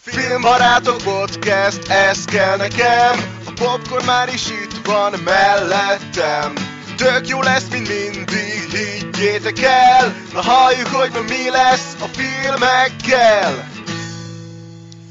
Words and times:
Filmbarátok 0.00 0.96
podcast, 0.96 1.88
ez 1.88 2.24
kell 2.24 2.56
nekem. 2.56 3.14
A 3.46 3.52
popcorn 3.54 4.04
már 4.04 4.28
is 4.28 4.50
itt 4.50 4.86
van 4.86 5.12
mellettem. 5.24 6.52
Tök 6.96 7.28
jó 7.28 7.42
lesz, 7.42 7.68
mint 7.70 7.88
mindig, 7.88 8.70
higgyétek 8.70 9.58
el. 9.62 10.14
Na 10.32 10.40
halljuk, 10.42 10.86
hogy 10.86 11.10
ma 11.12 11.20
mi 11.20 11.50
lesz 11.50 11.96
a 12.00 12.06
filmekkel. 12.06 13.68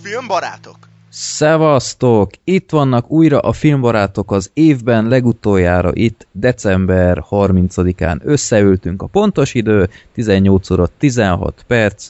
Filmbarátok. 0.04 0.78
Szevasztok! 1.10 2.30
Itt 2.44 2.70
vannak 2.70 3.10
újra 3.10 3.40
a 3.40 3.54
filmbarátok 3.54 4.32
az 4.32 4.50
évben 4.54 5.08
legutoljára 5.08 5.92
itt 5.94 6.28
december 6.32 7.24
30-án 7.30 8.22
összeültünk 8.24 9.02
a 9.02 9.08
pontos 9.08 9.54
idő, 9.54 9.90
18 10.14 10.70
óra 10.70 10.88
16 10.98 11.64
perc, 11.68 12.10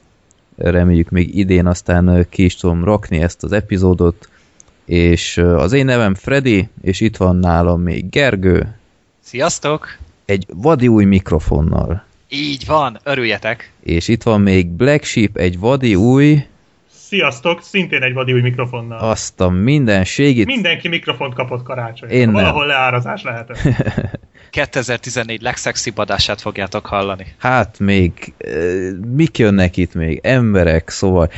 reméljük 0.56 1.10
még 1.10 1.38
idén 1.38 1.66
aztán 1.66 2.26
ki 2.30 2.44
is 2.44 2.56
tudom 2.56 2.84
rakni 2.84 3.20
ezt 3.20 3.44
az 3.44 3.52
epizódot, 3.52 4.30
és 4.86 5.38
az 5.38 5.74
én 5.74 5.86
nevem 5.86 6.16
Freddy, 6.16 6.70
és 6.82 7.00
itt 7.02 7.18
van 7.18 7.36
nálam 7.36 7.82
még 7.82 8.10
Gergő. 8.10 8.76
Sziasztok! 9.20 9.98
Egy 10.26 10.46
vadi 10.54 10.88
új 10.88 11.06
mikrofonnal. 11.06 12.06
Így 12.30 12.66
van, 12.66 13.00
örüljetek! 13.04 13.72
És 13.80 14.08
itt 14.08 14.24
van 14.24 14.42
még 14.42 14.68
Black 14.68 15.04
Sheep, 15.04 15.38
egy 15.38 15.60
vadi 15.60 15.96
új... 15.96 16.46
Sziasztok, 17.08 17.62
szintén 17.62 18.02
egy 18.02 18.14
vadi 18.14 18.34
új 18.34 18.42
mikrofonnal. 18.42 18.98
Azt 18.98 19.42
a 19.42 19.50
mindenségit. 19.50 20.46
Mindenki 20.46 20.88
mikrofont 20.88 21.34
kapott 21.34 21.64
karácsony. 21.64 22.10
Én 22.10 22.26
nem. 22.26 22.34
Valahol 22.34 22.66
leárazás 22.66 23.24
lehetett. 23.24 23.58
2014 24.50 25.42
legszexibb 25.42 25.98
adását 25.98 26.42
fogjátok 26.42 26.86
hallani. 26.86 27.26
Hát 27.38 27.80
még, 27.80 28.34
mik 29.16 29.38
jönnek 29.38 29.78
itt 29.78 29.94
még? 29.94 30.20
Emberek, 30.24 30.90
szóval 30.90 31.32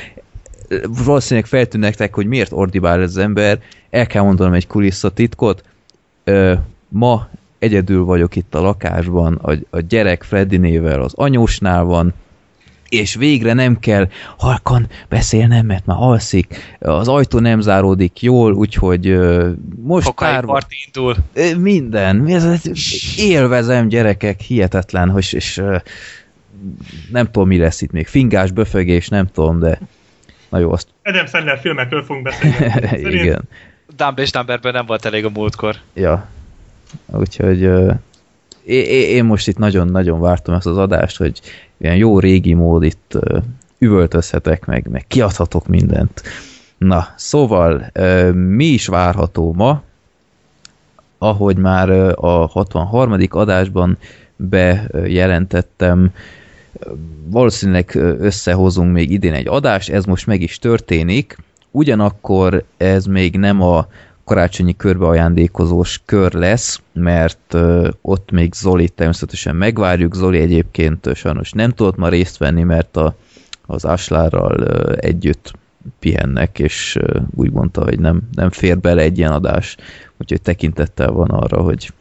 valószínűleg 1.06 1.50
feltűnnek 1.50 1.90
nektek, 1.90 2.14
hogy 2.14 2.26
miért 2.26 2.52
ordibál 2.52 3.02
ez 3.02 3.10
az 3.10 3.18
ember. 3.18 3.60
El 3.90 4.08
kell 4.08 4.24
mondanom 4.24 4.54
egy 4.54 4.68
kulisszatitkot. 4.68 5.64
Ma 6.88 7.30
egyedül 7.60 8.04
vagyok 8.04 8.36
itt 8.36 8.56
a 8.56 8.62
lakásban, 8.62 9.34
a, 9.34 9.54
a 9.70 9.80
gyerek 9.80 10.24
Freddy 10.24 10.58
nével 10.58 11.02
az 11.02 11.14
anyósnál 11.16 11.84
van, 11.84 12.14
és 12.90 13.16
végre 13.16 13.54
nem 13.54 13.80
kell 13.80 14.10
halkan 14.38 14.88
beszélnem, 15.10 15.66
mert 15.66 15.86
már 15.86 15.98
alszik, 16.00 16.78
az 16.80 17.08
ajtó 17.08 17.40
nem 17.40 17.60
záródik 17.60 18.22
jól, 18.22 18.54
úgyhogy 18.54 19.10
uh, 19.10 19.50
most 19.84 20.12
pár... 20.12 20.46
parti 20.46 20.76
indul. 20.86 21.16
Minden. 21.58 22.28
Ez, 22.28 22.62
élvezem 23.18 23.88
gyerekek, 23.88 24.40
hihetetlen, 24.40 25.10
hogy, 25.10 25.28
és 25.32 25.58
uh, 25.58 25.82
nem 27.12 27.26
tudom, 27.26 27.48
mi 27.48 27.58
lesz 27.58 27.82
itt 27.82 27.92
még. 27.92 28.08
Fingás, 28.08 28.52
böfögés, 28.52 29.08
nem 29.08 29.28
tudom, 29.34 29.60
de 29.60 29.80
na 30.50 30.58
jó, 30.58 30.72
azt... 30.72 30.88
Adam 31.04 31.26
Sandler 31.26 31.60
filmekről 31.60 32.04
fogunk 32.04 32.24
beszélni. 32.24 33.14
Igen. 33.22 33.42
Dumb 33.96 34.20
és 34.20 34.32
Dumberben 34.32 34.74
nem 34.74 34.86
volt 34.86 35.06
elég 35.06 35.26
a 35.26 35.30
múltkor. 35.30 35.76
Ja. 35.94 36.28
Úgyhogy 37.06 37.66
uh, 37.66 37.94
én 38.68 39.26
most 39.26 39.48
itt 39.48 39.58
nagyon-nagyon 39.58 40.20
vártam 40.20 40.56
ezt 40.56 40.66
az 40.66 40.78
adást, 40.78 41.18
hogy 41.18 41.42
ilyen 41.78 41.96
jó 41.96 42.20
régi 42.20 42.54
mód 42.54 42.84
itt 42.84 43.18
üvöltözhetek 43.78 44.66
meg, 44.66 44.88
meg 44.92 45.06
kiadhatok 45.08 45.68
mindent. 45.68 46.22
Na, 46.78 47.08
szóval 47.16 47.92
mi 48.34 48.66
is 48.66 48.88
várható 48.88 49.54
ma, 49.54 49.82
ahogy 51.18 51.58
már 51.58 51.90
a 52.16 52.46
63. 52.46 53.16
adásban 53.30 53.98
bejelentettem, 54.36 56.12
valószínűleg 57.26 57.96
összehozunk 58.20 58.94
még 58.94 59.12
idén 59.12 59.34
egy 59.34 59.48
adást, 59.48 59.90
ez 59.90 60.06
most 60.06 60.28
meg 60.28 60.42
is 60.42 60.60
történik, 60.60 61.38
ugyanakkor 61.72 62.64
ez 62.78 63.06
még 63.06 63.38
nem 63.38 63.62
a 63.62 63.88
karácsonyi 64.28 64.76
körbeajándékozós 64.76 66.02
kör 66.06 66.34
lesz, 66.34 66.82
mert 66.94 67.58
ott 68.02 68.32
még 68.32 68.54
Zoli 68.54 68.90
természetesen 68.90 69.56
megvárjuk. 69.56 70.16
Zoli 70.16 70.40
egyébként 70.40 71.16
sajnos 71.16 71.52
nem 71.52 71.72
tudott 71.72 71.96
ma 71.96 72.10
részt 72.10 72.38
venni, 72.38 72.64
mert 72.64 72.98
a, 72.98 73.16
az 73.66 73.86
Aslárral 73.86 74.62
uh, 74.62 74.96
együtt 74.96 75.54
pihennek, 76.00 76.60
és 76.60 76.98
úgy 77.36 77.52
mondta, 77.52 77.84
hogy 77.84 78.00
nem, 78.00 78.22
nem 78.34 78.50
fér 78.50 78.80
bele 78.80 79.02
egy 79.02 79.18
ilyen 79.18 79.32
adás, 79.32 79.78
úgyhogy 80.18 80.42
tekintettel 80.42 81.12
van 81.12 81.30
arra, 81.30 81.62
hogy 81.62 81.94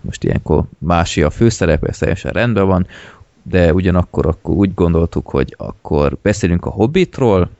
most 0.00 0.24
ilyenkor 0.24 0.64
mási 0.78 1.22
a 1.22 1.30
főszerep, 1.30 1.84
ez 1.84 1.98
teljesen 1.98 2.32
rendben 2.32 2.66
van, 2.66 2.86
de 3.42 3.74
ugyanakkor 3.74 4.26
akkor 4.26 4.54
úgy 4.54 4.74
gondoltuk, 4.74 5.28
hogy 5.28 5.54
akkor 5.58 6.16
beszélünk 6.22 6.66
a 6.66 6.70
Hobbitról, 6.70 7.50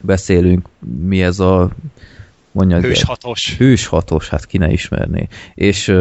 beszélünk 0.00 0.68
mi 1.00 1.22
ez 1.22 1.38
a 1.38 1.70
mondja, 2.56 2.80
hőshatos. 2.80 3.56
Hőshatos, 3.56 4.28
hát 4.28 4.46
ki 4.46 4.58
ne 4.58 4.70
ismerné. 4.70 5.28
És 5.54 5.94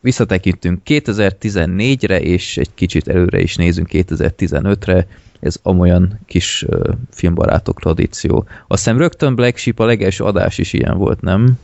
visszatekintünk 0.00 0.80
2014-re, 0.86 2.20
és 2.20 2.56
egy 2.56 2.74
kicsit 2.74 3.08
előre 3.08 3.40
is 3.40 3.56
nézünk 3.56 3.88
2015-re, 3.92 5.06
ez 5.40 5.56
amolyan 5.62 6.20
kis 6.26 6.62
uh, 6.62 6.94
filmbarátok 7.10 7.80
tradíció. 7.80 8.46
Azt 8.66 8.84
hiszem 8.84 8.98
rögtön 8.98 9.34
Black 9.34 9.56
Sheep 9.56 9.78
a 9.78 9.84
legelső 9.84 10.24
adás 10.24 10.58
is 10.58 10.72
ilyen 10.72 10.96
volt, 10.96 11.20
nem? 11.20 11.58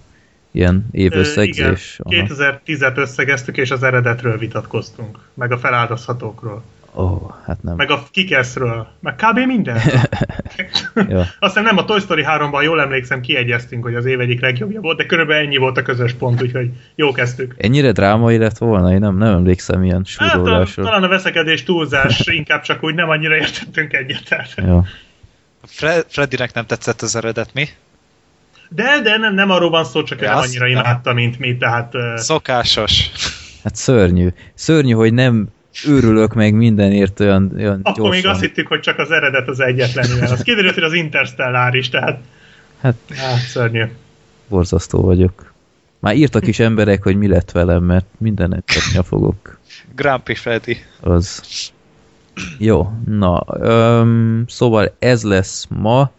Ilyen 0.50 0.87
évösszegzés. 0.91 2.00
Ö, 2.05 2.15
igen, 2.15 2.26
2010-et 2.28 2.97
összegeztük, 2.97 3.56
és 3.56 3.71
az 3.71 3.82
eredetről 3.82 4.38
vitatkoztunk, 4.38 5.19
meg 5.34 5.53
a 5.53 5.59
feláldozhatókról. 5.59 6.62
Ó, 6.99 7.03
oh, 7.03 7.34
hát 7.47 7.62
nem. 7.62 7.77
Meg 7.77 7.91
a 7.91 8.07
Kikersről, 8.11 8.87
meg 9.01 9.15
kb. 9.15 9.39
minden. 9.39 9.81
Aztán 11.39 11.65
nem 11.65 11.79
a 11.79 11.84
Toy 11.84 12.01
Story 12.01 12.25
3-ban, 12.29 12.62
jól 12.62 12.81
emlékszem, 12.81 13.21
kiegyeztünk, 13.21 13.83
hogy 13.83 13.95
az 13.95 14.05
év 14.05 14.21
egyik 14.21 14.41
legjobbja 14.41 14.81
volt, 14.81 14.97
de 14.97 15.06
körülbelül 15.06 15.47
ennyi 15.47 15.56
volt 15.56 15.77
a 15.77 15.83
közös 15.83 16.12
pont, 16.12 16.43
úgyhogy 16.43 16.71
jó 16.95 17.12
kezdtük. 17.12 17.55
Ennyire 17.59 17.93
drámai 17.93 18.39
lett 18.39 18.59
volna? 18.59 18.93
Én 18.93 18.99
nem, 18.99 19.17
nem 19.17 19.35
emlékszem 19.35 19.85
ilyen 19.85 20.05
súrolásról. 20.05 20.85
Hát, 20.85 20.95
talán 20.95 21.03
a 21.03 21.09
veszekedés 21.09 21.62
túlzás, 21.62 22.27
inkább 22.27 22.62
csak 22.62 22.85
úgy 22.85 22.95
nem 22.95 23.09
annyira 23.09 23.37
értettünk 23.37 23.93
egyet. 23.93 24.55
Ja. 24.56 24.85
Fre 25.65 26.03
Freddynek 26.09 26.55
nem 26.55 26.67
tetszett 26.67 27.03
az 27.03 27.17
eredet, 27.17 27.55
mi? 27.55 27.69
De, 28.69 29.01
de 29.03 29.17
nem, 29.17 29.35
nem 29.35 29.51
arról 29.51 29.71
van 29.71 29.85
szó, 29.85 30.03
csak 30.03 30.21
ja, 30.21 30.29
nem 30.29 30.39
annyira 30.39 30.67
imádta, 30.67 31.12
mint 31.12 31.39
mi, 31.39 31.56
tehát... 31.56 31.93
Szokásos. 32.17 33.11
Hát 33.62 33.77
szörnyű. 33.77 34.29
Szörnyű, 34.55 34.93
hogy 34.93 35.12
nem 35.12 35.49
őrülök 35.84 36.34
meg 36.34 36.54
mindenért 36.54 37.20
olyan, 37.20 37.53
olyan 37.56 37.81
Akkor 37.82 37.94
gyorsan. 37.94 38.14
még 38.14 38.26
azt 38.26 38.41
hittük, 38.41 38.66
hogy 38.66 38.81
csak 38.81 38.98
az 38.98 39.10
eredet 39.10 39.48
az 39.48 39.60
egyetlen 39.60 40.04
ilyen. 40.14 40.31
Az 40.31 40.42
kiderült, 40.42 40.75
hogy 40.75 40.82
az 40.82 40.92
Interstellár 40.92 41.75
is, 41.75 41.88
tehát... 41.88 42.19
Hát, 42.81 42.94
hát 43.16 43.38
szörnyű. 43.38 43.84
Borzasztó 44.48 45.00
vagyok. 45.00 45.53
Már 45.98 46.16
írtak 46.16 46.47
is 46.47 46.59
emberek, 46.59 47.03
hogy 47.03 47.16
mi 47.16 47.28
lett 47.28 47.50
velem, 47.50 47.82
mert 47.82 48.06
mindenet 48.19 48.64
tetni 48.64 49.04
fogok. 49.09 49.59
Grumpy 49.94 50.34
Freddy. 50.34 50.76
Az. 51.00 51.42
Jó, 52.58 52.93
na, 53.06 53.44
öm, 53.60 54.44
szóval 54.48 54.94
ez 54.98 55.22
lesz 55.22 55.66
ma. 55.69 56.10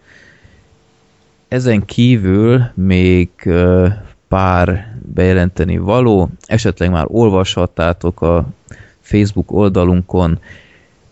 Ezen 1.48 1.86
kívül 1.86 2.72
még 2.74 3.30
ö, 3.44 3.88
pár 4.28 4.96
bejelenteni 5.14 5.78
való, 5.78 6.30
esetleg 6.46 6.92
már 6.92 7.06
olvashattátok 7.08 8.22
a 8.22 8.48
Facebook 9.08 9.52
oldalunkon, 9.52 10.40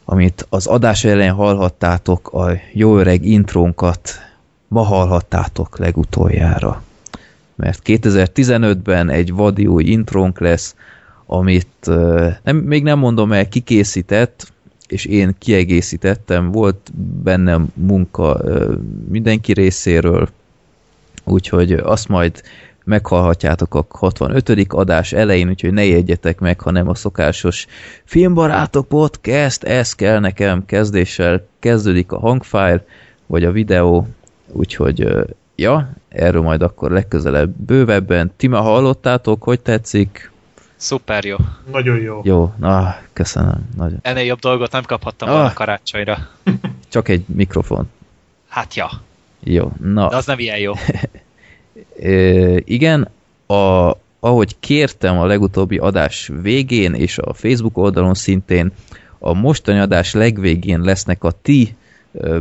amit 0.05 0.45
az 0.49 0.67
adás 0.67 1.03
elején 1.03 1.33
hallhattátok, 1.33 2.33
a 2.33 2.51
jó 2.73 2.97
öreg 2.97 3.25
intrónkat 3.25 4.09
ma 4.67 4.81
hallhattátok 4.81 5.77
legutoljára. 5.77 6.83
Mert 7.55 7.81
2015-ben 7.85 9.09
egy 9.09 9.33
vadi 9.33 9.67
új 9.67 9.83
intrónk 9.83 10.39
lesz, 10.39 10.75
amit 11.25 11.89
nem, 12.43 12.57
még 12.57 12.83
nem 12.83 12.99
mondom 12.99 13.31
el, 13.31 13.47
kikészített, 13.47 14.53
és 14.87 15.05
én 15.05 15.35
kiegészítettem, 15.39 16.51
volt 16.51 16.91
bennem 17.23 17.67
munka 17.73 18.41
mindenki 19.09 19.53
részéről, 19.53 20.29
úgyhogy 21.23 21.71
azt 21.71 22.07
majd 22.07 22.41
meghallhatjátok 22.85 23.75
a 23.75 23.85
65. 23.89 24.65
adás 24.67 25.13
elején, 25.13 25.49
úgyhogy 25.49 25.73
ne 25.73 25.85
jegyetek 25.85 26.39
meg, 26.39 26.59
ha 26.59 26.71
nem 26.71 26.89
a 26.89 26.95
szokásos 26.95 27.65
Filmbarátok 28.03 28.87
Podcast, 28.87 29.63
ez 29.63 29.93
kell 29.93 30.19
nekem 30.19 30.65
kezdéssel 30.65 31.47
kezdődik 31.59 32.11
a 32.11 32.19
hangfájl, 32.19 32.85
vagy 33.25 33.43
a 33.43 33.51
videó, 33.51 34.07
úgyhogy 34.47 35.07
ja, 35.55 35.89
erről 36.09 36.41
majd 36.41 36.61
akkor 36.61 36.91
legközelebb 36.91 37.49
bővebben. 37.49 38.33
Ti 38.37 38.47
már 38.47 38.61
hallottátok, 38.61 39.43
hogy 39.43 39.59
tetszik? 39.59 40.31
Szuper 40.75 41.25
jó. 41.25 41.35
Nagyon 41.71 41.99
jó. 41.99 42.21
Jó, 42.23 42.53
na, 42.57 42.95
köszönöm. 43.13 43.69
Nagyon. 43.77 43.99
Ennél 44.01 44.23
jobb 44.23 44.39
dolgot 44.39 44.71
nem 44.71 44.83
kaphattam 44.83 45.29
ah. 45.29 45.35
volna 45.35 45.53
karácsonyra. 45.53 46.27
Csak 46.89 47.07
egy 47.07 47.23
mikrofon. 47.27 47.89
Hát 48.47 48.75
ja. 48.75 48.89
Jó, 49.39 49.71
na. 49.81 50.09
De 50.09 50.15
az 50.15 50.25
nem 50.25 50.39
ilyen 50.39 50.57
jó. 50.57 50.73
igen, 52.57 53.07
a, 53.47 53.91
ahogy 54.19 54.55
kértem 54.59 55.17
a 55.17 55.25
legutóbbi 55.25 55.77
adás 55.77 56.31
végén, 56.41 56.93
és 56.93 57.17
a 57.17 57.33
Facebook 57.33 57.77
oldalon 57.77 58.13
szintén, 58.13 58.71
a 59.19 59.33
mostani 59.33 59.79
adás 59.79 60.13
legvégén 60.13 60.79
lesznek 60.79 61.23
a 61.23 61.31
ti 61.41 61.75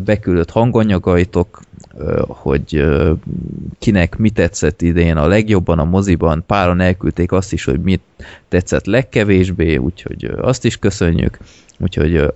beküldött 0.05 0.51
hanganyagaitok, 0.51 1.61
hogy 2.27 2.85
kinek 3.79 4.17
mi 4.17 4.31
tetszett 4.31 4.83
idén 4.83 5.17
a 5.17 5.27
legjobban 5.27 5.79
a 5.79 5.85
moziban, 5.85 6.45
páran 6.47 6.81
elküldték 6.81 7.33
azt 7.33 7.53
is, 7.53 7.65
hogy 7.65 7.81
mit 7.81 8.01
tetszett 8.49 8.85
legkevésbé, 8.85 9.77
úgyhogy 9.77 10.25
azt 10.37 10.65
is 10.65 10.77
köszönjük, 10.77 11.39
úgyhogy 11.79 12.33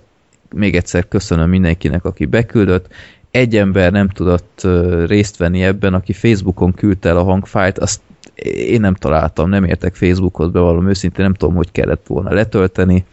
még 0.55 0.75
egyszer 0.75 1.07
köszönöm 1.07 1.49
mindenkinek, 1.49 2.05
aki 2.05 2.25
beküldött. 2.25 2.87
Egy 3.31 3.57
ember 3.57 3.91
nem 3.91 4.09
tudott 4.09 4.67
részt 5.05 5.37
venni 5.37 5.63
ebben, 5.63 5.93
aki 5.93 6.13
Facebookon 6.13 6.73
küldte 6.73 7.09
el 7.09 7.17
a 7.17 7.23
hangfájt, 7.23 7.77
azt 7.77 8.01
én 8.43 8.79
nem 8.79 8.93
találtam, 8.93 9.49
nem 9.49 9.63
értek 9.63 9.95
Facebookot, 9.95 10.51
bevallom 10.51 10.89
őszintén, 10.89 11.23
nem 11.23 11.33
tudom, 11.33 11.55
hogy 11.55 11.71
kellett 11.71 12.07
volna 12.07 12.33
letölteni, 12.33 13.05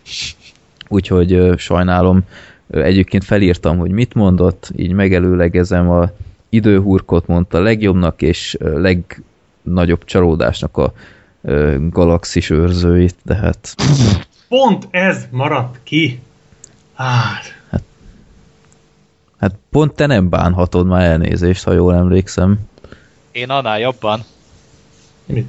úgyhogy 0.88 1.52
sajnálom, 1.56 2.24
egyébként 2.70 3.24
felírtam, 3.24 3.78
hogy 3.78 3.90
mit 3.90 4.14
mondott, 4.14 4.70
így 4.76 4.92
megelőlegezem 4.92 5.90
a 5.90 6.10
időhurkot 6.48 7.26
mondta 7.26 7.60
legjobbnak 7.60 8.22
és 8.22 8.56
legnagyobb 8.60 10.04
csalódásnak 10.04 10.76
a 10.76 10.92
galaxis 11.90 12.50
őrzőit, 12.50 13.16
de 13.22 13.34
hát... 13.34 13.74
Pont 14.48 14.88
ez 14.90 15.26
maradt 15.30 15.80
ki. 15.82 16.20
Hát... 16.94 17.55
hát... 19.40 19.50
Hát 19.50 19.60
pont 19.70 19.94
te 19.94 20.06
nem 20.06 20.28
bánhatod 20.28 20.86
már 20.86 21.04
elnézést, 21.04 21.64
ha 21.64 21.72
jól 21.72 21.94
emlékszem. 21.94 22.58
Én 23.30 23.50
annál 23.50 23.78
jobban. 23.78 24.20
Mit? 25.26 25.46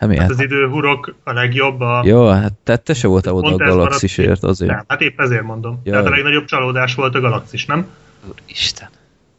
Hát, 0.00 0.16
hát 0.16 0.30
az 0.30 0.40
időhurok 0.40 1.14
a 1.24 1.32
legjobb 1.32 1.80
a... 1.80 2.02
Jó, 2.04 2.28
hát 2.28 2.52
te, 2.52 2.76
te 2.76 2.94
se 2.94 3.08
voltál 3.08 3.34
oda 3.34 3.48
a 3.48 3.56
galaxisért 3.56 4.42
azért. 4.42 4.70
Nem, 4.70 4.84
hát 4.88 5.00
épp 5.00 5.20
ezért 5.20 5.42
mondom. 5.42 5.80
Ja. 5.84 5.92
Tehát 5.92 6.06
a 6.06 6.10
legnagyobb 6.10 6.44
csalódás 6.44 6.94
volt 6.94 7.14
a 7.14 7.20
galaxis, 7.20 7.66
nem? 7.66 7.86
Úristen. 8.30 8.88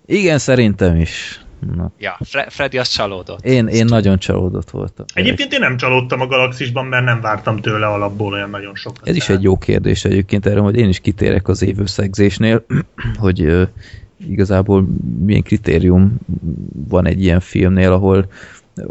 Igen, 0.05 0.37
szerintem 0.37 0.95
is. 0.95 1.40
Na. 1.75 1.91
Ja, 1.97 2.17
Fre- 2.23 2.53
Freddy 2.53 2.77
az 2.77 2.87
csalódott. 2.87 3.45
Én, 3.45 3.67
én 3.67 3.85
nagyon 3.85 4.17
csalódott 4.17 4.69
voltam. 4.69 5.05
Egyébként 5.13 5.53
én 5.53 5.59
nem 5.59 5.77
csalódtam 5.77 6.21
a 6.21 6.27
galaxisban, 6.27 6.85
mert 6.85 7.05
nem 7.05 7.21
vártam 7.21 7.57
tőle 7.57 7.87
alapból 7.87 8.33
olyan 8.33 8.49
nagyon 8.49 8.75
sok. 8.75 8.95
Ez 9.03 9.15
is 9.15 9.29
egy 9.29 9.43
jó 9.43 9.57
kérdés 9.57 10.05
egyébként 10.05 10.45
erre, 10.45 10.59
hogy 10.59 10.75
én 10.75 10.89
is 10.89 10.99
kitérek 10.99 11.47
az 11.47 11.61
évösszegzésnél, 11.61 12.65
hogy 13.19 13.41
uh, 13.41 13.67
igazából 14.27 14.87
milyen 15.19 15.43
kritérium 15.43 16.17
van 16.87 17.05
egy 17.05 17.23
ilyen 17.23 17.39
filmnél, 17.39 17.91
ahol 17.91 18.25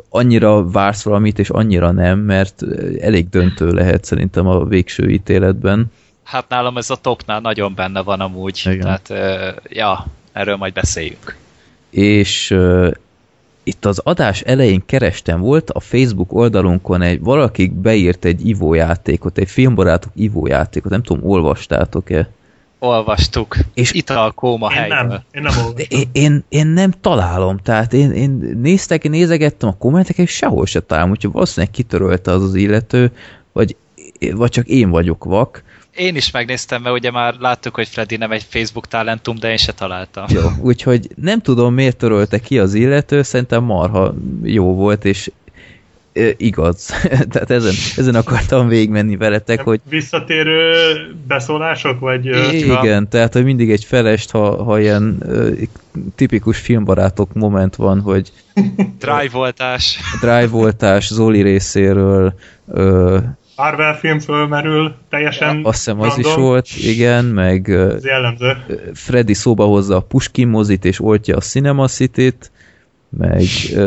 annyira 0.09 0.71
vársz 0.71 1.03
valamit, 1.03 1.39
és 1.39 1.51
annyira 1.51 1.91
nem, 1.91 2.19
mert 2.19 2.63
elég 3.01 3.29
döntő 3.29 3.71
lehet 3.71 4.05
szerintem 4.05 4.47
a 4.47 4.65
végső 4.65 5.11
ítéletben. 5.11 5.93
Hát 6.25 6.49
nálam 6.49 6.77
ez 6.77 6.91
a 6.91 6.97
topnál 6.97 7.41
nagyon 7.41 7.75
benne 7.75 8.03
van 8.03 8.21
amúgy, 8.21 8.63
Igen. 8.65 8.81
tehát 8.81 9.09
uh, 9.11 9.63
ja, 9.69 10.07
erről 10.33 10.57
majd 10.57 10.73
beszéljünk. 10.73 11.37
És 11.91 12.51
uh, 12.51 12.91
itt 13.63 13.85
az 13.85 14.01
adás 14.05 14.41
elején 14.41 14.83
kerestem, 14.87 15.41
volt 15.41 15.71
a 15.71 15.81
Facebook 15.81 16.33
oldalunkon 16.33 17.03
egy, 17.03 17.21
valaki 17.21 17.69
beírt 17.69 18.25
egy 18.25 18.47
ivójátékot, 18.47 19.39
egy 19.39 19.51
filmbarátok 19.51 20.13
ivójátékot, 20.15 20.91
nem 20.91 21.03
tudom, 21.03 21.31
olvastátok-e? 21.31 22.29
olvastuk. 22.81 23.57
És 23.75 23.93
italkóma 23.93 24.73
én 24.73 24.89
Nem, 24.89 25.11
én 25.11 25.43
nem 25.43 25.59
olvastam. 25.65 25.87
Én, 25.89 26.09
én, 26.13 26.45
én, 26.49 26.67
nem 26.67 26.91
találom, 27.01 27.57
tehát 27.57 27.93
én, 27.93 28.11
én 28.11 28.59
néztek, 28.63 29.05
én 29.05 29.11
nézegettem 29.11 29.69
a 29.69 29.77
kommenteket, 29.79 30.27
és 30.27 30.31
sehol 30.31 30.67
se 30.67 30.81
találom, 30.81 31.11
úgyhogy 31.11 31.33
valószínűleg 31.33 31.75
kitörölte 31.75 32.31
az 32.31 32.43
az 32.43 32.55
illető, 32.55 33.13
vagy, 33.53 33.77
vagy 34.33 34.51
csak 34.51 34.67
én 34.67 34.91
vagyok 34.91 35.25
vak. 35.25 35.63
Én 36.01 36.17
is 36.17 36.31
megnéztem, 36.31 36.83
mert 36.83 36.95
ugye 36.95 37.11
már 37.11 37.35
láttuk, 37.39 37.75
hogy 37.75 37.89
Freddy 37.89 38.17
nem 38.17 38.31
egy 38.31 38.47
Facebook 38.49 38.89
talentum, 38.89 39.39
de 39.39 39.51
én 39.51 39.57
se 39.57 39.73
találtam. 39.73 40.25
Jó, 40.29 40.41
úgyhogy 40.61 41.09
nem 41.15 41.41
tudom, 41.41 41.75
miért 41.75 41.97
törölte 41.97 42.39
ki 42.39 42.59
az 42.59 42.75
illető, 42.75 43.23
szerintem 43.23 43.65
marha 43.65 44.15
jó 44.43 44.75
volt, 44.75 45.05
és 45.05 45.31
igaz. 46.37 46.87
Tehát 47.33 47.51
ezen, 47.51 47.75
ezen 47.97 48.15
akartam 48.15 48.69
végigmenni 48.69 49.17
veletek, 49.17 49.61
hogy... 49.61 49.81
Visszatérő 49.89 50.73
beszólások, 51.27 51.99
vagy... 51.99 52.27
Igen, 52.53 53.03
ha... 53.03 53.09
tehát, 53.09 53.33
hogy 53.33 53.45
mindig 53.45 53.71
egy 53.71 53.85
felest, 53.85 54.31
ha, 54.31 54.65
ha 54.65 54.81
ilyen 54.81 55.23
tipikus 56.15 56.59
filmbarátok 56.59 57.33
moment 57.33 57.77
van, 57.77 58.01
hogy... 58.01 58.33
Drive-voltás. 58.99 59.99
Drive-voltás 60.21 61.07
Zoli 61.07 61.43
részéről... 61.43 62.35
Marvel 63.61 63.95
film 63.95 64.19
fölmerül, 64.19 64.95
teljesen 65.09 65.59
ja, 65.59 65.69
Azt 65.69 65.77
hiszem 65.77 66.01
az 66.01 66.19
is 66.19 66.35
volt, 66.35 66.69
igen, 66.77 67.25
meg... 67.25 67.71
Ez 67.71 68.05
jellemző. 68.05 68.57
Freddy 68.95 69.35
szóba 69.35 69.65
hozza 69.65 69.97
a 69.97 70.01
Puskin 70.01 70.49
mozit, 70.49 70.85
és 70.85 71.01
oltja 71.01 71.37
a 71.37 71.41
Cinema 71.41 71.89
City-t, 71.89 72.51
meg 73.09 73.43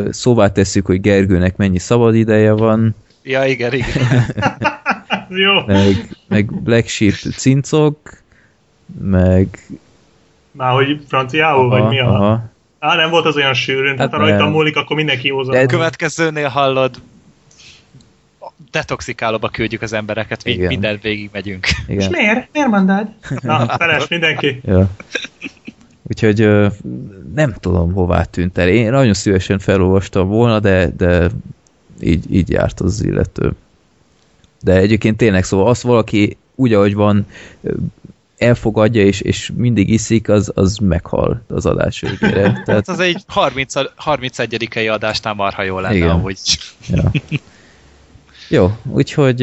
szóvá 0.09 0.47
tesszük, 0.47 0.85
hogy 0.85 1.01
Gergőnek 1.01 1.57
mennyi 1.57 1.79
szabad 1.79 2.15
ideje 2.15 2.51
van. 2.51 2.95
Ja, 3.23 3.45
igen, 3.45 3.73
igen. 3.73 4.25
Jó. 5.45 5.65
Meg, 5.65 6.17
meg 6.27 6.61
Black 6.61 6.87
Sheep 6.87 7.13
cincog, 7.13 7.95
meg... 9.01 9.47
Már 10.51 10.73
hogy 10.73 11.01
franciául, 11.07 11.71
aha, 11.71 11.79
vagy 11.79 11.89
mi 11.89 11.99
a... 11.99 12.07
Aha. 12.07 12.51
Á, 12.79 12.95
nem 12.95 13.09
volt 13.09 13.25
az 13.25 13.35
olyan 13.35 13.53
sűrűn, 13.53 13.97
hát 13.97 14.09
tehát 14.09 14.13
ha 14.13 14.17
rajtam 14.17 14.51
múlik, 14.51 14.75
akkor 14.75 14.95
mindenki 14.95 15.27
józan. 15.27 15.53
De 15.53 15.65
következőnél 15.65 16.47
hallod, 16.47 16.95
detoxikálóba 18.73 19.49
küldjük 19.49 19.81
az 19.81 19.93
embereket, 19.93 20.43
végig, 20.43 20.67
mindent 20.67 21.01
végig 21.01 21.29
megyünk. 21.33 21.67
Igen. 21.87 21.99
És 21.99 22.07
miért? 22.17 22.47
Miért 22.51 22.69
mondád? 22.69 23.07
Na, 23.41 23.65
feles 23.79 24.07
mindenki. 24.07 24.61
Ja. 24.65 24.89
Úgyhogy 26.07 26.37
nem 27.33 27.53
tudom, 27.59 27.93
hová 27.93 28.23
tűnt 28.23 28.57
el. 28.57 28.67
Én 28.67 28.91
nagyon 28.91 29.13
szívesen 29.13 29.59
felolvastam 29.59 30.27
volna, 30.27 30.59
de, 30.59 30.91
de 30.97 31.29
így, 32.01 32.33
így 32.35 32.49
járt 32.49 32.79
az 32.79 33.03
illető. 33.03 33.51
De 34.61 34.75
egyébként 34.75 35.17
tényleg, 35.17 35.43
szóval 35.43 35.67
az 35.67 35.83
valaki 35.83 36.37
úgy, 36.55 36.73
ahogy 36.73 36.93
van, 36.93 37.25
elfogadja 38.37 39.05
és, 39.05 39.21
és 39.21 39.51
mindig 39.55 39.89
iszik, 39.89 40.29
az, 40.29 40.51
az 40.55 40.77
meghal 40.77 41.43
az 41.47 41.65
adás 41.65 41.99
végére. 41.99 42.41
Tehát... 42.65 42.67
Hát 42.67 42.89
az 42.89 42.99
egy 42.99 43.23
30, 43.27 43.73
31. 43.95 44.87
adásnál 44.87 45.33
marha 45.33 45.63
jó 45.63 45.79
lenne, 45.79 45.95
Igen. 45.95 46.09
amúgy. 46.09 46.37
Ja. 46.87 47.11
Jó, 48.49 48.77
úgyhogy 48.83 49.41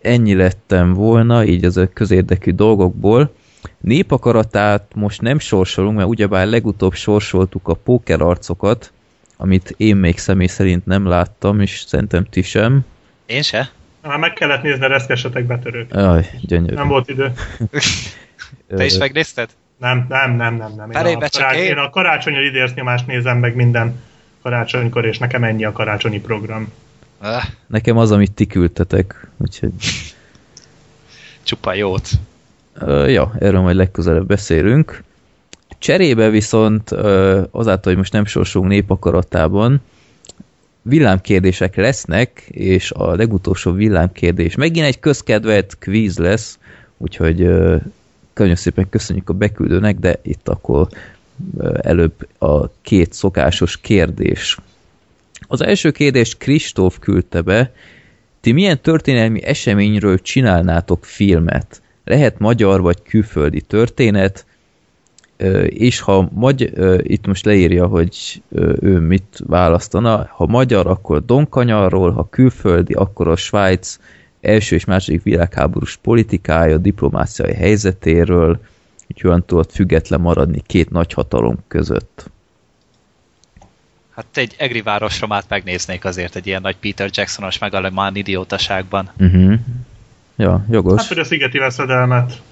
ennyi 0.00 0.34
lettem 0.34 0.92
volna, 0.92 1.44
így 1.44 1.64
az 1.64 1.76
a 1.76 1.88
közérdekű 1.92 2.52
dolgokból 2.52 3.32
népakaratát 3.80 4.92
most 4.94 5.20
nem 5.20 5.38
sorsolunk, 5.38 5.96
mert 5.96 6.08
ugyebár 6.08 6.46
legutóbb 6.46 6.94
sorsoltuk 6.94 7.68
a 7.68 7.74
póker 7.74 8.20
arcokat, 8.20 8.92
amit 9.36 9.74
én 9.76 9.96
még 9.96 10.18
személy 10.18 10.46
szerint 10.46 10.86
nem 10.86 11.06
láttam, 11.06 11.60
és 11.60 11.84
szerintem 11.86 12.24
ti 12.24 12.42
sem. 12.42 12.80
Én 13.26 13.42
se. 13.42 13.70
Már 14.02 14.18
meg 14.18 14.32
kellett 14.32 14.62
nézni 14.62 14.84
a 14.84 14.88
reszkesetek 14.88 15.44
betörőt. 15.44 15.94
Aj, 15.94 16.30
gyönyörű. 16.40 16.74
Nem 16.74 16.88
volt 16.88 17.08
idő. 17.08 17.32
Te 18.76 18.84
is 18.84 18.98
megnézted? 18.98 19.50
Nem, 19.78 20.06
nem, 20.08 20.36
nem, 20.36 20.54
nem. 20.54 20.72
nem. 20.76 21.06
Én, 21.06 21.16
a, 21.16 21.28
csak 21.28 21.42
karács... 21.42 21.56
én. 21.56 21.64
én 21.64 21.76
a 21.76 21.90
karácsonyi 21.90 22.44
időrsznyomást 22.44 23.06
nézem 23.06 23.38
meg 23.38 23.54
minden 23.54 24.00
karácsonykor, 24.42 25.04
és 25.04 25.18
nekem 25.18 25.44
ennyi 25.44 25.64
a 25.64 25.72
karácsonyi 25.72 26.20
program. 26.20 26.72
Ah. 27.18 27.42
Nekem 27.66 27.96
az, 27.96 28.10
amit 28.10 28.32
ti 28.32 28.46
küldtetek, 28.46 29.28
úgyhogy... 29.36 29.72
Csupa 31.42 31.74
jót. 31.74 32.08
Uh, 32.80 33.12
ja, 33.12 33.32
erről 33.38 33.60
majd 33.60 33.76
legközelebb 33.76 34.26
beszélünk. 34.26 35.02
Cserébe 35.78 36.28
viszont 36.30 36.90
uh, 36.90 37.00
azáltal, 37.50 37.82
hogy 37.82 37.96
most 37.96 38.12
nem 38.12 38.24
sorsunk 38.24 38.66
népakaratában, 38.66 39.80
villámkérdések 40.82 41.76
lesznek, 41.76 42.40
és 42.50 42.90
a 42.90 43.14
legutolsó 43.14 43.72
villámkérdés 43.72 44.54
megint 44.54 44.86
egy 44.86 44.98
közkedvelt 44.98 45.76
kvíz 45.78 46.18
lesz, 46.18 46.58
úgyhogy 46.96 47.42
uh, 47.42 47.80
nagyon 48.34 48.56
szépen 48.56 48.88
köszönjük 48.88 49.28
a 49.28 49.32
beküldőnek, 49.32 49.98
de 49.98 50.18
itt 50.22 50.48
akkor 50.48 50.88
előbb 51.80 52.28
a 52.38 52.68
két 52.82 53.12
szokásos 53.12 53.76
kérdés. 53.76 54.58
Az 55.48 55.62
első 55.62 55.90
kérdést 55.90 56.38
Kristóf 56.38 56.98
küldte 56.98 57.40
be, 57.40 57.72
ti 58.40 58.52
milyen 58.52 58.80
történelmi 58.80 59.44
eseményről 59.44 60.18
csinálnátok 60.18 61.04
filmet? 61.04 61.82
lehet 62.08 62.38
magyar 62.38 62.80
vagy 62.80 63.02
külföldi 63.02 63.60
történet, 63.60 64.46
és 65.66 66.00
ha 66.00 66.28
magy- 66.32 66.72
itt 67.02 67.26
most 67.26 67.44
leírja, 67.44 67.86
hogy 67.86 68.42
ő 68.80 68.98
mit 68.98 69.40
választana, 69.46 70.28
ha 70.30 70.46
magyar, 70.46 70.86
akkor 70.86 71.24
Donkanyarról, 71.24 72.10
ha 72.10 72.28
külföldi, 72.30 72.92
akkor 72.92 73.28
a 73.28 73.36
Svájc 73.36 73.98
első 74.40 74.76
és 74.76 74.84
második 74.84 75.22
világháborús 75.22 75.96
politikája, 75.96 76.78
diplomáciai 76.78 77.54
helyzetéről, 77.54 78.60
hogy 79.06 79.20
olyan 79.24 79.44
tudott 79.46 79.72
független 79.72 80.20
maradni 80.20 80.62
két 80.66 80.90
nagyhatalom 80.90 81.56
között. 81.68 82.30
Hát 84.18 84.36
egy 84.36 84.54
egri 84.56 84.82
városromát 84.82 85.44
megnéznék 85.48 86.04
azért 86.04 86.36
egy 86.36 86.46
ilyen 86.46 86.60
nagy 86.60 86.76
Peter 86.76 87.10
Jacksonos 87.12 87.58
megalemán 87.58 88.16
idiótaságban. 88.16 89.10
Uh-huh. 89.18 89.54
Ja, 90.36 90.64
jogos. 90.70 91.00
Hát, 91.00 91.08
hogy 91.08 91.18
a 91.18 91.24
szigeti 91.24 91.58
veszedelmet. 91.58 92.42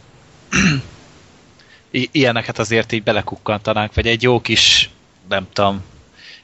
I- 1.91 2.09
ilyeneket 2.13 2.59
azért 2.59 2.93
így 2.93 3.03
belekukkantanánk, 3.03 3.95
vagy 3.95 4.07
egy 4.07 4.23
jó 4.23 4.41
kis, 4.41 4.91
nem 5.29 5.47
tudom, 5.53 5.83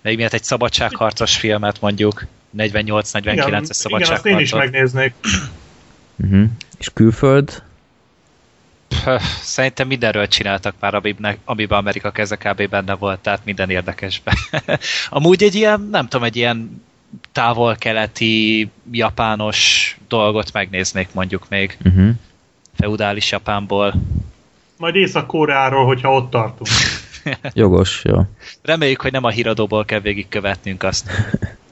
még 0.00 0.16
miatt 0.16 0.32
egy 0.32 0.44
szabadságharcos 0.44 1.36
filmet 1.36 1.80
mondjuk, 1.80 2.26
48-49-es 2.56 3.72
szabadságharcos. 3.72 4.08
Igen, 4.08 4.12
azt 4.12 4.26
én 4.26 4.38
is 4.38 4.52
megnéznék. 4.52 5.14
Uh-huh. 6.16 6.44
És 6.78 6.90
külföld? 6.94 7.62
Szerintem 9.42 9.86
mindenről 9.86 10.26
csináltak 10.26 10.74
már, 10.80 10.94
amiben, 10.94 11.36
amiben 11.44 11.78
Amerika 11.78 12.10
keze 12.10 12.36
kb. 12.36 12.68
benne 12.68 12.94
volt, 12.94 13.20
tehát 13.20 13.44
minden 13.44 13.70
érdekesben. 13.70 14.34
Amúgy 15.08 15.42
egy 15.42 15.54
ilyen, 15.54 15.88
nem 15.90 16.08
tudom, 16.08 16.26
egy 16.26 16.36
ilyen 16.36 16.82
távol-keleti, 17.32 18.70
japános 18.90 19.96
dolgot 20.08 20.52
megnéznék 20.52 21.08
mondjuk 21.12 21.48
még. 21.48 21.76
Uh-huh. 21.84 22.10
Feudális 22.74 23.30
Japánból. 23.30 23.94
Majd 24.76 24.94
Észak-Koreáról, 24.94 25.86
hogyha 25.86 26.14
ott 26.14 26.30
tartunk. 26.30 26.68
Jogos, 27.52 28.00
jó. 28.04 28.20
Reméljük, 28.62 29.00
hogy 29.00 29.12
nem 29.12 29.24
a 29.24 29.30
híradóból 29.30 29.84
kell 29.84 30.00
végigkövetnünk 30.00 30.82
azt. 30.82 31.10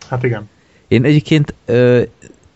Hát 0.08 0.22
igen. 0.22 0.48
Én 0.88 1.04
egyébként 1.04 1.54
ö, 1.64 2.02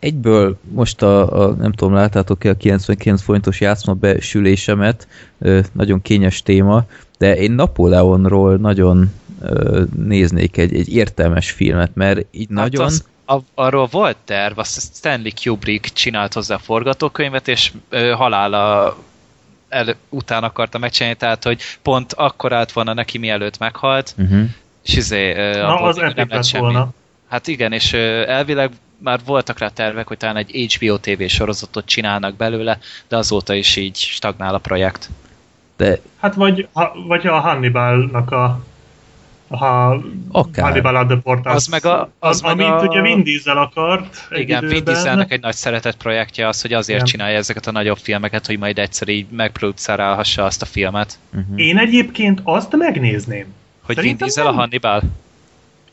egyből 0.05 0.59
most 0.73 1.03
a, 1.03 1.43
a 1.43 1.55
nem 1.55 1.73
tudom, 1.73 1.95
láttátok-e 1.95 2.49
a 2.49 2.57
99 2.57 3.23
forintos 3.23 3.61
játszma 3.61 3.93
besülésemet, 3.93 5.09
ö, 5.39 5.61
nagyon 5.73 6.03
kényes 6.03 6.43
téma, 6.43 6.85
de 7.19 7.37
én 7.37 7.53
Napóleonról 7.53 8.57
nagyon 8.57 9.13
ö, 9.41 9.83
néznék 9.97 10.57
egy, 10.57 10.75
egy 10.75 10.95
értelmes 10.95 11.51
filmet, 11.51 11.91
mert 11.95 12.27
így 12.31 12.47
hát 12.49 12.59
nagyon... 12.59 12.85
Az, 12.85 13.05
a, 13.27 13.39
arról 13.55 13.89
volt 13.91 14.17
terv, 14.25 14.59
azt 14.59 14.95
Stanley 14.95 15.31
Kubrick 15.43 15.93
csinált 15.93 16.33
hozzá 16.33 16.55
a 16.55 16.59
forgatókönyvet, 16.59 17.49
és 17.49 17.73
ö, 17.89 18.11
halála 18.11 18.97
el, 19.69 19.97
után 20.09 20.43
akarta 20.43 20.79
megcsinálni, 20.79 21.19
tehát 21.19 21.45
hogy 21.45 21.61
pont 21.83 22.13
akkor 22.13 22.53
állt 22.53 22.73
volna 22.73 22.95
neki, 22.95 23.19
mielőtt 23.19 23.59
meghalt, 23.59 24.15
uh-huh. 24.19 24.45
és 24.85 24.97
izé, 24.97 25.33
Na, 25.53 25.81
az 25.81 25.97
nem 25.97 26.27
lett 26.29 26.45
semmi. 26.45 26.63
Volna. 26.63 26.89
Hát 27.29 27.47
igen, 27.47 27.73
és 27.73 27.93
elvileg 28.27 28.71
már 29.05 29.21
voltak 29.25 29.59
rá 29.59 29.69
tervek, 29.69 30.07
hogy 30.07 30.17
talán 30.17 30.37
egy 30.37 30.75
HBO 30.75 30.99
TV 30.99 31.25
sorozatot 31.27 31.87
csinálnak 31.87 32.37
belőle, 32.37 32.79
de 33.09 33.17
azóta 33.17 33.55
is 33.55 33.77
így 33.77 33.97
stagnál 33.97 34.55
a 34.55 34.59
projekt. 34.59 35.11
De... 35.77 35.99
Hát 36.21 36.35
vagy, 36.35 36.69
ha, 36.73 36.93
vagy 37.07 37.27
a 37.27 37.41
Hannibalnak 37.41 38.31
a 38.31 38.65
ha 39.49 40.03
Akár. 40.33 40.65
Hannibal 40.65 40.97
ad 40.97 41.15
Portas, 41.23 41.55
az 41.55 41.67
meg 41.67 41.85
a, 41.85 42.01
az, 42.01 42.09
az 42.19 42.41
meg 42.41 42.51
amint 42.51 42.71
a... 42.71 42.87
ugye 42.87 43.01
Vin 43.01 43.23
Diesel 43.23 43.59
akart 43.59 44.29
Igen, 44.31 44.67
Vin 44.67 44.85
Dieselnek 44.85 45.33
egy 45.33 45.41
nagy 45.41 45.55
szeretett 45.55 45.97
projektje 45.97 46.49
az, 46.49 46.63
hogy 46.63 46.73
azért 46.73 46.99
Igen. 46.99 47.11
csinálja 47.11 47.37
ezeket 47.37 47.67
a 47.67 47.71
nagyobb 47.71 47.99
filmeket, 47.99 48.47
hogy 48.47 48.59
majd 48.59 48.79
egyszer 48.79 49.09
így 49.09 49.27
megproducerálhassa 49.31 50.45
azt 50.45 50.63
a 50.63 50.67
filmet. 50.67 51.19
Uh-huh. 51.35 51.61
Én 51.61 51.79
egyébként 51.79 52.41
azt 52.43 52.77
megnézném. 52.77 53.47
Hogy 53.83 53.95
Szerintem 53.95 54.27
Vin 54.27 54.35
Diesel 54.35 54.45
nem. 54.45 54.55
a 54.55 54.57
Hannibal? 54.57 55.03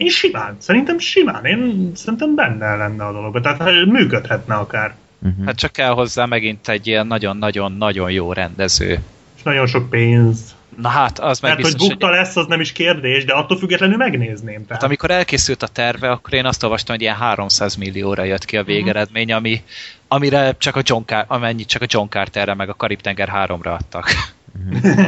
Én 0.01 0.09
simán, 0.09 0.55
szerintem 0.59 0.99
simán, 0.99 1.45
én 1.45 1.91
szerintem 1.95 2.35
benne 2.35 2.75
lenne 2.75 3.05
a 3.05 3.11
dologban, 3.11 3.41
tehát 3.41 3.85
működhetne 3.85 4.55
akár. 4.55 4.93
Uh-huh. 5.21 5.45
Hát 5.45 5.55
csak 5.55 5.71
kell 5.71 5.89
hozzá 5.91 6.25
megint 6.25 6.69
egy 6.69 6.87
ilyen 6.87 7.07
nagyon-nagyon-nagyon 7.07 8.11
jó 8.11 8.33
rendező. 8.33 8.99
És 9.35 9.43
nagyon 9.43 9.67
sok 9.67 9.89
pénz. 9.89 10.55
Na 10.77 10.89
hát, 10.89 11.19
az 11.19 11.39
meg 11.39 11.55
biztos, 11.55 11.79
hogy 11.79 11.89
bukta 11.89 12.07
hogy... 12.07 12.15
lesz, 12.15 12.35
az 12.35 12.45
nem 12.45 12.59
is 12.59 12.71
kérdés, 12.71 13.25
de 13.25 13.33
attól 13.33 13.57
függetlenül 13.57 13.97
megnézném. 13.97 14.65
Tehát. 14.65 14.69
Hát 14.69 14.83
amikor 14.83 15.11
elkészült 15.11 15.63
a 15.63 15.67
terve, 15.67 16.09
akkor 16.09 16.33
én 16.33 16.45
azt 16.45 16.63
olvastam, 16.63 16.95
hogy 16.95 17.03
ilyen 17.03 17.15
300 17.15 17.75
millióra 17.75 18.23
jött 18.23 18.45
ki 18.45 18.57
a 18.57 18.63
végeredmény, 18.63 19.33
ami, 19.33 19.63
amire 20.07 20.55
csak 20.57 20.75
a 20.75 20.81
John 20.83 21.03
Car- 21.05 21.29
amennyit 21.29 21.67
csak 21.67 21.81
a 21.81 21.85
John 21.89 22.07
Carterre 22.09 22.53
meg 22.53 22.69
a 22.69 22.73
Karib-tenger 22.73 23.29
3-ra 23.33 23.73
adtak. 23.73 24.09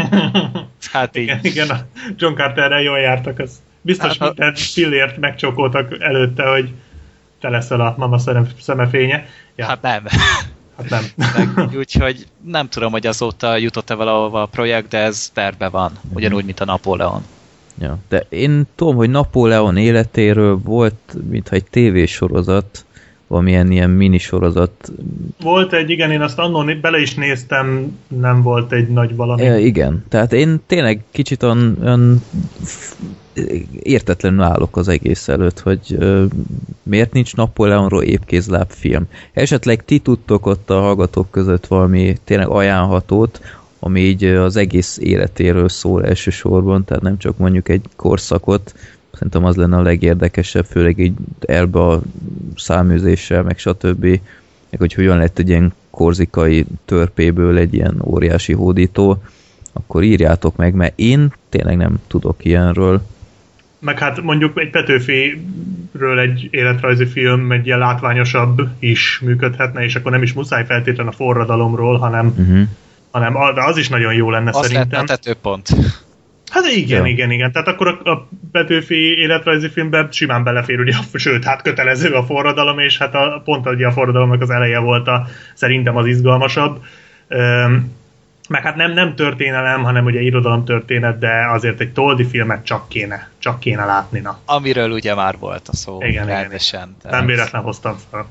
hát 0.93 1.17
így. 1.17 1.23
Igen, 1.23 1.39
igen, 1.41 1.69
a 1.69 1.77
John 2.17 2.35
Carterre 2.35 2.81
jól 2.81 2.99
jártak, 2.99 3.39
az 3.39 3.61
biztos 3.83 4.17
hát, 4.17 4.27
minden 4.27 4.55
pillért 4.73 5.17
megcsókoltak 5.17 6.01
előtte, 6.01 6.49
hogy 6.49 6.69
te 7.39 7.49
leszel 7.49 7.81
a 7.81 7.95
mama 7.97 8.17
szemefénye. 8.59 9.25
Ja. 9.55 9.65
Hát 9.65 9.81
nem. 9.81 10.03
Hát 10.77 10.89
nem. 10.89 11.03
Meg, 11.55 11.77
úgyhogy 11.77 12.27
nem 12.43 12.69
tudom, 12.69 12.91
hogy 12.91 13.07
azóta 13.07 13.57
jutott-e 13.57 13.93
valahova 13.93 14.41
a 14.41 14.45
projekt, 14.45 14.87
de 14.87 14.97
ez 14.97 15.29
terve 15.33 15.69
van. 15.69 15.91
Ugyanúgy, 16.13 16.45
mint 16.45 16.59
a 16.59 16.65
Napóleon. 16.65 17.23
Ja, 17.79 17.97
de 18.09 18.25
én 18.29 18.67
tudom, 18.75 18.95
hogy 18.95 19.09
Napóleon 19.09 19.77
életéről 19.77 20.59
volt, 20.63 21.15
mintha 21.29 21.55
egy 21.55 21.65
tévésorozat, 21.69 22.85
valamilyen 23.33 23.71
ilyen 23.71 23.89
minisorozat. 23.89 24.91
Volt 25.41 25.73
egy, 25.73 25.89
igen, 25.89 26.11
én 26.11 26.21
azt 26.21 26.39
annól 26.39 26.75
bele 26.81 26.99
is 26.99 27.13
néztem, 27.13 27.97
nem 28.07 28.41
volt 28.41 28.71
egy 28.71 28.87
nagy 28.87 29.15
valami. 29.15 29.45
E, 29.45 29.59
igen, 29.59 30.03
tehát 30.09 30.33
én 30.33 30.61
tényleg 30.67 31.03
kicsit 31.11 31.43
olyan, 31.43 31.77
olyan 31.81 32.23
értetlenül 33.81 34.41
állok 34.41 34.77
az 34.77 34.87
egész 34.87 35.27
előtt, 35.27 35.59
hogy 35.59 35.95
ö, 35.99 36.25
miért 36.83 37.13
nincs 37.13 37.35
Napóleonról 37.35 38.03
épkézláb 38.03 38.69
film. 38.69 39.05
Esetleg 39.33 39.85
ti 39.85 39.99
tudtok 39.99 40.45
ott 40.45 40.69
a 40.69 40.79
hallgatók 40.79 41.31
között 41.31 41.67
valami 41.67 42.17
tényleg 42.23 42.47
ajánlhatót, 42.47 43.41
ami 43.79 43.99
így 43.99 44.23
az 44.25 44.55
egész 44.55 44.97
életéről 45.01 45.69
szól 45.69 46.05
elsősorban, 46.05 46.83
tehát 46.85 47.03
nem 47.03 47.17
csak 47.17 47.37
mondjuk 47.37 47.69
egy 47.69 47.85
korszakot, 47.95 48.73
szerintem 49.13 49.45
az 49.45 49.55
lenne 49.55 49.77
a 49.77 49.81
legérdekesebb, 49.81 50.65
főleg 50.65 50.99
így 50.99 51.13
elbe 51.39 51.79
a 51.79 52.01
száműzéssel, 52.55 53.43
meg 53.43 53.57
stb. 53.57 54.05
Meg 54.69 54.79
hogy 54.79 54.93
hogyan 54.93 55.17
lett 55.17 55.39
egy 55.39 55.49
ilyen 55.49 55.73
korzikai 55.89 56.65
törpéből 56.85 57.57
egy 57.57 57.73
ilyen 57.73 58.01
óriási 58.05 58.53
hódító, 58.53 59.23
akkor 59.73 60.03
írjátok 60.03 60.55
meg, 60.55 60.73
mert 60.73 60.93
én 60.95 61.33
tényleg 61.49 61.77
nem 61.77 61.99
tudok 62.07 62.45
ilyenről 62.45 63.01
meg 63.83 63.99
hát 63.99 64.21
mondjuk 64.21 64.59
egy 64.59 64.69
Petőfiről 64.69 66.19
egy 66.19 66.47
életrajzi 66.51 67.05
film 67.05 67.51
egy 67.51 67.65
ilyen 67.65 67.77
látványosabb 67.77 68.67
is 68.79 69.19
működhetne, 69.23 69.83
és 69.83 69.95
akkor 69.95 70.11
nem 70.11 70.21
is 70.21 70.33
muszáj 70.33 70.65
feltétlen 70.65 71.07
a 71.07 71.11
forradalomról, 71.11 71.97
hanem, 71.97 72.27
uh-huh. 72.27 72.61
hanem 73.11 73.35
az 73.55 73.77
is 73.77 73.89
nagyon 73.89 74.13
jó 74.13 74.29
lenne 74.29 74.49
Azt 74.53 74.67
szerintem. 74.67 75.01
Azt 75.01 75.21
tetőpont. 75.21 75.69
Hát 76.53 76.65
igen, 76.65 77.05
ja. 77.05 77.11
igen, 77.11 77.31
igen. 77.31 77.51
Tehát 77.51 77.67
akkor 77.67 77.87
a, 77.87 78.09
a 78.09 78.27
Petőfi 78.51 79.17
életrajzi 79.17 79.69
filmben 79.69 80.07
simán 80.11 80.43
belefér, 80.43 80.79
ugye, 80.79 80.93
sőt, 81.13 81.43
hát 81.43 81.61
kötelező 81.61 82.13
a 82.13 82.23
forradalom, 82.23 82.79
és 82.79 82.97
hát 82.97 83.15
a, 83.15 83.41
pont 83.45 83.67
ugye 83.67 83.87
a 83.87 83.91
forradalomnak 83.91 84.41
az 84.41 84.49
eleje 84.49 84.79
volt 84.79 85.07
a, 85.07 85.27
szerintem 85.53 85.95
az 85.95 86.05
izgalmasabb. 86.05 86.83
Üm, 87.29 87.91
meg 88.49 88.63
hát 88.63 88.75
nem, 88.75 88.91
nem 88.91 89.15
történelem, 89.15 89.83
hanem 89.83 90.05
ugye 90.05 90.19
irodalom 90.21 90.65
történet, 90.65 91.19
de 91.19 91.47
azért 91.51 91.79
egy 91.79 91.93
Toldi 91.93 92.25
filmet 92.25 92.65
csak 92.65 92.89
kéne, 92.89 93.29
csak 93.37 93.59
kéne 93.59 93.85
látni. 93.85 94.19
Na. 94.19 94.39
Amiről 94.45 94.91
ugye 94.91 95.15
már 95.15 95.35
volt 95.39 95.67
a 95.67 95.75
szó. 95.75 96.01
Igen, 96.01 96.25
rendesen. 96.25 96.95
igen. 96.99 97.17
Nem 97.17 97.25
véletlen 97.25 97.61
hoztam 97.61 97.95
fel. 98.11 98.25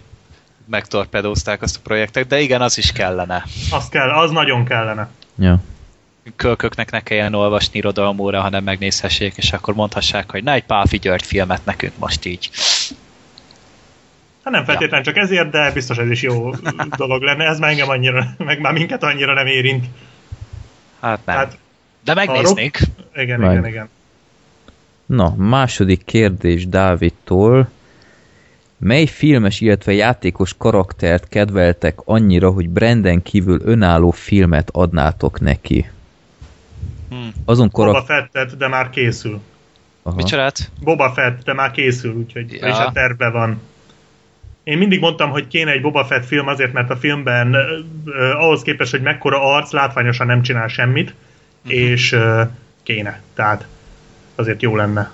Megtorpedózták 0.66 1.62
azt 1.62 1.76
a 1.76 1.80
projektet, 1.82 2.26
de 2.26 2.40
igen, 2.40 2.60
az 2.60 2.78
is 2.78 2.92
kellene. 2.92 3.44
Az 3.70 3.88
kell, 3.88 4.10
az 4.10 4.30
nagyon 4.30 4.64
kellene. 4.64 5.08
Ja. 5.38 5.60
Kölköknek 6.36 6.90
ne 6.90 7.00
kelljen 7.00 7.34
olvasni 7.34 7.78
irodalmóra, 7.78 8.40
hanem 8.40 8.64
megnézhessék, 8.64 9.36
és 9.36 9.52
akkor 9.52 9.74
mondhassák, 9.74 10.30
hogy 10.30 10.44
na 10.44 10.52
egy 10.52 10.64
Pálfi 10.64 10.98
György 10.98 11.22
filmet 11.22 11.64
nekünk 11.64 11.98
most 11.98 12.24
így. 12.24 12.50
Hát 14.44 14.52
nem 14.52 14.64
feltétlenül 14.64 15.06
ja. 15.06 15.12
csak 15.12 15.16
ezért, 15.16 15.50
de 15.50 15.72
biztos 15.72 15.98
ez 15.98 16.10
is 16.10 16.22
jó 16.22 16.54
dolog 16.96 17.22
lenne. 17.22 17.44
Ez 17.44 17.58
már 17.58 17.70
engem 17.70 17.88
annyira, 17.88 18.24
meg 18.38 18.60
már 18.60 18.72
minket 18.72 19.02
annyira 19.02 19.34
nem 19.34 19.46
érint. 19.46 19.86
Hát 21.00 21.20
nem. 21.24 21.36
Hát, 21.36 21.58
de 22.04 22.14
megnéznék. 22.14 22.78
Rob... 22.78 23.06
Igen, 23.14 23.40
meg. 23.40 23.50
igen, 23.50 23.66
igen. 23.66 23.88
Na, 25.06 25.34
második 25.36 26.04
kérdés 26.04 26.68
Dávidtól. 26.68 27.70
Mely 28.78 29.06
filmes, 29.06 29.60
illetve 29.60 29.92
játékos 29.92 30.54
karaktert 30.58 31.28
kedveltek 31.28 31.98
annyira, 32.04 32.50
hogy 32.50 32.68
Branden 32.68 33.22
kívül 33.22 33.60
önálló 33.64 34.10
filmet 34.10 34.68
adnátok 34.72 35.40
neki? 35.40 35.90
Hmm. 37.12 37.32
Azon 37.44 37.70
karak... 37.70 37.92
Boba 37.92 38.04
Fettet, 38.04 38.56
de 38.56 38.68
már 38.68 38.90
készül. 38.90 39.40
Aha. 40.02 40.16
Micsodát? 40.16 40.70
Boba 40.80 41.10
Fett, 41.10 41.42
de 41.42 41.52
már 41.52 41.70
készül, 41.70 42.14
úgyhogy 42.14 42.52
ja. 42.52 42.66
és 42.66 42.76
a 42.76 42.90
terve 42.92 43.30
van. 43.30 43.60
Én 44.64 44.78
mindig 44.78 45.00
mondtam, 45.00 45.30
hogy 45.30 45.46
kéne 45.46 45.70
egy 45.70 45.80
Boba 45.80 46.04
Fett 46.04 46.26
film 46.26 46.46
azért, 46.46 46.72
mert 46.72 46.90
a 46.90 46.96
filmben 46.96 47.54
uh, 47.54 48.14
ahhoz 48.42 48.62
képest, 48.62 48.90
hogy 48.90 49.02
mekkora 49.02 49.54
arc, 49.54 49.72
látványosan 49.72 50.26
nem 50.26 50.42
csinál 50.42 50.68
semmit, 50.68 51.14
uh-huh. 51.64 51.80
és 51.80 52.12
uh, 52.12 52.40
kéne. 52.82 53.20
Tehát 53.34 53.66
azért 54.34 54.62
jó 54.62 54.76
lenne. 54.76 55.12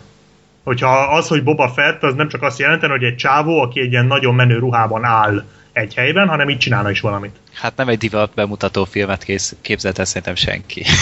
Hogyha 0.65 0.89
az, 0.89 1.29
hogy 1.29 1.43
Boba 1.43 1.69
Fett, 1.69 2.03
az 2.03 2.15
nem 2.15 2.29
csak 2.29 2.43
azt 2.43 2.59
jelentene, 2.59 2.93
hogy 2.93 3.05
egy 3.05 3.17
csávó, 3.17 3.61
aki 3.61 3.81
egy 3.81 3.93
ilyen 3.93 4.07
nagyon 4.07 4.35
menő 4.35 4.59
ruhában 4.59 5.05
áll 5.05 5.45
egy 5.79 5.95
helyben, 5.95 6.29
hanem 6.29 6.49
így 6.49 6.59
csinálna 6.59 6.91
is 6.91 7.01
valamit. 7.01 7.37
Hát 7.53 7.77
nem 7.77 7.89
egy 7.89 7.99
divat 7.99 8.35
bemutató 8.35 8.85
filmet 8.85 9.25
kész, 9.25 9.57
képzelt 9.61 9.99
el 9.99 10.05
szerintem 10.05 10.35
senki. 10.35 10.85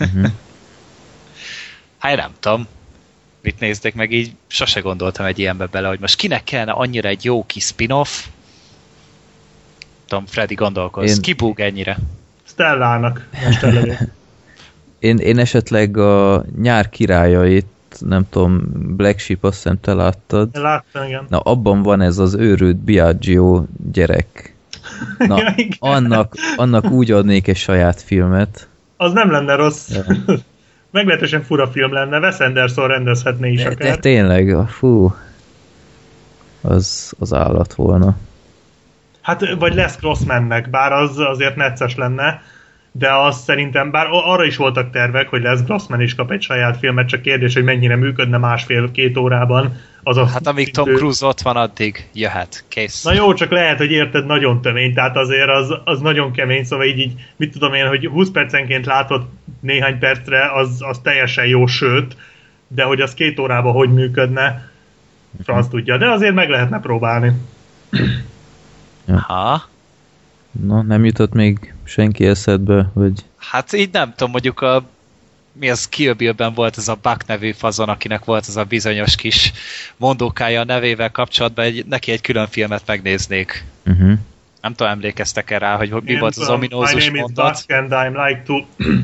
Uh-huh. 0.00 0.30
hát 1.98 2.16
nem 2.16 2.30
tudom 2.40 2.66
mit 3.42 3.60
néztek 3.60 3.94
meg, 3.94 4.12
így 4.12 4.32
sose 4.46 4.80
gondoltam 4.80 5.26
egy 5.26 5.38
ilyenbe 5.38 5.66
bele, 5.66 5.88
hogy 5.88 6.00
most 6.00 6.16
kinek 6.16 6.44
kellene 6.44 6.72
annyira 6.72 7.08
egy 7.08 7.24
jó 7.24 7.44
kis 7.46 7.64
spin-off. 7.64 8.24
Tudom, 10.06 10.26
Freddy 10.26 10.54
gondolkoz. 10.54 11.10
Én... 11.10 11.20
Ki 11.20 11.32
búg 11.32 11.60
ennyire? 11.60 11.98
Stellának. 12.48 13.28
Én, 14.98 15.18
én 15.18 15.38
esetleg 15.38 15.96
a 15.96 16.44
nyár 16.60 16.88
királyait, 16.88 17.66
nem 18.04 18.28
tudom, 18.30 18.62
Black 18.96 19.18
Sheep, 19.18 19.44
azt 19.44 19.54
hiszem 19.54 19.80
te 19.80 19.94
láttad. 19.94 20.48
Láttam, 20.52 21.04
igen. 21.04 21.24
Na, 21.28 21.38
abban 21.38 21.82
van 21.82 22.00
ez 22.00 22.18
az 22.18 22.34
őrült 22.34 22.76
Biagio 22.76 23.64
gyerek. 23.92 24.54
Na, 25.18 25.38
Ja, 25.42 25.52
igen. 25.56 25.76
annak, 25.78 26.34
annak 26.56 26.90
úgy 26.90 27.10
adnék 27.10 27.48
egy 27.48 27.56
saját 27.56 28.02
filmet. 28.02 28.68
Az 28.96 29.12
nem 29.12 29.30
lenne 29.30 29.54
rossz. 29.54 29.90
Ja. 29.90 30.04
Meglehetősen 30.90 31.42
fura 31.42 31.66
film 31.68 31.92
lenne, 31.92 32.18
Wes 32.18 32.38
Anderson 32.38 32.88
rendezhetné 32.88 33.52
is 33.52 33.62
De, 33.62 33.68
de 33.68 33.84
akár. 33.84 33.96
tényleg, 33.98 34.68
fú, 34.68 35.14
az, 36.60 37.12
az 37.18 37.32
állat 37.32 37.74
volna. 37.74 38.16
Hát, 39.20 39.54
vagy 39.58 39.74
Les 39.74 39.96
Grossmannek, 39.96 40.70
bár 40.70 40.92
az 40.92 41.18
azért 41.18 41.56
necces 41.56 41.96
lenne, 41.96 42.42
de 42.92 43.12
az 43.12 43.36
szerintem, 43.36 43.90
bár 43.90 44.06
arra 44.10 44.44
is 44.44 44.56
voltak 44.56 44.90
tervek, 44.90 45.28
hogy 45.28 45.42
Les 45.42 45.62
Grossman 45.62 46.00
is 46.00 46.14
kap 46.14 46.30
egy 46.30 46.42
saját 46.42 46.76
filmet, 46.76 47.08
csak 47.08 47.22
kérdés, 47.22 47.54
hogy 47.54 47.64
mennyire 47.64 47.96
működne 47.96 48.38
másfél-két 48.38 49.16
órában. 49.16 49.76
Az 50.02 50.16
a 50.16 50.26
Hát 50.26 50.46
amíg 50.46 50.72
Tom 50.72 50.94
Cruise 50.94 51.26
ott 51.26 51.40
van, 51.40 51.56
addig 51.56 52.08
jöhet. 52.14 52.64
Kész. 52.68 53.02
Na 53.02 53.12
jó, 53.12 53.34
csak 53.34 53.50
lehet, 53.50 53.78
hogy 53.78 53.90
érted, 53.90 54.26
nagyon 54.26 54.60
tömény, 54.60 54.94
tehát 54.94 55.16
azért 55.16 55.48
az, 55.48 55.74
az 55.84 56.00
nagyon 56.00 56.32
kemény, 56.32 56.64
szóval 56.64 56.86
így, 56.86 56.98
így, 56.98 57.12
mit 57.36 57.52
tudom 57.52 57.74
én, 57.74 57.86
hogy 57.86 58.06
20 58.06 58.30
percenként 58.30 58.86
látod 58.86 59.26
néhány 59.60 59.98
percre, 59.98 60.52
az, 60.52 60.76
az 60.78 60.98
teljesen 61.02 61.46
jó, 61.46 61.66
sőt, 61.66 62.16
de 62.68 62.82
hogy 62.82 63.00
az 63.00 63.14
két 63.14 63.38
órában 63.38 63.72
hogy 63.72 63.92
működne, 63.92 64.70
franc 65.44 65.68
tudja, 65.68 65.96
de 65.96 66.10
azért 66.10 66.34
meg 66.34 66.48
lehetne 66.48 66.80
próbálni. 66.80 67.32
Ha? 69.26 69.62
Na, 70.66 70.82
nem 70.82 71.04
jutott 71.04 71.32
még 71.32 71.74
senki 71.92 72.26
eszedbe, 72.26 72.90
hogy 72.94 73.12
Hát 73.36 73.72
így 73.72 73.92
nem 73.92 74.10
tudom, 74.10 74.30
mondjuk 74.30 74.60
a 74.60 74.84
mi 75.52 75.70
az 75.70 75.88
Kill 75.88 76.12
Bill-ben 76.12 76.54
volt 76.54 76.76
ez 76.76 76.88
a 76.88 76.98
Buck 77.02 77.26
nevű 77.26 77.52
fazon, 77.52 77.88
akinek 77.88 78.24
volt 78.24 78.44
ez 78.48 78.56
a 78.56 78.64
bizonyos 78.64 79.14
kis 79.14 79.52
mondókája 79.96 80.60
a 80.60 80.64
nevével 80.64 81.10
kapcsolatban, 81.10 81.64
egy, 81.64 81.86
neki 81.86 82.12
egy 82.12 82.20
külön 82.20 82.46
filmet 82.46 82.82
megnéznék. 82.86 83.64
uh-huh. 83.86 84.12
Nem 84.60 84.74
tudom, 84.74 84.92
emlékeztek-e 84.92 85.58
rá, 85.58 85.76
hogy 85.76 85.90
mi 85.90 86.12
Én 86.12 86.18
volt 86.18 86.36
az 86.36 86.48
ominózus 86.48 86.94
My 86.94 87.00
name 87.04 87.14
is 87.14 87.20
mondat? 87.20 87.52
Dusk 87.52 87.70
and 87.70 87.90
I'm 87.92 88.26
like 88.28 88.42
to... 88.46 88.54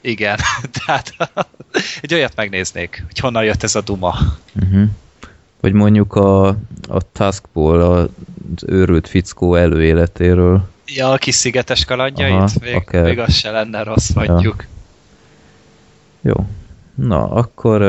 Igen, 0.00 0.38
tehát 0.84 1.14
egy 2.02 2.14
olyat 2.14 2.36
megnéznék, 2.36 3.04
hogy 3.06 3.18
honnan 3.18 3.44
jött 3.44 3.62
ez 3.62 3.74
a 3.74 3.80
duma. 3.80 4.14
Uh-huh. 4.62 4.88
Vagy 5.60 5.72
mondjuk 5.72 6.14
a, 6.14 6.46
a 6.88 7.12
Taskból 7.12 7.80
az 7.80 8.64
őrült 8.66 9.08
fickó 9.08 9.54
előéletéről. 9.54 10.68
Ja, 10.94 11.10
a 11.10 11.16
kis 11.16 11.34
szigetes 11.34 11.84
kalandjait? 11.84 12.32
Aha, 12.32 12.48
még, 12.60 12.74
akár. 12.74 13.04
még 13.04 13.18
az 13.18 13.32
se 13.32 13.50
lenne 13.50 13.82
rossz, 13.82 14.10
mondjuk. 14.10 14.66
Jó. 16.20 16.34
Na, 16.94 17.30
akkor 17.30 17.82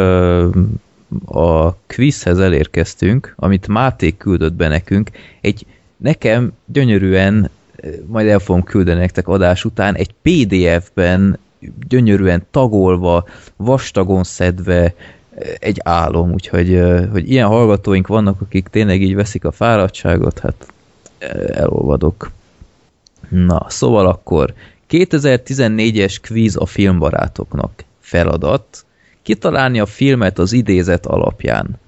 a 1.25 1.73
quizhez 1.73 2.39
elérkeztünk, 2.39 3.33
amit 3.35 3.67
Máté 3.67 4.17
küldött 4.17 4.53
be 4.53 4.67
nekünk. 4.67 5.09
Egy 5.41 5.65
nekem 5.97 6.51
gyönyörűen, 6.65 7.49
majd 8.05 8.27
el 8.27 8.39
fogom 8.39 8.63
küldeni 8.63 8.99
nektek 8.99 9.27
adás 9.27 9.65
után, 9.65 9.95
egy 9.95 10.13
PDF-ben 10.21 11.39
gyönyörűen 11.87 12.45
tagolva, 12.51 13.25
vastagon 13.55 14.23
szedve 14.23 14.93
egy 15.59 15.79
álom, 15.83 16.31
úgyhogy 16.31 16.83
hogy 17.11 17.31
ilyen 17.31 17.47
hallgatóink 17.47 18.07
vannak, 18.07 18.41
akik 18.41 18.67
tényleg 18.67 19.01
így 19.01 19.15
veszik 19.15 19.45
a 19.45 19.51
fáradtságot, 19.51 20.39
hát 20.39 20.73
elolvadok. 21.51 22.31
Na, 23.29 23.65
szóval 23.69 24.07
akkor 24.07 24.53
2014-es 24.89 26.15
kvíz 26.21 26.55
a 26.55 26.65
filmbarátoknak. 26.65 27.83
Feladat. 27.99 28.85
Kitalálni 29.21 29.79
a 29.79 29.85
filmet 29.85 30.39
az 30.39 30.53
idézet 30.53 31.05
alapján. 31.05 31.79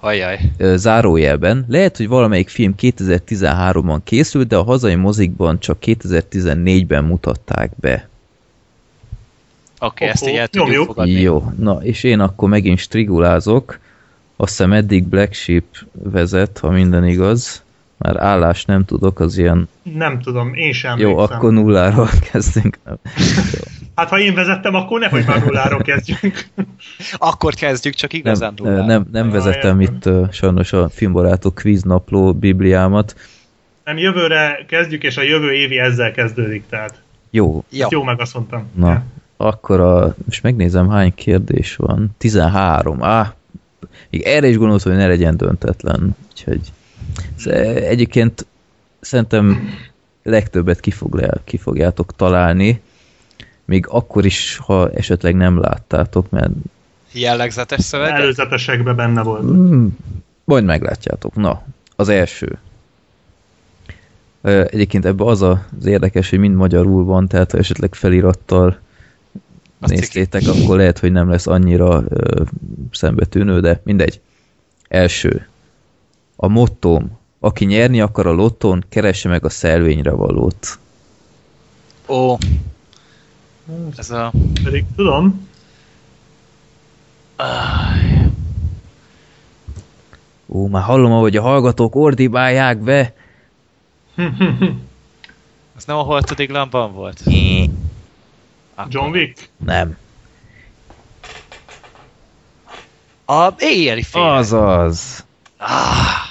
Ajaj. 0.00 0.40
Zárójelben. 0.58 1.64
Lehet, 1.68 1.96
hogy 1.96 2.08
valamelyik 2.08 2.48
film 2.48 2.74
2013-ban 2.80 3.98
készült, 4.04 4.48
de 4.48 4.56
a 4.56 4.62
hazai 4.62 4.94
mozikban 4.94 5.58
csak 5.58 5.78
2014-ben 5.80 7.04
mutatták 7.04 7.70
be. 7.80 8.08
Oké, 9.78 10.04
okay, 10.04 10.08
ezt 10.08 10.28
így 10.28 10.34
el 10.34 10.48
tudjuk 10.48 10.84
fogadni. 10.86 11.12
Jó, 11.12 11.52
na 11.58 11.78
és 11.82 12.02
én 12.02 12.20
akkor 12.20 12.48
megint 12.48 12.78
strigulázok. 12.78 13.78
Azt 14.36 14.50
hiszem 14.50 14.72
eddig 14.72 15.04
Black 15.04 15.32
Sheep 15.32 15.64
vezet, 15.92 16.58
ha 16.58 16.70
minden 16.70 17.06
igaz. 17.06 17.62
Már 17.98 18.16
állás 18.16 18.64
nem 18.64 18.84
tudok, 18.84 19.20
az 19.20 19.38
ilyen... 19.38 19.68
Nem 19.82 20.20
tudom, 20.20 20.54
én 20.54 20.72
sem 20.72 20.98
Jó, 20.98 21.10
emlékszem. 21.10 21.36
akkor 21.36 21.52
nulláról 21.52 22.08
kezdünk. 22.32 22.78
Hát 23.94 24.08
ha 24.08 24.18
én 24.18 24.34
vezettem, 24.34 24.74
akkor 24.74 25.00
nehogy 25.00 25.24
már 25.26 25.44
nulláról 25.44 25.82
kezdjünk. 25.82 26.46
Akkor 27.12 27.54
kezdjük, 27.54 27.94
csak 27.94 28.12
igazán 28.12 28.54
nem, 28.56 28.66
nullán. 28.72 28.86
nem, 28.86 29.06
nem 29.12 29.26
Ah, 29.26 29.32
vezettem 29.32 29.80
értem. 29.80 29.96
itt 29.96 30.06
uh, 30.06 30.30
sajnos 30.32 30.72
a 30.72 30.88
filmbarátok 30.88 31.54
kvíznapló 31.54 32.32
bibliámat. 32.34 33.16
Nem, 33.84 33.98
jövőre 33.98 34.64
kezdjük, 34.68 35.02
és 35.02 35.16
a 35.16 35.22
jövő 35.22 35.52
évi 35.52 35.78
ezzel 35.78 36.12
kezdődik, 36.12 36.64
tehát 36.68 37.00
Jó, 37.30 37.64
Jó. 37.70 37.82
ezt 37.82 37.90
jó 37.92 38.02
meg 38.02 38.20
azt 38.20 38.34
mondtam. 38.34 38.66
na, 38.74 39.02
akkor 39.36 39.80
a, 39.80 40.14
most 40.24 40.42
megnézem 40.42 40.88
hány 40.90 41.14
kérdés 41.14 41.76
van. 41.76 42.10
13. 42.18 43.02
Á, 43.02 43.34
még 44.10 44.22
erre 44.22 44.46
is 44.48 44.56
gondoltam, 44.56 44.92
hogy 44.92 45.00
ne 45.00 45.06
legyen 45.08 45.36
döntetlen. 45.36 46.16
Úgyhogy 46.30 46.60
egyébként 47.74 48.46
szerintem 49.00 49.68
legtöbbet 50.22 50.80
ki, 50.80 50.90
fog 50.90 51.14
le, 51.14 51.30
ki 51.44 51.56
fogjátok 51.56 52.16
találni. 52.16 52.80
Még 53.64 53.86
akkor 53.88 54.24
is, 54.24 54.56
ha 54.56 54.90
esetleg 54.90 55.34
nem 55.34 55.60
láttátok, 55.60 56.30
mert 56.30 56.50
Jellegzetes 57.12 57.80
szöveg? 57.84 58.10
Előzetesekben 58.10 58.96
benne 58.96 59.22
volt. 59.22 59.42
Mm, 59.42 59.86
majd 60.44 60.64
meglátjátok. 60.64 61.34
Na, 61.34 61.62
az 61.96 62.08
első. 62.08 62.58
Ö, 64.42 64.64
Egyébként 64.70 65.04
ebben 65.04 65.26
az 65.26 65.42
a- 65.42 65.66
az 65.78 65.86
érdekes, 65.86 66.30
hogy 66.30 66.38
mind 66.38 66.54
magyarul 66.54 67.04
van, 67.04 67.28
tehát 67.28 67.50
ha 67.50 67.58
esetleg 67.58 67.94
felirattal 67.94 68.78
Azt 69.80 69.92
néztétek, 69.92 70.42
akkor 70.46 70.76
lehet, 70.76 70.98
hogy 70.98 71.12
nem 71.12 71.28
lesz 71.30 71.46
annyira 71.46 72.02
ö, 72.08 72.42
szembetűnő, 72.90 73.60
de 73.60 73.80
mindegy. 73.84 74.20
Első. 74.88 75.46
A 76.36 76.48
mottóm. 76.48 77.18
Aki 77.40 77.64
nyerni 77.64 78.00
akar 78.00 78.26
a 78.26 78.32
lottón, 78.32 78.84
keresse 78.88 79.28
meg 79.28 79.44
a 79.44 79.48
szelvényre 79.48 80.10
valót. 80.10 80.78
Ó. 82.08 82.36
Ez 83.96 84.10
a... 84.10 84.32
Pedig 84.62 84.84
tudom, 84.96 85.48
Ó, 90.48 90.66
már 90.68 90.82
hallom, 90.82 91.12
ahogy 91.12 91.36
a 91.36 91.42
hallgatók 91.42 91.94
ordibálják 91.94 92.78
be. 92.78 93.14
Ez 95.76 95.84
nem 95.86 95.96
a 95.96 96.02
holtodik 96.02 96.50
lamban 96.50 96.92
volt? 96.92 97.22
Akkor- 98.74 98.92
John 98.92 99.10
Wick. 99.10 99.48
Nem. 99.64 99.96
A 103.24 103.48
éjjeli 103.58 104.02
fél. 104.02 104.22
Azaz. 104.22 105.24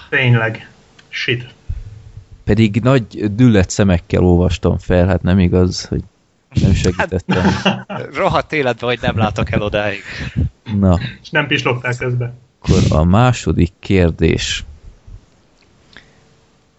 Tényleg. 0.09 0.69
Shit. 1.09 1.53
Pedig 2.43 2.79
nagy 2.83 3.35
düllett 3.35 3.69
szemekkel 3.69 4.23
olvastam 4.23 4.77
fel, 4.77 5.07
hát 5.07 5.21
nem 5.21 5.39
igaz, 5.39 5.85
hogy 5.85 6.01
nem 6.61 6.73
segítettem. 6.73 7.45
Rohadt 8.13 8.53
életben, 8.53 8.89
hogy 8.89 8.99
nem 9.01 9.17
látok 9.17 9.51
el 9.51 9.61
odáig. 9.61 10.01
Na, 10.79 10.99
És 11.21 11.29
nem 11.29 11.47
pislogták 11.47 11.97
közben. 11.97 12.33
akkor 12.61 12.83
a 12.89 13.03
második 13.03 13.71
kérdés. 13.79 14.63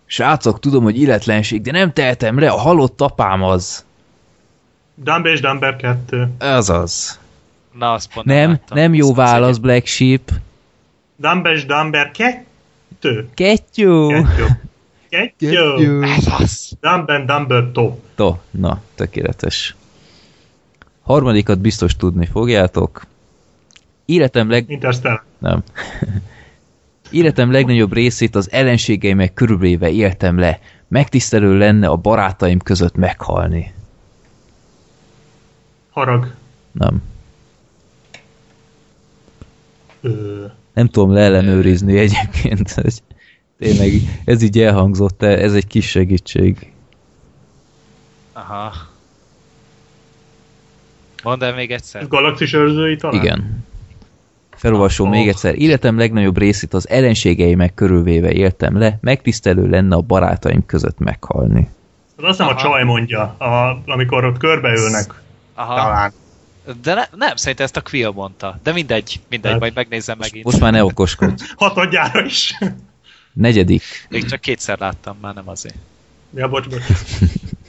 Srácok, 0.07 0.61
tudom, 0.61 0.83
hogy 0.83 1.01
illetlenség, 1.01 1.61
de 1.63 1.71
nem 1.71 1.93
tehetem 1.93 2.39
le, 2.39 2.51
a 2.51 2.57
halott 2.59 3.01
apám 3.01 3.43
az. 3.43 3.85
Dumber 4.95 5.33
és 5.33 5.41
Dumber 5.41 5.77
2. 5.77 6.29
Az 6.39 6.71
az. 6.71 7.19
Na, 7.73 7.93
azt 7.93 8.13
pont 8.13 8.27
Nem, 8.27 8.51
láttam. 8.51 8.79
nem 8.79 8.95
jó 8.95 9.15
válasz, 9.15 9.57
Black 9.57 9.87
Sheep. 9.87 10.31
Dumber 11.17 11.53
és 11.53 11.67
Dumber 11.67 12.11
2. 12.11 12.45
Kettő. 13.01 13.29
Kettő. 13.35 14.27
Kettő. 15.09 16.03
Ez 16.03 16.27
az. 16.39 16.73
Dumber 16.81 17.25
Dumber 17.25 17.71
To. 17.73 17.99
To, 18.15 18.37
na, 18.51 18.81
tökéletes. 18.95 19.75
Harmadikat 21.03 21.59
biztos 21.59 21.97
tudni 21.97 22.27
fogjátok. 22.27 23.07
Életem 24.05 24.51
leg... 24.51 24.71
Interstellar. 24.71 25.23
Nem. 25.39 25.63
Életem 27.11 27.51
legnagyobb 27.51 27.93
részét 27.93 28.35
az 28.35 28.51
ellenségeimek 28.51 29.35
körülvéve 29.35 29.91
éltem 29.91 30.39
le. 30.39 30.61
Megtisztelő 30.89 31.59
lenne 31.59 31.89
a 31.89 31.97
barátaim 31.97 32.59
között 32.59 32.95
meghalni. 32.95 33.75
Harag. 35.91 36.35
Nem. 36.73 37.03
Ö, 40.01 40.45
Nem 40.77 40.87
tudom 40.87 41.13
leellenőrizni 41.13 41.99
egyébként. 41.99 42.71
hogy 42.71 43.03
Tényleg, 43.59 43.91
ez 44.25 44.43
így 44.43 44.59
elhangzott, 44.59 45.23
ez 45.23 45.55
egy 45.55 45.67
kis 45.67 45.89
segítség. 45.89 46.73
Aha. 48.33 48.73
Mondd 51.23 51.43
el 51.43 51.55
még 51.55 51.71
egyszer. 51.71 52.09
Galaxis 52.09 52.53
őrzői 52.53 52.97
talán? 52.97 53.23
Igen. 53.23 53.65
Felolvasom 54.51 55.07
oh. 55.09 55.15
még 55.15 55.29
egyszer. 55.29 55.55
Életem 55.59 55.99
legnagyobb 55.99 56.39
részét 56.39 56.75
az 56.75 56.89
ellenségeimek 56.89 57.75
körülvéve 57.75 58.33
éltem 58.33 58.79
le, 58.79 58.99
megtisztelő 59.01 59.69
lenne 59.69 59.97
a 59.97 60.01
barátaim 60.01 60.67
között 60.67 60.99
meghalni. 60.99 61.69
Az 62.17 62.25
azt 62.25 62.39
hiszem 62.39 62.57
a 62.57 62.61
csaj 62.61 62.85
mondja, 62.85 63.23
a, 63.23 63.83
amikor 63.87 64.25
ott 64.25 64.39
körbeülnek. 64.39 65.23
Aha. 65.55 65.75
Talán. 65.75 66.13
De 66.83 66.95
ne, 66.95 67.05
nem, 67.17 67.37
szerintem 67.37 67.65
ezt 67.65 67.77
a 67.77 67.83
Quill 67.83 68.13
mondta. 68.13 68.59
De 68.63 68.73
mindegy, 68.73 69.21
mindegy, 69.29 69.51
hát. 69.51 69.61
majd 69.61 69.75
megnézem 69.75 70.19
megint. 70.19 70.45
Most 70.45 70.61
már 70.61 70.73
ne 70.73 70.85
okoskodj. 70.85 71.43
Hatodjára 71.57 72.25
is. 72.25 72.59
Negyedik. 73.33 73.83
Még 74.09 74.25
csak 74.25 74.41
kétszer 74.41 74.79
láttam, 74.79 75.17
már 75.21 75.35
nem 75.35 75.49
azért. 75.49 75.75
Ja, 76.35 76.49
bocs, 76.49 76.69
bocs. 76.69 76.83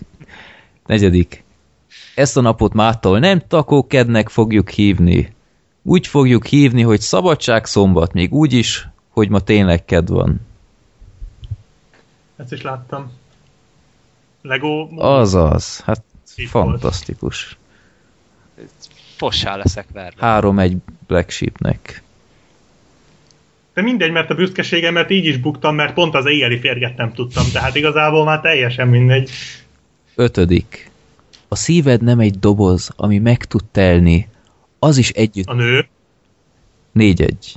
Negyedik. 0.86 1.43
Ezt 2.15 2.38
a 2.38 2.41
napot 2.41 2.73
mától 2.73 3.19
nem 3.19 3.41
takókednek 3.47 4.29
fogjuk 4.29 4.69
hívni. 4.69 5.36
Úgy 5.83 6.07
fogjuk 6.07 6.45
hívni, 6.45 6.81
hogy 6.81 7.01
szabadság 7.01 7.65
szombat, 7.65 8.13
még 8.13 8.33
úgy 8.33 8.53
is, 8.53 8.88
hogy 9.10 9.29
ma 9.29 9.39
tényleg 9.39 9.86
kedv 9.86 10.12
van. 10.12 10.41
Ezt 12.36 12.51
is 12.51 12.62
láttam. 12.62 13.12
Lego... 14.41 14.88
Azaz, 14.95 15.79
hát 15.79 16.03
Itt 16.36 16.49
fantasztikus. 16.49 17.57
Fossá 19.15 19.56
leszek 19.56 19.86
verve. 19.93 20.26
Három 20.26 20.60
egy 20.60 20.78
Black 21.08 21.30
Sheepnek. 21.30 22.04
De 23.74 23.82
mindegy, 23.82 24.12
mert 24.12 24.30
a 24.30 24.36
büszkeségemet 24.36 25.10
így 25.10 25.26
is 25.26 25.38
buktam, 25.38 25.76
mert 25.76 25.93
pont 25.93 26.15
az 26.15 26.26
éjjeli 26.26 26.60
férget 26.60 26.98
nem 26.98 27.13
tudtam, 27.13 27.46
tehát 27.52 27.76
igazából 27.76 28.24
már 28.24 28.41
teljesen 28.41 28.88
mindegy. 28.88 29.30
Ötödik. 30.15 30.91
A 31.48 31.56
szíved 31.56 32.02
nem 32.02 32.20
egy 32.20 32.39
doboz, 32.39 32.91
ami 32.96 33.20
meg 33.20 33.46
tud 33.46 33.63
telni, 33.72 34.28
az 34.80 34.98
is 34.98 35.10
együtt... 35.10 35.48
A 35.48 35.54
nő? 35.54 35.88
Négy-egy. 36.91 37.56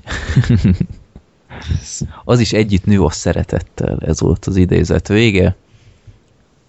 az 2.24 2.40
is 2.40 2.52
együtt 2.52 2.84
nő 2.84 3.02
a 3.02 3.10
szeretettel, 3.10 3.98
ez 4.06 4.20
volt 4.20 4.46
az 4.46 4.56
idézet 4.56 5.08
vége. 5.08 5.56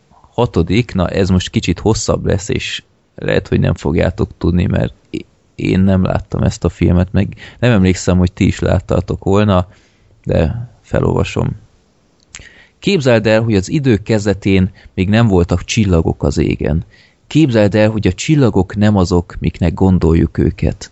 Hatodik, 0.10 0.94
na 0.94 1.08
ez 1.08 1.30
most 1.30 1.50
kicsit 1.50 1.80
hosszabb 1.80 2.26
lesz, 2.26 2.50
és 2.50 2.84
lehet, 3.16 3.48
hogy 3.48 3.60
nem 3.60 3.74
fogjátok 3.74 4.30
tudni, 4.38 4.66
mert 4.66 4.94
én 5.56 5.80
nem 5.80 6.04
láttam 6.04 6.42
ezt 6.42 6.64
a 6.64 6.70
filmet, 6.70 7.12
meg 7.12 7.36
nem 7.60 7.72
emlékszem, 7.72 8.18
hogy 8.18 8.32
ti 8.32 8.46
is 8.46 8.60
láttátok 8.60 9.24
volna, 9.24 9.68
de 10.24 10.70
felolvasom. 10.82 11.56
Képzeld 12.80 13.28
el, 13.28 13.42
hogy 13.42 13.56
az 13.56 13.70
idők 13.70 14.04
kezdetén 14.04 14.72
még 14.94 15.10
nem 15.10 15.28
voltak 15.28 15.64
csillagok 15.64 16.24
az 16.24 16.38
égen. 16.38 16.84
Képzeld 17.28 17.76
el, 17.76 17.90
hogy 17.90 18.08
a 18.08 18.14
csillagok 18.14 18.76
nem 18.76 18.96
azok, 18.96 19.36
miknek 19.40 19.74
gondoljuk 19.74 20.38
őket. 20.38 20.92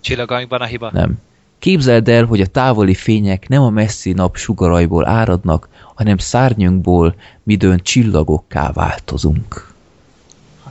Csillagainkban 0.00 0.60
a 0.60 0.64
hiba? 0.64 0.90
Nem. 0.92 1.18
Képzeld 1.58 2.08
el, 2.08 2.24
hogy 2.24 2.40
a 2.40 2.46
távoli 2.46 2.94
fények 2.94 3.48
nem 3.48 3.62
a 3.62 3.70
messzi 3.70 4.12
nap 4.12 4.36
sugaraiból 4.36 5.08
áradnak, 5.08 5.68
hanem 5.94 6.18
szárnyunkból, 6.18 7.14
midőn 7.42 7.80
csillagokká 7.82 8.72
változunk. 8.72 9.69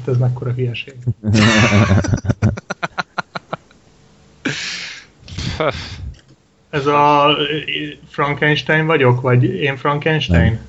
Ez 0.10 0.18
mekkora 0.18 0.52
hülyeség. 0.52 0.94
ez 6.70 6.86
a 6.86 7.36
Frankenstein 8.08 8.86
vagyok, 8.86 9.22
vagy 9.22 9.44
én 9.44 9.78
Frankenstein? 9.78 10.52
Nem. 10.52 10.68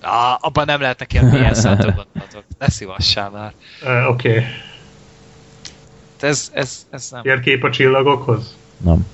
Ah, 0.00 0.36
abban 0.40 0.64
nem 0.64 0.80
lehetnek 0.80 1.12
ilyen 1.12 1.24
milyen 1.24 1.54
szántogatotok. 1.54 2.44
Ne 2.58 2.68
szívassál 2.68 3.30
már. 3.30 3.52
Uh, 3.82 4.10
Oké. 4.10 4.28
Okay. 4.28 4.44
Ez, 6.20 6.50
ez, 6.54 6.86
ez 6.90 7.08
nem. 7.10 7.22
Térkép 7.22 7.64
a 7.64 7.70
csillagokhoz? 7.70 8.56
Nem. 8.76 9.06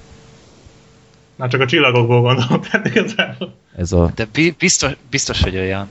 Már 1.37 1.49
csak 1.49 1.61
a 1.61 1.67
csillagokból 1.67 2.21
gondolom, 2.21 2.61
tehát 2.61 2.87
igazából. 2.87 3.55
Ez 3.77 3.93
a... 3.93 4.11
De 4.15 4.27
biztos, 4.59 4.93
biztos 5.11 5.43
hogy 5.43 5.57
olyan. 5.57 5.87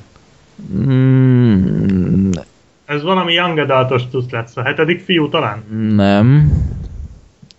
Mm, 0.73 2.31
ez 2.87 3.03
valami 3.03 3.33
young 3.33 3.57
adultos 3.57 4.01
tusz 4.11 4.29
lesz. 4.29 4.57
A 4.57 4.63
hetedik 4.63 5.03
fiú 5.03 5.29
talán? 5.29 5.63
Nem. 5.95 6.51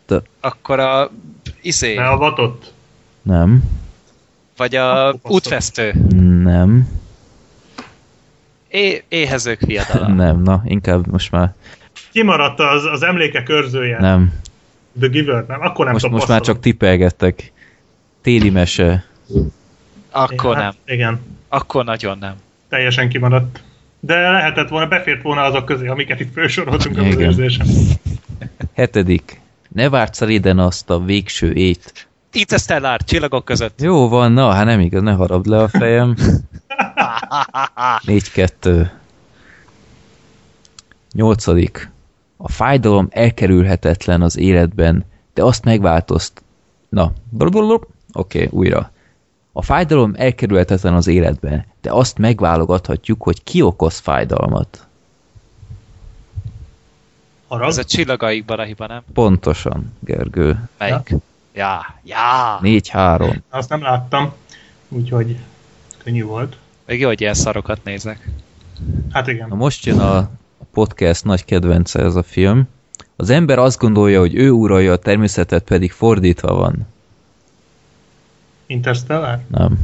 De... 0.07 0.23
Akkor 0.41 0.81
a... 0.81 1.11
Iszé. 1.61 1.95
Ne 1.95 2.09
a 2.09 2.17
vatott? 2.17 2.73
Nem. 3.23 3.63
Vagy 4.57 4.75
a 4.77 5.15
útvesztő? 5.23 5.93
Nem. 6.43 6.89
É, 8.69 9.03
éhezők 9.09 9.61
fiatala. 9.61 10.09
Nem, 10.25 10.43
na, 10.43 10.63
inkább 10.65 11.07
most 11.07 11.31
már... 11.31 11.55
Kimaradt 12.13 12.61
az, 12.61 12.85
az 12.85 13.03
emlékek 13.03 13.49
őrzője. 13.49 14.01
Nem. 14.01 14.33
The 14.99 15.09
Giver, 15.09 15.47
nem? 15.47 15.61
Akkor 15.61 15.85
nem 15.85 15.93
most, 15.93 16.09
most 16.09 16.29
már 16.29 16.41
csak 16.41 16.61
tippelgettek. 16.61 17.53
Téli 18.23 18.51
mese. 18.51 19.05
Akkor 20.11 20.55
hát, 20.55 20.63
nem. 20.63 20.97
Igen. 20.97 21.21
Akkor 21.49 21.85
nagyon 21.85 22.19
nem. 22.19 22.35
Teljesen 22.69 23.09
kimaradt. 23.09 23.63
De 24.01 24.31
lehetett 24.31 24.69
volna, 24.69 24.89
befért 24.89 25.23
volna 25.23 25.43
azok 25.43 25.65
közé, 25.65 25.87
amiket 25.87 26.21
itt 26.21 26.33
felsoroltunk 26.33 26.99
az 26.99 27.19
érzésem. 27.19 27.67
Hetedik. 28.75 29.41
Ne 29.69 29.89
várts 29.89 30.23
el 30.23 30.59
azt 30.59 30.91
a 30.91 31.01
végső 31.01 31.53
ét. 31.53 32.09
Interstellar, 32.33 33.03
csillagok 33.05 33.45
között. 33.45 33.81
Jó 33.81 34.09
van, 34.09 34.33
na, 34.33 34.51
hát 34.51 34.65
nem 34.65 34.81
igaz, 34.81 35.03
ne 35.03 35.13
harabd 35.13 35.47
le 35.47 35.59
a 35.59 35.69
fejem. 35.69 36.17
Négy 38.07 38.31
kettő. 38.31 38.91
Nyolcadik. 41.13 41.91
A 42.37 42.49
fájdalom 42.49 43.09
elkerülhetetlen 43.11 44.23
az 44.23 44.37
életben, 44.37 45.05
de 45.35 45.43
azt 45.43 45.65
megváltozt. 45.65 46.43
Na, 46.89 47.13
oké, 47.39 47.73
okay, 48.13 48.49
újra. 48.51 48.91
A 49.53 49.63
fájdalom 49.63 50.15
elkerülhetetlen 50.17 50.95
az 50.95 51.07
életben, 51.07 51.65
de 51.81 51.93
azt 51.93 52.19
megválogathatjuk, 52.19 53.23
hogy 53.23 53.43
ki 53.43 53.63
okoz 53.63 53.99
fájdalmat. 53.99 54.87
Harag? 57.49 57.69
Ez 57.69 57.79
a 57.79 57.85
csillagaikban 57.85 58.59
a 58.59 58.63
hiba, 58.63 58.87
nem? 58.87 59.03
Pontosan, 59.13 59.93
Gergő. 60.01 60.69
Melyik? 60.79 61.15
Ja, 61.55 61.95
ja. 62.05 62.59
Négy 62.61 62.89
három. 62.89 63.43
Azt 63.51 63.69
nem 63.69 63.83
láttam, 63.83 64.33
úgyhogy 64.89 65.37
könnyű 66.05 66.25
volt. 66.25 66.57
Még 66.87 67.01
jó, 67.01 67.07
hogy 67.07 67.21
ilyen 67.21 67.35
szarokat 67.35 67.85
nézek. 67.85 68.29
Hát 69.13 69.27
igen. 69.27 69.49
Na 69.49 69.55
most 69.55 69.87
jön 69.87 69.99
a 69.99 70.31
podcast 70.73 71.25
nagy 71.25 71.45
kedvence 71.45 72.03
ez 72.03 72.15
a 72.15 72.23
film. 72.23 72.69
Az 73.17 73.31
ember 73.31 73.59
azt 73.59 73.79
gondolja, 73.79 74.21
hogy 74.21 74.35
ő 74.35 74.51
uralja 74.51 74.93
a 74.93 74.97
természetet, 74.97 75.65
pedig 75.65 75.93
fordítva 75.93 76.55
van. 76.55 76.87
Interstellar? 78.69 79.39
Nem. 79.47 79.79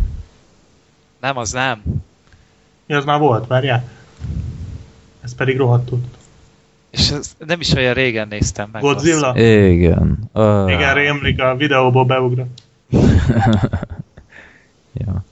Nem, 1.20 1.36
az 1.36 1.52
nem. 1.52 1.82
Mi 2.86 2.94
az 2.94 3.04
már 3.04 3.20
volt, 3.20 3.46
várjál. 3.46 3.84
Ez 5.20 5.34
pedig 5.34 5.56
rohadtul. 5.56 6.00
És 6.90 7.10
ez 7.10 7.36
nem 7.46 7.60
is 7.60 7.72
olyan 7.72 7.94
régen 7.94 8.28
néztem 8.28 8.68
meg. 8.72 8.82
Godzilla? 8.82 9.28
Azt. 9.28 9.38
Igen. 9.38 10.30
Uh... 10.32 10.72
Igen, 10.72 10.94
rémlik 10.94 11.40
a 11.40 11.56
videóból 11.56 12.04
beugrott. 12.04 12.62
ja. 14.92 15.24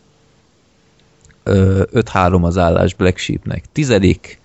5-3 1.45 2.43
az 2.43 2.59
állás 2.59 2.95
Black 2.95 3.19
Sheepnek. 3.19 3.65
Tizedik, 3.73 4.41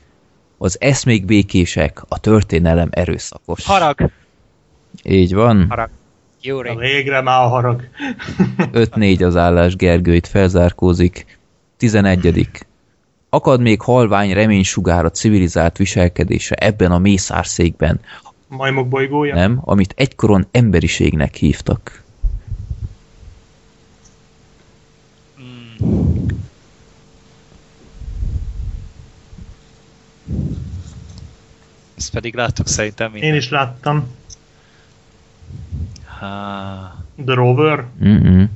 az 0.58 0.78
eszmék 0.82 1.26
békések, 1.26 2.02
a 2.08 2.20
történelem 2.20 2.88
erőszakos. 2.92 3.66
Harag. 3.66 4.10
Így 5.04 5.34
van. 5.34 5.66
Harag. 5.70 5.90
Júri. 6.48 6.76
Végre 6.76 7.22
már 7.22 7.44
a 7.44 7.48
harag. 7.48 7.84
5-4 8.58 9.26
az 9.26 9.36
állás 9.36 9.76
Gergőit 9.76 10.28
felzárkózik. 10.28 11.38
11. 11.78 12.50
Akad 13.30 13.62
még 13.62 13.82
halvány 13.82 14.34
reménysugár 14.34 15.06
a 15.06 15.10
civilizált 15.10 15.78
viselkedése 15.78 16.56
ebben 16.56 16.92
a 16.92 16.98
mészárszékben. 16.98 18.00
Majmok 18.48 18.88
bolygója? 18.88 19.36
Nem, 19.36 19.62
amit 19.66 19.94
egykoron 19.98 20.48
emberiségnek 20.52 21.36
hívtak. 21.36 22.04
Mm. 25.42 25.88
Ezt 31.98 32.12
pedig 32.12 32.36
láttuk 32.36 32.68
szerintem 32.68 33.12
minden. 33.12 33.30
Én 33.30 33.36
is 33.36 33.50
láttam. 33.50 34.08
The 36.20 37.34
Rover? 37.34 37.86
Mm-mm. 38.04 38.50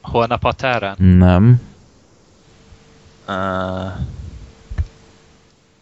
Holnap 0.00 0.42
határán? 0.42 0.96
Nem. 0.98 1.60
Uh, 3.28 3.34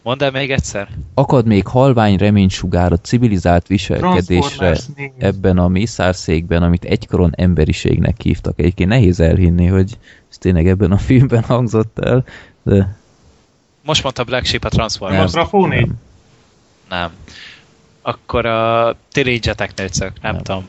mondd 0.01 0.23
el 0.23 0.31
még 0.31 0.51
egyszer. 0.51 0.87
Akad 1.13 1.45
még 1.45 1.67
halvány 1.67 2.17
reménysugár 2.17 2.91
a 2.91 2.97
civilizált 2.97 3.67
viselkedésre 3.67 4.77
ebben 5.17 5.57
a 5.57 5.67
mészárszékben, 5.67 6.63
amit 6.63 6.83
egykoron 6.83 7.31
emberiségnek 7.35 8.21
hívtak. 8.21 8.59
Egyébként 8.59 8.89
nehéz 8.89 9.19
elhinni, 9.19 9.65
hogy 9.65 9.97
ez 10.29 10.37
tényleg 10.37 10.67
ebben 10.67 10.91
a 10.91 10.97
filmben 10.97 11.43
hangzott 11.43 11.99
el, 11.99 12.25
de 12.63 12.97
Most 13.85 14.03
mondta 14.03 14.23
Black 14.23 14.45
Sheep 14.45 14.63
a 14.63 14.69
Transformers. 14.69 15.33
4? 15.51 15.87
Nem. 16.89 17.11
Akkor 18.01 18.45
a 18.45 18.95
Teenage 19.11 19.53
Teknőcök, 19.53 20.21
nem, 20.21 20.33
Nem. 20.33 20.43
tudom. 20.43 20.65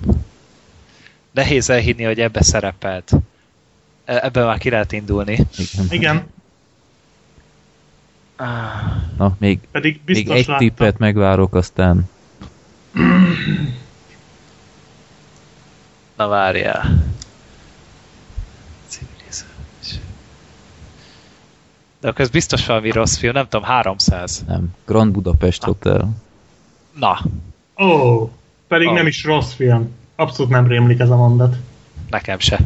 Nehéz 1.30 1.70
elhinni, 1.70 2.02
hogy 2.04 2.20
ebbe 2.20 2.42
szerepelt. 2.42 3.12
E- 4.04 4.20
Ebben 4.24 4.46
már 4.46 4.58
ki 4.58 4.70
lehet 4.70 4.92
indulni. 4.92 5.32
Igen. 5.58 5.86
Igen, 5.90 6.26
Na, 9.16 9.36
még, 9.38 9.58
pedig 9.72 10.00
még 10.04 10.28
egy 10.30 10.46
láttam. 10.46 10.56
tippet 10.58 10.98
megvárok, 10.98 11.54
aztán 11.54 12.08
Na 16.16 16.26
várjál. 16.28 17.04
De 22.00 22.08
akkor 22.08 22.20
ez 22.20 22.28
biztos 22.30 22.66
valami 22.66 22.90
rossz 22.90 23.16
film, 23.16 23.32
nem 23.32 23.46
tudom, 23.48 23.66
300. 23.66 24.44
nem. 24.46 24.68
Grand 24.86 25.12
Budapest 25.12 25.62
Hotel. 25.62 26.08
Na, 26.98 27.18
Ó, 27.84 28.30
pedig 28.68 28.88
Ó. 28.88 28.92
nem 28.92 29.06
is 29.06 29.24
rossz 29.24 29.52
film. 29.52 29.90
Abszolút 30.16 30.50
nem 30.52 30.66
rémlik 30.66 30.98
ez 30.98 31.10
a 31.10 31.16
mondat. 31.16 31.56
nekem 32.10 32.38
se. 32.38 32.60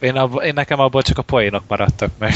Én, 0.00 0.16
abba, 0.16 0.44
én 0.44 0.54
nekem 0.54 0.80
abból 0.80 1.02
csak 1.02 1.18
a 1.18 1.22
poénok 1.22 1.62
maradtak 1.68 2.10
meg. 2.18 2.32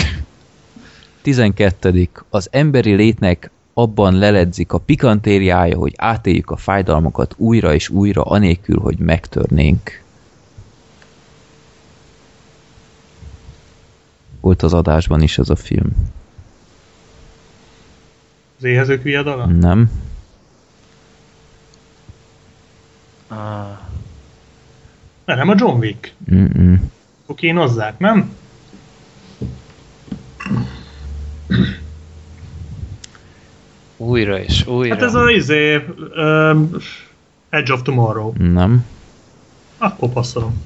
12. 1.22 2.08
Az 2.30 2.48
emberi 2.52 2.94
létnek 2.94 3.50
abban 3.74 4.18
leledzik 4.18 4.72
a 4.72 4.78
pikantériája, 4.78 5.76
hogy 5.76 5.92
átéljük 5.96 6.50
a 6.50 6.56
fájdalmakat 6.56 7.34
újra 7.36 7.74
és 7.74 7.88
újra, 7.88 8.22
anélkül, 8.22 8.80
hogy 8.80 8.98
megtörnénk. 8.98 10.02
Volt 14.46 14.62
az 14.62 14.74
adásban 14.74 15.22
is 15.22 15.38
ez 15.38 15.50
a 15.50 15.56
film. 15.56 15.92
Az 18.58 18.64
éhezők 18.64 19.02
viadala? 19.02 19.46
Nem? 19.46 19.90
Ah, 23.28 23.78
De 25.24 25.34
nem 25.34 25.48
a 25.48 25.54
John 25.58 25.78
Wick. 25.78 26.14
Mm-mm. 26.34 26.90
Akkor 27.22 27.34
kínozzák, 27.36 27.98
nem? 27.98 28.36
újra 33.96 34.38
és 34.38 34.66
újra. 34.66 34.94
Hát 34.94 35.02
ez 35.02 35.14
a 35.14 35.30
izé, 35.30 35.84
um, 36.16 36.70
Edge 37.48 37.72
of 37.72 37.82
Tomorrow. 37.82 38.32
Nem? 38.38 38.84
Akkor 39.78 40.08
passzolom. 40.08 40.64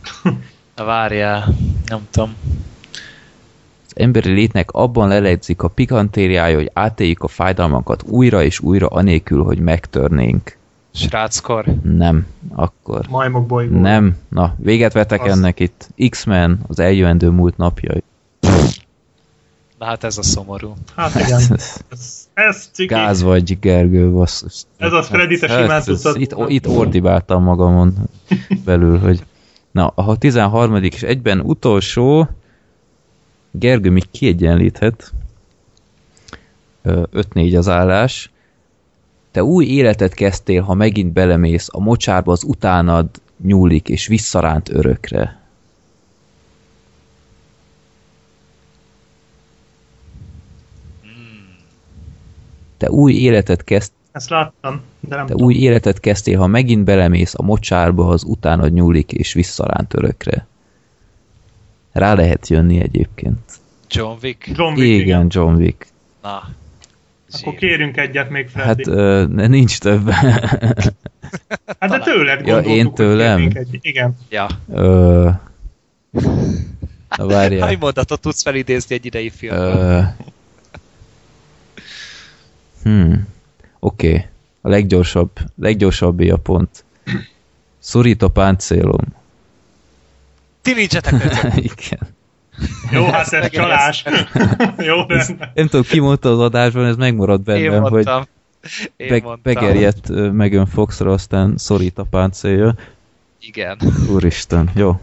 Na 0.76 0.84
várjál, 0.84 1.54
nem 1.86 2.08
tudom. 2.10 2.34
Az 3.92 4.02
emberi 4.02 4.32
létnek 4.32 4.70
abban 4.70 5.08
leledzik 5.08 5.62
a 5.62 5.68
pikantériája, 5.68 6.56
hogy 6.56 6.70
átéljük 6.72 7.22
a 7.22 7.28
fájdalmakat 7.28 8.02
újra 8.06 8.42
és 8.42 8.60
újra, 8.60 8.86
anélkül, 8.86 9.42
hogy 9.42 9.58
megtörnénk. 9.58 10.56
Sráckor. 10.94 11.64
Nem. 11.82 12.26
Akkor. 12.54 13.06
Majmok 13.08 13.46
bolygó. 13.46 13.80
Nem. 13.80 14.16
Na, 14.28 14.54
véget 14.58 14.92
vetek 14.92 15.22
Az- 15.22 15.30
ennek 15.30 15.60
itt. 15.60 15.88
X-Men, 16.08 16.60
az 16.66 16.78
eljövendő 16.80 17.30
múlt 17.30 17.56
napjai. 17.56 18.02
Na 19.78 19.86
hát 19.86 20.04
ez 20.04 20.18
a 20.18 20.22
szomorú. 20.22 20.74
Hát 20.96 21.14
igen. 21.14 21.40
Ez, 21.90 22.26
ez 22.34 22.68
ciki. 22.72 22.94
Gáz 22.94 23.22
vagy, 23.22 23.58
Gergő, 23.58 24.10
basszus. 24.10 24.62
Ez 24.76 24.92
az 24.92 25.06
Freddy, 25.06 25.38
te 25.38 25.46
simán 25.48 25.70
ez- 25.70 25.84
tudtad. 25.84 26.20
Itt, 26.20 26.34
itt 26.46 26.68
ordibáltam 26.68 27.42
magamon 27.42 27.94
belül, 28.64 28.98
hogy 28.98 29.24
na, 29.70 29.86
a 29.86 30.16
13. 30.16 30.74
és 30.74 31.02
egyben 31.02 31.40
utolsó 31.40 32.28
Gergő 33.50 33.90
még 33.90 34.10
kiegyenlíthet. 34.10 35.12
Ö, 36.82 37.02
5-4 37.12 37.56
az 37.56 37.68
állás. 37.68 38.30
Te 39.30 39.44
új 39.44 39.64
életet 39.66 40.14
kezdtél, 40.14 40.62
ha 40.62 40.74
megint 40.74 41.12
belemész 41.12 41.68
a 41.72 41.80
mocsárba, 41.80 42.32
az 42.32 42.44
utánad 42.44 43.08
nyúlik 43.42 43.88
és 43.88 44.06
visszaránt 44.06 44.68
örökre. 44.68 45.40
Te 52.76 52.90
új 52.90 53.12
életet 53.12 53.64
kezd, 53.64 53.92
Ezt 54.12 54.30
láttam, 54.30 54.80
de 55.00 55.16
nem 55.16 55.26
te 55.26 55.32
tudom. 55.32 55.46
új 55.46 55.54
életet 55.54 56.00
kezdtél, 56.00 56.38
ha 56.38 56.46
megint 56.46 56.84
belemész 56.84 57.34
a 57.36 57.42
mocsárba, 57.42 58.08
az 58.08 58.24
utánad 58.24 58.72
nyúlik 58.72 59.12
és 59.12 59.32
visszaránt 59.32 59.94
örökre. 59.94 60.46
Rá 61.92 62.14
lehet 62.14 62.48
jönni 62.48 62.80
egyébként. 62.80 63.38
John 63.90 64.18
Wick. 64.22 64.46
John 64.54 64.72
Wick, 64.72 64.88
Igen, 64.88 65.00
igen. 65.00 65.26
John 65.28 65.54
Wick. 65.54 65.86
Na. 66.22 66.48
Akkor 67.32 67.52
Zsír. 67.52 67.58
kérünk 67.58 67.96
egyet 67.96 68.30
még, 68.30 68.48
Freddy. 68.48 68.66
Hát 68.66 68.86
ö, 68.86 69.24
nincs 69.26 69.78
több. 69.78 70.10
hát 71.80 71.90
de 71.90 71.98
tőled 71.98 72.46
Ja, 72.46 72.58
én 72.58 72.94
tőlem? 72.94 73.50
Egy... 73.54 73.78
Igen. 73.80 74.16
Ja. 74.28 74.46
Ö, 74.72 75.28
na 77.16 77.26
várjál. 77.26 77.66
Hány 77.66 77.78
mondatot 77.80 78.20
tudsz 78.20 78.42
felidézni 78.42 78.94
egy 78.94 79.06
idei 79.06 79.30
filmből? 79.30 79.76
Ö, 79.76 80.00
hmm. 82.82 83.28
Oké. 83.78 84.08
Okay. 84.08 84.24
A 84.60 84.68
leggyorsabb, 84.68 85.30
leggyorsabb 85.56 86.20
a 86.20 86.36
pont. 86.36 86.84
Szorít 87.78 88.22
a 88.22 88.28
páncélom. 88.28 89.18
Teenage 90.62 91.00
Teknőcök. 91.00 91.54
Igen. 91.76 92.08
Jó, 92.90 93.04
hát 93.04 93.32
ez 93.32 93.50
csalás. 93.50 94.04
Jó, 94.88 95.02
de... 95.04 95.26
Nem 95.54 95.66
tudom, 95.66 95.82
ki 95.82 95.98
mondta 95.98 96.30
az 96.30 96.38
adásban, 96.38 96.84
ez 96.86 96.96
megmaradt 96.96 97.48
Én 97.48 97.70
bennem, 97.70 97.82
hogy 97.82 97.92
mondtam. 97.92 98.24
Én 98.96 99.08
be, 99.08 99.20
mondtam. 99.22 99.40
begerjedt 99.42 100.08
Megan 100.32 100.66
Foxra, 100.66 101.12
aztán 101.12 101.54
szorít 101.56 101.98
a 101.98 102.04
páncélja. 102.10 102.74
Igen. 103.40 103.78
Úristen, 104.10 104.70
jó. 104.74 105.00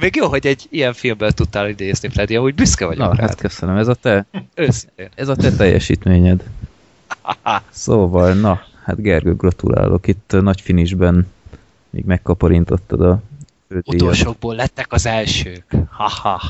Még 0.00 0.16
jó, 0.16 0.28
hogy 0.28 0.46
egy 0.46 0.66
ilyen 0.70 0.92
filmből 0.92 1.32
tudtál 1.32 1.68
idézni, 1.68 2.08
Freddy, 2.08 2.36
amúgy 2.36 2.54
büszke 2.54 2.86
vagyok 2.86 3.06
Na, 3.06 3.14
rád. 3.14 3.28
hát 3.28 3.40
köszönöm. 3.40 3.76
Ez 3.76 3.88
a 3.88 3.94
te, 3.94 4.26
Őszintén. 4.54 5.08
ez 5.14 5.28
a 5.28 5.36
te 5.36 5.52
teljesítményed. 5.52 6.42
Szóval, 7.70 8.32
na, 8.34 8.60
hát 8.84 9.02
Gergő, 9.02 9.34
gratulálok. 9.34 10.06
Itt 10.06 10.36
nagy 10.40 10.60
finisben 10.60 11.26
még 11.90 12.04
megkaparintottad 12.04 13.00
a. 13.00 13.22
Utolsókból 13.84 14.54
lettek 14.54 14.92
az 14.92 15.06
elsők. 15.06 15.64
Haha. 15.90 16.40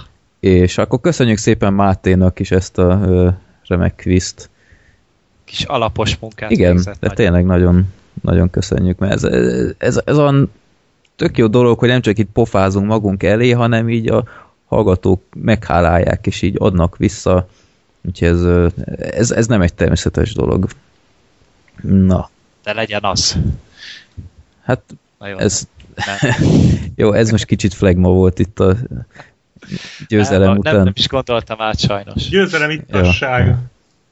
És 0.41 0.79
akkor 0.79 1.01
köszönjük 1.01 1.39
szépen 1.39 1.73
Máténak 1.73 2.39
is 2.39 2.51
ezt 2.51 2.79
a 2.79 3.01
ö, 3.03 3.29
remek 3.67 3.95
kvízt. 3.95 4.51
Kis 5.45 5.63
alapos 5.63 6.19
munkát 6.19 6.51
Igen, 6.51 6.77
de 6.77 6.95
nagyon. 7.01 7.17
tényleg 7.17 7.45
nagyon, 7.45 7.93
nagyon 8.23 8.51
köszönjük, 8.51 8.99
mert 8.99 9.13
ez, 9.13 9.25
ez, 9.79 10.01
ez 10.05 10.19
olyan 10.19 10.53
tök 11.17 11.39
jó 11.39 11.47
dolog, 11.47 11.79
hogy 11.79 11.89
nem 11.89 12.01
csak 12.01 12.19
itt 12.19 12.31
pofázunk 12.33 12.87
magunk 12.87 13.23
elé, 13.23 13.51
hanem 13.51 13.89
így 13.89 14.09
a 14.09 14.25
hallgatók 14.67 15.23
meghálálják, 15.35 16.27
és 16.27 16.43
így 16.43 16.57
adnak 16.59 16.97
vissza. 16.97 17.49
Úgyhogy 18.01 18.29
ez, 18.29 18.45
ez, 18.99 19.31
ez 19.31 19.47
nem 19.47 19.61
egy 19.61 19.75
természetes 19.75 20.35
dolog. 20.35 20.69
Na, 21.83 22.31
De 22.63 22.73
legyen 22.73 23.05
az. 23.05 23.37
hát 24.63 24.83
Na 25.19 25.29
jó, 25.29 25.39
ez, 25.39 25.69
nem. 25.79 25.82
Jó, 26.96 27.12
ez 27.12 27.31
most 27.31 27.44
kicsit 27.44 27.74
flagma 27.74 28.09
volt 28.09 28.38
itt 28.38 28.61
a 28.61 28.76
győzelem 30.09 30.48
nem, 30.48 30.57
után. 30.57 30.74
nem, 30.74 30.83
nem 30.83 30.92
is 30.96 31.09
gondoltam 31.09 31.61
át 31.61 31.78
sajnos. 31.81 32.28
Győzelem 32.28 32.70
ittasság. 32.70 33.57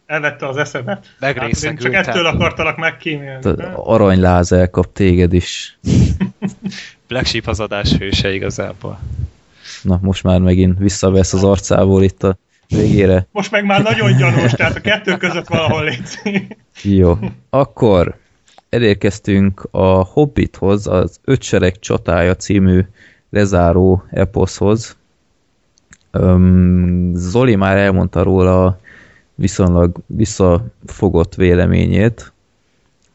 Elvette 0.06 0.48
az 0.48 0.56
eszemet. 0.56 1.14
Megrészegültem. 1.18 1.92
Hát, 1.92 2.06
én 2.06 2.12
csak 2.12 2.14
ettől 2.14 2.26
akartalak 2.26 2.76
megkímélni. 2.76 3.44
Hát 3.44 3.58
A 3.58 3.86
aranyláz 3.86 4.52
elkap 4.52 4.92
téged 4.92 5.32
is. 5.32 5.78
Black 7.08 7.26
Sheep 7.26 7.46
az 7.46 7.60
adás 7.60 7.92
hőse 7.92 8.32
igazából. 8.34 8.98
Na, 9.82 9.98
most 10.02 10.22
már 10.22 10.40
megint 10.40 10.78
visszavesz 10.78 11.32
az 11.32 11.44
arcából 11.44 12.02
itt 12.02 12.22
a 12.22 12.38
végére. 12.68 13.26
Most 13.32 13.50
meg 13.50 13.64
már 13.64 13.82
nagyon 13.82 14.16
gyanús, 14.16 14.52
tehát 14.52 14.76
a 14.76 14.80
kettő 14.80 15.16
között 15.16 15.46
valahol 15.46 15.84
létszik. 15.84 16.56
Jó. 16.82 17.18
Akkor 17.50 18.16
elérkeztünk 18.70 19.68
a 19.70 20.04
Hobbithoz, 20.04 20.86
az 20.86 21.18
Ötsereg 21.24 21.78
csatája 21.78 22.34
című 22.34 22.80
lezáró 23.30 24.04
eposzhoz. 24.10 24.96
Zoli 27.12 27.56
már 27.56 27.76
elmondta 27.76 28.22
róla 28.22 28.64
a 28.64 28.80
viszonylag 29.34 29.96
visszafogott 30.06 31.34
véleményét, 31.34 32.32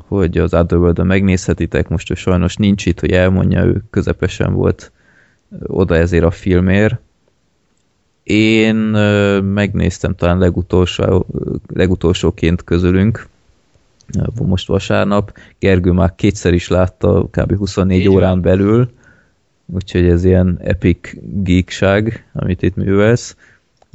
hogy 0.08 0.38
az 0.38 0.54
otherworld 0.54 1.06
megnézhetitek, 1.06 1.88
most 1.88 2.12
ő 2.12 2.13
sajnos 2.13 2.56
nincs 2.56 2.86
itt, 2.86 3.00
hogy 3.00 3.12
elmondja, 3.12 3.63
ő 3.63 3.84
közepesen 3.89 4.54
volt 4.54 4.91
oda 5.63 5.96
ezért 5.96 6.24
a 6.24 6.32
filmért. 6.32 7.00
Én 8.24 8.76
megnéztem 9.41 10.15
talán 10.15 10.38
legutolsó, 10.38 11.26
legutolsóként 11.74 12.63
közülünk, 12.63 13.28
most 14.41 14.68
vasárnap. 14.68 15.38
Gergő 15.60 15.91
már 15.91 16.15
kétszer 16.15 16.54
is 16.54 16.68
látta, 16.68 17.28
kb. 17.32 17.58
24 17.58 18.00
Így 18.00 18.08
órán 18.08 18.30
van. 18.30 18.41
belül, 18.41 18.91
úgyhogy 19.65 20.06
ez 20.06 20.24
ilyen 20.24 20.60
epic 20.63 21.13
geekság, 21.22 22.30
amit 22.34 22.62
itt 22.62 22.76
művelsz. 22.76 23.36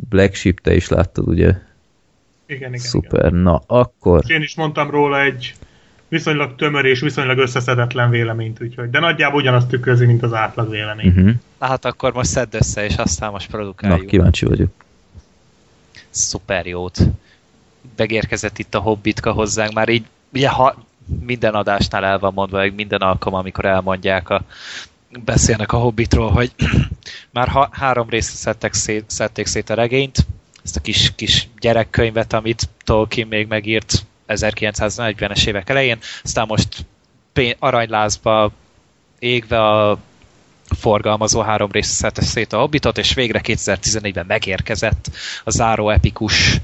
Black 0.08 0.34
Sheep 0.34 0.60
te 0.60 0.74
is 0.74 0.88
láttad, 0.88 1.28
ugye? 1.28 1.54
Igen, 2.46 2.68
igen. 2.68 2.78
Szuper, 2.78 3.26
igen. 3.26 3.40
na 3.40 3.62
akkor... 3.66 4.22
Én 4.26 4.42
is 4.42 4.54
mondtam 4.54 4.90
róla 4.90 5.20
egy 5.20 5.54
viszonylag 6.08 6.54
tömör 6.54 6.84
és 6.84 7.00
viszonylag 7.00 7.38
összeszedetlen 7.38 8.10
véleményt, 8.10 8.62
úgyhogy, 8.62 8.90
de 8.90 8.98
nagyjából 8.98 9.40
ugyanazt 9.40 9.68
tükrözi, 9.68 10.06
mint 10.06 10.22
az 10.22 10.32
átlag 10.32 10.70
vélemény. 10.70 11.06
Uh-huh. 11.06 11.30
Hát 11.58 11.84
akkor 11.84 12.12
most 12.12 12.28
szedd 12.28 12.54
össze, 12.54 12.84
és 12.84 12.96
aztán 12.96 13.30
most 13.30 13.50
produkáljuk. 13.50 14.00
Na, 14.00 14.06
kíváncsi 14.06 14.46
vagyok. 14.46 14.70
Szuper 16.10 16.66
jót. 16.66 16.98
Megérkezett 17.96 18.58
itt 18.58 18.74
a 18.74 18.80
Hobbitka 18.80 19.32
hozzánk, 19.32 19.72
már 19.72 19.88
így 19.88 20.04
ugye, 20.32 20.48
ha 20.48 20.74
minden 21.20 21.54
adásnál 21.54 22.04
el 22.04 22.18
van 22.18 22.32
mondva, 22.32 22.56
meg 22.56 22.74
minden 22.74 23.00
alkalom, 23.00 23.38
amikor 23.38 23.64
elmondják 23.64 24.28
a 24.28 24.42
beszélnek 25.24 25.72
a 25.72 25.78
Hobbitról, 25.78 26.30
hogy 26.30 26.52
már 27.32 27.48
ha, 27.48 27.68
három 27.72 28.08
részt 28.08 28.36
szedtek 28.36 28.74
szét, 28.74 29.04
szedték 29.06 29.46
szét 29.46 29.70
a 29.70 29.74
regényt, 29.74 30.26
ezt 30.64 30.76
a 30.76 30.80
kis, 30.80 31.12
kis 31.14 31.48
gyerekkönyvet, 31.60 32.32
amit 32.32 32.68
Tolkien 32.84 33.26
még 33.28 33.46
megírt 33.46 34.06
1940-es 34.28 35.46
évek 35.46 35.70
elején, 35.70 35.98
aztán 36.24 36.46
most 36.46 36.86
aranylázba 37.58 38.52
égve 39.18 39.66
a 39.66 39.98
forgalmazó 40.76 41.40
három 41.40 41.70
részt 41.70 41.90
szedte 41.90 42.22
szét 42.22 42.52
a 42.52 42.58
Hobbitot, 42.58 42.98
és 42.98 43.14
végre 43.14 43.40
2014-ben 43.42 44.26
megérkezett 44.26 45.10
a 45.44 45.50
záró 45.50 45.90
epikus 45.90 46.60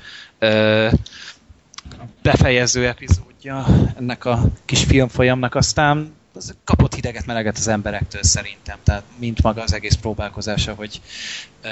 befejező 2.23 2.87
epizódja 2.87 3.67
ennek 3.99 4.25
a 4.25 4.43
kis 4.65 4.85
filmfolyamnak, 4.85 5.55
aztán 5.55 6.15
az 6.37 6.55
kapott 6.65 6.95
hideget, 6.95 7.27
meleget 7.27 7.57
az 7.57 7.69
emberektől 7.69 8.23
szerintem. 8.23 8.77
Tehát 8.83 9.03
mint 9.19 9.43
maga 9.43 9.63
az 9.63 9.73
egész 9.73 9.95
próbálkozása, 9.95 10.75
hogy 10.75 11.01
ö, 11.63 11.69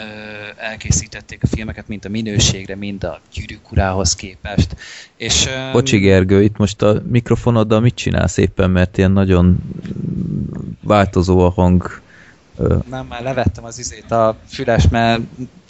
elkészítették 0.57 1.43
a 1.43 1.47
filmeket, 1.47 1.89
mint 1.89 2.05
a 2.05 2.09
minőségre, 2.09 2.77
mind 2.77 3.05
a 3.05 3.21
gyűrűk 3.33 3.73
urához 3.73 4.15
képest. 4.15 4.77
És, 5.17 5.47
ö, 5.47 5.73
Bocsi 5.73 5.99
Gergő, 5.99 6.43
itt 6.43 6.57
most 6.57 6.83
a 6.83 7.03
mikrofonoddal 7.09 7.81
mit 7.81 7.95
csinálsz 7.95 8.37
éppen, 8.37 8.71
mert 8.71 8.99
ilyen 8.99 9.11
nagyon 9.11 9.59
változó 10.81 11.39
a 11.39 11.51
hang. 11.51 12.03
Nem, 12.89 13.07
már 13.07 13.23
levettem 13.23 13.65
az 13.65 13.79
izét 13.79 14.11
a 14.11 14.37
füles, 14.49 14.89
mert 14.89 15.21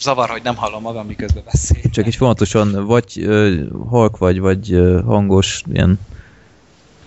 zavar, 0.00 0.28
hogy 0.28 0.42
nem 0.42 0.56
hallom 0.56 0.82
magam, 0.82 1.06
miközben 1.06 1.42
beszél. 1.44 1.90
Csak 1.90 2.06
is 2.06 2.16
fontosan, 2.16 2.86
vagy 2.86 3.18
ö, 3.20 3.62
halk 3.88 4.18
vagy, 4.18 4.38
vagy 4.40 4.72
ö, 4.72 5.02
hangos, 5.02 5.62
ilyen... 5.72 6.00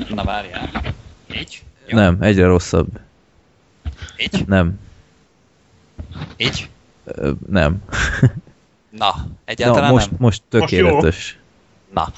Na 0.09 0.23
várjál. 0.23 0.69
Így? 1.33 1.63
Jó. 1.87 1.97
Nem, 1.97 2.17
egyre 2.21 2.45
rosszabb. 2.45 2.87
Így? 4.17 4.47
Nem. 4.47 4.79
Így? 6.37 6.69
Ö, 7.03 7.31
nem. 7.49 7.83
Na, 8.89 9.27
egyáltalán 9.45 9.87
Na, 9.87 9.93
most, 9.93 10.09
nem? 10.09 10.19
most 10.19 10.41
tökéletes. 10.49 11.03
Most 11.03 11.37
Na, 11.93 12.13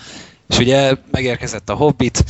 és 0.48 0.58
ugye 0.58 0.96
megérkezett 1.12 1.70
a 1.70 1.74
Hobbit, 1.74 2.24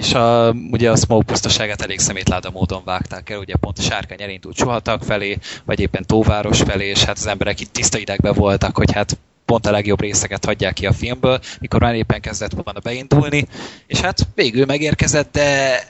és 0.00 0.14
a, 0.14 0.54
ugye 0.70 0.90
a 0.90 0.96
Smoke 0.96 1.24
pusztaságát 1.24 1.82
elég 1.82 1.98
szemétláda 1.98 2.50
módon 2.50 2.82
vágták 2.84 3.30
el, 3.30 3.38
ugye 3.38 3.56
pont 3.56 3.78
a 3.78 3.82
sárkány 3.82 4.22
elindult 4.22 4.56
Csuhatak 4.56 5.02
felé, 5.02 5.38
vagy 5.64 5.80
éppen 5.80 6.04
Tóváros 6.06 6.62
felé, 6.62 6.88
és 6.88 7.04
hát 7.04 7.16
az 7.16 7.26
emberek 7.26 7.60
itt 7.60 7.72
tiszta 7.72 7.98
idegben 7.98 8.34
voltak, 8.34 8.76
hogy 8.76 8.92
hát 8.92 9.18
pont 9.44 9.66
a 9.66 9.70
legjobb 9.70 10.00
részeket 10.00 10.44
hagyják 10.44 10.72
ki 10.72 10.86
a 10.86 10.92
filmből, 10.92 11.40
mikor 11.58 11.80
már 11.80 11.94
éppen 11.94 12.20
kezdett 12.20 12.52
volna 12.64 12.80
beindulni, 12.82 13.46
és 13.86 14.00
hát 14.00 14.28
végül 14.34 14.64
megérkezett, 14.64 15.32
de 15.32 15.80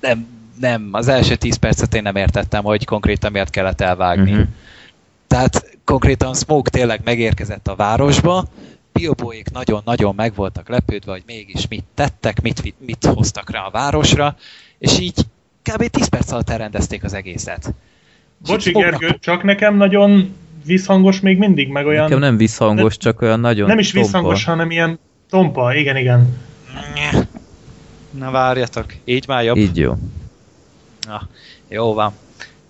nem, 0.00 0.26
nem, 0.60 0.88
az 0.92 1.08
első 1.08 1.34
10 1.36 1.56
percet 1.56 1.94
én 1.94 2.02
nem 2.02 2.16
értettem, 2.16 2.64
hogy 2.64 2.84
konkrétan 2.84 3.32
miért 3.32 3.50
kellett 3.50 3.80
elvágni. 3.80 4.30
Uh-huh. 4.30 4.46
Tehát 5.26 5.78
konkrétan 5.84 6.34
Smoke 6.34 6.70
tényleg 6.70 7.00
megérkezett 7.04 7.68
a 7.68 7.76
városba, 7.76 8.44
biobóék 8.98 9.50
nagyon-nagyon 9.50 10.14
meg 10.14 10.34
voltak 10.34 10.68
lepődve, 10.68 11.12
hogy 11.12 11.22
mégis 11.26 11.68
mit 11.68 11.84
tettek, 11.94 12.42
mit, 12.42 12.74
mit 12.86 13.04
hoztak 13.04 13.50
rá 13.50 13.60
a 13.60 13.70
városra, 13.70 14.36
és 14.78 14.98
így 14.98 15.14
kb. 15.62 15.86
10 15.86 16.08
perc 16.08 16.32
alatt 16.32 16.50
elrendezték 16.50 17.04
az 17.04 17.14
egészet. 17.14 17.74
Bocsi 18.46 18.70
Gergő, 18.72 19.16
csak 19.20 19.42
nekem 19.42 19.76
nagyon 19.76 20.34
visszhangos 20.64 21.20
még 21.20 21.38
mindig, 21.38 21.68
meg 21.68 21.86
olyan... 21.86 22.02
Nekem 22.02 22.18
nem 22.18 22.36
visszhangos, 22.36 22.96
de, 22.96 23.02
csak 23.02 23.22
olyan 23.22 23.40
nagyon 23.40 23.66
Nem 23.66 23.78
is 23.78 23.90
tompa. 23.90 24.06
visszhangos, 24.06 24.44
hanem 24.44 24.70
ilyen 24.70 24.98
tompa, 25.30 25.74
igen, 25.74 25.96
igen. 25.96 26.38
Na 28.10 28.30
várjatok, 28.30 28.94
így 29.04 29.26
már 29.26 29.44
jobb? 29.44 29.56
Így 29.56 29.76
jó. 29.76 29.94
Na, 31.06 31.28
jó 31.68 31.94
van. 31.94 32.12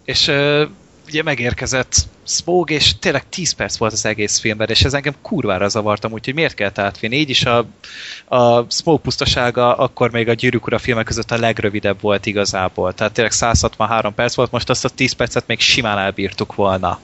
És 0.05 0.29
uh, 0.29 0.63
ugye 1.07 1.23
megérkezett 1.23 2.09
Smog, 2.29 2.71
és 2.71 2.99
tényleg 2.99 3.29
10 3.29 3.53
perc 3.53 3.77
volt 3.77 3.93
az 3.93 4.07
egész 4.07 4.39
filmben, 4.39 4.69
és 4.69 4.85
ez 4.85 4.95
engem 4.95 5.15
kurvára 5.23 5.69
zavartam, 5.69 6.13
úgyhogy 6.13 6.35
miért 6.35 6.55
kellett 6.55 6.79
átvinni? 6.79 7.17
Így 7.17 7.31
is 7.31 7.45
a, 7.45 7.67
a 8.25 8.71
Smog 8.71 9.01
pusztasága 9.01 9.75
akkor 9.77 10.11
még 10.11 10.29
a 10.29 10.33
Gyűrűk 10.33 10.67
Ura 10.67 10.79
filmek 10.79 11.05
között 11.05 11.31
a 11.31 11.39
legrövidebb 11.39 12.01
volt 12.01 12.27
igazából. 12.27 12.95
Tehát 12.95 13.13
tényleg 13.13 13.33
163 13.33 14.15
perc 14.15 14.35
volt, 14.35 14.51
most 14.51 14.71
azt 14.71 14.85
a 14.85 14.89
10 14.89 15.13
percet 15.13 15.47
még 15.47 15.61
simán 15.61 15.99
elbírtuk 15.99 16.55
volna. 16.55 16.99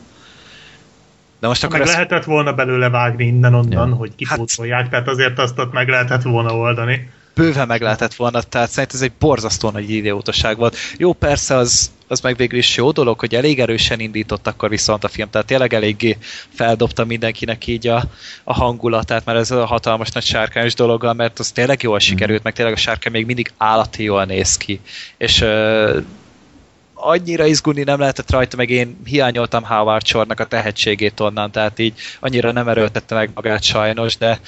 De 1.40 1.46
most 1.46 1.64
akkor 1.64 1.78
meg 1.78 1.86
ezt... 1.86 1.96
lehetett 1.96 2.24
volna 2.24 2.52
belőle 2.52 2.88
vágni 2.90 3.24
innen-onnan, 3.24 3.88
ja. 3.88 3.94
hogy 3.94 4.14
kipótolják, 4.14 4.80
hát... 4.80 4.90
tehát 4.90 5.08
azért 5.08 5.38
azt 5.38 5.58
ott 5.58 5.72
meg 5.72 5.88
lehetett 5.88 6.22
volna 6.22 6.56
oldani 6.56 7.08
bőven 7.34 7.66
meg 7.66 7.82
lehetett 7.82 8.14
volna, 8.14 8.42
tehát 8.42 8.70
szerintem 8.70 8.98
ez 8.98 9.04
egy 9.04 9.12
borzasztó 9.18 9.70
nagy 9.70 9.90
idiótaság 9.90 10.56
volt. 10.56 10.76
Jó, 10.96 11.12
persze 11.12 11.54
az, 11.54 11.90
az 12.08 12.20
meg 12.20 12.36
végül 12.36 12.58
is 12.58 12.76
jó 12.76 12.90
dolog, 12.90 13.18
hogy 13.18 13.34
elég 13.34 13.60
erősen 13.60 14.00
indított 14.00 14.46
akkor 14.46 14.68
viszont 14.68 15.04
a 15.04 15.08
film, 15.08 15.30
tehát 15.30 15.46
tényleg 15.46 15.74
eléggé 15.74 16.16
feldobta 16.54 17.04
mindenkinek 17.04 17.66
így 17.66 17.86
a, 17.88 18.04
a 18.44 18.54
hangulatát, 18.54 19.24
mert 19.24 19.38
ez 19.38 19.50
a 19.50 19.66
hatalmas 19.66 20.10
nagy 20.10 20.24
sárkányos 20.24 20.74
dologgal, 20.74 21.12
mert 21.12 21.38
az 21.38 21.50
tényleg 21.50 21.82
jól 21.82 21.98
sikerült, 21.98 22.42
meg 22.42 22.52
tényleg 22.52 22.74
a 22.74 22.78
sárkány 22.78 23.12
még 23.12 23.26
mindig 23.26 23.52
állati 23.56 24.02
jól 24.02 24.24
néz 24.24 24.56
ki. 24.56 24.80
És 25.16 25.40
uh, 25.40 25.96
annyira 26.94 27.46
izgulni 27.46 27.82
nem 27.82 28.00
lehetett 28.00 28.30
rajta, 28.30 28.56
meg 28.56 28.70
én 28.70 29.00
hiányoltam 29.04 29.64
Howard 29.64 30.06
Shore-nak 30.06 30.40
a 30.40 30.46
tehetségét 30.46 31.20
onnan, 31.20 31.50
tehát 31.50 31.78
így 31.78 31.94
annyira 32.20 32.52
nem 32.52 32.68
erőltette 32.68 33.14
meg 33.14 33.30
magát 33.34 33.62
sajnos, 33.62 34.16
de 34.16 34.40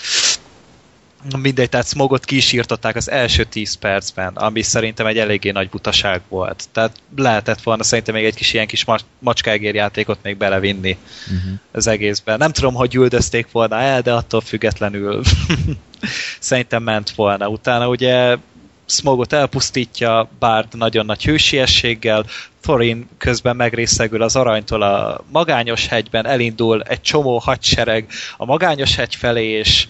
mindegy, 1.38 1.68
tehát 1.68 1.88
Smogot 1.88 2.24
kísírtották 2.24 2.96
az 2.96 3.10
első 3.10 3.44
10 3.44 3.74
percben, 3.74 4.34
ami 4.34 4.62
szerintem 4.62 5.06
egy 5.06 5.18
eléggé 5.18 5.50
nagy 5.50 5.68
butaság 5.68 6.20
volt. 6.28 6.64
Tehát 6.72 6.96
lehetett 7.16 7.62
volna 7.62 7.82
szerintem 7.82 8.14
még 8.14 8.24
egy 8.24 8.34
kis 8.34 8.52
ilyen 8.52 8.66
kis 8.66 8.84
macskágér 9.18 9.74
játékot 9.74 10.18
még 10.22 10.36
belevinni 10.36 10.96
uh-huh. 11.26 11.52
az 11.72 11.86
egészben. 11.86 12.38
Nem 12.38 12.52
tudom, 12.52 12.74
hogy 12.74 12.94
üldözték 12.94 13.50
volna 13.52 13.78
el, 13.78 14.00
de 14.00 14.12
attól 14.12 14.40
függetlenül 14.40 15.22
szerintem 16.38 16.82
ment 16.82 17.10
volna. 17.10 17.48
Utána 17.48 17.88
ugye 17.88 18.36
Smogot 18.88 19.32
elpusztítja 19.32 20.28
Bard 20.38 20.76
nagyon 20.76 21.06
nagy 21.06 21.24
hősiességgel, 21.24 22.24
Thorin 22.60 23.08
közben 23.18 23.56
megrészegül 23.56 24.22
az 24.22 24.36
aranytól 24.36 24.82
a 24.82 25.24
magányos 25.32 25.86
hegyben, 25.86 26.26
elindul 26.26 26.82
egy 26.82 27.00
csomó 27.00 27.38
hadsereg 27.38 28.06
a 28.36 28.44
magányos 28.44 28.96
hegy 28.96 29.14
felé, 29.14 29.46
és 29.46 29.86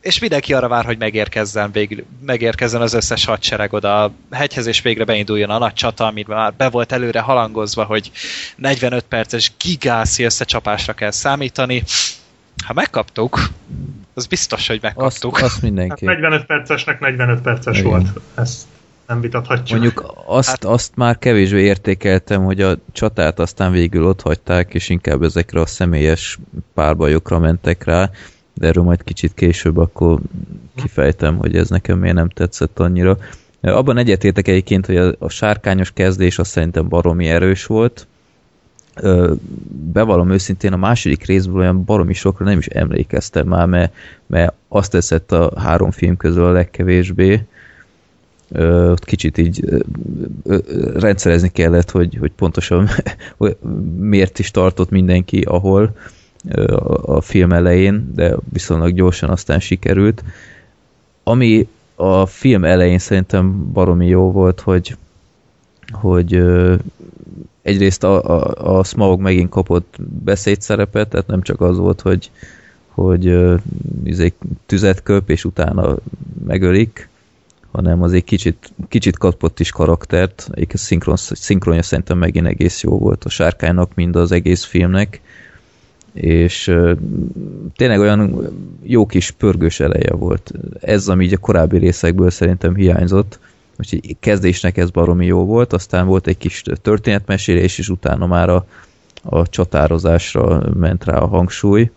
és 0.00 0.18
mindenki 0.18 0.52
arra 0.52 0.68
vár, 0.68 0.84
hogy 0.84 0.98
megérkezzen, 0.98 1.72
végül, 1.72 2.04
megérkezzen 2.26 2.80
az 2.80 2.92
összes 2.92 3.24
hadsereg 3.24 3.72
oda 3.72 4.04
a 4.04 4.12
hegyhez, 4.30 4.66
és 4.66 4.82
végre 4.82 5.04
beinduljon 5.04 5.50
a 5.50 5.58
nagy 5.58 5.72
csata, 5.72 6.06
amit 6.06 6.26
már 6.26 6.54
be 6.54 6.68
volt 6.68 6.92
előre 6.92 7.20
halangozva, 7.20 7.84
hogy 7.84 8.10
45 8.56 9.04
perces 9.04 9.52
gigászi 9.62 10.22
összecsapásra 10.22 10.92
kell 10.92 11.10
számítani. 11.10 11.82
Ha 12.66 12.72
megkaptuk, 12.72 13.38
az 14.14 14.26
biztos, 14.26 14.66
hogy 14.66 14.78
megkaptuk. 14.82 15.34
Azt, 15.34 15.44
azt 15.44 15.62
mindenki. 15.62 16.06
Hát 16.06 16.14
45 16.14 16.46
percesnek 16.46 17.00
45 17.00 17.40
perces 17.40 17.78
Igen. 17.78 17.90
volt. 17.90 18.06
Ezt 18.34 18.62
nem 19.06 19.20
vitathatjuk. 19.20 19.80
Mondjuk 19.80 20.12
azt, 20.26 20.48
hát... 20.48 20.64
azt 20.64 20.96
már 20.96 21.18
kevésbé 21.18 21.62
értékeltem, 21.62 22.44
hogy 22.44 22.60
a 22.60 22.76
csatát 22.92 23.38
aztán 23.38 23.72
végül 23.72 24.04
ott 24.04 24.20
hagyták, 24.20 24.74
és 24.74 24.88
inkább 24.88 25.22
ezekre 25.22 25.60
a 25.60 25.66
személyes 25.66 26.38
párbajokra 26.74 27.38
mentek 27.38 27.84
rá 27.84 28.10
de 28.60 28.66
erről 28.66 28.84
majd 28.84 29.04
kicsit 29.04 29.34
később 29.34 29.76
akkor 29.76 30.18
kifejtem, 30.74 31.36
hogy 31.36 31.56
ez 31.56 31.68
nekem 31.68 31.98
miért 31.98 32.14
nem 32.14 32.28
tetszett 32.28 32.78
annyira. 32.78 33.18
Abban 33.60 33.96
egyetértek 33.96 34.48
egyébként, 34.48 34.86
hogy 34.86 34.96
a, 34.96 35.14
a 35.18 35.28
sárkányos 35.28 35.90
kezdés 35.92 36.38
azt 36.38 36.50
szerintem 36.50 36.88
baromi 36.88 37.28
erős 37.28 37.66
volt. 37.66 38.06
Bevallom 39.92 40.30
őszintén, 40.30 40.72
a 40.72 40.76
második 40.76 41.26
részből 41.26 41.60
olyan 41.60 41.84
baromi 41.84 42.14
sokra 42.14 42.44
nem 42.44 42.58
is 42.58 42.66
emlékeztem 42.66 43.46
már, 43.46 43.66
mert, 43.66 43.94
mert 44.26 44.52
azt 44.68 44.90
teszett 44.90 45.32
a 45.32 45.52
három 45.56 45.90
film 45.90 46.16
közül 46.16 46.44
a 46.44 46.52
legkevésbé. 46.52 47.46
Ott 48.58 49.04
kicsit 49.04 49.38
így 49.38 49.82
rendszerezni 50.94 51.48
kellett, 51.48 51.90
hogy, 51.90 52.16
hogy 52.20 52.32
pontosan 52.32 52.88
miért 54.14 54.38
is 54.38 54.50
tartott 54.50 54.90
mindenki, 54.90 55.40
ahol 55.40 55.94
a 57.02 57.20
film 57.20 57.52
elején, 57.52 58.12
de 58.14 58.36
viszonylag 58.52 58.94
gyorsan 58.94 59.30
aztán 59.30 59.60
sikerült. 59.60 60.24
Ami 61.22 61.68
a 61.94 62.26
film 62.26 62.64
elején 62.64 62.98
szerintem 62.98 63.72
baromi 63.72 64.06
jó 64.06 64.30
volt, 64.30 64.60
hogy 64.60 64.96
hogy 65.90 66.42
egyrészt 67.62 68.04
a, 68.04 68.24
a, 68.24 68.78
a 68.78 68.84
Smaug 68.84 69.20
megint 69.20 69.48
kapott 69.48 69.96
beszédszerepet, 70.24 71.08
tehát 71.08 71.26
nem 71.26 71.42
csak 71.42 71.60
az 71.60 71.76
volt, 71.76 72.00
hogy, 72.00 72.30
hogy 72.88 73.38
izé, 74.04 74.32
tüzet 74.66 75.02
köp, 75.02 75.30
és 75.30 75.44
utána 75.44 75.96
megölik, 76.46 77.08
hanem 77.72 78.02
azért 78.02 78.24
kicsit, 78.24 78.72
kicsit 78.88 79.18
kapott 79.18 79.60
is 79.60 79.70
karaktert, 79.70 80.48
egy 80.52 80.70
szinkron, 80.74 81.16
szinkronja 81.16 81.82
szerintem 81.82 82.18
megint 82.18 82.46
egész 82.46 82.82
jó 82.82 82.98
volt 82.98 83.24
a 83.24 83.28
sárkánynak, 83.28 83.94
mind 83.94 84.16
az 84.16 84.32
egész 84.32 84.64
filmnek, 84.64 85.20
és 86.12 86.76
tényleg 87.76 88.00
olyan 88.00 88.48
jó 88.82 89.06
kis 89.06 89.30
pörgős 89.30 89.80
eleje 89.80 90.12
volt. 90.12 90.52
Ez, 90.80 91.08
ami 91.08 91.24
így 91.24 91.32
a 91.32 91.38
korábbi 91.38 91.78
részekből 91.78 92.30
szerintem 92.30 92.74
hiányzott, 92.74 93.38
úgyhogy 93.78 94.16
kezdésnek 94.20 94.76
ez 94.76 94.90
baromi 94.90 95.26
jó 95.26 95.44
volt, 95.44 95.72
aztán 95.72 96.06
volt 96.06 96.26
egy 96.26 96.38
kis 96.38 96.62
történetmesélés, 96.82 97.78
és 97.78 97.88
utána 97.88 98.26
már 98.26 98.48
a, 98.48 98.66
a 99.22 99.48
csatározásra 99.48 100.62
ment 100.74 101.04
rá 101.04 101.16
a 101.16 101.26
hangsúly. 101.26 101.90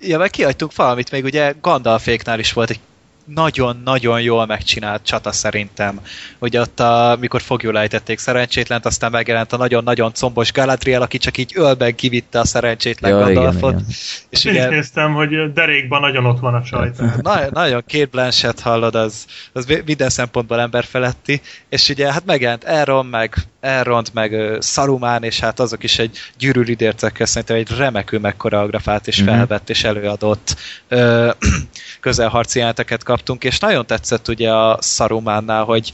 Ja, 0.00 0.18
meg 0.18 0.30
kihagytunk 0.30 0.76
valamit, 0.76 1.10
még 1.10 1.24
ugye 1.24 1.54
Gandalféknál 1.60 2.38
is 2.38 2.52
volt 2.52 2.70
egy 2.70 2.80
nagyon-nagyon 3.24 4.20
jól 4.20 4.46
megcsinált 4.46 5.02
csata 5.04 5.32
szerintem. 5.32 6.00
Ugye 6.38 6.60
ott, 6.60 6.80
a, 6.80 7.16
mikor 7.20 7.42
fogjul 7.42 7.78
ejtették 7.78 8.18
szerencsétlent, 8.18 8.86
aztán 8.86 9.10
megjelent 9.10 9.52
a 9.52 9.56
nagyon-nagyon 9.56 10.12
combos 10.12 10.52
Galadriel, 10.52 11.02
aki 11.02 11.18
csak 11.18 11.38
így 11.38 11.52
ölben 11.54 11.94
kivitte 11.94 12.38
a 12.38 12.44
szerencsétlen 12.44 13.10
ja, 13.10 13.18
Gandalfot. 13.18 13.70
Igen, 13.70 13.78
igen. 13.78 13.94
És 14.28 14.44
ugye, 14.44 14.68
néztem, 14.68 15.12
hogy 15.12 15.52
derékban 15.52 16.00
nagyon 16.00 16.26
ott 16.26 16.40
van 16.40 16.54
a 16.54 16.64
sajt. 16.64 17.22
Na, 17.22 17.50
nagyon 17.50 17.82
két 17.86 18.10
Blanchett 18.10 18.60
hallod, 18.60 18.94
az, 18.94 19.26
az 19.52 19.80
minden 19.84 20.08
szempontból 20.08 20.60
emberfeletti, 20.60 21.40
és 21.68 21.88
ugye 21.88 22.12
hát 22.12 22.24
megjelent 22.24 22.64
Elrond, 22.64 23.10
meg 23.10 23.34
Elrond, 23.60 24.08
meg 24.12 24.32
uh, 24.32 24.60
Saruman, 24.60 25.22
és 25.22 25.40
hát 25.40 25.60
azok 25.60 25.82
is 25.82 25.98
egy 25.98 26.18
gyűrűridércekkel 26.38 27.26
szerintem 27.26 27.56
egy 27.56 27.76
remekül 27.76 28.20
megkoreografált 28.20 29.06
és 29.06 29.20
mhm. 29.22 29.28
felvett 29.28 29.70
és 29.70 29.84
előadott 29.84 30.56
uh, 30.90 31.30
közelharci 32.00 32.58
jeleneteket 32.58 33.02
kaptunk, 33.12 33.44
és 33.44 33.58
nagyon 33.58 33.86
tetszett 33.86 34.28
ugye 34.28 34.52
a 34.52 34.78
Sarumánnál, 34.82 35.64
hogy 35.64 35.92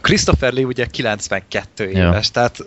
Christopher 0.00 0.52
Lee 0.52 0.64
ugye 0.64 0.86
92 0.86 1.88
éves, 1.88 2.24
ja. 2.24 2.30
tehát 2.32 2.58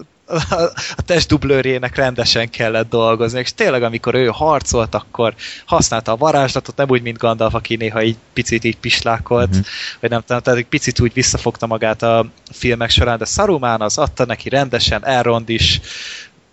a 0.97 1.01
testdublőrjének 1.05 1.95
rendesen 1.95 2.49
kellett 2.49 2.89
dolgozni, 2.89 3.39
és 3.39 3.53
tényleg 3.53 3.83
amikor 3.83 4.15
ő 4.15 4.27
harcolt, 4.27 4.95
akkor 4.95 5.33
használta 5.65 6.11
a 6.11 6.15
varázslatot, 6.15 6.75
nem 6.75 6.89
úgy, 6.89 7.01
mint 7.01 7.17
Gandalf, 7.17 7.53
aki 7.53 7.75
néha 7.75 8.03
így 8.03 8.17
picit 8.33 8.63
így 8.63 8.77
pislákolt, 8.77 9.49
uh-huh. 9.49 9.65
vagy 9.99 10.09
nem 10.09 10.21
tudom, 10.25 10.41
tehát 10.41 10.59
egy 10.59 10.65
picit 10.65 10.99
úgy 10.99 11.13
visszafogta 11.13 11.67
magát 11.67 12.01
a 12.01 12.25
filmek 12.51 12.89
során, 12.89 13.17
de 13.17 13.25
Saruman 13.25 13.81
az 13.81 13.97
adta 13.97 14.25
neki 14.25 14.49
rendesen, 14.49 15.05
Elrond 15.05 15.49
is, 15.49 15.81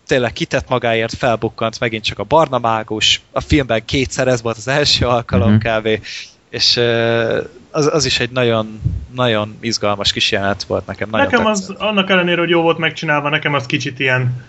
tényleg 0.07 0.33
kitett 0.33 0.69
magáért, 0.69 1.15
felbukkant 1.15 1.81
megint 1.81 2.05
csak 2.05 2.19
a 2.19 2.25
barna 2.25 2.59
mágus, 2.59 3.21
a 3.33 3.41
filmben 3.41 3.85
kétszer 3.85 4.29
ez 4.29 4.43
volt 4.43 4.57
az 4.57 4.69
első 4.69 5.07
alkalom 5.07 5.55
uh-huh. 5.55 5.79
kb. 5.79 6.07
És 6.51 6.81
az, 7.71 7.91
az 7.93 8.05
is 8.05 8.21
egy 8.21 8.31
nagyon, 8.31 8.81
nagyon 9.15 9.57
izgalmas 9.61 10.13
kis 10.13 10.33
jelenet 10.33 10.63
volt 10.63 10.87
nekem. 10.87 11.11
Nagyon 11.11 11.27
nekem 11.27 11.45
tetszett. 11.45 11.69
az, 11.69 11.83
annak 11.83 12.11
ellenére, 12.11 12.41
hogy 12.41 12.49
jó 12.49 12.63
volt 12.63 12.79
megcsinálva, 12.79 13.29
nekem 13.29 13.55
az 13.55 13.67
kicsit 13.67 13.99
ilyen 13.99 14.45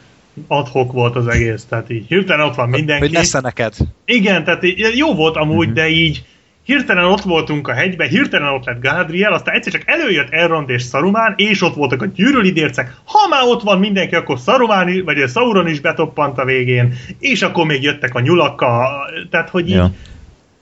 adhok 0.48 0.92
volt 0.92 1.16
az 1.16 1.28
egész, 1.28 1.66
tehát 1.70 1.90
így 1.90 2.08
hirtelen 2.08 2.46
ott 2.46 2.56
van 2.56 2.70
mindenki. 2.70 3.06
Hogy 3.06 3.14
lesz 3.14 3.32
neked. 3.32 3.74
Igen, 4.06 4.44
tehát 4.44 4.64
így, 4.64 4.92
jó 4.96 5.16
volt 5.16 5.36
amúgy, 5.36 5.58
uh-huh. 5.58 5.74
de 5.74 5.90
így 5.90 6.24
hirtelen 6.64 7.04
ott 7.04 7.22
voltunk 7.22 7.68
a 7.68 7.74
hegyben, 7.74 8.08
hirtelen 8.08 8.54
ott 8.54 8.66
lett 8.66 8.82
Galadriel, 8.82 9.34
aztán 9.34 9.56
egyszer 9.56 9.72
csak 9.72 9.84
előjött 9.86 10.30
Elrond 10.30 10.70
és 10.70 10.84
Saruman, 10.84 11.34
és 11.38 11.62
ott 11.62 11.76
voltak 11.76 12.02
a 12.02 12.06
gyűrűlidércek. 12.06 12.96
Ha 13.06 13.28
már 13.30 13.44
ott 13.44 13.62
van 13.62 13.80
mindenki, 13.80 14.16
akkor 14.16 14.38
Saruman, 14.38 15.04
vagy 15.06 15.22
a 15.22 15.28
Sauron 15.28 15.68
is 15.68 15.80
betoppant 15.80 16.38
a 16.38 16.46
végén, 16.46 16.94
és 17.20 17.42
akkor 17.42 17.66
még 17.66 17.84
jöttek 17.84 18.16
a 18.16 18.20
nyulakkal, 18.20 18.90
tehát 19.30 19.50
hogy 19.50 19.70
így 19.70 19.76
ja. 19.76 19.92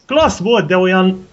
klassz 0.06 0.40
volt, 0.40 0.68
de 0.68 0.78
olyan 0.78 1.28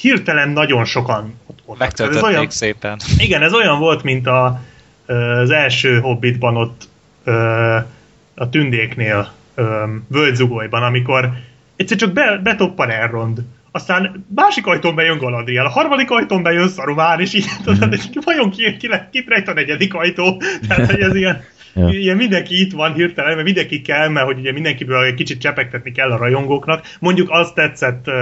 hirtelen 0.00 0.48
nagyon 0.48 0.84
sokan 0.84 1.34
ott 1.46 1.58
voltak. 1.64 1.86
Megtöltötték 1.86 2.22
ez 2.22 2.28
olyan, 2.28 2.50
szépen. 2.50 3.00
Igen, 3.18 3.42
ez 3.42 3.52
olyan 3.52 3.78
volt, 3.78 4.02
mint 4.02 4.26
a, 4.26 4.60
az 5.06 5.50
első 5.50 6.00
Hobbitban 6.00 6.56
ott 6.56 6.88
a 8.34 8.48
tündéknél 8.50 9.32
völgyzugóiban, 10.08 10.82
amikor 10.82 11.32
egyszer 11.76 11.96
csak 11.96 12.12
be, 12.12 12.40
betoppan 12.42 12.90
Elrond 12.90 13.42
aztán 13.72 14.24
másik 14.34 14.66
ajtón 14.66 14.94
bejön 14.94 15.18
Galadriel, 15.18 15.66
a 15.66 15.68
harmadik 15.68 16.10
ajtón 16.10 16.42
bejön 16.42 16.68
Szarumán, 16.68 17.20
és 17.20 17.34
így 17.34 17.46
tudod, 17.62 17.88
mm. 17.88 18.20
vajon 18.24 18.50
ki, 18.50 18.76
ki, 18.76 18.88
ki 19.10 19.24
rejt 19.28 19.48
a 19.48 19.52
negyedik 19.52 19.94
ajtó? 19.94 20.42
Tehát, 20.68 20.90
hogy 20.90 21.00
ez 21.00 21.14
ilyen, 21.14 21.44
ja. 21.74 21.88
ilyen 21.88 22.16
mindenki 22.16 22.60
itt 22.60 22.72
van 22.72 22.94
hirtelen, 22.94 23.32
mert 23.32 23.44
mindenki 23.44 23.80
kell, 23.80 24.08
mert 24.08 24.26
hogy 24.26 24.38
ugye 24.38 24.52
mindenkiből 24.52 25.04
egy 25.04 25.14
kicsit 25.14 25.40
csepegtetni 25.40 25.92
kell 25.92 26.10
a 26.10 26.16
rajongóknak. 26.16 26.86
Mondjuk 26.98 27.28
azt 27.30 27.54
tetszett, 27.54 28.06
uh, 28.06 28.14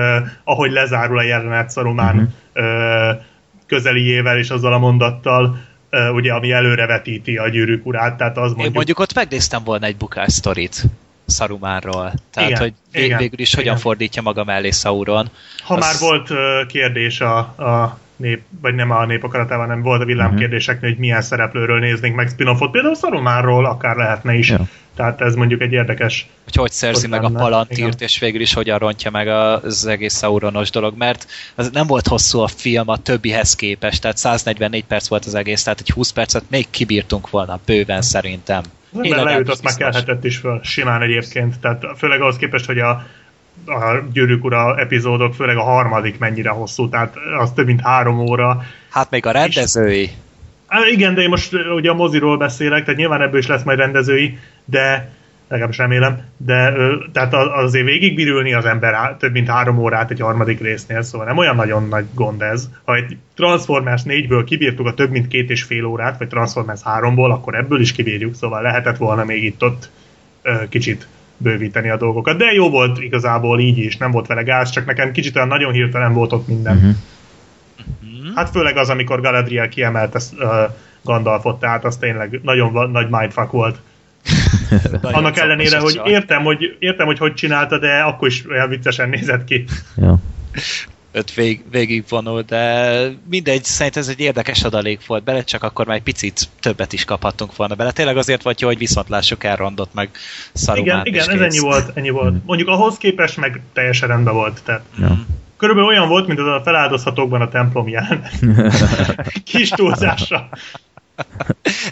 ahogy 0.45 0.71
lezárul 0.71 1.19
a 1.19 1.23
jelenet 1.23 1.71
Szarumán 1.71 2.37
uh-huh. 2.55 3.11
uh, 3.11 3.23
közeliével 3.67 4.39
és 4.39 4.51
azzal 4.51 4.73
a 4.73 4.79
mondattal, 4.79 5.59
uh, 5.91 6.15
ugye, 6.15 6.33
ami 6.33 6.53
előrevetíti 6.53 7.37
a 7.37 7.49
gyűrűk 7.49 7.87
urát, 7.87 8.17
tehát 8.17 8.37
az 8.37 8.43
mondjuk... 8.43 8.67
Én 8.67 8.73
mondjuk 8.73 8.99
ott 8.99 9.15
megnéztem 9.15 9.65
volna 9.65 9.87
egy 9.87 9.97
bukás 9.97 10.33
sztorit. 10.33 10.83
Szarumánról. 11.27 12.13
Tehát, 12.33 12.49
igen, 12.49 12.61
hogy 12.61 12.73
vég, 12.93 13.05
igen, 13.05 13.19
végül 13.19 13.39
is 13.39 13.53
igen. 13.53 13.65
hogyan 13.65 13.79
fordítja 13.81 14.23
maga 14.23 14.45
mellé 14.45 14.71
Sauron. 14.71 15.31
Ha 15.63 15.75
az... 15.75 15.81
már 15.81 16.11
volt 16.11 16.31
uh, 16.31 16.67
kérdés 16.67 17.21
a, 17.21 17.39
a 17.39 17.99
nép, 18.19 18.43
vagy 18.61 18.75
nem 18.75 18.91
a 18.91 19.05
nép 19.05 19.25
akaratában, 19.25 19.67
nem 19.67 19.83
volt 19.83 20.03
a 20.03 20.05
villámkérdéseknél, 20.05 20.77
uh-huh. 20.77 20.91
hogy 20.91 20.99
milyen 20.99 21.23
szereplőről 21.23 21.79
néznénk 21.79 22.17
meg 22.17 22.29
spin-offot, 22.29 22.71
például 22.71 22.95
Szarumánról 22.95 23.67
akár 23.67 23.97
lehetne 23.97 24.35
is. 24.35 24.49
Ja. 24.49 24.69
Tehát 24.99 25.21
ez 25.21 25.35
mondjuk 25.35 25.61
egy 25.61 25.73
érdekes... 25.73 26.27
Hogy 26.45 26.55
hogy 26.55 26.71
szerzi 26.71 27.07
meg 27.07 27.25
a 27.25 27.31
palantírt, 27.31 27.79
igen. 27.81 27.99
és 27.99 28.19
végül 28.19 28.41
is 28.41 28.55
hogyan 28.55 28.79
rontja 28.79 29.11
meg 29.11 29.29
az 29.29 29.87
egész 29.87 30.19
Sauronos 30.19 30.71
dolog, 30.71 30.97
mert 30.97 31.27
az 31.55 31.71
nem 31.71 31.87
volt 31.87 32.07
hosszú 32.07 32.39
a 32.39 32.49
film 32.49 32.89
a 32.89 32.97
többihez 32.97 33.55
képest, 33.55 34.01
tehát 34.01 34.17
144 34.17 34.85
perc 34.85 35.09
volt 35.09 35.25
az 35.25 35.35
egész, 35.35 35.63
tehát 35.63 35.81
egy 35.81 35.91
20 35.91 36.11
percet 36.11 36.45
még 36.51 36.67
kibírtunk 36.71 37.31
volna 37.31 37.59
bőven 37.67 38.03
szerintem. 38.03 38.63
Az 38.93 39.03
ember 39.03 39.25
leült, 39.25 39.49
azt 39.49 39.63
már 39.63 39.75
kelhetett 39.75 40.25
is 40.25 40.37
föl, 40.37 40.61
simán 40.63 41.03
egyébként. 41.03 41.61
Tehát 41.61 41.85
főleg 41.97 42.21
ahhoz 42.21 42.37
képest, 42.37 42.67
hogy 42.67 42.79
a, 42.79 43.07
a 43.67 44.03
Gyűrűk 44.13 44.45
Ura 44.45 44.79
epizódok, 44.79 45.35
főleg 45.35 45.57
a 45.57 45.63
harmadik 45.63 46.19
mennyire 46.19 46.51
hosszú, 46.51 46.89
tehát 46.89 47.15
az 47.39 47.53
több 47.53 47.67
mint 47.67 47.81
három 47.81 48.19
óra. 48.19 48.63
Hát 48.91 49.11
még 49.11 49.27
a 49.27 49.31
rendezői. 49.31 50.03
És, 50.03 50.93
igen, 50.93 51.15
de 51.15 51.21
én 51.21 51.29
most 51.29 51.53
ugye 51.75 51.91
a 51.91 51.95
moziról 51.95 52.37
beszélek, 52.37 52.85
tehát 52.85 52.99
nyilván 52.99 53.23
ebből 53.23 53.39
is 53.39 53.47
lesz 53.47 53.63
majd 53.63 53.79
rendezői, 53.79 54.39
de 54.65 55.11
legalábbis 55.49 55.79
remélem, 55.79 56.23
de 56.37 56.73
tehát 57.13 57.35
azért 57.35 57.85
végigbírülni 57.85 58.53
az 58.53 58.65
ember 58.65 59.17
több 59.19 59.33
mint 59.33 59.49
három 59.49 59.79
órát 59.79 60.11
egy 60.11 60.21
harmadik 60.21 60.61
résznél, 60.61 61.03
szóval 61.03 61.27
nem 61.27 61.37
olyan 61.37 61.57
nagyon 61.57 61.89
nagy 61.89 62.05
gond 62.15 62.43
ez. 62.43 62.69
Ha 62.85 62.95
egy 62.95 63.17
Transformers 63.35 64.03
4-ből 64.05 64.43
kibírtuk 64.47 64.87
a 64.87 64.95
több 64.95 65.11
mint 65.11 65.29
két 65.29 65.51
és 65.51 65.63
fél 65.63 65.85
órát, 65.85 66.19
vagy 66.19 66.29
Transformers 66.29 66.81
3-ból, 66.85 67.31
akkor 67.31 67.55
ebből 67.55 67.81
is 67.81 67.93
kibírjuk, 67.93 68.35
szóval 68.35 68.63
lehetett 68.63 68.97
volna 68.97 69.25
még 69.25 69.45
itt-ott 69.45 69.91
kicsit 70.69 71.07
bővíteni 71.39 71.89
a 71.89 71.97
dolgokat. 71.97 72.37
De 72.37 72.53
jó 72.53 72.71
volt 72.71 73.03
igazából 73.03 73.61
így 73.61 73.79
is, 73.79 73.97
nem 73.97 74.11
volt 74.11 74.27
vele 74.27 74.43
gáz, 74.43 74.71
csak 74.71 74.87
nekem 74.87 75.13
kicsit 75.13 75.37
olyan 75.37 75.49
nagyon 75.49 75.73
hirtelen 75.73 76.13
volt 76.13 76.33
ott 76.33 76.47
minden. 76.47 76.77
Uh-huh. 76.77 76.95
Hát 78.35 78.51
főleg 78.51 78.77
az, 78.77 78.89
amikor 78.89 79.21
Galadriel 79.21 79.69
kiemelte 79.69 80.21
uh, 80.39 80.49
Gandalfot, 81.03 81.61
tehát 81.61 81.85
az 81.85 81.97
tényleg 81.97 82.41
nagyon 82.43 82.91
nagy 82.91 83.09
mindfuck 83.11 83.51
volt. 83.51 83.81
Annak 85.03 85.37
ellenére, 85.37 85.79
hogy 85.79 86.01
értem, 86.05 86.43
hogy 86.43 86.77
értem, 86.79 87.07
hogy 87.07 87.19
hogy 87.19 87.35
csinálta, 87.35 87.79
de 87.79 88.01
akkor 88.01 88.29
is 88.29 88.45
olyan 88.51 88.69
viccesen 88.69 89.09
nézett 89.09 89.45
ki. 89.45 89.65
Ja. 89.97 90.19
Öt 91.19 91.35
vég, 91.35 91.63
végigvonul, 91.71 92.43
de 92.43 93.01
mindegy, 93.31 93.65
szerintem 93.65 94.03
ez 94.03 94.09
egy 94.09 94.21
érdekes 94.21 94.63
adalék 94.63 95.07
volt 95.07 95.25
bele, 95.25 95.45
csak 95.45 95.63
akkor 95.63 95.87
már 95.87 95.97
egy 95.97 96.03
picit 96.03 96.49
többet 96.61 96.93
is 96.93 97.05
kaphattunk 97.05 97.57
volna 97.57 97.75
bele. 97.75 97.93
Tényleg 97.93 98.17
azért 98.17 98.43
vagy 98.43 98.61
jó, 98.61 98.69
hogy 98.69 98.79
viszont 98.79 99.09
lássuk 99.09 99.45
elrondott 99.45 99.95
meg 99.95 100.11
Szarumát 100.53 101.07
Igen, 101.07 101.25
igen 101.25 101.37
ez 101.37 101.53
ennyi 101.53 101.59
volt, 101.59 101.97
ennyi 101.97 102.11
volt. 102.11 102.29
Hmm. 102.29 102.43
Mondjuk 102.47 102.69
ahhoz 102.69 102.97
képest 102.97 103.37
meg 103.37 103.61
teljesen 103.73 104.09
rendben 104.09 104.35
volt. 104.35 104.63
Tehát. 104.65 104.83
Ja. 104.99 105.19
Körülbelül 105.57 105.91
olyan 105.91 106.09
volt, 106.09 106.27
mint 106.27 106.39
az 106.39 106.47
a 106.47 106.61
feláldozhatókban 106.65 107.41
a 107.41 107.49
templom 107.49 107.89
jelenet. 107.89 108.33
Kis 109.51 109.69
túlzásra. 109.69 110.49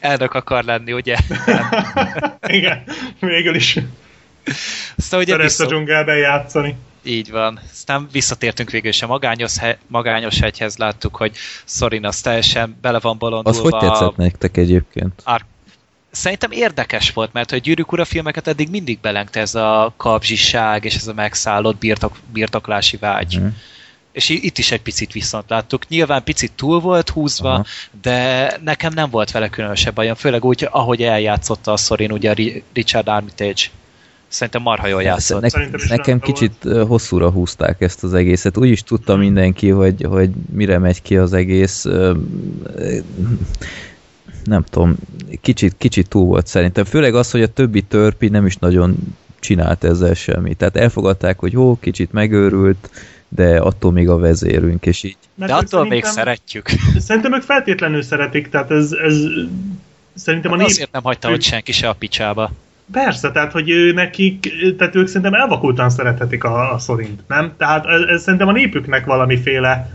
Elnök 0.01 0.35
akar 0.35 0.64
lenni, 0.64 0.93
ugye? 0.93 1.16
Igen, 2.47 2.83
végül 3.20 3.55
is. 3.55 3.79
Aztán 4.97 5.20
ugye 5.20 5.37
vissza... 5.37 5.64
a 5.64 5.66
dzsungelben 5.66 6.16
játszani. 6.16 6.77
Így 7.07 7.31
van. 7.31 7.61
Aztán 7.73 8.09
visszatértünk 8.13 8.71
végül 8.71 8.89
is 8.89 9.03
a 9.03 9.07
magányos, 9.07 9.59
he- 9.59 9.79
magányos 9.87 10.39
hegyhez, 10.39 10.77
láttuk, 10.77 11.17
hogy 11.17 11.37
Szorin 11.65 12.07
az 12.07 12.21
teljesen 12.21 12.77
bele 12.81 12.99
van 13.01 13.19
bolondulva. 13.19 13.59
Az 13.59 13.65
hogy 13.71 13.81
tetszett 13.81 14.17
nektek 14.17 14.57
egyébként? 14.57 15.23
Ar- 15.25 15.45
Szerintem 16.11 16.51
érdekes 16.51 17.11
volt, 17.11 17.33
mert 17.33 17.53
a 17.53 17.57
Gyűrűk 17.57 17.93
Ura 17.93 18.05
filmeket 18.05 18.47
eddig 18.47 18.71
mindig 18.71 18.99
belengte 19.01 19.41
ez 19.41 19.55
a 19.55 19.95
kapzsiság 19.97 20.85
és 20.85 20.95
ez 20.95 21.07
a 21.07 21.13
megszállott 21.13 21.77
birtok, 21.77 22.17
birtoklási 22.33 22.97
vágy. 22.97 23.39
Mm 23.41 23.47
és 24.17 24.29
itt 24.29 24.59
is 24.59 24.71
egy 24.71 24.83
picit 24.83 25.13
viszont 25.13 25.45
láttuk. 25.49 25.89
Nyilván 25.89 26.25
picit 26.25 26.53
túl 26.53 26.81
volt 26.81 27.09
húzva, 27.09 27.53
Aha. 27.53 27.65
de 28.03 28.51
nekem 28.65 28.93
nem 28.93 29.11
volt 29.11 29.31
vele 29.31 29.49
különösebb 29.49 29.95
bajom, 29.95 30.15
főleg 30.15 30.45
úgy, 30.45 30.69
ahogy 30.71 31.03
eljátszotta 31.03 31.73
a 31.73 31.77
Szorin, 31.77 32.13
ugye 32.13 32.35
Richard 32.73 33.09
Armitage. 33.09 33.63
Szerintem 34.29 34.62
marha 34.62 34.87
jól 34.87 35.03
játszott. 35.03 35.41
Ne, 35.41 35.68
nekem 35.89 36.20
kicsit 36.20 36.53
volt. 36.62 36.87
hosszúra 36.87 37.31
húzták 37.31 37.81
ezt 37.81 38.05
az 38.05 38.14
egészet. 38.14 38.57
Úgy 38.57 38.68
is 38.68 38.83
tudta 38.83 39.16
mindenki, 39.16 39.68
hogy, 39.68 40.05
hogy 40.09 40.31
mire 40.53 40.79
megy 40.79 41.03
ki 41.03 41.16
az 41.16 41.33
egész. 41.33 41.85
Nem 44.45 44.64
tudom, 44.70 44.97
kicsit, 45.41 45.74
kicsit 45.79 46.09
túl 46.09 46.24
volt 46.24 46.47
szerintem. 46.47 46.85
Főleg 46.85 47.14
az, 47.14 47.31
hogy 47.31 47.43
a 47.43 47.47
többi 47.47 47.83
törpi 47.83 48.29
nem 48.29 48.47
is 48.47 48.57
nagyon 48.57 48.97
csinált 49.41 49.85
ezzel 49.85 50.14
semmit. 50.14 50.57
Tehát 50.57 50.77
elfogadták, 50.77 51.39
hogy 51.39 51.53
jó, 51.53 51.79
kicsit 51.81 52.12
megőrült, 52.12 52.91
de 53.29 53.59
attól 53.59 53.93
még 53.93 54.09
a 54.09 54.18
vezérünk, 54.18 54.87
és 54.87 55.03
így. 55.03 55.16
Mert 55.35 55.51
de 55.51 55.57
attól 55.57 55.87
még 55.87 56.05
szeretjük. 56.05 56.68
Szerintem 56.99 57.35
ők 57.35 57.43
feltétlenül 57.43 58.03
szeretik, 58.03 58.49
tehát 58.49 58.70
ez, 58.70 58.93
ez 58.93 59.16
szerintem 60.14 60.51
hát 60.51 60.61
a 60.61 60.62
nép... 60.62 60.70
Azért 60.70 60.93
nem 60.93 61.03
hagyta, 61.03 61.29
hogy 61.29 61.43
senki 61.43 61.72
se 61.72 61.89
a 61.89 61.93
picsába. 61.93 62.51
Persze, 62.93 63.30
tehát 63.30 63.53
hogy 63.53 63.70
ő 63.70 63.93
nekik, 63.93 64.53
tehát 64.78 64.95
ők 64.95 65.07
szerintem 65.07 65.34
elvakultan 65.34 65.91
szerethetik 65.91 66.45
a, 66.45 66.72
a 66.72 66.78
szorint, 66.78 67.28
nem? 67.28 67.53
Tehát 67.57 67.87
ez, 67.87 68.01
ez 68.01 68.22
szerintem 68.22 68.49
a 68.49 68.53
népüknek 68.53 69.05
valamiféle... 69.05 69.91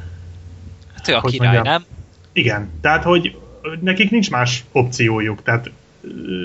Hát 0.96 1.08
ő 1.08 1.14
a 1.14 1.22
király, 1.22 1.54
mondjam, 1.56 1.74
nem? 1.74 1.84
Igen, 2.34 2.70
tehát 2.82 3.04
hogy 3.04 3.36
nekik 3.80 4.12
nincs 4.12 4.30
más 4.30 4.64
opciójuk, 4.72 5.44
tehát 5.44 5.72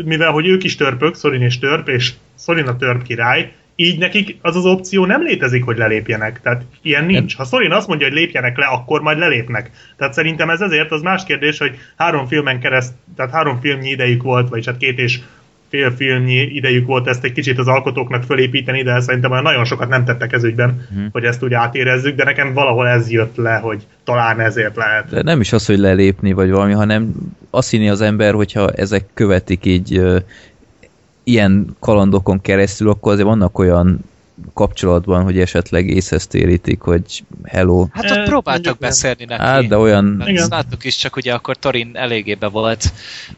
mivel 0.04 0.30
hogy 0.30 0.46
ők 0.46 0.64
is 0.64 0.76
törpök, 0.76 1.14
Szorin 1.14 1.42
és 1.42 1.58
törp, 1.58 1.88
és 1.88 2.12
Szorin 2.34 2.66
a 2.66 2.76
törp 2.76 3.02
király, 3.02 3.52
így 3.76 3.98
nekik 3.98 4.36
az 4.40 4.56
az 4.56 4.64
opció 4.64 5.04
nem 5.04 5.22
létezik, 5.22 5.64
hogy 5.64 5.76
lelépjenek. 5.76 6.40
Tehát 6.42 6.62
ilyen 6.82 7.04
nincs. 7.04 7.36
Ha 7.36 7.44
Szorin 7.44 7.72
azt 7.72 7.88
mondja, 7.88 8.06
hogy 8.06 8.16
lépjenek 8.16 8.56
le, 8.58 8.66
akkor 8.66 9.00
majd 9.00 9.18
lelépnek. 9.18 9.70
Tehát 9.96 10.14
szerintem 10.14 10.50
ez 10.50 10.60
ezért 10.60 10.90
az 10.90 11.02
más 11.02 11.24
kérdés, 11.24 11.58
hogy 11.58 11.78
három 11.96 12.26
filmen 12.26 12.60
kereszt, 12.60 12.92
tehát 13.16 13.32
három 13.32 13.60
filmnyi 13.60 13.90
idejük 13.90 14.22
volt, 14.22 14.48
vagy 14.48 14.66
hát 14.66 14.76
két 14.76 14.98
és 14.98 15.20
fél 15.68 15.90
filmnyi 15.90 16.40
idejük 16.40 16.86
volt 16.86 17.06
ezt 17.06 17.24
egy 17.24 17.32
kicsit 17.32 17.58
az 17.58 17.66
alkotóknak 17.66 18.22
fölépíteni, 18.22 18.82
de 18.82 19.00
szerintem 19.00 19.30
olyan 19.30 19.42
nagyon 19.42 19.64
sokat 19.64 19.88
nem 19.88 20.04
tettek 20.04 20.32
ez 20.32 20.44
ügyben, 20.44 20.86
hmm. 20.94 21.08
hogy 21.12 21.24
ezt 21.24 21.42
úgy 21.42 21.54
átérezzük, 21.54 22.16
de 22.16 22.24
nekem 22.24 22.52
valahol 22.52 22.88
ez 22.88 23.10
jött 23.10 23.36
le, 23.36 23.56
hogy 23.56 23.86
talán 24.04 24.40
ezért 24.40 24.76
lehet. 24.76 25.08
De 25.10 25.22
nem 25.22 25.40
is 25.40 25.52
az, 25.52 25.66
hogy 25.66 25.78
lelépni 25.78 26.32
vagy 26.32 26.50
valami, 26.50 26.72
hanem 26.72 27.12
azt 27.50 27.70
hinni 27.70 27.88
az 27.88 28.00
ember, 28.00 28.34
hogyha 28.34 28.70
ezek 28.70 29.04
követik 29.14 29.64
így 29.64 30.02
ilyen 31.24 31.76
kalandokon 31.80 32.40
keresztül, 32.40 32.88
akkor 32.88 33.12
azért 33.12 33.28
vannak 33.28 33.58
olyan 33.58 34.04
kapcsolatban, 34.54 35.22
hogy 35.22 35.38
esetleg 35.38 35.88
észhez 35.88 36.26
térítik, 36.26 36.80
hogy 36.80 37.24
hello. 37.44 37.86
Hát 37.92 38.10
ott 38.10 38.24
próbáltak 38.24 38.78
beszélni 38.78 39.24
neki. 39.24 39.42
Hát, 39.42 39.66
de 39.66 39.76
olyan... 39.76 40.22
Ezt 40.26 40.50
láttuk 40.50 40.84
is, 40.84 40.96
csak 40.96 41.16
ugye 41.16 41.34
akkor 41.34 41.56
Torin 41.56 41.90
eléggé 41.94 42.34
be 42.34 42.46
volt, 42.46 42.92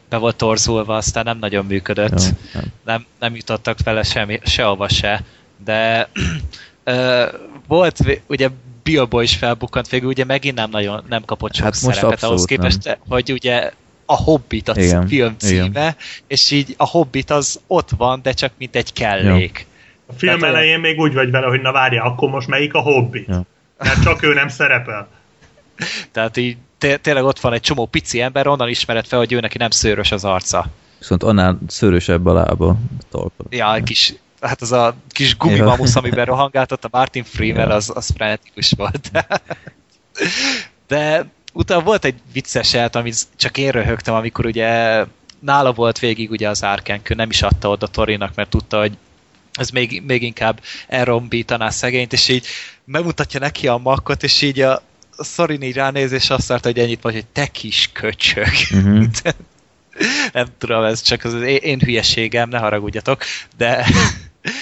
be 0.09 0.17
volt 0.17 0.35
torzulva, 0.35 0.95
aztán 0.95 1.23
nem 1.23 1.37
nagyon 1.37 1.65
működött. 1.65 2.21
Jó, 2.21 2.27
nem. 2.53 2.63
Nem, 2.85 3.05
nem 3.19 3.35
jutottak 3.35 3.77
vele 3.83 4.03
semmi, 4.03 4.39
sehova 4.43 4.89
se. 4.89 5.23
De 5.65 6.09
ö, 6.83 7.25
volt, 7.67 7.99
ugye 8.27 8.49
Bilbo 8.83 9.19
is 9.19 9.35
felbukkant 9.35 9.89
végül, 9.89 10.07
ugye 10.07 10.25
megint 10.25 10.55
nem 10.55 10.69
nagyon 10.69 11.03
nem 11.09 11.25
kapott 11.25 11.53
sok 11.53 11.63
hát 11.63 11.73
szerepet 11.73 12.23
ahhoz 12.23 12.45
képest, 12.45 12.83
nem. 12.83 12.95
hogy 13.07 13.31
ugye 13.31 13.71
a 14.05 14.15
Hobbit 14.15 14.69
a 14.69 14.81
igen, 14.81 15.07
film 15.07 15.35
címe, 15.37 15.65
igen. 15.65 15.95
és 16.27 16.51
így 16.51 16.73
a 16.77 16.87
Hobbit 16.87 17.29
az 17.29 17.59
ott 17.67 17.89
van, 17.97 18.19
de 18.23 18.31
csak 18.31 18.51
mint 18.57 18.75
egy 18.75 18.93
kellék. 18.93 19.59
Jó. 19.59 19.68
A 20.09 20.13
film 20.17 20.37
Tehát 20.37 20.53
elején 20.55 20.69
olyan... 20.69 20.81
még 20.81 20.99
úgy 20.99 21.13
vagy 21.13 21.31
vele, 21.31 21.47
hogy 21.47 21.61
na 21.61 21.71
várja, 21.71 22.03
akkor 22.03 22.29
most 22.29 22.47
melyik 22.47 22.73
a 22.73 22.79
Hobbit? 22.79 23.27
Ja. 23.27 23.41
Mert 23.77 24.03
csak 24.03 24.23
ő 24.23 24.33
nem 24.33 24.47
szerepel. 24.47 25.07
Tehát 26.11 26.37
így 26.37 26.57
tényleg 27.01 27.23
ott 27.23 27.39
van 27.39 27.53
egy 27.53 27.61
csomó 27.61 27.85
pici 27.85 28.21
ember, 28.21 28.47
onnan 28.47 28.69
ismered 28.69 29.05
fel, 29.05 29.19
hogy 29.19 29.33
ő 29.33 29.39
neki 29.39 29.57
nem 29.57 29.69
szőrös 29.69 30.11
az 30.11 30.25
arca. 30.25 30.65
Viszont 30.97 31.23
annál 31.23 31.57
szőrösebb 31.67 32.25
a 32.25 32.33
lába. 32.33 32.77
Talpa. 33.09 33.43
Ja, 33.49 33.75
egy 33.75 33.83
kis, 33.83 34.13
hát 34.41 34.61
az 34.61 34.71
a 34.71 34.95
kis 35.09 35.37
gumimamusz, 35.37 35.95
amiben 35.95 36.25
rohangáltott 36.25 36.85
a 36.85 36.89
Martin 36.91 37.23
Freeman, 37.23 37.67
ja. 37.67 37.75
az, 37.75 37.91
az 37.95 38.09
frenetikus 38.15 38.73
volt. 38.77 39.11
De 40.87 41.25
utána 41.53 41.83
volt 41.83 42.05
egy 42.05 42.15
vicces 42.33 42.73
jelt, 42.73 42.95
amit 42.95 43.27
csak 43.35 43.57
én 43.57 43.71
röhögtem, 43.71 44.13
amikor 44.13 44.45
ugye 44.45 45.03
nála 45.39 45.73
volt 45.73 45.99
végig 45.99 46.31
ugye 46.31 46.49
az 46.49 46.63
árkenkő, 46.63 47.13
nem 47.15 47.29
is 47.29 47.41
adta 47.41 47.69
oda 47.69 47.87
Torinak, 47.87 48.35
mert 48.35 48.49
tudta, 48.49 48.79
hogy 48.79 48.97
ez 49.53 49.69
még, 49.69 50.01
még 50.05 50.23
inkább 50.23 50.61
elrombítaná 50.87 51.69
szegényt, 51.69 52.13
és 52.13 52.27
így 52.27 52.45
megmutatja 52.85 53.39
neki 53.39 53.67
a 53.67 53.77
makkot, 53.77 54.23
és 54.23 54.41
így 54.41 54.61
a, 54.61 54.83
a 55.15 55.23
Szorin 55.23 55.61
így 55.61 55.75
ránéz, 55.75 56.11
és 56.11 56.29
azt 56.29 56.49
mondta, 56.49 56.67
hogy 56.67 56.79
ennyit 56.79 57.01
vagy, 57.01 57.13
hogy 57.13 57.25
te 57.25 57.47
kis 57.47 57.89
köcsög. 57.93 58.51
Uh-huh. 58.71 59.05
nem 60.33 60.47
tudom, 60.57 60.83
ez 60.83 61.01
csak 61.01 61.23
az 61.23 61.33
én, 61.33 61.57
én 61.61 61.79
hülyeségem, 61.79 62.49
ne 62.49 62.57
haragudjatok, 62.57 63.23
de 63.57 63.85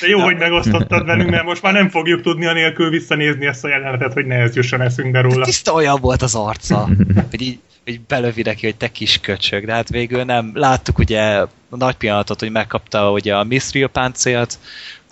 de 0.01 0.07
jó, 0.07 0.19
hogy 0.19 0.37
megosztottad 0.37 1.05
velünk, 1.05 1.29
mert 1.29 1.43
most 1.43 1.61
már 1.61 1.73
nem 1.73 1.89
fogjuk 1.89 2.21
tudni 2.21 2.45
a 2.45 2.53
nélkül 2.53 2.89
visszanézni 2.89 3.45
ezt 3.45 3.63
a 3.63 3.67
jelenetet, 3.67 4.13
hogy 4.13 4.25
ne 4.25 4.35
ez 4.35 4.55
jusson 4.55 4.81
eszünkbe 4.81 5.21
róla. 5.21 5.45
Tiszta 5.45 5.73
olyan 5.73 5.97
volt 6.01 6.21
az 6.21 6.35
arca, 6.35 6.89
hogy 7.29 7.41
így, 7.41 7.59
hogy 7.83 8.01
belövi 8.01 8.41
neki, 8.41 8.65
hogy 8.65 8.75
te 8.75 8.87
kis 8.87 9.19
köcsög, 9.19 9.65
de 9.65 9.73
hát 9.73 9.89
végül 9.89 10.23
nem. 10.23 10.51
Láttuk 10.53 10.97
ugye 10.97 11.21
a 11.69 11.77
nagy 11.77 11.95
pillanatot, 11.95 12.39
hogy 12.39 12.51
megkapta 12.51 13.11
ugye 13.11 13.35
a 13.35 13.43
Mithril 13.43 13.87
páncélt, 13.87 14.59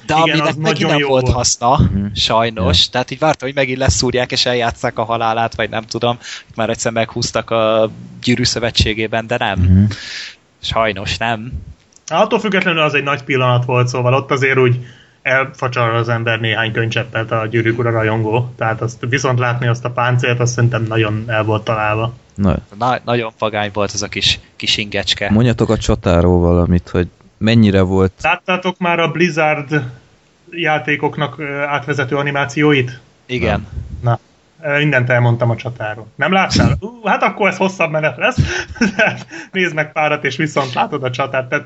de 0.05 0.15
Igen, 0.23 0.39
aminek 0.39 0.55
megint 0.55 0.89
nem 0.89 0.99
volt, 0.99 1.21
volt 1.21 1.35
haszna, 1.35 1.79
mm. 1.81 2.05
sajnos. 2.13 2.77
Yeah. 2.77 2.91
Tehát 2.91 3.11
így 3.11 3.19
várta, 3.19 3.45
hogy 3.45 3.55
megint 3.55 3.77
leszúrják 3.77 4.31
és 4.31 4.45
eljátszák 4.45 4.99
a 4.99 5.03
halálát, 5.03 5.55
vagy 5.55 5.69
nem 5.69 5.83
tudom. 5.83 6.17
Már 6.55 6.69
egyszer 6.69 6.91
meghúztak 6.91 7.49
a 7.49 7.91
gyűrű 8.23 8.43
szövetségében, 8.43 9.27
de 9.27 9.37
nem. 9.37 9.59
Mm. 9.59 9.85
Sajnos 10.61 11.17
nem. 11.17 11.51
Attól 12.07 12.39
függetlenül 12.39 12.81
az 12.81 12.93
egy 12.93 13.03
nagy 13.03 13.23
pillanat 13.23 13.65
volt, 13.65 13.87
szóval 13.87 14.13
ott 14.13 14.31
azért 14.31 14.57
úgy 14.57 14.85
elfacsar 15.21 15.93
az 15.93 16.09
ember 16.09 16.39
néhány 16.39 16.71
könycseppet 16.71 17.31
a 17.31 17.45
gyűrűk 17.45 17.77
ura 17.77 17.91
rajongó. 17.91 18.53
Tehát 18.57 18.81
azt 18.81 19.05
viszont 19.09 19.39
látni 19.39 19.67
azt 19.67 19.85
a 19.85 19.91
páncélt, 19.91 20.39
azt 20.39 20.53
szerintem 20.53 20.83
nagyon 20.83 21.23
el 21.27 21.43
volt 21.43 21.63
találva. 21.63 22.13
Na. 22.35 22.55
Na, 22.77 22.99
nagyon 23.05 23.31
fagány 23.37 23.69
volt 23.73 23.91
az 23.91 24.01
a 24.01 24.07
kis, 24.07 24.39
kis 24.55 24.77
ingecske. 24.77 25.29
Mondjatok 25.31 25.69
a 25.69 25.77
csatáról 25.77 26.39
valamit, 26.39 26.89
hogy 26.89 27.07
mennyire 27.37 27.81
volt... 27.81 28.11
Láttátok 28.21 28.77
már 28.77 28.99
a 28.99 29.11
Blizzard 29.11 29.83
játékoknak 30.49 31.41
átvezető 31.67 32.15
animációit? 32.15 32.99
Igen. 33.25 33.67
Na, 34.01 34.19
Na 34.61 34.77
mindent 34.77 35.09
elmondtam 35.09 35.49
a 35.49 35.55
csatáról. 35.55 36.07
Nem 36.15 36.31
láttál? 36.31 36.77
Uh, 36.79 37.09
hát 37.09 37.23
akkor 37.23 37.49
ez 37.49 37.57
hosszabb 37.57 37.91
menet 37.91 38.17
lesz. 38.17 38.37
Nézd 39.51 39.73
meg 39.73 39.91
párat, 39.91 40.25
és 40.25 40.35
viszont 40.35 40.73
látod 40.73 41.03
a 41.03 41.09
csatát. 41.09 41.49
Tehát 41.49 41.65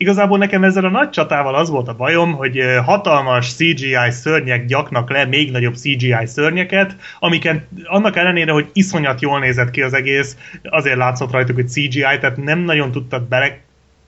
Igazából 0.00 0.38
nekem 0.38 0.64
ezzel 0.64 0.84
a 0.84 0.90
nagy 0.90 1.10
csatával 1.10 1.54
az 1.54 1.68
volt 1.68 1.88
a 1.88 1.94
bajom, 1.94 2.32
hogy 2.32 2.60
hatalmas 2.84 3.54
CGI 3.54 4.10
szörnyek 4.10 4.64
gyaknak 4.64 5.10
le 5.10 5.24
még 5.24 5.50
nagyobb 5.50 5.74
CGI 5.74 6.26
szörnyeket, 6.26 6.96
amiket 7.18 7.66
annak 7.84 8.16
ellenére, 8.16 8.52
hogy 8.52 8.70
iszonyat 8.72 9.20
jól 9.20 9.38
nézett 9.38 9.70
ki 9.70 9.82
az 9.82 9.92
egész, 9.92 10.36
azért 10.62 10.96
látszott 10.96 11.30
rajtuk, 11.30 11.54
hogy 11.54 11.68
CGI, 11.68 12.00
tehát 12.00 12.36
nem 12.36 12.58
nagyon 12.58 12.92
tudtad 12.92 13.22
bele 13.22 13.58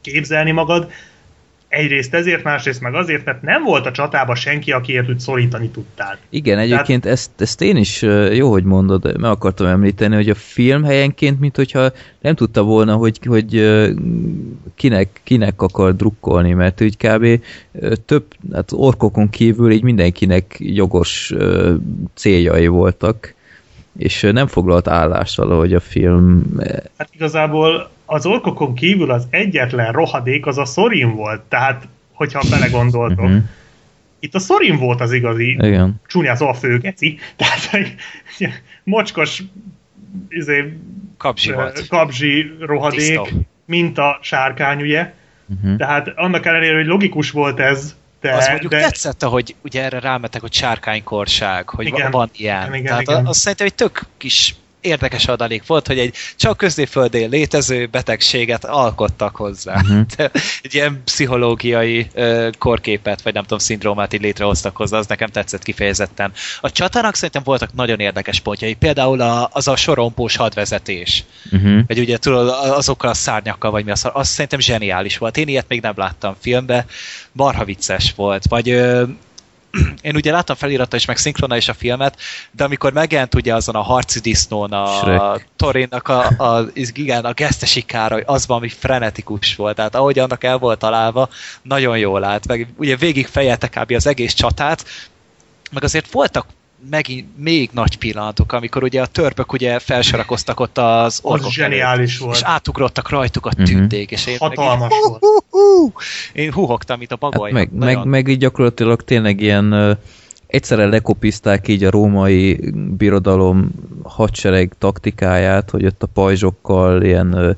képzelni 0.00 0.50
magad, 0.50 0.90
Egyrészt 1.70 2.14
ezért, 2.14 2.42
másrészt 2.42 2.80
meg 2.80 2.94
azért, 2.94 3.24
mert 3.24 3.42
nem 3.42 3.62
volt 3.62 3.86
a 3.86 3.90
csatában 3.90 4.34
senki, 4.34 4.72
akiért 4.72 5.08
úgy 5.08 5.20
szorítani 5.20 5.68
tudtál. 5.68 6.18
Igen, 6.28 6.58
egyébként 6.58 7.02
Tehát... 7.02 7.18
ezt, 7.18 7.30
ezt 7.36 7.62
én 7.62 7.76
is 7.76 8.02
jó, 8.32 8.50
hogy 8.50 8.64
mondod, 8.64 9.18
meg 9.20 9.30
akartam 9.30 9.66
említeni, 9.66 10.14
hogy 10.14 10.28
a 10.28 10.34
film 10.34 10.84
helyenként, 10.84 11.40
mint 11.40 11.56
hogyha 11.56 11.92
nem 12.20 12.34
tudta 12.34 12.62
volna, 12.62 12.94
hogy, 12.94 13.18
hogy 13.26 13.70
kinek, 14.74 15.20
kinek 15.22 15.62
akar 15.62 15.96
drukkolni, 15.96 16.52
mert 16.52 16.80
úgy 16.80 16.96
kb. 16.96 17.40
több, 18.04 18.24
hát 18.52 18.72
orkokon 18.72 19.30
kívül 19.30 19.70
így 19.70 19.82
mindenkinek 19.82 20.56
jogos 20.58 21.34
céljai 22.14 22.66
voltak, 22.66 23.34
és 23.98 24.28
nem 24.32 24.46
foglalt 24.46 24.88
állást 24.88 25.36
valahogy 25.36 25.74
a 25.74 25.80
film. 25.80 26.56
Hát 26.96 27.08
igazából 27.12 27.90
az 28.12 28.26
orkokon 28.26 28.74
kívül 28.74 29.10
az 29.10 29.26
egyetlen 29.30 29.92
rohadék 29.92 30.46
az 30.46 30.58
a 30.58 30.64
Szorin 30.64 31.14
volt, 31.14 31.40
tehát 31.40 31.88
hogyha 32.12 32.42
belegondoltok. 32.50 33.24
Uh-huh. 33.24 33.42
Itt 34.18 34.34
a 34.34 34.38
Szorin 34.38 34.76
volt 34.76 35.00
az 35.00 35.12
igazi 35.12 35.50
Igen. 35.50 36.00
csúnya 36.06 36.32
a 36.32 36.54
főgeci, 36.54 37.18
tehát 37.36 37.68
egy 37.72 37.94
mocskos 38.84 39.42
izé, 40.28 40.78
kapzsi, 41.16 41.52
volt. 41.52 41.88
kapzsi 41.88 42.52
rohadék, 42.60 43.20
Tiszta. 43.22 43.28
mint 43.64 43.98
a 43.98 44.18
sárkány, 44.22 44.80
ugye? 44.80 45.12
Uh-huh. 45.46 45.76
Tehát 45.76 46.12
annak 46.16 46.46
ellenére, 46.46 46.76
hogy 46.76 46.86
logikus 46.86 47.30
volt 47.30 47.60
ez, 47.60 47.96
de, 48.20 48.34
az 48.34 48.48
mondjuk 48.48 48.72
de... 48.72 48.80
tetszett, 48.80 49.22
hogy 49.22 49.54
ugye 49.64 49.82
erre 49.82 50.00
rámetek, 50.00 50.40
hogy 50.40 50.52
sárkánykorság, 50.52 51.68
hogy 51.68 51.86
igen, 51.86 52.10
van 52.10 52.30
ilyen. 52.32 52.74
Igen, 52.74 52.84
Tehát 52.84 53.02
igen. 53.02 53.26
azt 53.26 53.40
szerintem 53.40 53.66
egy 53.66 53.74
tök 53.74 54.02
kis 54.16 54.54
érdekes 54.80 55.26
adalék 55.26 55.66
volt, 55.66 55.86
hogy 55.86 55.98
egy 55.98 56.14
csak 56.36 56.56
középföldén 56.56 57.28
létező 57.28 57.86
betegséget 57.86 58.64
alkottak 58.64 59.36
hozzá. 59.36 59.78
Uh-huh. 59.90 60.30
egy 60.62 60.74
ilyen 60.74 61.02
pszichológiai 61.04 62.10
uh, 62.14 62.50
korképet, 62.58 63.22
vagy 63.22 63.34
nem 63.34 63.42
tudom, 63.42 63.58
szindrómát 63.58 64.12
így 64.12 64.20
létrehoztak 64.20 64.76
hozzá, 64.76 64.98
az 64.98 65.06
nekem 65.06 65.28
tetszett 65.28 65.62
kifejezetten. 65.62 66.32
A 66.60 66.70
csatának 66.70 67.14
szerintem 67.14 67.42
voltak 67.42 67.74
nagyon 67.74 68.00
érdekes 68.00 68.40
pontjai, 68.40 68.74
például 68.74 69.20
a, 69.20 69.48
az 69.52 69.68
a 69.68 69.76
sorompós 69.76 70.36
hadvezetés. 70.36 71.24
Uh-huh. 71.52 71.80
Vagy 71.86 71.98
ugye 71.98 72.18
tudod, 72.18 72.48
azokkal 72.48 73.10
a 73.10 73.14
szárnyakkal, 73.14 73.70
vagy 73.70 73.84
mi 73.84 73.90
az, 73.90 74.10
az 74.12 74.28
szerintem 74.28 74.60
zseniális 74.60 75.18
volt. 75.18 75.36
Én 75.36 75.48
ilyet 75.48 75.68
még 75.68 75.80
nem 75.80 75.94
láttam 75.96 76.36
filmbe, 76.40 76.86
marha 77.32 77.64
vicces 77.64 78.12
volt. 78.16 78.44
Vagy 78.48 78.70
uh, 78.72 79.08
én 80.02 80.16
ugye 80.16 80.32
láttam 80.32 80.56
felirata 80.56 80.96
is, 80.96 81.04
meg 81.04 81.16
szinkrona 81.16 81.56
is 81.56 81.68
a 81.68 81.74
filmet, 81.74 82.16
de 82.50 82.64
amikor 82.64 82.92
megjelent 82.92 83.34
ugye 83.34 83.54
azon 83.54 83.74
a 83.74 83.82
harci 83.82 84.20
disznón 84.20 84.72
a 84.72 84.86
Shrek. 84.86 85.48
Torinnak 85.56 86.08
a, 86.08 86.26
a, 86.26 86.66
igen, 86.74 87.24
a 87.24 87.32
gesztesikára, 87.32 88.20
az 88.24 88.46
valami 88.46 88.68
frenetikus 88.68 89.56
volt, 89.56 89.76
tehát 89.76 89.94
ahogy 89.94 90.18
annak 90.18 90.44
el 90.44 90.58
volt 90.58 90.78
találva, 90.78 91.28
nagyon 91.62 91.98
jól 91.98 92.24
állt, 92.24 92.46
meg 92.46 92.68
ugye 92.76 92.96
végig 92.96 93.26
fejelte 93.26 93.68
kb. 93.68 93.92
az 93.92 94.06
egész 94.06 94.32
csatát, 94.32 94.84
meg 95.70 95.84
azért 95.84 96.10
voltak 96.10 96.46
megint 96.90 97.26
még 97.36 97.70
nagy 97.72 97.98
pillanatok, 97.98 98.52
amikor 98.52 98.82
ugye 98.82 99.02
a 99.02 99.06
törpök 99.06 99.52
ugye 99.52 99.78
felsorakoztak 99.78 100.60
ott 100.60 100.78
az 100.78 101.20
orkok 101.22 101.46
Az 101.46 101.52
zseniális 101.52 102.10
előtt, 102.10 102.24
volt. 102.24 102.36
És 102.36 102.42
átugrottak 102.42 103.08
rajtuk 103.08 103.46
a 103.46 103.50
mhm. 103.56 103.64
tündék, 103.64 104.10
és 104.10 104.26
én 104.26 104.36
Hatalmas 104.38 104.90
meg, 104.90 105.00
volt. 105.08 105.20
Hú, 105.20 105.38
hú, 105.50 105.58
hú, 105.58 105.92
én 106.32 106.52
húhogtam, 106.52 106.98
mint 106.98 107.12
a 107.12 107.16
bagoly. 107.16 107.52
Hát 107.52 107.70
meg, 107.70 107.94
meg, 107.94 108.04
meg 108.04 108.28
így 108.28 108.38
gyakorlatilag 108.38 109.02
tényleg 109.02 109.40
ilyen 109.40 109.72
uh, 109.72 109.96
egyszerre 110.46 110.86
lekopizták 110.86 111.68
így 111.68 111.84
a 111.84 111.90
római 111.90 112.72
birodalom 112.96 113.70
hadsereg 114.02 114.74
taktikáját, 114.78 115.70
hogy 115.70 115.84
ott 115.84 116.02
a 116.02 116.06
pajzsokkal 116.06 117.02
ilyen 117.02 117.34
uh, 117.34 117.56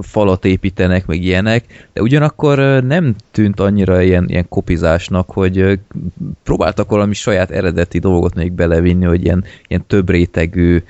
falat 0.00 0.44
építenek, 0.44 1.06
meg 1.06 1.22
ilyenek, 1.22 1.88
de 1.92 2.02
ugyanakkor 2.02 2.82
nem 2.84 3.14
tűnt 3.30 3.60
annyira 3.60 4.02
ilyen, 4.02 4.28
ilyen 4.28 4.48
kopizásnak, 4.48 5.30
hogy 5.30 5.80
próbáltak 6.42 6.90
valami 6.90 7.14
saját 7.14 7.50
eredeti 7.50 7.98
dolgot 7.98 8.34
még 8.34 8.52
belevinni, 8.52 9.04
hogy 9.04 9.24
ilyen, 9.24 9.44
ilyen 9.68 9.86
több 9.86 10.10
rétegű 10.10 10.82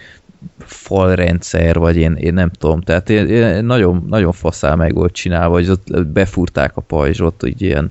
falrendszer, 0.59 1.79
vagy 1.79 1.97
én, 1.97 2.13
én 2.13 2.35
nem 2.35 2.51
tudom, 2.51 2.81
tehát 2.81 3.11
én, 3.11 3.27
én 3.27 3.65
nagyon, 3.65 4.05
nagyon 4.09 4.33
faszál 4.33 4.77
meg 4.77 4.95
volt 4.95 5.13
csinálva, 5.13 5.55
hogy 5.55 5.71
ott 5.71 6.07
befúrták 6.07 6.77
a 6.77 6.81
pajzsot, 6.81 7.41
hogy 7.41 7.63
ilyen 7.63 7.91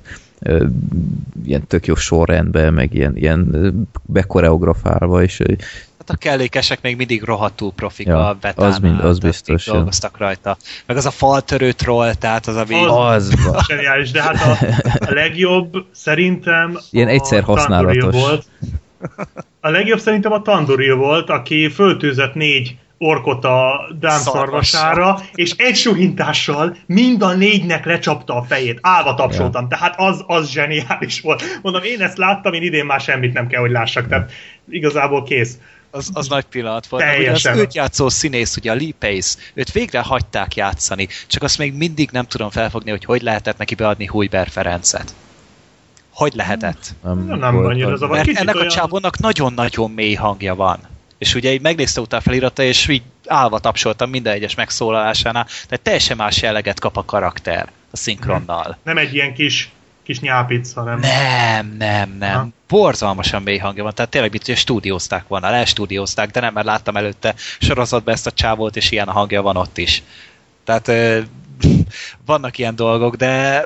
ilyen 1.44 1.66
tök 1.66 1.86
jó 1.86 1.94
sorrendben, 1.94 2.74
meg 2.74 2.94
ilyen, 2.94 3.16
ilyen 3.16 3.72
bekoreografálva, 4.02 5.22
és 5.22 5.42
hát 5.98 6.10
a 6.10 6.16
kellékesek 6.16 6.82
még 6.82 6.96
mindig 6.96 7.22
rohadtul 7.22 7.72
profik 7.72 8.06
ja, 8.06 8.28
a 8.28 8.36
betánál. 8.40 8.70
Az, 8.70 8.78
mind, 8.78 9.00
az 9.00 9.18
biztos. 9.18 9.64
Dolgoztak 9.64 10.16
ja. 10.18 10.26
rajta. 10.26 10.56
Meg 10.86 10.96
az 10.96 11.06
a 11.06 11.10
faltörő 11.10 11.72
troll, 11.72 12.14
tehát 12.14 12.46
az 12.46 12.56
a 12.56 12.64
vég... 12.64 12.86
Az, 12.86 13.34
az 13.52 13.66
zseniális, 13.68 14.10
de 14.10 14.22
hát 14.22 14.34
a, 14.34 14.66
a 15.06 15.12
legjobb 15.12 15.84
szerintem 15.90 16.78
Ilyen 16.90 17.08
egyszer 17.08 17.42
használatos. 17.42 18.14
Volt. 18.14 18.46
A 19.60 19.68
legjobb 19.68 19.98
szerintem 19.98 20.32
a 20.32 20.42
Tanduril 20.42 20.96
volt, 20.96 21.30
aki 21.30 21.68
föltűzött 21.68 22.34
négy 22.34 22.76
orkot 22.98 23.44
a 23.44 23.88
Dán 24.00 24.18
szarvasára, 24.18 25.20
és 25.34 25.54
egy 25.56 25.76
suhintással 25.76 26.76
mind 26.86 27.22
a 27.22 27.34
négynek 27.34 27.84
lecsapta 27.84 28.34
a 28.34 28.42
fejét. 28.42 28.78
Állva 28.82 29.14
tapsoltam, 29.14 29.66
ja. 29.70 29.76
tehát 29.76 29.94
az, 29.98 30.24
az 30.26 30.50
zseniális 30.50 31.20
volt. 31.20 31.42
Mondom, 31.62 31.82
én 31.82 32.00
ezt 32.00 32.18
láttam, 32.18 32.52
én 32.52 32.62
idén 32.62 32.84
már 32.84 33.00
semmit 33.00 33.32
nem 33.32 33.46
kell, 33.46 33.60
hogy 33.60 33.70
lássak, 33.70 34.08
tehát 34.08 34.32
igazából 34.70 35.22
kész 35.22 35.58
az, 35.90 36.10
az 36.12 36.28
nagy 36.28 36.44
pillanat 36.44 36.86
volt. 36.86 37.02
Teljesen. 37.02 37.52
Az 37.52 37.58
őt 37.58 37.74
játszó 37.74 38.08
színész, 38.08 38.56
ugye 38.56 38.70
a 38.70 38.74
Lee 38.74 38.92
Pace, 38.98 39.38
őt 39.54 39.72
végre 39.72 40.00
hagyták 40.00 40.54
játszani, 40.54 41.08
csak 41.26 41.42
azt 41.42 41.58
még 41.58 41.74
mindig 41.74 42.08
nem 42.12 42.26
tudom 42.26 42.50
felfogni, 42.50 42.90
hogy 42.90 43.04
hogy 43.04 43.22
lehetett 43.22 43.58
neki 43.58 43.74
beadni 43.74 44.06
Hújber 44.06 44.48
Ferencet. 44.48 45.14
Hogy 46.12 46.34
lehetett? 46.34 46.94
Nem, 47.02 47.26
nem, 47.26 47.38
nem 47.38 47.56
annyira 47.56 47.92
az 47.92 48.02
a 48.02 48.06
Mert 48.06 48.28
ennek 48.28 48.54
olyan... 48.54 48.66
a 48.66 48.70
csávónak 48.70 49.18
nagyon-nagyon 49.18 49.90
mély 49.90 50.14
hangja 50.14 50.54
van. 50.54 50.78
És 51.18 51.34
ugye 51.34 51.52
így 51.52 51.60
megnézte 51.60 52.00
utána 52.00 52.22
felirata, 52.22 52.62
és 52.62 52.88
így 52.88 53.02
állva 53.26 53.58
tapsoltam 53.58 54.10
minden 54.10 54.32
egyes 54.32 54.54
megszólalásánál, 54.54 55.44
tehát 55.44 55.80
teljesen 55.80 56.16
más 56.16 56.42
jelleget 56.42 56.80
kap 56.80 56.96
a 56.96 57.04
karakter 57.04 57.72
a 57.90 57.96
szinkronnal. 57.96 58.76
Nem 58.82 58.98
egy 58.98 59.14
ilyen 59.14 59.34
kis 59.34 59.70
kis 60.08 60.20
nyápic, 60.20 60.72
hanem... 60.72 60.98
Nem, 60.98 61.74
nem, 61.78 62.16
nem. 62.18 62.34
Ha? 62.34 62.48
Borzalmasan 62.68 63.42
mély 63.42 63.58
hangja 63.58 63.82
van, 63.82 63.94
tehát 63.94 64.10
tényleg 64.10 64.32
mit 64.32 64.56
stúdiózták 64.56 65.28
volna, 65.28 65.50
lestúdiózták, 65.50 66.30
de 66.30 66.40
nem, 66.40 66.52
mert 66.52 66.66
láttam 66.66 66.96
előtte 66.96 67.34
sorozatban 67.58 68.14
ezt 68.14 68.26
a 68.26 68.32
csávót, 68.32 68.76
és 68.76 68.90
ilyen 68.90 69.08
a 69.08 69.12
hangja 69.12 69.42
van 69.42 69.56
ott 69.56 69.78
is. 69.78 70.02
Tehát 70.64 70.88
ö, 70.88 71.20
vannak 72.26 72.58
ilyen 72.58 72.76
dolgok, 72.76 73.16
de 73.16 73.64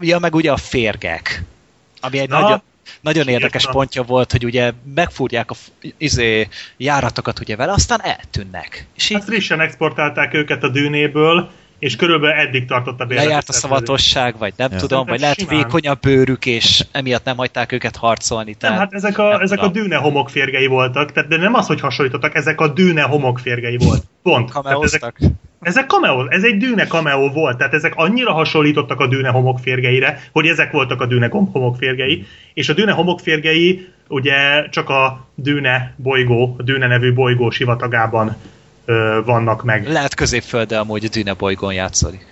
ja, 0.00 0.18
meg 0.18 0.34
ugye 0.34 0.52
a 0.52 0.56
férgek, 0.56 1.42
ami 2.00 2.18
egy 2.18 2.28
Na, 2.28 2.40
nagyon, 2.40 2.62
nagyon 3.00 3.28
érdekes 3.28 3.66
pontja 3.66 4.02
volt, 4.02 4.32
hogy 4.32 4.44
ugye 4.44 4.72
megfúrják 4.94 5.50
a 5.50 5.54
izé, 5.98 6.48
járatokat 6.76 7.40
ugye 7.40 7.56
vele, 7.56 7.72
aztán 7.72 8.00
eltűnnek. 8.02 8.86
És 8.96 9.10
így... 9.10 9.16
Hát 9.16 9.26
frissen 9.26 9.60
exportálták 9.60 10.34
őket 10.34 10.62
a 10.62 10.68
dűnéből, 10.68 11.50
és 11.78 11.96
körülbelül 11.96 12.36
eddig 12.36 12.66
tartott 12.66 13.00
a 13.00 13.06
Lejárt 13.08 13.48
a 13.48 13.52
szavatosság, 13.52 14.38
vagy 14.38 14.52
nem 14.56 14.72
ja. 14.72 14.78
tudom, 14.78 15.06
vagy 15.06 15.20
lehet 15.20 15.38
simán. 15.38 15.56
vékony 15.56 15.88
a 15.88 15.94
bőrük, 15.94 16.46
és 16.46 16.84
emiatt 16.92 17.24
nem 17.24 17.36
hagyták 17.36 17.72
őket 17.72 17.96
harcolni. 17.96 18.54
Tehát 18.54 18.76
nem, 18.76 18.84
hát 18.84 18.94
ezek 18.94 19.18
a, 19.18 19.40
ezek 19.40 19.62
a 19.62 19.68
dűne 19.68 19.96
homokférgei 19.96 20.66
voltak, 20.66 21.12
tehát, 21.12 21.28
de 21.28 21.36
nem 21.36 21.54
az, 21.54 21.66
hogy 21.66 21.80
hasonlítottak, 21.80 22.34
ezek 22.34 22.60
a 22.60 22.68
dűne 22.68 23.02
homokférgei 23.02 23.76
volt. 23.76 24.02
Pont. 24.22 24.52
ezek, 24.82 25.14
ezek 25.64 25.88
cameo, 25.88 26.26
ez 26.28 26.42
egy 26.42 26.56
dűne 26.56 26.86
cameo 26.86 27.30
volt, 27.30 27.56
tehát 27.56 27.74
ezek 27.74 27.92
annyira 27.96 28.32
hasonlítottak 28.32 29.00
a 29.00 29.06
dűne 29.06 29.28
homokférgeire, 29.28 30.20
hogy 30.32 30.46
ezek 30.46 30.72
voltak 30.72 31.00
a 31.00 31.06
dűne 31.06 31.28
homokférgei, 31.30 32.26
és 32.54 32.68
a 32.68 32.72
dűne 32.72 32.92
homokférgei 32.92 33.88
ugye 34.08 34.68
csak 34.68 34.88
a 34.88 35.26
dűne 35.34 35.94
bolygó, 35.96 36.54
a 36.58 36.62
dűne 36.62 36.86
nevű 36.86 37.12
bolygó 37.12 37.50
sivatagában 37.50 38.36
ö, 38.84 39.20
vannak 39.24 39.64
meg. 39.64 39.88
Lehet 39.88 40.14
középfölde 40.14 40.78
amúgy 40.78 41.04
a 41.04 41.08
Dűne 41.08 41.32
bolygón 41.32 41.72
játszik. 41.72 42.26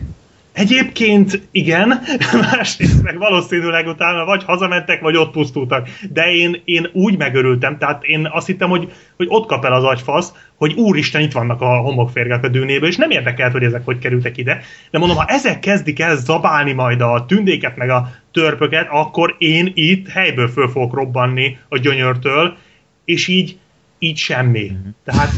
Egyébként 0.52 1.48
igen, 1.50 2.00
másrészt 2.50 3.02
meg 3.02 3.18
valószínűleg 3.18 3.86
utána 3.86 4.24
vagy 4.24 4.44
hazamentek, 4.44 5.00
vagy 5.00 5.16
ott 5.16 5.32
pusztultak. 5.32 5.88
De 6.10 6.32
én, 6.32 6.60
én 6.64 6.88
úgy 6.92 7.18
megörültem, 7.18 7.78
tehát 7.78 8.04
én 8.04 8.28
azt 8.32 8.46
hittem, 8.46 8.68
hogy, 8.68 8.92
hogy 9.16 9.26
ott 9.30 9.46
kap 9.46 9.64
el 9.64 9.72
az 9.72 9.84
agyfasz, 9.84 10.32
hogy 10.56 10.72
úristen, 10.72 11.20
itt 11.20 11.32
vannak 11.32 11.60
a 11.60 11.66
homokférgek 11.66 12.44
a 12.44 12.48
dűnéből, 12.48 12.88
és 12.88 12.96
nem 12.96 13.10
érdekelt, 13.10 13.52
hogy 13.52 13.64
ezek 13.64 13.84
hogy 13.84 13.98
kerültek 13.98 14.36
ide. 14.36 14.60
De 14.90 14.98
mondom, 14.98 15.16
ha 15.16 15.24
ezek 15.26 15.60
kezdik 15.60 16.00
el 16.00 16.16
zabálni 16.16 16.72
majd 16.72 17.00
a 17.00 17.24
tündéket, 17.28 17.76
meg 17.76 17.90
a 17.90 18.10
törpöket, 18.32 18.86
akkor 18.90 19.34
én 19.38 19.72
itt 19.74 20.08
helyből 20.08 20.48
föl 20.48 20.68
fogok 20.68 20.94
robbanni 20.94 21.58
a 21.68 21.78
gyönyörtől, 21.78 22.56
és 23.04 23.28
így 23.28 23.56
így 23.98 24.16
semmi. 24.16 24.64
Mhm. 24.64 24.88
Tehát, 25.04 25.30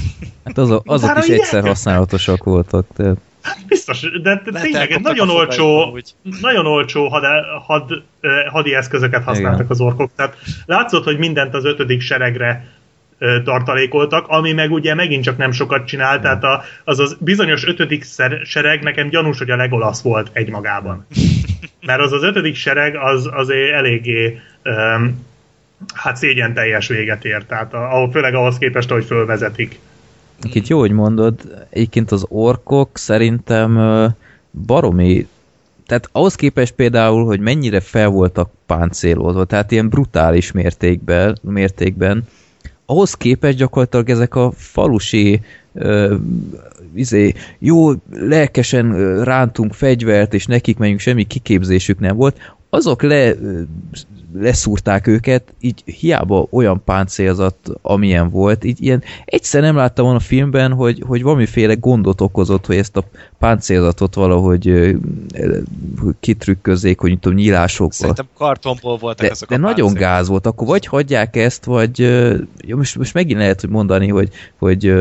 hát 0.44 0.58
azok, 0.58 0.82
azok 0.86 1.18
is 1.18 1.28
egyszer 1.28 1.62
használatosak 1.66 2.44
voltak. 2.44 2.86
Tehát. 2.96 3.16
Hát 3.44 3.66
biztos, 3.66 4.00
de 4.22 4.42
tényleg 4.52 5.00
nagyon 5.00 5.28
olcsó, 5.28 5.98
nagyon 6.40 6.66
olcsó 6.66 7.08
had, 7.08 7.24
had, 7.66 8.02
hadi 8.50 8.74
eszközöket 8.74 9.24
használtak 9.24 9.58
Igen. 9.58 9.70
az 9.70 9.80
orkok. 9.80 10.10
Tehát 10.16 10.36
látszott, 10.66 11.04
hogy 11.04 11.18
mindent 11.18 11.54
az 11.54 11.64
ötödik 11.64 12.00
seregre 12.00 12.68
tartalékoltak, 13.44 14.28
ami 14.28 14.52
meg 14.52 14.70
ugye 14.72 14.94
megint 14.94 15.24
csak 15.24 15.36
nem 15.36 15.50
sokat 15.50 15.86
csinál, 15.86 16.20
tehát 16.20 16.44
a, 16.44 16.62
az 16.84 16.98
az 16.98 17.16
bizonyos 17.20 17.66
ötödik 17.66 18.04
sereg 18.44 18.82
nekem 18.82 19.08
gyanús, 19.08 19.38
hogy 19.38 19.50
a 19.50 19.56
legolasz 19.56 20.02
volt 20.02 20.30
egymagában. 20.32 21.06
Mert 21.86 22.00
az 22.00 22.12
az 22.12 22.22
ötödik 22.22 22.54
sereg 22.54 22.96
az 22.96 23.28
azért 23.32 23.72
eléggé 23.72 24.40
um, 24.64 25.26
hát 25.94 26.16
szégyen 26.16 26.54
teljes 26.54 26.88
véget 26.88 27.24
ért, 27.24 27.46
tehát 27.46 27.74
ahol, 27.74 28.10
főleg 28.10 28.34
ahhoz 28.34 28.58
képest, 28.58 28.90
hogy 28.90 29.04
fölvezetik. 29.04 29.78
Itt 30.42 30.66
jó, 30.66 30.78
hogy 30.78 30.90
mondod, 30.90 31.66
egyébként 31.70 32.12
az 32.12 32.24
orkok 32.28 32.98
szerintem 32.98 33.78
baromi, 34.66 35.26
tehát 35.86 36.08
ahhoz 36.12 36.34
képest 36.34 36.74
például, 36.74 37.24
hogy 37.24 37.40
mennyire 37.40 37.80
fel 37.80 38.08
voltak 38.08 38.50
páncélozva, 38.66 39.44
tehát 39.44 39.70
ilyen 39.70 39.88
brutális 39.88 40.52
mértékben, 40.52 41.38
mértékben 41.42 42.24
ahhoz 42.86 43.14
képest 43.14 43.56
gyakorlatilag 43.56 44.10
ezek 44.10 44.34
a 44.34 44.52
falusi 44.56 45.40
uh, 45.72 46.14
izé, 46.94 47.34
jó, 47.58 47.92
lelkesen 48.10 49.18
rántunk 49.24 49.72
fegyvert, 49.72 50.34
és 50.34 50.46
nekik 50.46 50.78
menjünk 50.78 51.00
semmi 51.00 51.24
kiképzésük 51.24 51.98
nem 51.98 52.16
volt, 52.16 52.54
azok 52.70 53.02
le, 53.02 53.34
leszúrták 54.38 55.06
őket, 55.06 55.54
így 55.60 55.82
hiába 55.84 56.46
olyan 56.50 56.82
páncélzat, 56.84 57.56
amilyen 57.82 58.30
volt, 58.30 58.64
így 58.64 58.82
ilyen 58.82 59.02
egyszer 59.24 59.62
nem 59.62 59.76
láttam 59.76 60.04
volna 60.04 60.20
a 60.20 60.22
filmben, 60.22 60.72
hogy, 60.72 61.02
hogy 61.06 61.22
valamiféle 61.22 61.74
gondot 61.74 62.20
okozott, 62.20 62.66
hogy 62.66 62.76
ezt 62.76 62.96
a 62.96 63.04
páncélzatot 63.38 64.14
valahogy 64.14 64.96
kitrükközzék, 66.20 67.00
hogy 67.00 67.18
tudom, 67.18 67.38
nyílásokba. 67.38 67.94
Szerintem 67.94 68.28
kartonból 68.36 68.96
voltak 68.96 69.26
de, 69.26 69.32
azok 69.32 69.48
de 69.48 69.54
a 69.54 69.58
nagyon 69.58 69.74
páncélok. 69.74 69.98
gáz 69.98 70.28
volt, 70.28 70.46
akkor 70.46 70.66
vagy 70.66 70.86
hagyják 70.86 71.36
ezt, 71.36 71.64
vagy 71.64 71.98
jó, 72.66 72.76
most, 72.76 72.96
most 72.96 73.14
megint 73.14 73.38
lehet 73.38 73.60
hogy 73.60 73.70
mondani, 73.70 74.08
hogy, 74.08 74.30
hogy 74.58 74.94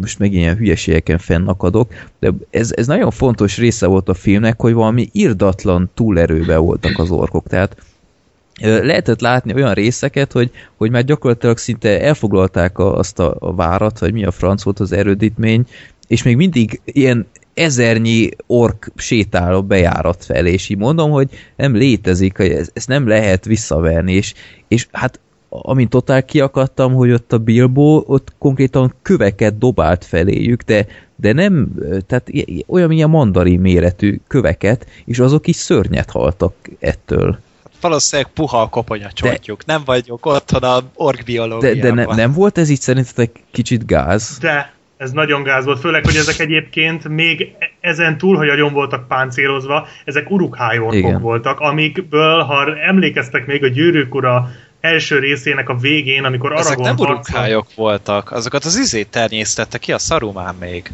most 0.00 0.18
megint 0.18 0.42
ilyen 0.42 0.56
hülyeségeken 0.56 1.18
fennakadok, 1.18 1.92
de 2.18 2.32
ez, 2.50 2.72
ez 2.76 2.86
nagyon 2.86 3.10
fontos 3.10 3.58
része 3.58 3.86
volt 3.86 4.08
a 4.08 4.14
filmnek, 4.14 4.60
hogy 4.60 4.72
valami 4.72 5.08
irdatlan 5.12 5.90
túlerőbe 5.94 6.56
voltak 6.56 6.98
az 6.98 7.10
orkok, 7.10 7.46
tehát 7.46 7.76
lehetett 8.60 9.20
látni 9.20 9.54
olyan 9.54 9.74
részeket, 9.74 10.32
hogy, 10.32 10.50
hogy 10.76 10.90
már 10.90 11.04
gyakorlatilag 11.04 11.58
szinte 11.58 12.00
elfoglalták 12.00 12.78
a, 12.78 12.96
azt 12.96 13.18
a, 13.18 13.36
a 13.38 13.54
várat, 13.54 13.98
vagy 13.98 14.12
mi 14.12 14.24
a 14.24 14.30
franc 14.30 14.62
volt 14.62 14.80
az 14.80 14.92
erődítmény, 14.92 15.64
és 16.06 16.22
még 16.22 16.36
mindig 16.36 16.80
ilyen 16.84 17.26
ezernyi 17.54 18.28
ork 18.46 18.92
sétál 18.96 19.54
a 19.54 19.62
bejárat 19.62 20.24
felé, 20.24 20.52
és 20.52 20.68
így 20.68 20.78
mondom, 20.78 21.10
hogy 21.10 21.28
nem 21.56 21.74
létezik, 21.74 22.36
hogy 22.36 22.50
ez, 22.50 22.84
nem 22.86 23.08
lehet 23.08 23.44
visszaverni, 23.44 24.12
és, 24.12 24.34
és 24.68 24.88
hát 24.92 25.20
amint 25.48 25.90
totál 25.90 26.24
kiakadtam, 26.24 26.94
hogy 26.94 27.12
ott 27.12 27.32
a 27.32 27.38
Bilbo 27.38 28.02
ott 28.06 28.32
konkrétan 28.38 28.94
köveket 29.02 29.58
dobált 29.58 30.04
feléjük, 30.04 30.62
de, 30.62 30.86
de 31.16 31.32
nem, 31.32 31.74
tehát 32.06 32.30
olyan 32.66 32.90
ilyen 32.90 33.10
mandarin 33.10 33.60
méretű 33.60 34.20
köveket, 34.26 34.86
és 35.04 35.18
azok 35.18 35.46
is 35.46 35.56
szörnyet 35.56 36.10
haltak 36.10 36.54
ettől 36.78 37.38
valószínűleg 37.80 38.32
puha 38.32 38.60
a 38.60 38.68
koponya 38.68 39.12
csontjuk. 39.12 39.62
De, 39.62 39.72
nem 39.72 39.82
vagyok 39.84 40.26
otthon 40.26 40.62
a 40.62 40.80
orgbiológiában. 40.94 41.80
De, 41.80 41.88
de 41.88 41.92
ne, 41.94 42.14
nem 42.14 42.32
volt 42.32 42.58
ez 42.58 42.68
így 42.68 42.80
szerintetek 42.80 43.30
kicsit 43.50 43.86
gáz? 43.86 44.38
De, 44.40 44.72
ez 44.96 45.12
nagyon 45.12 45.42
gáz 45.42 45.64
volt, 45.64 45.80
főleg, 45.80 46.04
hogy 46.04 46.16
ezek 46.16 46.38
egyébként 46.38 47.08
még 47.08 47.52
ezen 47.80 48.18
túl, 48.18 48.36
hogy 48.36 48.48
agyon 48.48 48.72
voltak 48.72 49.08
páncélozva, 49.08 49.86
ezek 50.04 50.30
urukhájorkok 50.30 51.20
voltak, 51.20 51.60
amikből, 51.60 52.42
ha 52.42 52.76
emlékeztek 52.76 53.46
még 53.46 53.64
a 53.64 53.68
Gyűrűk 53.68 54.14
ura 54.14 54.50
első 54.80 55.18
részének 55.18 55.68
a 55.68 55.76
végén, 55.76 56.24
amikor 56.24 56.52
Ezek 56.52 56.78
Aragorn 56.78 57.02
nem 57.02 57.10
urukhályok 57.10 57.66
voltak, 57.74 58.30
azokat 58.30 58.64
az 58.64 58.78
izét 58.78 59.08
ternyésztette 59.08 59.78
ki 59.78 59.92
a 59.92 59.98
szarumán 59.98 60.54
még. 60.54 60.92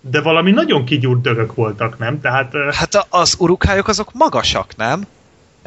De 0.00 0.20
valami 0.20 0.50
nagyon 0.50 0.84
kigyúrt 0.84 1.20
dögök 1.20 1.54
voltak, 1.54 1.98
nem? 1.98 2.20
Tehát, 2.20 2.52
hát 2.72 3.06
az 3.08 3.36
urukhályok 3.38 3.88
azok 3.88 4.12
magasak, 4.12 4.76
nem? 4.76 5.06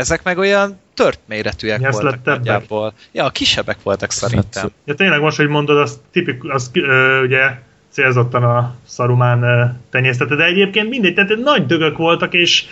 Ezek 0.02 0.24
meg 0.24 0.38
olyan 0.38 0.80
tört 0.94 1.20
méretűek 1.26 1.80
Mi 1.80 1.92
voltak 1.92 2.24
nagyjából. 2.24 2.94
Ja, 3.12 3.30
kisebbek 3.30 3.78
voltak 3.84 4.12
szerintem. 4.12 4.62
Hát, 4.62 4.72
ja, 4.86 4.96
tényleg 4.96 5.20
most, 5.20 5.38
hogy 5.38 5.48
mondod, 5.48 5.78
az, 5.78 6.00
tipik, 6.12 6.44
az 6.44 6.70
ö, 6.74 7.22
ugye 7.24 7.60
célzottan 7.90 8.44
a 8.44 8.76
szarumán 8.86 9.44
ö, 9.44 9.66
tenyésztette, 9.90 10.36
de 10.36 10.44
egyébként 10.44 10.90
mindegy, 10.90 11.14
tehát 11.14 11.38
nagy 11.38 11.66
dögök 11.66 11.98
voltak, 11.98 12.34
és 12.34 12.66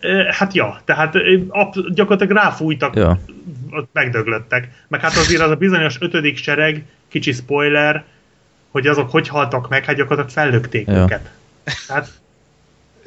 ö, 0.00 0.22
hát 0.30 0.54
ja, 0.54 0.80
tehát 0.84 1.14
ö, 1.14 1.38
ap, 1.48 1.74
gyakorlatilag 1.94 2.42
ráfújtak, 2.42 2.96
ja. 2.96 3.18
ott 3.70 3.88
megdöglöttek. 3.92 4.68
Meg 4.88 5.00
hát 5.00 5.16
azért 5.16 5.42
az 5.42 5.50
a 5.50 5.56
bizonyos 5.56 5.96
ötödik 6.00 6.36
sereg, 6.36 6.84
kicsi 7.08 7.32
spoiler, 7.32 8.04
hogy 8.70 8.86
azok 8.86 9.10
hogy 9.10 9.28
haltak 9.28 9.68
meg, 9.68 9.84
hát 9.84 9.96
gyakorlatilag 9.96 10.30
fellökték 10.30 10.86
ja. 10.86 11.02
őket. 11.02 11.30
Tehát 11.86 12.21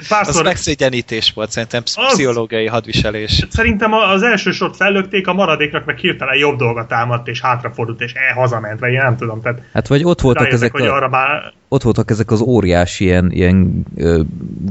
Párszor... 0.07 0.35
Az 0.35 0.41
megszégyenítés 0.41 1.31
volt, 1.35 1.51
szerintem 1.51 1.83
pszichológiai 1.83 2.65
az... 2.65 2.71
hadviselés. 2.71 3.45
Szerintem 3.49 3.93
az 3.93 4.23
első 4.23 4.51
sort 4.51 4.75
fellökték, 4.75 5.27
a 5.27 5.33
maradéknak 5.33 5.85
meg 5.85 5.97
hirtelen 5.97 6.37
jobb 6.37 6.57
dolga 6.57 6.85
támadt, 6.85 7.27
és 7.27 7.41
hátrafordult, 7.41 8.01
és 8.01 8.13
e 8.13 8.33
hazament, 8.33 8.79
vagy 8.79 8.91
én 8.91 9.01
nem 9.03 9.17
tudom. 9.17 9.41
Tehát 9.41 9.61
hát 9.73 9.87
vagy 9.87 10.03
ott 10.03 10.21
voltak 10.21 10.51
ezek 10.51 10.71
hogy 10.71 10.87
a... 10.87 10.93
arra 10.93 11.09
már... 11.09 11.53
ott 11.67 11.83
voltak 11.83 12.09
ezek 12.09 12.31
az 12.31 12.41
óriási 12.41 13.03
ilyen, 13.03 13.31
ilyen 13.31 13.85
ö, 13.95 14.21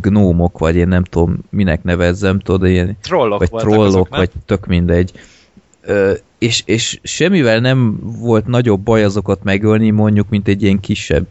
gnómok, 0.01 0.59
vagy 0.59 0.77
én 0.77 0.89
nem 0.89 1.05
tudom, 1.05 1.39
minek 1.51 1.83
nevezzem, 1.83 2.39
tudod, 2.39 2.68
ilyen, 2.68 2.97
trollok 3.03 3.39
vagy 3.39 3.51
trollok, 3.51 3.85
azok, 3.85 4.09
vagy 4.09 4.31
tök 4.47 4.66
mindegy. 4.66 5.12
És, 6.39 6.62
és 6.64 6.99
semmivel 7.03 7.59
nem 7.59 7.99
volt 8.01 8.47
nagyobb 8.47 8.80
baj 8.80 9.05
azokat 9.05 9.43
megölni, 9.43 9.91
mondjuk, 9.91 10.28
mint 10.28 10.49
egy 10.49 10.62
ilyen 10.62 10.80
kisebb 10.80 11.26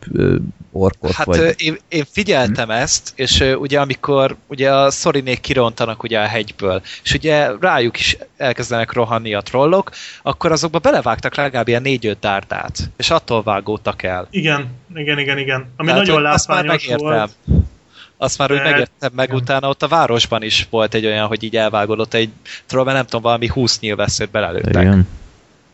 orkot. 0.71 1.11
Hát 1.11 1.25
vagy... 1.25 1.53
én, 1.57 1.77
én 1.89 2.03
figyeltem 2.11 2.65
hm. 2.65 2.71
ezt, 2.71 3.13
és 3.15 3.43
ugye 3.57 3.79
amikor 3.79 4.35
ugye 4.47 4.73
a 4.73 4.91
szorinék 4.91 5.39
kirontanak 5.39 6.03
ugye 6.03 6.19
a 6.19 6.25
hegyből, 6.25 6.81
és 7.03 7.13
ugye 7.13 7.49
rájuk 7.59 7.99
is 7.99 8.17
elkezdenek 8.37 8.93
rohanni 8.93 9.33
a 9.33 9.41
trollok, 9.41 9.91
akkor 10.21 10.51
azokba 10.51 10.79
belevágtak 10.79 11.35
legalább 11.35 11.67
ilyen 11.67 11.81
négy-öt 11.81 12.19
dárdát, 12.19 12.89
és 12.97 13.09
attól 13.09 13.43
vágódtak 13.43 14.03
el. 14.03 14.27
Igen, 14.29 14.67
igen, 14.95 15.19
igen, 15.19 15.37
igen. 15.37 15.65
Ami 15.75 15.87
Tehát, 15.87 16.05
nagyon 16.05 16.21
látványos 16.21 16.87
volt. 16.95 17.35
Azt 18.23 18.37
már 18.37 18.51
úgy 18.51 18.61
megértem 18.61 19.11
meg, 19.15 19.33
utána 19.33 19.69
ott 19.69 19.83
a 19.83 19.87
városban 19.87 20.43
is 20.43 20.67
volt 20.69 20.93
egy 20.93 21.05
olyan, 21.05 21.27
hogy 21.27 21.43
így 21.43 21.55
elvágódott 21.55 22.13
egy 22.13 22.29
troll, 22.65 22.93
nem 22.93 23.05
tudom, 23.05 23.21
valami 23.21 23.47
20 23.47 23.79
nyilvesszőt 23.79 24.31
belelőttek. 24.31 24.83
Igen. 24.83 25.07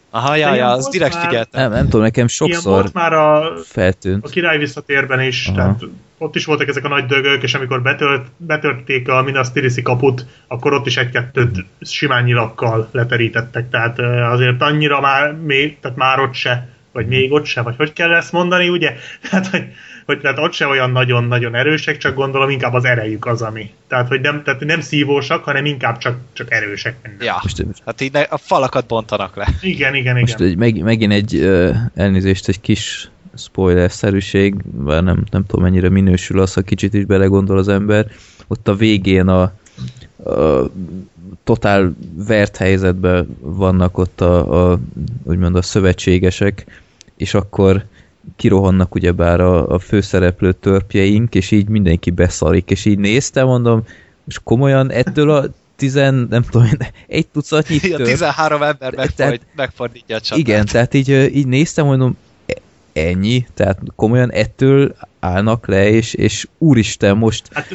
Aha, 0.10 0.36
ja, 0.36 0.54
ja, 0.54 0.72
az 0.72 0.88
direkt 0.88 1.14
már, 1.14 1.26
figyeltem. 1.26 1.62
Nem, 1.62 1.72
nem 1.72 1.84
tudom, 1.84 2.02
nekem 2.02 2.28
sokszor 2.28 2.74
volt 2.74 2.94
már 2.94 3.14
a, 3.14 3.52
feltűnt. 3.66 4.26
A 4.26 4.30
király 4.30 4.58
visszatérben 4.58 5.22
is, 5.22 5.48
Aha. 5.48 5.56
tehát 5.56 5.82
ott 6.18 6.36
is 6.36 6.46
voltak 6.46 6.68
ezek 6.68 6.86
a 6.86 6.88
nagy 6.88 7.06
dögök, 7.06 7.44
és 7.44 7.54
amikor 7.54 7.82
betölt, 7.82 8.26
betörték 8.38 9.10
a 9.10 9.22
Minas 9.22 9.52
Tirisi 9.52 9.82
kaput, 9.82 10.26
akkor 10.48 10.74
ott 10.74 10.86
is 10.86 10.98
egy-kettőt 10.98 11.66
simán 11.82 12.24
nyilakkal 12.24 12.90
leterítettek, 12.92 13.70
tehát 13.70 14.00
azért 14.32 14.62
annyira 14.62 15.00
már, 15.00 15.34
még, 15.34 15.80
tehát 15.80 15.98
már 15.98 16.20
ott 16.20 16.34
se, 16.34 16.70
vagy 16.92 17.08
még 17.08 17.32
ott 17.32 17.46
se, 17.46 17.62
vagy 17.62 17.76
hogy 17.78 17.94
kell 17.94 18.14
ezt 18.14 18.32
mondani, 18.32 18.70
ugye? 18.70 18.96
Tehát, 19.30 19.48
hogy 19.52 19.64
hogy 20.10 20.20
tehát 20.20 20.38
ott 20.40 20.54
se 20.54 20.68
olyan 20.68 20.92
nagyon-nagyon 20.92 21.56
erősek, 21.56 21.98
csak 21.98 22.16
gondolom 22.16 22.50
inkább 22.50 22.74
az 22.74 22.86
erejük 22.86 23.26
az, 23.26 23.42
ami. 23.42 23.72
Tehát, 23.88 24.08
hogy 24.08 24.22
nem, 24.22 24.44
tehát 24.44 24.60
nem 24.60 24.82
szívósak, 24.82 25.44
hanem 25.44 25.66
inkább 25.66 25.98
csak, 25.98 26.18
csak 26.34 26.52
erősek. 26.52 26.96
Minden. 27.04 27.28
Ja, 27.28 27.40
most, 27.42 27.66
hát 27.86 28.02
így 28.02 28.18
a 28.30 28.38
falakat 28.38 28.86
bontanak 28.86 29.36
le. 29.36 29.48
Igen, 29.62 29.96
igen, 29.96 30.18
igen. 30.18 30.20
Most 30.20 30.40
egy, 30.40 30.58
meg, 30.58 30.84
megint 30.84 31.12
egy 31.14 31.36
uh, 31.36 31.76
elnézést, 31.96 32.48
egy 32.48 32.62
kis 32.62 33.10
spoiler-szerűség, 33.38 34.56
mert 34.86 35.04
nem, 35.04 35.24
nem 35.32 35.46
tudom 35.46 35.64
mennyire 35.64 35.90
minősül 35.90 36.40
az, 36.40 36.54
ha 36.54 36.62
kicsit 36.62 36.94
is 36.94 37.06
belegondol 37.06 37.58
az 37.58 37.68
ember. 37.68 38.06
Ott 38.48 38.68
a 38.68 38.76
végén 38.76 39.28
a, 39.28 39.42
a 40.32 40.70
totál 41.44 41.96
vert 42.28 42.58
helyzetben 42.58 43.38
vannak 43.40 43.98
ott 43.98 44.22
a, 44.22 44.72
a 44.72 44.80
úgymond 45.24 45.56
a 45.56 45.62
szövetségesek, 45.62 46.66
és 47.18 47.34
akkor 47.34 47.86
kirohannak 48.36 48.96
ugyebár 48.96 49.42
a, 49.42 49.68
a 49.68 49.80
főszereplő 49.80 50.52
törpjeink, 50.52 51.36
és 51.36 51.52
így 51.52 51.68
mindenki 51.68 52.10
beszarik, 52.10 52.70
és 52.70 52.86
így 52.86 53.00
néztem, 53.00 53.46
mondom, 53.46 53.84
és 54.28 54.40
komolyan 54.44 54.92
ettől 54.92 55.30
a 55.30 55.46
tizen, 55.76 56.28
nem 56.30 56.44
tudom, 56.44 56.68
egy 57.08 57.28
tucatnyi 57.28 57.80
törp. 57.80 58.02
A 58.02 58.04
13 58.04 58.62
ember 58.62 58.78
megfordít, 58.80 59.16
tehát, 59.16 59.42
megfordítja 59.56 60.16
a 60.16 60.20
csatát. 60.20 60.40
Igen, 60.40 60.66
tehát 60.66 60.94
így, 60.94 61.10
így 61.10 61.48
néztem, 61.48 61.86
mondom, 61.86 62.18
e, 62.46 62.54
ennyi, 62.94 63.48
tehát 63.54 63.80
komolyan 63.96 64.32
ettől 64.32 64.96
állnak 65.20 65.68
le, 65.68 65.90
és, 65.90 66.14
és 66.14 66.48
úristen, 66.58 67.18
most... 67.18 67.50
Hát 67.54 67.74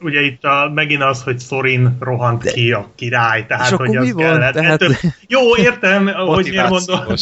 ugye 0.00 0.20
itt 0.20 0.44
a, 0.44 0.70
megint 0.74 1.02
az, 1.02 1.22
hogy 1.22 1.40
Sorin 1.40 1.96
rohant 2.00 2.42
De... 2.42 2.50
ki 2.50 2.72
a 2.72 2.90
király, 2.94 3.46
tehát 3.46 3.70
és 3.70 3.76
hogy 3.76 3.96
az 3.96 4.04
mi 4.04 4.12
van? 4.12 4.24
kellett. 4.24 4.52
Tehát... 4.52 4.82
Ettől... 4.82 4.96
Jó, 5.26 5.56
értem, 5.56 6.06
hogy 6.06 6.48
miért 6.48 6.68
mondom 6.68 7.16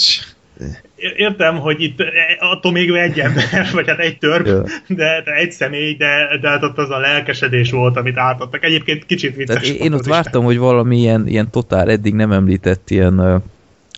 értem, 1.16 1.58
hogy 1.58 1.82
itt 1.82 2.02
attól 2.38 2.72
még 2.72 2.90
egy 2.90 3.20
ember, 3.20 3.68
vagy 3.72 3.88
hát 3.88 3.98
egy 3.98 4.18
törp, 4.18 4.44
de, 4.86 5.22
de 5.24 5.32
egy 5.32 5.52
személy, 5.52 5.94
de, 5.94 6.38
de 6.40 6.48
hát 6.48 6.62
ott 6.62 6.78
az 6.78 6.90
a 6.90 6.98
lelkesedés 6.98 7.70
volt, 7.70 7.96
amit 7.96 8.16
átadtak. 8.16 8.64
Egyébként 8.64 9.06
kicsit 9.06 9.36
vicces. 9.36 9.68
Tehát 9.68 9.80
én 9.80 9.92
ott 9.92 10.06
vártam, 10.06 10.44
hogy 10.44 10.58
valami 10.58 10.98
ilyen, 10.98 11.26
ilyen 11.26 11.50
totál 11.50 11.90
eddig 11.90 12.14
nem 12.14 12.32
említett 12.32 12.90
ilyen 12.90 13.20
uh, 13.20 13.42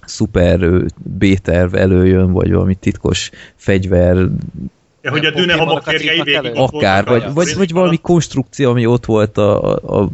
szuper 0.05 0.59
B-terv 0.97 1.75
előjön, 1.75 2.33
vagy 2.33 2.53
valami 2.53 2.75
titkos 2.75 3.31
fegyver 3.57 4.17
Ja, 5.05 5.11
hogy 5.11 5.25
a 5.25 5.31
dűne 5.31 5.55
homokférgei 5.55 6.23
végig 6.23 6.51
Akár, 6.55 7.05
vagy, 7.05 7.23
vagy, 7.23 7.33
vagy, 7.35 7.55
vagy 7.57 7.73
valami 7.73 7.97
konstrukció, 7.97 8.71
ami 8.71 8.87
ott 8.87 9.05
volt, 9.05 9.39
a, 9.39 9.73
a, 9.73 10.01
a, 10.01 10.09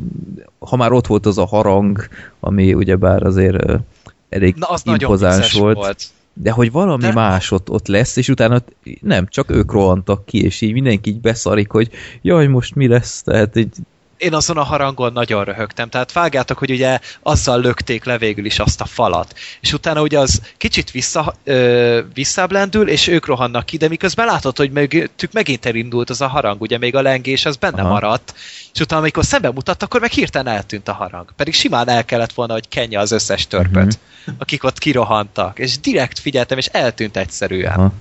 ha 0.58 0.76
már 0.76 0.92
ott 0.92 1.06
volt 1.06 1.26
az 1.26 1.38
a 1.38 1.46
harang, 1.46 2.08
ami 2.40 2.74
ugyebár 2.74 3.22
azért 3.22 3.64
uh, 3.64 3.80
elég 4.28 4.54
Na, 4.56 4.66
az 4.66 4.82
impozáns 4.84 5.52
volt. 5.52 5.76
volt 5.76 6.04
de 6.40 6.50
hogy 6.50 6.72
valami 6.72 7.02
de... 7.02 7.12
más 7.12 7.50
ott, 7.50 7.70
ott 7.70 7.86
lesz, 7.86 8.16
és 8.16 8.28
utána 8.28 8.62
nem, 9.00 9.26
csak 9.26 9.50
ők 9.50 9.72
rohantak 9.72 10.24
ki, 10.24 10.42
és 10.44 10.60
így 10.60 10.72
mindenki 10.72 11.10
így 11.10 11.20
beszarik, 11.20 11.70
hogy 11.70 11.90
jaj, 12.22 12.46
most 12.46 12.74
mi 12.74 12.86
lesz, 12.86 13.22
tehát 13.22 13.56
így 13.56 13.76
én 14.18 14.34
azon 14.34 14.56
a 14.56 14.62
harangon 14.62 15.12
nagyon 15.12 15.44
röhögtem. 15.44 15.88
Tehát 15.88 16.12
vágjátok, 16.12 16.58
hogy 16.58 16.70
ugye 16.70 16.98
azzal 17.22 17.60
lökték 17.60 18.04
le 18.04 18.18
végül 18.18 18.44
is 18.44 18.58
azt 18.58 18.80
a 18.80 18.84
falat. 18.84 19.34
És 19.60 19.72
utána 19.72 20.02
ugye 20.02 20.18
az 20.18 20.40
kicsit 20.56 20.90
vissza, 20.90 21.34
ö, 21.44 22.00
visszáblendül, 22.14 22.88
és 22.88 23.06
ők 23.06 23.26
rohannak 23.26 23.66
ki, 23.66 23.76
de 23.76 23.88
miközben 23.88 24.26
látod, 24.26 24.56
hogy 24.56 24.70
mögöttük 24.70 25.32
megint 25.32 25.66
elindult 25.66 26.10
az 26.10 26.20
a 26.20 26.26
harang, 26.26 26.60
ugye 26.60 26.78
még 26.78 26.94
a 26.94 27.02
lengés 27.02 27.44
az 27.44 27.56
benne 27.56 27.80
Aha. 27.80 27.88
maradt, 27.88 28.34
és 28.74 28.80
utána 28.80 29.00
amikor 29.00 29.24
szembe 29.24 29.50
mutat, 29.50 29.82
akkor 29.82 30.00
meg 30.00 30.10
hirtelen 30.10 30.54
eltűnt 30.54 30.88
a 30.88 30.92
harang. 30.92 31.32
Pedig 31.36 31.54
simán 31.54 31.88
el 31.88 32.04
kellett 32.04 32.32
volna, 32.32 32.52
hogy 32.52 32.68
kenje 32.68 32.98
az 32.98 33.12
összes 33.12 33.46
törpöt, 33.46 33.98
uh-huh. 34.20 34.34
akik 34.38 34.64
ott 34.64 34.78
kirohantak. 34.78 35.58
És 35.58 35.80
direkt 35.80 36.18
figyeltem, 36.18 36.58
és 36.58 36.66
eltűnt 36.66 37.16
egyszerűen. 37.16 37.72
Aha 37.72 37.92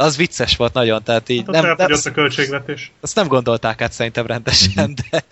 az 0.00 0.16
vicces 0.16 0.56
volt 0.56 0.72
nagyon, 0.72 1.02
tehát 1.02 1.28
így 1.28 1.42
hát 1.46 1.62
nem, 1.62 1.74
nem, 1.76 2.00
a 2.04 2.10
költségvetés. 2.10 2.92
Azt 3.00 3.14
nem 3.14 3.26
gondolták 3.26 3.82
át 3.82 3.92
szerintem 3.92 4.26
rendesen, 4.26 4.94
de 5.10 5.24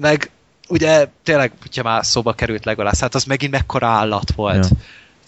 meg 0.00 0.30
ugye 0.68 1.06
tényleg, 1.22 1.52
hogyha 1.60 1.82
már 1.82 2.04
szóba 2.04 2.32
került 2.32 2.64
legalább, 2.64 2.96
hát 2.96 3.14
az 3.14 3.24
megint 3.24 3.52
mekkora 3.52 3.86
állat 3.86 4.32
volt. 4.32 4.68
Ja. 4.70 4.76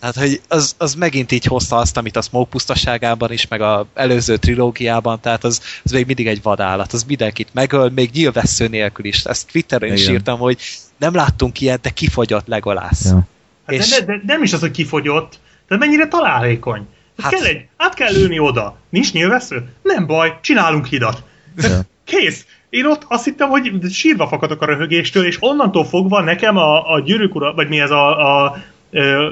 Tehát, 0.01 0.17
hogy 0.17 0.41
az, 0.49 0.75
az 0.79 0.95
megint 0.95 1.33
így 1.33 1.45
hozta 1.45 1.77
azt, 1.77 1.97
amit 1.97 2.17
a 2.17 2.23
Smoke 2.23 2.51
pusztaságában 2.51 3.33
is, 3.33 3.49
meg 3.49 3.61
a 3.61 3.87
előző 3.95 4.37
trilógiában, 4.37 5.21
tehát 5.21 5.45
az, 5.45 5.61
az 5.85 5.91
még 5.91 6.07
mindig 6.07 6.27
egy 6.27 6.43
vadállat, 6.43 6.93
az 6.93 7.05
mindenkit 7.05 7.49
megöl, 7.53 7.91
még 7.91 8.11
nyilvessző 8.13 8.69
nélkül 8.69 9.05
is. 9.05 9.25
Ezt 9.25 9.51
Twitteren 9.53 9.89
Igen. 9.89 10.01
is 10.01 10.09
írtam, 10.09 10.39
hogy 10.39 10.59
nem 10.99 11.15
láttunk 11.15 11.61
ilyet, 11.61 11.81
de 11.81 11.91
kifogyott 11.91 12.47
legolász. 12.47 13.05
Ja. 13.05 13.27
Hát 13.67 13.77
és... 13.77 13.89
de, 13.89 14.05
de, 14.05 14.05
de, 14.05 14.21
nem 14.27 14.43
is 14.43 14.53
az, 14.53 14.61
hogy 14.61 14.71
kifogyott, 14.71 15.39
de 15.69 15.77
mennyire 15.77 16.09
találékony. 16.09 16.87
Hát... 17.23 17.33
Kell 17.33 17.45
egy, 17.45 17.67
át 17.77 17.95
kell 17.95 18.13
lőni 18.13 18.39
oda. 18.39 18.77
Nincs 18.89 19.13
nyilvessző? 19.13 19.69
Nem 19.83 20.07
baj, 20.07 20.39
csinálunk 20.41 20.87
hidat. 20.87 21.23
Ja. 21.57 21.81
Kész. 22.05 22.47
Én 22.71 22.87
ott 22.87 23.05
azt 23.09 23.25
hittem, 23.25 23.49
hogy 23.49 23.73
sírva 23.91 24.29
fakadok 24.29 24.63
a 24.63 24.67
röhögéstől, 24.67 25.27
és 25.27 25.37
onnantól 25.41 25.85
fogva 25.85 26.21
nekem 26.21 26.57
a, 26.57 26.93
a 26.93 27.01
gyűrűk 27.01 27.35
ura, 27.35 27.55
vagy 27.55 27.69
mi 27.69 27.81
ez 27.81 27.91
a, 27.91 28.45
a 28.45 28.57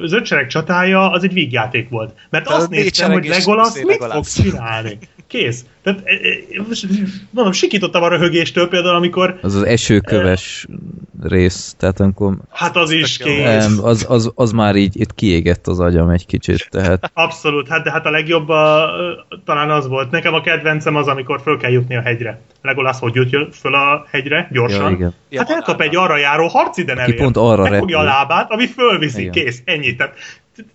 az 0.03 0.12
ötsereg 0.12 0.47
csatája, 0.47 1.11
az 1.11 1.22
egy 1.22 1.33
vígjáték 1.33 1.89
volt. 1.89 2.14
Mert 2.30 2.49
azt 2.49 2.68
néztem, 2.68 3.12
hogy 3.12 3.26
Legolas 3.26 3.83
mit 3.83 4.05
fog 4.05 4.26
csinálni. 4.26 4.99
Kész. 5.33 5.64
Tehát, 5.83 6.01
e, 6.05 6.11
e, 6.12 6.62
mondom, 7.30 7.53
sikítottam 7.53 8.03
a 8.03 8.09
röhögéstől 8.09 8.68
például, 8.68 8.95
amikor... 8.95 9.39
Az 9.43 9.55
az 9.55 9.62
esőköves 9.62 10.66
uh, 10.68 11.30
rész, 11.30 11.74
tehát 11.78 12.01
amikor... 12.01 12.37
Hát 12.51 12.76
az 12.76 12.91
is 12.91 13.16
kész. 13.16 13.45
Nem, 13.45 13.85
az, 13.85 14.07
az, 14.09 14.33
az 14.35 14.53
már 14.53 14.76
így 14.76 15.01
itt 15.01 15.14
kiégett 15.14 15.66
az 15.66 15.80
agyam 15.80 16.09
egy 16.09 16.26
kicsit, 16.26 16.68
tehát... 16.70 17.11
Abszolút, 17.14 17.68
hát 17.68 17.83
de 17.85 17.91
hát 17.91 18.07
a 18.07 18.11
legjobb 18.11 18.49
a, 18.49 18.91
talán 19.45 19.70
az 19.70 19.89
volt. 19.89 20.11
Nekem 20.11 20.35
a 20.35 20.41
kedvencem 20.41 20.97
az, 20.97 21.07
amikor 21.07 21.41
föl 21.41 21.57
kell 21.57 21.70
jutni 21.70 21.97
a 21.97 22.01
hegyre. 22.01 22.41
Legolász, 22.62 22.99
hogy 22.99 23.14
jut 23.14 23.57
föl 23.57 23.74
a 23.74 24.07
hegyre, 24.11 24.49
gyorsan. 24.53 24.91
Ja, 24.91 24.97
igen. 24.97 25.14
Hát 25.37 25.51
elkap 25.51 25.80
egy 25.80 25.97
arra 25.97 26.16
járó 26.16 26.47
harciden 26.47 26.99
elért. 26.99 27.18
pont 27.18 27.37
arra 27.37 27.62
Megfogja 27.62 27.99
a 27.99 28.03
lábát, 28.03 28.51
ami 28.51 28.66
fölviszi, 28.66 29.20
igen. 29.20 29.33
kész, 29.33 29.62
ennyi. 29.64 29.97
Tehát 29.97 30.14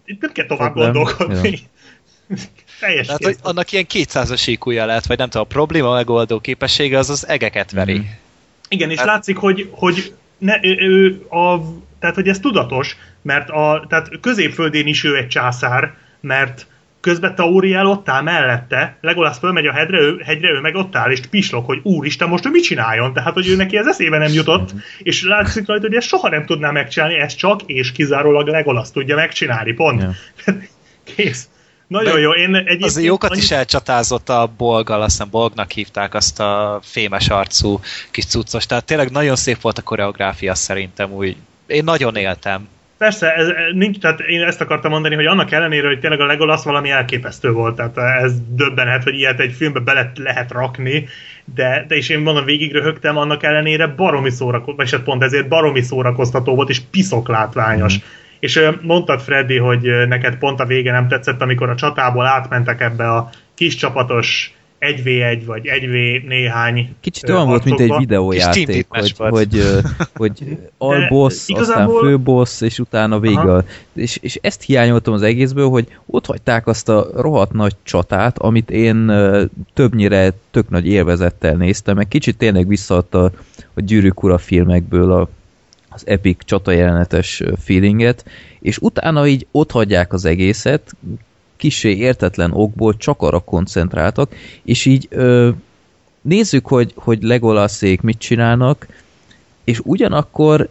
itt 0.05 0.21
nem 0.21 0.31
kell 0.31 0.45
tovább 0.45 0.73
gondolkodni. 0.73 1.59
Ja. 2.27 2.35
Teljes 2.79 3.05
Tehát, 3.05 3.23
hogy 3.23 3.35
annak 3.41 3.71
ilyen 3.71 3.85
200-as 3.93 4.43
IQ-ja 4.45 4.85
lehet, 4.85 5.05
vagy 5.05 5.17
nem 5.17 5.29
tudom, 5.29 5.47
a 5.49 5.53
probléma 5.53 5.93
megoldó 5.93 6.39
képessége 6.39 6.97
az 6.97 7.09
az 7.09 7.27
egeket 7.27 7.71
veri. 7.71 7.97
Mm. 7.97 8.03
Igen, 8.69 8.89
és 8.89 8.97
hát... 8.97 9.05
látszik, 9.05 9.37
hogy, 9.37 9.69
hogy 9.71 10.13
ne, 10.37 10.59
ő, 10.63 11.21
a, 11.29 11.59
tehát, 11.99 12.15
hogy 12.15 12.27
ez 12.27 12.39
tudatos, 12.39 12.97
mert 13.21 13.49
a, 13.49 13.85
tehát 13.89 14.09
középföldén 14.21 14.87
is 14.87 15.03
ő 15.03 15.15
egy 15.17 15.27
császár, 15.27 15.93
mert 16.19 16.67
közben 16.99 17.35
Tauriel 17.35 17.85
ott 17.85 18.09
áll 18.09 18.21
mellette, 18.21 18.97
Legolas 19.01 19.37
fölmegy 19.37 19.65
a 19.65 19.71
hegyre, 19.71 19.99
ő, 19.99 20.21
hegyre, 20.25 20.49
ő 20.49 20.59
meg 20.59 20.75
ott 20.75 20.95
áll, 20.95 21.11
és 21.11 21.19
pislog, 21.29 21.65
hogy 21.65 21.79
úristen, 21.83 22.29
most 22.29 22.45
ő 22.45 22.49
mit 22.49 22.63
csináljon? 22.63 23.13
Tehát, 23.13 23.33
hogy 23.33 23.47
ő 23.47 23.55
neki 23.55 23.77
ez 23.77 23.87
eszébe 23.87 24.17
nem 24.17 24.33
jutott, 24.33 24.73
mm. 24.73 24.77
és 24.97 25.23
látszik 25.23 25.67
rajta, 25.67 25.87
hogy 25.87 25.95
ezt 25.95 26.07
soha 26.07 26.29
nem 26.29 26.45
tudná 26.45 26.71
megcsinálni, 26.71 27.15
ez 27.15 27.35
csak 27.35 27.61
és 27.65 27.91
kizárólag 27.91 28.47
Legolas 28.47 28.91
tudja 28.91 29.15
megcsinálni, 29.15 29.73
pont. 29.73 30.01
Yeah. 30.01 30.13
Kész. 31.15 31.49
Nagyon 31.87 32.13
De 32.13 32.19
jó, 32.19 32.31
én 32.31 32.55
egyébként... 32.55 32.83
Az 32.83 33.03
jókat 33.03 33.31
annyi... 33.31 33.39
is 33.39 33.51
elcsatázott 33.51 34.29
a 34.29 34.51
Bolgal, 34.57 35.01
azt 35.01 35.11
hiszem 35.11 35.29
Bolgnak 35.29 35.71
hívták 35.71 36.13
azt 36.13 36.39
a 36.39 36.79
fémes 36.83 37.29
arcú 37.29 37.79
kis 38.11 38.25
cuccos, 38.25 38.65
tehát 38.65 38.85
tényleg 38.85 39.11
nagyon 39.11 39.35
szép 39.35 39.61
volt 39.61 39.77
a 39.77 39.81
koreográfia 39.81 40.55
szerintem, 40.55 41.11
úgy 41.11 41.35
én 41.67 41.83
nagyon 41.83 42.15
éltem. 42.15 42.67
Persze, 42.97 43.33
ez, 43.33 43.47
nincs, 43.73 43.97
tehát 43.97 44.19
én 44.19 44.41
ezt 44.41 44.61
akartam 44.61 44.91
mondani, 44.91 45.15
hogy 45.15 45.25
annak 45.25 45.51
ellenére, 45.51 45.87
hogy 45.87 45.99
tényleg 45.99 46.19
a 46.19 46.25
Legolas 46.25 46.63
valami 46.63 46.89
elképesztő 46.89 47.51
volt, 47.51 47.75
tehát 47.75 47.97
ez 48.23 48.33
döbbenhet, 48.49 49.03
hogy 49.03 49.13
ilyet 49.13 49.39
egy 49.39 49.53
filmbe 49.53 49.79
bele 49.79 50.11
lehet 50.15 50.51
rakni, 50.51 51.07
de, 51.55 51.85
de 51.87 51.95
is 51.95 52.09
én 52.09 52.19
mondom, 52.19 52.45
végig 52.45 52.71
röhögtem, 52.71 53.17
annak 53.17 53.43
ellenére 53.43 53.87
baromi 53.87 54.29
szórakoztató, 54.29 54.75
vagy 54.75 54.91
hát 54.91 55.03
pont 55.03 55.23
ezért 55.23 55.47
baromi 55.47 55.81
szórakoztató 55.81 56.55
volt, 56.55 56.69
és 56.69 56.79
piszok 56.91 57.27
látványos. 57.27 57.97
Mm. 57.97 58.01
És 58.39 58.69
mondtad, 58.81 59.21
Freddy, 59.21 59.57
hogy 59.57 60.07
neked 60.07 60.35
pont 60.35 60.59
a 60.59 60.65
vége 60.65 60.91
nem 60.91 61.07
tetszett, 61.07 61.41
amikor 61.41 61.69
a 61.69 61.75
csatából 61.75 62.25
átmentek 62.25 62.81
ebbe 62.81 63.11
a 63.13 63.29
kis 63.53 63.75
csapatos 63.75 64.57
1v1 64.79 65.41
vagy 65.45 65.61
1v 65.63 66.27
néhány 66.27 66.95
Kicsit 67.01 67.29
olyan 67.29 67.47
volt, 67.47 67.63
mint 67.63 67.79
egy 67.79 67.93
videójáték, 67.97 68.85
hogy, 68.89 69.13
hogy, 69.17 69.63
hogy 70.13 70.57
alboss, 70.77 71.47
igazából... 71.47 71.95
aztán 71.95 72.09
főboss, 72.09 72.61
és 72.61 72.79
utána 72.79 73.19
vége. 73.19 73.63
És, 73.93 74.17
és 74.21 74.39
ezt 74.41 74.61
hiányoltam 74.63 75.13
az 75.13 75.21
egészből, 75.21 75.69
hogy 75.69 75.87
ott 76.05 76.25
hagyták 76.25 76.67
azt 76.67 76.89
a 76.89 77.07
rohadt 77.15 77.51
nagy 77.51 77.75
csatát, 77.83 78.37
amit 78.37 78.69
én 78.69 79.11
többnyire 79.73 80.33
tök 80.51 80.69
nagy 80.69 80.87
élvezettel 80.87 81.55
néztem, 81.55 81.95
meg 81.95 82.07
kicsit 82.07 82.37
tényleg 82.37 82.67
visszaadta 82.67 83.31
a 83.73 83.81
Gyűrűk 83.81 84.23
Ura 84.23 84.37
filmekből 84.37 85.11
a 85.11 85.29
az 85.97 86.07
epic 86.07 86.45
csata 86.45 86.71
jelenetes 86.71 87.43
feelinget, 87.59 88.25
és 88.59 88.77
utána 88.77 89.27
így 89.27 89.47
ott 89.51 89.71
hagyják 89.71 90.13
az 90.13 90.25
egészet, 90.25 90.95
kisé 91.55 91.95
értetlen 91.95 92.51
okból 92.53 92.97
csak 92.97 93.21
arra 93.21 93.39
koncentráltak, 93.39 94.35
és 94.63 94.85
így 94.85 95.07
ö, 95.09 95.49
nézzük, 96.21 96.67
hogy, 96.67 96.93
hogy 96.95 97.23
Legolasszék 97.23 98.01
mit 98.01 98.17
csinálnak, 98.17 98.87
és 99.63 99.79
ugyanakkor 99.83 100.69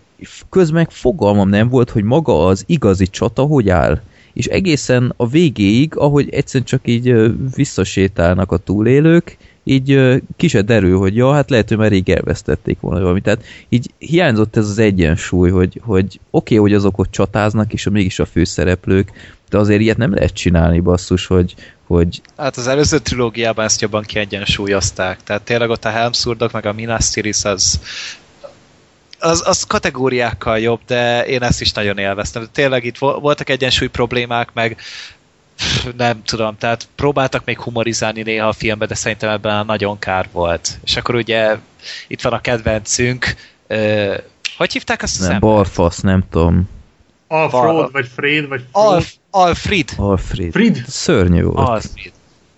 közben 0.51 0.87
fogalmam 0.91 1.49
nem 1.49 1.69
volt, 1.69 1.91
hogy 1.91 2.03
maga 2.03 2.47
az 2.47 2.65
igazi 2.67 3.07
csata 3.07 3.43
hogy 3.43 3.69
áll. 3.69 4.01
És 4.37 4.47
egészen 4.47 5.15
a 5.17 5.29
végéig, 5.29 5.97
ahogy 5.97 6.29
egyszerűen 6.31 6.65
csak 6.65 6.81
így 6.85 7.15
visszasétálnak 7.55 8.53
a 8.53 8.57
túlélők, 8.57 9.37
így 9.65 10.21
ki 10.37 10.49
se 10.49 10.63
derül, 10.63 10.99
hogy 10.99 11.17
ja, 11.17 11.33
hát 11.33 11.51
lehet, 11.51 11.69
hogy 11.69 11.77
már 11.77 11.91
rég 11.91 12.09
elvesztették 12.09 12.81
volna 12.81 13.01
valamit. 13.01 13.23
Tehát 13.23 13.45
így 13.69 13.91
hiányzott 13.99 14.57
ez 14.57 14.69
az 14.69 14.79
egyensúly, 14.79 15.51
hogy, 15.51 15.81
hogy 15.85 16.21
oké, 16.31 16.55
okay, 16.55 16.57
hogy 16.57 16.75
azok 16.75 16.99
ott 16.99 17.11
csatáznak, 17.11 17.73
és 17.73 17.87
a, 17.87 17.91
mégis 17.91 18.19
a 18.19 18.27
főszereplők, 18.27 19.13
de 19.51 19.59
azért 19.59 19.81
ilyet 19.81 19.97
nem 19.97 20.15
lehet 20.15 20.33
csinálni, 20.33 20.81
basszus, 20.81 21.27
hogy, 21.27 21.55
hogy... 21.87 22.21
Hát 22.37 22.57
az 22.57 22.67
előző 22.67 22.99
trilógiában 22.99 23.65
ezt 23.65 23.81
jobban 23.81 24.03
kiegyensúlyozták. 24.03 25.23
Tehát 25.23 25.43
tényleg 25.43 25.71
ott 25.71 25.85
a 25.85 25.91
Helmszurdok, 25.91 26.53
meg 26.53 26.67
a 26.67 26.73
Minas 26.73 27.11
Tirith 27.11 27.47
az 27.47 27.81
az, 29.27 29.43
az 29.47 29.65
kategóriákkal 29.65 30.59
jobb, 30.59 30.81
de 30.87 31.27
én 31.27 31.43
ezt 31.43 31.61
is 31.61 31.73
nagyon 31.73 31.99
élveztem. 31.99 32.49
Tényleg 32.53 32.85
itt 32.85 32.99
voltak 32.99 33.49
egyensúly 33.49 33.89
problémák, 33.89 34.53
meg 34.53 34.81
nem 35.97 36.23
tudom, 36.23 36.57
tehát 36.59 36.89
próbáltak 36.95 37.45
még 37.45 37.61
humorizálni 37.61 38.23
néha 38.23 38.49
a 38.49 38.53
filmbe, 38.53 38.87
de 38.87 38.95
szerintem 38.95 39.31
ebben 39.31 39.67
nagyon 39.67 39.99
kár 39.99 40.29
volt. 40.33 40.79
És 40.85 40.97
akkor 40.97 41.15
ugye 41.15 41.57
itt 42.07 42.23
van 42.23 42.33
a 42.33 42.41
kedvencünk, 42.41 43.35
uh, 43.69 44.15
hogy 44.57 44.73
hívták 44.73 45.03
azt 45.03 45.21
nem, 45.21 45.41
Barfasz, 45.41 46.01
nem 46.01 46.25
tudom. 46.31 46.69
Alfred, 47.29 47.93
vagy 47.93 48.09
Fred, 48.15 48.49
vagy 48.49 48.65
Alf, 48.73 49.13
Alfred. 49.31 49.89
Alfred. 49.97 50.53
Fred. 50.53 50.85
Szörnyű 50.87 51.43
volt. 51.43 51.69
Alfred. 51.69 52.13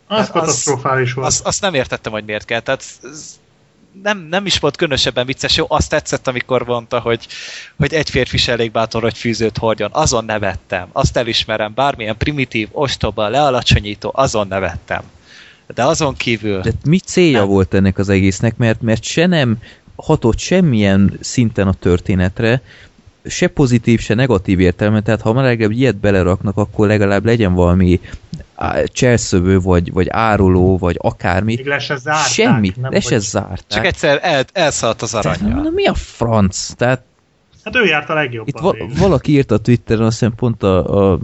Az 0.07 0.19
hát 0.19 0.31
katasztrofális 0.31 1.13
volt. 1.13 1.27
Azt, 1.27 1.47
azt 1.47 1.61
nem 1.61 1.75
értettem, 1.75 2.13
hogy 2.13 2.25
miért 2.25 2.45
kell. 2.45 2.61
Tehát 2.61 2.85
nem, 4.03 4.27
nem 4.31 4.47
is 4.47 4.59
volt 4.59 4.77
különösebben 4.77 5.27
vicces, 5.27 5.57
jó, 5.57 5.67
azt 5.69 5.91
tetszett, 5.91 6.27
amikor 6.27 6.67
mondta, 6.67 7.01
hogy, 7.01 7.27
hogy 7.77 7.95
egy 7.95 8.11
férfi 8.11 8.37
se 8.37 8.53
elég 8.53 8.71
bátor, 8.71 9.03
hogy 9.03 9.19
fűzőt 9.19 9.59
hordjon. 9.59 9.91
Azon 9.93 10.25
nevettem. 10.25 10.89
Azt 10.93 11.17
elismerem, 11.17 11.73
bármilyen 11.75 12.17
primitív, 12.17 12.69
ostoba, 12.73 13.29
lealacsonyító, 13.29 14.13
azon 14.15 14.47
nevettem. 14.47 15.03
De 15.75 15.85
azon 15.85 16.17
kívül... 16.17 16.61
De 16.61 16.73
mi 16.85 16.99
célja 16.99 17.39
nem. 17.39 17.49
volt 17.49 17.75
ennek 17.75 17.99
az 17.99 18.09
egésznek, 18.09 18.57
mert, 18.57 18.81
mert 18.81 19.03
se 19.03 19.27
nem 19.27 19.59
hatott 19.97 20.39
semmilyen 20.39 21.19
szinten 21.21 21.69
a 21.69 21.73
történetre, 21.73 22.63
se 23.25 23.47
pozitív, 23.47 24.01
se 24.01 24.15
negatív 24.15 24.61
értelme, 24.61 25.01
tehát 25.01 25.21
ha 25.21 25.33
már 25.33 25.45
legalább 25.45 25.73
ilyet 25.73 25.97
beleraknak, 25.97 26.57
akkor 26.57 26.87
legalább 26.87 27.25
legyen 27.25 27.55
valami 27.55 28.01
cselszövő, 28.85 29.61
vagy, 29.61 29.93
vagy 29.93 30.07
áruló, 30.11 30.79
vagy 30.79 30.97
akármi. 30.99 31.55
Még 31.55 31.67
le 31.67 31.79
se 31.79 31.97
zárták. 31.97 32.27
Semmi, 32.27 32.73
nem, 32.81 32.93
le 32.93 33.01
se 33.01 33.19
zárták. 33.19 33.67
Csak 33.67 33.87
egyszer 33.87 34.19
el, 34.23 34.45
elszaladt 34.53 35.03
az 35.03 35.15
aranya. 35.15 35.63
Na, 35.63 35.71
mi 35.71 35.87
a 35.87 35.95
franc? 35.95 36.71
Tehát 36.73 37.03
Hát 37.65 37.77
ő 37.77 37.85
járt 37.85 38.09
a 38.09 38.15
legjobban. 38.15 38.49
Itt 38.49 38.59
va- 38.59 38.99
valaki 38.99 39.33
írta 39.33 39.55
a 39.55 39.59
Twitteren, 39.59 40.05
azt 40.05 40.19
hiszem 40.19 40.35
pont 40.35 40.63
a, 40.63 41.13
a 41.13 41.19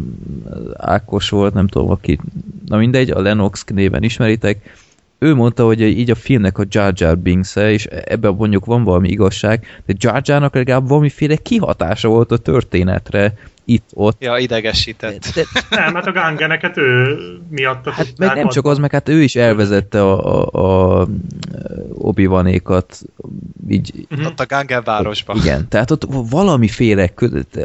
Ákos 0.77 1.29
volt, 1.31 1.55
nem 1.55 1.67
tudom, 1.67 1.91
aki, 1.91 2.19
na 2.67 2.77
mindegy, 2.77 3.11
a 3.11 3.21
Lenox 3.21 3.65
néven 3.65 4.03
ismeritek, 4.03 4.77
ő 5.19 5.35
mondta, 5.35 5.65
hogy 5.65 5.81
így 5.81 6.11
a 6.11 6.15
filmnek 6.15 6.59
a 6.59 6.65
Jar 6.69 6.93
Jar 6.97 7.19
binks 7.19 7.57
-e, 7.57 7.71
és 7.71 7.87
ebben 7.87 8.35
mondjuk 8.35 8.65
van 8.65 8.85
valami 8.85 9.09
igazság, 9.09 9.67
de 9.87 9.95
Jar 9.99 10.23
Jarnak 10.25 10.55
legalább 10.55 10.89
valamiféle 10.89 11.37
kihatása 11.37 12.09
volt 12.09 12.33
a 12.33 12.37
történetre, 12.37 13.35
itt-ott. 13.65 14.23
Ja, 14.23 14.37
idegesített. 14.37 15.31
De, 15.35 15.43
de... 15.53 15.77
Nem, 15.77 15.95
hát 15.95 16.07
a 16.07 16.13
gangeneket 16.13 16.77
ő 16.77 17.17
miatt. 17.49 17.89
Hát 17.89 18.13
meg 18.17 18.35
nem 18.35 18.49
csak 18.49 18.67
az, 18.67 18.79
meg 18.79 18.91
hát 18.91 19.09
ő 19.09 19.23
is 19.23 19.37
elvezette 19.37 20.03
a, 20.03 20.47
a, 20.49 21.01
a 21.01 21.09
obi 21.95 22.27
vanékat 22.27 23.03
így. 23.69 24.07
Uh-huh. 24.11 24.27
Ott 24.27 24.41
a 24.41 24.47
Gangen 24.47 24.83
városban. 24.85 25.37
Igen, 25.37 25.69
tehát 25.69 25.91
ott 25.91 26.07
valamiféle, 26.31 27.13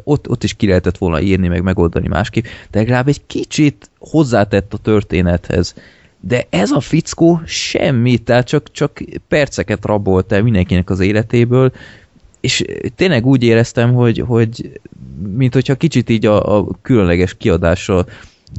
ott, 0.03 0.29
ott 0.29 0.43
is 0.43 0.53
ki 0.53 0.67
lehetett 0.67 0.97
volna 0.97 1.21
írni, 1.21 1.47
meg 1.47 1.63
megoldani 1.63 2.07
másképp, 2.07 2.45
de 2.71 2.79
legalább 2.79 3.07
egy 3.07 3.25
kicsit 3.25 3.89
hozzátett 3.99 4.73
a 4.73 4.77
történethez. 4.77 5.75
De 6.21 6.47
ez 6.49 6.71
a 6.71 6.79
fickó 6.79 7.41
semmi, 7.45 8.17
tehát 8.17 8.47
csak, 8.47 8.71
csak 8.71 8.99
perceket 9.27 9.85
rabolt 9.85 10.31
el 10.31 10.43
mindenkinek 10.43 10.89
az 10.89 10.99
életéből, 10.99 11.71
és 12.39 12.63
tényleg 12.95 13.25
úgy 13.25 13.43
éreztem, 13.43 13.93
hogy, 13.93 14.19
hogy 14.19 14.79
mint 15.35 15.53
hogyha 15.53 15.75
kicsit 15.75 16.09
így 16.09 16.25
a, 16.25 16.57
a 16.57 16.67
különleges 16.81 17.37
kiadásra 17.37 18.05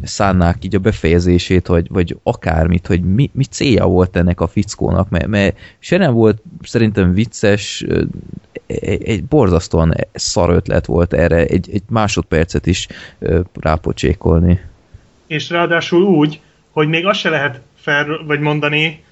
szánnák 0.03 0.65
így 0.65 0.75
a 0.75 0.79
befejezését, 0.79 1.67
vagy, 1.67 1.89
vagy 1.89 2.17
akármit, 2.23 2.87
hogy 2.87 3.03
mi, 3.03 3.31
mi 3.33 3.45
célja 3.45 3.85
volt 3.85 4.17
ennek 4.17 4.41
a 4.41 4.47
fickónak, 4.47 5.09
mert, 5.09 5.27
mert 5.27 5.57
se 5.79 5.97
nem 5.97 6.15
volt 6.15 6.43
szerintem 6.63 7.13
vicces, 7.13 7.87
egy, 8.67 9.03
egy 9.03 9.25
borzasztóan 9.25 9.95
szar 10.13 10.51
ötlet 10.51 10.87
volt 10.87 11.13
erre, 11.13 11.45
egy, 11.47 11.71
egy 11.73 11.83
másodpercet 11.89 12.67
is 12.67 12.87
rápocsékolni. 13.55 14.61
És 15.27 15.51
ráadásul 15.51 16.03
úgy, 16.03 16.41
hogy 16.71 16.89
még 16.89 17.07
azt 17.07 17.19
se 17.19 17.29
lehet 17.29 17.61
fel, 17.77 18.07
vagy 18.27 18.41
mondani, 18.41 19.05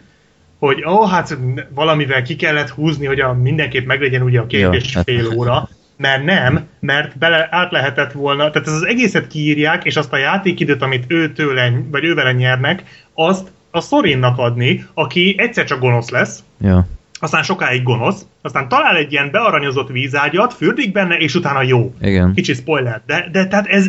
hogy 0.58 0.84
ó, 0.86 0.90
oh, 0.90 1.10
hát 1.10 1.38
valamivel 1.74 2.22
ki 2.22 2.36
kellett 2.36 2.68
húzni, 2.68 3.06
hogy 3.06 3.20
a, 3.20 3.32
mindenképp 3.32 3.86
meglegyen 3.86 4.22
ugye 4.22 4.40
a 4.40 4.46
két 4.46 4.60
ja, 4.60 4.70
és 4.70 4.94
hát. 4.94 5.04
fél 5.04 5.32
óra, 5.36 5.68
mert 5.96 6.24
nem, 6.24 6.66
mert 6.80 7.18
bele 7.18 7.48
át 7.50 7.70
lehetett 7.70 8.12
volna, 8.12 8.50
tehát 8.50 8.68
ez 8.68 8.74
az 8.74 8.86
egészet 8.86 9.26
kiírják, 9.26 9.84
és 9.84 9.96
azt 9.96 10.12
a 10.12 10.16
játékidőt, 10.16 10.82
amit 10.82 11.04
ő 11.08 11.32
tőle, 11.32 11.72
vagy 11.90 12.04
ő 12.04 12.14
vele 12.14 12.32
nyernek, 12.32 12.82
azt 13.14 13.50
a 13.70 13.80
Sorinnak 13.80 14.38
adni, 14.38 14.84
aki 14.94 15.34
egyszer 15.38 15.64
csak 15.64 15.80
gonosz 15.80 16.10
lesz, 16.10 16.42
ja. 16.60 16.86
aztán 17.20 17.42
sokáig 17.42 17.82
gonosz, 17.82 18.26
aztán 18.42 18.68
talál 18.68 18.96
egy 18.96 19.12
ilyen 19.12 19.30
bearanyozott 19.30 19.88
vízágyat, 19.88 20.54
fürdik 20.54 20.92
benne, 20.92 21.16
és 21.16 21.34
utána 21.34 21.62
jó. 21.62 21.94
Igen. 22.00 22.34
Kicsi 22.34 22.54
spoiler. 22.54 23.02
De, 23.06 23.28
de 23.32 23.46
tehát 23.46 23.66
ez, 23.66 23.86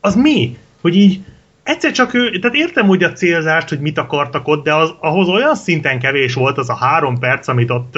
az 0.00 0.14
mi? 0.14 0.56
Hogy 0.80 0.96
így 0.96 1.20
egyszer 1.62 1.92
csak 1.92 2.14
ő, 2.14 2.38
tehát 2.38 2.56
értem 2.56 2.88
úgy 2.88 3.02
a 3.02 3.12
célzást, 3.12 3.68
hogy 3.68 3.80
mit 3.80 3.98
akartak 3.98 4.48
ott, 4.48 4.64
de 4.64 4.74
az, 4.74 4.94
ahhoz 5.00 5.28
olyan 5.28 5.54
szinten 5.54 5.98
kevés 5.98 6.34
volt 6.34 6.58
az 6.58 6.68
a 6.68 6.76
három 6.76 7.18
perc, 7.18 7.48
amit 7.48 7.70
ott, 7.70 7.94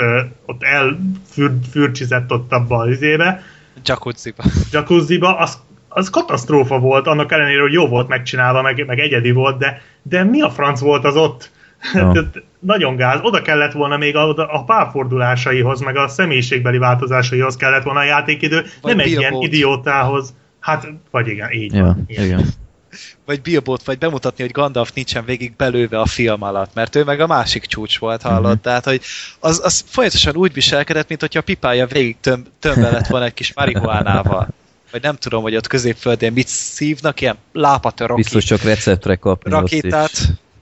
ott 0.46 0.62
elfürcsizett 0.62 2.32
ott 2.32 2.52
abba 2.52 2.76
az 2.76 2.88
izébe. 2.88 3.42
Jacuzziba. 3.84 4.42
Jacuzziba, 4.70 5.36
az, 5.36 5.58
az 5.88 6.10
katasztrófa 6.10 6.78
volt, 6.78 7.06
annak 7.06 7.32
ellenére, 7.32 7.60
hogy 7.60 7.72
jó 7.72 7.88
volt 7.88 8.08
megcsinálva, 8.08 8.62
meg, 8.62 8.86
meg 8.86 8.98
egyedi 8.98 9.30
volt, 9.30 9.58
de, 9.58 9.82
de 10.02 10.24
mi 10.24 10.40
a 10.40 10.50
franc 10.50 10.80
volt 10.80 11.04
az 11.04 11.16
ott? 11.16 11.50
Ja. 11.94 12.12
Nagyon 12.58 12.96
gáz. 12.96 13.20
Oda 13.22 13.42
kellett 13.42 13.72
volna 13.72 13.96
még 13.96 14.16
a, 14.16 14.28
a 14.36 14.64
párfordulásaihoz, 14.64 15.80
meg 15.80 15.96
a 15.96 16.08
személyiségbeli 16.08 16.78
változásaihoz 16.78 17.56
kellett 17.56 17.82
volna 17.82 18.00
a 18.00 18.04
játékidő, 18.04 18.64
vagy 18.80 18.96
nem 18.96 19.04
egy 19.04 19.10
ilyen 19.10 19.34
idiótához. 19.40 20.34
Hát, 20.60 20.88
vagy 21.10 21.28
igen, 21.28 21.50
így 21.50 21.74
ja, 21.74 21.84
van. 21.84 22.04
Igen 22.06 22.44
vagy 23.24 23.42
Bilbot, 23.42 23.84
vagy 23.84 23.98
bemutatni, 23.98 24.42
hogy 24.42 24.52
Gandalf 24.52 24.92
nincsen 24.94 25.24
végig 25.24 25.56
belőve 25.56 26.00
a 26.00 26.06
film 26.06 26.42
alatt, 26.42 26.74
mert 26.74 26.96
ő 26.96 27.04
meg 27.04 27.20
a 27.20 27.26
másik 27.26 27.66
csúcs 27.66 27.98
volt, 27.98 28.22
hallott. 28.22 28.44
Uh-huh. 28.44 28.60
Tehát, 28.60 28.84
hogy 28.84 29.00
az, 29.40 29.60
az 29.64 29.84
folyamatosan 29.86 30.36
úgy 30.36 30.52
viselkedett, 30.52 31.08
mint 31.08 31.20
hogyha 31.20 31.38
a 31.38 31.42
pipája 31.42 31.86
végig 31.86 32.16
töm, 32.20 32.44
tömbe 32.58 32.90
lett 32.90 33.06
volna 33.06 33.24
egy 33.26 33.34
kis 33.34 33.52
marihuánával. 33.54 34.48
Vagy 34.90 35.02
nem 35.02 35.16
tudom, 35.16 35.42
hogy 35.42 35.56
ott 35.56 35.66
középföldén 35.66 36.32
mit 36.32 36.48
szívnak, 36.48 37.20
ilyen 37.20 37.36
lápatör 37.52 38.14
Biztos 38.14 38.44
csak 38.44 38.62
receptre 38.62 39.16
kapni 39.16 39.50
rakétát. 39.50 40.10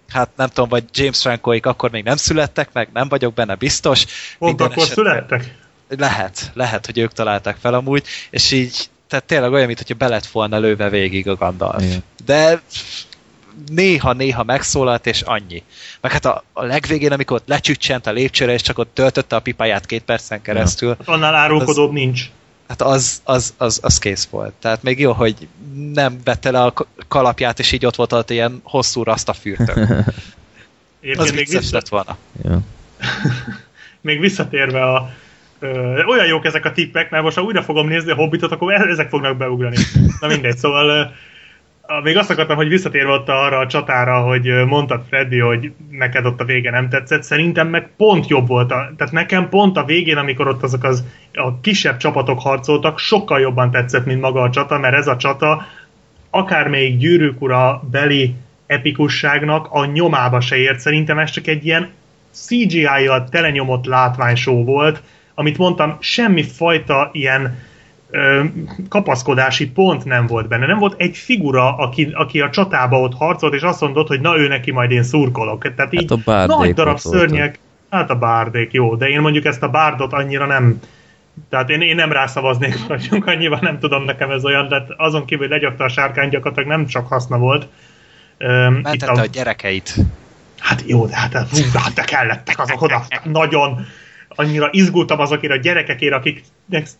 Hát 0.08 0.30
nem 0.36 0.48
tudom, 0.48 0.68
vagy 0.68 0.84
James 0.92 1.20
Francoik 1.20 1.66
akkor 1.66 1.90
még 1.90 2.04
nem 2.04 2.16
születtek 2.16 2.72
meg, 2.72 2.88
nem 2.92 3.08
vagyok 3.08 3.34
benne 3.34 3.54
biztos. 3.54 4.04
Pont 4.38 4.60
akkor 4.60 4.86
születtek? 4.86 5.54
Lehet, 5.88 6.50
lehet, 6.54 6.86
hogy 6.86 6.98
ők 6.98 7.12
találták 7.12 7.56
fel 7.60 7.74
amúgy, 7.74 8.04
és 8.30 8.50
így 8.50 8.90
tehát 9.10 9.24
tényleg 9.24 9.52
olyan, 9.52 9.66
mintha 9.66 9.94
be 9.94 10.08
lett 10.08 10.26
volna 10.26 10.58
lőve 10.58 10.88
végig 10.88 11.28
a 11.28 11.36
Gandalf. 11.36 11.82
Igen. 11.82 12.02
De 12.24 12.62
néha-néha 13.72 14.44
megszólalt, 14.44 15.06
és 15.06 15.20
annyi. 15.20 15.62
Meg 16.00 16.12
hát 16.12 16.24
a, 16.24 16.44
a 16.52 16.64
legvégén, 16.64 17.12
amikor 17.12 17.36
ott 17.36 17.48
lecsüccsent 17.48 18.06
a 18.06 18.10
lépcsőre, 18.10 18.52
és 18.52 18.62
csak 18.62 18.78
ott 18.78 18.94
töltötte 18.94 19.36
a 19.36 19.40
pipáját 19.40 19.86
két 19.86 20.02
percen 20.02 20.42
keresztül. 20.42 20.88
Ja. 20.88 20.96
Hát 20.98 21.08
annál 21.08 21.34
árulkodóbb 21.34 21.90
hát 21.90 21.98
nincs. 21.98 22.30
Hát 22.68 22.82
az, 22.82 23.20
az, 23.24 23.54
az, 23.56 23.78
az 23.82 23.98
kész 23.98 24.28
volt. 24.30 24.52
Tehát 24.52 24.82
még 24.82 24.98
jó, 24.98 25.12
hogy 25.12 25.48
nem 25.92 26.20
vette 26.24 26.50
le 26.50 26.62
a 26.62 26.74
kalapját, 27.08 27.58
és 27.58 27.72
így 27.72 27.86
ott 27.86 27.96
volt 27.96 28.12
ott 28.12 28.30
ilyen 28.30 28.60
hosszú 28.62 29.02
rasztafürtök. 29.02 29.76
az 31.16 31.30
még 31.30 31.48
vissza... 31.48 31.76
lett 31.76 31.88
volna. 31.88 32.16
Ja. 32.42 32.60
még 34.00 34.20
visszatérve 34.20 34.82
a, 34.82 35.10
Ö, 35.60 36.02
olyan 36.04 36.26
jók 36.26 36.44
ezek 36.44 36.64
a 36.64 36.72
tippek, 36.72 37.10
mert 37.10 37.22
most 37.22 37.36
ha 37.36 37.42
újra 37.42 37.62
fogom 37.62 37.88
nézni 37.88 38.10
a 38.10 38.14
Hobbitot, 38.14 38.52
akkor 38.52 38.72
ezek 38.72 39.08
fognak 39.08 39.36
beugrani. 39.36 39.76
Na 40.20 40.28
mindegy, 40.28 40.56
szóval 40.56 40.88
ö, 40.88 41.02
még 42.02 42.16
azt 42.16 42.30
akartam, 42.30 42.56
hogy 42.56 42.68
visszatérve 42.68 43.12
ott 43.12 43.28
arra 43.28 43.58
a 43.58 43.66
csatára, 43.66 44.20
hogy 44.20 44.64
mondtad 44.66 45.02
Freddy, 45.08 45.38
hogy 45.38 45.72
neked 45.90 46.26
ott 46.26 46.40
a 46.40 46.44
vége 46.44 46.70
nem 46.70 46.88
tetszett, 46.88 47.22
szerintem 47.22 47.68
meg 47.68 47.90
pont 47.96 48.28
jobb 48.28 48.46
volt. 48.46 48.72
A, 48.72 48.92
tehát 48.96 49.12
nekem 49.12 49.48
pont 49.48 49.76
a 49.76 49.84
végén, 49.84 50.16
amikor 50.16 50.48
ott 50.48 50.62
azok 50.62 50.84
az 50.84 51.04
a 51.32 51.60
kisebb 51.60 51.96
csapatok 51.96 52.40
harcoltak, 52.40 52.98
sokkal 52.98 53.40
jobban 53.40 53.70
tetszett, 53.70 54.04
mint 54.04 54.20
maga 54.20 54.42
a 54.42 54.50
csata, 54.50 54.78
mert 54.78 54.94
ez 54.94 55.06
a 55.06 55.16
csata 55.16 55.66
akár 56.30 56.68
még 56.68 56.98
gyűrűk 56.98 57.40
ura 57.40 57.82
beli 57.90 58.34
epikusságnak 58.66 59.68
a 59.70 59.84
nyomába 59.84 60.40
se 60.40 60.56
ért. 60.56 60.80
Szerintem 60.80 61.18
ez 61.18 61.30
csak 61.30 61.46
egy 61.46 61.66
ilyen 61.66 61.90
CGI-jal 62.30 63.28
telenyomott 63.30 63.86
látványshow 63.86 64.64
volt, 64.64 65.02
amit 65.40 65.58
mondtam, 65.58 65.96
semmi 66.00 66.42
fajta 66.42 67.10
ilyen 67.12 67.58
ö, 68.10 68.44
kapaszkodási 68.88 69.70
pont 69.70 70.04
nem 70.04 70.26
volt 70.26 70.48
benne. 70.48 70.66
Nem 70.66 70.78
volt 70.78 71.00
egy 71.00 71.16
figura, 71.16 71.76
aki, 71.76 72.10
aki 72.12 72.40
a 72.40 72.50
csatába 72.50 73.00
ott 73.00 73.14
harcolt, 73.14 73.54
és 73.54 73.62
azt 73.62 73.80
mondott, 73.80 74.08
hogy 74.08 74.20
na 74.20 74.38
ő 74.38 74.48
neki 74.48 74.70
majd 74.70 74.90
én 74.90 75.02
szurkolok. 75.02 75.74
Tehát 75.74 75.92
így 75.92 76.14
hát 76.26 76.48
a 76.48 76.56
nagy 76.56 76.74
darab 76.74 76.98
szörnyek, 76.98 77.58
hát 77.90 78.10
a 78.10 78.14
bárdék, 78.14 78.72
jó, 78.72 78.94
de 78.94 79.08
én 79.08 79.20
mondjuk 79.20 79.44
ezt 79.44 79.62
a 79.62 79.68
bárdot 79.68 80.12
annyira 80.12 80.46
nem 80.46 80.80
tehát 81.48 81.70
én, 81.70 81.80
én 81.80 81.94
nem 81.94 82.12
rászavaznék, 82.12 82.86
vagyunk 82.88 83.26
annyiban 83.26 83.58
nem 83.62 83.78
tudom, 83.78 84.04
nekem 84.04 84.30
ez 84.30 84.44
olyan, 84.44 84.68
de 84.68 84.84
azon 84.96 85.24
kívül, 85.24 85.48
hogy 85.48 85.56
legyakta 85.56 85.84
a 85.84 85.88
sárkány, 85.88 86.28
gyakorlatilag 86.28 86.68
nem 86.68 86.86
csak 86.86 87.06
haszna 87.06 87.38
volt. 87.38 87.66
Mentette 88.38 89.06
a... 89.06 89.20
a 89.20 89.26
gyerekeit. 89.26 89.94
Hát 90.58 90.82
jó, 90.86 91.06
de 91.06 91.16
hát, 91.16 91.34
hú, 91.34 91.58
hát 91.74 91.94
de 91.94 92.02
kellettek 92.02 92.58
azok 92.58 92.82
oda, 92.82 93.04
nagyon 93.24 93.86
annyira 94.34 94.68
izgultam 94.72 95.20
azokért 95.20 95.52
a 95.52 95.56
gyerekekért, 95.56 96.14
akik 96.14 96.42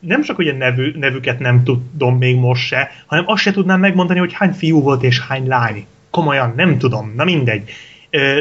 nem 0.00 0.22
csak 0.22 0.38
ugye 0.38 0.56
nevű, 0.56 0.92
nevüket 0.96 1.38
nem 1.38 1.62
tudom 1.62 2.18
még 2.18 2.36
most 2.36 2.66
se, 2.66 2.90
hanem 3.06 3.24
azt 3.26 3.42
se 3.42 3.50
tudnám 3.50 3.80
megmondani, 3.80 4.18
hogy 4.18 4.32
hány 4.32 4.52
fiú 4.52 4.82
volt 4.82 5.02
és 5.02 5.20
hány 5.20 5.46
lány. 5.46 5.86
Komolyan, 6.10 6.52
nem 6.56 6.78
tudom, 6.78 7.12
na 7.16 7.24
mindegy. 7.24 7.70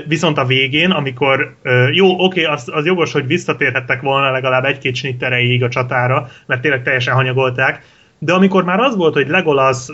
Viszont 0.08 0.38
a 0.38 0.46
végén, 0.46 0.92
amikor 0.92 1.56
jó, 1.92 2.24
oké, 2.24 2.44
az, 2.44 2.70
az 2.72 2.86
jogos, 2.86 3.12
hogy 3.12 3.28
visszatérhettek 3.28 4.02
volna 4.02 4.32
legalább 4.32 4.66
egy-két 4.66 4.96
snitt 4.96 5.24
erejéig 5.24 5.64
a 5.64 5.70
csatára, 5.70 6.30
mert 6.46 6.62
tényleg 6.62 6.84
teljesen 6.84 7.14
hanyagolták, 7.14 7.84
de 8.20 8.34
amikor 8.34 8.64
már 8.64 8.80
az 8.80 8.96
volt, 8.96 9.14
hogy 9.14 9.28
Legolas, 9.28 9.86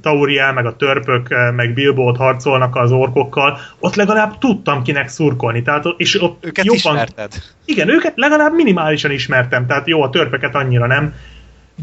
Tauriel, 0.00 0.52
meg 0.52 0.66
a 0.66 0.76
törpök, 0.76 1.34
meg 1.56 1.74
Bilbo 1.74 2.14
harcolnak 2.14 2.76
az 2.76 2.92
orkokkal, 2.92 3.58
ott 3.78 3.94
legalább 3.94 4.38
tudtam 4.38 4.82
kinek 4.82 5.08
szurkolni. 5.08 5.62
Tehát, 5.62 5.84
és 5.96 6.22
ott 6.22 6.44
őket 6.44 6.64
jobban, 6.64 6.94
ismerted. 6.94 7.32
Igen, 7.64 7.88
őket 7.88 8.12
legalább 8.16 8.54
minimálisan 8.54 9.10
ismertem. 9.10 9.66
Tehát 9.66 9.88
jó, 9.88 10.02
a 10.02 10.10
törpöket 10.10 10.54
annyira 10.54 10.86
nem, 10.86 11.14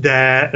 de 0.01 0.49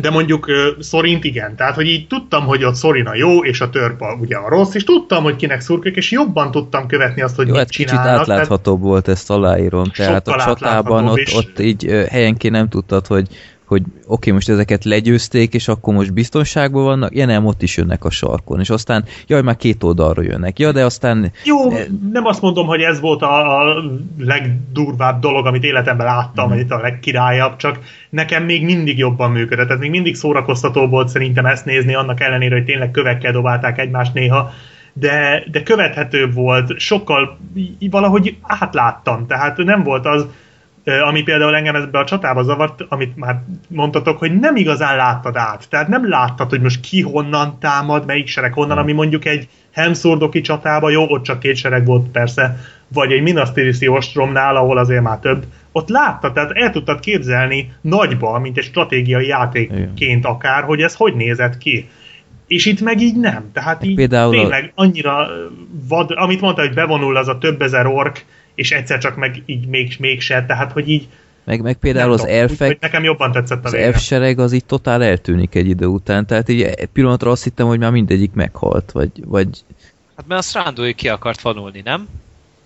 de 0.00 0.10
mondjuk 0.10 0.50
Szorint 0.78 1.24
igen. 1.24 1.56
Tehát, 1.56 1.74
hogy 1.74 1.86
így 1.86 2.06
tudtam, 2.06 2.44
hogy 2.44 2.64
ott 2.64 2.74
Szorin 2.74 3.06
a 3.06 3.14
jó, 3.14 3.44
és 3.44 3.60
a 3.60 3.70
törpa 3.70 4.16
ugye 4.20 4.36
a 4.36 4.48
rossz, 4.48 4.74
és 4.74 4.84
tudtam, 4.84 5.22
hogy 5.22 5.36
kinek 5.36 5.60
szurkolik, 5.60 5.96
és 5.96 6.10
jobban 6.10 6.50
tudtam 6.50 6.86
követni 6.86 7.22
azt, 7.22 7.36
hogy 7.36 7.46
jó, 7.46 7.52
mit 7.52 7.60
hát 7.60 7.70
csinálnak. 7.70 8.04
Kicsit 8.04 8.20
átláthatóbb 8.20 8.64
tehát 8.64 8.88
volt 8.88 9.08
ezt 9.08 9.30
aláírom. 9.30 9.84
Tehát 9.84 10.28
a 10.28 10.36
csatában 10.36 11.08
ott, 11.08 11.34
ott 11.34 11.60
így 11.60 12.06
helyenként 12.10 12.54
nem 12.54 12.68
tudtad, 12.68 13.06
hogy 13.06 13.26
hogy 13.72 13.82
oké, 13.82 14.02
okay, 14.06 14.32
most 14.32 14.48
ezeket 14.48 14.84
legyőzték, 14.84 15.54
és 15.54 15.68
akkor 15.68 15.94
most 15.94 16.12
biztonságban 16.12 16.84
vannak, 16.84 17.16
ja 17.16 17.26
nem, 17.26 17.46
ott 17.46 17.62
is 17.62 17.76
jönnek 17.76 18.04
a 18.04 18.10
sarkon, 18.10 18.60
és 18.60 18.70
aztán, 18.70 19.04
jaj, 19.26 19.42
már 19.42 19.56
két 19.56 19.82
oldalról 19.82 20.24
jönnek, 20.24 20.58
ja, 20.58 20.72
de 20.72 20.84
aztán... 20.84 21.32
Jó, 21.44 21.70
nem 22.12 22.24
azt 22.24 22.40
mondom, 22.40 22.66
hogy 22.66 22.80
ez 22.80 23.00
volt 23.00 23.22
a, 23.22 23.60
a 23.60 23.82
legdurvább 24.18 25.20
dolog, 25.20 25.46
amit 25.46 25.64
életemben 25.64 26.06
láttam, 26.06 26.46
mm. 26.46 26.48
vagy 26.48 26.58
itt 26.58 26.70
a 26.70 26.80
legkirályabb, 26.80 27.56
csak 27.56 27.78
nekem 28.10 28.44
még 28.44 28.64
mindig 28.64 28.98
jobban 28.98 29.30
működött, 29.30 29.66
tehát 29.66 29.82
még 29.82 29.90
mindig 29.90 30.14
szórakoztató 30.14 30.86
volt 30.86 31.08
szerintem 31.08 31.46
ezt 31.46 31.64
nézni, 31.64 31.94
annak 31.94 32.20
ellenére, 32.20 32.54
hogy 32.54 32.64
tényleg 32.64 32.90
kövekkel 32.90 33.32
dobálták 33.32 33.78
egymást 33.78 34.14
néha, 34.14 34.50
de, 34.92 35.44
de 35.50 35.62
követhetőbb 35.62 36.34
volt, 36.34 36.78
sokkal 36.78 37.38
valahogy 37.90 38.36
átláttam, 38.42 39.26
tehát 39.26 39.56
nem 39.56 39.82
volt 39.82 40.06
az, 40.06 40.26
ami 40.84 41.22
például 41.22 41.54
engem 41.54 41.74
ebbe 41.74 41.98
a 41.98 42.04
csatába 42.04 42.42
zavart, 42.42 42.84
amit 42.88 43.16
már 43.16 43.42
mondtatok, 43.68 44.18
hogy 44.18 44.38
nem 44.38 44.56
igazán 44.56 44.96
láttad 44.96 45.36
át. 45.36 45.68
Tehát 45.68 45.88
nem 45.88 46.08
láttad, 46.08 46.50
hogy 46.50 46.60
most 46.60 46.80
ki 46.80 47.00
honnan 47.00 47.58
támad, 47.58 48.06
melyik 48.06 48.26
sereg 48.26 48.52
honnan, 48.52 48.78
ami 48.78 48.92
mondjuk 48.92 49.24
egy 49.24 49.48
Hemszordoki 49.72 50.40
csatába, 50.40 50.90
jó, 50.90 51.10
ott 51.10 51.22
csak 51.22 51.38
két 51.38 51.56
sereg 51.56 51.84
volt 51.84 52.08
persze, 52.08 52.56
vagy 52.88 53.12
egy 53.12 53.22
Minas 53.22 53.52
Tirisi 53.52 53.88
ostromnál, 53.88 54.56
ahol 54.56 54.78
azért 54.78 55.02
már 55.02 55.18
több, 55.18 55.44
ott 55.72 55.88
láttad, 55.88 56.32
tehát 56.32 56.50
el 56.50 56.70
tudtad 56.70 57.00
képzelni 57.00 57.72
nagyba, 57.80 58.38
mint 58.38 58.58
egy 58.58 58.64
stratégiai 58.64 59.26
játékként 59.26 60.24
akár, 60.24 60.62
hogy 60.62 60.80
ez 60.80 60.94
hogy 60.94 61.14
nézett 61.14 61.58
ki. 61.58 61.88
És 62.46 62.66
itt 62.66 62.80
meg 62.80 63.00
így 63.00 63.16
nem. 63.16 63.50
Tehát 63.52 63.84
így 63.84 63.94
Például 63.94 64.32
tényleg 64.32 64.72
annyira 64.74 65.28
vad, 65.88 66.10
amit 66.14 66.40
mondta, 66.40 66.60
hogy 66.60 66.74
bevonul 66.74 67.16
az 67.16 67.28
a 67.28 67.38
több 67.38 67.62
ezer 67.62 67.86
ork, 67.86 68.24
és 68.54 68.72
egyszer 68.72 68.98
csak 68.98 69.16
meg 69.16 69.42
így 69.46 69.66
még, 69.66 69.96
mégse, 69.98 70.44
tehát 70.46 70.72
hogy 70.72 70.88
így 70.88 71.08
meg, 71.44 71.60
meg 71.60 71.76
például 71.76 72.12
az 72.12 72.26
elfek, 72.26 72.80
nekem 72.80 73.04
jobban 73.04 73.32
tetszett 73.32 73.64
a 73.64 73.66
az 73.66 73.74
elfsereg 73.74 74.38
az 74.38 74.52
így 74.52 74.64
totál 74.64 75.02
eltűnik 75.02 75.54
egy 75.54 75.68
idő 75.68 75.86
után, 75.86 76.26
tehát 76.26 76.48
így 76.48 76.62
egy 76.62 76.88
pillanatra 76.92 77.30
azt 77.30 77.44
hittem, 77.44 77.66
hogy 77.66 77.78
már 77.78 77.90
mindegyik 77.90 78.32
meghalt, 78.32 78.90
vagy, 78.92 79.10
vagy... 79.24 79.48
Hát 80.16 80.26
mert 80.26 80.40
a 80.40 80.44
Strandói 80.44 80.94
ki 80.94 81.08
akart 81.08 81.40
vonulni, 81.40 81.80
nem? 81.84 82.08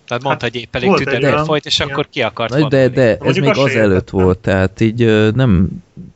Tehát 0.07 0.23
mondta, 0.23 0.43
hát, 0.43 0.53
hogy 0.53 0.61
épp 0.61 0.75
elég 0.75 0.93
tüdőre 0.93 1.43
folyt, 1.43 1.65
és 1.65 1.79
igen. 1.79 1.91
akkor 1.91 2.07
ki 2.09 2.21
akart 2.21 2.57
Na, 2.57 2.67
De, 2.67 2.87
de 2.87 3.17
ez 3.17 3.37
még 3.37 3.57
az 3.57 3.75
előtt 3.75 4.09
volt, 4.09 4.37
tehát 4.37 4.79
így 4.81 5.33
nem... 5.33 5.69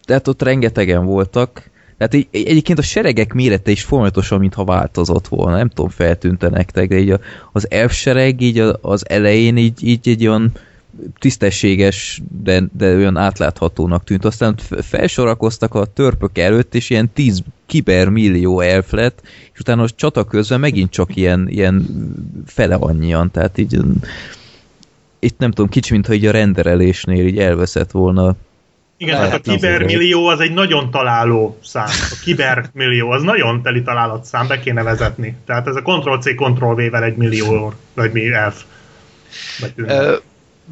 Tehát 0.05 0.28
ott 0.28 0.41
rengetegen 0.41 1.05
voltak, 1.05 1.69
tehát 2.08 2.26
így, 2.32 2.47
egyébként 2.47 2.80
a 2.80 2.82
seregek 2.82 3.34
mérete 3.34 3.72
is 3.72 3.84
folyamatosan, 3.84 4.39
mintha 4.39 4.64
változott 4.64 5.28
volna. 5.28 5.58
Nem 5.58 5.70
tudom, 5.70 5.89
feltűnte 5.89 6.49
nektek, 6.49 6.89
de 6.89 6.99
így 6.99 7.14
az 7.52 7.72
elfsereg 7.72 8.41
így 8.41 8.64
az 8.82 9.10
elején 9.10 9.58
így, 9.58 9.88
így 9.88 10.10
egy 10.10 10.28
olyan 10.28 10.52
tisztességes, 11.20 12.22
de, 12.43 12.64
de 12.78 12.95
olyan 12.95 13.18
átláthatónak 13.18 14.04
tűnt. 14.04 14.26
Aztán 14.26 14.56
felsorakoztak 14.82 15.74
a 15.76 15.86
törpök 15.86 16.38
előtt, 16.38 16.76
és 16.76 16.89
ilyen 16.89 17.10
10 17.14 17.43
kibermillió 17.66 18.60
elf 18.60 18.91
lett, 18.91 19.22
és 19.54 19.60
utána 19.60 19.84
a 19.84 19.89
csata 19.89 20.24
közben 20.24 20.60
megint 20.60 20.89
csak 20.89 21.16
ilyen, 21.16 21.47
ilyen 21.49 21.86
fele 22.45 22.76
annyian, 22.76 23.32
tehát 23.32 23.58
így 23.58 23.80
itt 25.20 25.38
nem 25.38 25.52
tudom, 25.52 25.70
kicsi, 25.70 25.93
mintha 25.93 26.14
így 26.14 26.26
a 26.26 26.32
renderelésnél 26.32 27.26
így 27.26 27.38
elveszett 27.38 27.91
volna 27.91 28.36
igen, 29.02 29.16
tehát 29.16 29.34
a 29.34 29.39
kibermillió 29.39 30.28
az 30.28 30.39
egy 30.39 30.54
nagyon 30.54 30.91
találó 30.91 31.58
szám. 31.64 31.88
A 31.88 32.16
kibermillió 32.24 33.10
az 33.10 33.22
nagyon 33.22 33.62
teli 33.62 33.82
találat 33.82 34.26
szám, 34.26 34.47
be 34.47 34.60
kéne 34.60 34.84
vezetni. 34.84 35.38
Tehát 35.45 35.68
ez 35.68 35.76
a 35.76 35.82
Ctrl-C, 35.82 36.36
Ctrl-V-vel 36.36 37.04
egy 37.04 37.16
millió, 37.16 37.74
vagy 37.93 38.12
mi 38.12 38.32
elf. 38.32 38.64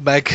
meg, 0.04 0.28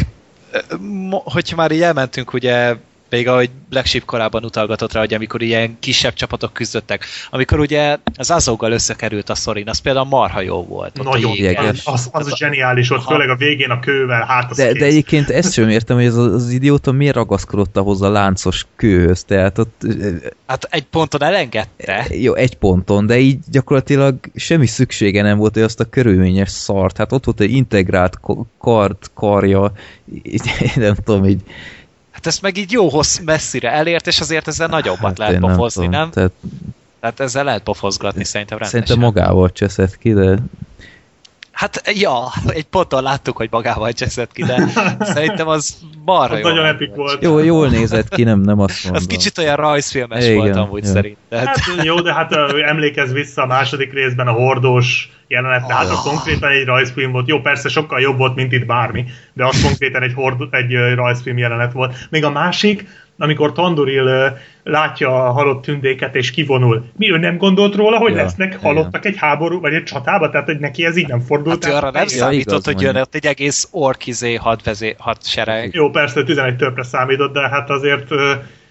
hogyha 1.10 1.56
már 1.56 1.72
így 1.72 1.82
elmentünk 1.82 2.34
ugye 2.34 2.76
még 3.10 3.28
ahogy 3.28 3.50
Black 3.70 3.86
Sheep 3.86 4.06
korábban 4.06 4.44
utalgatott 4.44 4.94
rá, 4.94 5.00
hogy 5.00 5.14
amikor 5.14 5.42
ilyen 5.42 5.78
kisebb 5.80 6.14
csapatok 6.14 6.54
küzdöttek, 6.54 7.06
amikor 7.30 7.60
ugye 7.60 7.98
az 8.18 8.32
Azoggal 8.32 8.72
összekerült 8.72 9.30
a 9.30 9.36
szorin, 9.36 9.70
az 9.70 9.80
például 9.80 10.06
marha 10.06 10.42
jó 10.42 10.64
volt. 10.64 11.04
Nagyon 11.04 11.36
jeges. 11.36 11.82
Az, 11.86 12.10
az, 12.12 12.28
az 12.28 12.38
zseniális, 12.38 12.92
ott 12.92 13.04
főleg 13.04 13.30
a 13.30 13.36
végén 13.36 13.70
a 13.70 13.80
kővel, 13.80 14.26
hát 14.26 14.52
az 14.52 14.58
de, 14.58 14.74
de 14.74 14.86
egyébként 14.86 15.30
ezt 15.30 15.54
sem 15.54 15.70
értem, 15.70 15.96
hogy 15.96 16.06
az, 16.06 16.18
az 16.18 16.50
idióta 16.50 16.92
miért 16.92 17.16
ragaszkodott 17.16 17.78
ahhoz 17.78 18.02
a 18.02 18.10
láncos 18.10 18.66
kőhöz, 18.76 19.24
tehát 19.24 19.58
ott... 19.58 19.82
Hát 20.48 20.68
egy 20.70 20.86
ponton 20.86 21.24
elengedte. 21.24 22.06
Jó, 22.10 22.34
egy 22.34 22.56
ponton, 22.56 23.06
de 23.06 23.18
így 23.18 23.40
gyakorlatilag 23.52 24.16
semmi 24.36 24.66
szüksége 24.66 25.22
nem 25.22 25.38
volt, 25.38 25.54
hogy 25.54 25.64
azt 25.64 25.80
a 25.80 25.86
körülményes 25.86 26.50
szart, 26.50 26.98
hát 26.98 27.12
ott 27.12 27.26
volt 27.26 27.40
egy 27.40 27.52
integrált 27.52 28.20
kart, 28.60 29.12
karja, 29.14 29.72
így, 30.24 30.42
nem 30.76 30.96
tudom, 30.96 31.26
így 31.26 31.42
Hát 32.26 32.34
ezt 32.34 32.44
meg 32.44 32.58
így 32.58 32.72
jó 32.72 32.90
hossz 32.90 33.20
messzire 33.20 33.72
elért, 33.72 34.08
és 34.08 34.20
azért 34.20 34.48
ezzel 34.48 34.68
nagyobbat 34.68 35.02
hát 35.02 35.18
lehet 35.18 35.40
pofozni, 35.40 35.88
nem? 35.88 36.00
nem? 36.00 36.10
Tehát... 36.10 36.32
Tehát 37.00 37.20
ezzel 37.20 37.44
lehet 37.44 37.64
pofozgatni 37.64 38.24
szerintem 38.24 38.58
rendesen. 38.58 38.86
Szerintem 38.86 39.12
magával 39.12 39.52
cseszett 39.52 39.98
ki, 39.98 40.14
de 40.14 40.38
Hát, 41.56 41.82
ja, 41.94 42.32
egy 42.48 42.64
ponton 42.64 43.04
láttuk, 43.04 43.38
hogy 43.38 43.48
magával 43.52 43.92
cseszett 43.92 44.32
ki, 44.32 44.44
de 44.44 44.64
szerintem 45.00 45.48
az 45.48 45.78
marha 46.06 46.38
jó. 46.38 46.48
Nagyon 46.48 46.66
epik 46.66 46.96
volt. 46.96 47.22
Jó, 47.22 47.40
jól 47.40 47.68
nézett 47.68 48.10
ki, 48.10 48.24
nem, 48.24 48.40
nem 48.40 48.60
azt 48.60 48.84
mondom. 48.84 49.02
Az 49.02 49.08
kicsit 49.08 49.38
olyan 49.38 49.56
rajzfilmes 49.56 50.24
Igen, 50.24 50.38
volt 50.38 50.56
amúgy 50.56 50.84
ja. 50.84 50.90
szerintem. 50.90 51.46
Hát 51.46 51.60
jó, 51.84 52.00
de 52.00 52.14
hát 52.14 52.34
emlékezz 52.66 53.12
vissza 53.12 53.42
a 53.42 53.46
második 53.46 53.94
részben 53.94 54.28
a 54.28 54.32
hordós 54.32 55.10
jelenet, 55.28 55.62
oh. 55.62 55.68
tehát 55.68 55.90
az 55.90 56.02
konkrétan 56.02 56.50
egy 56.50 56.66
rajzfilm 56.66 57.12
volt. 57.12 57.28
Jó, 57.28 57.40
persze 57.40 57.70
sokkal 57.70 58.00
jobb 58.00 58.18
volt, 58.18 58.36
mint 58.36 58.52
itt 58.52 58.66
bármi, 58.66 59.06
de 59.34 59.46
az 59.46 59.62
konkrétan 59.62 60.02
egy, 60.02 60.14
hord, 60.14 60.42
egy 60.52 60.74
rajzfilm 60.96 61.38
jelenet 61.38 61.72
volt. 61.72 61.96
Még 62.10 62.24
a 62.24 62.30
másik, 62.30 62.88
amikor 63.18 63.52
Tanduril 63.52 64.38
látja 64.64 65.26
a 65.26 65.32
halott 65.32 65.62
tündéket 65.62 66.16
és 66.16 66.32
kivonul. 66.32 66.86
Mi 66.98 67.12
ő 67.12 67.18
nem 67.18 67.38
gondolt 67.38 67.76
róla, 67.76 67.98
hogy 67.98 68.12
ja, 68.12 68.18
lesznek 68.18 68.60
halottak 68.62 69.04
ja. 69.04 69.10
egy 69.10 69.18
háború, 69.18 69.60
vagy 69.60 69.74
egy 69.74 69.84
csatába? 69.84 70.30
Tehát, 70.30 70.46
hogy 70.46 70.60
neki 70.60 70.86
ez 70.86 70.98
így 70.98 71.08
nem 71.08 71.20
fordult. 71.20 71.66
Hát 71.66 71.74
arra 71.74 71.92
nem 71.92 72.08
számított, 72.08 72.66
hogy 72.66 72.82
jön 72.82 72.96
ott 72.96 73.16
egy 73.16 73.26
egész 73.26 73.68
orkizé 73.72 74.34
hadvezé, 74.34 74.96
hadsereg. 74.98 75.74
Jó, 75.74 75.90
persze 75.90 76.24
11 76.24 76.56
törpre 76.56 76.84
számított, 76.84 77.34
de 77.34 77.50
hát 77.50 77.70
azért 77.70 78.08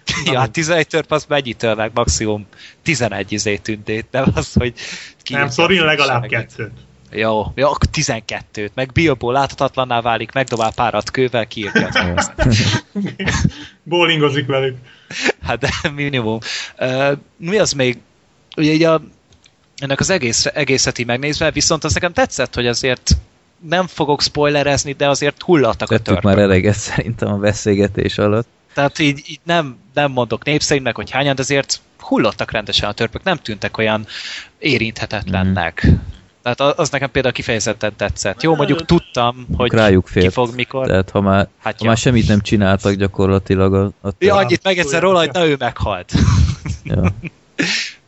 Ja, 0.31 0.39
hát 0.39 0.51
11 0.51 0.87
törp 0.87 1.11
az 1.11 1.25
mennyitől 1.25 1.75
meg 1.75 1.91
maximum 1.93 2.47
11 2.83 3.31
izé 3.31 3.57
tündét, 3.57 4.05
nem 4.11 4.25
az, 4.35 4.53
hogy... 4.53 4.73
Nem, 5.29 5.49
Szorin 5.49 5.83
legalább 5.83 6.25
kettőt. 6.25 6.71
Jó, 7.15 7.51
jó, 7.55 7.67
akkor 7.67 7.87
12-t. 7.93 8.69
Meg 8.73 8.91
Bilbo 8.91 9.31
láthatatlanná 9.31 10.01
válik, 10.01 10.31
megdobál 10.31 10.73
párat 10.73 11.11
kővel, 11.11 11.47
kiírja 11.47 11.89
Bowlingozik 13.83 14.45
velük. 14.45 14.77
Hát 15.41 15.59
de 15.59 15.69
minimum. 15.95 16.39
Uh, 16.79 17.11
mi 17.37 17.57
az 17.57 17.71
még? 17.71 17.97
Ugye 18.57 18.71
így 18.71 18.83
a, 18.83 19.01
ennek 19.77 19.99
az 19.99 20.09
egész, 20.09 20.45
egészeti 20.45 21.03
megnézve, 21.03 21.51
viszont 21.51 21.83
az 21.83 21.93
nekem 21.93 22.13
tetszett, 22.13 22.55
hogy 22.55 22.67
azért 22.67 23.11
nem 23.59 23.87
fogok 23.87 24.21
spoilerezni, 24.21 24.93
de 24.93 25.09
azért 25.09 25.41
hullattak 25.41 25.87
Tettük 25.87 26.01
a 26.01 26.03
törpök. 26.03 26.23
már 26.23 26.37
eleget 26.37 26.75
szerintem 26.75 27.33
a 27.33 27.37
beszélgetés 27.37 28.17
alatt. 28.17 28.47
Tehát 28.73 28.99
így, 28.99 29.21
így 29.27 29.39
nem, 29.43 29.77
nem 29.93 30.11
mondok 30.11 30.43
népszerűnek, 30.43 30.95
hogy 30.95 31.11
hányan, 31.11 31.35
de 31.35 31.41
azért 31.41 31.81
hullottak 31.99 32.51
rendesen 32.51 32.89
a 32.89 32.93
törpök, 32.93 33.23
nem 33.23 33.37
tűntek 33.37 33.77
olyan 33.77 34.07
érinthetetlennek. 34.57 35.87
Mm. 35.87 35.93
Tehát 36.45 36.79
az 36.79 36.89
nekem 36.89 37.11
például 37.11 37.33
kifejezetten 37.33 37.95
tetszett. 37.95 38.41
Jó, 38.41 38.55
mondjuk 38.55 38.85
tudtam, 38.85 39.45
hogy 39.57 39.71
Rájuk 39.71 40.07
fért. 40.07 40.25
ki 40.25 40.31
fog 40.31 40.55
mikor. 40.55 40.87
Tehát 40.87 41.09
ha 41.09 41.21
már, 41.21 41.47
hát 41.59 41.79
ha 41.79 41.85
már 41.85 41.97
semmit 41.97 42.27
nem 42.27 42.41
csináltak 42.41 42.93
gyakorlatilag 42.93 43.73
a, 43.73 44.07
a 44.07 44.09
Ja, 44.19 44.35
annyit 44.35 44.63
megjegyzel 44.63 44.99
róla, 44.99 45.19
hogy 45.19 45.29
na 45.31 45.45
ő 45.45 45.55
meghalt. 45.59 46.13
Ja. 46.83 47.01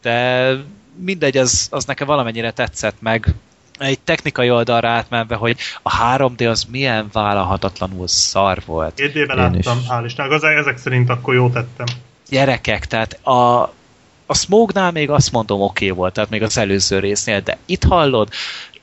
De 0.01 0.49
mindegy, 0.95 1.37
az, 1.37 1.67
az 1.71 1.85
nekem 1.85 2.07
valamennyire 2.07 2.51
tetszett 2.51 2.95
meg. 2.99 3.33
Egy 3.77 3.99
technikai 3.99 4.51
oldalra 4.51 4.87
átmenve, 4.87 5.35
hogy 5.35 5.57
a 5.81 6.15
3D 6.15 6.49
az 6.49 6.65
milyen 6.71 7.09
vállalhatatlanul 7.11 8.07
szar 8.07 8.61
volt. 8.65 8.93
Két 8.93 9.15
éve 9.15 9.33
láttam, 9.33 9.79
hál' 9.89 10.03
Istennek. 10.05 10.57
Ezek 10.57 10.77
szerint 10.77 11.09
akkor 11.09 11.33
jó 11.33 11.49
tettem. 11.49 11.85
Gyerekek, 12.29 12.85
tehát 12.85 13.25
a, 13.25 13.73
a 14.27 14.33
Smoke-nál 14.35 14.91
még 14.91 15.09
azt 15.09 15.31
mondom 15.31 15.61
oké 15.61 15.85
okay 15.85 15.97
volt, 15.97 16.13
tehát 16.13 16.29
még 16.29 16.43
az 16.43 16.57
előző 16.57 16.99
résznél, 16.99 17.39
de 17.39 17.57
itt 17.65 17.83
hallod, 17.83 18.29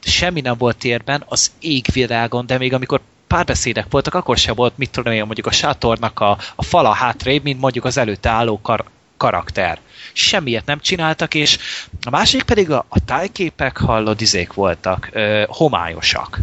semmi 0.01 0.41
nem 0.41 0.57
volt 0.59 0.77
térben, 0.77 1.23
az 1.27 1.53
égvilágon, 1.61 2.47
de 2.47 2.59
még 2.59 2.73
amikor 2.73 3.01
párbeszédek 3.27 3.87
voltak, 3.91 4.15
akkor 4.15 4.37
se 4.37 4.53
volt, 4.53 4.73
mit 4.77 4.91
tudom 4.91 5.13
én, 5.13 5.25
mondjuk 5.25 5.47
a 5.47 5.51
sátornak 5.53 6.21
a, 6.21 6.39
a 6.55 6.63
fala 6.63 6.93
hátrébb, 6.93 7.43
mint 7.43 7.61
mondjuk 7.61 7.85
az 7.85 7.97
előtte 7.97 8.29
álló 8.29 8.61
kar, 8.61 8.85
karakter. 9.17 9.79
Semmiet 10.13 10.67
nem 10.67 10.81
csináltak, 10.81 11.35
és 11.35 11.59
a 12.05 12.11
másik 12.11 12.43
pedig 12.43 12.71
a, 12.71 12.85
a 12.89 13.05
tájképek, 13.05 13.77
hallod, 13.77 14.21
izék 14.21 14.53
voltak, 14.53 15.09
ö, 15.13 15.45
homályosak. 15.47 16.41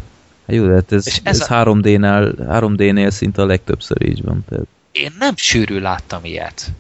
Hát 0.48 0.56
jó, 0.56 0.68
de 0.68 0.74
hát 0.74 0.92
ez, 0.92 1.08
ez, 1.08 1.20
ez 1.24 1.52
a... 1.52 1.64
3D-nál, 1.64 2.34
3D-nél 2.38 3.10
szinte 3.10 3.42
a 3.42 3.46
legtöbbször 3.46 4.02
így 4.02 4.24
van. 4.24 4.46
Tehát. 4.50 4.66
Én 4.92 5.16
nem 5.20 5.34
sűrű 5.36 5.80
láttam 5.80 6.26
ilyet. 6.26 6.72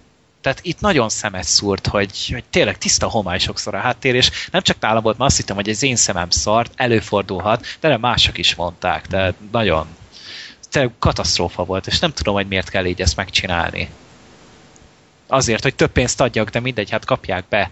Tehát 0.41 0.59
itt 0.61 0.79
nagyon 0.79 1.09
szemet 1.09 1.43
szúrt, 1.43 1.87
hogy, 1.87 2.29
hogy 2.31 2.43
tényleg 2.49 2.77
tiszta 2.77 3.07
homály 3.07 3.39
sokszor 3.39 3.75
a 3.75 3.79
háttér, 3.79 4.15
és 4.15 4.31
nem 4.51 4.61
csak 4.61 4.79
nálam 4.79 5.03
volt, 5.03 5.17
mert 5.17 5.29
azt 5.29 5.39
hittem, 5.39 5.55
hogy 5.55 5.69
az 5.69 5.83
én 5.83 5.95
szemem 5.95 6.29
szart, 6.29 6.71
előfordulhat, 6.75 7.65
de 7.79 7.87
nem 7.87 7.99
mások 7.99 8.37
is 8.37 8.55
mondták, 8.55 9.07
tehát 9.07 9.33
nagyon 9.51 9.87
tényleg 10.70 10.91
katasztrófa 10.99 11.63
volt, 11.63 11.87
és 11.87 11.99
nem 11.99 12.13
tudom, 12.13 12.33
hogy 12.33 12.47
miért 12.47 12.70
kell 12.70 12.86
így 12.86 13.01
ezt 13.01 13.16
megcsinálni. 13.16 13.89
Azért, 15.28 15.63
hogy 15.63 15.75
több 15.75 15.91
pénzt 15.91 16.21
adjak, 16.21 16.49
de 16.49 16.59
mindegy, 16.59 16.89
hát 16.89 17.05
kapják 17.05 17.43
be. 17.49 17.71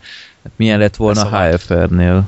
Milyen 0.56 0.80
lett 0.80 0.96
volna 0.96 1.52
HFR-nél? 1.52 2.26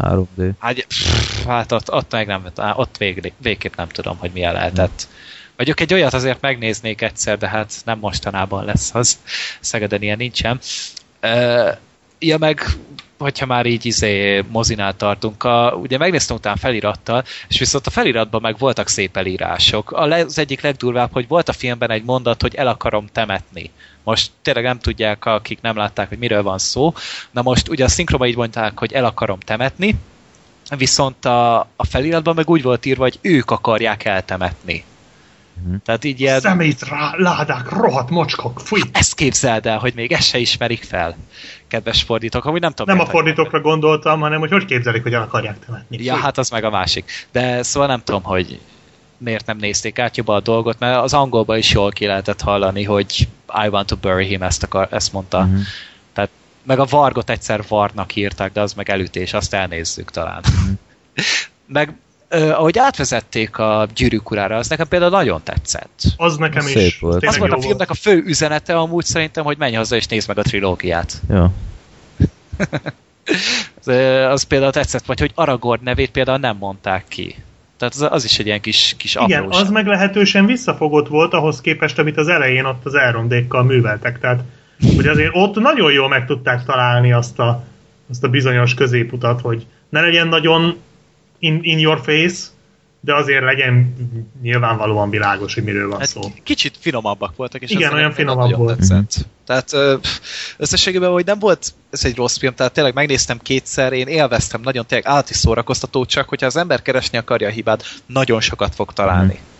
3D. 0.00 0.50
Hát, 0.58 0.84
pff, 0.86 1.44
hát 1.46 1.72
ott, 1.72 1.92
ott 1.92 2.12
meg 2.12 2.26
nem, 2.26 2.46
ott 2.74 2.96
vég, 2.96 3.32
végképp 3.38 3.76
nem 3.76 3.88
tudom, 3.88 4.16
hogy 4.16 4.30
milyen 4.32 4.52
lehetett. 4.52 5.08
Vagyok 5.56 5.80
egy 5.80 5.94
olyat 5.94 6.14
azért 6.14 6.40
megnéznék 6.40 7.00
egyszer, 7.00 7.38
de 7.38 7.48
hát 7.48 7.72
nem 7.84 7.98
mostanában 7.98 8.64
lesz 8.64 8.94
az. 8.94 9.18
Szegeden 9.60 10.02
ilyen 10.02 10.16
nincsen. 10.16 10.60
Ja, 12.18 12.38
meg 12.38 12.62
hogyha 13.18 13.46
már 13.46 13.66
így 13.66 13.86
izé 13.86 14.44
mozinál 14.48 14.96
tartunk, 14.96 15.44
a, 15.44 15.78
ugye 15.82 15.98
megnéztem 15.98 16.36
utána 16.36 16.56
felirattal, 16.56 17.24
és 17.48 17.58
viszont 17.58 17.86
a 17.86 17.90
feliratban 17.90 18.40
meg 18.40 18.58
voltak 18.58 18.88
szép 18.88 19.16
elírások. 19.16 19.92
A 19.92 20.06
le, 20.06 20.16
az 20.16 20.38
egyik 20.38 20.60
legdurvább, 20.60 21.12
hogy 21.12 21.28
volt 21.28 21.48
a 21.48 21.52
filmben 21.52 21.90
egy 21.90 22.04
mondat, 22.04 22.42
hogy 22.42 22.54
el 22.54 22.66
akarom 22.66 23.06
temetni. 23.12 23.70
Most 24.04 24.30
tényleg 24.42 24.64
nem 24.64 24.78
tudják, 24.78 25.24
akik 25.24 25.60
nem 25.60 25.76
látták, 25.76 26.08
hogy 26.08 26.18
miről 26.18 26.42
van 26.42 26.58
szó. 26.58 26.94
Na 27.30 27.42
most 27.42 27.68
ugye 27.68 27.84
a 27.84 27.88
szinkronban 27.88 28.28
így 28.28 28.36
mondták, 28.36 28.78
hogy 28.78 28.92
el 28.92 29.04
akarom 29.04 29.38
temetni, 29.38 29.94
viszont 30.76 31.24
a, 31.24 31.58
a 31.58 31.84
feliratban 31.88 32.34
meg 32.34 32.50
úgy 32.50 32.62
volt 32.62 32.86
írva, 32.86 33.02
hogy 33.02 33.18
ők 33.20 33.50
akarják 33.50 34.04
eltemetni. 34.04 34.84
Uh-huh. 35.64 35.82
Tehát 35.84 36.04
így 36.04 36.20
ilyen... 36.20 36.40
Szemét 36.40 36.88
rá, 36.88 37.14
ládák, 37.16 37.70
rohadt 37.70 38.10
mocskok, 38.10 38.60
fúj! 38.60 38.80
Ezt 38.92 39.14
képzeld 39.14 39.66
el, 39.66 39.78
hogy 39.78 39.94
még 39.94 40.12
ezt 40.12 40.28
se 40.28 40.38
ismerik 40.38 40.82
fel, 40.82 41.16
kedves 41.68 42.02
fordítók. 42.02 42.44
Amúgy 42.44 42.60
nem 42.60 42.72
tudom. 42.72 42.96
Nem 42.96 43.06
a 43.06 43.10
fordítókra 43.10 43.60
gondoltam, 43.60 44.20
hanem 44.20 44.40
hogy 44.40 44.50
hogy 44.50 44.64
képzelik, 44.64 45.02
hogy 45.02 45.12
el 45.12 45.22
akarják 45.22 45.64
temetni. 45.66 46.04
Ja, 46.04 46.16
hát 46.16 46.38
az 46.38 46.50
meg 46.50 46.64
a 46.64 46.70
másik. 46.70 47.26
De 47.32 47.62
szóval 47.62 47.88
nem 47.88 48.02
tudom, 48.04 48.22
hogy 48.22 48.60
miért 49.18 49.46
nem 49.46 49.56
nézték 49.56 49.98
át 49.98 50.16
jobban 50.16 50.36
a 50.36 50.40
dolgot, 50.40 50.78
mert 50.78 51.02
az 51.02 51.14
angolban 51.14 51.58
is 51.58 51.70
jól 51.70 51.90
ki 51.90 52.06
lehetett 52.06 52.40
hallani, 52.40 52.84
hogy 52.84 53.28
I 53.64 53.68
want 53.68 53.86
to 53.86 53.96
bury 53.96 54.26
him, 54.26 54.42
ezt, 54.42 54.62
akar, 54.62 54.88
ezt 54.90 55.12
mondta. 55.12 55.38
Uh-huh. 55.38 55.60
Tehát 56.12 56.30
meg 56.62 56.78
a 56.78 56.84
vargot 56.84 57.30
egyszer 57.30 57.64
varnak 57.68 58.16
írták, 58.16 58.52
de 58.52 58.60
az 58.60 58.72
meg 58.72 58.90
elütés, 58.90 59.32
azt 59.32 59.54
elnézzük 59.54 60.10
talán. 60.10 60.42
Uh-huh. 60.48 60.78
meg 61.66 61.94
Uh, 62.30 62.48
ahogy 62.48 62.78
átvezették 62.78 63.58
a 63.58 63.86
gyűrűk 63.94 64.30
urára, 64.30 64.56
az 64.56 64.68
nekem 64.68 64.88
például 64.88 65.10
nagyon 65.10 65.40
tetszett. 65.42 66.02
Az 66.16 66.36
nekem 66.36 66.62
Szép 66.62 66.86
is. 66.86 66.98
Volt. 66.98 67.26
Az 67.26 67.38
volt 67.38 67.52
a 67.52 67.60
filmnek 67.60 67.90
a 67.90 67.94
fő 67.94 68.22
üzenete 68.26 68.76
amúgy 68.76 69.04
szerintem, 69.04 69.44
hogy 69.44 69.58
menj 69.58 69.74
haza 69.74 69.96
és 69.96 70.06
nézd 70.06 70.28
meg 70.28 70.38
a 70.38 70.42
trilógiát. 70.42 71.22
Ja. 71.28 71.52
az 74.32 74.42
például 74.42 74.72
tetszett, 74.72 75.04
vagy 75.04 75.20
hogy 75.20 75.32
Aragorn 75.34 75.82
nevét 75.84 76.10
például 76.10 76.38
nem 76.38 76.56
mondták 76.56 77.04
ki. 77.08 77.34
Tehát 77.78 77.94
az, 77.94 78.06
az 78.10 78.24
is 78.24 78.38
egy 78.38 78.46
ilyen 78.46 78.60
kis, 78.60 78.94
kis 78.98 79.14
Igen, 79.14 79.42
apróság. 79.42 79.64
az 79.64 79.70
meglehetősen 79.70 80.46
visszafogott 80.46 81.08
volt 81.08 81.32
ahhoz 81.32 81.60
képest, 81.60 81.98
amit 81.98 82.16
az 82.16 82.28
elején 82.28 82.64
ott 82.64 82.84
az 82.84 82.94
elrondékkal 82.94 83.62
műveltek. 83.62 84.20
Tehát, 84.20 84.40
hogy 84.96 85.06
azért 85.06 85.30
ott 85.32 85.54
nagyon 85.54 85.92
jól 85.92 86.08
meg 86.08 86.26
tudták 86.26 86.64
találni 86.64 87.12
azt 87.12 87.38
a, 87.38 87.64
azt 88.10 88.24
a 88.24 88.28
bizonyos 88.28 88.74
középutat, 88.74 89.40
hogy 89.40 89.66
ne 89.88 90.00
legyen 90.00 90.28
nagyon 90.28 90.76
in, 91.38 91.58
in 91.62 91.78
your 91.78 92.00
face, 92.02 92.46
de 93.00 93.14
azért 93.14 93.42
legyen 93.42 93.94
nyilvánvalóan 94.42 95.10
világos, 95.10 95.54
hogy 95.54 95.64
miről 95.64 95.88
van 95.88 95.98
hát 95.98 96.08
szó. 96.08 96.20
Kicsit 96.42 96.76
finomabbak 96.80 97.36
voltak, 97.36 97.62
és 97.62 97.70
Igen, 97.70 97.92
olyan 97.92 98.12
finomabb 98.12 98.56
volt. 98.56 98.78
Tetszett. 98.78 99.26
Tehát 99.46 100.00
összességében, 100.56 101.10
hogy 101.10 101.24
nem 101.24 101.38
volt 101.38 101.72
ez 101.90 102.04
egy 102.04 102.16
rossz 102.16 102.38
film, 102.38 102.54
tehát 102.54 102.72
tényleg 102.72 102.94
megnéztem 102.94 103.38
kétszer, 103.38 103.92
én 103.92 104.06
élveztem, 104.06 104.60
nagyon 104.60 104.86
tényleg 104.86 105.08
állati 105.08 105.34
szórakoztató, 105.34 106.04
csak 106.04 106.28
hogyha 106.28 106.46
az 106.46 106.56
ember 106.56 106.82
keresni 106.82 107.18
akarja 107.18 107.48
a 107.48 107.50
hibát, 107.50 107.84
nagyon 108.06 108.40
sokat 108.40 108.74
fog 108.74 108.92
találni. 108.92 109.34
Mm. 109.34 109.54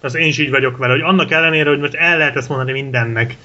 Az 0.00 0.14
én 0.14 0.26
is 0.26 0.38
így 0.38 0.50
vagyok 0.50 0.76
vele, 0.76 0.92
hogy 0.92 1.02
annak 1.02 1.30
ellenére, 1.30 1.68
hogy 1.68 1.78
most 1.78 1.94
el 1.94 2.18
lehet 2.18 2.36
ezt 2.36 2.48
mondani 2.48 2.72
mindennek, 2.72 3.36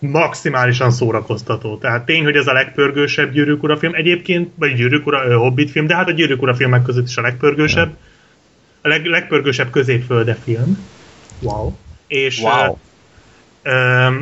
maximálisan 0.00 0.90
szórakoztató. 0.90 1.78
Tehát 1.78 2.04
tény, 2.04 2.24
hogy 2.24 2.36
ez 2.36 2.46
a 2.46 2.52
legpörgősebb 2.52 3.32
Gyűrűk 3.32 3.62
Ura 3.62 3.76
film. 3.76 3.94
Egyébként, 3.94 4.50
vagy 4.54 4.74
Gyűrűk 4.74 5.06
Ura, 5.06 5.38
Hobbit 5.38 5.70
film, 5.70 5.86
de 5.86 5.94
hát 5.94 6.08
a 6.08 6.12
Gyűrűk 6.12 6.42
Ura 6.42 6.54
filmek 6.54 6.82
között 6.82 7.08
is 7.08 7.16
a 7.16 7.22
legpörgősebb. 7.22 7.96
A 8.82 8.88
leg, 8.88 9.04
legpörgősebb 9.04 9.70
középfölde 9.70 10.34
film. 10.34 10.86
Wow. 11.40 11.72
És 12.06 12.40
wow. 12.40 12.76
Ö, 13.62 13.70
ö, 13.70 14.14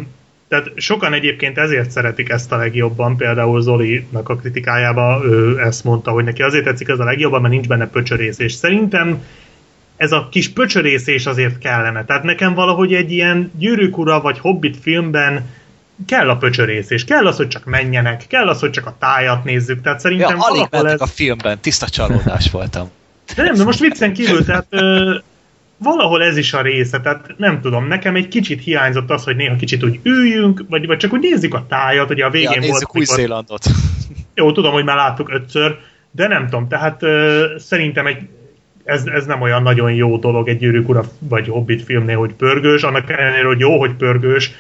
tehát 0.49 0.71
sokan 0.77 1.13
egyébként 1.13 1.59
ezért 1.59 1.91
szeretik 1.91 2.29
ezt 2.29 2.53
a 2.53 2.57
legjobban, 2.57 3.17
például 3.17 3.61
Zoli-nak 3.61 4.29
a 4.29 4.37
kritikájába 4.37 5.21
ő 5.25 5.61
ezt 5.61 5.85
mondta, 5.85 6.11
hogy 6.11 6.25
neki 6.25 6.43
azért 6.43 6.65
tetszik 6.65 6.89
ez 6.89 6.99
a 6.99 7.05
legjobban, 7.05 7.41
mert 7.41 7.53
nincs 7.53 7.67
benne 7.67 7.89
pöcsörész, 7.89 8.39
és 8.39 8.53
szerintem 8.53 9.23
ez 9.97 10.13
a 10.13 10.29
kis 10.31 10.49
pöcsörészés 10.49 11.27
azért 11.27 11.59
kellene. 11.59 12.05
Tehát 12.05 12.23
nekem 12.23 12.55
valahogy 12.55 12.95
egy 12.95 13.13
ilyen 13.13 13.53
gyűrűk 13.59 13.99
ura 13.99 14.21
vagy 14.21 14.39
hobbit 14.39 14.77
filmben 14.77 15.47
kell 16.07 16.29
a 16.29 16.37
pöcsörész, 16.37 16.91
és 16.91 17.05
kell 17.05 17.27
az, 17.27 17.37
hogy 17.37 17.49
csak 17.49 17.65
menjenek, 17.65 18.25
kell 18.29 18.49
az, 18.49 18.61
hogy 18.61 18.71
csak 18.71 18.87
a 18.87 18.97
tájat 18.99 19.45
nézzük, 19.45 19.81
tehát 19.83 20.01
szerintem 20.01 20.37
ja, 20.37 20.45
alig 20.47 20.67
ez... 20.71 21.01
a 21.01 21.07
filmben, 21.07 21.59
tiszta 21.61 21.89
csalódás 21.89 22.51
voltam. 22.51 22.91
De 23.37 23.43
nem, 23.43 23.55
de 23.55 23.65
most 23.65 23.79
viccen 23.79 24.13
kívül, 24.13 24.45
tehát 24.45 24.67
ö, 24.71 25.15
valahol 25.77 26.23
ez 26.23 26.37
is 26.37 26.53
a 26.53 26.63
része, 26.63 27.01
tehát 27.01 27.35
nem 27.37 27.61
tudom, 27.61 27.87
nekem 27.87 28.15
egy 28.15 28.29
kicsit 28.29 28.63
hiányzott 28.63 29.11
az, 29.11 29.25
hogy 29.25 29.37
néha 29.37 29.57
kicsit 29.57 29.85
úgy 29.85 30.01
üljünk, 30.03 30.65
vagy, 30.69 30.87
vagy 30.87 30.97
csak 30.97 31.13
úgy 31.13 31.21
nézzük 31.21 31.55
a 31.55 31.67
tájat, 31.69 32.07
hogy 32.07 32.21
a 32.21 32.31
végén 32.31 32.63
ja, 32.63 32.69
volt... 32.69 32.87
Új-Zélandot. 32.93 33.65
Jó, 34.35 34.53
tudom, 34.53 34.73
hogy 34.73 34.85
már 34.85 34.97
láttuk 34.97 35.31
ötször, 35.31 35.79
de 36.11 36.27
nem 36.27 36.45
tudom, 36.45 36.69
tehát 36.69 37.03
ö, 37.03 37.47
szerintem 37.59 38.07
egy, 38.07 38.29
ez, 38.85 39.07
ez 39.07 39.27
nem 39.27 39.41
olyan 39.41 39.63
nagyon 39.63 39.93
jó 39.93 40.17
dolog 40.17 40.49
egy 40.49 40.59
gyűrűk 40.59 40.89
ura 40.89 41.05
vagy 41.19 41.49
Hobbit 41.49 41.83
filmnél, 41.83 42.19
hogy 42.19 42.33
pörgős, 42.33 42.83
annak 42.83 43.11
ellenére, 43.11 43.47
hogy 43.47 43.59
jó, 43.59 43.79
hogy 43.79 43.93
pörgős, 43.95 44.51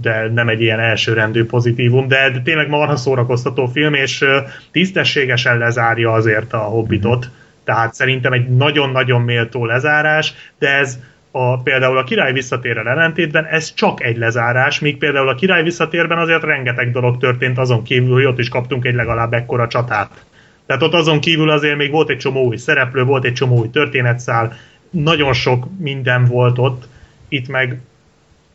de 0.00 0.28
nem 0.28 0.48
egy 0.48 0.60
ilyen 0.60 0.80
elsőrendű 0.80 1.44
pozitívum, 1.44 2.08
de, 2.08 2.40
tényleg 2.44 2.68
marha 2.68 2.96
szórakoztató 2.96 3.66
film, 3.66 3.94
és 3.94 4.24
tisztességesen 4.70 5.58
lezárja 5.58 6.12
azért 6.12 6.52
a 6.52 6.58
Hobbitot, 6.58 7.24
mm-hmm. 7.24 7.34
tehát 7.64 7.94
szerintem 7.94 8.32
egy 8.32 8.48
nagyon-nagyon 8.48 9.20
méltó 9.20 9.64
lezárás, 9.64 10.34
de 10.58 10.68
ez 10.68 10.98
a, 11.30 11.62
például 11.62 11.98
a 11.98 12.04
király 12.04 12.32
visszatérrel 12.32 12.88
ellentétben 12.88 13.44
ez 13.44 13.74
csak 13.74 14.02
egy 14.02 14.16
lezárás, 14.16 14.80
míg 14.80 14.98
például 14.98 15.28
a 15.28 15.34
király 15.34 15.62
visszatérben 15.62 16.18
azért 16.18 16.42
rengeteg 16.42 16.90
dolog 16.90 17.18
történt 17.18 17.58
azon 17.58 17.82
kívül, 17.82 18.12
hogy 18.12 18.24
ott 18.24 18.38
is 18.38 18.48
kaptunk 18.48 18.84
egy 18.84 18.94
legalább 18.94 19.32
ekkora 19.32 19.66
csatát. 19.66 20.24
Tehát 20.66 20.82
ott 20.82 20.92
azon 20.92 21.20
kívül 21.20 21.50
azért 21.50 21.76
még 21.76 21.90
volt 21.90 22.10
egy 22.10 22.16
csomó 22.16 22.44
új 22.44 22.56
szereplő, 22.56 23.02
volt 23.02 23.24
egy 23.24 23.32
csomó 23.32 23.58
új 23.58 23.70
történetszál, 23.70 24.56
nagyon 24.90 25.32
sok 25.32 25.66
minden 25.78 26.24
volt 26.24 26.58
ott, 26.58 26.88
itt 27.28 27.48
meg 27.48 27.80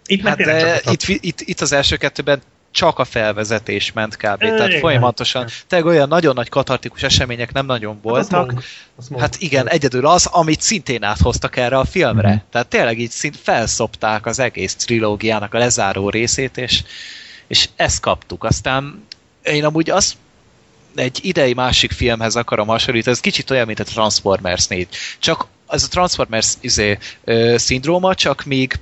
itt, 0.09 0.27
hát 0.27 0.37
de 0.37 0.81
itt, 0.91 1.03
itt, 1.03 1.41
itt 1.41 1.61
az 1.61 1.71
első 1.71 1.95
kettőben 1.95 2.41
csak 2.71 2.99
a 2.99 3.05
felvezetés 3.05 3.91
ment 3.91 4.15
kb. 4.15 4.41
É, 4.41 4.47
Tehát 4.47 4.67
igen, 4.67 4.79
folyamatosan, 4.79 5.47
tényleg 5.67 5.87
olyan 5.87 6.07
nagyon 6.07 6.33
nagy 6.33 6.49
katartikus 6.49 7.03
események 7.03 7.51
nem 7.51 7.65
nagyon 7.65 7.93
hát 7.93 8.03
voltak. 8.03 8.51
Hát, 8.53 8.63
az 8.95 9.09
hát 9.17 9.35
igen, 9.39 9.69
egyedül 9.69 10.07
az, 10.07 10.25
amit 10.25 10.61
szintén 10.61 11.03
áthoztak 11.03 11.57
erre 11.57 11.77
a 11.77 11.85
filmre. 11.85 12.27
Mm-hmm. 12.29 12.37
Tehát 12.51 12.67
tényleg 12.67 12.99
így 12.99 13.09
szint 13.09 13.37
felszopták 13.37 14.25
az 14.25 14.39
egész 14.39 14.75
trilógiának 14.75 15.53
a 15.53 15.57
lezáró 15.57 16.09
részét, 16.09 16.57
és, 16.57 16.83
és 17.47 17.69
ezt 17.75 17.99
kaptuk. 17.99 18.43
Aztán 18.43 19.05
én 19.43 19.65
amúgy 19.65 19.89
azt 19.89 20.15
egy 20.95 21.19
idei 21.21 21.53
másik 21.53 21.91
filmhez 21.91 22.35
akarom 22.35 22.67
hasonlítani, 22.67 23.15
ez 23.15 23.21
kicsit 23.21 23.49
olyan, 23.49 23.65
mint 23.65 23.79
a 23.79 23.83
Transformers 23.83 24.67
4. 24.67 24.87
Csak 25.19 25.47
az 25.65 25.83
a 25.83 25.87
Transformers 25.87 26.53
izé, 26.59 26.97
ö, 27.23 27.55
szindróma, 27.57 28.15
csak 28.15 28.43
még 28.43 28.79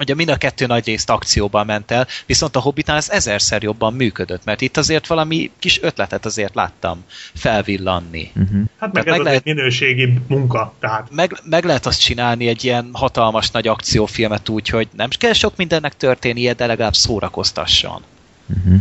ugye 0.00 0.14
mind 0.14 0.28
a 0.28 0.36
kettő 0.36 0.66
nagy 0.66 0.86
részt 0.86 1.10
akcióban 1.10 1.66
ment 1.66 1.90
el, 1.90 2.06
viszont 2.26 2.56
a 2.56 2.60
Hobbitán 2.60 2.96
ez 2.96 3.10
ezerszer 3.10 3.62
jobban 3.62 3.92
működött, 3.92 4.44
mert 4.44 4.60
itt 4.60 4.76
azért 4.76 5.06
valami 5.06 5.50
kis 5.58 5.82
ötletet 5.82 6.24
azért 6.24 6.54
láttam 6.54 7.04
felvillanni. 7.34 8.30
Uh-huh. 8.34 8.60
Hát 8.78 8.92
meg, 8.92 9.04
meg 9.04 9.18
ez 9.18 9.24
lehet, 9.24 9.46
egy 9.46 9.54
minőségi 9.54 10.18
munka. 10.26 10.74
Tehát. 10.80 11.08
Meg, 11.10 11.40
meg 11.44 11.64
lehet 11.64 11.86
azt 11.86 12.00
csinálni 12.00 12.48
egy 12.48 12.64
ilyen 12.64 12.88
hatalmas 12.92 13.50
nagy 13.50 13.68
akciófilmet 13.68 14.48
úgy, 14.48 14.68
hogy 14.68 14.88
nem 14.96 15.08
kell 15.18 15.32
sok 15.32 15.56
mindennek 15.56 15.96
történnie, 15.96 16.52
de 16.52 16.66
legalább 16.66 16.94
szórakoztasson. 16.94 18.02
Uh-huh. 18.46 18.80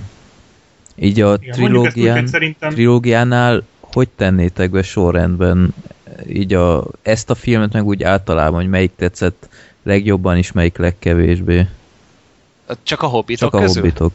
Így 0.95 1.21
a 1.21 1.37
Igen, 1.41 1.55
trilógián, 1.55 2.21
úgy, 2.21 2.27
szerintem... 2.27 2.73
trilógiánál 2.73 3.63
hogy 3.93 4.09
tennétek 4.15 4.69
be 4.69 4.81
sorrendben 4.81 5.73
így 6.27 6.53
a, 6.53 6.85
ezt 7.01 7.29
a 7.29 7.35
filmet, 7.35 7.73
meg 7.73 7.85
úgy 7.85 8.03
általában, 8.03 8.59
hogy 8.59 8.69
melyik 8.69 8.91
tetszett 8.95 9.49
legjobban 9.83 10.37
is, 10.37 10.51
melyik 10.51 10.77
legkevésbé? 10.77 11.67
Csak 12.83 13.01
a 13.01 13.07
hobbitok 13.07 13.51
Csak 13.51 13.61
a 13.61 13.63
közül? 13.63 13.81
hobbitok. 13.81 14.13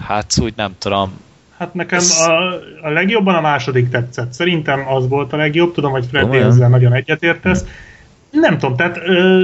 Hát 0.00 0.38
úgy 0.40 0.52
nem 0.56 0.74
tudom. 0.78 1.20
Hát 1.58 1.74
nekem 1.74 1.98
Ez... 1.98 2.18
a, 2.18 2.60
a 2.82 2.90
legjobban 2.90 3.34
a 3.34 3.40
második 3.40 3.88
tetszett. 3.88 4.32
Szerintem 4.32 4.88
az 4.88 5.08
volt 5.08 5.32
a 5.32 5.36
legjobb. 5.36 5.74
Tudom, 5.74 5.90
hogy 5.90 6.06
Freddy 6.06 6.36
ezzel 6.36 6.68
nagyon 6.68 6.92
egyetértesz. 6.92 7.64
Nem 8.30 8.58
tudom, 8.58 8.76
tehát 8.76 8.98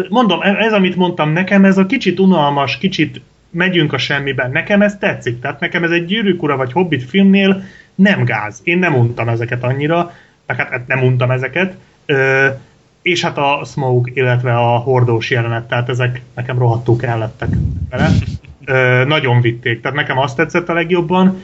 mondom, 0.09 0.41
e- 0.43 0.57
ez, 0.57 0.73
amit 0.73 0.97
mondtam, 0.97 1.33
nekem 1.33 1.65
ez 1.65 1.79
a 1.79 1.87
kicsit 1.87 2.21
unalmas, 2.21 2.79
kicsit 2.79 3.21
megyünk 3.51 3.93
a 3.93 3.99
semmiben. 3.99 4.51
Nekem 4.51 4.83
ez 4.83 4.97
tetszik. 4.99 5.41
Tehát 5.41 5.61
nekem 5.61 5.85
ez 5.85 5.91
egy 5.91 6.05
gyűrűk 6.05 6.43
ura 6.43 6.57
vagy 6.57 6.73
hobbit 6.73 7.05
filmnél 7.09 7.63
nem 7.95 8.25
gáz. 8.25 8.61
Én 8.65 8.79
nem 8.79 8.95
untam 8.95 9.29
ezeket 9.29 9.63
annyira, 9.65 10.13
hát, 10.47 10.69
hát 10.69 10.87
nem 10.87 11.03
untam 11.03 11.31
ezeket 11.31 11.75
és 13.03 13.23
hát 13.23 13.39
a 13.39 13.63
Smoke, 13.65 14.11
illetve 14.15 14.57
a 14.57 14.77
hordós 14.79 15.31
jelenet, 15.31 15.69
tehát 15.69 15.89
ezek 15.89 16.23
nekem 16.35 16.59
rohadtul 16.59 16.97
kellettek 16.97 17.49
vele. 17.91 18.11
Ö, 18.65 19.05
nagyon 19.05 19.41
vitték, 19.41 19.81
tehát 19.81 19.97
nekem 19.97 20.19
azt 20.19 20.37
tetszett 20.37 20.69
a 20.69 20.73
legjobban. 20.73 21.43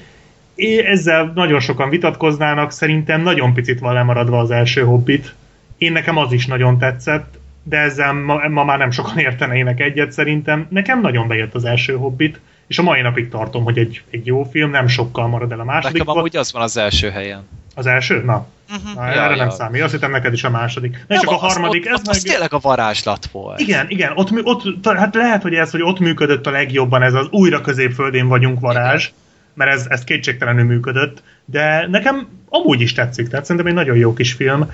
É, 0.54 0.78
ezzel 0.78 1.32
nagyon 1.34 1.60
sokan 1.60 1.88
vitatkoznának, 1.88 2.70
szerintem 2.72 3.20
nagyon 3.22 3.54
picit 3.54 3.78
van 3.78 3.94
lemaradva 3.94 4.38
az 4.38 4.50
első 4.50 4.82
Hobbit. 4.82 5.34
Én 5.78 5.92
nekem 5.92 6.16
az 6.16 6.32
is 6.32 6.46
nagyon 6.46 6.78
tetszett, 6.78 7.38
de 7.62 7.76
ezzel 7.78 8.12
ma, 8.12 8.48
ma 8.48 8.64
már 8.64 8.78
nem 8.78 8.90
sokan 8.90 9.18
értenének 9.18 9.80
egyet 9.80 10.12
szerintem. 10.12 10.66
Nekem 10.70 11.00
nagyon 11.00 11.28
bejött 11.28 11.54
az 11.54 11.64
első 11.64 11.96
Hobbit, 11.96 12.40
és 12.66 12.78
a 12.78 12.82
mai 12.82 13.00
napig 13.00 13.28
tartom, 13.28 13.64
hogy 13.64 13.78
egy, 13.78 14.02
egy 14.10 14.26
jó 14.26 14.42
film, 14.50 14.70
nem 14.70 14.86
sokkal 14.86 15.28
marad 15.28 15.52
el 15.52 15.60
a 15.60 15.64
második. 15.64 15.98
Nekem 15.98 16.16
amúgy 16.16 16.36
az 16.36 16.52
van 16.52 16.62
az 16.62 16.76
első 16.76 17.10
helyen. 17.10 17.48
Az 17.78 17.86
első? 17.86 18.22
Na, 18.24 18.46
uh-huh. 18.70 18.94
Na 18.94 19.06
ja, 19.06 19.22
erre 19.22 19.36
ja. 19.36 19.36
nem 19.36 19.50
számít. 19.50 19.82
Azt 19.82 19.92
hittem 19.92 20.10
neked 20.10 20.32
is 20.32 20.44
a 20.44 20.50
második. 20.50 21.04
Nem, 21.08 21.20
csak 21.20 21.30
a 21.30 21.34
harmadik. 21.34 21.84
Az, 21.84 21.92
ez 21.92 21.98
ott, 21.98 22.06
meg... 22.06 22.14
az 22.14 22.22
tényleg 22.22 22.52
a 22.52 22.58
varázslat 22.58 23.26
volt. 23.32 23.60
Igen, 23.60 23.86
igen. 23.88 24.12
Ott, 24.14 24.30
ott, 24.42 24.86
hát 24.86 25.14
lehet, 25.14 25.42
hogy 25.42 25.54
ez, 25.54 25.70
hogy 25.70 25.82
ott 25.82 25.98
működött 25.98 26.46
a 26.46 26.50
legjobban 26.50 27.02
ez 27.02 27.14
az 27.14 27.26
újra 27.30 27.60
középföldén 27.60 28.28
vagyunk 28.28 28.60
varázs, 28.60 29.02
igen. 29.02 29.18
mert 29.54 29.70
ez, 29.70 29.86
ez 29.88 30.04
kétségtelenül 30.04 30.64
működött, 30.64 31.22
de 31.44 31.86
nekem 31.90 32.28
amúgy 32.48 32.80
is 32.80 32.92
tetszik, 32.92 33.28
tehát 33.28 33.44
szerintem 33.44 33.70
egy 33.70 33.78
nagyon 33.78 33.96
jó 33.96 34.12
kis 34.12 34.32
film 34.32 34.70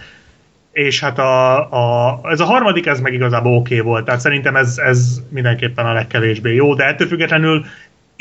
és 0.72 1.00
hát 1.00 1.18
a, 1.18 1.58
a, 1.70 2.20
ez 2.24 2.40
a 2.40 2.44
harmadik, 2.44 2.86
ez 2.86 3.00
meg 3.00 3.12
igazából 3.12 3.56
oké 3.56 3.74
okay 3.74 3.86
volt, 3.86 4.04
tehát 4.04 4.20
szerintem 4.20 4.56
ez, 4.56 4.78
ez 4.78 5.20
mindenképpen 5.28 5.86
a 5.86 5.92
legkevésbé 5.92 6.54
jó, 6.54 6.74
de 6.74 6.84
ettől 6.84 7.08
függetlenül 7.08 7.64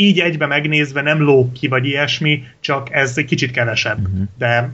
így 0.02 0.20
egybe 0.20 0.46
megnézve 0.46 1.02
nem 1.02 1.22
lóg 1.22 1.52
ki, 1.52 1.68
vagy 1.68 1.86
ilyesmi, 1.86 2.44
csak 2.60 2.88
ez 2.92 3.18
egy 3.18 3.26
kicsit 3.26 3.52
kevesebb, 3.52 4.00
uh-huh. 4.00 4.28
de 4.38 4.72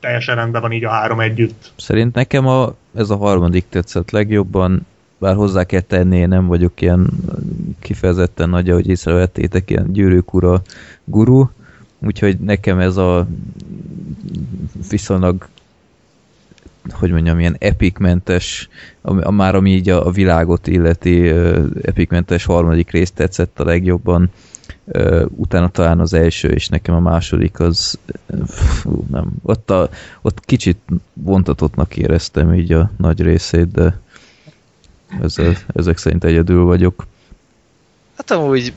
teljesen 0.00 0.34
rendben 0.34 0.60
van 0.60 0.72
így 0.72 0.84
a 0.84 0.90
három 0.90 1.20
együtt. 1.20 1.72
Szerint 1.76 2.14
nekem 2.14 2.46
a, 2.46 2.74
ez 2.94 3.10
a 3.10 3.16
harmadik 3.16 3.64
tetszett 3.68 4.10
legjobban, 4.10 4.86
bár 5.18 5.34
hozzá 5.34 5.64
kell 5.64 5.80
tenni, 5.80 6.26
nem 6.26 6.46
vagyok 6.46 6.80
ilyen 6.80 7.06
kifejezetten 7.80 8.48
nagy, 8.48 8.70
ahogy 8.70 8.88
észrevettétek, 8.88 9.70
ilyen 9.70 9.92
gyűrűk 9.92 10.34
ura 10.34 10.62
guru, 11.04 11.48
úgyhogy 11.98 12.38
nekem 12.38 12.78
ez 12.78 12.96
a 12.96 13.26
viszonylag 14.90 15.48
hogy 16.92 17.10
mondjam, 17.10 17.38
ilyen 17.38 17.56
epikmentes, 17.58 18.68
a, 19.00 19.26
a, 19.26 19.30
már 19.30 19.54
ami 19.54 19.70
így 19.70 19.88
a, 19.88 20.06
a 20.06 20.10
világot 20.10 20.66
illeti 20.66 21.28
epikmentes 21.82 22.44
harmadik 22.44 22.90
rész 22.90 23.10
tetszett 23.10 23.60
a 23.60 23.64
legjobban, 23.64 24.30
utána 25.28 25.68
talán 25.68 26.00
az 26.00 26.12
első, 26.12 26.48
és 26.48 26.68
nekem 26.68 26.94
a 26.94 27.00
második 27.00 27.60
az 27.60 27.98
fú, 28.46 29.04
nem, 29.10 29.32
ott, 29.42 29.70
a, 29.70 29.88
ott 30.22 30.44
kicsit 30.44 30.78
vontatottnak 31.12 31.96
éreztem 31.96 32.54
így 32.54 32.72
a 32.72 32.90
nagy 32.96 33.20
részét, 33.20 33.70
de 33.70 33.98
ezzel, 35.22 35.56
ezek 35.74 35.98
szerint 35.98 36.24
egyedül 36.24 36.64
vagyok. 36.64 37.06
Hát 38.16 38.30
amúgy 38.30 38.72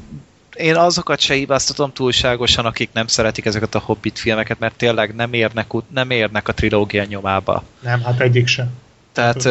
én 0.55 0.75
azokat 0.75 1.19
se 1.19 1.33
hibáztatom 1.33 1.93
túlságosan, 1.93 2.65
akik 2.65 2.89
nem 2.93 3.07
szeretik 3.07 3.45
ezeket 3.45 3.75
a 3.75 3.79
Hobbit 3.79 4.19
filmeket, 4.19 4.59
mert 4.59 4.75
tényleg 4.77 5.15
nem 5.15 5.33
érnek, 5.33 5.71
nem 5.93 6.09
érnek 6.09 6.47
a 6.47 6.53
trilógia 6.53 7.03
nyomába. 7.03 7.63
Nem, 7.79 8.01
hát 8.01 8.19
egyik 8.19 8.47
sem. 8.47 8.69
Tehát 9.11 9.49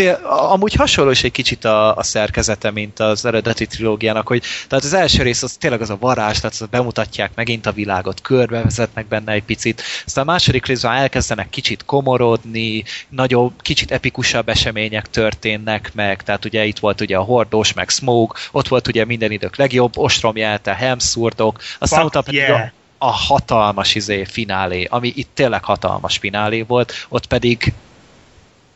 té- 0.00 0.24
amúgy 0.24 0.74
hasonló 0.74 1.10
is 1.10 1.24
egy 1.24 1.32
kicsit 1.32 1.64
a, 1.64 1.96
a 1.96 2.02
szerkezete, 2.02 2.70
mint 2.70 3.00
az 3.00 3.24
eredeti 3.24 3.66
trilógiának, 3.66 4.26
hogy 4.26 4.42
tehát 4.68 4.84
az 4.84 4.92
első 4.92 5.22
rész 5.22 5.42
az 5.42 5.52
tényleg 5.52 5.80
az 5.80 5.90
a 5.90 5.96
varázslat, 6.00 6.52
az 6.52 6.66
bemutatják 6.70 7.30
megint 7.34 7.66
a 7.66 7.72
világot, 7.72 8.20
körbevezetnek 8.20 9.06
benne 9.06 9.32
egy 9.32 9.42
picit, 9.42 9.82
aztán 10.06 10.28
a 10.28 10.30
második 10.30 10.66
részben 10.66 10.92
elkezdenek 10.92 11.50
kicsit 11.50 11.84
komorodni, 11.84 12.84
nagyobb, 13.08 13.52
kicsit 13.62 13.90
epikusabb 13.90 14.48
események 14.48 15.10
történnek 15.10 15.90
meg, 15.94 16.22
tehát 16.22 16.44
ugye 16.44 16.64
itt 16.64 16.78
volt 16.78 17.00
ugye 17.00 17.16
a 17.16 17.22
Hordós, 17.22 17.72
meg 17.72 17.88
Smoke, 17.88 18.38
ott 18.52 18.68
volt 18.68 18.88
ugye 18.88 19.04
minden 19.04 19.30
idők 19.30 19.56
legjobb, 19.56 19.96
Ostrom 19.96 20.36
jelte, 20.36 20.74
Helmszurdok, 20.74 21.60
aztán 21.78 22.04
utána 22.04 22.24
pedig 22.24 22.40
yeah. 22.40 22.60
a, 22.60 22.72
a 22.98 23.10
hatalmas 23.10 23.94
izé 23.94 24.24
finálé, 24.24 24.86
ami 24.90 25.12
itt 25.16 25.30
tényleg 25.34 25.64
hatalmas 25.64 26.18
finálé 26.18 26.62
volt, 26.62 27.06
ott 27.08 27.26
pedig 27.26 27.72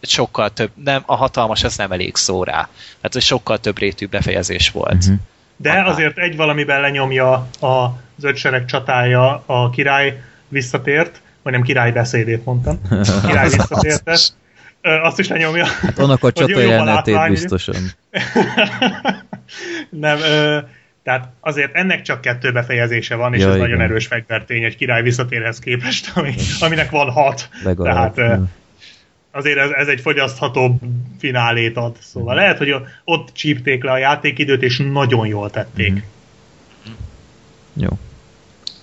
sokkal 0.08 0.50
több, 0.50 0.70
nem, 0.84 1.02
a 1.06 1.14
hatalmas 1.14 1.64
az 1.64 1.76
nem 1.76 1.92
elég 1.92 2.16
szó 2.16 2.44
rá. 2.44 2.68
Hát 3.02 3.16
ez 3.16 3.24
sokkal 3.24 3.58
több 3.58 3.78
rétű 3.78 4.06
befejezés 4.06 4.70
volt. 4.70 4.94
Uh-huh. 4.94 5.18
De 5.56 5.70
Aha. 5.70 5.90
azért 5.90 6.18
egy 6.18 6.36
valamiben 6.36 6.80
lenyomja 6.80 7.32
a 7.60 7.98
zöldsereg 8.16 8.64
csatája 8.64 9.42
a 9.46 9.70
király 9.70 10.22
visszatért, 10.48 11.20
vagy 11.42 11.52
nem 11.52 11.62
király 11.62 11.92
beszédét 11.92 12.44
mondtam. 12.44 12.80
Király 13.26 13.48
visszatértet. 13.48 14.34
Azt 15.02 15.18
is 15.18 15.28
lenyomja. 15.28 15.66
Hát 15.66 15.98
annak 15.98 16.24
a 16.24 16.32
csata 16.32 16.60
jelenetét 16.60 17.28
biztosan. 17.28 17.76
nem, 19.90 20.18
ö, 20.18 20.58
tehát 21.02 21.28
azért 21.40 21.74
ennek 21.74 22.02
csak 22.02 22.20
kettő 22.20 22.52
befejezése 22.52 23.14
van, 23.14 23.34
és 23.34 23.40
ja, 23.40 23.48
ez 23.48 23.54
igen. 23.54 23.66
nagyon 23.68 23.80
erős 23.84 24.06
fegyvertény 24.06 24.62
egy 24.62 24.76
király 24.76 25.02
visszatérhez 25.02 25.58
képest, 25.58 26.10
ami, 26.14 26.34
aminek 26.60 26.90
van 26.90 27.10
hat. 27.10 27.48
Legalább. 27.62 28.14
Tehát 28.14 28.40
azért 29.34 29.58
ez, 29.58 29.70
ez 29.70 29.88
egy 29.88 30.00
fogyasztható 30.00 30.78
finálét 31.18 31.76
ad. 31.76 31.96
Szóval 32.00 32.34
mm. 32.34 32.36
lehet, 32.36 32.58
hogy 32.58 32.74
ott 33.04 33.32
csípték 33.32 33.82
le 33.82 33.90
a 33.90 33.98
játékidőt, 33.98 34.62
és 34.62 34.78
nagyon 34.78 35.26
jól 35.26 35.50
tették. 35.50 35.92
Mm. 35.92 36.92
Jó. 37.72 37.88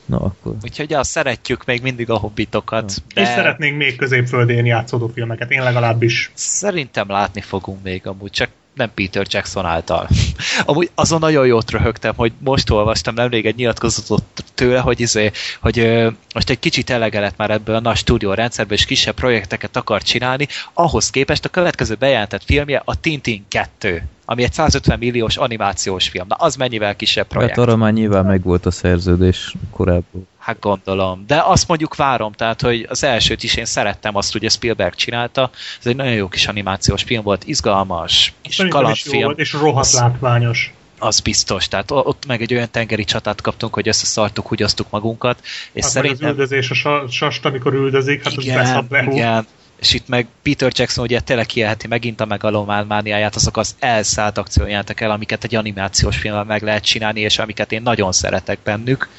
Na 0.06 0.20
akkor. 0.20 0.56
Úgyhogy 0.64 0.90
ja, 0.90 1.04
szeretjük 1.04 1.66
még 1.66 1.82
mindig 1.82 2.10
a 2.10 2.18
hobbitokat. 2.18 2.94
De... 3.14 3.22
És 3.22 3.28
szeretnénk 3.28 3.78
még 3.78 3.96
középföldén 3.96 4.66
játszódó 4.66 5.08
filmeket, 5.08 5.52
én 5.52 5.64
legalábbis. 5.64 6.32
Szerintem 6.34 7.10
látni 7.10 7.42
fogunk 7.42 7.84
még 7.84 8.08
amúgy, 8.08 8.32
csak 8.32 8.50
nem 8.74 8.92
Peter 8.94 9.26
Jackson 9.30 9.66
által. 9.66 10.08
Amúgy 10.66 10.90
azon 10.96 11.20
nagyon 11.20 11.46
jót 11.46 11.72
röhögtem, 11.72 12.14
hogy 12.16 12.32
most 12.38 12.70
olvastam 12.70 13.14
nemrég 13.14 13.46
egy 13.46 13.56
nyilatkozatot 13.56 14.24
tőle, 14.54 14.80
hogy, 14.80 15.00
izé, 15.00 15.32
hogy 15.62 15.80
ö, 15.80 16.10
most 16.34 16.50
egy 16.50 16.60
kicsit 16.60 16.90
elege 16.90 17.20
lett 17.20 17.38
már 17.38 17.50
ebből 17.50 17.76
a 17.76 17.80
nagy 17.80 17.96
stúdió 17.96 18.34
rendszerből, 18.34 18.78
és 18.78 18.86
kisebb 18.86 19.16
projekteket 19.16 19.78
akar 19.78 20.02
csinálni, 20.02 20.48
ahhoz 20.74 21.10
képest 21.10 21.46
a 21.46 21.50
következő 21.50 21.96
bejelentett 21.96 22.44
filmje 22.44 22.82
a 22.86 23.00
Tintin 23.00 23.46
2 23.48 24.04
ami 24.26 24.44
egy 24.44 24.54
150 24.54 25.00
milliós 25.00 25.38
animációs 25.38 26.10
film. 26.10 26.26
Na, 26.28 26.36
az 26.36 26.56
mennyivel 26.56 26.96
kisebb 26.96 27.28
projekt? 27.28 27.56
Hát 27.56 27.68
arra 27.68 27.76
már 27.76 27.94
nyilván 27.94 28.26
megvolt 28.26 28.66
a 28.66 28.72
szerződés 28.72 29.56
korábban. 29.72 30.28
Hát 30.42 30.60
gondolom. 30.60 31.24
De 31.28 31.42
azt 31.46 31.68
mondjuk 31.68 31.96
várom, 31.96 32.32
tehát, 32.32 32.62
hogy 32.62 32.86
az 32.90 33.04
elsőt 33.04 33.44
is 33.44 33.56
én 33.56 33.66
szerettem 33.66 34.16
azt, 34.16 34.32
hogy 34.32 34.52
Spielberg 34.52 34.96
csinálta. 34.96 35.50
Ez 35.80 35.88
egy 35.88 35.96
nagyon 35.96 36.14
jó 36.14 36.28
kis 36.28 36.48
animációs 36.48 37.04
film 37.04 37.24
volt, 37.24 37.44
izgalmas, 37.44 38.34
kis 38.42 38.66
kalandfilm. 38.70 39.24
Volt, 39.24 39.40
és 39.40 39.54
rohadt 39.54 39.92
látványos. 39.92 40.74
Az 41.00 41.20
biztos, 41.20 41.68
tehát 41.68 41.92
ott 41.92 42.26
meg 42.26 42.42
egy 42.42 42.54
olyan 42.54 42.72
tengeri 42.72 43.04
csatát 43.04 43.42
kaptunk, 43.42 43.74
hogy 43.74 43.88
összeszartuk, 43.88 44.48
húgyoztuk 44.48 44.90
magunkat. 44.90 45.40
És 45.72 45.84
hát 45.84 45.92
szerintem... 45.92 46.30
az 46.30 46.34
üldözés, 46.34 46.72
a 46.84 47.08
sast, 47.08 47.46
amikor 47.46 47.74
üldözik, 47.74 48.24
hát 48.24 48.34
igen, 48.34 48.60
az 48.60 48.84
igen, 48.90 49.48
és 49.82 49.94
itt 49.94 50.08
meg 50.08 50.28
Peter 50.44 50.72
Jackson 50.76 51.04
ugye 51.04 51.20
tényleg 51.20 51.46
kielheti 51.46 51.88
megint 51.88 52.22
a 52.22 52.26
megalomálmániáját, 52.26 53.36
azok 53.36 53.58
az 53.58 53.76
elszállt 53.80 54.38
akciójátok 54.38 55.02
el, 55.02 55.12
amiket 55.12 55.44
egy 55.44 55.56
animációs 55.56 56.18
filmben 56.18 56.46
meg 56.46 56.64
lehet 56.64 56.84
csinálni, 56.84 57.20
és 57.20 57.40
amiket 57.40 57.72
én 57.72 57.82
nagyon 57.82 58.12
szeretek 58.12 58.60
bennük. 58.64 59.10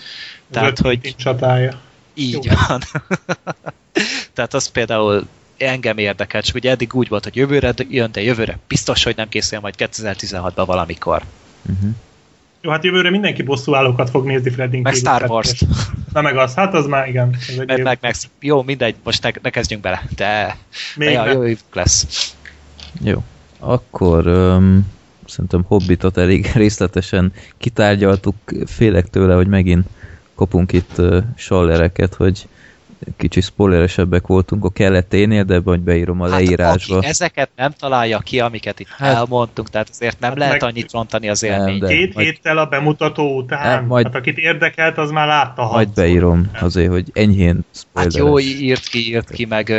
Tehát, 0.53 0.79
hogy... 0.79 1.15
Csatája. 1.17 1.81
Így 2.15 2.45
Jó. 2.45 2.53
van. 2.69 2.81
Tehát 4.35 4.55
az 4.55 4.67
például 4.67 5.27
engem 5.57 5.99
érdekel, 5.99 6.43
csak 6.43 6.55
ugye 6.55 6.71
eddig 6.71 6.95
úgy 6.95 7.09
volt, 7.09 7.25
hogy 7.25 7.37
jövőre 7.37 7.75
jön, 7.89 8.13
de 8.13 8.23
jövőre 8.23 8.59
biztos, 8.69 9.05
hogy 9.05 9.17
nem 9.17 9.29
készül 9.29 9.61
majd 9.61 9.75
2016-ban 9.79 10.63
valamikor. 10.67 11.23
Uh-huh. 11.71 11.91
Jó, 12.61 12.71
hát 12.71 12.85
jövőre 12.85 13.11
mindenki 13.11 13.43
bosszúállókat 13.43 14.11
fog 14.11 14.27
nézni 14.27 14.51
Freddy 14.51 14.81
Meg 14.81 14.95
Star 14.95 15.31
wars 15.31 15.65
Na 16.13 16.21
meg 16.21 16.37
az, 16.37 16.55
hát 16.55 16.75
az 16.75 16.87
már 16.87 17.09
igen. 17.09 17.37
Ez 17.49 17.59
egy 17.59 17.67
meg, 17.67 17.83
meg, 17.83 17.99
meg, 18.01 18.15
jó, 18.41 18.63
mindegy, 18.63 18.95
most 19.05 19.23
ne, 19.23 19.31
ne 19.43 19.51
kezdjünk 19.51 19.83
bele, 19.83 20.03
de, 20.17 20.57
Még 20.97 21.09
de 21.09 21.15
ja, 21.15 21.31
jó 21.33 21.43
lesz. 21.73 22.35
Jó, 23.01 23.23
akkor 23.59 24.27
um, 24.27 24.87
szerintem 25.27 25.65
Hobbitot 25.67 26.17
elég 26.17 26.51
részletesen 26.55 27.33
kitárgyaltuk, 27.59 28.37
félek 28.67 29.11
tőle, 29.11 29.35
hogy 29.35 29.47
megint 29.47 29.87
kapunk 30.43 30.73
itt 30.73 30.99
uh, 30.99 31.17
sallereket, 31.37 32.15
hogy 32.15 32.49
kicsi 33.17 33.41
spoileresebbek 33.41 34.27
voltunk 34.27 34.65
a 34.65 34.71
kelleténél, 34.71 35.45
de 35.45 35.61
majd 35.65 35.81
beírom 35.81 36.21
a 36.21 36.29
hát 36.29 36.41
leírásba. 36.41 36.97
Aki 36.97 37.07
ezeket 37.07 37.51
nem 37.57 37.73
találja 37.79 38.19
ki, 38.19 38.41
amiket 38.41 38.81
itt 38.81 38.89
hát, 38.89 39.15
elmondtunk, 39.15 39.71
tehát 39.71 39.89
azért 39.91 40.21
nem 40.21 40.31
hát 40.31 40.39
lehet 40.39 40.61
meg, 40.61 40.71
annyit 40.71 40.93
rontani 40.93 41.29
az 41.29 41.43
élményt. 41.43 41.87
Két 41.87 42.15
majd, 42.15 42.27
héttel 42.27 42.59
a 42.59 42.67
bemutató 42.67 43.37
után, 43.37 43.77
nem, 43.77 43.87
majd, 43.87 44.07
hát 44.07 44.15
akit 44.15 44.39
érdekelt, 44.39 44.99
az 44.99 45.11
már 45.11 45.27
látta. 45.27 45.69
Majd 45.73 45.89
beírom 45.95 46.51
nem. 46.53 46.65
azért, 46.65 46.91
hogy 46.91 47.11
enyhén 47.13 47.65
spoileres. 47.75 48.15
Hát 48.15 48.27
jó, 48.27 48.39
írt 48.39 48.89
ki, 48.89 49.09
írt 49.09 49.31
ki, 49.31 49.45
meg 49.45 49.73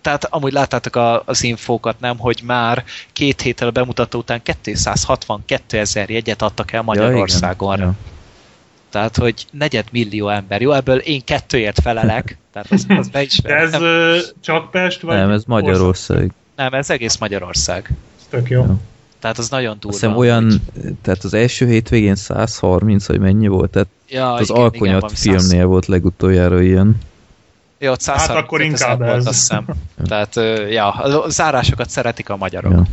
tehát 0.00 0.24
amúgy 0.24 0.52
láttátok 0.52 0.96
a, 0.96 1.22
az 1.26 1.42
infókat, 1.42 2.00
nem, 2.00 2.18
hogy 2.18 2.40
már 2.44 2.84
két 3.12 3.40
héttel 3.40 3.68
a 3.68 3.70
bemutató 3.70 4.18
után 4.18 4.42
262 4.62 5.78
ezer 5.78 6.10
jegyet 6.10 6.42
adtak 6.42 6.72
el 6.72 6.82
Magyarországon. 6.82 7.78
Ja, 7.78 7.84
igen. 7.84 7.96
Ja. 8.00 8.16
Tehát, 8.90 9.16
hogy 9.16 9.46
negyed 9.50 9.86
millió 9.92 10.28
ember. 10.28 10.60
Jó, 10.60 10.72
ebből 10.72 10.98
én 10.98 11.24
kettőért 11.24 11.80
felelek. 11.80 12.38
Tehát 12.52 12.70
az, 12.70 12.86
az 12.88 13.08
be 13.08 13.22
is 13.22 13.40
De 13.40 13.54
ez 13.54 13.70
nem, 13.70 13.82
csak 14.40 14.70
Pest? 14.70 15.00
Vagy 15.00 15.16
nem, 15.16 15.30
ez 15.30 15.44
Magyarország. 15.44 16.32
Nem, 16.56 16.72
ez 16.72 16.90
egész 16.90 17.16
Magyarország. 17.16 17.94
Ez 18.18 18.26
tök 18.30 18.50
jó. 18.50 18.62
Ja. 18.62 18.76
Tehát 19.18 19.38
az 19.38 19.48
nagyon 19.48 19.76
durva. 19.80 20.06
Azt 20.06 20.16
olyan, 20.16 20.44
hogy... 20.44 20.92
tehát 21.02 21.24
az 21.24 21.34
első 21.34 21.66
hétvégén 21.66 22.14
130, 22.14 23.06
hogy 23.06 23.18
mennyi 23.18 23.48
volt? 23.48 23.70
Tehát 23.70 23.88
ja, 24.08 24.32
az 24.32 24.50
igen, 24.50 24.62
Alkonyat 24.62 25.02
igen, 25.02 25.14
filmnél 25.14 25.60
100... 25.60 25.64
volt 25.64 25.86
legutoljára 25.86 26.60
ilyen. 26.60 26.98
Ja, 27.78 27.90
ott 27.90 28.00
130 28.00 28.28
hát 28.28 28.44
akkor 28.44 28.60
inkább 28.60 29.02
ez. 29.02 29.08
Volt, 29.08 29.26
azt 29.26 29.38
hiszem. 29.38 29.64
Tehát, 30.08 30.34
ja, 30.70 30.90
a 30.90 31.28
zárásokat 31.28 31.90
szeretik 31.90 32.28
a 32.28 32.36
magyarok. 32.36 32.72
Ja. 32.72 32.86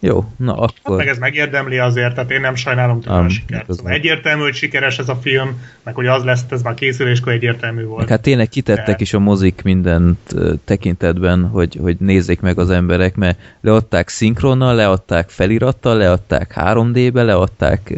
Jó, 0.00 0.24
na 0.36 0.52
akkor... 0.52 0.70
Hát 0.84 0.96
meg 0.96 1.08
ez 1.08 1.18
megérdemli 1.18 1.78
azért, 1.78 2.14
tehát 2.14 2.30
én 2.30 2.40
nem 2.40 2.54
sajnálom 2.54 3.00
tőle 3.00 3.16
a 3.16 3.28
sikert. 3.28 3.72
Szóval 3.72 3.92
egyértelmű, 3.92 4.42
hogy 4.42 4.54
sikeres 4.54 4.98
ez 4.98 5.08
a 5.08 5.16
film, 5.16 5.60
meg 5.82 5.94
hogy 5.94 6.06
az 6.06 6.24
lesz, 6.24 6.44
ez 6.48 6.62
már 6.62 6.74
készüléskor 6.74 7.32
egyértelmű 7.32 7.84
volt. 7.84 8.08
Hát 8.08 8.20
tényleg 8.20 8.48
kitettek 8.48 8.96
De... 8.96 8.96
is 8.98 9.14
a 9.14 9.18
mozik 9.18 9.60
mindent 9.62 10.34
tekintetben, 10.64 11.44
hogy, 11.44 11.78
hogy 11.82 11.96
nézzék 11.98 12.40
meg 12.40 12.58
az 12.58 12.70
emberek, 12.70 13.14
mert 13.14 13.38
leadták 13.60 14.08
szinkronnal, 14.08 14.74
leadták 14.74 15.28
felirattal, 15.28 15.96
leadták 15.96 16.54
3D-be, 16.56 17.22
leadták 17.22 17.94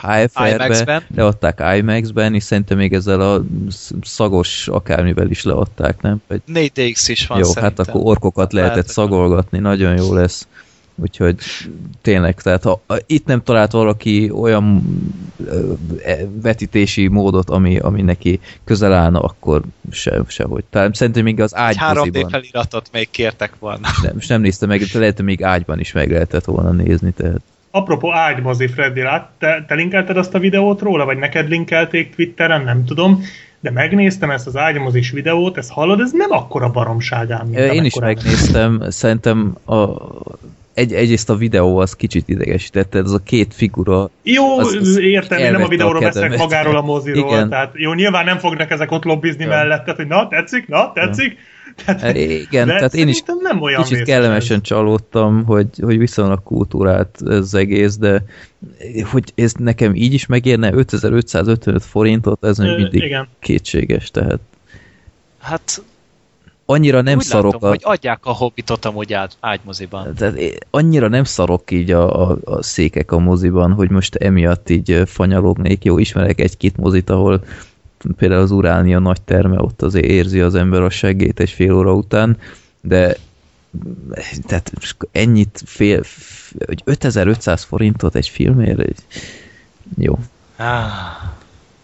HFR-be, 0.00 1.02
leadták 1.14 1.76
IMAX-ben, 1.76 2.34
és 2.34 2.42
szerintem 2.42 2.76
még 2.76 2.92
ezzel 2.92 3.20
a 3.20 3.44
szagos 4.02 4.68
akármivel 4.68 5.30
is 5.30 5.44
leadták, 5.44 6.00
nem? 6.00 6.22
Vagy... 6.26 6.40
4DX 6.54 7.04
is 7.06 7.26
van 7.26 7.38
Jó, 7.38 7.44
hát 7.44 7.54
szerintem. 7.54 7.84
hát 7.84 7.88
akkor 7.88 8.00
orkokat 8.04 8.52
lehetett 8.52 8.88
szagolgatni, 8.88 9.58
nagyon 9.58 9.96
jó 9.96 10.14
lesz. 10.14 10.46
Úgyhogy 10.96 11.36
tényleg, 12.02 12.40
tehát 12.40 12.62
ha 12.62 12.80
itt 13.06 13.26
nem 13.26 13.42
talált 13.42 13.72
valaki 13.72 14.30
olyan 14.30 14.82
e, 16.04 16.16
vetítési 16.42 17.08
módot, 17.08 17.50
ami, 17.50 17.78
ami 17.78 18.02
neki 18.02 18.40
közel 18.64 18.92
állna, 18.92 19.20
akkor 19.20 19.62
se, 19.90 20.22
sehogy. 20.26 20.64
Tehát 20.70 20.94
szerintem 20.94 21.22
még 21.22 21.40
az 21.40 21.56
ágymoziban... 21.56 22.24
3D 22.24 22.30
feliratot 22.30 22.88
még 22.92 23.10
kértek 23.10 23.52
volna. 23.58 23.88
Nem, 24.02 24.14
most 24.14 24.28
nem 24.28 24.40
néztem 24.40 24.68
meg, 24.68 24.80
de 24.80 24.98
lehet, 24.98 25.16
hogy 25.16 25.24
még 25.24 25.42
ágyban 25.42 25.80
is 25.80 25.92
meg 25.92 26.10
lehetett 26.10 26.44
volna 26.44 26.70
nézni, 26.70 27.10
tehát. 27.10 27.40
Apropó 27.70 28.12
ágymozi, 28.12 28.66
Freddy, 28.66 29.00
lát, 29.00 29.30
te, 29.38 29.64
te 29.68 29.74
linkelted 29.74 30.16
azt 30.16 30.34
a 30.34 30.38
videót 30.38 30.80
róla, 30.80 31.04
vagy 31.04 31.18
neked 31.18 31.48
linkelték 31.48 32.14
Twitteren, 32.14 32.64
nem 32.64 32.84
tudom, 32.84 33.22
de 33.60 33.70
megnéztem 33.70 34.30
ezt 34.30 34.46
az 34.46 34.56
ágymozis 34.56 35.10
videót, 35.10 35.56
ezt 35.56 35.70
hallod, 35.70 36.00
ez 36.00 36.12
nem 36.12 36.30
akkora 36.30 36.70
baromságám, 36.70 37.46
mint 37.46 37.72
Én 37.72 37.84
is 37.84 37.98
megnéztem, 37.98 38.82
szerintem 38.88 39.56
a 39.64 39.84
egy, 40.74 40.92
egyrészt 40.92 41.30
a 41.30 41.36
videó 41.36 41.78
az 41.78 41.92
kicsit 41.92 42.28
idegesítette, 42.28 42.98
ez 42.98 43.10
a 43.10 43.18
két 43.18 43.54
figura... 43.54 44.10
Jó, 44.22 44.58
az, 44.58 44.74
az 44.74 44.96
értem, 44.96 45.52
nem 45.52 45.62
a 45.62 45.68
videóról 45.68 46.02
a 46.02 46.04
beszélek 46.04 46.38
magáról 46.38 46.76
a 46.76 46.82
moziról, 46.92 47.32
Igen. 47.32 47.48
tehát 47.48 47.72
jó, 47.74 47.92
nyilván 47.92 48.24
nem 48.24 48.38
fognak 48.38 48.70
ezek 48.70 48.90
ott 48.90 49.04
lobbizni 49.04 49.44
ja. 49.44 49.48
mellette, 49.48 49.92
hogy 49.96 50.06
na, 50.06 50.28
tetszik, 50.28 50.68
na, 50.68 50.92
tetszik, 50.92 51.32
ja. 51.32 51.38
Tehát, 51.84 52.16
Igen, 52.16 52.66
tehát 52.66 52.94
én 52.94 53.08
is 53.08 53.22
nem 53.40 53.62
olyan 53.62 53.82
kicsit 53.82 54.02
kellemesen 54.02 54.56
ez. 54.56 54.62
csalódtam, 54.62 55.44
hogy, 55.44 55.68
hogy 55.80 55.98
viszonylag 55.98 56.42
kultúrát 56.42 57.18
ez 57.26 57.54
egész, 57.54 57.96
de 57.96 58.22
hogy 59.10 59.32
ez 59.34 59.52
nekem 59.52 59.94
így 59.94 60.12
is 60.12 60.26
megérne 60.26 60.72
5555 60.72 61.84
forintot, 61.84 62.44
ez 62.44 62.58
még 62.58 62.76
mindig 62.76 63.02
igen. 63.02 63.28
kétséges, 63.40 64.10
tehát 64.10 64.40
Hát 65.44 65.82
annyira 66.66 67.00
nem 67.00 67.16
Úgy 67.16 67.24
szarok 67.24 67.52
látom, 67.52 67.68
a... 67.68 67.72
hogy 67.72 67.80
adják 67.82 68.18
a 68.22 68.32
hobbitot 68.32 68.84
amúgy 68.84 69.12
ágy, 69.12 69.32
ágymoziban. 69.40 70.14
Tehát 70.14 70.38
annyira 70.70 71.08
nem 71.08 71.24
szarok 71.24 71.70
így 71.70 71.90
a, 71.90 72.30
a, 72.30 72.38
a 72.44 72.62
székek 72.62 73.12
a 73.12 73.18
moziban, 73.18 73.72
hogy 73.72 73.90
most 73.90 74.14
emiatt 74.14 74.70
így 74.70 75.02
fanyalognék. 75.06 75.84
Jó, 75.84 75.98
ismerek 75.98 76.40
egy-két 76.40 76.76
mozit, 76.76 77.10
ahol 77.10 77.44
például 78.16 78.40
az 78.40 78.50
Uránia 78.50 78.98
nagy 78.98 79.22
terme, 79.22 79.60
ott 79.60 79.82
azért 79.82 80.04
érzi 80.04 80.40
az 80.40 80.54
ember 80.54 80.82
a 80.82 80.90
seggét 80.90 81.40
egy 81.40 81.50
fél 81.50 81.72
óra 81.72 81.92
után, 81.92 82.38
de 82.80 83.16
tehát 84.46 84.72
ennyit 85.12 85.62
fél, 85.66 86.02
hogy 86.66 86.82
5500 86.84 87.62
forintot 87.62 88.14
egy 88.14 88.28
filmért, 88.28 89.02
jó. 89.98 90.18
Ah, 90.56 90.90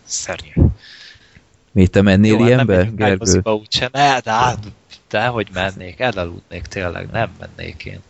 szörnyű. 0.04 0.52
Mi 1.72 1.86
te 1.86 2.02
mennél 2.02 2.32
Jó, 2.38 2.46
ilyenbe, 2.46 2.76
hát 2.76 2.96
Gergő? 2.96 3.40
Úgyse, 3.44 3.88
ne, 3.92 4.20
de, 4.20 4.30
hát, 4.30 4.58
de 5.10 5.26
hogy 5.26 5.48
mennék, 5.52 6.00
elaludnék 6.00 6.62
tényleg, 6.62 7.08
nem 7.12 7.28
mennék 7.38 7.84
én. 7.84 8.00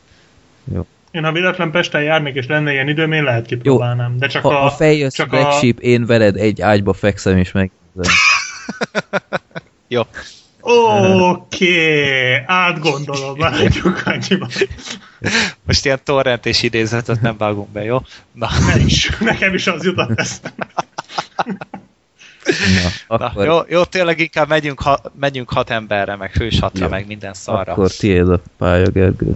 Jó. 0.74 0.86
Én 1.10 1.24
ha 1.24 1.32
véletlen 1.32 1.70
Pesten 1.70 2.02
járnék, 2.02 2.34
és 2.34 2.46
lenne 2.46 2.72
ilyen 2.72 2.88
időm, 2.88 3.12
én 3.12 3.24
lehet 3.24 3.46
kipróbálnám. 3.46 4.18
De 4.18 4.26
csak 4.26 4.42
ha 4.42 4.48
a, 4.48 4.64
a 4.64 4.70
fejjössz 4.70 5.14
csak 5.14 5.28
Black 5.28 5.46
a... 5.46 5.52
Sheep, 5.52 5.78
én 5.78 6.06
veled 6.06 6.36
egy 6.36 6.60
ágyba 6.60 6.92
fekszem, 6.92 7.36
és 7.36 7.52
meg... 7.52 7.70
Jó. 9.88 10.02
Oké, 10.60 11.22
okay, 11.22 12.42
átgondolom, 12.46 13.38
látjuk 13.40 14.02
annyiba. 14.04 14.48
Most 15.64 15.84
ilyen 15.84 16.00
torrent 16.04 16.46
és 16.46 16.62
idézetet 16.62 17.20
nem 17.20 17.36
vágunk 17.36 17.68
be, 17.68 17.84
jó? 17.84 17.98
Na. 18.32 18.48
Nem 18.68 18.86
is, 18.86 19.10
nekem 19.20 19.54
is 19.54 19.66
az 19.66 19.84
jutott 19.84 20.18
ezt. 20.18 20.52
Na, 23.09 23.16
akkor... 23.16 23.47
Na, 23.47 23.52
jó, 23.52 23.60
jó, 23.68 23.85
tényleg 23.85 24.20
inkább 24.20 24.48
megyünk, 24.48 24.81
ha, 24.81 25.01
megyünk 25.20 25.51
hat 25.51 25.70
emberre, 25.70 26.16
meg 26.16 26.32
hős 26.32 26.59
hatra, 26.59 26.85
jó. 26.85 26.90
meg 26.90 27.06
minden 27.06 27.35
szarra. 27.35 27.72
Akkor 27.72 27.90
tiéd 27.90 28.28
a 28.28 28.40
pálya, 28.59 28.89
Gergő. 28.89 29.32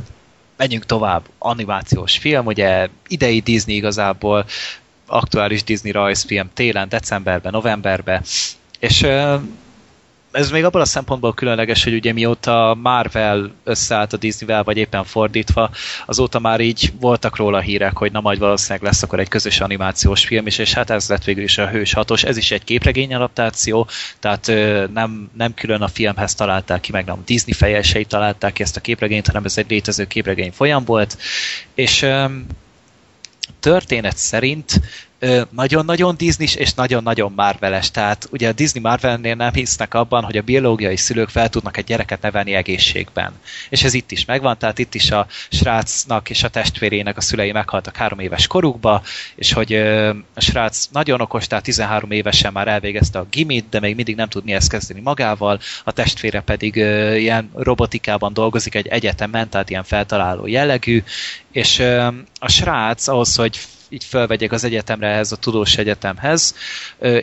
Menjünk 0.57 0.86
tovább. 0.86 1.23
Animációs 1.39 2.19
film, 2.19 2.47
ugye 2.47 2.89
idei 3.09 3.41
Disney 3.41 3.77
igazából, 3.77 4.47
aktuális 5.07 5.65
Disney 5.65 5.93
rajzfilm 5.93 6.51
télen, 6.55 6.89
decemberben, 6.89 7.53
novemberben, 7.53 8.23
és 8.78 9.07
ez 10.35 10.51
még 10.51 10.65
abban 10.65 10.81
a 10.81 10.85
szempontból 10.85 11.35
különleges, 11.35 11.85
hogy 11.85 11.94
ugye 11.94 12.12
mióta 12.12 12.78
Marvel 12.82 13.51
összeállt 13.65 14.12
a 14.12 14.16
Disneyvel, 14.16 14.62
vagy 14.62 14.77
éppen 14.77 15.05
fordítva, 15.05 15.70
azóta 16.06 16.39
már 16.39 16.61
így 16.61 16.93
voltak 17.01 17.36
róla 17.36 17.61
hírek, 17.61 17.97
hogy 17.97 18.12
na 18.12 18.20
majd 18.20 18.39
valószínűleg 18.39 18.82
lesz 18.82 19.02
akkor 19.02 19.20
egy 19.20 19.28
közös 19.28 19.61
animációs 19.61 20.24
film 20.24 20.47
is, 20.47 20.59
és 20.59 20.73
hát 20.73 20.90
ez 20.90 21.09
lett 21.09 21.24
végül 21.24 21.43
is 21.43 21.59
a 21.59 21.69
Hős 21.69 21.93
hatos. 21.93 22.24
Ez 22.24 22.36
is 22.36 22.51
egy 22.51 22.65
képregény 22.65 23.15
adaptáció, 23.15 23.89
tehát 24.19 24.47
nem, 24.93 25.31
nem 25.32 25.55
külön 25.55 25.82
a 25.82 25.89
filmhez 25.89 26.35
találták 26.35 26.81
ki, 26.81 26.93
meg 26.93 27.05
nem 27.05 27.23
Disney 27.24 27.55
fejesei 27.55 28.05
találták 28.05 28.52
ki 28.52 28.62
ezt 28.62 28.77
a 28.77 28.81
képregényt, 28.81 29.27
hanem 29.27 29.44
ez 29.44 29.59
egy 29.59 29.70
létező 29.70 30.06
képregény 30.06 30.52
folyam 30.52 30.85
volt, 30.85 31.19
és 31.74 32.06
történet 33.61 34.16
szerint 34.16 34.81
nagyon-nagyon 35.51 36.16
disney 36.16 36.48
és 36.55 36.74
nagyon-nagyon 36.74 37.32
Marveles. 37.36 37.90
Tehát 37.90 38.28
ugye 38.30 38.48
a 38.48 38.52
Disney 38.52 38.82
Marvelnél 38.82 39.34
nem 39.34 39.52
hisznek 39.52 39.94
abban, 39.94 40.24
hogy 40.24 40.36
a 40.36 40.42
biológiai 40.42 40.96
szülők 40.96 41.28
fel 41.28 41.48
tudnak 41.48 41.76
egy 41.76 41.84
gyereket 41.84 42.20
nevelni 42.20 42.55
egészségben. 42.55 43.32
És 43.68 43.84
ez 43.84 43.94
itt 43.94 44.10
is 44.10 44.24
megvan, 44.24 44.59
tehát 44.59 44.78
itt 44.78 44.94
is 44.94 45.10
a 45.10 45.26
srácnak 45.51 46.30
és 46.30 46.42
a 46.42 46.48
testvérének 46.48 47.16
a 47.16 47.20
szülei 47.20 47.52
meghaltak 47.52 47.96
három 47.96 48.18
éves 48.18 48.46
korukba, 48.46 49.02
és 49.34 49.52
hogy 49.52 49.74
a 50.34 50.40
srác 50.40 50.86
nagyon 50.92 51.20
okos, 51.20 51.46
tehát 51.46 51.64
13 51.64 52.10
évesen 52.10 52.52
már 52.52 52.68
elvégezte 52.68 53.18
a 53.18 53.26
gimit, 53.30 53.68
de 53.68 53.80
még 53.80 53.94
mindig 53.94 54.16
nem 54.16 54.28
tud 54.28 54.44
mihez 54.44 54.66
kezdeni 54.66 55.01
magával, 55.01 55.60
a 55.84 55.92
testvére 55.92 56.40
pedig 56.40 56.76
ilyen 57.16 57.51
robotikában 57.55 58.32
dolgozik 58.32 58.74
egy 58.74 58.86
egyetemen, 58.86 59.48
tehát 59.48 59.70
ilyen 59.70 59.84
feltaláló 59.84 60.46
jellegű, 60.46 61.02
és 61.52 61.78
a 62.38 62.48
srác 62.48 63.09
ahhoz, 63.09 63.36
hogy 63.36 63.59
így 63.89 64.05
felvegyek 64.05 64.52
az 64.52 64.65
egyetemre, 64.65 65.09
ehhez 65.09 65.32
a 65.32 65.36
tudós 65.36 65.77
egyetemhez, 65.77 66.55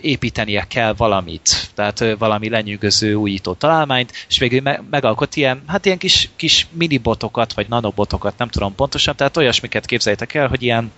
építenie 0.01 0.65
kell 0.67 0.93
valamit, 0.93 1.69
tehát 1.75 2.05
valami 2.17 2.49
lenyűgöző 2.49 3.13
újító 3.13 3.53
találmányt, 3.53 4.13
és 4.29 4.37
végül 4.37 4.61
megalkot 4.89 5.35
ilyen, 5.35 5.63
hát 5.67 5.85
ilyen 5.85 5.97
kis, 5.97 6.29
kis 6.35 6.67
minibotokat, 6.71 7.53
vagy 7.53 7.67
nanobotokat, 7.69 8.37
nem 8.37 8.47
tudom 8.47 8.75
pontosan, 8.75 9.15
tehát 9.15 9.37
olyasmiket 9.37 9.85
képzeljétek 9.85 10.33
el, 10.33 10.47
hogy 10.47 10.63
ilyen 10.63 10.91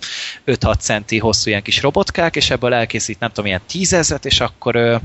5-6 0.45 0.79
centi 0.79 1.17
hosszú 1.17 1.49
ilyen 1.49 1.61
kis 1.61 1.81
robotkák, 1.81 2.35
és 2.35 2.49
ebből 2.49 2.73
elkészít 2.73 3.19
nem 3.19 3.29
tudom, 3.29 3.45
ilyen 3.45 3.61
tízezet, 3.67 4.25
és 4.25 4.39
akkor 4.39 4.75
ö, 4.75 4.97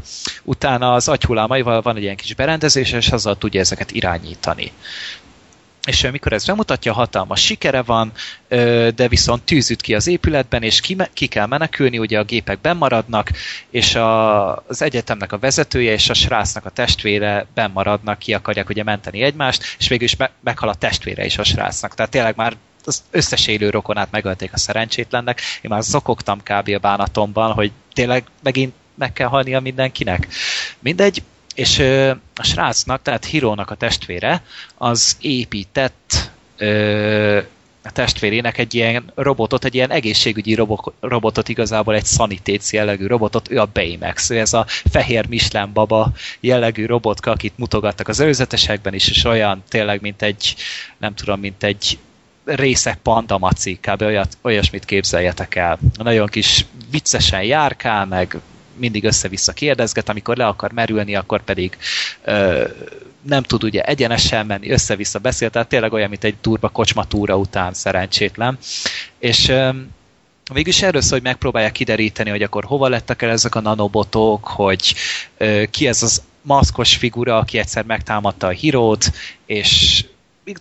utána 0.43 0.93
az 0.93 1.09
agyhullámaival 1.09 1.83
van 1.83 1.97
egy 1.97 2.03
ilyen 2.03 2.17
kis 2.17 2.35
berendezés, 2.35 2.93
és 2.93 3.09
azzal 3.09 3.39
tudja 3.39 3.61
ezeket 3.61 3.91
irányítani 3.91 4.73
és 5.89 6.09
mikor 6.11 6.33
ez 6.33 6.45
bemutatja, 6.45 6.93
hatalmas 6.93 7.45
sikere 7.45 7.83
van, 7.83 8.13
de 8.95 9.09
viszont 9.09 9.43
tűzüt 9.43 9.81
ki 9.81 9.95
az 9.95 10.07
épületben, 10.07 10.63
és 10.63 10.81
ki, 10.81 10.97
ki 11.13 11.27
kell 11.27 11.47
menekülni, 11.47 11.99
ugye 11.99 12.19
a 12.19 12.25
gépek 12.25 12.61
bennmaradnak, 12.61 13.31
és 13.71 13.95
a, 13.95 14.57
az 14.57 14.83
egyetemnek 14.83 15.33
a 15.33 15.39
vezetője 15.39 15.93
és 15.93 16.09
a 16.09 16.15
srácnak 16.15 16.65
a 16.65 16.71
testvére 16.71 17.47
bennmaradnak, 17.55 18.19
ki 18.19 18.35
akarják 18.35 18.69
ugye 18.69 18.83
menteni 18.83 19.23
egymást, 19.23 19.63
és 19.79 19.89
végül 19.89 20.05
is 20.05 20.17
me, 20.17 20.31
meghal 20.41 20.69
a 20.69 20.75
testvére 20.75 21.25
is 21.25 21.39
a 21.39 21.45
srácnak. 21.45 21.95
Tehát 21.95 22.11
tényleg 22.11 22.37
már 22.37 22.57
az 22.85 23.03
összes 23.11 23.47
élő 23.47 23.71
rokonát 23.71 24.11
megölték 24.11 24.53
a 24.53 24.59
szerencsétlennek. 24.59 25.41
Én 25.63 25.71
már 25.71 25.83
zokogtam 25.83 26.39
kb. 26.43 26.69
a 26.69 26.79
bánatomban, 26.79 27.53
hogy 27.53 27.73
tényleg 27.93 28.25
megint 28.43 28.75
meg 28.95 29.13
kell 29.13 29.29
halnia 29.29 29.61
mindenkinek. 29.61 30.29
Mindegy, 30.79 31.23
és 31.59 31.79
ö, 31.79 32.11
a 32.37 32.43
srácnak, 32.43 33.03
tehát 33.03 33.25
Hirónak 33.25 33.71
a 33.71 33.75
testvére, 33.75 34.43
az 34.77 35.17
épített 35.21 36.31
ö, 36.57 37.39
a 37.85 37.93
testvérének 37.93 38.59
egy 38.59 38.75
ilyen 38.75 39.13
robotot, 39.15 39.65
egy 39.65 39.75
ilyen 39.75 39.91
egészségügyi 39.91 40.55
robot, 40.55 40.93
robotot, 41.01 41.49
igazából 41.49 41.95
egy 41.95 42.05
szanitéci 42.05 42.77
jellegű 42.77 43.07
robotot, 43.07 43.51
ő 43.51 43.59
a 43.59 43.69
Baymax, 43.73 44.31
ő 44.31 44.39
ez 44.39 44.53
a 44.53 44.67
fehér 44.69 45.29
Michelin 45.29 45.73
baba 45.73 46.13
jellegű 46.41 46.87
robotka, 46.87 47.31
akit 47.31 47.59
mutogattak 47.59 48.09
az 48.09 48.21
előzetesekben 48.21 48.95
is, 48.95 49.09
és 49.09 49.25
olyan 49.25 49.63
tényleg, 49.69 50.01
mint 50.01 50.23
egy, 50.23 50.55
nem 50.99 51.15
tudom, 51.15 51.41
mint 51.41 51.63
egy 51.63 51.99
részek 52.45 52.99
pandamaci, 53.03 53.79
kb. 53.81 54.03
Olyat, 54.03 54.39
olyasmit 54.43 54.85
képzeljetek 54.85 55.55
el. 55.55 55.79
Nagyon 55.97 56.27
kis 56.27 56.67
viccesen 56.91 57.43
járkál, 57.43 58.07
meg 58.07 58.37
mindig 58.79 59.05
össze-vissza 59.05 59.53
kérdezget, 59.53 60.09
amikor 60.09 60.37
le 60.37 60.47
akar 60.47 60.73
merülni, 60.73 61.15
akkor 61.15 61.43
pedig 61.43 61.77
ö, 62.25 62.69
nem 63.23 63.43
tud 63.43 63.65
ugye 63.65 63.83
egyenesen 63.83 64.47
menni, 64.47 64.71
össze-vissza 64.71 65.19
beszél, 65.19 65.51
tehát 65.51 65.69
tényleg 65.69 65.93
olyan, 65.93 66.09
mint 66.09 66.25
egy 66.25 66.37
turba 66.37 66.69
kocsmatúra 66.69 67.37
után 67.37 67.75
szerencsétlen. 67.75 68.59
És 69.19 69.53
Végülis 70.53 70.83
erről 70.83 71.01
szól, 71.01 71.13
hogy 71.13 71.23
megpróbálják 71.23 71.73
kideríteni, 71.73 72.31
hogy 72.31 72.43
akkor 72.43 72.65
hova 72.65 72.89
lettek 72.89 73.23
el 73.23 73.31
ezek 73.31 73.55
a 73.55 73.61
nanobotok, 73.61 74.47
hogy 74.47 74.95
ö, 75.37 75.63
ki 75.71 75.87
ez 75.87 76.03
az 76.03 76.23
maszkos 76.43 76.97
figura, 76.97 77.39
aki 77.39 77.59
egyszer 77.59 77.85
megtámadta 77.85 78.47
a 78.47 78.51
hírót, 78.51 79.13
és 79.47 80.05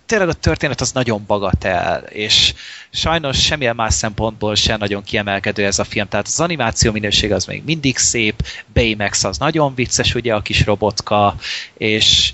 tényleg 0.06 0.28
a 0.28 0.32
történet 0.32 0.80
az 0.80 0.92
nagyon 0.92 1.24
bagatel, 1.26 2.02
és 2.02 2.54
sajnos 2.90 3.44
semmilyen 3.44 3.76
más 3.76 3.94
szempontból 3.94 4.54
sem 4.54 4.78
nagyon 4.78 5.02
kiemelkedő 5.02 5.64
ez 5.64 5.78
a 5.78 5.84
film. 5.84 6.08
Tehát 6.08 6.26
az 6.26 6.40
animáció 6.40 6.92
minőség 6.92 7.32
az 7.32 7.44
még 7.44 7.62
mindig 7.64 7.96
szép, 7.96 8.46
Baymax 8.74 9.24
az 9.24 9.38
nagyon 9.38 9.74
vicces, 9.74 10.14
ugye 10.14 10.34
a 10.34 10.42
kis 10.42 10.64
robotka, 10.64 11.34
és 11.76 12.32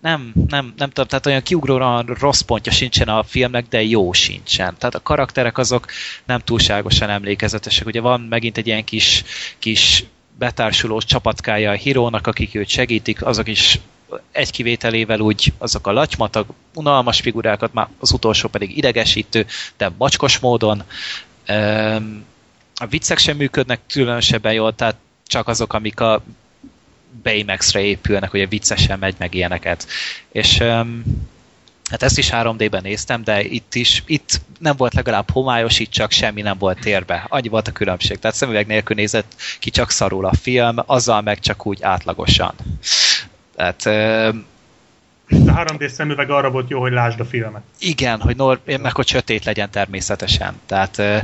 nem, 0.00 0.32
nem, 0.48 0.72
nem 0.76 0.88
tudom, 0.88 1.06
tehát 1.06 1.26
olyan 1.26 1.42
kiugróan 1.42 2.06
rossz 2.06 2.40
pontja 2.40 2.72
sincsen 2.72 3.08
a 3.08 3.22
filmnek, 3.22 3.68
de 3.68 3.82
jó 3.82 4.12
sincsen. 4.12 4.74
Tehát 4.78 4.94
a 4.94 5.02
karakterek 5.02 5.58
azok 5.58 5.86
nem 6.24 6.38
túlságosan 6.38 7.10
emlékezetesek. 7.10 7.86
Ugye 7.86 8.00
van 8.00 8.20
megint 8.20 8.56
egy 8.56 8.66
ilyen 8.66 8.84
kis, 8.84 9.24
kis 9.58 10.04
betársulós 10.38 11.04
csapatkája 11.04 11.70
a 11.70 11.74
hírónak, 11.74 12.26
akik 12.26 12.54
őt 12.54 12.68
segítik, 12.68 13.24
azok 13.24 13.48
is 13.48 13.78
egy 14.32 14.50
kivételével 14.50 15.20
úgy 15.20 15.52
azok 15.58 15.86
a 15.86 15.92
latymatag, 15.92 16.46
unalmas 16.74 17.20
figurákat, 17.20 17.72
már 17.72 17.88
az 17.98 18.12
utolsó 18.12 18.48
pedig 18.48 18.76
idegesítő, 18.76 19.46
de 19.76 19.90
macskos 19.98 20.38
módon. 20.38 20.82
A 22.74 22.86
viccek 22.86 23.18
sem 23.18 23.36
működnek 23.36 23.80
különösebben 23.88 24.52
jól, 24.52 24.74
tehát 24.74 24.96
csak 25.26 25.48
azok, 25.48 25.72
amik 25.72 26.00
a 26.00 26.22
Baymax-re 27.22 27.80
épülnek, 27.80 28.30
hogy 28.30 28.40
a 28.40 28.48
viccesen 28.48 28.98
megy 28.98 29.14
meg 29.18 29.34
ilyeneket. 29.34 29.86
És 30.32 30.62
Hát 31.90 32.02
ezt 32.02 32.18
is 32.18 32.28
3D-ben 32.32 32.82
néztem, 32.82 33.24
de 33.24 33.42
itt 33.42 33.74
is, 33.74 34.02
itt 34.06 34.40
nem 34.58 34.76
volt 34.76 34.94
legalább 34.94 35.30
homályos, 35.30 35.78
itt 35.78 35.90
csak 35.90 36.10
semmi 36.10 36.42
nem 36.42 36.58
volt 36.58 36.80
térbe. 36.80 37.26
Annyi 37.28 37.48
volt 37.48 37.68
a 37.68 37.72
különbség. 37.72 38.18
Tehát 38.18 38.36
szemüveg 38.36 38.66
nélkül 38.66 38.96
nézett 38.96 39.34
ki 39.58 39.70
csak 39.70 39.90
szarul 39.90 40.26
a 40.26 40.34
film, 40.34 40.76
azzal 40.86 41.20
meg 41.20 41.40
csak 41.40 41.66
úgy 41.66 41.82
átlagosan. 41.82 42.54
Tehát 43.58 43.86
a 45.30 45.52
3D 45.52 45.88
szemüveg 45.88 46.30
arra 46.30 46.50
volt 46.50 46.70
jó, 46.70 46.80
hogy 46.80 46.92
lásd 46.92 47.20
a 47.20 47.24
filmet. 47.24 47.62
Igen, 47.78 48.20
hogy 48.20 48.36
nor, 48.36 48.60
meg 48.64 48.94
hogy 48.94 49.06
sötét 49.06 49.44
legyen 49.44 49.70
természetesen. 49.70 50.60
Tehát 50.66 50.98
uh, 50.98 51.20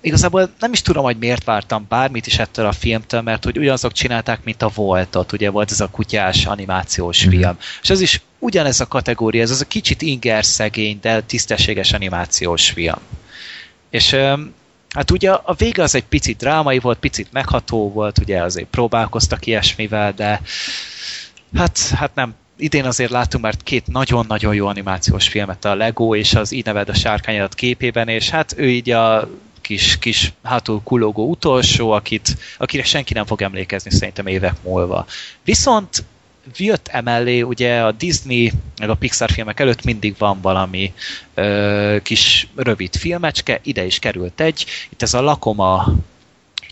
igazából 0.00 0.50
nem 0.58 0.72
is 0.72 0.82
tudom, 0.82 1.04
hogy 1.04 1.18
miért 1.18 1.44
vártam 1.44 1.86
bármit 1.88 2.26
is 2.26 2.38
ettől 2.38 2.66
a 2.66 2.72
filmtől, 2.72 3.20
mert 3.20 3.44
hogy 3.44 3.58
ugyanazok 3.58 3.92
csinálták, 3.92 4.44
mint 4.44 4.62
a 4.62 4.70
Voltot, 4.74 5.32
ugye 5.32 5.50
volt 5.50 5.70
ez 5.70 5.80
a 5.80 5.90
kutyás 5.90 6.46
animációs 6.46 7.26
mm. 7.26 7.30
film. 7.30 7.56
És 7.82 7.90
ez 7.90 8.00
is 8.00 8.20
ugyanez 8.38 8.80
a 8.80 8.86
kategória, 8.86 9.42
ez 9.42 9.50
az 9.50 9.60
a 9.60 9.68
kicsit 9.68 10.02
inger 10.02 10.44
szegény, 10.44 10.98
de 11.00 11.20
tisztességes 11.20 11.92
animációs 11.92 12.70
film. 12.70 13.00
És 13.90 14.12
um, 14.12 14.56
Hát 14.88 15.10
ugye 15.10 15.30
a 15.30 15.54
vége 15.54 15.82
az 15.82 15.94
egy 15.94 16.04
picit 16.04 16.36
drámai 16.36 16.78
volt, 16.78 16.98
picit 16.98 17.32
megható 17.32 17.92
volt, 17.92 18.18
ugye 18.18 18.42
azért 18.42 18.66
próbálkoztak 18.66 19.46
ilyesmivel, 19.46 20.12
de 20.12 20.40
hát, 21.54 21.78
hát 21.88 22.14
nem, 22.14 22.34
idén 22.56 22.84
azért 22.84 23.10
láttunk 23.10 23.44
már 23.44 23.54
két 23.56 23.86
nagyon-nagyon 23.86 24.54
jó 24.54 24.66
animációs 24.66 25.28
filmet, 25.28 25.64
a 25.64 25.74
Lego 25.74 26.14
és 26.14 26.34
az 26.34 26.52
Így 26.52 26.64
neved 26.64 26.88
a 26.88 26.94
sárkányadat 26.94 27.54
képében, 27.54 28.08
és 28.08 28.30
hát 28.30 28.54
ő 28.56 28.70
így 28.70 28.90
a 28.90 29.28
kis, 29.60 29.98
kis 29.98 30.32
hátul 30.42 30.80
kulogó 30.84 31.28
utolsó, 31.28 31.90
akit, 31.90 32.36
akire 32.58 32.82
senki 32.82 33.12
nem 33.12 33.26
fog 33.26 33.42
emlékezni 33.42 33.90
szerintem 33.90 34.26
évek 34.26 34.62
múlva. 34.62 35.06
Viszont 35.44 36.04
jött 36.56 36.88
emellé, 36.88 37.40
ugye 37.40 37.80
a 37.80 37.92
Disney, 37.92 38.52
meg 38.80 38.90
a 38.90 38.94
Pixar 38.94 39.30
filmek 39.30 39.60
előtt 39.60 39.84
mindig 39.84 40.14
van 40.18 40.40
valami 40.40 40.92
ö, 41.34 41.96
kis 42.02 42.48
rövid 42.54 42.96
filmecske, 42.96 43.60
ide 43.62 43.84
is 43.84 43.98
került 43.98 44.40
egy, 44.40 44.66
itt 44.88 45.02
ez 45.02 45.14
a 45.14 45.20
Lakoma 45.20 45.94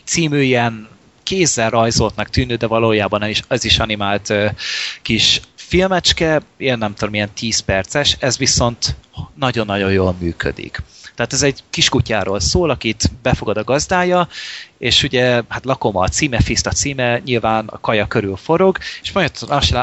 című 0.04 0.40
ilyen 0.40 0.88
kézzel 1.26 1.70
rajzoltnak 1.70 2.30
tűnő, 2.30 2.54
de 2.54 2.66
valójában 2.66 3.28
is, 3.28 3.42
ez 3.48 3.64
is 3.64 3.78
animált 3.78 4.32
kis 5.02 5.40
filmecske, 5.54 6.40
ilyen 6.56 6.78
nem 6.78 6.94
tudom, 6.94 7.14
ilyen 7.14 7.30
10 7.34 7.58
perces, 7.58 8.16
ez 8.20 8.38
viszont 8.38 8.96
nagyon-nagyon 9.34 9.92
jól 9.92 10.16
működik. 10.18 10.82
Tehát 11.14 11.32
ez 11.32 11.42
egy 11.42 11.62
kiskutyáról 11.70 12.40
szól, 12.40 12.70
akit 12.70 13.10
befogad 13.22 13.56
a 13.56 13.64
gazdája, 13.64 14.28
és 14.78 15.02
ugye, 15.02 15.42
hát 15.48 15.64
lakom 15.64 15.96
a 15.96 16.08
címe, 16.08 16.40
Fist 16.40 16.66
a 16.66 16.70
címe, 16.70 17.20
nyilván 17.24 17.66
a 17.66 17.80
kaja 17.80 18.06
körül 18.06 18.36
forog, 18.36 18.78
és 19.02 19.12
majd 19.12 19.30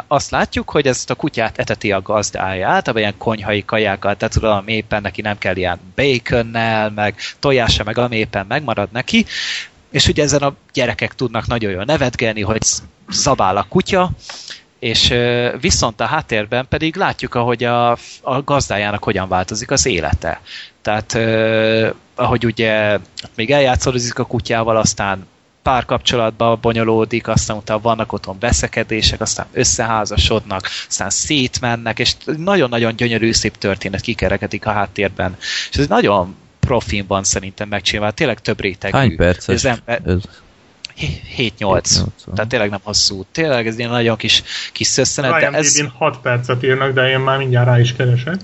azt 0.07 0.29
látjuk, 0.29 0.69
hogy 0.69 0.87
ezt 0.87 1.09
a 1.09 1.15
kutyát 1.15 1.57
eteti 1.57 1.91
a 1.91 2.01
gazdája, 2.01 2.67
általában 2.67 3.01
ilyen 3.01 3.17
konyhai 3.17 3.65
kajákat, 3.65 4.17
tehát 4.17 4.33
tudom, 4.33 4.67
éppen 4.67 5.01
neki 5.01 5.21
nem 5.21 5.37
kell 5.37 5.55
ilyen 5.55 5.79
baconnel, 5.95 6.89
meg 6.89 7.15
tojása, 7.39 7.83
meg 7.83 7.97
ami 7.97 8.15
éppen 8.15 8.45
megmarad 8.47 8.89
neki, 8.91 9.25
és 9.93 10.07
ugye 10.07 10.23
ezen 10.23 10.41
a 10.41 10.55
gyerekek 10.73 11.15
tudnak 11.15 11.47
nagyon 11.47 11.71
jól 11.71 11.83
nevetgelni, 11.83 12.41
hogy 12.41 12.61
zabál 13.09 13.57
a 13.57 13.65
kutya, 13.69 14.11
és 14.79 15.13
viszont 15.59 16.01
a 16.01 16.05
háttérben 16.05 16.67
pedig 16.67 16.95
látjuk, 16.95 17.35
ahogy 17.35 17.63
a, 17.63 17.91
a 18.21 18.41
gazdájának 18.43 19.03
hogyan 19.03 19.27
változik 19.27 19.71
az 19.71 19.85
élete. 19.85 20.41
Tehát 20.81 21.17
ahogy 22.15 22.45
ugye 22.45 22.99
még 23.35 23.51
eljátszódik 23.51 24.19
a 24.19 24.25
kutyával, 24.25 24.77
aztán 24.77 25.27
párkapcsolatba 25.61 26.55
bonyolódik, 26.55 27.27
aztán 27.27 27.57
utána 27.57 27.79
vannak 27.79 28.13
otthon 28.13 28.37
veszekedések, 28.39 29.21
aztán 29.21 29.45
összeházasodnak, 29.51 30.69
aztán 30.87 31.09
szétmennek, 31.09 31.99
és 31.99 32.15
nagyon-nagyon 32.37 32.95
gyönyörű, 32.95 33.31
szép 33.31 33.57
történet 33.57 34.01
kikerekedik 34.01 34.65
a 34.65 34.71
háttérben. 34.71 35.37
És 35.71 35.77
ez 35.77 35.87
nagyon 35.87 36.35
profinban 36.65 37.23
szerintem 37.23 37.67
megcsinálva, 37.67 38.11
tényleg 38.11 38.39
több 38.39 38.61
rétegű. 38.61 38.97
Hány 38.97 39.15
perces? 39.15 39.63
Ez, 39.63 39.65
ember, 39.65 40.01
ez 40.05 40.21
7-8. 41.37 42.03
Tehát 42.33 42.47
tényleg 42.47 42.69
nem 42.69 42.79
hosszú. 42.83 43.25
Tényleg 43.31 43.67
ez 43.67 43.77
ilyen 43.77 43.89
nagyon 43.89 44.17
kis, 44.17 44.43
kis 44.71 44.87
szösszenet. 44.87 45.39
de 45.39 45.57
ez... 45.57 45.83
6 45.97 46.17
percet 46.17 46.63
írnak, 46.63 46.93
de 46.93 47.09
én 47.09 47.19
már 47.19 47.37
mindjárt 47.37 47.67
rá 47.67 47.79
is 47.79 47.93
keresek. 47.93 48.35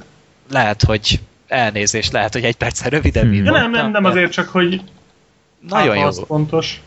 Lehet, 0.52 0.84
hogy 0.84 1.20
elnézés, 1.48 2.12
lehet, 2.12 2.34
hogy 2.34 2.44
egy 2.44 2.56
perccel 2.56 2.90
rövidebb 2.90 3.24
hmm. 3.24 3.44
De 3.44 3.52
nem, 3.52 3.72
nem, 3.72 3.91
nem 3.91 4.06
azért 4.06 4.32
csak, 4.32 4.50
hogy 4.50 4.82
nagyon 5.70 5.98
jó. 5.98 6.12
fontos. 6.12 6.82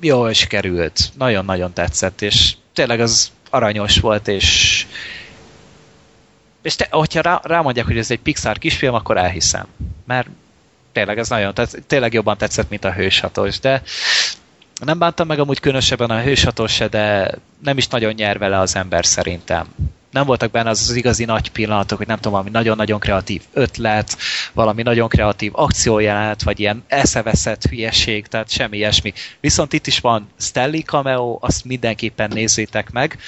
Jó 0.00 0.28
is 0.28 0.46
került. 0.46 1.12
Nagyon-nagyon 1.18 1.72
tetszett, 1.72 2.22
és 2.22 2.54
tényleg 2.72 3.00
az 3.00 3.30
aranyos 3.50 4.00
volt, 4.00 4.28
és 4.28 4.86
és 6.62 6.76
te, 6.76 6.88
hogyha 6.90 7.20
rá, 7.20 7.40
rámondják, 7.42 7.86
hogy 7.86 7.98
ez 7.98 8.10
egy 8.10 8.20
Pixar 8.20 8.58
kisfilm, 8.58 8.94
akkor 8.94 9.16
elhiszem. 9.16 9.66
Mert 10.04 10.28
tényleg 10.96 11.18
ez 11.18 11.28
nagyon, 11.28 11.54
tehát 11.54 11.82
tényleg 11.86 12.12
jobban 12.12 12.36
tetszett, 12.36 12.70
mint 12.70 12.84
a 12.84 12.92
hőshatós, 12.92 13.58
de 13.60 13.82
nem 14.84 14.98
bántam 14.98 15.26
meg 15.26 15.38
amúgy 15.38 15.60
különösebben 15.60 16.10
a 16.10 16.20
hőshatós 16.20 16.72
se, 16.72 16.88
de 16.88 17.34
nem 17.64 17.76
is 17.76 17.88
nagyon 17.88 18.12
nyer 18.12 18.38
vele 18.38 18.58
az 18.58 18.76
ember 18.76 19.06
szerintem. 19.06 19.66
Nem 20.10 20.26
voltak 20.26 20.50
benne 20.50 20.68
az, 20.68 20.86
az 20.88 20.96
igazi 20.96 21.24
nagy 21.24 21.50
pillanatok, 21.50 21.98
hogy 21.98 22.06
nem 22.06 22.16
tudom, 22.16 22.32
valami 22.32 22.50
nagyon-nagyon 22.50 22.98
kreatív 22.98 23.42
ötlet, 23.52 24.16
valami 24.52 24.82
nagyon 24.82 25.08
kreatív 25.08 25.52
akciójelenet, 25.54 26.42
vagy 26.42 26.60
ilyen 26.60 26.84
eszeveszett 26.86 27.66
hülyeség, 27.66 28.26
tehát 28.26 28.50
semmi 28.50 28.76
ilyesmi. 28.76 29.12
Viszont 29.40 29.72
itt 29.72 29.86
is 29.86 30.00
van 30.00 30.28
Stelly 30.38 30.82
cameo, 30.82 31.38
azt 31.40 31.64
mindenképpen 31.64 32.30
nézzétek 32.34 32.92
meg. 32.92 33.18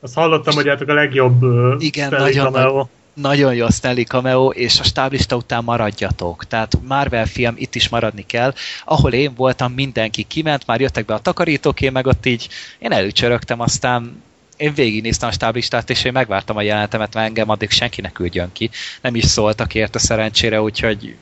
Azt 0.00 0.14
hallottam, 0.14 0.54
hogy 0.54 0.68
a 0.68 0.76
legjobb 0.86 1.42
Igen, 1.78 2.06
Stelly 2.06 2.22
nagyon, 2.22 2.52
cameo 2.52 2.86
nagyon 3.20 3.54
jó 3.54 3.64
a 3.66 3.70
Stanley 3.70 4.04
cameo, 4.04 4.48
és 4.48 4.80
a 4.80 4.82
stáblista 4.82 5.36
után 5.36 5.64
maradjatok. 5.64 6.46
Tehát 6.46 6.78
Marvel 6.86 7.26
film 7.26 7.54
itt 7.58 7.74
is 7.74 7.88
maradni 7.88 8.26
kell. 8.26 8.54
Ahol 8.84 9.12
én 9.12 9.34
voltam, 9.34 9.72
mindenki 9.72 10.22
kiment, 10.22 10.66
már 10.66 10.80
jöttek 10.80 11.04
be 11.04 11.14
a 11.14 11.18
takarítók, 11.18 11.80
én 11.80 11.92
meg 11.92 12.06
ott 12.06 12.26
így, 12.26 12.48
én 12.78 12.92
előcsörögtem, 12.92 13.60
aztán 13.60 14.22
én 14.56 14.74
végignéztem 14.74 15.28
a 15.28 15.32
stáblistát, 15.32 15.90
és 15.90 16.04
én 16.04 16.12
megvártam 16.12 16.56
a 16.56 16.62
jelenetemet, 16.62 17.14
mert 17.14 17.26
engem 17.26 17.48
addig 17.48 17.70
senki 17.70 18.00
ne 18.00 18.10
küldjön 18.10 18.52
ki. 18.52 18.70
Nem 19.00 19.14
is 19.14 19.24
szóltak 19.24 19.74
érte 19.74 19.98
szerencsére, 19.98 20.62
úgyhogy 20.62 21.16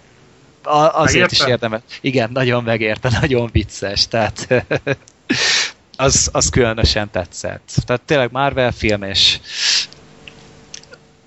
azért 0.62 1.12
megérte? 1.12 1.36
is 1.44 1.50
érdemes. 1.50 1.80
Igen, 2.00 2.30
nagyon 2.32 2.64
megérte, 2.64 3.10
nagyon 3.20 3.48
vicces, 3.52 4.08
tehát 4.08 4.48
az, 5.96 6.28
az 6.32 6.48
különösen 6.48 7.10
tetszett. 7.10 7.74
Tehát 7.86 8.02
tényleg 8.02 8.28
Marvel 8.32 8.72
film, 8.72 9.02
és 9.02 9.40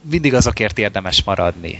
mindig 0.01 0.33
azokért 0.33 0.79
érdemes 0.79 1.23
maradni. 1.23 1.77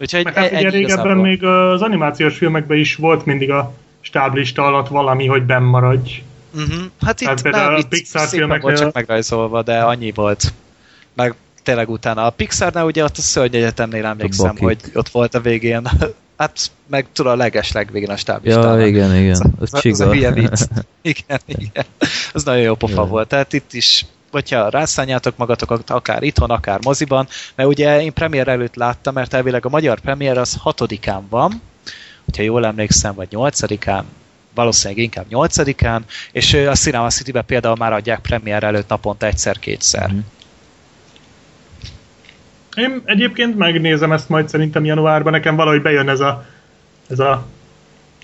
Úgyhogy 0.00 0.24
Meg 0.24 0.34
hát 0.34 0.52
ugye 0.52 0.70
régebben 0.70 1.16
még 1.16 1.44
az 1.44 1.82
animációs 1.82 2.36
filmekben 2.36 2.78
is 2.78 2.94
volt 2.94 3.24
mindig 3.24 3.50
a 3.50 3.74
stáblista 4.00 4.66
alatt 4.66 4.88
valami, 4.88 5.26
hogy 5.26 5.42
benn 5.42 5.62
maradj. 5.62 6.22
Uh-huh. 6.54 6.84
Hát 7.00 7.20
itt, 7.20 7.42
nem, 7.42 7.74
a 7.74 7.76
itt 7.78 7.88
Pixar 7.88 8.28
filmeknél... 8.28 8.60
volt 8.60 8.78
csak 8.78 8.94
megrajzolva, 8.94 9.62
de 9.62 9.80
annyi 9.80 10.12
volt. 10.12 10.52
Meg 11.14 11.34
tényleg 11.62 11.90
utána 11.90 12.26
a 12.26 12.30
Pixarnál 12.30 12.84
ugye 12.84 13.04
ott 13.04 13.16
a 13.16 13.20
Szörny 13.20 13.54
Egyetemnél 13.54 14.04
emlékszem, 14.04 14.56
hogy 14.58 14.78
ott 14.94 15.08
volt 15.08 15.34
a 15.34 15.40
végén 15.40 15.88
Hát 16.40 16.70
meg 16.86 17.06
tudod 17.12 17.32
a 17.32 17.36
leges 17.36 17.72
legvégén 17.72 18.10
a 18.10 18.16
stábistában. 18.16 18.80
Ja, 18.80 18.86
igen, 18.86 19.16
igen. 19.16 19.30
Az, 19.30 19.74
az, 19.74 19.84
az 19.84 20.00
a 20.00 20.12
hülye 20.12 20.32
vicc. 20.32 20.60
Igen, 21.02 21.40
igen. 21.46 21.84
Az 22.32 22.44
nagyon 22.44 22.62
jó 22.62 22.74
pofa 22.74 23.00
ja. 23.00 23.06
volt. 23.06 23.28
Tehát 23.28 23.52
itt 23.52 23.72
is 23.72 24.06
vagy 24.30 24.50
ha 24.50 24.68
rászálljátok 24.68 25.36
magatokat 25.36 25.90
akár 25.90 26.22
itthon, 26.22 26.50
akár 26.50 26.78
moziban, 26.82 27.26
mert 27.54 27.68
ugye 27.68 28.02
én 28.02 28.12
premier 28.12 28.48
előtt 28.48 28.74
láttam, 28.74 29.14
mert 29.14 29.34
elvileg 29.34 29.66
a 29.66 29.68
magyar 29.68 30.00
premier 30.00 30.38
az 30.38 30.56
hatodikán 30.60 31.26
van, 31.28 31.62
hogyha 32.24 32.42
jól 32.42 32.66
emlékszem, 32.66 33.14
vagy 33.14 33.28
nyolcadikán, 33.30 34.04
valószínűleg 34.54 35.02
inkább 35.02 35.28
nyolcadikán, 35.28 36.04
és 36.32 36.54
a 36.54 36.74
Cinema 36.74 37.08
City-be 37.08 37.42
például 37.42 37.76
már 37.76 37.92
adják 37.92 38.20
premier 38.20 38.62
előtt 38.62 38.88
naponta 38.88 39.26
egyszer-kétszer. 39.26 40.12
Mm. 40.12 40.18
Én 42.74 43.02
egyébként 43.04 43.56
megnézem 43.56 44.12
ezt 44.12 44.28
majd 44.28 44.48
szerintem 44.48 44.84
januárban, 44.84 45.32
nekem 45.32 45.56
valahogy 45.56 45.82
bejön 45.82 46.08
ez 46.08 46.20
a, 46.20 46.46
ez 47.08 47.18
a 47.18 47.46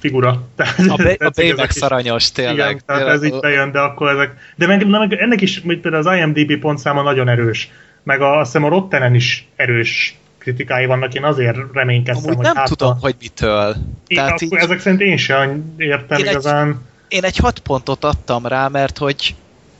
figura. 0.00 0.42
Tehát, 0.56 0.78
a, 0.78 0.96
B- 0.96 1.22
a 1.22 1.30
Baymax 1.34 1.82
aranyos, 1.82 2.32
tényleg. 2.32 2.54
Igen, 2.54 2.82
tehát 2.86 3.02
tényleg. 3.02 3.16
ez 3.16 3.24
így 3.24 3.40
bejön, 3.40 3.72
de 3.72 3.78
akkor 3.78 4.08
ezek... 4.08 4.34
De 4.56 4.66
meg, 4.66 4.86
meg 4.86 5.12
ennek 5.12 5.40
is, 5.40 5.60
hogy 5.64 5.80
például 5.80 6.06
az 6.06 6.16
IMDB 6.18 6.58
pontszáma 6.60 7.02
nagyon 7.02 7.28
erős, 7.28 7.70
meg 8.02 8.20
a, 8.20 8.38
azt 8.38 8.52
hiszem 8.52 8.64
a 8.64 8.68
Rottenen 8.68 9.14
is 9.14 9.48
erős 9.56 10.18
kritikái 10.38 10.86
vannak, 10.86 11.14
én 11.14 11.24
azért 11.24 11.56
reménykedtem, 11.72 12.22
Amúgy 12.22 12.34
hogy 12.34 12.44
nem 12.44 12.54
hát 12.54 12.68
tudom, 12.68 12.90
a... 12.90 12.96
hogy 13.00 13.14
mitől. 13.20 13.76
Én, 14.06 14.16
Tehát 14.16 14.40
így... 14.40 14.54
Ezek 14.54 14.80
szerint 14.80 15.00
én 15.00 15.16
sem 15.16 15.74
értem 15.76 16.18
én 16.18 16.26
igazán. 16.26 16.68
Egy, 16.68 16.76
én 17.16 17.24
egy 17.24 17.36
hat 17.36 17.58
pontot 17.58 18.04
adtam 18.04 18.46
rá, 18.46 18.68
mert 18.68 18.98
hogy 18.98 19.34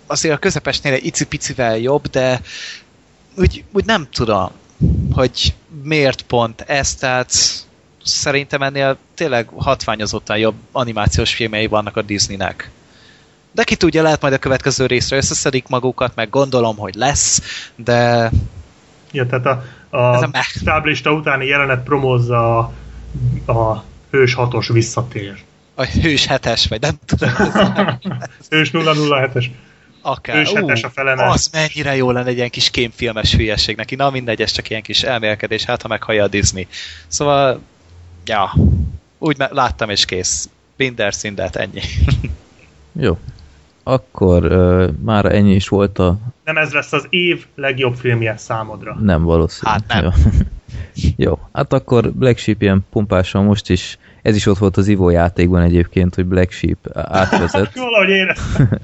azért 0.07 0.35
a 0.35 0.39
közepesnél 0.39 0.93
egy 0.93 1.07
icipicivel 1.07 1.79
jobb, 1.79 2.07
de 2.07 2.41
úgy, 3.37 3.65
úgy 3.73 3.85
nem 3.85 4.09
tudom, 4.13 4.51
hogy 5.13 5.55
miért 5.83 6.23
pont 6.23 6.61
ez, 6.61 6.95
tehát 6.95 7.33
szerintem 8.07 8.63
ennél 8.63 8.97
tényleg 9.15 9.49
hatványozottan 9.57 10.39
jobb 10.39 10.55
animációs 10.73 11.35
filmjei 11.35 11.67
vannak 11.67 11.97
a 11.97 12.03
Disneynek. 12.03 12.71
De 13.53 13.65
ki 13.65 13.77
tudja, 13.77 14.03
lehet 14.03 14.21
majd 14.21 14.35
a 14.35 14.39
következő 14.39 14.87
részre 14.87 15.17
összeszedik 15.17 15.69
magukat, 15.69 16.15
meg 16.15 16.31
gondolom, 16.31 16.77
hogy 16.77 16.95
lesz, 16.95 17.43
de... 17.77 18.31
Ja, 19.13 19.27
tehát 19.27 19.47
a, 19.91 19.97
a 19.97 20.31
táblista 20.65 21.13
utáni 21.13 21.47
jelenet 21.47 21.83
promózza 21.83 22.59
a, 22.59 23.53
a 23.53 23.85
hős 24.11 24.35
hatos 24.35 24.69
visszatér. 24.69 25.35
A 25.75 25.85
hős 25.85 26.27
hetes, 26.27 26.67
vagy 26.67 26.81
nem 26.81 26.95
tudom. 27.07 27.31
hős 28.51 28.71
007-es. 28.73 29.45
Akár. 30.03 30.37
Hős 30.37 30.53
hetes 30.53 30.83
a 30.83 30.91
felene. 30.91 31.29
Az 31.29 31.51
mennyire 31.53 31.97
jó 31.97 32.11
lenne 32.11 32.29
egy 32.29 32.37
ilyen 32.37 32.51
kis 32.51 32.71
kémfilmes 32.71 33.35
hülyeség 33.35 33.77
neki. 33.77 33.95
Na 33.95 34.11
mindegy, 34.11 34.43
ez 34.43 34.51
csak 34.51 34.71
ilyen 34.71 34.83
kis 34.83 35.03
elmélkedés, 35.03 35.65
hát 35.65 35.83
ha 35.83 35.89
meghallja 35.89 36.25
a 36.25 36.29
Disney. 36.29 36.67
Szóval, 37.07 37.61
ja, 38.27 38.53
úgy 39.19 39.37
láttam 39.51 39.91
és 39.91 40.05
kész. 40.05 40.49
Binder 40.77 41.15
szindet, 41.15 41.57
ennyi. 41.57 41.81
jó. 43.07 43.19
Akkor 43.83 44.45
uh, 44.45 44.91
már 45.03 45.25
ennyi 45.25 45.55
is 45.55 45.69
volt 45.69 45.99
a... 45.99 46.17
Nem 46.45 46.57
ez 46.57 46.73
lesz 46.73 46.93
az 46.93 47.07
év 47.11 47.47
legjobb 47.55 47.95
filmje 47.95 48.37
számodra. 48.37 48.97
Nem 49.01 49.23
valószínű. 49.23 49.71
Hát 49.71 49.85
nem. 49.87 50.05
Jó. 50.05 50.11
Jó, 51.17 51.39
hát 51.53 51.73
akkor 51.73 52.13
Black 52.13 52.39
Sheep 52.39 52.63
ilyen 52.63 52.87
pumpásan 52.91 53.45
most 53.45 53.71
is, 53.71 53.99
ez 54.23 54.37
is 54.37 54.47
ott 54.47 54.59
volt 54.59 54.77
az 54.77 54.89
Ivo 54.89 55.11
játékban 55.11 55.63
egyébként, 55.63 56.15
hogy 56.15 56.25
Black 56.25 56.51
Sheep 56.51 56.79
átvezet. 56.93 57.75
Valahogy 57.79 58.09
éreztem. 58.09 58.81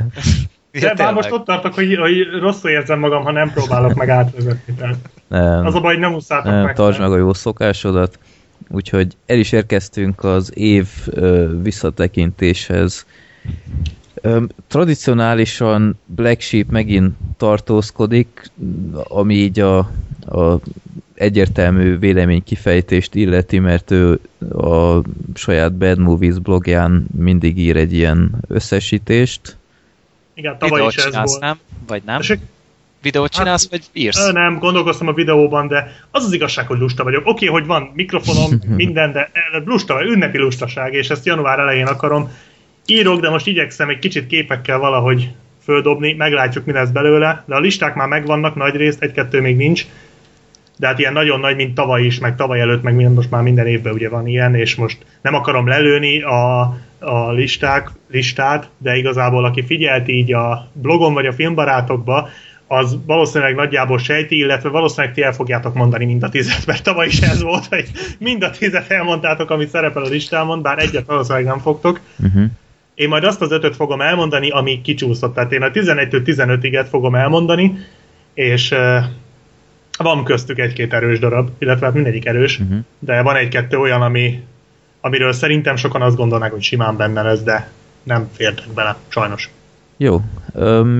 De 0.71 0.95
már 0.99 1.15
most 1.15 1.33
ott 1.33 1.45
tartok, 1.45 1.75
hogy, 1.75 1.97
hogy 1.97 2.27
rosszul 2.41 2.71
érzem 2.71 2.99
magam, 2.99 3.25
ha 3.25 3.31
nem 3.31 3.53
próbálok 3.53 3.95
meg 3.95 4.09
átvezetni. 4.09 4.75
Tehát 4.75 4.97
nem, 5.29 5.67
az 5.67 5.75
a 5.75 5.81
baj, 5.81 5.93
hogy 5.93 6.03
nem 6.03 6.15
úszátok 6.15 6.53
nem, 6.53 6.65
meg. 6.65 6.75
Tartsd 6.75 7.01
meg 7.01 7.11
a 7.11 7.17
jó 7.17 7.33
szokásodat. 7.33 8.19
Úgyhogy 8.73 9.17
el 9.27 9.39
is 9.39 9.53
érkeztünk 9.53 10.25
az 10.25 10.53
év 10.57 10.89
ö, 11.07 11.61
visszatekintéshez. 11.63 13.07
Ö, 14.15 14.43
tradicionálisan 14.69 15.99
Black 16.07 16.41
Sheep 16.41 16.71
megint 16.71 17.15
tartózkodik, 17.37 18.51
ami 19.09 19.35
így 19.35 19.61
a, 19.61 19.79
a 20.27 20.59
egyértelmű 21.15 21.99
vélemény 21.99 22.43
kifejtést 22.45 23.15
illeti, 23.15 23.59
mert 23.59 23.91
ő 23.91 24.21
a 24.53 25.03
saját 25.35 25.73
Bad 25.73 25.99
Movies 25.99 26.39
blogján 26.39 27.07
mindig 27.17 27.59
ír 27.59 27.77
egy 27.77 27.93
ilyen 27.93 28.31
összesítést. 28.49 29.57
Igen, 30.35 30.59
tavaly 30.59 30.81
Videót 30.81 30.97
is 30.97 31.05
ez 31.05 31.31
volt. 31.31 31.41
nem? 31.41 31.59
Vagy 31.87 32.03
nem? 32.05 32.21
Esik? 32.21 32.41
Videót 33.03 33.35
hát, 33.35 33.43
csinálsz, 33.43 33.63
hát, 33.63 33.71
vagy 33.71 34.03
írsz? 34.03 34.33
Nem, 34.33 34.59
gondolkoztam 34.59 35.09
a 35.09 35.13
videóban, 35.13 35.69
de 35.69 35.97
az 36.11 36.25
az 36.25 36.33
igazság, 36.33 36.67
hogy 36.67 36.79
lusta 36.79 37.05
vagyok. 37.05 37.27
Oké, 37.27 37.49
okay, 37.49 37.61
hogy 37.61 37.67
van 37.69 37.91
mikrofonom, 37.95 38.51
minden, 38.77 39.13
de 39.13 39.31
lusta 39.65 39.95
vagy, 39.95 40.07
ünnepi 40.07 40.39
lustaság, 40.39 40.95
és 40.95 41.11
ezt 41.11 41.27
január 41.27 41.59
elején 41.59 41.87
akarom. 41.87 42.31
Írok, 42.87 43.21
de 43.21 43.31
most 43.31 43.47
igyekszem 43.47 43.89
egy 43.89 43.99
kicsit 43.99 44.27
képekkel 44.27 44.79
valahogy 44.79 45.31
földobni, 45.63 46.13
meglátjuk, 46.13 46.65
mi 46.65 46.73
lesz 46.73 46.91
belőle, 46.91 47.45
de 47.47 47.55
a 47.55 47.61
listák 47.61 47.95
már 47.95 48.09
megvannak 48.09 48.55
nagy 48.55 48.75
részt, 48.75 49.03
egy-kettő 49.03 49.41
még 49.41 49.57
nincs, 49.57 49.87
de 50.79 50.87
hát 50.87 50.99
ilyen 50.99 51.13
nagyon 51.13 51.41
nagy, 51.41 51.57
mint 51.57 51.75
tavaly 51.75 52.03
is, 52.05 52.19
meg 52.19 52.37
tavaly 52.37 52.61
előtt, 52.61 52.83
meg 52.83 53.13
most 53.13 53.31
már 53.31 53.43
minden 53.43 53.67
évben 53.67 53.93
ugye 53.93 54.09
van 54.09 54.27
ilyen, 54.27 54.55
és 54.55 54.75
most 54.75 54.99
nem 55.23 55.35
akarom 55.35 55.67
lelőni 55.67 56.23
a, 56.23 56.61
a 56.99 57.33
listák, 57.33 57.91
listát, 58.11 58.69
de 58.79 58.97
igazából 58.97 59.45
aki 59.45 59.63
figyelt 59.65 60.09
így 60.09 60.33
a 60.33 60.69
blogon 60.73 61.15
vagy 61.15 61.27
a 61.27 61.33
filmbarátokba, 61.33 62.29
az 62.73 62.97
valószínűleg 63.07 63.55
nagyjából 63.55 63.99
sejti, 63.99 64.37
illetve 64.37 64.69
valószínűleg 64.69 65.15
ti 65.15 65.23
el 65.23 65.33
fogjátok 65.33 65.75
mondani 65.75 66.05
mind 66.05 66.23
a 66.23 66.29
tizet, 66.29 66.67
mert 66.67 66.83
tavaly 66.83 67.07
is 67.07 67.21
ez 67.21 67.43
volt, 67.43 67.67
hogy 67.67 67.91
mind 68.19 68.43
a 68.43 68.51
tizet 68.51 68.91
elmondtátok, 68.91 69.51
amit 69.51 69.69
szerepel 69.69 70.03
a 70.03 70.09
listámon, 70.09 70.63
bár 70.63 70.79
egyet 70.79 71.07
valószínűleg 71.07 71.47
nem 71.47 71.59
fogtok. 71.59 72.01
Uh-huh. 72.19 72.45
Én 72.95 73.09
majd 73.09 73.25
azt 73.25 73.41
az 73.41 73.51
ötöt 73.51 73.77
fogom 73.77 74.01
elmondani, 74.01 74.51
ami 74.51 74.81
kicsúszott. 74.81 75.35
Tehát 75.35 75.53
én 75.53 75.63
a 75.63 75.71
11-től 75.71 76.23
15-iget 76.25 76.87
fogom 76.89 77.15
elmondani, 77.15 77.79
és 78.35 78.71
uh, 78.71 78.97
van 79.99 80.25
köztük 80.25 80.59
egy-két 80.59 80.93
erős 80.93 81.19
darab, 81.19 81.49
illetve 81.59 81.87
hát 81.87 81.95
mindegyik 81.95 82.27
erős, 82.27 82.59
uh-huh. 82.59 82.79
de 82.99 83.23
van 83.23 83.37
egy-kettő 83.37 83.79
olyan, 83.79 84.03
ami, 84.03 84.43
amiről 85.01 85.33
szerintem 85.33 85.77
sokan 85.77 86.03
azt 86.03 86.17
gondolnák, 86.17 86.53
hogy 86.53 86.63
simán 86.63 86.97
benne 86.97 87.23
lesz, 87.23 87.43
de 87.43 87.71
nem 88.03 88.29
fértek 88.33 88.73
bele, 88.75 88.97
sajnos. 89.09 89.51
Jó, 89.97 90.21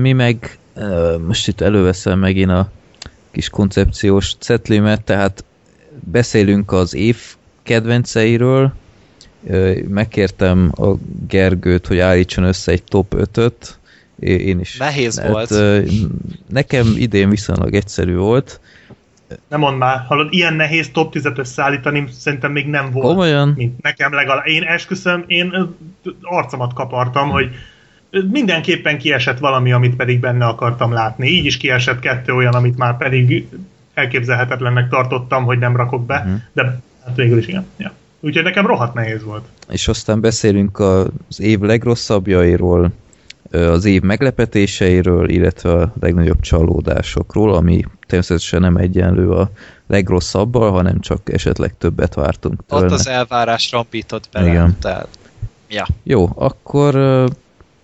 mi 0.01 0.13
meg 0.13 0.57
most 1.27 1.47
itt 1.47 1.61
előveszem 1.61 2.19
megint 2.19 2.51
a 2.51 2.71
kis 3.31 3.49
koncepciós 3.49 4.35
cetlimet, 4.39 5.01
tehát 5.01 5.43
beszélünk 6.11 6.71
az 6.71 6.93
év 6.93 7.17
kedvenceiről, 7.63 8.73
megkértem 9.87 10.71
a 10.75 10.93
Gergőt, 11.27 11.87
hogy 11.87 11.99
állítson 11.99 12.43
össze 12.43 12.71
egy 12.71 12.83
top 12.83 13.15
5-öt, 13.17 13.79
én 14.19 14.59
is. 14.59 14.77
Nehéz 14.77 15.19
hát, 15.19 15.29
volt. 15.29 15.53
Nekem 16.49 16.93
idén 16.97 17.29
viszonylag 17.29 17.73
egyszerű 17.73 18.15
volt. 18.15 18.59
Nem 19.47 19.59
mond 19.59 19.77
már, 19.77 20.05
hallod, 20.07 20.33
ilyen 20.33 20.53
nehéz 20.53 20.89
top 20.93 21.13
10-et 21.15 21.37
összeállítani 21.37 22.07
szerintem 22.11 22.51
még 22.51 22.67
nem 22.67 22.91
volt. 22.91 23.05
Komolyan? 23.05 23.53
Mint 23.55 23.81
nekem 23.81 24.13
legalább. 24.13 24.45
Én 24.45 24.63
esküszöm, 24.63 25.23
én 25.27 25.75
arcomat 26.21 26.73
kapartam, 26.73 27.29
hogy 27.29 27.49
mindenképpen 28.31 28.97
kiesett 28.97 29.39
valami, 29.39 29.71
amit 29.71 29.95
pedig 29.95 30.19
benne 30.19 30.45
akartam 30.45 30.91
látni. 30.91 31.27
Így 31.27 31.45
is 31.45 31.57
kiesett 31.57 31.99
kettő 31.99 32.33
olyan, 32.33 32.53
amit 32.53 32.77
már 32.77 32.97
pedig 32.97 33.47
elképzelhetetlennek 33.93 34.89
tartottam, 34.89 35.43
hogy 35.43 35.59
nem 35.59 35.75
rakok 35.75 36.05
be, 36.05 36.17
uh-huh. 36.17 36.41
de 36.53 36.79
hát 37.05 37.15
végül 37.15 37.37
is 37.37 37.47
igen. 37.47 37.65
Ja. 37.77 37.91
Úgyhogy 38.19 38.43
nekem 38.43 38.65
rohadt 38.65 38.93
nehéz 38.93 39.23
volt. 39.23 39.43
És 39.69 39.87
aztán 39.87 40.21
beszélünk 40.21 40.79
az 40.79 41.39
év 41.39 41.59
legrosszabbjairól, 41.59 42.91
az 43.51 43.85
év 43.85 44.01
meglepetéseiről, 44.01 45.29
illetve 45.29 45.71
a 45.71 45.93
legnagyobb 45.99 46.39
csalódásokról, 46.39 47.53
ami 47.53 47.83
természetesen 48.07 48.61
nem 48.61 48.75
egyenlő 48.75 49.29
a 49.29 49.49
legrosszabbal, 49.87 50.71
hanem 50.71 50.99
csak 50.99 51.33
esetleg 51.33 51.77
többet 51.77 52.13
vártunk 52.13 52.65
tőle. 52.65 52.85
Ott 52.85 52.91
az 52.91 53.07
elvárás 53.07 53.71
rampított 53.71 54.29
bele. 54.31 54.47
Igen. 54.47 54.77
Tehát, 54.81 55.07
ja. 55.69 55.87
Jó, 56.03 56.29
akkor 56.35 56.95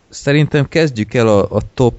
szerintem 0.09 0.67
kezdjük 0.67 1.13
el 1.13 1.27
a, 1.27 1.55
a 1.55 1.61
top 1.73 1.95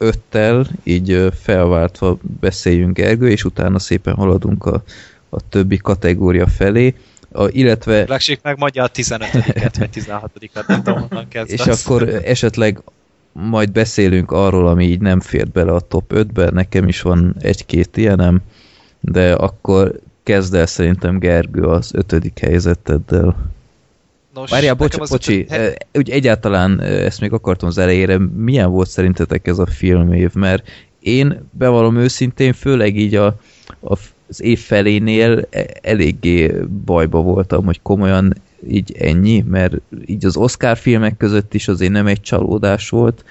5-tel, 0.00 0.66
így 0.82 1.32
felváltva 1.42 2.18
beszéljünk 2.40 2.96
Gergő, 2.96 3.30
és 3.30 3.44
utána 3.44 3.78
szépen 3.78 4.14
haladunk 4.14 4.66
a, 4.66 4.82
a 5.28 5.48
többi 5.48 5.76
kategória 5.76 6.46
felé. 6.46 6.94
A, 7.32 7.48
illetve... 7.48 8.04
Black 8.04 8.42
meg 8.42 8.58
mondja 8.58 8.82
a 8.84 8.90
15-et, 8.90 9.74
vagy 9.78 9.90
16-at, 9.94 10.66
nem 10.66 10.82
tudom, 10.82 11.00
honnan 11.08 11.28
kezd 11.28 11.50
És 11.50 11.60
akkor 11.60 12.08
esetleg 12.08 12.82
majd 13.32 13.72
beszélünk 13.72 14.30
arról, 14.30 14.66
ami 14.68 14.84
így 14.84 15.00
nem 15.00 15.20
fért 15.20 15.50
bele 15.50 15.72
a 15.72 15.80
top 15.80 16.12
5-be, 16.14 16.50
nekem 16.50 16.88
is 16.88 17.00
van 17.00 17.36
egy-két 17.38 17.96
ilyenem, 17.96 18.40
de 19.00 19.32
akkor 19.32 20.00
kezd 20.22 20.54
el 20.54 20.66
szerintem 20.66 21.18
Gergő 21.18 21.62
az 21.62 21.90
ötödik 21.94 22.38
helyzeteddel. 22.38 23.36
Nos, 24.38 24.50
Várjál, 24.50 24.74
bocs, 24.74 24.96
bocsi, 24.96 25.46
ötödik... 25.48 25.86
úgy 25.94 26.10
egyáltalán 26.10 26.80
ezt 26.80 27.20
még 27.20 27.32
akartam 27.32 27.68
az 27.68 27.78
elejére, 27.78 28.18
milyen 28.36 28.70
volt 28.70 28.88
szerintetek 28.88 29.46
ez 29.46 29.58
a 29.58 29.66
filmév, 29.66 30.34
mert 30.34 30.68
én 31.00 31.48
bevallom 31.50 31.96
őszintén, 31.96 32.52
főleg 32.52 32.96
így 32.96 33.14
a, 33.14 33.26
a 33.80 33.98
az 34.30 34.42
év 34.42 34.58
felénél 34.58 35.46
e- 35.50 35.66
eléggé 35.82 36.54
bajba 36.84 37.20
voltam, 37.20 37.64
hogy 37.64 37.82
komolyan 37.82 38.34
így 38.68 38.94
ennyi, 38.98 39.44
mert 39.48 39.74
így 40.06 40.26
az 40.26 40.36
Oscar 40.36 40.76
filmek 40.76 41.16
között 41.16 41.54
is 41.54 41.68
azért 41.68 41.92
nem 41.92 42.06
egy 42.06 42.20
csalódás 42.20 42.88
volt, 42.88 43.24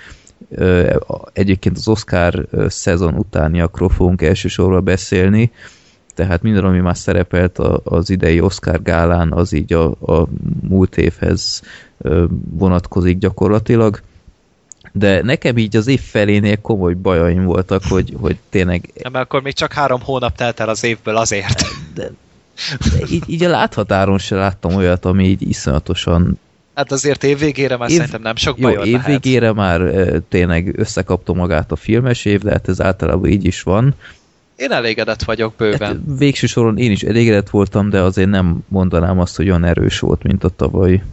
Egyébként 1.34 1.78
az 1.78 1.88
Oscar 1.88 2.48
szezon 2.68 3.14
utániakról 3.14 3.90
fogunk 3.90 4.22
elsősorban 4.22 4.84
beszélni, 4.84 5.52
tehát 6.18 6.42
minden, 6.42 6.64
ami 6.64 6.80
már 6.80 6.98
szerepelt 6.98 7.58
az 7.84 8.10
idei 8.10 8.40
Oscar 8.40 8.82
gálán, 8.82 9.32
az 9.32 9.54
így 9.54 9.74
a, 9.74 9.86
a 9.86 10.28
múlt 10.62 10.98
évhez 10.98 11.62
vonatkozik 12.50 13.18
gyakorlatilag. 13.18 14.02
De 14.92 15.22
nekem 15.24 15.58
így 15.58 15.76
az 15.76 15.88
év 15.88 16.02
felénél 16.02 16.62
komoly 16.62 16.94
bajaim 16.94 17.44
voltak, 17.44 17.84
hogy, 17.84 18.14
hogy 18.20 18.38
tényleg... 18.50 18.90
Nem, 19.02 19.12
mert 19.12 19.26
akkor 19.26 19.42
még 19.42 19.54
csak 19.54 19.74
három 19.74 20.02
hónap 20.02 20.36
telt 20.36 20.60
el 20.60 20.70
az 20.70 20.84
évből 20.84 21.18
azért. 21.18 21.64
De, 21.94 22.12
de 22.92 23.06
így, 23.10 23.24
így 23.28 23.44
a 23.44 23.50
láthatáron 23.50 24.18
se 24.18 24.36
láttam 24.36 24.76
olyat, 24.76 25.06
ami 25.06 25.28
így 25.28 25.50
iszonyatosan 25.50 26.40
Hát 26.78 26.92
azért 26.92 27.24
évvégére 27.24 27.78
már 27.78 27.90
év... 27.90 27.96
szerintem 27.96 28.22
nem 28.22 28.36
sok 28.36 28.58
bajod 28.58 28.86
Jó, 28.86 28.92
évvégére 28.92 29.54
már 29.54 29.82
e, 29.82 30.20
tényleg 30.20 30.80
összekapta 30.80 31.34
magát 31.34 31.72
a 31.72 31.76
filmes 31.76 32.26
év, 32.26 32.42
de 32.42 32.52
hát 32.52 32.68
ez 32.68 32.82
általában 32.82 33.30
így 33.30 33.46
is 33.46 33.62
van. 33.62 33.96
Én 34.58 34.72
elégedett 34.72 35.24
vagyok 35.24 35.54
bőven. 35.58 35.88
Hát, 35.88 36.18
végső 36.18 36.48
soron 36.48 36.78
én 36.78 36.92
is 36.92 37.02
elégedett 37.02 37.50
voltam, 37.50 37.90
de 37.90 38.02
azért 38.02 38.30
nem 38.30 38.58
mondanám 38.68 39.20
azt, 39.20 39.36
hogy 39.36 39.50
olyan 39.50 39.64
erős 39.64 40.00
volt, 40.00 40.24
mint 40.24 40.44
a 40.44 40.50
tavaly. 40.50 41.04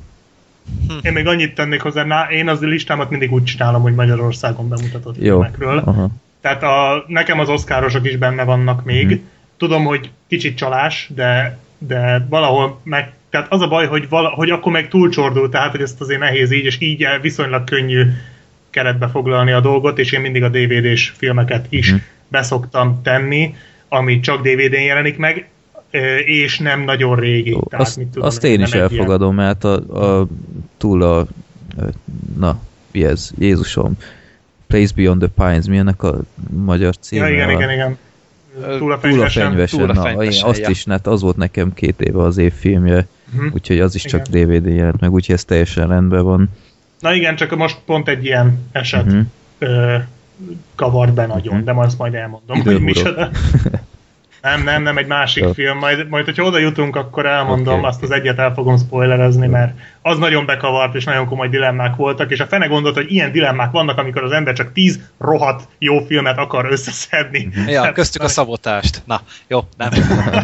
Hm. 0.89 0.95
Én 1.03 1.13
még 1.13 1.27
annyit 1.27 1.55
tennék 1.55 1.81
hozzá, 1.81 2.05
na, 2.05 2.31
én 2.31 2.49
az 2.49 2.61
listámat 2.61 3.11
mindig 3.11 3.33
úgy 3.33 3.45
csinálom, 3.45 3.83
hogy 3.83 3.95
Magyarországon 3.95 4.69
bemutatott 4.69 5.17
Jó. 5.17 5.23
filmekről. 5.23 5.79
Aha. 5.79 6.09
Tehát 6.41 6.63
a, 6.63 7.05
nekem 7.07 7.39
az 7.39 7.49
oszkárosok 7.49 8.07
is 8.07 8.17
benne 8.17 8.45
vannak 8.45 8.85
még. 8.85 9.09
Hm. 9.09 9.15
Tudom, 9.57 9.85
hogy 9.85 10.11
kicsit 10.29 10.57
csalás, 10.57 11.11
de, 11.15 11.59
de 11.79 12.27
valahol 12.29 12.81
meg 12.85 13.13
tehát 13.31 13.53
az 13.53 13.61
a 13.61 13.69
baj, 13.69 13.87
hogy, 13.87 14.09
vala, 14.09 14.29
hogy 14.29 14.51
akkor 14.51 14.73
meg 14.73 14.89
túlcsordul, 14.89 15.49
tehát 15.49 15.71
hogy 15.71 15.81
ezt 15.81 16.01
azért 16.01 16.21
nehéz 16.21 16.51
így, 16.51 16.65
és 16.65 16.77
így 16.81 17.07
viszonylag 17.21 17.65
könnyű 17.65 18.03
keretbe 18.71 19.09
foglalni 19.09 19.53
a 19.53 19.61
dolgot, 19.61 19.99
és 19.99 20.13
én 20.13 20.21
mindig 20.21 20.43
a 20.43 20.49
DVD-s 20.49 21.13
filmeket 21.17 21.67
is 21.69 21.93
mm. 21.93 21.97
Beszoktam 22.35 23.01
tenni, 23.03 23.55
ami 23.89 24.21
csak 24.21 24.43
DVD-n 24.43 24.83
jelenik 24.83 25.17
meg, 25.17 25.49
és 26.25 26.59
nem 26.59 26.81
nagyon 26.81 27.17
régi. 27.17 27.51
Jó, 27.51 27.61
tehát, 27.61 27.87
azt, 27.87 27.97
mit 27.97 28.07
tudom, 28.07 28.29
azt 28.29 28.45
én 28.45 28.61
is 28.61 28.73
elfogadom, 28.73 29.39
ilyen... 29.39 29.47
mert 29.47 29.65
a, 29.65 29.75
a, 30.21 30.27
túl 30.77 31.03
a 31.03 31.27
na, 32.39 32.59
mi 32.93 33.05
ez, 33.05 33.31
Jézusom, 33.39 33.97
Place 34.67 34.93
Beyond 34.95 35.21
the 35.21 35.47
Pines, 35.47 35.67
mi 35.67 35.77
ennek 35.77 36.03
a 36.03 36.21
magyar 36.51 36.97
címe? 36.97 37.29
Ja, 37.29 37.35
igen, 37.35 37.51
igen, 37.51 37.71
igen. 37.71 37.99
Túl 38.79 38.93
a 38.93 38.99
fenyvesen. 38.99 39.43
Túl 39.43 39.51
a 39.51 39.51
fenyvesen, 39.51 39.79
túl 39.79 39.91
a 39.91 39.95
fenyvesen 39.95 40.43
na, 40.43 40.49
azt 40.49 40.61
ja. 40.61 40.69
is, 40.69 40.85
hát 40.85 41.07
az 41.07 41.21
volt 41.23 41.37
nekem 41.37 41.75
két 41.75 42.01
éve 42.01 42.23
az 42.23 42.37
évfilmje, 42.37 43.07
uh-huh. 43.35 43.55
úgyhogy 43.55 43.81
az 43.81 43.95
is 43.95 44.05
igen. 44.05 44.23
csak 44.25 44.35
DVD 44.35 44.67
jelent 44.67 45.01
meg, 45.01 45.13
úgyhogy 45.13 45.35
ez 45.35 45.45
teljesen 45.45 45.89
rendben 45.89 46.25
van. 46.25 46.51
Na 47.01 47.15
igen, 47.15 47.37
csak 47.37 47.57
most 47.57 47.79
pont 47.87 48.09
egy 48.09 48.25
ilyen 48.25 48.69
eset 48.73 49.07
uh-huh. 49.07 49.23
ö, 49.59 49.97
kavart 50.75 51.13
be 51.13 51.27
nagyon, 51.27 51.55
uh-huh. 51.55 51.75
de 51.75 51.81
azt 51.81 51.99
majd 51.99 52.15
elmondom, 52.15 52.57
Időhurok. 52.57 52.83
hogy 52.83 52.83
micsoda. 52.83 53.31
Nem, 54.45 54.63
nem, 54.63 54.83
nem, 54.83 54.99
egy 54.99 55.07
másik 55.07 55.43
Jó. 55.43 55.53
film. 55.53 55.79
Majd, 55.79 56.09
majd, 56.09 56.25
hogyha 56.25 56.45
oda 56.45 56.59
jutunk, 56.59 56.97
akkor 56.97 57.27
elmondom, 57.27 57.79
okay. 57.79 57.89
azt 57.89 58.03
az 58.03 58.11
egyet 58.11 58.39
el 58.39 58.55
fogom 58.55 58.79
spoilerezni, 58.79 59.47
mert 59.47 59.79
az 60.03 60.19
nagyon 60.19 60.47
bekavart, 60.47 60.95
és 60.95 61.05
nagyon 61.05 61.27
komoly 61.27 61.49
dilemmák 61.49 61.97
voltak, 61.97 62.31
és 62.31 62.41
a 62.41 62.47
fene 62.47 62.67
gondolt, 62.67 62.95
hogy 62.95 63.13
ilyen 63.13 63.33
dilemmák 63.33 63.71
vannak, 63.71 63.99
amikor 63.99 64.23
az 64.23 64.33
ember 64.33 64.55
csak 64.55 64.73
tíz 64.73 65.01
rohadt 65.19 65.69
jó 65.79 65.99
filmet 65.99 66.39
akar 66.39 66.67
összeszedni. 66.71 67.49
Ja, 67.67 67.81
Tehát, 67.81 67.95
köztük 67.95 68.23
a 68.23 68.29
szabotást. 68.29 69.03
Na, 69.05 69.21
jó, 69.47 69.61
nem. 69.77 69.91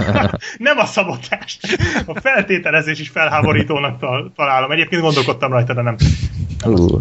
nem 0.69 0.79
a 0.79 0.85
szabotást. 0.85 1.79
A 2.07 2.21
feltételezés 2.21 3.01
is 3.01 3.09
felháborítónak 3.09 4.05
találom. 4.37 4.71
Egyébként 4.71 5.03
gondolkodtam 5.03 5.51
rajta, 5.51 5.75
de 5.75 5.83
nem. 5.83 5.97
nem 6.65 6.73
uh, 6.73 7.01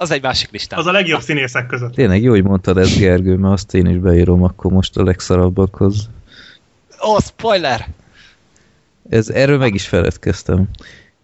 az 0.00 0.10
egy 0.10 0.22
másik 0.22 0.50
listán. 0.50 0.78
Az 0.78 0.86
a 0.86 0.92
legjobb 0.92 1.20
színészek 1.20 1.66
között. 1.66 1.94
Tényleg 1.94 2.22
jó, 2.22 2.30
hogy 2.30 2.42
mondtad 2.42 2.78
ezt, 2.78 2.98
Gergő, 2.98 3.36
mert 3.36 3.52
azt 3.52 3.74
én 3.74 3.86
is 3.86 3.96
beírom 3.96 4.42
akkor 4.42 4.72
most 4.72 4.96
a 4.96 5.02
legszarabbakhoz. 5.04 6.08
Ó, 7.06 7.10
oh, 7.10 7.20
spoiler! 7.20 7.88
Ez, 9.08 9.28
erről 9.28 9.58
meg 9.58 9.74
is 9.74 9.88
feledkeztem. 9.88 10.68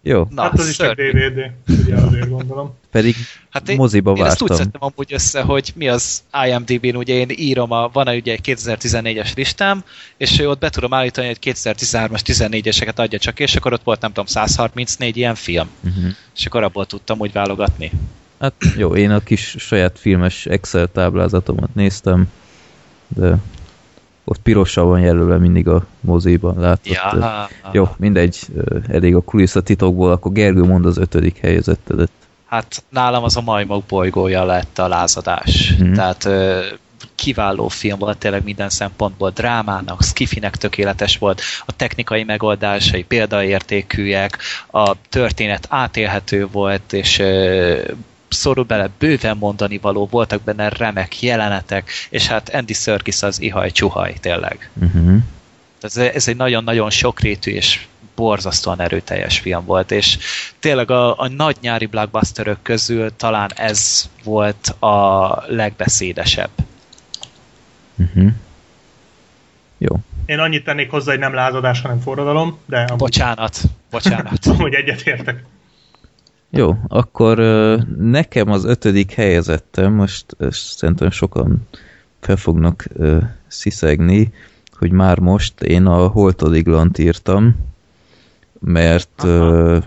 Jó. 0.01 0.27
Na, 0.29 0.41
hát 0.41 0.59
az 0.59 0.69
is 0.69 0.77
egy 0.77 0.95
DVD, 0.95 1.51
ugye 1.85 1.95
azért 1.95 2.29
gondolom. 2.29 2.73
Pedig 2.91 3.15
hát 3.49 3.69
én, 3.69 3.75
moziba 3.75 4.11
én 4.11 4.23
vártam. 4.23 4.47
Én 4.47 4.53
ezt 4.53 4.61
úgy 4.61 4.65
szedtem 4.65 4.91
amúgy 4.93 5.13
össze, 5.13 5.41
hogy 5.41 5.73
mi 5.75 5.87
az 5.87 6.23
IMDb-n, 6.47 6.95
ugye 6.95 7.13
én 7.13 7.29
írom, 7.29 7.71
a, 7.71 7.89
van 7.93 8.07
ugye 8.07 8.31
egy 8.31 8.39
2014-es 8.43 9.35
listám, 9.35 9.83
és 10.17 10.39
ott 10.39 10.59
be 10.59 10.69
tudom 10.69 10.93
állítani, 10.93 11.27
hogy 11.27 11.37
2013-as 11.41 12.21
14-eseket 12.25 12.95
adja 12.95 13.19
csak, 13.19 13.39
és 13.39 13.55
akkor 13.55 13.73
ott 13.73 13.83
volt 13.83 14.01
nem 14.01 14.09
tudom 14.09 14.25
134 14.25 15.17
ilyen 15.17 15.35
film. 15.35 15.69
Uh-huh. 15.83 16.11
És 16.35 16.45
akkor 16.45 16.63
abból 16.63 16.85
tudtam 16.85 17.19
úgy 17.19 17.31
válogatni. 17.31 17.91
Hát 18.39 18.53
jó, 18.77 18.95
én 18.95 19.11
a 19.11 19.19
kis 19.19 19.55
saját 19.57 19.99
filmes 19.99 20.45
Excel 20.45 20.87
táblázatomat 20.87 21.69
néztem, 21.73 22.31
de 23.07 23.37
ott 24.23 24.39
pirossal 24.39 24.85
van 24.85 24.99
jelölve 24.99 25.37
mindig 25.37 25.67
a 25.67 25.85
moziban, 25.99 26.59
látod? 26.59 26.91
Ja. 26.93 27.49
Jó, 27.71 27.89
mindegy, 27.97 28.37
elég 28.87 29.15
a 29.15 29.21
kulisszatitokból, 29.21 30.11
akkor 30.11 30.31
Gergő 30.31 30.63
mond 30.63 30.85
az 30.85 30.97
ötödik 30.97 31.37
helyezettedet. 31.37 32.09
Hát 32.45 32.83
nálam 32.89 33.23
az 33.23 33.37
a 33.37 33.41
majmok 33.41 33.83
bolygója 33.83 34.43
lett 34.43 34.79
a 34.79 34.87
lázadás. 34.87 35.73
Mm-hmm. 35.73 35.93
Tehát 35.93 36.29
kiváló 37.15 37.67
film 37.67 37.99
volt 37.99 38.17
tényleg 38.17 38.43
minden 38.43 38.69
szempontból, 38.69 39.29
drámának, 39.29 40.03
skifinek 40.03 40.55
tökéletes 40.55 41.17
volt, 41.17 41.41
a 41.65 41.71
technikai 41.75 42.23
megoldásai 42.23 43.03
példaértékűek, 43.03 44.37
a 44.71 44.95
történet 45.09 45.67
átélhető 45.69 46.47
volt, 46.51 46.93
és 46.93 47.23
szorul 48.29 48.63
bele 48.63 48.89
bőven 48.97 49.37
mondani 49.37 49.77
való, 49.77 50.07
voltak 50.11 50.41
benne 50.41 50.69
remek 50.69 51.21
jelenetek, 51.21 51.91
és 52.09 52.27
hát 52.27 52.49
Andy 52.49 52.73
Serkis 52.73 53.23
az 53.23 53.41
ihaj 53.41 53.71
csuhaj, 53.71 54.13
tényleg. 54.19 54.69
Uh-huh. 54.81 55.17
Ez, 55.81 55.97
ez 55.97 56.27
egy 56.27 56.35
nagyon-nagyon 56.35 56.89
sokrétű 56.89 57.51
és 57.51 57.85
borzasztóan 58.15 58.81
erőteljes 58.81 59.39
film 59.39 59.65
volt, 59.65 59.91
és 59.91 60.17
tényleg 60.59 60.91
a, 60.91 61.19
a 61.19 61.27
nagy 61.27 61.57
nyári 61.61 61.85
blockbusterök 61.85 62.57
közül 62.61 63.15
talán 63.15 63.51
ez 63.55 64.09
volt 64.23 64.67
a 64.67 65.27
legbeszédesebb. 65.47 66.49
Uh-huh. 67.95 68.31
Jó. 69.77 69.95
Én 70.25 70.39
annyit 70.39 70.63
tennék 70.63 70.89
hozzá, 70.89 71.11
hogy 71.11 71.19
nem 71.19 71.33
lázadás, 71.33 71.81
hanem 71.81 71.99
forradalom, 71.99 72.59
de... 72.65 72.77
Amúgy... 72.77 72.97
Bocsánat, 72.97 73.61
bocsánat. 73.89 74.45
amúgy 74.57 74.73
egyetértek. 74.73 75.43
Jó, 76.49 76.77
akkor 76.87 77.37
nekem 77.97 78.49
az 78.49 78.65
ötödik 78.65 79.11
helyezettem, 79.11 79.93
most 79.93 80.25
szerintem 80.49 81.09
sokan 81.09 81.67
fel 82.19 82.35
fognak 82.35 82.87
sziszegni, 83.47 84.33
hogy 84.77 84.91
már 84.91 85.19
most 85.19 85.61
én 85.61 85.85
a 85.85 86.07
Holtodiglant 86.07 86.97
írtam, 86.97 87.55
mert 88.59 89.23
Aha. 89.23 89.81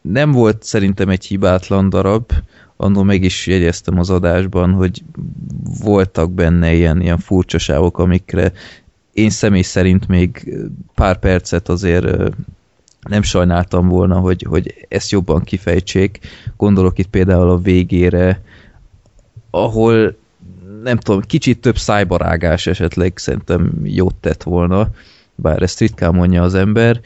nem 0.00 0.32
volt 0.32 0.62
szerintem 0.62 1.08
egy 1.08 1.24
hibátlan 1.24 1.88
darab, 1.88 2.32
annól 2.76 3.04
meg 3.04 3.22
is 3.22 3.46
jegyeztem 3.46 3.98
az 3.98 4.10
adásban, 4.10 4.72
hogy 4.72 5.02
voltak 5.82 6.32
benne 6.32 6.72
ilyen, 6.72 7.00
ilyen 7.00 7.18
furcsaságok, 7.18 7.98
amikre 7.98 8.52
én 9.12 9.30
személy 9.30 9.62
szerint 9.62 10.08
még 10.08 10.54
pár 10.94 11.18
percet 11.18 11.68
azért 11.68 12.32
nem 13.08 13.22
sajnáltam 13.22 13.88
volna, 13.88 14.18
hogy, 14.18 14.46
hogy 14.48 14.86
ezt 14.88 15.10
jobban 15.10 15.42
kifejtsék. 15.42 16.18
Gondolok 16.56 16.98
itt 16.98 17.06
például 17.06 17.50
a 17.50 17.58
végére, 17.58 18.42
ahol 19.50 20.16
nem 20.82 20.96
tudom, 20.96 21.20
kicsit 21.20 21.60
több 21.60 21.78
szájbarágás 21.78 22.66
esetleg 22.66 23.12
szerintem 23.16 23.72
jót 23.84 24.14
tett 24.14 24.42
volna, 24.42 24.88
bár 25.34 25.62
ezt 25.62 25.80
ritkán 25.80 26.14
mondja 26.14 26.42
az 26.42 26.54
ember. 26.54 27.00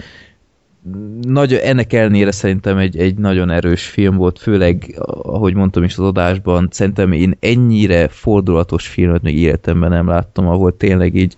Nagy, 1.20 1.55
ennek 1.55 1.93
ellenére 1.93 2.31
szerintem 2.31 2.79
egy, 2.79 2.97
egy 2.99 3.15
nagyon 3.15 3.51
erős 3.51 3.85
film 3.85 4.16
volt, 4.16 4.39
főleg, 4.39 4.95
ahogy 5.23 5.55
mondtam 5.55 5.83
is 5.83 5.97
az 5.97 6.05
adásban, 6.05 6.69
szerintem 6.70 7.12
én 7.12 7.37
ennyire 7.41 8.09
fordulatos 8.09 8.89
filmet 8.89 9.23
még 9.23 9.39
életemben 9.39 9.91
nem 9.91 10.09
láttam, 10.09 10.49
ahol 10.49 10.77
tényleg 10.77 11.15
így 11.15 11.37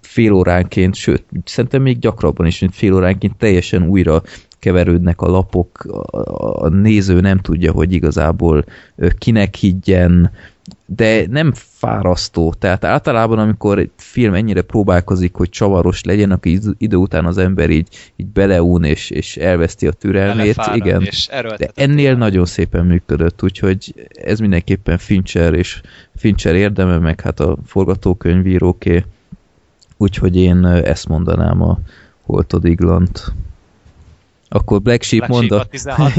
fél 0.00 0.32
óránként, 0.32 0.94
sőt, 0.94 1.24
szerintem 1.44 1.82
még 1.82 1.98
gyakrabban 1.98 2.46
is, 2.46 2.60
mint 2.60 2.74
fél 2.74 2.94
óránként 2.94 3.36
teljesen 3.36 3.88
újra 3.88 4.22
keverődnek 4.58 5.20
a 5.20 5.30
lapok, 5.30 5.84
a, 6.60 6.68
néző 6.68 7.20
nem 7.20 7.38
tudja, 7.38 7.72
hogy 7.72 7.92
igazából 7.92 8.64
kinek 9.18 9.54
higgyen, 9.54 10.30
de 10.86 11.26
nem 11.30 11.52
fárasztó. 11.54 12.54
Tehát 12.58 12.84
általában, 12.84 13.38
amikor 13.38 13.78
egy 13.78 13.90
film 13.96 14.34
ennyire 14.34 14.62
próbálkozik, 14.62 15.34
hogy 15.34 15.48
csavaros 15.48 16.02
legyen, 16.02 16.30
akkor 16.30 16.52
idő 16.78 16.96
után 16.96 17.24
az 17.24 17.38
ember 17.38 17.70
így, 17.70 17.88
így 18.16 18.26
beleún 18.26 18.84
és, 18.84 19.10
és 19.10 19.36
elveszti 19.36 19.86
a 19.86 19.92
türelmét. 19.92 20.56
Igen, 20.74 21.02
és 21.02 21.28
de 21.58 21.70
ennél 21.74 22.14
nagyon 22.16 22.44
szépen 22.44 22.86
működött, 22.86 23.42
úgyhogy 23.42 24.08
ez 24.08 24.38
mindenképpen 24.38 24.98
Fincher 24.98 25.54
és 25.54 25.80
Fincher 26.16 26.54
érdeme, 26.54 26.98
meg 26.98 27.20
hát 27.20 27.40
a 27.40 27.56
forgatókönyvíróké. 27.66 29.04
Úgyhogy 30.02 30.36
én 30.36 30.66
ezt 30.66 31.08
mondanám 31.08 31.62
a 31.62 31.78
Holtodiglant. 32.22 33.32
Akkor 34.48 34.82
Black 34.82 35.02
Sheep 35.02 35.26
Black 35.26 35.32
mond 35.32 35.52
a... 35.52 35.66
Sheep 35.72 35.98
a 35.98 36.10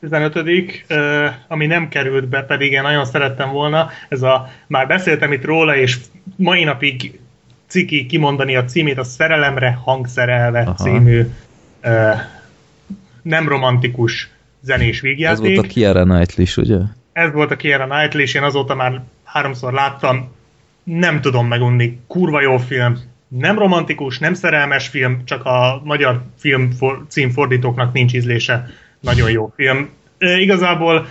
15 0.00 0.84
ami 1.48 1.66
nem 1.66 1.88
került 1.88 2.28
be, 2.28 2.42
pedig 2.42 2.72
én 2.72 2.82
nagyon 2.82 3.04
szerettem 3.04 3.50
volna, 3.50 3.90
ez 4.08 4.22
a, 4.22 4.48
már 4.66 4.86
beszéltem 4.86 5.32
itt 5.32 5.44
róla, 5.44 5.76
és 5.76 5.98
mai 6.36 6.64
napig 6.64 7.20
ciki 7.66 8.06
kimondani 8.06 8.56
a 8.56 8.64
címét, 8.64 8.98
a 8.98 9.04
Szerelemre 9.04 9.78
hangszerelve 9.84 10.60
Aha. 10.60 10.74
című 10.74 11.26
nem 13.22 13.48
romantikus 13.48 14.30
zenés 14.60 15.00
vígjáték. 15.00 15.46
Ez 15.46 15.54
volt 15.54 15.66
a 15.66 15.68
Kiara 15.68 16.02
Knightley 16.02 16.46
ugye? 16.56 16.78
Ez 17.12 17.32
volt 17.32 17.50
a 17.50 17.56
Kiara 17.56 17.86
Knightley 17.86 18.22
és 18.22 18.34
én 18.34 18.42
azóta 18.42 18.74
már 18.74 19.02
háromszor 19.24 19.72
láttam, 19.72 20.36
nem 20.88 21.20
tudom 21.20 21.46
megunni, 21.46 21.98
kurva 22.06 22.40
jó 22.40 22.56
film, 22.56 22.98
nem 23.28 23.58
romantikus, 23.58 24.18
nem 24.18 24.34
szerelmes 24.34 24.88
film, 24.88 25.24
csak 25.24 25.44
a 25.44 25.80
magyar 25.84 26.22
film 26.38 26.70
for, 26.70 27.04
címfordítóknak 27.08 27.92
nincs 27.92 28.12
ízlése. 28.14 28.66
Nagyon 29.00 29.30
jó 29.30 29.52
film. 29.56 29.88
E, 30.18 30.38
igazából 30.40 31.06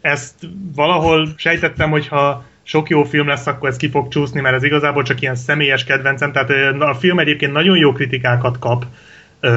ezt 0.00 0.34
valahol 0.74 1.28
sejtettem, 1.36 1.90
hogyha 1.90 2.44
sok 2.62 2.88
jó 2.88 3.04
film 3.04 3.26
lesz, 3.26 3.46
akkor 3.46 3.68
ez 3.68 3.76
ki 3.76 3.88
fog 3.88 4.08
csúszni, 4.08 4.40
mert 4.40 4.54
ez 4.54 4.62
igazából 4.62 5.02
csak 5.02 5.20
ilyen 5.20 5.34
személyes 5.34 5.84
kedvencem. 5.84 6.32
Tehát 6.32 6.50
a 6.80 6.94
film 6.94 7.18
egyébként 7.18 7.52
nagyon 7.52 7.76
jó 7.76 7.92
kritikákat 7.92 8.58
kap 8.58 8.84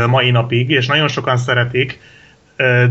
mai 0.08 0.32
napig, 0.32 0.70
és 0.70 0.88
nagyon 0.88 1.08
sokan 1.08 1.38
szeretik 1.38 2.00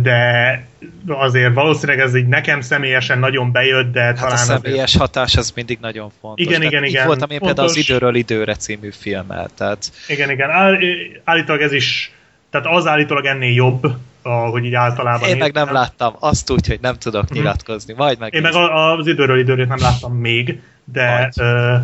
de 0.02 0.66
azért 1.06 1.54
valószínűleg 1.54 2.00
ez 2.00 2.14
így 2.14 2.26
nekem 2.26 2.60
személyesen 2.60 3.18
nagyon 3.18 3.52
bejött, 3.52 3.92
de 3.92 4.02
hát 4.02 4.18
talán 4.18 4.32
a 4.32 4.36
személyes 4.36 4.82
azért... 4.82 5.00
hatás 5.00 5.36
az 5.36 5.52
mindig 5.54 5.78
nagyon 5.80 6.10
fontos. 6.20 6.46
Igen, 6.46 6.62
igen, 6.62 6.84
igen. 6.84 7.00
Így 7.00 7.06
voltam 7.06 7.30
én 7.30 7.38
fontos. 7.38 7.46
például 7.46 7.68
az 7.68 7.76
Időről 7.76 8.14
időre 8.14 8.54
című 8.54 8.90
filmmel, 8.90 9.48
tehát... 9.56 9.92
Igen, 10.08 10.30
igen. 10.30 10.50
Áll, 10.50 10.78
állítólag 11.24 11.62
ez 11.62 11.72
is, 11.72 12.12
tehát 12.50 12.66
az 12.66 12.86
állítólag 12.86 13.24
ennél 13.24 13.54
jobb, 13.54 13.86
ahogy 14.22 14.64
így 14.64 14.74
általában... 14.74 15.28
Én 15.28 15.36
meg 15.36 15.52
nem 15.52 15.72
láttam, 15.72 16.16
azt 16.18 16.50
úgy, 16.50 16.66
hogy 16.66 16.78
nem 16.80 16.94
tudok 16.94 17.24
mhm. 17.24 17.34
nyilatkozni, 17.38 17.94
majd 17.94 18.18
meg... 18.18 18.34
Én 18.34 18.42
meg 18.42 18.54
az 18.54 19.06
Időről 19.06 19.38
időre 19.38 19.64
nem 19.64 19.78
láttam 19.78 20.12
még, 20.12 20.60
de 20.84 21.18
majd, 21.18 21.32
ö, 21.36 21.74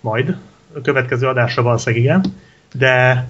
majd 0.00 0.36
a 0.74 0.80
következő 0.80 1.26
adásra 1.26 1.62
valószínűleg 1.62 2.04
igen, 2.04 2.24
de 2.72 3.26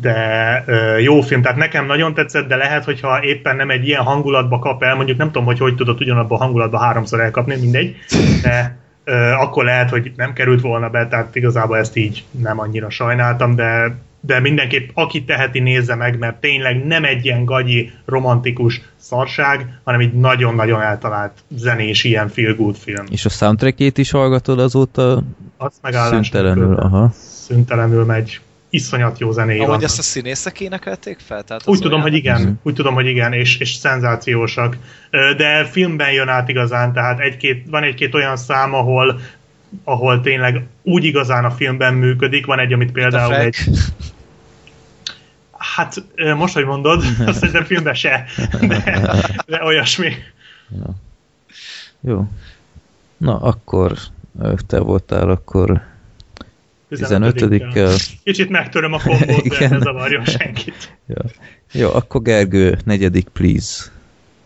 de 0.00 0.62
ö, 0.66 0.98
jó 0.98 1.20
film, 1.20 1.42
tehát 1.42 1.58
nekem 1.58 1.86
nagyon 1.86 2.14
tetszett, 2.14 2.48
de 2.48 2.56
lehet, 2.56 2.84
hogyha 2.84 3.22
éppen 3.22 3.56
nem 3.56 3.70
egy 3.70 3.86
ilyen 3.86 4.02
hangulatba 4.02 4.58
kap 4.58 4.82
el, 4.82 4.94
mondjuk 4.94 5.18
nem 5.18 5.26
tudom, 5.26 5.44
hogy 5.44 5.58
hogy 5.58 5.74
tudott 5.74 6.00
ugyanabban 6.00 6.38
a 6.38 6.42
hangulatban 6.42 6.80
háromszor 6.80 7.20
elkapni, 7.20 7.56
mindegy, 7.60 7.96
de 8.42 8.78
ö, 9.04 9.12
akkor 9.14 9.64
lehet, 9.64 9.90
hogy 9.90 10.12
nem 10.16 10.32
került 10.32 10.60
volna 10.60 10.88
be, 10.88 11.08
tehát 11.08 11.36
igazából 11.36 11.78
ezt 11.78 11.96
így 11.96 12.24
nem 12.30 12.60
annyira 12.60 12.90
sajnáltam, 12.90 13.54
de 13.54 13.96
de 14.20 14.40
mindenképp 14.40 14.90
aki 14.94 15.24
teheti, 15.24 15.60
nézze 15.60 15.94
meg, 15.94 16.18
mert 16.18 16.40
tényleg 16.40 16.86
nem 16.86 17.04
egy 17.04 17.24
ilyen 17.24 17.44
gagyi, 17.44 17.92
romantikus 18.04 18.80
szarság, 18.96 19.80
hanem 19.84 20.00
egy 20.00 20.12
nagyon-nagyon 20.12 20.80
eltalált 20.80 21.32
zenés 21.48 22.04
ilyen 22.04 22.28
feel 22.28 22.54
good 22.54 22.76
film. 22.76 23.04
És 23.10 23.24
a 23.24 23.28
soundtrackét 23.28 23.98
is 23.98 24.10
hallgatod 24.10 24.58
azóta? 24.58 25.22
Azt 25.56 25.74
szüntelenül, 26.08 26.74
aha. 26.74 27.10
Szüntelenül 27.46 28.04
megy 28.04 28.40
iszonyat 28.70 29.18
jó 29.18 29.32
zenéje 29.32 29.62
Ahogy 29.62 29.82
ezt 29.82 29.98
a 29.98 30.02
színészek 30.02 30.60
énekelték 30.60 31.18
fel? 31.18 31.42
Tehát 31.42 31.62
úgy 31.66 31.78
tudom, 31.78 32.00
hogy 32.00 32.14
igen, 32.14 32.40
mm. 32.40 32.52
úgy 32.62 32.74
tudom, 32.74 32.94
hogy 32.94 33.06
igen, 33.06 33.32
és, 33.32 33.58
és 33.58 33.74
szenzációsak. 33.74 34.76
De 35.10 35.64
filmben 35.64 36.12
jön 36.12 36.28
át 36.28 36.48
igazán, 36.48 36.92
tehát 36.92 37.20
egy-két, 37.20 37.66
van 37.70 37.82
egy-két 37.82 38.14
olyan 38.14 38.36
szám, 38.36 38.74
ahol, 38.74 39.20
ahol 39.84 40.20
tényleg 40.20 40.66
úgy 40.82 41.04
igazán 41.04 41.44
a 41.44 41.50
filmben 41.50 41.94
működik. 41.94 42.46
Van 42.46 42.58
egy, 42.58 42.72
amit 42.72 42.92
például 42.92 43.34
egy... 43.34 43.56
Hát 45.58 46.02
most, 46.36 46.54
hogy 46.54 46.64
mondod, 46.64 47.04
azt 47.26 47.38
szerintem 47.38 47.64
filmben 47.64 47.94
se, 47.94 48.24
de, 48.60 49.10
de 49.46 49.64
olyasmi. 49.64 50.12
Ja. 50.70 50.94
Jó. 52.00 52.28
Na, 53.16 53.40
akkor 53.40 53.92
te 54.66 54.78
voltál, 54.78 55.30
akkor 55.30 55.82
15-kel. 56.90 58.02
Kicsit 58.24 58.48
megtöröm 58.48 58.92
a 58.92 59.00
kombót, 59.00 59.48
de 59.48 59.68
ne 59.68 59.78
zavarjon 59.78 60.24
senkit. 60.24 60.96
ja. 61.06 61.24
Jó, 61.72 61.92
akkor 61.92 62.22
Gergő, 62.22 62.78
negyedik, 62.84 63.28
please. 63.28 63.84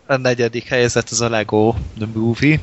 A 0.05 0.15
negyedik 0.15 0.67
helyzet 0.67 1.09
az 1.09 1.21
a 1.21 1.29
Lego 1.29 1.73
The 1.97 2.07
Movie. 2.13 2.59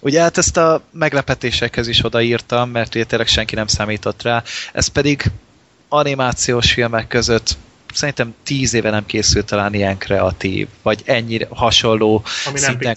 Ugye 0.00 0.20
hát 0.20 0.38
ezt 0.38 0.56
a 0.56 0.82
meglepetésekhez 0.92 1.88
is 1.88 2.04
odaírtam, 2.04 2.70
mert 2.70 2.94
ugye 2.94 3.04
tényleg 3.04 3.28
senki 3.28 3.54
nem 3.54 3.66
számított 3.66 4.22
rá. 4.22 4.42
Ez 4.72 4.86
pedig 4.86 5.22
animációs 5.88 6.72
filmek 6.72 7.06
között 7.06 7.56
szerintem 7.94 8.34
tíz 8.42 8.74
éve 8.74 8.90
nem 8.90 9.06
készült 9.06 9.46
talán 9.46 9.74
ilyen 9.74 9.98
kreatív, 9.98 10.68
vagy 10.82 11.02
ennyire 11.04 11.46
hasonló 11.50 12.22
Ami 12.46 12.58
szinten 12.58 12.96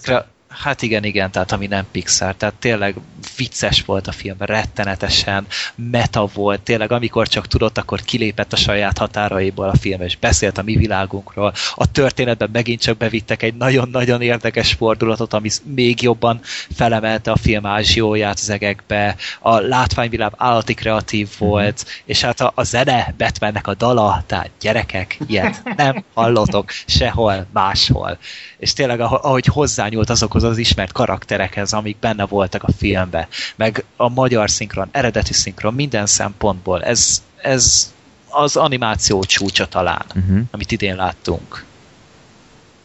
Hát 0.50 0.82
igen, 0.82 1.04
igen, 1.04 1.30
tehát 1.30 1.52
ami 1.52 1.66
nem 1.66 1.86
Pixar, 1.90 2.34
tehát 2.34 2.54
tényleg 2.54 2.94
vicces 3.36 3.82
volt 3.82 4.06
a 4.06 4.12
film, 4.12 4.36
rettenetesen 4.38 5.46
meta 5.74 6.28
volt, 6.34 6.60
tényleg 6.60 6.92
amikor 6.92 7.28
csak 7.28 7.46
tudott, 7.46 7.78
akkor 7.78 8.00
kilépett 8.00 8.52
a 8.52 8.56
saját 8.56 8.98
határaiból 8.98 9.68
a 9.68 9.76
film, 9.76 10.00
és 10.00 10.16
beszélt 10.16 10.58
a 10.58 10.62
mi 10.62 10.76
világunkról. 10.76 11.52
A 11.74 11.90
történetben 11.90 12.48
megint 12.52 12.80
csak 12.80 12.96
bevittek 12.96 13.42
egy 13.42 13.54
nagyon-nagyon 13.54 14.22
érdekes 14.22 14.72
fordulatot, 14.72 15.32
ami 15.32 15.48
még 15.64 16.02
jobban 16.02 16.40
felemelte 16.74 17.30
a 17.30 17.36
film 17.36 17.66
ázsióját 17.66 18.38
az 18.38 18.50
egekbe, 18.50 19.16
a 19.40 19.58
látványvilág 19.58 20.32
állati 20.36 20.74
kreatív 20.74 21.28
volt, 21.38 21.84
mm-hmm. 21.84 22.02
és 22.04 22.20
hát 22.20 22.40
a, 22.40 22.52
a 22.54 22.62
zene, 22.62 23.14
Batmannek 23.18 23.66
a 23.66 23.74
dala, 23.74 24.22
tehát 24.26 24.50
gyerekek, 24.60 25.18
ilyet 25.26 25.62
nem 25.76 26.04
hallotok 26.14 26.70
sehol 26.86 27.46
máshol. 27.52 28.18
És 28.58 28.72
tényleg 28.72 29.00
ahogy 29.00 29.46
hozzányúlt 29.46 30.10
azokhoz 30.10 30.39
azokhoz 30.40 30.58
az 30.58 30.58
ismert 30.58 30.92
karakterekhez, 30.92 31.72
amik 31.72 31.96
benne 31.98 32.26
voltak 32.26 32.62
a 32.62 32.72
filmben, 32.72 33.26
meg 33.56 33.84
a 33.96 34.08
magyar 34.08 34.50
szinkron, 34.50 34.88
eredeti 34.90 35.32
szinkron, 35.32 35.74
minden 35.74 36.06
szempontból. 36.06 36.82
Ez, 36.82 37.22
ez 37.36 37.92
az 38.28 38.56
animáció 38.56 39.22
csúcsa 39.24 39.66
talán, 39.66 40.04
uh-huh. 40.14 40.40
amit 40.50 40.72
idén 40.72 40.96
láttunk. 40.96 41.64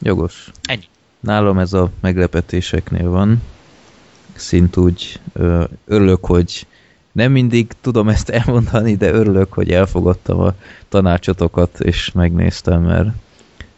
Jogos. 0.02 0.52
Ennyi. 0.64 0.88
Nálam 1.20 1.60
ez 1.60 1.74
a 1.74 1.90
meglepetéseknél 2.02 3.10
van. 3.10 3.42
Szint 4.36 4.78
úgy 4.78 5.20
ö, 5.34 5.64
örülök, 5.86 6.26
hogy 6.26 6.68
nem 7.12 7.32
mindig 7.32 7.72
tudom 7.82 8.10
ezt 8.10 8.30
elmondani, 8.30 8.96
de 8.96 9.12
örülök, 9.12 9.54
hogy 9.54 9.72
elfogadtam 9.72 10.40
a 10.40 10.54
tanácsotokat, 10.90 11.80
és 11.80 12.12
megnéztem, 12.12 12.82
mert 12.82 13.10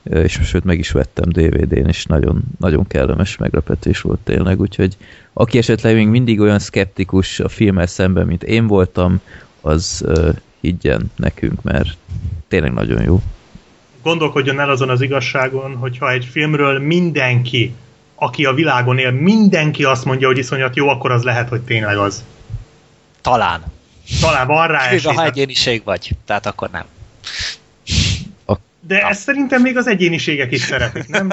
és 0.09 0.39
sőt 0.43 0.63
meg 0.63 0.79
is 0.79 0.91
vettem 0.91 1.29
DVD-n, 1.29 1.87
és 1.87 2.05
nagyon, 2.05 2.43
nagyon 2.59 2.87
kellemes 2.87 3.37
meglepetés 3.37 4.01
volt 4.01 4.19
tényleg, 4.19 4.59
úgyhogy 4.59 4.97
aki 5.33 5.57
esetleg 5.57 5.95
még 5.95 6.07
mindig 6.07 6.39
olyan 6.39 6.59
szkeptikus 6.59 7.39
a 7.39 7.49
filmmel 7.49 7.87
szemben, 7.87 8.25
mint 8.25 8.43
én 8.43 8.67
voltam, 8.67 9.21
az 9.61 10.03
uh, 10.05 10.29
higgyen 10.59 11.11
nekünk, 11.15 11.63
mert 11.63 11.97
tényleg 12.47 12.73
nagyon 12.73 13.03
jó. 13.03 13.21
Gondolkodjon 14.03 14.59
el 14.59 14.69
azon 14.69 14.89
az 14.89 15.01
igazságon, 15.01 15.75
hogyha 15.75 16.11
egy 16.11 16.25
filmről 16.25 16.79
mindenki, 16.79 17.73
aki 18.15 18.45
a 18.45 18.53
világon 18.53 18.97
él, 18.97 19.11
mindenki 19.11 19.83
azt 19.83 20.05
mondja, 20.05 20.27
hogy 20.27 20.37
iszonyat 20.37 20.75
jó, 20.75 20.87
akkor 20.87 21.11
az 21.11 21.23
lehet, 21.23 21.49
hogy 21.49 21.61
tényleg 21.61 21.97
az. 21.97 22.23
Talán. 23.21 23.63
Talán 24.21 24.47
van 24.47 24.67
rá 24.67 24.87
esély. 24.87 25.13
ha 25.13 25.25
egyéniség 25.25 25.81
vagy, 25.83 26.11
tehát 26.25 26.45
akkor 26.45 26.69
nem. 26.69 26.85
De 28.87 29.01
ezt 29.01 29.21
szerintem 29.21 29.61
még 29.61 29.77
az 29.77 29.87
egyéniségek 29.87 30.51
is 30.51 30.61
szeretik, 30.61 31.07
nem? 31.07 31.29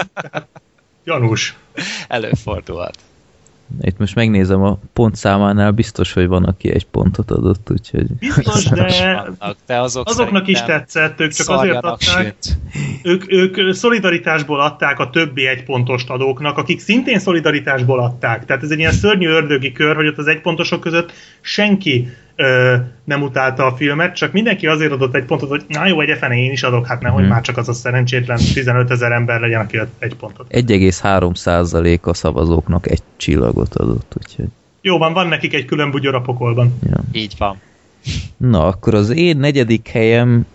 Gyanús. 1.05 1.56
Előfordulhat. 2.09 2.98
Itt 3.81 3.98
most 3.98 4.14
megnézem 4.14 4.62
a 4.62 4.78
pontszámánál, 4.93 5.70
biztos, 5.70 6.12
hogy 6.12 6.26
van, 6.26 6.44
aki 6.44 6.70
egy 6.70 6.86
pontot 6.86 7.31
adott, 7.31 7.70
úgyhogy... 7.70 8.06
Biztos, 8.18 8.64
de, 8.68 9.12
vannak, 9.12 9.56
de 9.66 9.81
azok 9.81 10.09
azoknak 10.09 10.48
is 10.48 10.62
tetszett, 10.62 11.20
ők 11.20 11.32
csak 11.32 11.48
azért 11.48 11.85
adták, 11.85 12.35
ők, 13.02 13.32
ők 13.32 13.74
szolidaritásból 13.74 14.60
adták 14.60 14.98
a 14.98 15.10
többi 15.10 15.47
egypontost 15.47 16.10
adóknak, 16.10 16.59
akik 16.59 16.81
szintén 16.81 17.18
szolidaritásból 17.18 18.01
adták. 18.01 18.44
Tehát 18.44 18.62
ez 18.62 18.70
egy 18.70 18.78
ilyen 18.78 18.93
szörnyű 18.93 19.28
ördögi 19.28 19.72
kör, 19.72 19.97
hogy 19.97 20.06
ott 20.06 20.18
az 20.18 20.26
egypontosok 20.26 20.81
között 20.81 21.12
senki 21.40 22.09
ö, 22.36 22.74
nem 23.05 23.23
utálta 23.23 23.66
a 23.66 23.77
filmet, 23.77 24.15
csak 24.15 24.32
mindenki 24.32 24.66
azért 24.66 24.93
adott 24.93 25.15
egy 25.15 25.24
pontot, 25.24 25.48
hogy 25.48 25.65
na 25.69 25.86
jó, 25.86 26.01
egy 26.01 26.19
fene 26.19 26.36
én 26.36 26.51
is 26.51 26.62
adok, 26.62 26.86
hát 26.86 27.01
nehogy 27.01 27.20
hmm. 27.20 27.31
már 27.31 27.40
csak 27.40 27.56
az 27.56 27.69
a 27.69 27.73
szerencsétlen 27.73 28.39
15 28.55 28.90
ezer 28.90 29.12
ember 29.12 29.40
legyen, 29.40 29.61
aki 29.61 29.81
egy 29.98 30.15
pontot. 30.15 30.47
1,3% 30.51 32.01
a 32.01 32.15
szavazóknak 32.15 32.90
egy 32.90 33.02
csillagot 33.16 33.74
adott, 33.74 34.12
úgyhogy... 34.19 34.48
Jó 34.81 34.98
van, 34.98 35.12
van 35.12 35.27
nekik 35.27 35.55
egy 35.55 35.65
külön 35.65 35.90
bugyor 35.90 36.15
a 36.15 36.20
pokolban. 36.20 36.78
Ja. 36.90 37.05
Így 37.12 37.35
van. 37.39 37.61
Na, 38.36 38.66
akkor 38.66 38.94
az 38.94 39.11
én 39.11 39.36
negyedik 39.36 39.89
helyem 39.89 40.47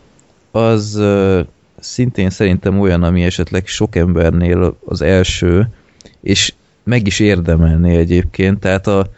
az 0.52 0.96
uh, 0.96 1.40
szintén 1.80 2.30
szerintem 2.30 2.80
olyan, 2.80 3.04
ami 3.04 3.24
esetleg 3.24 3.68
sok 3.68 3.96
embernél 3.96 4.78
az 4.86 5.02
első, 5.02 5.70
és 6.22 6.54
meg 6.84 7.08
is 7.08 7.20
érdemelné 7.20 7.98
egyébként, 7.98 8.60
tehát 8.60 8.88
a 8.88 9.12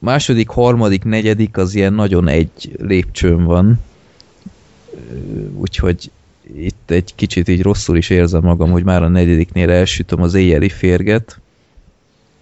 második, 0.00 0.48
harmadik, 0.48 1.04
negyedik 1.04 1.56
az 1.56 1.74
ilyen 1.74 1.92
nagyon 1.92 2.28
egy 2.28 2.76
lépcsőn 2.78 3.44
van, 3.44 3.80
úgyhogy 5.54 6.10
itt 6.56 6.90
egy 6.90 7.12
kicsit 7.14 7.48
így 7.48 7.62
rosszul 7.62 7.96
is 7.96 8.10
érzem 8.10 8.42
magam, 8.42 8.70
hogy 8.70 8.84
már 8.84 9.02
a 9.02 9.08
negyediknél 9.08 9.70
elsütöm 9.70 10.22
az 10.22 10.34
éjjeli 10.34 10.68
férget, 10.68 11.40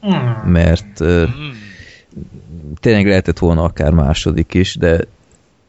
mm. 0.06 0.50
mert 0.50 1.00
uh, 1.00 1.22
tényleg 2.80 3.06
lehetett 3.06 3.38
volna 3.38 3.62
akár 3.62 3.92
második 3.92 4.54
is, 4.54 4.76
de 4.76 5.04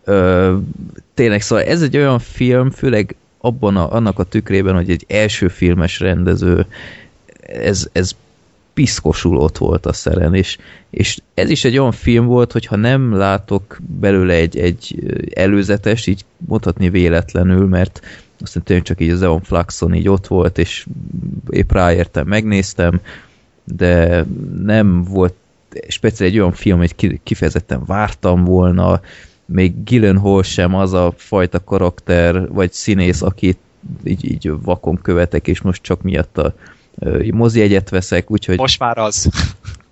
uh, 0.06 0.54
tényleg, 1.14 1.42
szóval 1.42 1.64
ez 1.66 1.82
egy 1.82 1.98
olyan 1.98 2.20
film, 2.20 2.70
főleg 2.70 3.16
abban 3.38 3.78
a, 3.78 3.94
annak 3.94 4.20
a 4.20 4.24
tükrében, 4.24 4.76
hogy 4.76 4.90
egy 4.90 5.06
első 5.08 5.48
filmes 5.48 6.00
rendező, 6.00 6.66
ez, 7.48 7.90
ez 7.92 8.12
piszkosul 8.80 9.38
ott 9.38 9.58
volt 9.58 9.86
a 9.86 9.94
szeren, 9.94 10.34
és, 10.34 10.58
és 10.90 11.20
ez 11.34 11.50
is 11.50 11.64
egy 11.64 11.78
olyan 11.78 11.92
film 11.92 12.26
volt, 12.26 12.52
hogyha 12.52 12.76
nem 12.76 13.14
látok 13.14 13.80
belőle 14.00 14.34
egy, 14.34 14.58
egy 14.58 14.96
előzetes, 15.36 16.08
így 16.08 16.26
mondhatni 16.38 16.90
véletlenül, 16.90 17.68
mert 17.68 18.02
azt 18.40 18.62
tényleg 18.64 18.86
csak 18.86 19.02
így 19.02 19.10
az 19.10 19.22
Eon 19.22 19.42
Fluxon 19.42 19.94
így 19.94 20.10
ott 20.10 20.28
volt, 20.28 20.58
és 20.58 20.86
épp 21.50 21.72
ráértem, 21.72 22.28
megnéztem, 22.28 23.02
de 23.64 24.26
nem 24.64 25.04
volt 25.04 25.34
speciál 25.88 26.30
egy 26.30 26.40
olyan 26.40 26.54
film, 26.54 26.78
hogy 26.78 27.20
kifejezetten 27.24 27.84
vártam 27.86 28.44
volna, 28.44 29.02
még 29.46 29.84
Gyllenhaal 29.84 30.44
sem 30.44 30.76
az 30.76 30.94
a 30.94 31.14
fajta 31.18 31.64
karakter, 31.64 32.50
vagy 32.50 32.72
színész, 32.72 33.22
akit 33.22 33.58
így, 34.04 34.32
így 34.32 34.52
vakon 34.62 35.00
követek, 35.02 35.48
és 35.48 35.62
most 35.62 35.82
csak 35.82 36.02
miatt 36.02 36.38
a 36.38 36.54
mozi 37.32 37.62
egyet 37.62 37.90
veszek, 37.90 38.32
úgyhogy... 38.32 38.58
Most 38.58 38.80
már 38.80 38.98
az. 38.98 39.30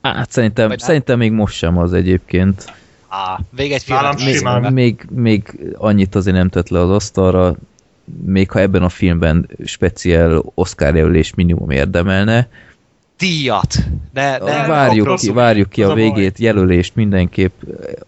Hát 0.01 0.31
szerintem, 0.31 0.77
szerintem 0.77 1.17
még 1.17 1.31
most 1.31 1.55
sem 1.55 1.77
az 1.77 1.93
egyébként. 1.93 2.73
Á, 3.07 3.39
még 3.49 3.71
egy 3.71 3.83
film. 3.83 4.61
Még, 4.61 4.69
még, 4.69 5.05
még 5.09 5.59
annyit 5.77 6.15
azért 6.15 6.35
nem 6.35 6.49
tett 6.49 6.69
le 6.69 6.79
az 6.79 6.89
asztalra, 6.89 7.55
még 8.25 8.51
ha 8.51 8.59
ebben 8.59 8.83
a 8.83 8.89
filmben 8.89 9.49
speciál 9.65 10.43
Oscar 10.53 10.95
jelölés 10.95 11.33
minimum 11.33 11.69
érdemelne. 11.69 12.49
Díjat! 13.17 13.75
Ne, 14.13 14.37
ne, 14.37 14.67
várjuk, 14.67 15.15
ki, 15.15 15.31
várjuk 15.31 15.69
ki 15.69 15.83
a, 15.83 15.89
a 15.89 15.93
végét, 15.93 16.37
jelölést 16.37 16.95
mindenképp. 16.95 17.61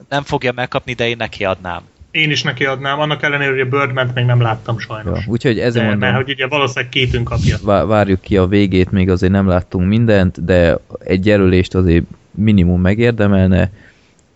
Nem 0.09 0.23
fogja 0.23 0.51
megkapni, 0.51 0.93
de 0.93 1.07
én 1.07 1.17
neki 1.17 1.45
adnám. 1.45 1.81
Én 2.19 2.31
is 2.31 2.43
neki 2.43 2.65
adnám, 2.65 2.99
annak 2.99 3.23
ellenére, 3.23 3.49
hogy 3.49 3.59
a 3.59 3.65
birdman 3.65 4.11
még 4.15 4.25
nem 4.25 4.41
láttam 4.41 4.79
sajnos. 4.79 5.19
Ja, 5.19 5.31
úgyhogy 5.31 5.59
ezért 5.59 5.83
mondom, 5.83 5.99
mert 5.99 6.15
hogy 6.15 6.29
ugye 6.29 6.47
valószínűleg 6.47 6.89
kétünk 6.89 7.27
kapja. 7.27 7.85
Várjuk 7.85 8.21
ki 8.21 8.37
a 8.37 8.47
végét, 8.47 8.91
még 8.91 9.09
azért 9.09 9.31
nem 9.31 9.47
láttunk 9.47 9.87
mindent, 9.87 10.45
de 10.45 10.77
egy 11.03 11.25
jelölést 11.25 11.75
azért 11.75 12.05
minimum 12.31 12.81
megérdemelne. 12.81 13.71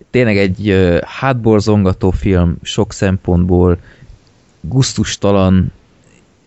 Tényleg 0.09 0.37
egy 0.37 0.75
hátborzongató 1.05 2.11
film 2.11 2.57
sok 2.61 2.93
szempontból, 2.93 3.77
gusztustalan, 4.61 5.71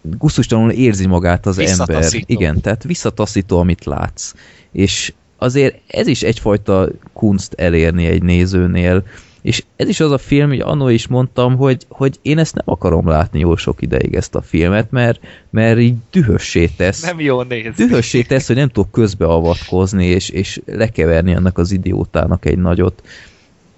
gusztustalanul 0.03 0.71
érzi 0.71 1.07
magát 1.07 1.47
az 1.47 1.59
ember. 1.59 2.05
Igen, 2.11 2.61
tehát 2.61 2.83
visszataszító, 2.83 3.59
amit 3.59 3.85
látsz. 3.85 4.33
És 4.73 5.13
azért 5.37 5.81
ez 5.87 6.07
is 6.07 6.23
egyfajta 6.23 6.89
kunst 7.13 7.53
elérni 7.53 8.07
egy 8.07 8.23
nézőnél, 8.23 9.05
és 9.47 9.65
ez 9.77 9.89
is 9.89 10.01
az 10.01 10.11
a 10.11 10.19
film, 10.19 10.49
hogy 10.49 10.61
annól 10.61 10.91
is 10.91 11.07
mondtam, 11.07 11.57
hogy, 11.57 11.87
hogy 11.89 12.19
én 12.23 12.39
ezt 12.39 12.55
nem 12.55 12.65
akarom 12.67 13.09
látni 13.09 13.39
jó 13.39 13.57
sok 13.57 13.83
ideig 13.83 14.15
ezt 14.15 14.35
a 14.35 14.43
filmet, 14.43 14.91
mert, 14.91 15.21
mert 15.51 15.79
így 15.79 15.95
dühössé 16.11 16.67
tesz. 16.67 17.03
Nem 17.03 17.21
jó 17.21 17.43
nézni. 17.43 17.87
Dühössé 17.87 18.23
tesz, 18.23 18.47
hogy 18.47 18.57
nem 18.57 18.69
tudok 18.69 18.93
közbeavatkozni, 18.93 20.07
és, 20.07 20.29
és 20.29 20.61
lekeverni 20.65 21.35
annak 21.35 21.59
az 21.59 21.73
idiótának 21.73 22.45
egy 22.45 22.59
nagyot. 22.59 23.03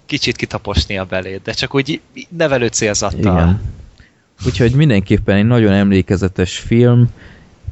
Kicsit 0.07 0.37
kitaposni 0.37 0.99
a 0.99 1.05
belét, 1.05 1.41
de 1.43 1.53
csak 1.53 1.75
úgy 1.75 2.01
nevelő 2.37 2.67
célzattal. 2.67 3.21
Igen. 3.21 3.61
Úgyhogy 4.47 4.73
mindenképpen 4.73 5.37
egy 5.37 5.47
nagyon 5.47 5.73
emlékezetes 5.73 6.59
film, 6.59 7.09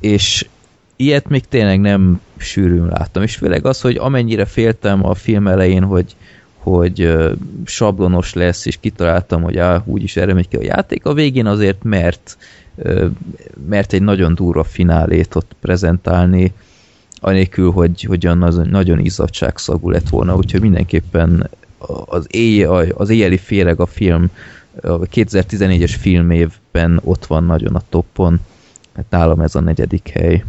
és 0.01 0.47
ilyet 0.97 1.29
még 1.29 1.45
tényleg 1.49 1.81
nem 1.81 2.21
sűrűn 2.37 2.87
láttam. 2.87 3.23
És 3.23 3.37
főleg 3.37 3.67
az, 3.67 3.81
hogy 3.81 3.97
amennyire 3.97 4.45
féltem 4.45 5.07
a 5.07 5.15
film 5.15 5.47
elején, 5.47 5.83
hogy, 5.83 6.17
hogy 6.71 7.15
sablonos 7.65 8.35
lesz, 8.35 8.67
és 8.67 8.77
kitaláltam, 8.81 9.43
hogy 9.43 9.59
á, 9.59 9.83
úgyis 9.85 10.17
erre 10.17 10.35
megy 10.35 10.49
ki 10.49 10.57
a 10.57 10.63
játék, 10.63 11.05
a 11.05 11.13
végén 11.13 11.47
azért 11.47 11.83
mert, 11.83 12.37
mert 13.69 13.93
egy 13.93 14.03
nagyon 14.03 14.35
durva 14.35 14.65
finálét 14.65 15.35
ott 15.35 15.57
prezentálni, 15.61 16.53
anélkül, 17.21 17.71
hogy, 17.71 18.03
hogy 18.03 18.27
olyan 18.27 18.69
nagyon 18.71 18.99
izzadságszagú 18.99 19.91
lett 19.91 20.09
volna, 20.09 20.37
úgyhogy 20.37 20.61
mindenképpen 20.61 21.51
az, 22.07 22.27
éj, 22.31 22.65
az 22.95 23.11
éjjeli 23.11 23.39
féreg 23.39 23.81
a 23.81 23.87
film 23.87 24.31
a 24.83 24.99
2014-es 24.99 25.95
filmévben 26.01 27.01
ott 27.05 27.27
van 27.27 27.45
nagyon 27.45 27.75
a 27.75 27.83
toppon, 27.89 28.41
hát 28.95 29.07
nálam 29.11 29.41
ez 29.41 29.55
a 29.55 29.61
negyedik 29.61 30.09
hely 30.09 30.45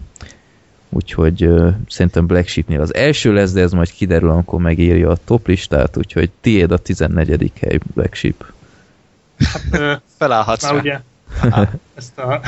úgyhogy 0.89 1.45
uh, 1.45 1.73
szerintem 1.87 2.27
Black 2.27 2.47
Sheepnél 2.47 2.81
az 2.81 2.93
első 2.93 3.33
lesz, 3.33 3.51
de 3.51 3.61
ez 3.61 3.71
majd 3.71 3.91
kiderül, 3.91 4.29
amikor 4.29 4.59
megírja 4.59 5.09
a 5.09 5.17
top 5.25 5.47
listát, 5.47 5.97
úgyhogy 5.97 6.29
tiéd 6.41 6.71
a 6.71 6.77
14. 6.77 7.51
hely 7.59 7.79
Black 7.93 8.13
Sheep. 8.13 8.45
Hát, 9.39 10.01
Felállhatsz 10.17 10.63
már 10.63 10.75
ugye, 10.75 10.99
ezt 11.95 12.17
a, 12.17 12.41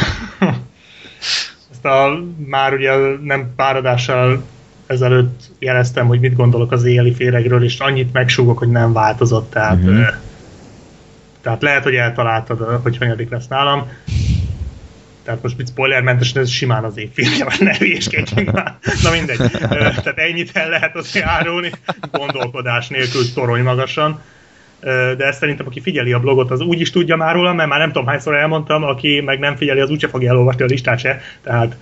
ezt 1.71 1.85
a 1.85 2.23
már 2.45 2.73
ugye 2.73 2.91
nem 3.23 3.53
páradással 3.55 4.43
ezelőtt 4.85 5.41
jeleztem, 5.59 6.07
hogy 6.07 6.19
mit 6.19 6.35
gondolok 6.35 6.71
az 6.71 6.83
éjjeli 6.83 7.13
féregről, 7.13 7.63
és 7.63 7.79
annyit 7.79 8.13
megsúgok, 8.13 8.57
hogy 8.57 8.69
nem 8.69 8.93
változott, 8.93 9.49
tehát, 9.49 9.83
uh-huh. 9.83 10.07
tehát 11.41 11.61
lehet, 11.61 11.83
hogy 11.83 11.93
eltaláltad, 11.93 12.79
hogy 12.83 12.97
hanyadik 12.97 13.29
lesz 13.29 13.47
nálam 13.47 13.87
tehát 15.29 15.43
most 15.43 15.57
mit 15.57 15.67
spoilermentesen, 15.67 16.41
ez 16.41 16.49
simán 16.49 16.83
az 16.83 16.97
évfilmje, 16.97 17.43
mert 17.43 17.59
ne 17.59 17.77
hülyéskedjünk 17.77 18.51
már. 18.51 18.77
Na 19.03 19.11
mindegy. 19.11 19.37
Tehát 19.37 20.17
ennyit 20.17 20.49
el 20.53 20.69
lehet 20.69 20.95
azért 20.95 21.25
árulni, 21.25 21.71
gondolkodás 22.11 22.87
nélkül 22.87 23.21
torony 23.33 23.63
magasan. 23.63 24.21
De 25.17 25.25
ezt 25.25 25.39
szerintem, 25.39 25.67
aki 25.67 25.81
figyeli 25.81 26.13
a 26.13 26.19
blogot, 26.19 26.51
az 26.51 26.59
úgy 26.59 26.81
is 26.81 26.91
tudja 26.91 27.15
már 27.15 27.33
róla, 27.33 27.53
mert 27.53 27.69
már 27.69 27.79
nem 27.79 27.91
tudom 27.91 28.07
hányszor 28.07 28.35
elmondtam, 28.35 28.83
aki 28.83 29.21
meg 29.21 29.39
nem 29.39 29.55
figyeli, 29.55 29.79
az 29.79 29.89
úgyse 29.89 30.07
fogja 30.07 30.29
elolvasni 30.29 30.63
a 30.63 30.65
listát 30.65 30.99
se. 30.99 31.21
Tehát 31.43 31.75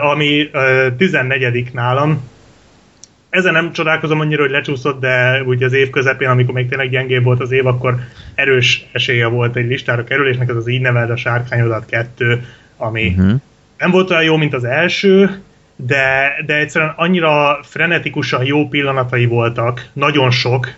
ami 0.00 0.50
14 0.96 1.72
nálam, 1.72 2.30
ezen 3.30 3.52
nem 3.52 3.72
csodálkozom 3.72 4.20
annyira, 4.20 4.42
hogy 4.42 4.50
lecsúszott, 4.50 5.00
de 5.00 5.42
ugye 5.42 5.66
az 5.66 5.72
év 5.72 5.90
közepén, 5.90 6.28
amikor 6.28 6.54
még 6.54 6.68
tényleg 6.68 6.90
gyengébb 6.90 7.24
volt 7.24 7.40
az 7.40 7.52
év, 7.52 7.66
akkor 7.66 7.98
erős 8.34 8.86
esélye 8.92 9.26
volt 9.26 9.56
egy 9.56 9.66
listára 9.66 10.04
kerülésnek, 10.04 10.48
ez 10.48 10.56
az 10.56 10.68
így 10.68 10.80
neveld 10.80 11.10
a 11.10 11.16
sárkányodat 11.16 11.86
kettő, 11.86 12.44
ami 12.76 13.06
uh-huh. 13.08 13.40
nem 13.78 13.90
volt 13.90 14.10
olyan 14.10 14.22
jó, 14.22 14.36
mint 14.36 14.54
az 14.54 14.64
első, 14.64 15.42
de, 15.76 16.32
de 16.46 16.56
egyszerűen 16.56 16.92
annyira 16.96 17.58
frenetikusan 17.62 18.44
jó 18.44 18.68
pillanatai 18.68 19.26
voltak, 19.26 19.88
nagyon 19.92 20.30
sok, 20.30 20.68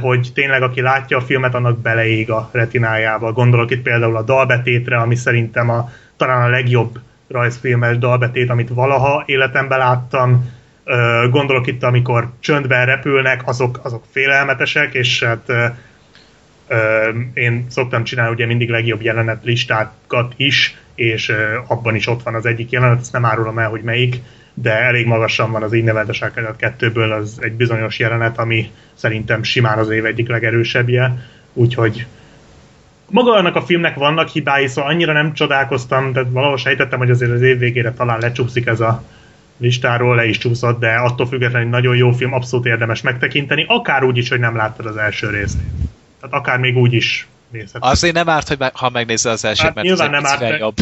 hogy 0.00 0.30
tényleg 0.34 0.62
aki 0.62 0.80
látja 0.80 1.16
a 1.16 1.20
filmet, 1.20 1.54
annak 1.54 1.78
beleég 1.78 2.30
a 2.30 2.48
retinájába. 2.52 3.32
Gondolok 3.32 3.70
itt 3.70 3.82
például 3.82 4.16
a 4.16 4.22
dalbetétre, 4.22 4.96
ami 4.96 5.14
szerintem 5.14 5.70
a, 5.70 5.90
talán 6.16 6.42
a 6.42 6.50
legjobb 6.50 6.98
rajzfilmes 7.28 7.98
dalbetét, 7.98 8.50
amit 8.50 8.68
valaha 8.68 9.22
életemben 9.26 9.78
láttam. 9.78 10.50
Gondolok 11.30 11.66
itt, 11.66 11.82
amikor 11.82 12.30
csöndben 12.40 12.86
repülnek, 12.86 13.42
azok, 13.44 13.80
azok 13.82 14.04
félelmetesek, 14.10 14.94
és 14.94 15.22
hát 15.22 15.52
én 17.34 17.66
szoktam 17.68 18.04
csinálni 18.04 18.32
ugye 18.32 18.46
mindig 18.46 18.70
legjobb 18.70 19.02
jelenet 19.02 19.44
listákat 19.44 20.34
is, 20.36 20.76
és 20.94 21.32
abban 21.66 21.94
is 21.94 22.06
ott 22.06 22.22
van 22.22 22.34
az 22.34 22.46
egyik 22.46 22.70
jelenet, 22.70 23.00
ezt 23.00 23.12
nem 23.12 23.24
árulom 23.24 23.58
el, 23.58 23.68
hogy 23.68 23.82
melyik, 23.82 24.16
de 24.54 24.72
elég 24.72 25.06
magasan 25.06 25.50
van 25.50 25.62
az 25.62 25.74
így 25.74 25.84
nevetes 25.84 26.24
kettőből 26.56 27.12
az 27.12 27.38
egy 27.40 27.52
bizonyos 27.52 27.98
jelenet, 27.98 28.38
ami 28.38 28.70
szerintem 28.94 29.42
simán 29.42 29.78
az 29.78 29.90
év 29.90 30.04
egyik 30.04 30.28
legerősebbje, 30.28 31.26
úgyhogy 31.52 32.06
maga 33.10 33.32
annak 33.32 33.56
a 33.56 33.62
filmnek 33.62 33.94
vannak 33.94 34.28
hibái, 34.28 34.66
szóval 34.66 34.90
annyira 34.90 35.12
nem 35.12 35.32
csodálkoztam, 35.32 36.12
de 36.12 36.22
valahol 36.22 36.56
sejtettem, 36.56 36.98
hogy 36.98 37.10
azért 37.10 37.32
az 37.32 37.42
év 37.42 37.58
végére 37.58 37.92
talán 37.92 38.20
lecsúszik 38.20 38.66
ez 38.66 38.80
a 38.80 39.02
listáról, 39.56 40.14
le 40.14 40.26
is 40.26 40.38
csúszott, 40.38 40.80
de 40.80 40.94
attól 40.94 41.26
függetlenül 41.26 41.68
nagyon 41.68 41.96
jó 41.96 42.10
film, 42.10 42.32
abszolút 42.32 42.66
érdemes 42.66 43.02
megtekinteni, 43.02 43.64
akár 43.68 44.04
úgy 44.04 44.16
is, 44.16 44.28
hogy 44.28 44.40
nem 44.40 44.56
láttad 44.56 44.86
az 44.86 44.96
első 44.96 45.30
részt. 45.30 45.58
Tehát 46.22 46.36
akár 46.36 46.58
még 46.58 46.76
úgy 46.76 46.92
is 46.92 47.26
nézheted. 47.50 47.90
Azért 47.90 48.14
nem 48.14 48.28
árt, 48.28 48.48
hogy 48.48 48.58
me- 48.58 48.76
ha 48.76 48.90
megnézed 48.90 49.32
az 49.32 49.44
elsőt, 49.44 49.66
hát, 49.66 49.74
mert 49.74 49.86
nyilván 49.86 50.10
nem 50.10 50.26
árt, 50.26 50.58
jobb. 50.58 50.80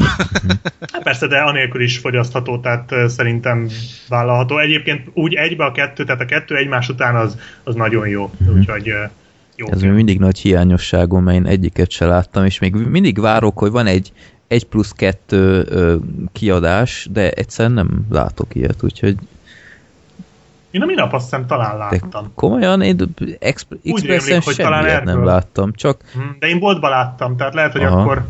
hát 0.93 1.03
persze, 1.03 1.27
de 1.27 1.39
anélkül 1.39 1.83
is 1.83 1.99
fogyasztható, 1.99 2.59
tehát 2.59 2.95
szerintem 3.07 3.69
vállalható. 4.09 4.59
Egyébként 4.59 5.09
úgy 5.15 5.35
egybe 5.35 5.65
a 5.65 5.73
kettő, 5.73 6.05
tehát 6.05 6.21
a 6.21 6.25
kettő 6.25 6.57
egymás 6.57 6.89
után 6.89 7.17
az, 7.17 7.39
az 7.65 7.75
nagyon 7.75 8.09
jó. 8.09 8.31
Mm-hmm. 8.43 8.59
Úgyhogy 8.59 8.95
jó. 9.57 9.67
Ez 9.71 9.83
még 9.83 9.91
mindig 9.91 10.19
nagy 10.19 10.39
hiányosságom, 10.39 11.25
mert 11.25 11.37
én 11.37 11.47
egyiket 11.47 11.91
se 11.91 12.07
láttam, 12.07 12.45
és 12.45 12.59
még 12.59 12.75
mindig 12.75 13.21
várok, 13.21 13.59
hogy 13.59 13.71
van 13.71 13.87
egy 13.87 14.13
egy 14.51 14.65
plusz 14.65 14.93
kettő 14.93 15.65
ö, 15.69 15.97
kiadás, 16.33 17.09
de 17.13 17.31
egyszerűen 17.31 17.75
nem 17.75 18.07
látok 18.11 18.55
ilyet, 18.55 18.83
úgyhogy 18.83 19.17
én 20.71 20.83
a 20.83 20.87
minap 20.87 21.13
azt 21.13 21.25
hiszem 21.25 21.47
talán 21.47 21.77
láttam. 21.77 22.23
De 22.23 22.31
komolyan, 22.35 22.83
én 22.83 23.15
Exp- 23.39 23.77
Expressen 23.85 24.41
hogy 24.41 24.57
talán 24.57 25.05
nem 25.05 25.25
láttam, 25.25 25.73
csak... 25.73 26.01
Mhm, 26.15 26.25
de 26.39 26.47
én 26.47 26.59
boltban 26.59 26.91
láttam, 26.91 27.37
tehát 27.37 27.55
lehet, 27.55 27.73
hogy 27.73 27.83
Aha. 27.83 28.01
akkor 28.01 28.27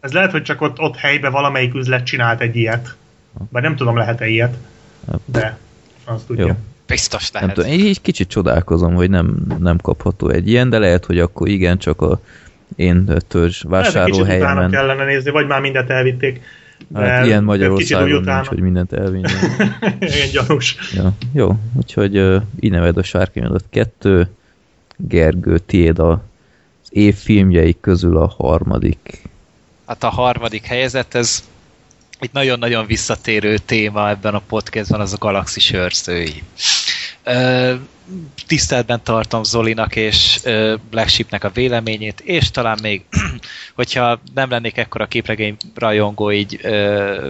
Ez 0.00 0.12
lehet, 0.12 0.30
hogy 0.30 0.42
csak 0.42 0.60
ott, 0.60 0.78
ott 0.78 0.96
helyben 0.96 1.32
valamelyik 1.32 1.74
üzlet 1.74 2.04
csinált 2.04 2.40
egy 2.40 2.56
ilyet. 2.56 2.96
Bár 3.50 3.62
nem 3.62 3.76
tudom, 3.76 3.96
lehet-e 3.96 4.26
ilyet. 4.26 4.56
De 5.24 5.58
azt 6.04 6.26
tudja. 6.26 6.46
Jó. 6.46 6.52
Biztos 6.86 7.30
lehet. 7.32 7.48
Nem 7.48 7.56
tudom, 7.56 7.78
én 7.78 7.86
így 7.86 8.00
kicsit 8.00 8.28
csodálkozom, 8.28 8.94
hogy 8.94 9.10
nem, 9.10 9.36
nem 9.58 9.78
kapható 9.78 10.28
egy 10.28 10.48
ilyen, 10.48 10.70
de 10.70 10.78
lehet, 10.78 11.04
hogy 11.04 11.18
akkor 11.18 11.48
igen, 11.48 11.78
csak 11.78 12.02
a 12.02 12.20
én 12.76 13.10
törzs 13.28 13.62
vásárlóhelyemen. 13.62 14.56
Lehet, 14.56 14.70
kellene 14.70 15.04
nézni, 15.04 15.30
vagy 15.30 15.46
már 15.46 15.60
mindent 15.60 15.90
elvitték. 15.90 16.40
Hát 16.94 17.26
ilyen 17.26 17.44
Magyarországon 17.44 18.22
nincs, 18.22 18.46
hogy 18.46 18.60
mindent 18.60 18.92
elvinni. 18.92 19.28
Igen, 19.98 20.30
gyanús. 20.32 20.76
Ja, 20.94 21.12
jó, 21.32 21.56
úgyhogy 21.76 22.18
uh, 22.18 22.42
így 22.60 22.70
neved 22.70 22.96
a 22.96 23.02
Sárkányodat 23.02 23.64
kettő. 23.70 24.28
Gergő, 24.96 25.58
tiéd 25.58 25.98
a, 25.98 26.10
az 26.82 26.88
év 26.88 27.14
filmjeik 27.14 27.80
közül 27.80 28.16
a 28.16 28.34
harmadik. 28.38 29.22
Hát 29.86 30.04
a 30.04 30.08
harmadik 30.08 30.64
helyezett, 30.64 31.14
ez 31.14 31.44
egy 32.18 32.30
nagyon-nagyon 32.32 32.86
visszatérő 32.86 33.58
téma 33.58 34.08
ebben 34.08 34.34
a 34.34 34.42
podcastban, 34.46 35.00
az 35.00 35.12
a 35.12 35.18
galaxis 35.18 35.72
őrzői 35.72 36.42
tiszteletben 38.46 39.00
tartom 39.02 39.44
Zolinak 39.44 39.96
és 39.96 40.40
Black 40.90 41.08
Sheepnek 41.08 41.44
a 41.44 41.50
véleményét, 41.50 42.20
és 42.20 42.50
talán 42.50 42.78
még, 42.82 43.04
hogyha 43.74 44.20
nem 44.34 44.50
lennék 44.50 44.76
ekkora 44.76 45.06
képregény 45.06 45.56
rajongó 45.74 46.32
így 46.32 46.60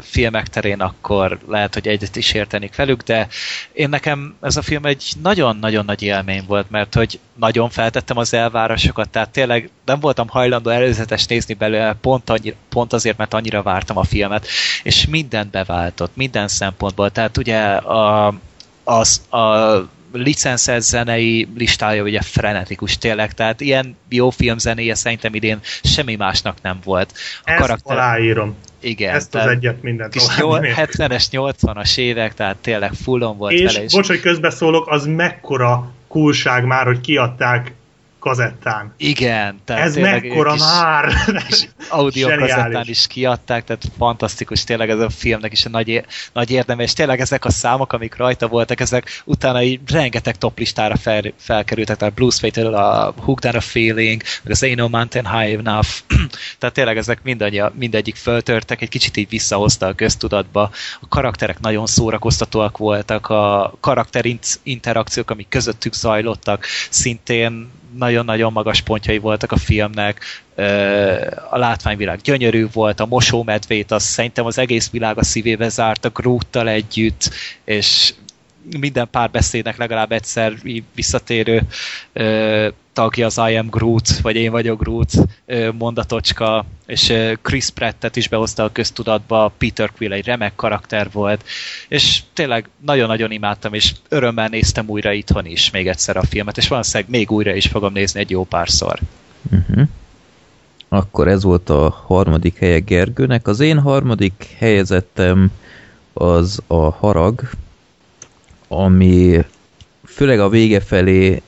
filmek 0.03 0.49
terén, 0.49 0.81
akkor 0.81 1.39
lehet, 1.49 1.75
hogy 1.75 1.89
egyet 1.89 2.17
is 2.17 2.33
értenék 2.33 2.77
velük, 2.77 3.03
de 3.03 3.29
én 3.73 3.89
nekem 3.89 4.35
ez 4.41 4.57
a 4.57 4.63
film 4.63 4.85
egy 4.85 5.13
nagyon-nagyon 5.23 5.85
nagy 5.85 6.03
élmény 6.03 6.45
volt, 6.47 6.71
mert 6.71 6.95
hogy 6.95 7.19
nagyon 7.35 7.71
feltettem 7.71 8.17
az 8.17 8.35
elvárásokat, 8.35 9.09
tehát 9.09 9.31
tényleg 9.31 9.71
nem 9.85 10.01
voltam 10.01 10.29
hajlandó 10.29 10.71
előzetes 10.71 11.27
nézni 11.27 11.55
belőle, 11.55 11.97
pont, 12.01 12.31
annyira, 12.31 12.57
pont 12.69 12.93
azért, 12.93 13.17
mert 13.17 13.35
annyira 13.35 13.63
vártam 13.63 13.97
a 13.97 14.05
filmet, 14.05 14.47
és 14.83 15.07
mindent 15.07 15.51
beváltott, 15.51 16.17
minden 16.17 16.49
szempontból, 16.49 17.11
tehát 17.11 17.37
ugye 17.37 17.61
a, 17.75 18.35
az, 18.85 19.21
a 19.31 19.75
licenszelt 20.13 20.83
zenei 20.83 21.49
listája 21.57 22.03
ugye 22.03 22.21
frenetikus 22.21 22.99
tényleg, 22.99 23.33
tehát 23.33 23.61
ilyen 23.61 23.97
jó 24.09 24.31
filmzenéje 24.31 24.95
szerintem 24.95 25.35
idén 25.35 25.59
semmi 25.83 26.15
másnak 26.15 26.57
nem 26.63 26.79
volt. 26.85 27.13
A 27.45 27.51
Ezt 27.51 27.61
karakter... 27.61 27.97
aláírom. 27.97 28.57
Igen. 28.81 29.15
Ezt 29.15 29.35
az 29.35 29.47
egyet 29.47 29.83
mindent 29.83 30.13
kis 30.13 30.23
70-es, 30.29 31.25
80-as 31.33 31.99
évek, 31.99 32.35
tehát 32.35 32.57
tényleg 32.57 32.93
fullon 32.93 33.37
volt 33.37 33.53
és, 33.53 33.73
vele. 33.73 33.85
És 33.85 33.93
bocs, 33.93 34.07
hogy 34.07 34.21
közbeszólok, 34.21 34.89
az 34.89 35.07
mekkora 35.07 35.93
kulság 36.09 36.65
már, 36.65 36.87
hogy 36.87 37.01
kiadták 37.01 37.73
kazettán. 38.25 38.95
Igen. 38.97 39.61
Tehát 39.65 39.83
ez 39.83 39.97
mekkora 39.97 40.55
már! 40.55 41.13
audio 41.89 42.29
kazettán 42.37 42.85
is 42.87 43.07
kiadták, 43.07 43.65
tehát 43.65 43.83
fantasztikus 43.99 44.65
tényleg 44.65 44.91
ez 44.91 44.99
a 44.99 45.11
filmnek 45.11 45.53
is 45.53 45.65
a 45.65 45.69
nagy, 45.69 46.05
nagy 46.33 46.51
érdeme, 46.51 46.83
és 46.83 46.93
tényleg 46.93 47.21
ezek 47.21 47.45
a 47.45 47.51
számok, 47.51 47.93
amik 47.93 48.17
rajta 48.17 48.49
voltak, 48.49 48.81
ezek 48.81 49.23
utána 49.25 49.63
így 49.63 49.81
rengeteg 49.91 50.37
toplistára 50.37 50.97
fel, 50.97 51.23
felkerültek, 51.39 51.97
tehát 51.97 52.15
Blues 52.15 52.39
Fatal, 52.39 52.75
a 52.75 53.15
Hooked 53.21 53.55
a 53.55 53.61
Feeling, 53.61 54.23
meg 54.43 54.53
az 54.53 54.63
Ain't 54.63 54.77
No 54.77 54.89
Mountain 54.89 55.39
High 55.39 55.59
Enough, 55.59 55.89
tehát 56.59 56.75
tényleg 56.75 56.97
ezek 56.97 57.21
mindegyik 57.75 58.17
föltörtek, 58.17 58.83
egy 58.83 58.89
kicsit 58.89 59.17
így 59.17 59.29
visszahozta 59.29 59.87
a 59.87 59.95
köztudatba, 59.95 60.71
a 61.01 61.09
karakterek 61.09 61.61
nagyon 61.61 61.87
szórakoztatóak 61.87 62.79
voltak, 62.79 63.29
a 63.29 63.75
karakter 63.81 64.25
interakciók, 64.63 65.31
amik 65.31 65.49
közöttük 65.49 65.95
zajlottak, 65.95 66.65
szintén 66.91 67.83
nagyon-nagyon 67.99 68.53
magas 68.53 68.81
pontjai 68.81 69.19
voltak 69.19 69.53
a 69.53 69.57
filmnek, 69.57 70.21
a 71.51 71.59
látványvilág 71.59 72.21
gyönyörű 72.21 72.67
volt, 72.73 73.01
a 73.01 73.07
mosómedvét, 73.07 73.91
az 73.91 74.03
szerintem 74.03 74.47
az 74.47 74.59
egész 74.59 74.91
világ 74.91 75.19
a 75.19 75.25
szívébe 75.25 75.69
zárt, 75.69 76.05
a 76.05 76.09
Groottal 76.11 76.69
együtt, 76.69 77.31
és 77.65 78.15
minden 78.79 79.09
párbeszédnek 79.11 79.77
legalább 79.77 80.13
egyszer 80.13 80.53
visszatérő 80.95 81.63
tagja 82.95 83.27
az 83.27 83.41
I 83.51 83.57
am 83.57 83.69
Groot, 83.71 84.19
vagy 84.19 84.37
én 84.37 84.51
vagyok 84.51 84.81
Groot 84.81 85.13
mondatocska, 85.79 86.65
és 86.87 87.13
Chris 87.43 87.71
Prattet 87.71 88.17
is 88.17 88.29
behozta 88.29 88.65
a 88.65 88.73
köztudatba, 88.73 89.53
Peter 89.59 89.93
Quill 89.97 90.13
egy 90.13 90.25
remek 90.25 90.55
karakter 90.55 91.09
volt, 91.13 91.45
és 91.89 92.23
tényleg 92.33 92.69
nagyon-nagyon 92.85 93.31
imádtam, 93.31 93.75
és 93.75 93.95
örömmel 94.09 94.49
néztem 94.49 94.89
újra 94.89 95.13
itthon 95.13 95.47
is 95.47 95.71
még 95.71 95.89
egyszer 95.89 96.17
a 96.17 96.23
filmet, 96.23 96.57
és 96.57 96.69
valószínűleg 96.69 97.11
még 97.11 97.31
újra 97.31 97.55
is 97.55 97.67
fogom 97.67 97.93
nézni 97.93 98.21
egy 98.21 98.31
jó 98.31 98.45
párszor. 98.45 98.99
Uh-huh. 99.51 99.89
Akkor 100.89 101.29
ez 101.29 101.43
volt 101.43 101.71
a 101.71 102.03
harmadik 102.07 102.59
helye 102.59 102.79
Gergőnek. 102.79 103.47
Az 103.47 103.61
én 103.61 103.79
harmadik 103.79 104.55
helyezettem 104.59 105.53
az 106.13 106.63
a 106.67 106.91
Harag, 106.91 107.51
ami 108.69 109.45
főleg 110.07 110.41
a 110.41 110.49
vége 110.49 110.81
felé 110.81 111.43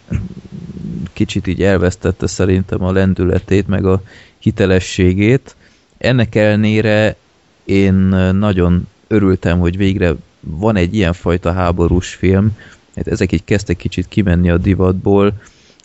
kicsit 1.12 1.46
így 1.46 1.62
elvesztette 1.62 2.26
szerintem 2.26 2.84
a 2.84 2.92
lendületét, 2.92 3.66
meg 3.66 3.86
a 3.86 4.02
hitelességét. 4.38 5.56
Ennek 5.98 6.34
ellenére 6.34 7.16
én 7.64 7.94
nagyon 8.32 8.88
örültem, 9.06 9.58
hogy 9.58 9.76
végre 9.76 10.14
van 10.40 10.76
egy 10.76 10.94
ilyen 10.94 11.12
fajta 11.12 11.52
háborús 11.52 12.14
film, 12.14 12.56
hát 12.96 13.08
ezek 13.08 13.32
így 13.32 13.44
kezdtek 13.44 13.76
kicsit 13.76 14.08
kimenni 14.08 14.50
a 14.50 14.56
divatból, 14.56 15.32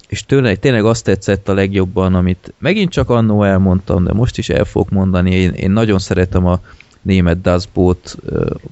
és 0.08 0.26
tőle, 0.26 0.56
tényleg 0.56 0.86
azt 0.86 1.04
tetszett 1.04 1.50
a 1.50 1.54
legjobban, 1.54 2.16
amit 2.16 2.54
megint 2.58 2.92
csak 2.92 3.10
annó 3.10 3.44
elmondtam, 3.44 4.04
de 4.04 4.14
most 4.14 4.38
is 4.38 4.50
el 4.50 4.66
fogok 4.66 4.90
mondani, 4.90 5.32
én, 5.32 5.52
én 5.52 5.72
nagyon 5.72 6.00
szeretem 6.00 6.46
a 6.46 6.60
német 7.02 7.42
Das 7.42 7.64
Boot, 7.74 8.18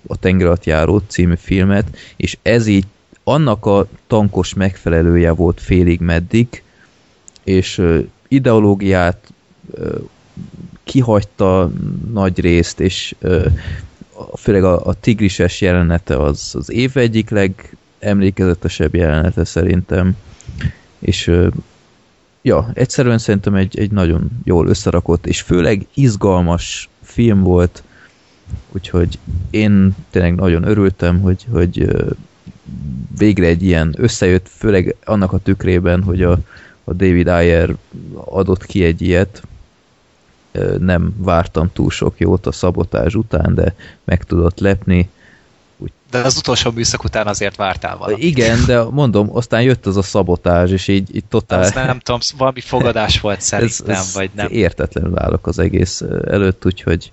a 0.08 0.18
tengeratjáró 0.18 1.02
című 1.08 1.36
filmet, 1.38 1.98
és 2.18 2.38
ez 2.42 2.68
így 2.68 2.86
annak 3.30 3.66
a 3.66 3.88
tankos 4.08 4.54
megfelelője 4.54 5.32
volt 5.32 5.62
félig 5.62 6.00
meddig, 6.00 6.64
és 7.44 7.82
ideológiát 8.28 9.34
kihagyta 10.84 11.72
nagy 12.12 12.40
részt, 12.40 12.80
és 12.80 13.16
főleg 14.38 14.64
a, 14.64 14.86
a 14.86 14.94
tigrises 14.94 15.62
jelenete 15.62 16.18
az 16.18 16.52
az 16.54 16.72
év 16.72 16.98
egyik 16.98 17.30
legemlékezetesebb 17.30 18.96
jelenete 18.96 19.44
szerintem, 19.46 20.16
és 21.00 21.32
ja, 22.42 22.70
egyszerűen 22.74 23.18
szerintem 23.18 23.56
egy, 23.56 23.80
egy 23.80 23.92
nagyon 23.92 24.30
jól 24.44 24.68
összerakott, 24.68 25.28
és 25.28 25.42
főleg 25.42 25.86
izgalmas 25.94 26.90
film 27.04 27.42
volt, 27.42 27.84
úgyhogy 28.72 29.20
én 29.50 29.96
tényleg 30.10 30.36
nagyon 30.36 30.64
örültem, 30.64 31.22
hogy, 31.22 31.46
hogy 31.52 31.90
végre 33.18 33.46
egy 33.46 33.64
ilyen 33.64 33.96
összejött, 33.98 34.50
főleg 34.58 34.96
annak 35.06 35.34
a 35.34 35.38
tükrében, 35.38 36.04
hogy 36.04 36.24
a, 36.24 36.38
a 36.84 36.94
David 36.94 37.28
Ayer 37.28 37.76
adott 38.14 38.66
ki 38.66 38.84
egy 38.84 39.02
ilyet, 39.02 39.42
nem 40.80 41.16
vártam 41.18 41.70
túl 41.74 41.90
sok 41.90 42.20
jót 42.20 42.46
a 42.46 42.52
szabotás 42.52 43.16
után, 43.16 43.56
de 43.56 43.76
meg 44.04 44.24
tudott 44.24 44.60
lepni. 44.60 45.10
Úgy... 45.78 45.92
De 46.12 46.20
az 46.20 46.38
utolsó 46.38 46.72
műszak 46.72 47.04
után 47.04 47.28
azért 47.28 47.56
vártál 47.56 47.98
valamit. 47.98 48.24
Igen, 48.24 48.66
de 48.66 48.84
mondom, 48.84 49.36
aztán 49.36 49.62
jött 49.62 49.86
az 49.86 49.98
a 49.98 50.02
szabotás, 50.02 50.70
és 50.70 50.88
így, 50.88 51.16
így 51.16 51.26
totál... 51.26 51.62
Az 51.62 51.74
nem 51.74 52.00
tudom, 52.00 52.20
valami 52.38 52.62
fogadás 52.62 53.20
volt 53.20 53.42
szerintem, 53.52 53.90
ez, 53.90 54.00
ez 54.00 54.14
vagy 54.14 54.30
nem. 54.34 54.48
Értetlenül 54.52 55.20
állok 55.20 55.48
az 55.48 55.60
egész 55.60 56.02
előtt, 56.28 56.66
úgyhogy 56.66 57.12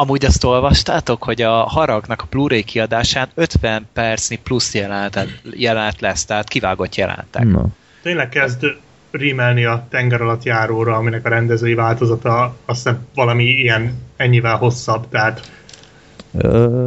Amúgy 0.00 0.24
azt 0.24 0.44
olvastátok, 0.44 1.22
hogy 1.22 1.42
a 1.42 1.52
Haragnak 1.52 2.22
a 2.22 2.26
Blu-ray 2.30 2.62
kiadásán 2.62 3.28
50 3.34 3.88
percnyi 3.92 4.36
plusz 4.36 4.74
jelenet, 4.74 5.26
jelenet 5.50 6.00
lesz, 6.00 6.24
tehát 6.24 6.48
kivágott 6.48 6.94
jelentek. 6.94 7.44
No. 7.44 7.62
Tényleg 8.02 8.28
kezd 8.28 8.66
rímelni 9.10 9.64
a 9.64 9.86
tenger 9.90 10.20
alatt 10.20 10.42
járóra, 10.42 10.96
aminek 10.96 11.26
a 11.26 11.28
rendezői 11.28 11.74
változata 11.74 12.54
azt 12.64 12.82
hiszem 12.82 13.06
valami 13.14 13.44
ilyen 13.44 13.98
ennyivel 14.16 14.56
hosszabb, 14.56 15.08
tehát 15.08 15.50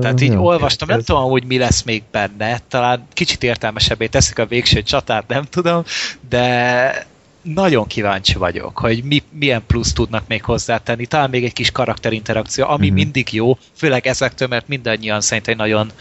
Tehát 0.02 0.22
így 0.22 0.32
jó, 0.32 0.46
olvastam, 0.46 0.88
nem 0.88 1.02
tudom, 1.02 1.30
hogy 1.30 1.46
mi 1.46 1.58
lesz 1.58 1.84
még 1.84 2.04
benne, 2.12 2.60
talán 2.68 3.08
kicsit 3.14 3.44
értelmesebbé 3.44 4.08
teszik 4.08 4.40
a 4.40 4.46
végső 4.46 4.82
csatát, 4.82 5.28
nem 5.28 5.44
tudom, 5.44 5.84
de 6.30 7.08
nagyon 7.44 7.88
kíváncsi 7.88 8.38
vagyok, 8.38 8.78
hogy 8.78 9.04
mi, 9.04 9.24
milyen 9.30 9.64
plusz 9.68 9.94
tudnak 9.94 10.24
még 10.28 10.44
hozzátenni. 10.44 11.06
Talán 11.06 11.30
még 11.30 11.44
egy 11.44 11.54
kis 11.54 11.72
karakterinterakció, 11.72 12.66
ami 12.68 12.86
mm-hmm. 12.86 12.96
mindig 12.96 13.34
jó, 13.34 13.58
főleg 13.74 14.08
ezektől, 14.08 14.48
mert 14.48 14.68
mindannyian 14.68 15.22
szerintem 15.22 15.56
nagyon, 15.56 15.92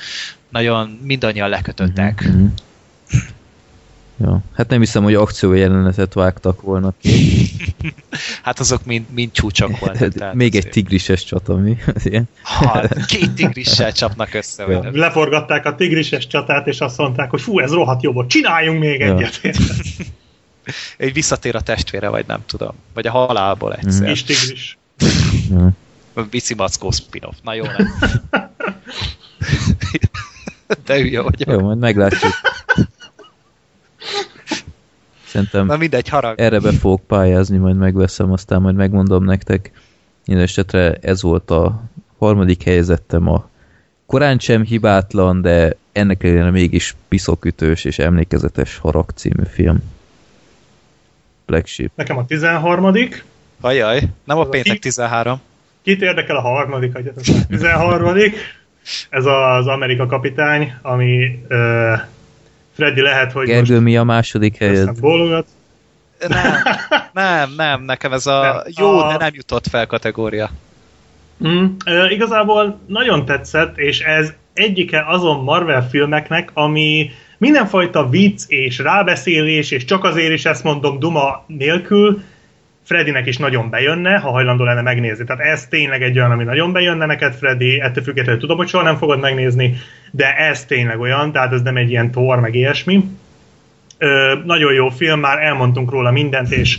nagyon 0.48 0.98
mindannyian 1.02 1.48
lekötöttek. 1.48 2.28
Mm-hmm. 2.28 2.47
Ja. 4.20 4.40
Hát 4.55 4.69
nem 4.69 4.78
hiszem, 4.78 5.02
hogy 5.02 5.14
akció 5.14 5.52
jelenetet 5.52 6.12
vágtak 6.12 6.62
volna 6.62 6.93
ki. 7.01 7.47
hát 8.43 8.59
azok 8.59 8.85
mind, 8.85 9.06
mind 9.10 9.32
csúcsok 9.32 9.78
voltak. 9.78 10.12
Tehát 10.19 10.35
Még 10.35 10.55
egy 10.55 10.69
tigrises 10.69 11.24
csata, 11.24 11.56
mi? 11.56 11.77
ha, 12.43 12.89
két 13.06 13.31
tigrissel 13.31 13.93
csapnak 13.93 14.35
össze. 14.35 14.64
Ja. 14.69 14.90
Leforgatták 14.93 15.66
a 15.66 15.74
tigrises 15.74 16.27
csatát, 16.27 16.66
és 16.66 16.81
azt 16.81 16.98
mondták, 16.98 17.31
hogy 17.31 17.40
fú, 17.40 17.59
ez 17.59 17.73
rohadt 17.73 18.02
jobb, 18.02 18.27
csináljunk 18.27 18.81
még 18.81 19.01
ja. 19.01 19.16
egyet. 19.16 19.40
Egy 20.97 21.12
visszatér 21.12 21.56
a 21.56 21.60
testvére, 21.60 22.09
vagy 22.09 22.24
nem 22.26 22.43
tudom. 22.47 22.72
Vagy 22.94 23.06
a 23.06 23.10
halálból 23.10 23.74
egyszer. 23.74 24.06
Kis 24.09 24.22
tigris. 24.24 24.78
Ja. 25.51 25.70
Bici 26.30 26.55
Mackó 26.55 26.90
spin-off. 26.90 27.34
Na 27.43 27.55
jó 27.55 27.64
lesz. 27.64 28.14
De 30.84 30.97
hülye 30.98 31.20
vagyok. 31.20 31.51
Jó, 31.51 31.60
majd 31.60 31.78
meglátjuk. 31.78 32.32
Szerintem 35.26 35.66
Na 35.66 35.76
mindegy, 35.76 36.09
harag. 36.09 36.40
erre 36.40 36.59
be 36.60 36.72
fogok 36.72 37.06
pályázni, 37.06 37.56
majd 37.56 37.76
megveszem, 37.76 38.32
aztán 38.32 38.60
majd 38.60 38.74
megmondom 38.74 39.24
nektek. 39.24 39.70
Minden 40.26 40.44
esetre 40.44 40.93
ez 41.01 41.22
volt 41.22 41.51
a 41.51 41.82
harmadik 42.18 42.62
helyzetem 42.62 43.28
a 43.28 43.48
korán 44.06 44.39
sem 44.39 44.62
hibátlan, 44.62 45.40
de 45.40 45.76
ennek 45.93 46.24
ellenére 46.24 46.51
mégis 46.51 46.97
piszokütős 47.09 47.84
és 47.84 47.98
emlékezetes 47.98 48.78
Harag 48.78 49.10
című 49.14 49.44
film. 49.51 49.82
Black 51.53 51.66
Sheep. 51.66 51.91
Nekem 51.95 52.16
a 52.19 52.24
13. 52.27 52.95
Ajaj, 53.61 54.01
nem 54.24 54.39
a 54.39 54.45
péntek 54.45 54.73
ki- 54.73 54.79
13. 54.79 55.41
Kit 55.83 56.03
érdekel 56.03 56.37
a 56.37 56.41
harmadik, 56.41 56.93
hogy 56.95 57.07
ez 57.07 57.29
a 57.29 57.47
13. 57.49 58.15
Ez 59.11 59.24
az 59.27 59.66
Amerika 59.66 60.07
kapitány, 60.07 60.74
ami 60.83 61.39
uh, 61.49 61.93
Freddy 62.74 63.01
lehet, 63.01 63.33
hogy 63.33 63.47
Gergő, 63.47 63.79
mi 63.81 63.97
a 63.97 64.03
második 64.03 64.61
most 64.61 64.73
helyed? 64.73 65.01
bólogat. 65.01 65.47
Nem, 66.29 66.62
nem, 67.12 67.53
nem, 67.57 67.83
nekem 67.83 68.12
ez 68.12 68.27
a 68.27 68.41
Nem, 68.43 68.62
jó, 68.77 68.99
a- 68.99 69.09
de 69.12 69.16
nem 69.16 69.35
jutott 69.35 69.66
fel 69.66 69.87
kategória. 69.87 70.51
Mm, 71.49 71.65
igazából 72.09 72.79
nagyon 72.87 73.24
tetszett, 73.24 73.79
és 73.79 74.01
ez 74.01 74.33
egyike 74.53 75.05
azon 75.07 75.43
Marvel 75.45 75.89
filmeknek, 75.89 76.51
ami 76.55 77.11
mindenfajta 77.43 78.09
vicc 78.09 78.44
és 78.48 78.78
rábeszélés, 78.78 79.70
és 79.70 79.85
csak 79.85 80.05
azért 80.05 80.32
is 80.32 80.44
ezt 80.44 80.64
mondom 80.64 80.98
duma 80.98 81.44
nélkül, 81.47 82.23
Freddynek 82.82 83.27
is 83.27 83.36
nagyon 83.36 83.70
bejönne, 83.70 84.16
ha 84.19 84.31
hajlandó 84.31 84.64
lenne 84.64 84.82
megnézni. 84.82 85.24
Tehát 85.24 85.43
ez 85.43 85.66
tényleg 85.66 86.02
egy 86.02 86.19
olyan, 86.19 86.31
ami 86.31 86.44
nagyon 86.44 86.73
bejönne 86.73 87.06
neked, 87.06 87.35
Freddy, 87.35 87.81
ettől 87.81 88.05
függetlenül 88.05 88.40
tudom, 88.40 88.56
hogy 88.56 88.69
soha 88.69 88.85
nem 88.85 88.97
fogod 88.97 89.20
megnézni, 89.20 89.74
de 90.10 90.36
ez 90.36 90.64
tényleg 90.64 91.01
olyan, 91.01 91.32
tehát 91.32 91.52
ez 91.52 91.62
nem 91.62 91.77
egy 91.77 91.90
ilyen 91.90 92.10
tor, 92.10 92.40
meg 92.40 92.55
ilyesmi. 92.55 93.05
Ö, 93.98 94.35
nagyon 94.44 94.73
jó 94.73 94.89
film, 94.89 95.20
már 95.20 95.39
elmondtunk 95.39 95.90
róla 95.90 96.10
mindent, 96.10 96.51
és 96.51 96.78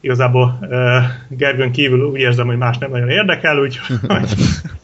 igazából 0.00 0.58
uh, 0.60 0.68
Gergőn 1.28 1.72
kívül 1.72 2.04
úgy 2.04 2.20
érzem, 2.20 2.46
hogy 2.46 2.56
más 2.56 2.78
nem 2.78 2.90
nagyon 2.90 3.08
érdekel, 3.08 3.58
úgyhogy 3.58 3.96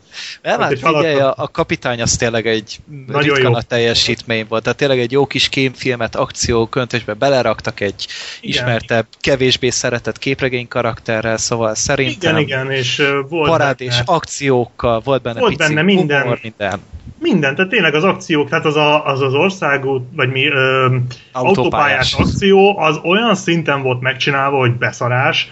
Nem, 0.48 0.60
hát 0.60 0.78
figyelj, 0.78 1.20
a, 1.20 1.34
a 1.36 1.48
kapitány 1.48 2.02
az 2.02 2.16
tényleg 2.16 2.46
egy 2.46 2.78
Nagyon 3.06 3.22
ritka 3.22 3.38
jó. 3.38 3.48
nagy 3.50 3.66
teljesítmény 3.66 4.46
volt. 4.48 4.62
Tehát 4.62 4.78
tényleg 4.78 4.98
egy 4.98 5.12
jó 5.12 5.26
kis 5.26 5.48
kémfilmet, 5.48 6.16
akció, 6.16 6.66
köntösbe 6.66 7.14
beleraktak 7.14 7.80
egy 7.80 8.06
Igen. 8.40 8.56
ismertebb, 8.56 9.06
kevésbé 9.20 9.70
szeretett 9.70 10.18
képregény 10.18 10.68
karakterrel, 10.68 11.36
szóval 11.36 11.74
szerintem 11.74 12.36
igen, 12.38 12.66
igen, 12.66 12.70
és 12.70 13.02
volt 13.28 13.50
parád 13.50 13.76
benne, 13.78 13.90
és 13.90 14.00
akciókkal, 14.04 15.00
volt 15.04 15.22
benne 15.22 15.40
Volt 15.40 15.56
pici 15.56 15.68
benne 15.68 15.82
minden. 15.82 16.22
humor, 16.22 16.38
minden. 16.42 16.80
minden, 17.18 17.54
tehát 17.54 17.70
tényleg 17.70 17.94
az 17.94 18.04
akciók, 18.04 18.48
tehát 18.48 18.64
az 18.64 18.76
a, 18.76 19.04
az, 19.06 19.20
az 19.20 19.34
országút, 19.34 20.02
vagy 20.12 20.28
mi, 20.30 20.46
ö, 20.46 20.84
Autópályás. 20.84 21.04
autópályás 21.32 22.14
akció, 22.14 22.78
az 22.78 23.00
olyan 23.02 23.34
szinten 23.34 23.82
volt 23.82 24.00
megcsinálva, 24.00 24.58
hogy 24.58 24.72
beszarás, 24.72 25.50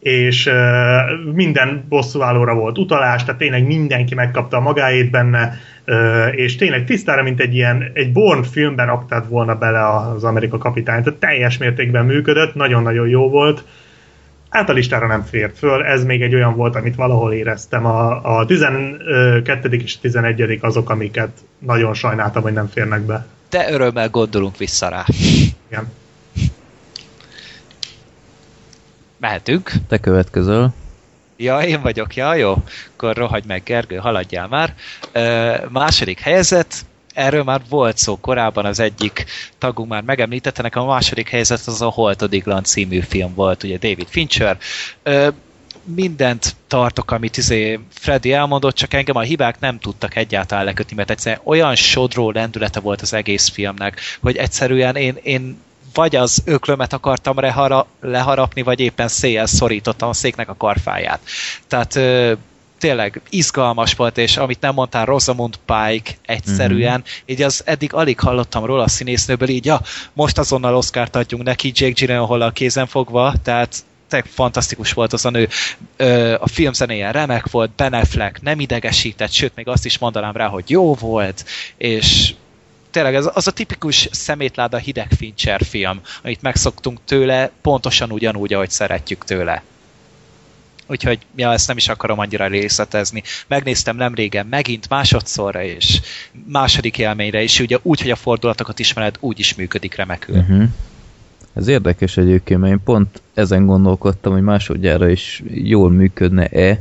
és 0.00 0.50
minden 1.34 1.84
bosszúállóra 1.88 2.54
volt 2.54 2.78
utalás, 2.78 3.24
tehát 3.24 3.40
tényleg 3.40 3.66
mindenki 3.66 4.14
megkapta 4.14 4.56
a 4.56 4.60
magáét 4.60 5.10
benne, 5.10 5.58
és 6.30 6.56
tényleg 6.56 6.84
tisztára, 6.84 7.22
mint 7.22 7.40
egy 7.40 7.54
ilyen, 7.54 7.90
egy 7.92 8.12
Born 8.12 8.42
filmben 8.42 8.86
raktad 8.86 9.28
volna 9.28 9.54
bele 9.54 9.88
az 9.88 10.24
Amerika 10.24 10.58
kapitány, 10.58 11.02
tehát 11.02 11.18
teljes 11.18 11.58
mértékben 11.58 12.04
működött, 12.04 12.54
nagyon-nagyon 12.54 13.08
jó 13.08 13.28
volt, 13.28 13.64
Hát 14.50 14.68
a 14.68 14.72
listára 14.72 15.06
nem 15.06 15.22
fért 15.22 15.58
föl, 15.58 15.84
ez 15.84 16.04
még 16.04 16.22
egy 16.22 16.34
olyan 16.34 16.56
volt, 16.56 16.76
amit 16.76 16.94
valahol 16.94 17.32
éreztem. 17.32 17.86
A, 17.86 18.38
a 18.38 18.46
12. 18.46 19.68
és 19.70 19.98
11. 19.98 20.58
azok, 20.60 20.90
amiket 20.90 21.30
nagyon 21.58 21.94
sajnáltam, 21.94 22.42
hogy 22.42 22.52
nem 22.52 22.66
férnek 22.66 23.00
be. 23.00 23.26
De 23.50 23.72
örömmel 23.72 24.08
gondolunk 24.08 24.56
vissza 24.56 24.88
rá. 24.88 25.04
Igen. 25.68 25.92
Mehetünk. 29.20 29.72
Te 29.88 29.98
következöl. 29.98 30.72
Ja, 31.36 31.60
én 31.60 31.82
vagyok, 31.82 32.14
ja, 32.14 32.34
jó. 32.34 32.56
Akkor 32.94 33.16
rohagy 33.16 33.44
meg, 33.46 33.62
Gergő, 33.62 33.96
haladjál 33.96 34.48
már. 34.48 34.74
Ö, 35.12 35.54
második 35.68 36.20
helyzet, 36.20 36.74
erről 37.14 37.42
már 37.42 37.60
volt 37.68 37.98
szó 37.98 38.18
korábban, 38.20 38.64
az 38.64 38.80
egyik 38.80 39.24
tagunk 39.58 39.88
már 39.88 40.02
megemlítette, 40.02 40.62
nekem 40.62 40.82
a 40.82 40.86
második 40.86 41.28
helyzet 41.28 41.66
az 41.66 41.82
a 41.82 41.88
Holtodiglan 41.88 42.64
című 42.64 43.00
film 43.00 43.34
volt, 43.34 43.62
ugye 43.62 43.78
David 43.78 44.08
Fincher. 44.08 44.58
Ö, 45.02 45.28
mindent 45.84 46.56
tartok, 46.66 47.10
amit 47.10 47.36
izé 47.36 47.80
Freddy 47.92 48.32
elmondott, 48.32 48.74
csak 48.74 48.94
engem 48.94 49.16
a 49.16 49.20
hibák 49.20 49.60
nem 49.60 49.78
tudtak 49.78 50.16
egyáltalán 50.16 50.64
lekötni, 50.64 50.96
mert 50.96 51.10
egyszerűen 51.10 51.40
olyan 51.44 51.74
sodró 51.74 52.30
lendülete 52.30 52.80
volt 52.80 53.00
az 53.00 53.12
egész 53.12 53.48
filmnek, 53.48 54.00
hogy 54.20 54.36
egyszerűen 54.36 54.96
én, 54.96 55.18
én 55.22 55.58
vagy 55.94 56.16
az 56.16 56.42
öklömet 56.44 56.92
akartam 56.92 57.38
rehara, 57.38 57.86
leharapni, 58.00 58.62
vagy 58.62 58.80
éppen 58.80 59.08
széjjel 59.08 59.46
szorítottam 59.46 60.08
a 60.08 60.12
széknek 60.12 60.48
a 60.48 60.56
karfáját. 60.56 61.20
Tehát 61.68 61.96
ö, 61.96 62.32
tényleg 62.78 63.20
izgalmas 63.28 63.94
volt, 63.94 64.18
és 64.18 64.36
amit 64.36 64.60
nem 64.60 64.74
mondtál, 64.74 65.04
Rosamund 65.04 65.56
Pike 65.56 66.10
egyszerűen, 66.26 66.92
mm-hmm. 66.92 67.24
így 67.26 67.42
az 67.42 67.62
eddig 67.64 67.94
alig 67.94 68.20
hallottam 68.20 68.64
róla 68.64 68.82
a 68.82 68.88
színésznőből, 68.88 69.48
így 69.48 69.64
ja, 69.64 69.80
most 70.12 70.38
azonnal 70.38 70.76
Oscar-t 70.76 71.16
adjunk 71.16 71.44
neki, 71.44 71.72
Jake 71.74 71.92
Gyllenhaal 71.92 72.42
a 72.42 72.50
kézen 72.50 72.86
fogva, 72.86 73.34
tehát 73.42 73.76
tényleg 74.08 74.28
fantasztikus 74.28 74.92
volt 74.92 75.12
az 75.12 75.24
a 75.24 75.30
nő. 75.30 75.48
Ö, 75.96 76.36
a 76.40 76.48
filmzenéje 76.48 77.10
remek 77.10 77.50
volt, 77.50 77.70
Ben 77.70 77.92
Affleck 77.92 78.42
nem 78.42 78.60
idegesített, 78.60 79.30
sőt, 79.30 79.54
még 79.54 79.68
azt 79.68 79.84
is 79.84 79.98
mondanám 79.98 80.32
rá, 80.32 80.46
hogy 80.46 80.70
jó 80.70 80.94
volt, 80.94 81.44
és 81.76 82.34
tényleg 82.90 83.14
ez 83.14 83.30
az 83.34 83.46
a 83.46 83.50
tipikus 83.50 84.08
szemétláda 84.10 84.76
hideg 84.76 85.08
Fincher 85.16 85.64
film, 85.64 86.00
amit 86.22 86.42
megszoktunk 86.42 86.98
tőle, 87.04 87.50
pontosan 87.60 88.12
ugyanúgy, 88.12 88.52
ahogy 88.54 88.70
szeretjük 88.70 89.24
tőle. 89.24 89.62
Úgyhogy 90.86 91.18
ja, 91.36 91.52
ezt 91.52 91.66
nem 91.66 91.76
is 91.76 91.88
akarom 91.88 92.18
annyira 92.18 92.46
részletezni. 92.46 93.22
Megnéztem 93.46 93.96
nem 93.96 94.14
régen 94.14 94.46
megint 94.46 94.88
másodszorra, 94.88 95.62
és 95.62 96.00
második 96.46 96.98
élményre 96.98 97.42
is, 97.42 97.60
ugye 97.60 97.78
úgy, 97.82 98.00
hogy 98.00 98.10
a 98.10 98.16
fordulatokat 98.16 98.78
ismered, 98.78 99.16
úgy 99.20 99.38
is 99.38 99.54
működik 99.54 99.94
remekül. 99.94 100.36
Uh-huh. 100.36 100.62
Ez 101.54 101.68
érdekes 101.68 102.16
egyébként, 102.16 102.60
mert 102.60 102.72
én 102.72 102.80
pont 102.84 103.22
ezen 103.34 103.66
gondolkodtam, 103.66 104.32
hogy 104.32 104.42
másodjára 104.42 105.08
is 105.08 105.42
jól 105.48 105.90
működne-e. 105.90 106.78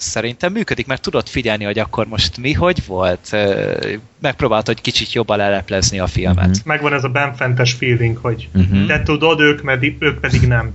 Szerintem 0.00 0.52
működik, 0.52 0.86
mert 0.86 1.02
tudod 1.02 1.26
figyelni, 1.28 1.64
hogy 1.64 1.78
akkor 1.78 2.06
most 2.06 2.36
mi, 2.38 2.52
hogy 2.52 2.82
volt. 2.86 3.28
Ö, 3.32 3.94
Megpróbáltad, 4.20 4.74
hogy 4.74 4.80
kicsit 4.82 5.12
jobban 5.12 5.36
leleplezni 5.36 5.98
a 5.98 6.06
filmet. 6.06 6.48
Mhm. 6.48 6.56
Megvan 6.64 6.92
ez 6.92 7.04
a 7.04 7.08
benfentes 7.08 7.72
feeling, 7.72 8.16
hogy 8.16 8.48
Uh-huh. 8.54 8.86
te 8.86 9.02
tudod, 9.02 9.40
ők, 9.40 9.60
pedig, 9.60 9.96
ők 9.98 10.20
pedig 10.20 10.40
nem. 10.46 10.70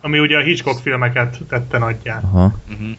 Ami 0.00 0.18
ugye 0.18 0.36
a 0.36 0.40
Hitchcock 0.42 0.80
filmeket 0.82 1.38
tette 1.48 1.78
nagyjá. 1.78 2.20
Aha. 2.24 2.54
Mhm. 2.68 2.90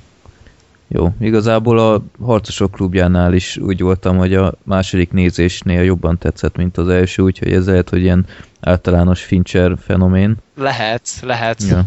Jó, 0.87 1.13
igazából 1.19 1.79
a 1.79 2.03
Harcosok 2.25 2.71
klubjánál 2.71 3.33
is 3.33 3.57
úgy 3.57 3.81
voltam, 3.81 4.17
hogy 4.17 4.33
a 4.33 4.53
második 4.63 5.11
nézésnél 5.11 5.83
jobban 5.83 6.17
tetszett, 6.17 6.55
mint 6.55 6.77
az 6.77 6.87
első, 6.89 7.21
úgyhogy 7.23 7.51
ez 7.53 7.67
lehet, 7.67 7.89
hogy 7.89 8.01
ilyen 8.01 8.25
általános 8.59 9.23
Fincher 9.23 9.71
fenomén. 9.85 10.35
Lehet, 10.55 11.09
lehet. 11.21 11.63
Ja. 11.69 11.85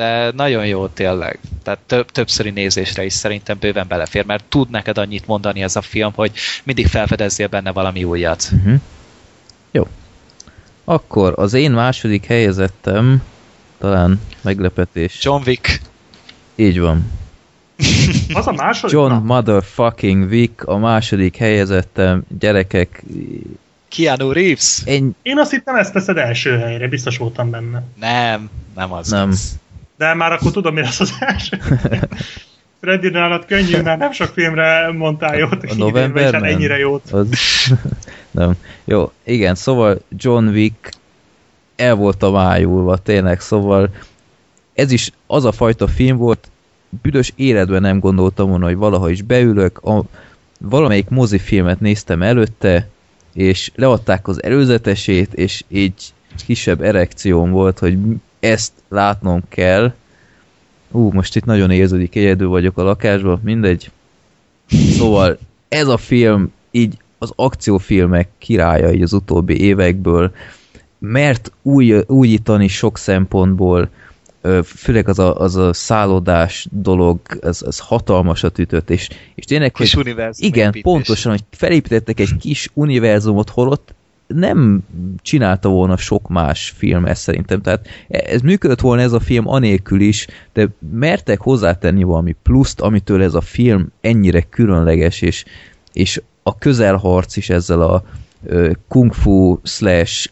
De 0.00 0.30
nagyon 0.34 0.66
jó 0.66 0.86
tényleg. 0.86 1.38
Tehát 1.62 1.78
több, 1.86 2.10
többszöri 2.10 2.50
nézésre 2.50 3.04
is 3.04 3.12
szerintem 3.12 3.56
bőven 3.60 3.86
belefér, 3.88 4.24
mert 4.24 4.44
tud 4.48 4.70
neked 4.70 4.98
annyit 4.98 5.26
mondani 5.26 5.62
ez 5.62 5.76
a 5.76 5.82
film, 5.82 6.12
hogy 6.14 6.32
mindig 6.64 6.86
felfedezzél 6.86 7.48
benne 7.48 7.72
valami 7.72 8.04
újat. 8.04 8.50
Uh-huh. 8.52 8.80
Jó. 9.70 9.86
Akkor 10.84 11.32
az 11.36 11.52
én 11.52 11.70
második 11.70 12.26
helyezettem 12.26 13.22
talán 13.78 14.20
meglepetés. 14.40 15.18
John 15.22 15.42
Wick. 15.46 15.80
Így 16.54 16.80
van. 16.80 17.10
Az 18.32 18.46
a 18.46 18.52
második? 18.52 18.96
John 18.96 19.12
Na, 19.12 19.20
motherfucking 19.20 20.30
Wick 20.30 20.62
a 20.62 20.78
második 20.78 21.36
helyezettem. 21.36 22.22
Gyerekek, 22.38 23.04
Keanu 23.88 24.32
Reeves? 24.32 24.82
ennyi... 24.84 25.10
Én 25.22 25.38
azt 25.38 25.50
hittem 25.50 25.76
ezt 25.76 25.92
teszed 25.92 26.16
első 26.16 26.58
helyre, 26.58 26.88
biztos 26.88 27.16
voltam 27.16 27.50
benne. 27.50 27.82
Nem, 27.98 28.50
nem 28.74 28.92
az. 28.92 29.10
Nem. 29.10 29.28
az. 29.28 29.59
De 30.00 30.14
már 30.14 30.32
akkor 30.32 30.50
tudom, 30.50 30.74
mi 30.74 30.80
lesz 30.80 31.00
az 31.00 31.12
első. 31.18 31.58
Freddy 32.80 33.08
nálad 33.08 33.46
könnyű, 33.46 33.80
mert 33.80 33.98
nem 33.98 34.12
sok 34.12 34.28
filmre 34.28 34.92
mondtál 34.92 35.36
jót. 35.36 35.52
A 35.52 35.58
idén, 35.62 35.76
november 35.76 36.12
vagyis 36.12 36.30
hát 36.30 36.40
nem. 36.40 36.50
ennyire 36.50 36.78
jót. 36.78 37.10
Az... 37.10 37.28
nem. 38.30 38.52
Jó, 38.84 39.12
igen, 39.24 39.54
szóval 39.54 40.00
John 40.16 40.46
Wick 40.46 40.90
el 41.76 41.94
volt 41.94 42.22
a 42.22 42.30
májulva, 42.30 42.96
tényleg, 42.96 43.40
szóval 43.40 43.90
ez 44.74 44.92
is 44.92 45.12
az 45.26 45.44
a 45.44 45.52
fajta 45.52 45.86
film 45.88 46.16
volt, 46.16 46.50
büdös 47.02 47.32
életben 47.36 47.80
nem 47.80 47.98
gondoltam 47.98 48.48
volna, 48.48 48.66
hogy 48.66 48.76
valaha 48.76 49.10
is 49.10 49.22
beülök, 49.22 49.78
a, 49.78 50.02
valamelyik 50.60 51.08
mozifilmet 51.08 51.80
néztem 51.80 52.22
előtte, 52.22 52.88
és 53.34 53.70
leadták 53.74 54.28
az 54.28 54.42
előzetesét, 54.42 55.34
és 55.34 55.64
így 55.68 55.94
kisebb 56.46 56.82
erekcióm 56.82 57.50
volt, 57.50 57.78
hogy 57.78 57.98
ezt 58.40 58.72
látnom 58.88 59.42
kell, 59.48 59.92
Ú, 60.90 61.12
most 61.12 61.36
itt 61.36 61.44
nagyon 61.44 61.70
érződik, 61.70 62.16
egyedül 62.16 62.48
vagyok 62.48 62.78
a 62.78 62.82
lakásban, 62.82 63.40
mindegy. 63.42 63.90
Szóval 64.68 65.38
ez 65.68 65.86
a 65.86 65.96
film 65.96 66.52
így 66.70 66.96
az 67.18 67.32
akciófilmek 67.36 68.28
királya 68.38 68.92
így 68.92 69.02
az 69.02 69.12
utóbbi 69.12 69.60
évekből, 69.60 70.32
mert 70.98 71.52
új, 71.62 71.94
újítani 72.06 72.68
sok 72.68 72.98
szempontból, 72.98 73.88
főleg 74.64 75.08
az 75.08 75.18
a, 75.18 75.40
az 75.40 75.56
a 75.56 75.72
szállodás 75.72 76.66
dolog, 76.70 77.20
ez, 77.40 77.62
ez 77.66 77.78
hatalmasat 77.78 78.58
ütött, 78.58 78.90
és, 78.90 79.08
és 79.34 79.44
tényleg, 79.44 79.72
kis 79.72 79.94
hogy, 79.94 80.16
igen, 80.36 80.66
építés. 80.66 80.82
pontosan, 80.82 81.32
hogy 81.32 81.44
felépítettek 81.50 82.20
egy 82.20 82.36
kis 82.36 82.70
univerzumot, 82.74 83.50
holott 83.50 83.94
nem 84.34 84.80
csinálta 85.22 85.68
volna 85.68 85.96
sok 85.96 86.28
más 86.28 86.72
film 86.76 87.04
ezt 87.04 87.22
szerintem. 87.22 87.60
Tehát 87.60 87.88
ez 88.08 88.40
működött 88.40 88.80
volna 88.80 89.02
ez 89.02 89.12
a 89.12 89.20
film 89.20 89.48
anélkül 89.48 90.00
is, 90.00 90.26
de 90.52 90.68
mertek 90.90 91.40
hozzátenni 91.40 92.02
valami 92.02 92.36
pluszt, 92.42 92.80
amitől 92.80 93.22
ez 93.22 93.34
a 93.34 93.40
film 93.40 93.92
ennyire 94.00 94.40
különleges, 94.40 95.20
és, 95.20 95.44
és 95.92 96.22
a 96.42 96.58
közelharc 96.58 97.36
is 97.36 97.50
ezzel 97.50 97.80
a 97.80 98.04
kung 98.88 99.12
fu 99.12 99.58
slash 99.62 100.30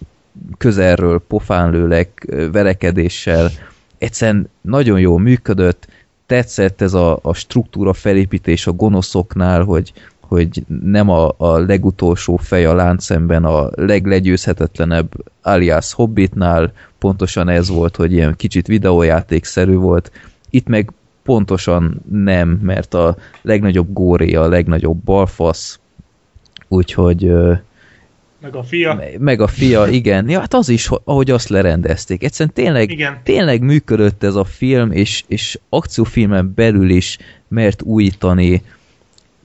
közelről 0.58 1.18
pofánlőlek 1.28 2.36
verekedéssel 2.52 3.50
egyszerűen 3.98 4.50
nagyon 4.60 5.00
jól 5.00 5.18
működött, 5.18 5.88
tetszett 6.26 6.80
ez 6.80 6.94
a, 6.94 7.18
a 7.22 7.34
struktúra 7.34 7.92
felépítés 7.92 8.66
a 8.66 8.72
gonoszoknál, 8.72 9.62
hogy, 9.64 9.92
hogy 10.28 10.64
nem 10.82 11.10
a, 11.10 11.34
a 11.36 11.58
legutolsó 11.58 12.36
fej 12.36 12.64
a 12.64 12.74
láncemben 12.74 13.44
a 13.44 13.70
leglegyőzhetetlenebb 13.74 15.12
alias 15.42 15.92
Hobbitnál, 15.92 16.72
pontosan 16.98 17.48
ez 17.48 17.68
volt, 17.68 17.96
hogy 17.96 18.12
ilyen 18.12 18.36
kicsit 18.36 18.66
videójátékszerű 18.66 19.74
volt. 19.74 20.12
Itt 20.50 20.66
meg 20.66 20.92
pontosan 21.22 22.02
nem, 22.10 22.48
mert 22.48 22.94
a 22.94 23.16
legnagyobb 23.42 23.92
góré 23.92 24.34
a 24.34 24.48
legnagyobb 24.48 24.96
balfasz, 24.96 25.78
úgyhogy 26.68 27.32
meg 28.40 28.56
a 28.56 28.62
fia. 28.62 29.02
Meg 29.18 29.40
a 29.40 29.46
fia, 29.46 29.86
igen. 29.86 30.28
Ja, 30.28 30.40
hát 30.40 30.54
az 30.54 30.68
is, 30.68 30.90
ahogy 31.04 31.30
azt 31.30 31.48
lerendezték. 31.48 32.24
Egyszerűen 32.24 32.54
tényleg, 32.54 32.90
igen. 32.90 33.20
tényleg 33.22 33.62
működött 33.62 34.22
ez 34.22 34.34
a 34.34 34.44
film, 34.44 34.92
és, 34.92 35.24
és 35.26 35.58
akciófilmen 35.68 36.52
belül 36.54 36.90
is 36.90 37.18
mert 37.48 37.82
újítani. 37.82 38.62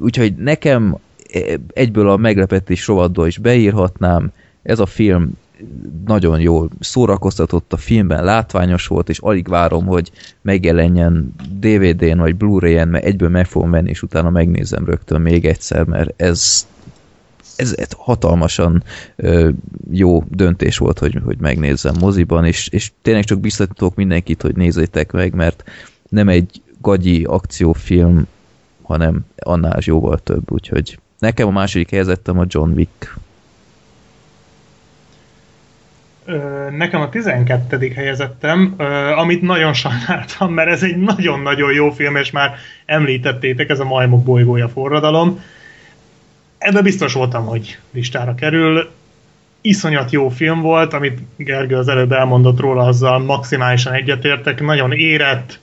Úgyhogy 0.04 0.36
nekem 0.36 0.98
e, 1.32 1.60
egyből 1.74 2.10
a 2.10 2.18
meglepetés 2.18 2.88
rovadból 2.88 3.28
is 3.28 3.38
beírhatnám. 3.38 4.32
Ez 4.64 4.80
a 4.80 4.86
film 4.86 5.32
nagyon 6.06 6.40
jól 6.40 6.70
szórakoztatott 6.80 7.74
a 7.74 7.78
filmben, 7.78 8.24
látványos 8.24 8.88
volt, 8.88 9.10
és 9.10 9.20
alig 9.20 9.48
várom, 9.48 9.86
hogy 9.86 10.12
megjelenjen 10.42 11.36
DVD-n 11.60 12.18
vagy 12.18 12.36
Blu-ray-en, 12.36 12.88
mert 12.88 13.06
egyből 13.06 13.30
meg 13.30 13.46
fogom 13.46 13.72
venni, 13.72 13.90
és 13.90 14.02
utána 14.02 14.30
megnézem 14.30 14.86
rögtön 14.86 15.22
még 15.22 15.46
egyszer, 15.46 15.84
mert 15.86 16.22
ez 16.22 16.68
ez 17.56 17.76
hatalmasan 17.98 18.84
ö, 19.16 19.50
jó 19.92 20.24
döntés 20.30 20.78
volt, 20.78 21.00
hogy, 21.00 21.20
hogy 21.26 21.38
megnézzem 21.40 21.96
moziban, 22.00 22.46
és, 22.46 22.68
és 22.68 22.92
tényleg 23.02 23.24
csak 23.24 23.40
biztatok 23.40 23.96
mindenkit, 23.96 24.42
hogy 24.42 24.56
nézzétek 24.56 25.12
meg, 25.12 25.34
mert 25.34 25.64
nem 26.10 26.30
egy 26.30 26.62
gagyi 26.82 27.24
akciófilm, 27.24 28.28
hanem 28.84 29.26
annál 29.38 29.77
is 29.77 29.85
jóval 29.85 30.18
több, 30.18 30.51
úgyhogy 30.51 30.99
nekem 31.19 31.47
a 31.47 31.51
második 31.51 31.89
helyezettem 31.89 32.39
a 32.39 32.45
John 32.47 32.72
Wick. 32.72 33.15
Nekem 36.72 37.01
a 37.01 37.10
12. 37.10 37.91
helyezettem, 37.95 38.76
amit 39.15 39.41
nagyon 39.41 39.73
sajnáltam, 39.73 40.53
mert 40.53 40.69
ez 40.69 40.84
egy 40.84 40.97
nagyon-nagyon 40.97 41.73
jó 41.73 41.91
film, 41.91 42.15
és 42.15 42.31
már 42.31 42.55
említettétek, 42.85 43.69
ez 43.69 43.80
a 43.80 43.85
Majmok 43.85 44.23
bolygója 44.23 44.69
forradalom 44.69 45.39
ebben 46.64 46.84
biztos 46.84 47.14
voltam, 47.14 47.45
hogy 47.45 47.80
listára 47.91 48.35
kerül. 48.35 48.89
Iszonyat 49.61 50.11
jó 50.11 50.30
film 50.30 50.61
volt, 50.61 50.93
amit 50.93 51.19
Gergő 51.38 51.76
az 51.76 51.88
előbb 51.88 52.11
elmondott 52.11 52.60
róla, 52.60 52.84
azzal 52.84 53.19
maximálisan 53.19 53.93
egyetértek. 53.93 54.61
Nagyon 54.61 54.91
érett, 54.91 55.60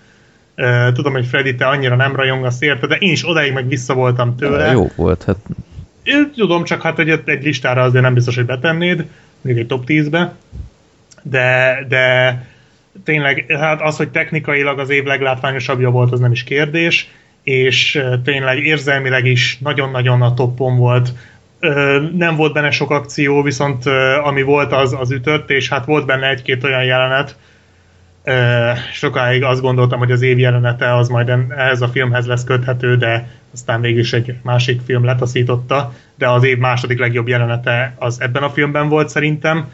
tudom, 0.95 1.13
hogy 1.13 1.27
Freddy, 1.27 1.55
te 1.55 1.67
annyira 1.67 1.97
nem 1.97 2.17
rajongasz 2.17 2.61
érte, 2.61 2.87
de 2.87 2.97
én 2.97 3.13
is 3.13 3.29
odáig 3.29 3.53
meg 3.53 3.69
vissza 3.69 3.95
voltam 3.95 4.37
tőle. 4.37 4.71
Jó 4.71 4.89
volt, 4.97 5.23
hát. 5.25 5.37
Én 6.03 6.31
tudom, 6.37 6.65
csak 6.65 6.83
hát 6.83 6.99
egy, 6.99 7.21
egy 7.25 7.45
listára 7.45 7.83
azért 7.83 8.05
nem 8.05 8.15
biztos, 8.15 8.35
hogy 8.35 8.47
betennéd, 8.47 9.05
még 9.41 9.59
egy 9.59 9.67
top 9.67 9.85
10-be, 9.87 10.35
de, 11.23 11.79
de 11.89 12.35
tényleg 13.05 13.45
hát 13.49 13.83
az, 13.83 13.97
hogy 13.97 14.09
technikailag 14.09 14.79
az 14.79 14.91
év 14.91 15.05
leglátványosabbja 15.05 15.91
volt, 15.91 16.13
az 16.13 16.21
nem 16.21 16.33
is 16.33 16.45
kérdés, 16.45 17.09
és 17.43 18.03
tényleg 18.25 18.59
érzelmileg 18.59 19.27
is 19.27 19.59
nagyon-nagyon 19.61 20.23
a 20.23 20.35
toppon 20.35 20.77
volt. 20.77 21.13
Nem 22.17 22.37
volt 22.37 22.53
benne 22.53 22.71
sok 22.71 22.91
akció, 22.91 23.43
viszont 23.43 23.87
ami 24.23 24.43
volt, 24.43 24.73
az, 24.73 24.97
az 24.99 25.11
ütött, 25.11 25.51
és 25.51 25.69
hát 25.69 25.85
volt 25.85 26.07
benne 26.07 26.29
egy-két 26.29 26.65
olyan 26.65 26.85
jelenet, 26.85 27.37
sokáig 28.93 29.43
azt 29.43 29.61
gondoltam, 29.61 29.99
hogy 29.99 30.11
az 30.13 30.23
év 30.23 30.39
jelenete 30.39 30.97
az 30.97 31.09
majd 31.09 31.29
ehhez 31.49 31.83
a 31.83 31.89
filmhez 31.89 32.27
lesz 32.27 32.45
köthető, 32.45 32.97
de 32.97 33.29
aztán 33.53 33.81
végül 33.81 34.01
is 34.01 34.13
egy 34.13 34.35
másik 34.43 34.81
film 34.85 35.05
letaszította, 35.05 35.93
de 36.15 36.29
az 36.29 36.45
év 36.45 36.59
második 36.59 36.99
legjobb 36.99 37.29
jelenete 37.29 37.95
az 37.99 38.21
ebben 38.21 38.43
a 38.43 38.51
filmben 38.51 38.89
volt 38.89 39.09
szerintem, 39.09 39.69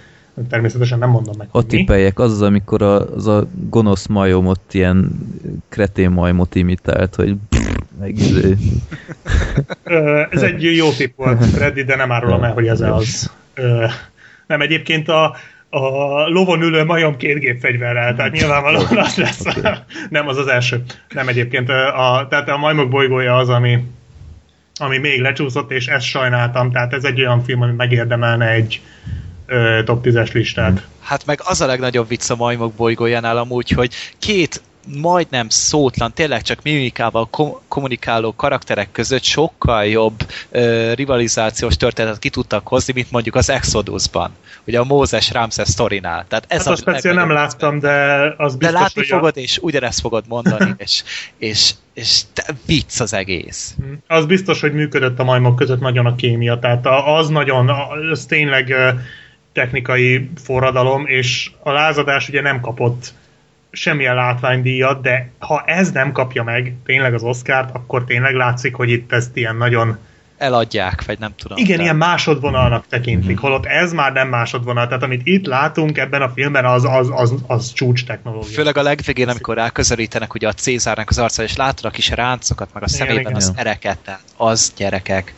természetesen 0.49 0.99
nem 0.99 1.11
mondom 1.11 1.35
meg. 1.39 1.49
Ott 1.51 1.69
tippeljek, 1.69 2.19
az 2.19 2.33
az, 2.33 2.43
amikor 2.43 2.83
a, 2.83 3.15
az 3.15 3.27
a 3.27 3.47
gonosz 3.69 4.07
majom 4.07 4.47
ott 4.47 4.75
ilyen 4.75 5.11
kretén 5.69 6.11
majmot 6.11 6.55
imitált, 6.55 7.15
hogy 7.15 7.35
meg 8.01 8.19
izé. 8.19 8.57
Ez 10.31 10.43
egy 10.43 10.63
jó 10.63 10.91
tipp 10.91 11.17
volt, 11.17 11.45
Freddy, 11.45 11.85
de 11.85 11.97
nem 11.97 12.13
árulom 12.13 12.45
el, 12.45 12.53
hogy 12.53 12.67
ez 12.67 12.81
az. 12.81 13.33
Nem, 14.47 14.61
egyébként 14.61 15.09
a, 15.09 15.37
a 15.71 16.29
lovon 16.29 16.63
ülő 16.63 16.85
majom 16.85 17.17
két 17.17 17.39
gépfegyverrel, 17.39 18.15
tehát 18.15 18.33
nyilvánvalóan 18.33 18.99
az 18.99 19.17
lesz. 19.17 19.41
Okay. 19.41 19.73
Nem, 20.09 20.29
az 20.29 20.37
az 20.37 20.47
első. 20.47 20.83
Nem 21.09 21.29
egyébként. 21.29 21.69
A, 21.69 22.27
tehát 22.31 22.49
a 22.49 22.57
majmok 22.57 22.89
bolygója 22.89 23.37
az, 23.37 23.49
ami, 23.49 23.85
ami 24.75 24.99
még 24.99 25.21
lecsúszott, 25.21 25.71
és 25.71 25.87
ezt 25.87 26.07
sajnáltam. 26.07 26.71
Tehát 26.71 26.93
ez 26.93 27.05
egy 27.05 27.21
olyan 27.21 27.45
film, 27.45 27.63
ami 27.63 27.73
megérdemelne 27.73 28.49
egy, 28.49 28.81
ö, 29.47 29.81
top 29.85 30.05
10-es 30.07 30.33
listát. 30.33 30.87
Hát 31.01 31.27
meg 31.27 31.41
az 31.45 31.61
a 31.61 31.67
legnagyobb 31.67 32.09
vicc 32.09 32.31
a 32.31 32.37
majmok 32.37 32.73
bolygójánál 32.73 33.37
amúgy, 33.37 33.71
hogy 33.71 33.95
két 34.19 34.63
majdnem 34.95 35.49
szótlan, 35.49 36.13
tényleg 36.13 36.43
csak 36.43 36.63
mimikával 36.63 37.29
kom- 37.31 37.61
kommunikáló 37.69 38.35
karakterek 38.35 38.93
között 38.93 39.23
sokkal 39.23 39.85
jobb 39.85 40.27
ö, 40.51 40.93
rivalizációs 40.95 41.77
történetet 41.77 42.19
ki 42.19 42.31
tudtak 42.31 42.69
hozni, 42.69 42.93
mint 42.93 43.11
mondjuk 43.11 43.35
az 43.35 43.51
Exodusban, 43.51 44.31
ugye 44.65 44.79
a 44.79 44.85
Mózes 44.85 45.31
Ramses 45.31 45.69
sztorinál. 45.69 46.25
Tehát 46.29 46.45
ez 46.49 46.65
hát 46.65 46.73
a 46.73 46.77
speciál 46.77 47.15
nem 47.15 47.31
láttam, 47.31 47.79
de 47.79 47.95
az 48.37 48.57
biztos, 48.57 48.75
De 48.75 48.79
látni 48.81 49.01
hogy 49.01 49.07
fogod, 49.07 49.37
a... 49.37 49.41
és 49.41 49.59
ugyanezt 49.59 50.01
fogod 50.01 50.25
mondani, 50.29 50.75
és, 50.77 51.03
és, 51.39 51.71
és 51.95 52.23
vicc 52.67 53.01
az 53.01 53.13
egész. 53.13 53.75
Hm. 53.77 53.93
Az 54.07 54.27
biztos, 54.27 54.61
hogy 54.61 54.73
működött 54.73 55.19
a 55.19 55.25
majmok 55.25 55.57
között 55.57 55.81
nagyon 55.81 56.07
a 56.07 56.15
kémia, 56.15 56.59
tehát 56.59 56.87
az 57.07 57.29
nagyon, 57.29 57.71
az 58.11 58.25
tényleg 58.25 58.75
technikai 59.53 60.31
forradalom, 60.43 61.07
és 61.07 61.51
a 61.63 61.71
lázadás 61.71 62.29
ugye 62.29 62.41
nem 62.41 62.61
kapott 62.61 63.13
semmilyen 63.77 64.15
látványdíjat, 64.15 65.03
de 65.03 65.31
ha 65.39 65.63
ez 65.67 65.91
nem 65.93 66.13
kapja 66.13 66.43
meg 66.43 66.75
tényleg 66.85 67.15
az 67.15 67.23
Oscárt, 67.23 67.75
akkor 67.75 68.05
tényleg 68.05 68.35
látszik, 68.35 68.75
hogy 68.75 68.91
itt 68.91 69.13
ezt 69.13 69.37
ilyen 69.37 69.57
nagyon 69.57 69.99
eladják, 70.39 71.05
vagy 71.05 71.19
nem 71.19 71.33
tudom. 71.37 71.59
Igen, 71.59 71.81
ilyen 71.81 71.97
másodvonalnak 71.97 72.87
tekintik, 72.89 73.31
mm-hmm. 73.31 73.41
holott 73.41 73.67
ez 73.67 73.93
már 73.93 74.13
nem 74.13 74.29
másodvonal, 74.29 74.87
tehát 74.87 75.03
amit 75.03 75.21
itt 75.25 75.47
látunk 75.47 75.99
ebben 75.99 76.23
a 76.23 76.29
filmben, 76.29 76.65
az, 76.65 76.85
az, 76.85 77.09
az, 77.11 77.35
az 77.47 77.73
csúcs 77.73 78.05
technológia. 78.05 78.55
Főleg 78.55 78.77
a 78.77 78.83
legvégén, 78.83 79.29
amikor 79.29 79.57
ráközelítenek 79.57 80.35
ugye 80.35 80.49
a 80.49 80.53
Cézárnak 80.53 81.11
az 81.11 81.19
arca, 81.19 81.43
és 81.43 81.57
látod 81.57 81.85
a 81.85 81.91
kis 81.91 82.11
ráncokat, 82.11 82.69
meg 82.75 82.83
a 82.83 82.89
szemében 82.89 83.21
igen, 83.21 83.35
az 83.35 83.53
ereket, 83.57 83.99
tehát 83.99 84.21
az 84.37 84.73
gyerekek. 84.77 85.35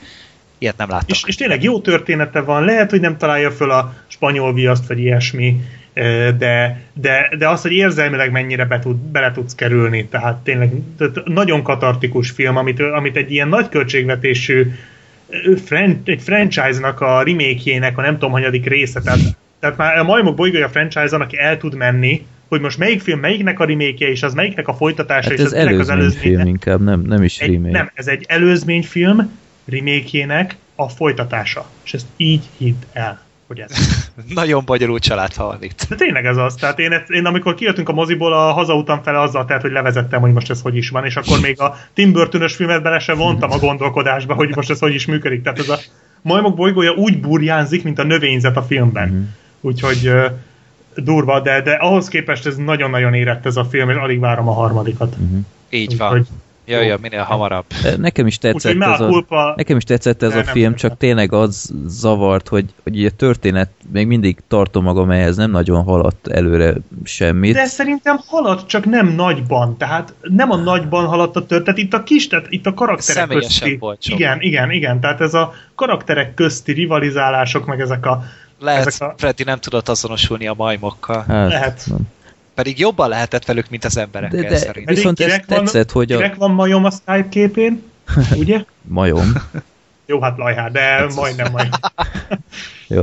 Ilyet 0.59 0.77
nem 0.77 0.89
láttam. 0.89 1.09
És, 1.09 1.23
és 1.27 1.35
tényleg 1.35 1.62
jó 1.62 1.81
története 1.81 2.40
van, 2.40 2.65
lehet, 2.65 2.90
hogy 2.90 3.01
nem 3.01 3.16
találja 3.16 3.51
föl 3.51 3.70
a 3.70 3.94
spanyol 4.06 4.55
viaszt, 4.55 4.86
vagy 4.86 4.98
ilyesmi, 4.98 5.60
de, 6.39 6.81
de, 6.93 7.31
de 7.39 7.49
az, 7.49 7.62
hogy 7.62 7.73
érzelmileg 7.73 8.31
mennyire 8.31 8.65
be 8.65 8.79
tud, 8.79 8.97
bele 8.97 9.33
tudsz 9.33 9.55
kerülni, 9.55 10.07
tehát 10.07 10.37
tényleg 10.37 10.70
tehát 10.99 11.25
nagyon 11.25 11.62
katartikus 11.62 12.31
film, 12.31 12.57
amit, 12.57 12.81
amit 12.81 13.16
egy 13.16 13.33
ilyen 13.33 13.49
nagy 13.49 13.69
költségvetésű 13.69 14.73
egy 16.05 16.23
franchise-nak 16.23 17.01
a 17.01 17.23
remake 17.23 17.93
a 17.97 18.01
nem 18.01 18.12
tudom, 18.12 18.31
hanyadik 18.31 18.66
része, 18.66 19.01
tehát, 19.01 19.19
tehát 19.61 19.77
már 19.77 19.99
a 19.99 20.05
Majmok 20.05 20.37
bolygója 20.37 20.69
franchise-on, 20.69 21.20
aki 21.20 21.39
el 21.39 21.59
tud 21.59 21.75
menni, 21.75 22.27
hogy 22.49 22.61
most 22.61 22.79
melyik 22.79 23.01
film 23.01 23.20
melyiknek 23.20 23.61
a 23.61 23.65
remake 23.65 24.11
és 24.11 24.23
az 24.23 24.35
melyiknek 24.35 24.69
a 24.69 24.75
folytatása, 24.75 25.29
hát 25.29 25.39
és 25.39 25.45
ez 25.45 25.47
az 25.47 25.53
előzmény 25.53 25.81
az 25.81 25.89
előzmény 25.89 26.23
film 26.23 26.47
inkább, 26.47 26.81
nem, 26.81 27.01
nem 27.01 27.23
is 27.23 27.39
egy, 27.39 27.53
remake. 27.53 27.70
Nem, 27.70 27.91
ez 27.95 28.07
egy 28.07 28.27
film 28.83 29.39
remake 29.65 30.57
a 30.75 30.89
folytatása. 30.89 31.66
És 31.85 31.95
ezt 31.95 32.07
így 32.16 32.45
hidd 32.57 32.83
el. 32.93 33.27
Hogy 33.49 33.59
ez. 33.59 34.01
Nagyon 34.35 34.65
bonyolult 34.65 35.03
család 35.03 35.37
van 35.37 35.59
itt. 35.61 35.87
De 35.89 35.95
tényleg 35.95 36.27
ez 36.27 36.37
az. 36.37 36.55
Tehát 36.55 36.79
én, 36.79 37.03
én 37.09 37.27
amikor 37.27 37.55
kijöttünk 37.55 37.89
a 37.89 37.93
moziból, 37.93 38.33
a 38.33 38.53
hazautam 38.53 39.03
fel 39.03 39.20
azzal 39.20 39.45
tehát, 39.45 39.62
hogy 39.62 39.73
levezettem, 39.73 40.20
hogy 40.20 40.33
most 40.33 40.51
ez 40.51 40.61
hogy 40.61 40.77
is 40.77 40.89
van, 40.89 41.05
és 41.05 41.16
akkor 41.16 41.41
még 41.41 41.61
a 41.61 41.77
Tim 41.95 42.12
Burton-ös 42.12 42.55
filmet 42.55 42.83
bele 42.83 42.99
sem 42.99 43.16
vontam 43.16 43.51
a 43.51 43.59
gondolkodásba, 43.59 44.35
hogy 44.35 44.57
most 44.57 44.70
ez 44.70 44.79
hogy 44.79 44.95
is 44.95 45.07
működik. 45.07 45.43
Tehát 45.43 45.59
ez 45.59 45.69
a 45.69 45.79
majmok 46.23 46.57
bolygója 46.57 46.93
úgy 46.93 47.20
burjánzik, 47.20 47.85
mint 47.85 47.99
a 47.99 48.05
növényzet 48.05 48.57
a 48.57 48.62
filmben. 48.62 49.09
Uh-huh. 49.09 49.27
Úgyhogy 49.61 50.12
durva, 50.95 51.41
de, 51.41 51.62
de 51.62 51.73
ahhoz 51.73 52.09
képest 52.09 52.47
ez 52.47 52.57
nagyon-nagyon 52.57 53.15
érett 53.15 53.47
ez 53.47 53.57
a 53.57 53.65
film, 53.65 53.91
és 53.91 53.97
alig 53.97 54.20
várom 54.20 54.49
a 54.49 54.53
harmadikat. 54.53 55.15
Uh-huh. 55.19 55.39
Így 55.70 55.97
van. 55.97 56.11
Úgyhogy, 56.11 56.27
Jaj, 56.69 56.86
ja, 56.86 56.97
minél 57.01 57.23
hamarabb. 57.23 57.65
Nekem 57.97 58.27
is 58.27 58.39
tetszett 58.39 58.74
Úgy, 58.74 58.82
ez 58.82 59.01
a, 59.01 59.07
kulpa... 59.07 59.53
nekem 59.57 59.77
is 59.77 59.85
tetszett 59.85 60.23
ez 60.23 60.36
a 60.36 60.45
film, 60.45 60.74
csak 60.74 60.97
tényleg 60.97 61.32
az 61.32 61.73
zavart, 61.86 62.49
hogy, 62.49 62.65
hogy 62.82 63.05
a 63.05 63.11
történet 63.11 63.70
még 63.93 64.07
mindig 64.07 64.39
tartom 64.49 64.85
magam 64.85 65.11
ehhez, 65.11 65.36
nem 65.36 65.51
nagyon 65.51 65.85
haladt 65.85 66.28
előre 66.28 66.74
semmit. 67.05 67.55
De 67.55 67.66
szerintem 67.66 68.20
haladt, 68.27 68.66
csak 68.66 68.85
nem 68.85 69.07
nagyban. 69.09 69.77
Tehát 69.77 70.15
nem 70.20 70.51
a 70.51 70.57
nagyban 70.57 71.07
haladt 71.07 71.36
a 71.36 71.47
történet, 71.47 71.78
itt 71.78 71.95
a 71.95 72.03
kis, 72.03 72.27
tehát 72.27 72.47
itt 72.49 72.66
a 72.66 72.74
karakterek 72.74 73.28
közti. 73.28 73.77
Volt 73.77 74.05
igen, 74.07 74.40
igen, 74.40 74.70
igen. 74.70 75.01
Tehát 75.01 75.20
ez 75.20 75.35
a 75.35 75.55
karakterek 75.74 76.35
közti 76.35 76.73
rivalizálások, 76.73 77.66
meg 77.66 77.81
ezek 77.81 78.07
a 78.07 78.24
lehet, 78.61 78.86
ezek 78.86 79.09
a... 79.09 79.15
Freddy 79.16 79.45
nem 79.45 79.59
tudott 79.59 79.89
azonosulni 79.89 80.47
a 80.47 80.55
majmokkal. 80.57 81.24
Hát, 81.28 81.49
Lehet. 81.49 81.82
Nem. 81.86 81.99
Pedig 82.59 82.78
jobban 82.78 83.09
lehetett 83.09 83.44
velük, 83.44 83.70
mint 83.70 83.85
az 83.85 83.97
emberekkel 83.97 84.40
de, 84.40 84.48
de 84.48 84.56
szerintem. 84.56 84.94
Viszont 84.94 85.20
ez 85.20 85.40
tetszett, 85.47 85.90
hogy 85.90 86.12
a... 86.12 86.35
van 86.36 86.51
majom 86.51 86.85
a 86.85 86.90
Skype 86.90 87.28
képén, 87.28 87.82
ugye? 88.40 88.64
majom. 88.82 89.32
Jó, 90.06 90.20
hát 90.20 90.39
lajhár, 90.39 90.72
de 90.72 90.80
hát, 90.80 91.14
majdnem 91.14 91.52
majd. 91.52 91.68
Jó. 92.97 93.02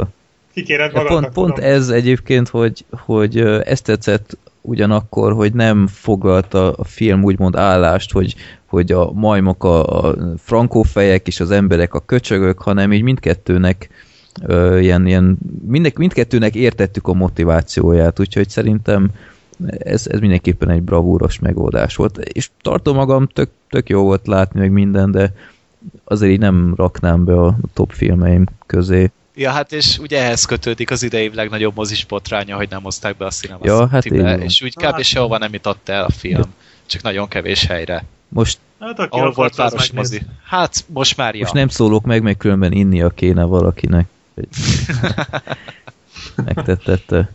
Kikéred 0.54 0.94
magadnak, 0.94 1.34
pont, 1.34 1.34
pont 1.34 1.60
ez 1.60 1.90
egyébként, 1.90 2.48
hogy, 2.48 2.86
hogy 2.90 3.38
ez 3.64 3.82
tetszett 3.82 4.38
ugyanakkor, 4.62 5.34
hogy 5.34 5.54
nem 5.54 5.88
foglalta 5.88 6.72
a 6.72 6.84
film 6.84 7.24
úgymond 7.24 7.56
állást, 7.56 8.12
hogy, 8.12 8.36
hogy 8.66 8.92
a 8.92 9.12
majmok 9.12 9.64
a, 9.64 10.08
a 10.08 10.16
frankófejek 10.38 11.28
és 11.28 11.40
az 11.40 11.52
emberek 11.52 11.94
a 11.94 12.00
köcsögök, 12.00 12.62
hanem 12.62 12.94
így 12.94 13.02
mindkettőnek 13.02 13.90
ö, 14.42 14.80
ilyen, 14.80 15.08
ilyen 15.08 15.38
mind, 15.68 15.94
mindkettőnek 15.96 16.56
értettük 16.56 17.08
a 17.08 17.14
motivációját, 17.14 18.20
úgyhogy 18.20 18.50
szerintem 18.50 19.12
ez, 19.78 20.08
ez 20.08 20.20
mindenképpen 20.20 20.70
egy 20.70 20.82
bravúros 20.82 21.40
megoldás 21.40 21.96
volt. 21.96 22.18
És 22.18 22.50
tartom 22.62 22.96
magam, 22.96 23.28
tök, 23.28 23.50
tök 23.70 23.90
jó 23.90 24.04
volt 24.04 24.28
látni 24.28 24.60
meg 24.60 24.72
minden, 24.72 25.12
de 25.12 25.34
azért 26.04 26.32
így 26.32 26.40
nem 26.40 26.74
raknám 26.76 27.26
be 27.26 27.42
a 27.42 27.58
top 27.74 27.92
filmeim 27.92 28.46
közé. 28.66 29.12
Ja, 29.36 29.52
hát 29.52 29.72
és 29.72 29.98
ugye 29.98 30.24
ehhez 30.24 30.46
kötődik 30.46 30.92
az 30.92 31.04
idei 31.04 31.32
legnagyobb 31.34 31.76
mozis 31.76 32.06
botránya, 32.06 32.56
hogy 32.56 32.70
nem 32.70 32.84
hozták 32.84 33.18
be 33.18 33.26
a 33.26 33.30
Cinema 33.30 33.60
ja, 33.64 33.88
hát 33.88 34.06
és 34.06 34.62
úgy 34.62 34.76
kb. 34.76 34.84
Hát, 34.84 35.04
sehova 35.04 35.38
nem 35.38 35.54
jutott 35.54 35.90
el 35.90 36.04
a 36.04 36.12
film, 36.12 36.40
ja. 36.40 36.48
csak 36.86 37.02
nagyon 37.02 37.28
kevés 37.28 37.66
helyre. 37.66 38.06
Most 38.28 38.60
hát, 38.80 39.00
ahol 39.00 39.32
volt 39.32 39.56
város 39.56 39.92
mozi. 39.92 40.22
Hát 40.44 40.86
most 40.88 41.18
már 41.18 41.34
ja. 41.34 41.42
Most 41.42 41.54
nem 41.54 41.68
szólok 41.68 42.06
meg, 42.06 42.22
meg 42.22 42.38
különben 42.38 42.72
innia 42.72 43.10
kéne 43.10 43.44
valakinek. 43.44 44.08
Megtettette. 46.46 47.30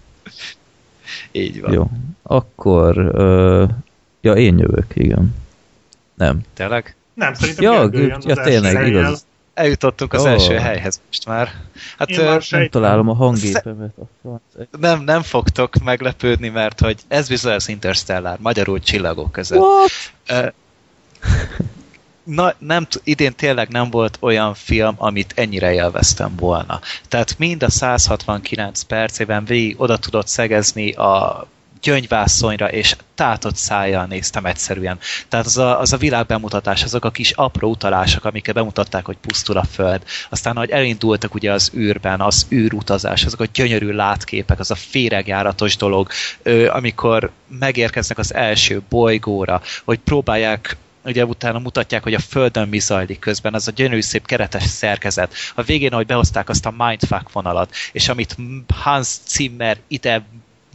Így 1.33 1.61
van. 1.61 1.73
Jó. 1.73 1.91
Akkor, 2.23 2.99
uh, 2.99 3.69
ja, 4.21 4.33
én 4.33 4.59
jövök, 4.59 4.87
igen. 4.95 5.35
Nem. 6.15 6.41
Tényleg? 6.55 6.95
Nem, 7.15 7.35
szerintem 7.35 7.65
ja, 7.65 7.89
jön 7.93 8.23
ja, 8.25 8.35
tényleg, 8.35 8.87
igaz. 8.87 9.25
Eljutottunk 9.55 10.13
az 10.13 10.23
oh. 10.23 10.31
első 10.31 10.55
helyhez 10.55 11.01
most 11.07 11.27
már. 11.27 11.53
Hát, 11.99 12.09
Én 12.09 12.25
már 12.25 12.43
nem 12.51 12.69
találom 12.69 13.09
a 13.09 13.15
hangépemet. 13.15 13.95
Nem, 14.81 15.03
nem 15.03 15.23
fogtok 15.23 15.75
meglepődni, 15.85 16.49
mert 16.49 16.81
hogy 16.81 17.01
ez 17.09 17.29
bizony 17.29 17.53
az 17.53 17.69
Interstellar, 17.69 18.39
magyarul 18.41 18.81
csillagok 18.81 19.33
között. 19.33 19.59
What? 19.59 20.55
Na, 22.31 22.55
nem, 22.59 22.87
idén 23.05 23.35
tényleg 23.35 23.69
nem 23.69 23.91
volt 23.91 24.17
olyan 24.21 24.55
film, 24.55 24.95
amit 24.99 25.33
ennyire 25.37 25.73
élveztem 25.73 26.37
volna. 26.37 26.81
Tehát 27.09 27.39
mind 27.39 27.63
a 27.63 27.71
169 27.71 28.83
percében 28.83 29.45
végig 29.45 29.81
oda 29.81 29.97
tudott 29.97 30.27
szegezni 30.27 30.93
a 30.93 31.47
gyöngyvászonyra, 31.83 32.71
és 32.71 32.97
tátott 33.15 33.57
szájjal 33.57 34.07
néztem 34.07 34.47
egyszerűen. 34.47 34.99
Tehát 35.29 35.47
az 35.47 35.59
a, 35.59 35.81
az 35.81 35.93
a 35.93 35.97
világbemutatás, 35.97 36.83
azok 36.83 37.05
a 37.05 37.11
kis 37.11 37.31
apró 37.31 37.71
utalások, 37.71 38.25
amiket 38.25 38.55
bemutatták, 38.55 39.05
hogy 39.05 39.17
pusztul 39.17 39.57
a 39.57 39.65
föld. 39.65 40.03
Aztán, 40.29 40.57
hogy 40.57 40.71
elindultak 40.71 41.35
ugye 41.35 41.53
az 41.53 41.71
űrben, 41.75 42.21
az 42.21 42.47
űrutazás, 42.51 43.25
azok 43.25 43.41
a 43.41 43.47
gyönyörű 43.53 43.91
látképek, 43.91 44.59
az 44.59 44.71
a 44.71 44.75
féregjáratos 44.75 45.77
dolog, 45.77 46.09
amikor 46.69 47.31
megérkeznek 47.59 48.19
az 48.19 48.35
első 48.35 48.83
bolygóra, 48.89 49.63
hogy 49.85 49.99
próbálják 49.99 50.77
ugye 51.05 51.25
utána 51.25 51.59
mutatják, 51.59 52.03
hogy 52.03 52.15
a 52.15 52.19
Földön 52.19 52.69
mi 52.69 52.79
zajlik 52.79 53.19
közben, 53.19 53.55
az 53.55 53.69
a 53.69 53.73
gyönyörű 53.73 54.01
szép 54.01 54.27
keretes 54.27 54.63
szerkezet. 54.63 55.35
A 55.55 55.63
végén, 55.63 55.93
ahogy 55.93 56.07
behozták 56.07 56.49
azt 56.49 56.67
a 56.67 56.75
mindfuck 56.77 57.33
vonalat, 57.33 57.75
és 57.93 58.09
amit 58.09 58.37
Hans 58.69 59.09
Zimmer 59.27 59.79
ide 59.89 60.25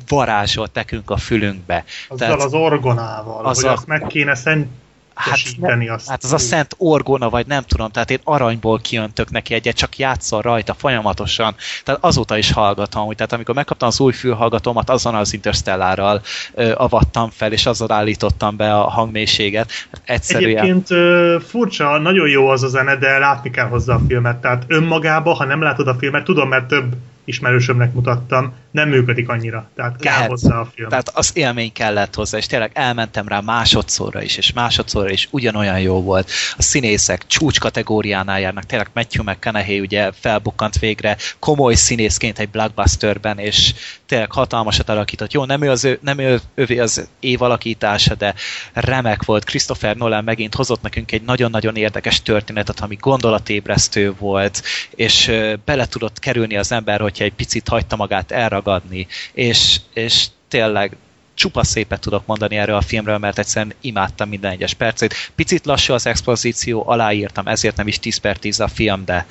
varázsolt 0.08 0.74
nekünk 0.74 1.10
a 1.10 1.18
fülünkbe. 1.18 1.84
Azzal 2.08 2.28
Tehát, 2.28 2.44
az 2.44 2.54
orgonával, 2.54 3.46
az 3.46 3.62
hogy 3.62 3.70
azt 3.70 3.88
meg 3.88 4.08
kéne 4.08 4.36
szent 4.36 4.68
hát, 5.16 5.40
ne, 5.58 5.94
azt. 5.94 6.10
Hát 6.10 6.24
az 6.24 6.34
a 6.34 6.38
szent 6.38 6.76
orgona, 6.78 7.30
vagy 7.30 7.48
nem 7.48 7.64
tudom, 7.64 7.92
tehát 7.92 8.12
én 8.12 8.20
aranyból 8.24 8.80
kiöntök 8.80 9.30
neki 9.32 9.54
egyet, 9.54 9.76
csak 9.76 9.98
játszol 9.98 10.42
rajta 10.42 10.74
folyamatosan. 10.74 11.56
Tehát 11.84 12.04
azóta 12.04 12.38
is 12.38 12.52
hallgatom, 12.52 13.06
hogy 13.06 13.16
tehát 13.16 13.34
amikor 13.34 13.56
megkaptam 13.56 13.88
az 13.88 14.00
új 14.00 14.14
fülhallgatómat, 14.14 14.90
azon 14.90 15.16
az 15.16 15.34
Interstellárral 15.34 16.22
ö, 16.54 16.74
avattam 16.76 17.30
fel, 17.30 17.52
és 17.52 17.66
azzal 17.66 17.92
állítottam 17.92 18.56
be 18.56 18.76
a 18.76 18.90
hangmélységet. 18.90 19.72
Egyszerűen... 20.04 20.58
Egyébként 20.58 20.92
ö, 20.92 21.38
furcsa, 21.48 21.98
nagyon 21.98 22.30
jó 22.30 22.48
az 22.48 22.64
a 22.64 22.68
zene, 22.68 22.96
de 22.96 23.18
látni 23.18 23.50
kell 23.50 23.68
hozzá 23.68 23.94
a 23.94 24.02
filmet. 24.08 24.38
Tehát 24.38 24.64
önmagába, 24.68 25.34
ha 25.34 25.46
nem 25.46 25.62
látod 25.62 25.88
a 25.88 25.96
filmet, 26.00 26.24
tudom, 26.24 26.50
mert 26.50 26.68
több 26.68 26.96
ismerősömnek 27.26 27.94
mutattam, 27.94 28.54
nem 28.72 28.90
működik 28.90 29.30
annyira. 29.30 29.70
Tehát 29.76 29.98
kell 29.98 30.14
Lehet. 30.14 30.30
hozzá 30.30 30.60
a 30.60 30.66
film. 30.76 30.90
Tehát 30.90 31.10
az 31.14 31.32
élmény 31.34 31.72
kellett 31.72 32.14
hozzá, 32.14 32.38
és 32.38 32.46
tényleg 32.46 32.72
elmentem 32.74 33.28
rá 33.28 33.40
másodszorra 33.40 34.22
is, 34.22 34.38
és 34.38 34.54
másodszorra 34.54 35.10
is 35.10 35.28
ugyanolyan 35.32 35.80
jó 35.80 36.02
volt. 36.02 36.30
A 36.58 36.62
színészek 36.62 37.28
csúcs 37.28 37.60
kategóriánál 37.60 38.40
járnak, 38.40 38.64
tényleg 38.64 38.90
Matthew 38.94 39.24
McConaughey 39.24 39.80
ugye 39.80 40.12
felbukkant 40.12 40.80
végre 40.80 41.18
komoly 41.40 41.74
színészként 41.74 42.40
egy 42.40 42.50
blockbusterben, 42.50 43.38
és 43.40 43.74
tényleg 44.06 44.32
hatalmasat 44.32 44.90
alakított. 44.90 45.32
Jó, 45.32 45.46
nem 45.46 45.62
ő 45.62 45.70
az 45.70 45.84
ő, 45.84 46.00
nem 46.02 46.20
ő, 46.20 46.40
ővé 46.54 46.80
az 46.80 47.08
év 47.20 47.42
alakítása, 47.42 48.16
de 48.16 48.34
remek 48.74 49.24
volt. 49.24 49.44
Christopher 49.44 49.96
Nolan 49.96 50.24
megint 50.24 50.56
hozott 50.56 50.82
nekünk 50.82 51.12
egy 51.12 51.22
nagyon-nagyon 51.22 51.76
érdekes 51.76 52.22
történetet, 52.22 52.80
ami 52.80 52.96
gondolatébresztő 53.00 54.14
volt, 54.20 54.64
és 54.96 55.32
bele 55.66 55.88
tudott 55.88 56.20
kerülni 56.20 56.58
az 56.58 56.72
ember, 56.72 57.00
hogyha 57.00 57.24
egy 57.24 57.34
picit 57.34 57.68
hagyta 57.68 57.96
magát 57.96 58.32
elragadni, 58.32 59.08
és, 59.34 59.80
és 59.94 60.26
tényleg 60.48 60.98
csupa 61.34 61.64
szépet 61.64 62.00
tudok 62.00 62.26
mondani 62.26 62.56
erről 62.56 62.76
a 62.76 62.82
filmről, 62.82 63.18
mert 63.18 63.40
egyszerűen 63.40 63.74
imádtam 63.82 64.30
minden 64.30 64.52
egyes 64.52 64.74
percét. 64.74 65.32
Picit 65.36 65.66
lassú 65.66 65.94
az 65.94 66.06
expozíció, 66.06 66.90
aláírtam, 66.90 67.48
ezért 67.48 67.76
nem 67.76 67.88
is 67.88 68.00
10 68.00 68.18
per 68.18 68.38
10 68.38 68.60
a 68.60 68.68
film, 68.68 69.06
de 69.06 69.26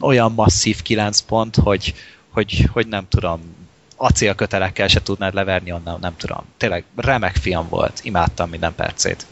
olyan 0.00 0.32
masszív 0.32 0.82
9 0.82 1.20
pont, 1.20 1.56
hogy, 1.56 1.94
hogy, 2.30 2.68
hogy 2.72 2.86
nem 2.86 3.08
tudom, 3.08 3.59
acélkötelekkel 4.00 4.88
se 4.88 5.02
tudnád 5.02 5.34
leverni 5.34 5.72
onnan, 5.72 5.98
nem 6.00 6.16
tudom. 6.16 6.44
Tényleg 6.56 6.84
remek 6.96 7.36
film 7.36 7.68
volt, 7.68 8.00
imádtam 8.02 8.50
minden 8.50 8.74
percét. 8.74 9.26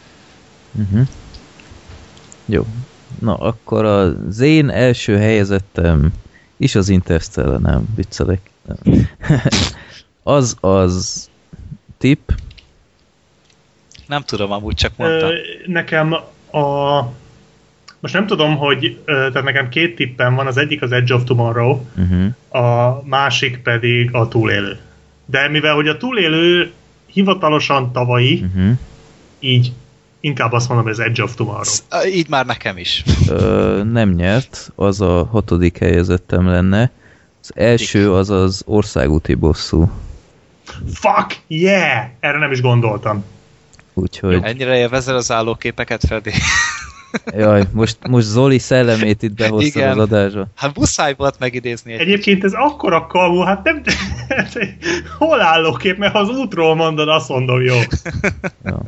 Uh-huh. 0.73 1.07
Jó. 2.45 2.67
Na, 3.21 3.35
akkor 3.35 3.85
az 3.85 4.41
én 4.41 4.71
első 4.71 5.17
helyezettem 5.17 6.13
is 6.57 6.75
az 6.75 6.89
Interstellar, 6.89 7.61
nem, 7.61 7.85
viccelek. 7.97 8.51
Nem. 8.67 9.09
az 10.23 10.57
az 10.61 11.29
tip. 11.99 12.35
Nem 14.07 14.23
tudom, 14.23 14.53
amúgy 14.53 14.75
csak 14.75 14.93
mondtam. 14.97 15.31
Nekem 15.67 16.13
a 16.53 17.03
most 18.01 18.15
nem 18.15 18.27
tudom, 18.27 18.57
hogy 18.57 18.99
tehát 19.05 19.43
nekem 19.43 19.69
két 19.69 19.97
tippem 19.97 20.35
van, 20.35 20.47
az 20.47 20.57
egyik 20.57 20.83
az 20.83 20.93
Edge 20.93 21.15
of 21.15 21.25
Tomorrow, 21.25 21.81
uh-huh. 21.97 22.63
a 22.65 23.03
másik 23.05 23.59
pedig 23.59 24.15
a 24.15 24.29
túlélő. 24.29 24.79
De 25.27 25.49
mivel, 25.49 25.75
hogy 25.75 25.89
a 25.89 25.97
túlélő 25.97 26.73
hivatalosan 27.07 27.93
tavalyi, 27.93 28.45
uh-huh. 28.55 28.79
így 29.39 29.73
inkább 30.21 30.53
azt 30.53 30.69
mondom, 30.69 30.87
hogy 30.87 30.95
ez 30.99 31.07
Edge 31.07 31.23
of 31.23 31.35
Tomorrow. 31.35 31.75
Így 32.13 32.29
már 32.29 32.47
nekem 32.47 32.79
is. 32.79 33.05
Ö, 33.29 33.83
nem 33.93 34.11
nyert, 34.11 34.73
az 34.75 35.01
a 35.01 35.25
hatodik 35.25 35.79
helyezettem 35.79 36.47
lenne. 36.47 36.91
Az 37.41 37.53
első 37.55 38.13
az 38.13 38.31
az 38.31 38.63
országúti 38.67 39.35
bosszú. 39.35 39.91
Fuck, 40.95 41.39
yeah! 41.47 42.05
Erre 42.21 42.39
nem 42.39 42.53
is 42.53 42.61
gondoltam. 42.61 43.25
Úgyhogy... 43.95 44.39
Ennyire 44.43 44.77
élvezel 44.77 45.17
az 45.17 45.33
állóképeket, 45.33 46.05
Freddy? 46.07 46.33
Jaj, 47.37 47.63
most, 47.73 48.09
most 48.09 48.27
Zoli 48.27 48.59
szellemét 48.59 49.23
itt 49.23 49.33
behoztad 49.33 49.83
az 49.83 49.99
adásba. 49.99 50.47
Hát 50.55 50.79
muszáj 50.79 51.15
volt 51.17 51.39
megidézni. 51.39 51.93
Egy 51.93 52.01
Egyébként 52.01 52.45
ez 52.45 52.53
akkora 52.53 53.07
kamu, 53.07 53.41
hát 53.41 53.65
nem... 53.65 53.83
Hol 55.19 55.41
állok 55.41 55.85
épp, 55.85 55.99
mert 55.99 56.13
ha 56.13 56.19
az 56.19 56.29
útról 56.29 56.75
mondod, 56.75 57.09
azt 57.09 57.29
mondom, 57.29 57.63
jó. 57.63 57.77
Ja. 58.65 58.83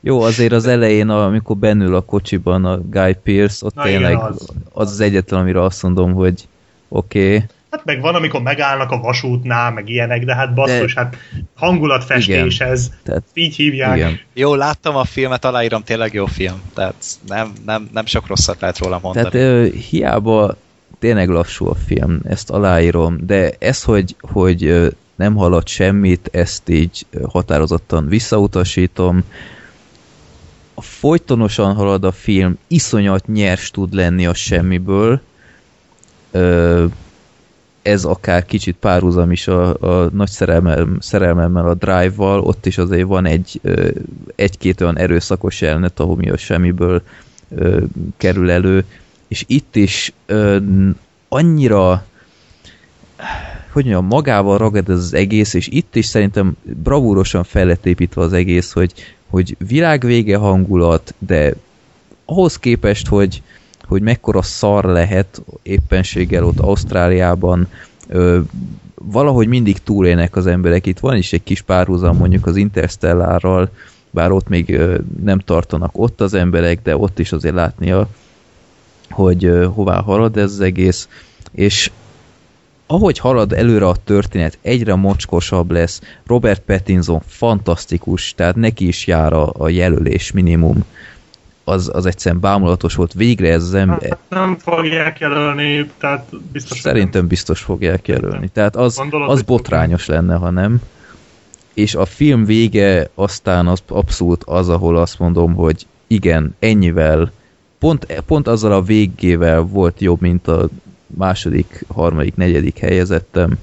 Jó, 0.00 0.22
azért 0.22 0.52
az 0.52 0.66
elején, 0.66 1.08
amikor 1.08 1.56
bennül 1.56 1.94
a 1.94 2.00
kocsiban 2.00 2.64
a 2.64 2.80
Guy 2.90 3.16
Pierce, 3.22 3.66
ott 3.66 3.74
Na 3.74 3.82
tényleg 3.82 4.12
igen, 4.12 4.22
az. 4.22 4.48
az 4.72 4.90
az 4.90 5.00
egyetlen, 5.00 5.40
amire 5.40 5.62
azt 5.62 5.82
mondom, 5.82 6.12
hogy 6.12 6.48
oké, 6.88 7.34
okay, 7.34 7.46
Hát 7.76 7.84
meg 7.84 8.00
van, 8.00 8.14
amikor 8.14 8.42
megállnak 8.42 8.90
a 8.90 8.98
vasútnál, 8.98 9.72
meg 9.72 9.88
ilyenek, 9.88 10.24
de 10.24 10.34
hát 10.34 10.54
basszus, 10.54 10.94
de... 10.94 11.00
hát 11.00 11.16
hangulatfestés 11.54 12.54
igen, 12.56 12.70
ez, 12.70 12.90
tehát, 13.02 13.22
így 13.34 13.56
hívják. 13.56 13.96
Igen. 13.96 14.20
Jó, 14.34 14.54
láttam 14.54 14.96
a 14.96 15.04
filmet, 15.04 15.44
aláírom, 15.44 15.82
tényleg 15.82 16.12
jó 16.12 16.26
film, 16.26 16.62
tehát 16.74 16.94
nem, 17.26 17.52
nem, 17.64 17.88
nem 17.92 18.06
sok 18.06 18.26
rosszat 18.26 18.60
lehet 18.60 18.78
róla 18.78 18.98
mondani. 19.02 19.30
Tehát 19.30 19.46
ö, 19.46 19.66
hiába 19.90 20.56
tényleg 20.98 21.28
lassú 21.28 21.68
a 21.68 21.74
film, 21.86 22.20
ezt 22.28 22.50
aláírom, 22.50 23.18
de 23.26 23.50
ez, 23.58 23.82
hogy, 23.82 24.16
hogy 24.20 24.92
nem 25.16 25.34
halad 25.34 25.68
semmit, 25.68 26.28
ezt 26.32 26.68
így 26.68 27.06
határozottan 27.28 28.08
visszautasítom. 28.08 29.24
A 30.74 30.82
folytonosan 30.82 31.74
halad 31.74 32.04
a 32.04 32.12
film, 32.12 32.58
iszonyat 32.66 33.26
nyers 33.26 33.70
tud 33.70 33.94
lenni 33.94 34.26
a 34.26 34.34
semmiből, 34.34 35.20
ö, 36.30 36.84
ez 37.86 38.04
akár 38.04 38.44
kicsit 38.44 38.76
párhuzam 38.80 39.32
is 39.32 39.48
a, 39.48 39.74
a 39.80 40.10
nagy 40.12 40.30
szerelmem, 40.30 40.96
szerelmemmel 41.00 41.68
a 41.68 41.74
Drive-val, 41.74 42.40
ott 42.40 42.66
is 42.66 42.78
azért 42.78 43.06
van 43.06 43.26
egy, 43.26 43.60
egy-két 44.34 44.80
olyan 44.80 44.98
erőszakos 44.98 45.60
jelenet, 45.60 46.02
mi 46.16 46.30
a 46.30 46.36
semmiből 46.36 47.02
kerül 48.16 48.50
elő, 48.50 48.84
és 49.28 49.44
itt 49.46 49.76
is 49.76 50.12
annyira 51.28 52.04
hogy 53.72 53.84
mondjam, 53.84 54.06
magával 54.06 54.58
ragad 54.58 54.90
ez 54.90 54.98
az 54.98 55.14
egész, 55.14 55.54
és 55.54 55.68
itt 55.68 55.96
is 55.96 56.06
szerintem 56.06 56.56
bravúrosan 56.62 57.44
fel 57.44 57.66
lett 57.66 57.86
építve 57.86 58.22
az 58.22 58.32
egész, 58.32 58.72
hogy, 58.72 58.92
hogy 59.30 59.56
világvége 59.68 60.36
hangulat, 60.36 61.14
de 61.18 61.54
ahhoz 62.24 62.58
képest, 62.58 63.06
hogy, 63.06 63.42
hogy 63.86 64.02
mekkora 64.02 64.42
szar 64.42 64.84
lehet 64.84 65.42
éppenséggel 65.62 66.44
ott 66.44 66.58
Ausztráliában, 66.58 67.68
ö, 68.08 68.40
valahogy 68.94 69.48
mindig 69.48 69.78
túlélnek 69.78 70.36
az 70.36 70.46
emberek. 70.46 70.86
Itt 70.86 70.98
van 70.98 71.16
is 71.16 71.32
egy 71.32 71.42
kis 71.42 71.62
párhuzam 71.62 72.16
mondjuk 72.16 72.46
az 72.46 72.56
Interstellárral, 72.56 73.68
bár 74.10 74.30
ott 74.30 74.48
még 74.48 74.70
ö, 74.70 74.98
nem 75.22 75.38
tartanak 75.38 75.98
ott 75.98 76.20
az 76.20 76.34
emberek, 76.34 76.82
de 76.82 76.96
ott 76.96 77.18
is 77.18 77.32
azért 77.32 77.54
látnia, 77.54 78.08
hogy 79.10 79.44
ö, 79.44 79.64
hová 79.64 80.00
halad 80.00 80.36
ez 80.36 80.52
az 80.52 80.60
egész, 80.60 81.08
és 81.52 81.90
ahogy 82.86 83.18
halad 83.18 83.52
előre 83.52 83.86
a 83.86 83.96
történet, 84.04 84.58
egyre 84.62 84.94
mocskosabb 84.94 85.70
lesz. 85.70 86.00
Robert 86.26 86.62
Pattinson 86.62 87.20
fantasztikus, 87.26 88.34
tehát 88.34 88.56
neki 88.56 88.86
is 88.86 89.06
jár 89.06 89.32
a, 89.32 89.52
a 89.58 89.68
jelölés 89.68 90.32
minimum 90.32 90.84
az, 91.68 91.90
az 91.92 92.06
egyszerűen 92.06 92.40
bámulatos 92.40 92.94
volt. 92.94 93.12
Végre 93.12 93.52
ez 93.52 93.62
az 93.62 93.74
ember... 93.74 94.08
Hát 94.08 94.18
nem 94.28 94.56
fogják 94.58 95.18
jelölni, 95.18 95.90
tehát 95.98 96.26
biztos... 96.52 96.80
Szerintem 96.80 97.20
nem. 97.20 97.28
biztos 97.28 97.60
fogják 97.60 98.08
jelölni. 98.08 98.48
Tehát 98.48 98.76
az, 98.76 98.96
Gondolod, 98.96 99.30
az 99.30 99.42
botrányos 99.42 100.06
lenne, 100.06 100.34
ha 100.34 100.50
nem. 100.50 100.80
És 101.74 101.94
a 101.94 102.04
film 102.04 102.44
vége 102.44 103.10
aztán 103.14 103.66
az 103.66 103.82
abszolút 103.86 104.44
az, 104.44 104.68
ahol 104.68 104.96
azt 104.96 105.18
mondom, 105.18 105.54
hogy 105.54 105.86
igen, 106.06 106.56
ennyivel, 106.58 107.32
pont, 107.78 108.22
pont 108.26 108.48
azzal 108.48 108.72
a 108.72 108.82
végével 108.82 109.60
volt 109.60 110.00
jobb, 110.00 110.20
mint 110.20 110.48
a 110.48 110.68
második, 111.06 111.84
harmadik, 111.94 112.36
negyedik 112.36 112.78
helyezettem. 112.78 113.58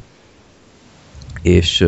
És 1.41 1.87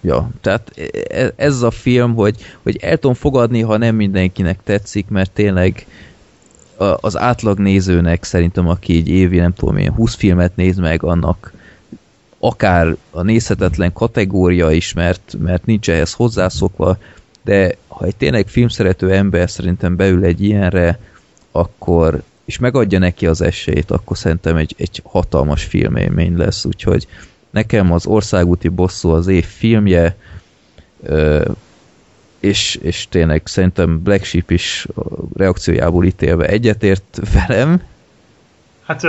Ja, 0.00 0.30
tehát 0.40 0.72
e, 0.76 0.82
e, 1.22 1.32
ez 1.36 1.62
a 1.62 1.70
film, 1.70 2.14
hogy, 2.14 2.36
hogy 2.62 2.76
el 2.80 2.96
tudom 2.96 3.14
fogadni, 3.14 3.60
ha 3.60 3.76
nem 3.76 3.96
mindenkinek 3.96 4.58
tetszik, 4.64 5.08
mert 5.08 5.30
tényleg 5.30 5.86
az 7.00 7.16
átlag 7.16 7.58
nézőnek 7.58 8.24
szerintem, 8.24 8.68
aki 8.68 8.94
így 8.94 9.08
évi, 9.08 9.38
nem 9.38 9.54
tudom 9.54 9.76
én, 9.76 9.92
20 9.92 10.14
filmet 10.14 10.56
néz 10.56 10.76
meg, 10.76 11.02
annak 11.02 11.52
akár 12.38 12.96
a 13.10 13.22
nézhetetlen 13.22 13.92
kategória 13.92 14.70
is, 14.70 14.92
mert, 14.92 15.36
mert 15.38 15.66
nincs 15.66 15.90
ehhez 15.90 16.12
hozzászokva, 16.12 16.98
de 17.44 17.76
ha 17.88 18.04
egy 18.04 18.16
tényleg 18.16 18.48
filmszerető 18.48 19.12
ember 19.12 19.50
szerintem 19.50 19.96
beül 19.96 20.24
egy 20.24 20.42
ilyenre, 20.42 20.98
akkor, 21.50 22.22
és 22.44 22.58
megadja 22.58 22.98
neki 22.98 23.26
az 23.26 23.40
esélyt, 23.40 23.90
akkor 23.90 24.18
szerintem 24.18 24.56
egy, 24.56 24.74
egy 24.78 25.00
hatalmas 25.04 25.64
filmélmény 25.64 26.36
lesz, 26.36 26.64
úgyhogy 26.64 27.06
Nekem 27.50 27.92
az 27.92 28.06
Országúti 28.06 28.68
Bosszú 28.68 29.08
az 29.08 29.26
év 29.26 29.44
filmje, 29.44 30.16
és, 32.40 32.74
és 32.82 33.08
tényleg 33.08 33.42
szerintem 33.44 34.02
Black 34.02 34.24
Sheep 34.24 34.50
is 34.50 34.86
a 34.96 35.02
reakciójából 35.36 36.04
ítélve 36.04 36.46
egyetért 36.46 37.20
velem. 37.32 37.82
Hát 38.86 39.04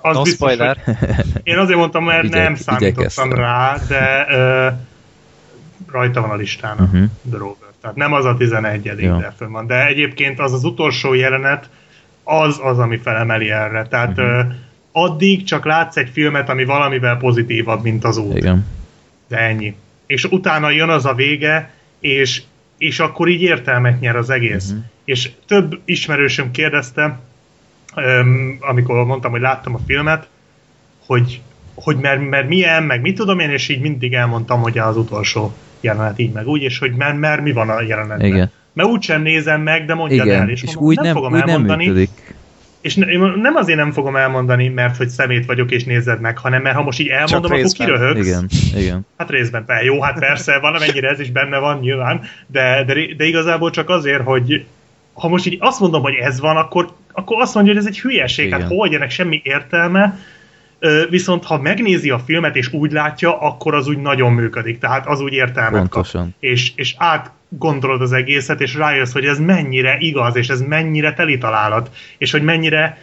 az 0.00 0.16
no 0.16 0.22
biztos, 0.22 0.50
spoiler. 0.50 0.76
Hogy 0.84 1.40
én 1.42 1.58
azért 1.58 1.78
mondtam, 1.78 2.04
mert 2.04 2.24
Igyek, 2.24 2.42
nem 2.42 2.54
számítottam 2.54 3.32
rá, 3.32 3.76
de 3.88 4.26
ö, 4.30 4.68
rajta 5.90 6.20
van 6.20 6.30
a 6.30 6.34
listán 6.34 6.78
uh-huh. 6.80 7.04
The 7.30 7.38
Rover. 7.38 7.68
Tehát 7.80 7.96
nem 7.96 8.12
az 8.12 8.24
a 8.24 8.36
11 8.36 8.82
de 8.92 9.32
fönn 9.36 9.52
van. 9.52 9.66
De 9.66 9.86
egyébként 9.86 10.40
az 10.40 10.52
az 10.52 10.64
utolsó 10.64 11.14
jelenet, 11.14 11.68
az 12.24 12.60
az, 12.62 12.78
ami 12.78 12.96
felemeli 12.96 13.50
erre. 13.50 13.86
Tehát 13.86 14.18
uh-huh. 14.18 14.52
Addig 15.02 15.44
csak 15.44 15.64
látsz 15.64 15.96
egy 15.96 16.08
filmet, 16.12 16.48
ami 16.48 16.64
valamivel 16.64 17.16
pozitívabb, 17.16 17.82
mint 17.82 18.04
az 18.04 18.16
út. 18.16 18.36
Igen. 18.36 18.66
De 19.28 19.38
ennyi. 19.38 19.74
És 20.06 20.24
utána 20.24 20.70
jön 20.70 20.88
az 20.88 21.04
a 21.04 21.14
vége, 21.14 21.70
és, 22.00 22.42
és 22.78 22.98
akkor 22.98 23.28
így 23.28 23.42
értelmet 23.42 24.00
nyer 24.00 24.16
az 24.16 24.30
egész. 24.30 24.68
Uh-huh. 24.68 24.84
És 25.04 25.30
több 25.46 25.80
ismerősöm 25.84 26.50
kérdezte, 26.50 27.18
amikor 28.60 29.04
mondtam, 29.04 29.30
hogy 29.30 29.40
láttam 29.40 29.74
a 29.74 29.80
filmet, 29.86 30.28
hogy, 31.06 31.40
hogy 31.74 31.96
mert, 31.96 32.28
mert 32.28 32.48
milyen, 32.48 32.82
meg 32.82 33.00
mit 33.00 33.16
tudom 33.16 33.38
én, 33.38 33.50
és 33.50 33.68
így 33.68 33.80
mindig 33.80 34.14
elmondtam, 34.14 34.60
hogy 34.60 34.78
az 34.78 34.96
utolsó 34.96 35.54
jelenet 35.80 36.18
így 36.18 36.32
meg 36.32 36.46
úgy, 36.46 36.62
és 36.62 36.78
hogy 36.78 36.94
mert, 36.94 37.18
mert 37.18 37.42
mi 37.42 37.52
van 37.52 37.68
a 37.68 37.82
jelenetben. 37.82 38.26
Igen. 38.26 38.50
Mert 38.72 38.88
úgysem 38.88 39.22
nézem 39.22 39.60
meg, 39.60 39.84
de 39.84 39.94
mondja 39.94 40.32
el, 40.32 40.48
és, 40.48 40.62
és 40.62 40.66
mondom, 40.66 40.84
úgy 40.84 40.96
nem, 40.96 41.04
nem 41.04 41.14
fogom 41.14 41.32
úgy 41.32 41.40
elmondani. 41.40 41.84
Nem 41.84 41.94
működik 41.94 42.36
és 42.80 42.94
nem 43.42 43.54
azért 43.54 43.78
nem 43.78 43.92
fogom 43.92 44.16
elmondani, 44.16 44.68
mert 44.68 44.96
hogy 44.96 45.08
szemét 45.08 45.46
vagyok 45.46 45.70
és 45.70 45.84
nézed 45.84 46.20
meg, 46.20 46.38
hanem 46.38 46.62
mert 46.62 46.76
ha 46.76 46.82
most 46.82 47.00
így 47.00 47.08
elmondom, 47.08 47.52
akkor 47.52 47.70
kiröhögsz. 47.72 48.26
Igen, 48.26 48.48
igen. 48.76 49.06
Hát 49.16 49.30
részben, 49.30 49.64
te, 49.66 49.82
jó, 49.82 50.00
hát 50.00 50.18
persze, 50.18 50.58
van, 50.58 50.74
amennyire 50.74 51.08
ez 51.08 51.20
is 51.20 51.30
benne 51.30 51.58
van 51.58 51.78
nyilván, 51.78 52.20
de, 52.46 52.84
de, 52.84 52.94
de 53.16 53.24
igazából 53.24 53.70
csak 53.70 53.88
azért, 53.88 54.22
hogy 54.22 54.64
ha 55.12 55.28
most 55.28 55.46
így 55.46 55.56
azt 55.60 55.80
mondom, 55.80 56.02
hogy 56.02 56.14
ez 56.14 56.40
van, 56.40 56.56
akkor, 56.56 56.92
akkor 57.12 57.40
azt 57.40 57.54
mondja, 57.54 57.72
hogy 57.72 57.82
ez 57.82 57.88
egy 57.88 58.00
hülyeség, 58.00 58.50
hát 58.50 58.58
igen. 58.58 58.70
hát 58.70 58.78
hol 58.78 58.94
ennek 58.94 59.10
semmi 59.10 59.40
értelme, 59.44 60.18
viszont 61.08 61.44
ha 61.44 61.60
megnézi 61.60 62.10
a 62.10 62.18
filmet 62.18 62.56
és 62.56 62.72
úgy 62.72 62.92
látja, 62.92 63.40
akkor 63.40 63.74
az 63.74 63.88
úgy 63.88 63.98
nagyon 63.98 64.32
működik, 64.32 64.78
tehát 64.78 65.06
az 65.06 65.20
úgy 65.20 65.32
értelmet 65.32 65.80
Pontosan. 65.80 66.22
kap. 66.22 66.32
És, 66.40 66.72
és 66.74 66.94
át 66.98 67.30
gondolod 67.48 68.00
az 68.00 68.12
egészet, 68.12 68.60
és 68.60 68.74
rájössz, 68.74 69.12
hogy 69.12 69.24
ez 69.24 69.38
mennyire 69.38 69.96
igaz, 69.98 70.36
és 70.36 70.48
ez 70.48 70.60
mennyire 70.60 71.14
teli 71.14 71.38
találat, 71.38 71.90
és 72.18 72.30
hogy 72.30 72.42
mennyire 72.42 72.98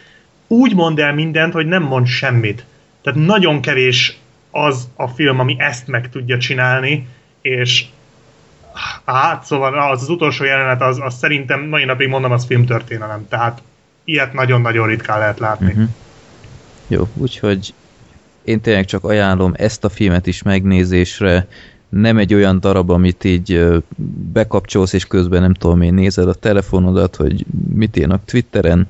úgy 0.48 0.76
mond 0.76 1.00
el 1.00 1.14
mindent, 1.14 1.54
hogy 1.54 1.66
nem 1.66 1.84
mond 1.84 2.08
semmit. 2.08 2.66
Tehát 3.02 3.26
nagyon 3.26 3.62
kevés 3.62 4.18
az 4.52 4.90
a 4.96 5.08
film, 5.08 5.40
ami 5.40 5.56
ezt 5.60 5.88
meg 5.88 6.10
tudja 6.10 6.38
csinálni, 6.38 7.08
és 7.42 7.86
hát 9.06 9.44
szóval 9.44 9.92
az, 9.92 10.02
az 10.02 10.10
utolsó 10.10 10.44
jelenet, 10.44 10.82
az, 10.82 11.00
az 11.02 11.18
szerintem 11.18 11.62
mai 11.62 11.86
napig 11.86 12.08
mondom, 12.08 12.32
az 12.32 12.46
filmtörténelem, 12.46 13.28
tehát 13.30 13.62
ilyet 14.04 14.34
nagyon-nagyon 14.34 14.88
ritkán 14.88 15.20
lehet 15.20 15.40
látni. 15.40 15.68
Uh-huh. 15.68 15.90
Jó, 16.88 17.08
úgyhogy 17.14 17.74
én 18.44 18.62
tényleg 18.62 18.86
csak 18.86 19.04
ajánlom 19.04 19.54
ezt 19.58 19.84
a 19.84 19.90
filmet 19.90 20.28
is 20.28 20.42
megnézésre, 20.42 21.48
nem 21.90 22.18
egy 22.18 22.34
olyan 22.34 22.60
darab, 22.60 22.90
amit 22.90 23.24
így 23.24 23.66
bekapcsolsz, 24.34 24.94
és 24.94 25.06
közben 25.06 25.42
nem 25.42 25.54
tudom 25.54 25.82
én 25.82 25.94
nézed 25.94 26.28
a 26.28 26.34
telefonodat, 26.34 27.16
hogy 27.16 27.46
mit 27.74 27.98
írnak 27.98 28.26
Twitteren, 28.26 28.88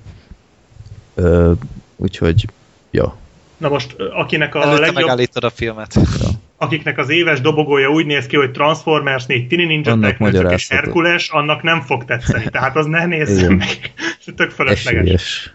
úgyhogy, 1.96 2.46
ja. 2.92 3.18
Na 3.58 3.70
most, 3.70 3.96
akinek 4.14 4.56
a 4.56 4.62
Előtte 4.62 4.80
legjobb... 4.80 5.02
megállítod 5.02 5.44
a 5.44 5.50
filmet. 5.50 5.94
Ja. 5.94 6.28
Akiknek 6.58 6.98
az 6.98 7.10
éves 7.10 7.42
dobogója 7.42 7.90
úgy 7.90 8.06
néz 8.06 8.26
ki, 8.26 8.36
hogy 8.36 8.52
Transformers 8.52 9.26
4, 9.26 9.48
Tini 9.48 9.66
Ninja 9.66 10.00
Technics 10.00 10.52
és 10.52 10.68
Herkules, 10.70 11.30
annak 11.30 11.64
nem 11.64 11.82
fog 11.82 12.06
tetszeni. 12.06 12.50
Tehát 12.50 12.76
az 12.76 12.86
ne 12.86 13.06
nézzem 13.06 13.54
meg. 13.54 13.94
Tök 14.36 14.52
fölösleges. 14.52 15.02
Esélyes. 15.02 15.55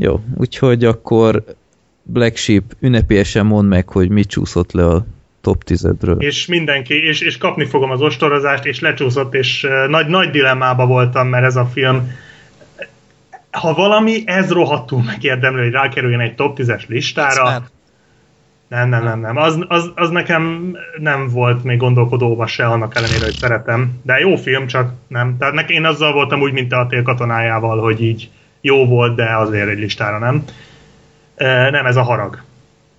Jó, 0.00 0.20
úgyhogy 0.36 0.84
akkor 0.84 1.44
Black 2.02 2.36
Sheep 2.36 2.62
ünnepélyesen 2.80 3.46
mond 3.46 3.68
meg, 3.68 3.88
hogy 3.88 4.08
mit 4.08 4.28
csúszott 4.28 4.72
le 4.72 4.86
a 4.86 5.06
top 5.40 5.62
10-edről. 5.66 6.20
És 6.22 6.46
mindenki, 6.46 6.94
és, 6.94 7.20
és 7.20 7.38
kapni 7.38 7.64
fogom 7.64 7.90
az 7.90 8.00
ostorozást, 8.00 8.64
és 8.64 8.80
lecsúszott, 8.80 9.34
és 9.34 9.66
nagy, 9.88 10.06
nagy 10.06 10.30
dilemmába 10.30 10.86
voltam, 10.86 11.28
mert 11.28 11.44
ez 11.44 11.56
a 11.56 11.64
film 11.64 12.10
ha 13.50 13.74
valami, 13.74 14.22
ez 14.24 14.50
rohadtul 14.50 15.02
megérdemli, 15.02 15.62
hogy 15.62 15.72
rákerüljön 15.72 16.20
egy 16.20 16.34
top 16.34 16.58
10-es 16.60 16.86
listára. 16.86 17.62
Nem, 18.68 18.88
nem, 18.88 19.04
nem, 19.04 19.20
nem. 19.20 19.36
Az, 19.36 19.64
az, 19.68 19.92
az 19.94 20.10
nekem 20.10 20.72
nem 20.98 21.28
volt 21.28 21.64
még 21.64 21.78
gondolkodóba 21.78 22.46
se, 22.46 22.66
annak 22.66 22.96
ellenére, 22.96 23.24
hogy 23.24 23.36
szeretem. 23.36 24.00
De 24.02 24.18
jó 24.18 24.36
film, 24.36 24.66
csak 24.66 24.92
nem. 25.06 25.36
Tehát 25.38 25.54
nekem 25.54 25.76
én 25.76 25.84
azzal 25.84 26.12
voltam 26.12 26.40
úgy, 26.40 26.52
mint 26.52 26.72
a 26.72 26.86
tél 26.88 27.02
katonájával, 27.02 27.78
hogy 27.80 28.02
így 28.02 28.30
jó 28.60 28.86
volt, 28.86 29.16
de 29.16 29.36
azért 29.36 29.68
egy 29.68 29.78
listára 29.78 30.18
nem. 30.18 30.44
Nem, 31.70 31.86
ez 31.86 31.96
a 31.96 32.02
harag. 32.02 32.42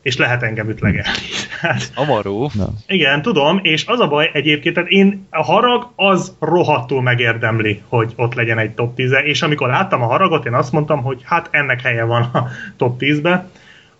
És 0.01 0.17
lehet 0.17 0.43
engem 0.43 0.69
ütlegelni. 0.69 1.17
Hát, 1.59 1.91
Amarú. 1.95 2.47
No. 2.53 2.65
Igen, 2.87 3.21
tudom, 3.21 3.59
és 3.63 3.85
az 3.85 3.99
a 3.99 4.07
baj 4.07 4.29
egyébként, 4.33 4.75
tehát 4.75 4.89
én, 4.89 5.27
a 5.29 5.43
harag 5.43 5.91
az 5.95 6.35
rohadtul 6.39 7.01
megérdemli, 7.01 7.81
hogy 7.87 8.13
ott 8.15 8.33
legyen 8.33 8.57
egy 8.57 8.71
top 8.71 8.95
10 8.95 9.11
-e, 9.11 9.19
és 9.19 9.41
amikor 9.41 9.69
láttam 9.69 10.01
a 10.01 10.05
haragot, 10.05 10.45
én 10.45 10.53
azt 10.53 10.71
mondtam, 10.71 11.01
hogy 11.01 11.21
hát 11.25 11.47
ennek 11.51 11.81
helye 11.81 12.03
van 12.03 12.21
a 12.21 12.47
top 12.77 12.99
10-be 12.99 13.49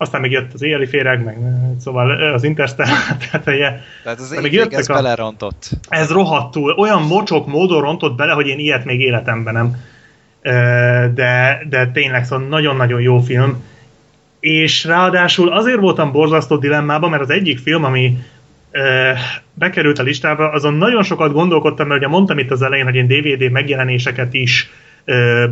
aztán 0.02 0.22
még 0.22 0.32
jött 0.32 0.54
az 0.54 0.62
éjjeli 0.62 0.86
féreg, 0.86 1.24
meg 1.24 1.38
szóval 1.80 2.34
az 2.34 2.44
Interstellar 2.44 2.98
teteje. 3.32 3.84
Tehát 4.04 4.20
az 4.20 4.38
még 4.42 4.54
jöttek 4.54 4.80
ez 4.80 4.90
a... 4.90 4.94
belerontott. 4.94 5.70
Ez 5.90 6.10
rohadtul, 6.10 6.72
olyan 6.72 7.02
mocsok 7.02 7.48
módon 7.48 7.82
rontott 7.82 8.16
bele, 8.16 8.34
hogy 8.34 8.48
én 8.48 8.60
ilyet 8.60 8.86
még 8.86 9.02
életemben 9.02 9.54
nem. 9.54 9.76
De, 10.42 11.62
de 11.70 11.88
tényleg 11.94 12.26
szóval 12.26 12.48
nagyon-nagyon 12.48 13.02
jó 13.02 13.20
film. 13.20 13.64
És 14.40 14.84
ráadásul 14.84 15.50
azért 15.50 15.80
voltam 15.80 16.12
borzasztó 16.12 16.58
dilemmában, 16.58 17.10
mert 17.10 17.22
az 17.22 17.30
egyik 17.30 17.60
film, 17.60 17.84
ami 17.84 18.18
bekerült 19.54 20.00
a 20.00 20.04
listába, 20.04 20.50
azon 20.50 20.74
nagyon 20.74 21.04
sokat 21.04 21.32
gondolkodtam, 21.32 21.88
mert 21.88 22.00
ugye 22.00 22.10
mondtam 22.10 22.38
itt 22.38 22.52
az 22.52 22.62
elején, 22.62 22.86
hogy 22.86 22.96
én 22.96 23.08
DVD 23.08 23.52
megjelenéseket 23.52 24.34
is 24.34 24.70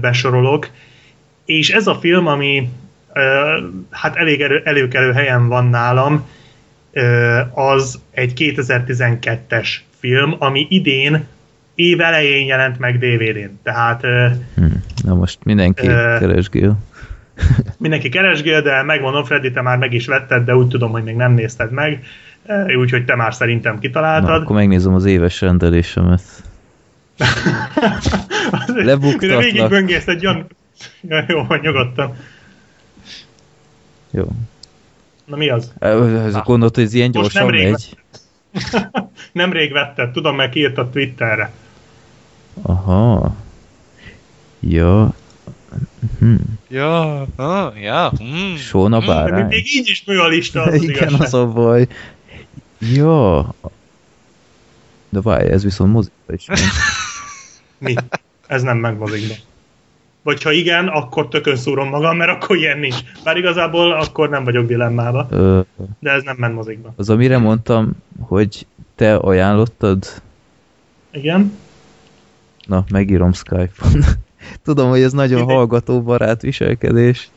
besorolok, 0.01 0.69
és 1.45 1.69
ez 1.69 1.87
a 1.87 1.95
film, 1.95 2.27
ami 2.27 2.69
hát 3.91 4.15
elég 4.15 4.41
elő, 4.41 4.61
előkelő 4.63 5.11
helyen 5.11 5.47
van 5.47 5.69
nálam, 5.69 6.29
az 7.53 7.99
egy 8.11 8.33
2012-es 8.35 9.69
film, 9.99 10.35
ami 10.39 10.67
idén 10.69 11.27
év 11.77 12.01
elején 12.01 12.45
jelent 12.45 12.79
meg 12.79 12.97
DVD-n. 12.99 13.59
Tehát... 13.63 14.01
Hmm. 14.55 14.83
Na 15.03 15.15
most 15.15 15.39
mindenki 15.43 15.87
uh, 15.87 15.93
keresgél. 16.19 16.77
mindenki 17.77 18.09
keresgél, 18.09 18.61
de 18.61 18.83
megmondom, 18.83 19.23
Freddy, 19.23 19.51
te 19.51 19.61
már 19.61 19.77
meg 19.77 19.93
is 19.93 20.05
vetted, 20.05 20.45
de 20.45 20.55
úgy 20.55 20.67
tudom, 20.67 20.91
hogy 20.91 21.03
még 21.03 21.15
nem 21.15 21.33
nézted 21.33 21.71
meg, 21.71 22.03
úgyhogy 22.77 23.05
te 23.05 23.15
már 23.15 23.33
szerintem 23.33 23.79
kitaláltad. 23.79 24.29
Na, 24.29 24.35
akkor 24.35 24.55
megnézem 24.55 24.93
az 24.93 25.05
éves 25.05 25.41
rendelésemet. 25.41 26.21
Lebuktatlak. 28.67 29.41
Végig 29.43 29.67
böngész 29.67 30.07
egy 30.07 30.25
olyan... 30.25 30.47
Ja, 31.01 31.25
jó, 31.27 31.45
nyugodtan. 31.61 32.15
Jó. 34.11 34.27
Na 35.25 35.35
mi 35.35 35.49
az? 35.49 35.73
Ez 35.79 36.35
a 36.35 36.41
gondolt, 36.45 36.75
hogy 36.75 36.83
ez 36.83 36.93
ilyen 36.93 37.11
gyorsan 37.11 37.49
megy. 37.49 37.97
Nemrég 39.31 39.71
vetted, 39.71 40.11
tudom, 40.11 40.35
mert 40.35 40.51
kiírtad 40.51 40.89
Twitterre. 40.89 41.51
Aha. 42.61 43.35
Ja. 44.59 45.13
Hm. 46.19 46.35
Ja, 46.67 47.21
ah, 47.35 47.81
ja. 47.81 48.09
Hm. 48.09 48.55
Sóna 48.55 48.99
bárány. 48.99 49.41
Hm, 49.41 49.47
még 49.47 49.75
így 49.75 49.87
is 49.89 50.03
mű 50.05 50.17
a 50.17 50.27
lista, 50.27 50.61
az 50.63 50.73
Igen, 50.73 50.89
igazság. 50.89 51.21
az 51.21 51.33
a 51.33 51.47
baj. 51.47 51.87
Ja. 52.79 53.53
De 55.09 55.21
várj, 55.21 55.49
ez 55.49 55.63
viszont 55.63 55.93
mozikba 55.93 56.33
is. 56.33 56.45
Mi? 57.77 57.95
Ez 58.47 58.61
nem 58.61 58.77
megmozikba 58.77 59.33
vagy 60.27 60.43
ha 60.43 60.51
igen, 60.51 60.87
akkor 60.87 61.27
tökön 61.27 61.55
szúrom 61.55 61.89
magam, 61.89 62.17
mert 62.17 62.31
akkor 62.31 62.57
ilyen 62.57 62.79
nincs. 62.79 62.95
Bár 63.23 63.37
igazából 63.37 63.91
akkor 63.91 64.29
nem 64.29 64.43
vagyok 64.43 64.65
dilemmába. 64.65 65.27
Ö, 65.29 65.59
de 65.99 66.11
ez 66.11 66.23
nem 66.23 66.35
ment 66.39 66.55
mozikba. 66.55 66.93
Az, 66.95 67.09
amire 67.09 67.37
mondtam, 67.37 67.91
hogy 68.19 68.65
te 68.95 69.15
ajánlottad? 69.15 70.21
Igen. 71.11 71.57
Na, 72.67 72.83
megírom 72.89 73.33
Skype-on. 73.33 74.03
Tudom, 74.65 74.89
hogy 74.89 75.01
ez 75.01 75.11
nagyon 75.11 75.43
hallgatóbarát 75.43 76.41
viselkedés. 76.41 77.29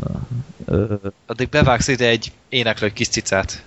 Na, 0.00 0.26
ö... 0.64 0.94
Addig 1.26 1.48
bevágsz 1.48 1.88
ide 1.88 2.08
egy 2.08 2.32
éneklő 2.48 2.88
kis 2.88 3.08
cicát. 3.08 3.64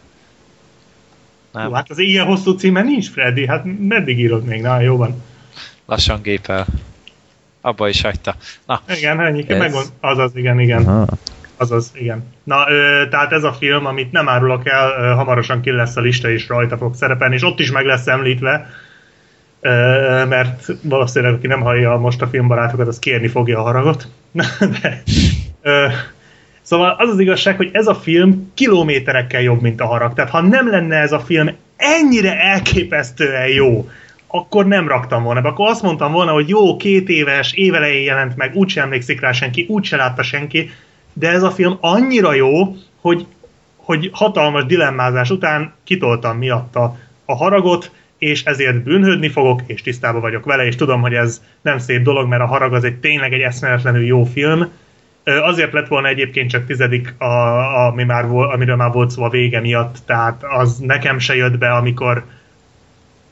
Nem. 1.52 1.68
Jó, 1.68 1.74
hát 1.74 1.90
az 1.90 1.98
ilyen 1.98 2.26
hosszú 2.26 2.52
címe 2.52 2.82
nincs, 2.82 3.10
Freddy, 3.10 3.48
hát 3.48 3.64
meddig 3.80 4.20
írod 4.20 4.46
még? 4.46 4.62
Na, 4.62 4.80
jó 4.80 4.98
van. 4.98 5.24
Lassan 5.86 6.22
gépel 6.22 6.66
abba 7.62 7.88
is 7.88 8.02
hagyta. 8.02 8.36
Na. 8.66 8.82
Igen, 8.88 9.20
ennyi, 9.20 9.46
ez... 9.48 9.58
megmond, 9.58 9.88
azaz, 10.00 10.36
igen, 10.36 10.60
igen. 10.60 10.86
Aha. 10.86 11.06
Azaz, 11.58 11.92
igen. 11.94 12.34
Na, 12.44 12.72
ö, 12.72 13.04
tehát 13.10 13.32
ez 13.32 13.44
a 13.44 13.54
film, 13.54 13.86
amit 13.86 14.12
nem 14.12 14.30
árulok 14.30 14.68
el, 14.68 14.90
ö, 15.00 15.14
hamarosan 15.14 15.62
ki 15.62 15.72
lesz 15.72 15.96
a 15.96 16.02
lista, 16.02 16.30
és 16.30 16.48
rajta 16.48 16.78
fog 16.78 16.96
szerepelni, 16.96 17.36
és 17.36 17.44
ott 17.44 17.60
is 17.60 17.72
meg 17.72 17.86
lesz 17.86 18.08
említve, 18.08 18.70
mert 20.30 20.72
valószínűleg, 20.82 21.34
aki 21.34 21.48
nem 21.48 21.62
hallja 21.62 21.98
most 21.98 22.22
a 22.22 22.28
filmbarátokat, 22.28 22.88
az 22.88 23.00
kérni 23.00 23.28
fogja 23.28 23.60
a 23.60 23.64
haragot. 23.64 24.08
De, 24.82 25.04
szóval 26.62 26.96
az 26.98 27.10
az 27.10 27.20
igazság, 27.20 27.56
hogy 27.56 27.70
ez 27.72 27.88
a 27.88 27.96
film 27.96 28.52
kilométerekkel 28.54 29.42
jobb, 29.42 29.62
mint 29.62 29.82
a 29.82 29.86
harag. 29.86 30.14
Tehát 30.14 30.32
ha 30.32 30.42
nem 30.42 30.70
lenne 30.70 30.96
ez 30.96 31.12
a 31.12 31.20
film 31.20 31.50
ennyire 31.76 32.40
elképesztően 32.40 33.48
jó, 33.48 33.90
akkor 34.28 34.66
nem 34.66 34.88
raktam 34.88 35.24
volna 35.24 35.42
be. 35.42 35.48
Akkor 35.48 35.70
azt 35.70 35.82
mondtam 35.82 36.12
volna, 36.12 36.32
hogy 36.32 36.50
jó, 36.50 36.78
két 36.78 37.10
éves, 37.10 37.54
évelején 37.54 38.04
jelent 38.04 38.36
meg, 38.36 38.56
úgyse 38.56 38.82
emlékszik 38.82 39.22
rá 39.22 39.32
senki, 39.32 39.66
úgyse 39.70 39.96
látta 39.96 40.24
senki, 40.24 40.70
de 41.14 41.30
ez 41.30 41.44
a 41.44 41.52
film 41.52 41.78
annyira 41.82 42.34
jó, 42.34 42.76
hogy, 43.02 43.26
hogy 43.76 44.10
hatalmas 44.14 44.66
dilemmázás 44.66 45.30
után 45.30 45.74
kitoltam 45.84 46.38
miatta 46.38 46.98
a 47.26 47.36
haragot, 47.36 47.92
és 48.20 48.44
ezért 48.44 48.84
bűnhődni 48.84 49.30
fogok, 49.30 49.62
és 49.66 49.82
tisztában 49.82 50.22
vagyok 50.22 50.46
vele, 50.46 50.66
és 50.66 50.76
tudom, 50.76 51.02
hogy 51.02 51.14
ez 51.14 51.42
nem 51.62 51.78
szép 51.78 52.02
dolog, 52.02 52.28
mert 52.28 52.42
a 52.42 52.46
harag 52.46 52.74
az 52.74 52.84
egy 52.84 52.96
tényleg 52.96 53.34
egy 53.34 53.42
eszméletlenül 53.42 54.06
jó 54.06 54.24
film. 54.24 54.68
Azért 55.24 55.74
lett 55.74 55.88
volna 55.88 56.08
egyébként 56.08 56.50
csak 56.50 56.66
tizedik, 56.66 57.16
a, 57.18 57.88
ami 57.88 58.04
már 58.04 58.28
volt, 58.28 58.54
amiről 58.54 58.76
már 58.76 58.92
volt 58.92 59.10
szó 59.10 59.24
a 59.24 59.30
vége 59.30 59.60
miatt, 59.60 59.98
tehát 60.06 60.44
az 60.44 60.78
nekem 60.78 61.20
se 61.20 61.36
jött 61.36 61.58
be, 61.58 61.72
amikor 61.72 62.24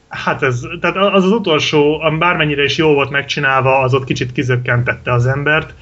Hát 0.10 0.44
ez, 0.44 0.62
tehát 0.82 0.96
az 0.98 1.24
az 1.24 1.32
utolsó, 1.32 2.02
bármennyire 2.20 2.64
is 2.64 2.78
jó 2.78 2.94
volt 2.94 3.10
megcsinálva, 3.10 3.80
az 3.80 3.94
ott 3.94 4.04
kicsit 4.04 4.32
kizökkentette 4.32 5.12
az 5.12 5.26
embert, 5.26 5.74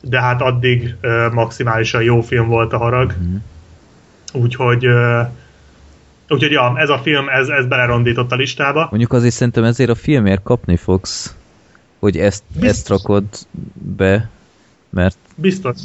de 0.00 0.20
hát 0.20 0.42
addig 0.42 0.94
uh, 1.02 1.32
maximálisan 1.32 2.02
jó 2.02 2.20
film 2.20 2.48
volt 2.48 2.72
a 2.72 2.78
harag. 2.78 3.14
Mm. 3.22 3.36
Úgyhogy 4.32 4.86
uh, 4.86 5.20
úgyhogy 6.28 6.50
ja, 6.50 6.74
ez 6.76 6.88
a 6.88 6.98
film, 6.98 7.28
ez, 7.28 7.48
ez 7.48 7.66
belerondított 7.66 8.32
a 8.32 8.36
listába. 8.36 8.86
Mondjuk 8.90 9.12
azért 9.12 9.34
szerintem 9.34 9.64
ezért 9.64 9.90
a 9.90 9.94
filmért 9.94 10.42
kapni 10.42 10.76
fogsz, 10.76 11.36
hogy 11.98 12.16
ezt, 12.16 12.42
ezt 12.60 12.88
rakod 12.88 13.24
be, 13.72 14.28
mert... 14.90 15.16
Biztos. 15.34 15.76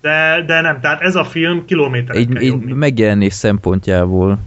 De, 0.00 0.44
de 0.46 0.60
nem, 0.60 0.80
tehát 0.80 1.00
ez 1.00 1.16
a 1.16 1.24
film 1.24 1.64
kilométerekkel 1.64 2.36
egy, 2.36 2.46
egy 2.46 2.64
megjelenés 2.64 3.32
szempontjából. 3.32 4.38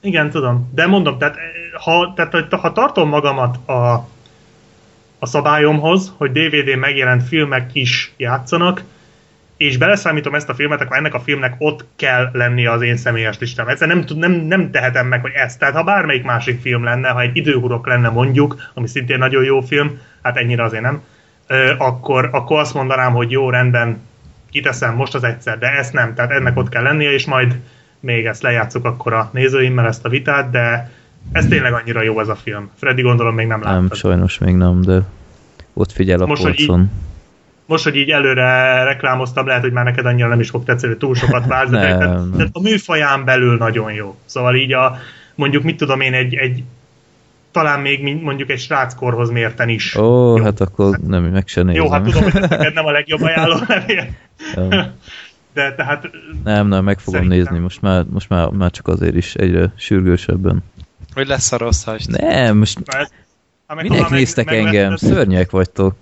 Igen, 0.00 0.30
tudom. 0.30 0.70
De 0.74 0.86
mondom, 0.86 1.18
tehát 1.18 1.36
ha, 1.72 2.12
tehát, 2.16 2.52
ha 2.54 2.72
tartom 2.72 3.08
magamat 3.08 3.68
a, 3.68 4.08
a 5.18 5.26
szabályomhoz, 5.26 6.12
hogy 6.16 6.32
DVD 6.32 6.76
megjelent 6.76 7.22
filmek 7.22 7.70
is 7.72 8.12
játszanak, 8.16 8.82
és 9.56 9.76
beleszámítom 9.76 10.34
ezt 10.34 10.48
a 10.48 10.54
filmet, 10.54 10.80
akkor 10.80 10.96
ennek 10.96 11.14
a 11.14 11.20
filmnek 11.20 11.54
ott 11.58 11.84
kell 11.96 12.30
lennie 12.32 12.70
az 12.70 12.82
én 12.82 12.96
személyes 12.96 13.38
listám. 13.38 13.68
Egyszerűen 13.68 14.04
nem, 14.08 14.18
nem, 14.18 14.40
nem 14.40 14.70
tehetem 14.70 15.06
meg, 15.06 15.20
hogy 15.20 15.32
ezt. 15.34 15.58
Tehát 15.58 15.74
ha 15.74 15.82
bármelyik 15.82 16.24
másik 16.24 16.60
film 16.60 16.84
lenne, 16.84 17.08
ha 17.08 17.20
egy 17.20 17.36
időhurok 17.36 17.86
lenne 17.86 18.08
mondjuk, 18.08 18.70
ami 18.74 18.86
szintén 18.86 19.18
nagyon 19.18 19.44
jó 19.44 19.60
film, 19.60 20.00
hát 20.22 20.36
ennyire 20.36 20.62
azért 20.62 20.82
nem, 20.82 21.02
akkor, 21.78 22.28
akkor 22.32 22.58
azt 22.58 22.74
mondanám, 22.74 23.12
hogy 23.12 23.30
jó, 23.30 23.50
rendben, 23.50 23.98
kiteszem 24.50 24.94
most 24.94 25.14
az 25.14 25.24
egyszer, 25.24 25.58
de 25.58 25.66
ezt 25.66 25.92
nem. 25.92 26.14
Tehát 26.14 26.30
ennek 26.30 26.56
ott 26.56 26.68
kell 26.68 26.82
lennie, 26.82 27.12
és 27.12 27.26
majd 27.26 27.60
még 28.00 28.26
ezt 28.26 28.42
lejátszuk 28.42 28.84
akkor 28.84 29.12
a 29.12 29.30
nézőimmel 29.32 29.86
ezt 29.86 30.04
a 30.04 30.08
vitát, 30.08 30.50
de 30.50 30.90
ez 31.32 31.46
tényleg 31.46 31.72
annyira 31.72 32.02
jó 32.02 32.20
ez 32.20 32.28
a 32.28 32.34
film. 32.34 32.70
Freddy 32.76 33.02
gondolom 33.02 33.34
még 33.34 33.46
nem 33.46 33.62
láttad. 33.62 33.78
Nem, 33.78 33.90
sajnos 33.92 34.38
még 34.38 34.54
nem, 34.54 34.80
de 34.80 35.02
ott 35.72 35.92
figyel 35.92 36.20
a 36.20 36.26
most, 36.26 36.42
polcon. 36.42 36.78
Hogy 36.78 36.88
így, 36.88 36.90
most, 37.66 37.84
hogy 37.84 37.96
így 37.96 38.10
előre 38.10 38.82
reklámoztam, 38.84 39.46
lehet, 39.46 39.62
hogy 39.62 39.72
már 39.72 39.84
neked 39.84 40.06
annyira 40.06 40.28
nem 40.28 40.40
is 40.40 40.50
fog 40.50 40.64
tetszeni, 40.64 40.96
túl 40.96 41.14
sokat 41.14 41.46
vársz, 41.46 41.70
de, 41.70 41.96
de, 42.36 42.48
a 42.52 42.60
műfaján 42.60 43.24
belül 43.24 43.56
nagyon 43.56 43.92
jó. 43.92 44.16
Szóval 44.24 44.54
így 44.54 44.72
a, 44.72 44.96
mondjuk 45.34 45.62
mit 45.62 45.76
tudom 45.76 46.00
én, 46.00 46.12
egy, 46.12 46.34
egy 46.34 46.62
talán 47.50 47.80
még 47.80 48.22
mondjuk 48.22 48.50
egy 48.50 48.58
sráckorhoz 48.58 49.30
mérten 49.30 49.68
is. 49.68 49.96
Ó, 49.96 50.36
jó. 50.36 50.42
hát 50.42 50.60
akkor 50.60 50.98
nem, 51.06 51.24
meg 51.24 51.48
se 51.48 51.62
nézem. 51.62 51.82
Jó, 51.82 51.90
hát 51.90 52.02
tudom, 52.02 52.22
hogy 52.22 52.40
neked 52.40 52.74
nem 52.74 52.86
a 52.86 52.90
legjobb 52.90 53.22
ajánló 53.22 53.56
levél. 53.68 54.06
de 55.52 55.74
tehát... 55.74 56.10
Nem, 56.44 56.68
nem, 56.68 56.84
meg 56.84 56.98
fogom 56.98 57.20
szerintem. 57.20 57.38
nézni, 57.38 57.58
most 57.58 57.82
már, 57.82 58.04
most 58.10 58.28
már, 58.28 58.48
már 58.48 58.70
csak 58.70 58.88
azért 58.88 59.14
is 59.14 59.34
egyre 59.34 59.72
sürgősebben. 59.76 60.64
Hogy 61.14 61.26
lesz 61.26 61.52
a 61.52 61.56
rossz 61.56 61.84
hast? 61.84 62.08
Nem, 62.08 62.56
most... 62.56 62.78
Ez, 62.86 63.08
Minek 63.74 64.10
néztek 64.10 64.44
meg, 64.46 64.56
engem? 64.56 64.88
Meg 64.88 64.98
Szörnyek 64.98 65.50
vagytok. 65.50 65.96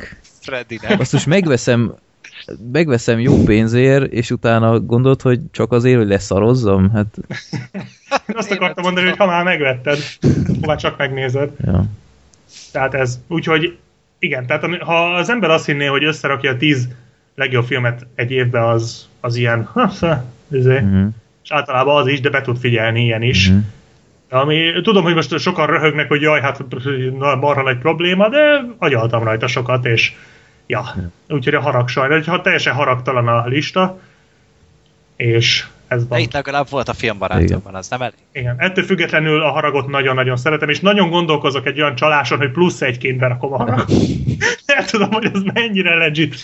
Freddy 0.45 0.79
nem. 0.83 1.01
Azt 1.01 1.13
most 1.13 1.27
megveszem, 1.27 1.95
megveszem 2.73 3.21
jó 3.21 3.43
pénzért, 3.43 4.13
és 4.13 4.31
utána 4.31 4.81
gondolod, 4.81 5.23
hogy 5.23 5.41
csak 5.51 5.73
azért, 5.73 5.97
hogy 5.97 6.07
leszarozzam? 6.07 6.91
Hát... 6.91 7.17
Azt 8.27 8.51
akartam 8.51 8.85
mondani, 8.85 9.09
hogy 9.09 9.17
ha 9.17 9.27
már 9.27 9.45
megvetted, 9.45 9.99
hová 10.61 10.77
csak 10.77 10.97
megnézed. 10.97 11.51
Ja. 11.65 11.85
Tehát 12.73 12.95
ez, 12.95 13.19
úgyhogy 13.27 13.77
igen, 14.19 14.47
tehát 14.47 14.83
ha 14.83 15.15
az 15.15 15.31
ember 15.31 15.51
azt 15.51 15.67
hinné, 15.67 15.87
hogy 15.87 16.05
összerakja 16.05 16.51
a 16.51 16.57
tíz 16.57 16.89
legjobb 17.35 17.65
filmet 17.65 18.07
egy 18.15 18.31
évbe, 18.31 18.69
az, 18.69 19.09
az 19.21 19.37
ilyen, 19.37 19.69
izé, 20.51 20.75
uh-huh. 20.75 21.09
és 21.43 21.51
általában 21.51 22.01
az 22.01 22.07
is, 22.07 22.21
de 22.21 22.31
be 22.31 22.41
tud 22.41 22.59
figyelni 22.59 23.05
ilyen 23.05 23.23
is. 23.23 23.49
Uh-huh. 23.49 23.63
Ami, 24.29 24.81
tudom, 24.83 25.03
hogy 25.03 25.15
most 25.15 25.39
sokan 25.39 25.67
röhögnek, 25.67 26.09
hogy 26.09 26.21
jaj, 26.21 26.41
hát 26.41 26.65
na, 27.19 27.35
marha 27.35 27.63
nagy 27.63 27.79
probléma, 27.79 28.29
de 28.29 28.65
agyaltam 28.79 29.25
rajta 29.25 29.47
sokat, 29.47 29.85
és 29.87 30.13
ja, 30.67 30.95
úgyhogy 31.29 31.55
a 31.55 31.61
harag 31.61 31.89
sajnos, 31.89 32.27
ha 32.27 32.41
teljesen 32.41 32.75
haragtalan 32.75 33.29
a 33.29 33.47
lista, 33.47 33.99
és 35.17 35.67
ez 35.89 36.09
van. 36.09 36.19
De 36.19 36.25
itt 36.25 36.33
legalább 36.33 36.69
volt 36.71 36.89
a 36.89 36.93
filmbarátomban, 36.93 37.75
az 37.75 37.89
nem 37.89 38.03
elég? 38.03 38.15
Igen, 38.33 38.55
ettől 38.59 38.85
függetlenül 38.85 39.43
a 39.43 39.51
haragot 39.51 39.89
nagyon-nagyon 39.89 40.37
szeretem, 40.37 40.69
és 40.69 40.81
nagyon 40.81 41.11
gondolkozok 41.11 41.67
egy 41.67 41.81
olyan 41.81 41.95
csaláson, 41.95 42.39
hogy 42.39 42.51
plusz 42.51 42.83
egyként 42.83 43.19
berakom 43.19 43.53
a 43.53 43.57
haragot. 43.57 43.89
nem 44.67 44.85
tudom, 44.87 45.11
hogy 45.11 45.31
ez 45.35 45.43
mennyire 45.43 45.95
legit, 45.95 46.37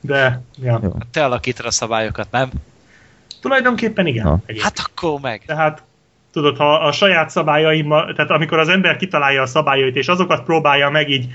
de 0.00 0.42
ja. 0.62 0.80
Jó. 0.82 0.92
Te 1.10 1.24
alakítod 1.24 1.66
a 1.66 1.70
szabályokat, 1.70 2.30
nem? 2.30 2.50
Tulajdonképpen 3.40 4.06
igen. 4.06 4.24
Ha. 4.24 4.40
Hát 4.62 4.78
akkor 4.84 5.20
meg. 5.20 5.42
Tehát 5.46 5.82
tudod, 6.32 6.56
ha 6.56 6.74
a 6.74 6.92
saját 6.92 7.30
szabályaimmal, 7.30 8.12
tehát 8.14 8.30
amikor 8.30 8.58
az 8.58 8.68
ember 8.68 8.96
kitalálja 8.96 9.42
a 9.42 9.46
szabályait, 9.46 9.96
és 9.96 10.08
azokat 10.08 10.44
próbálja 10.44 10.90
meg 10.90 11.10
így 11.10 11.28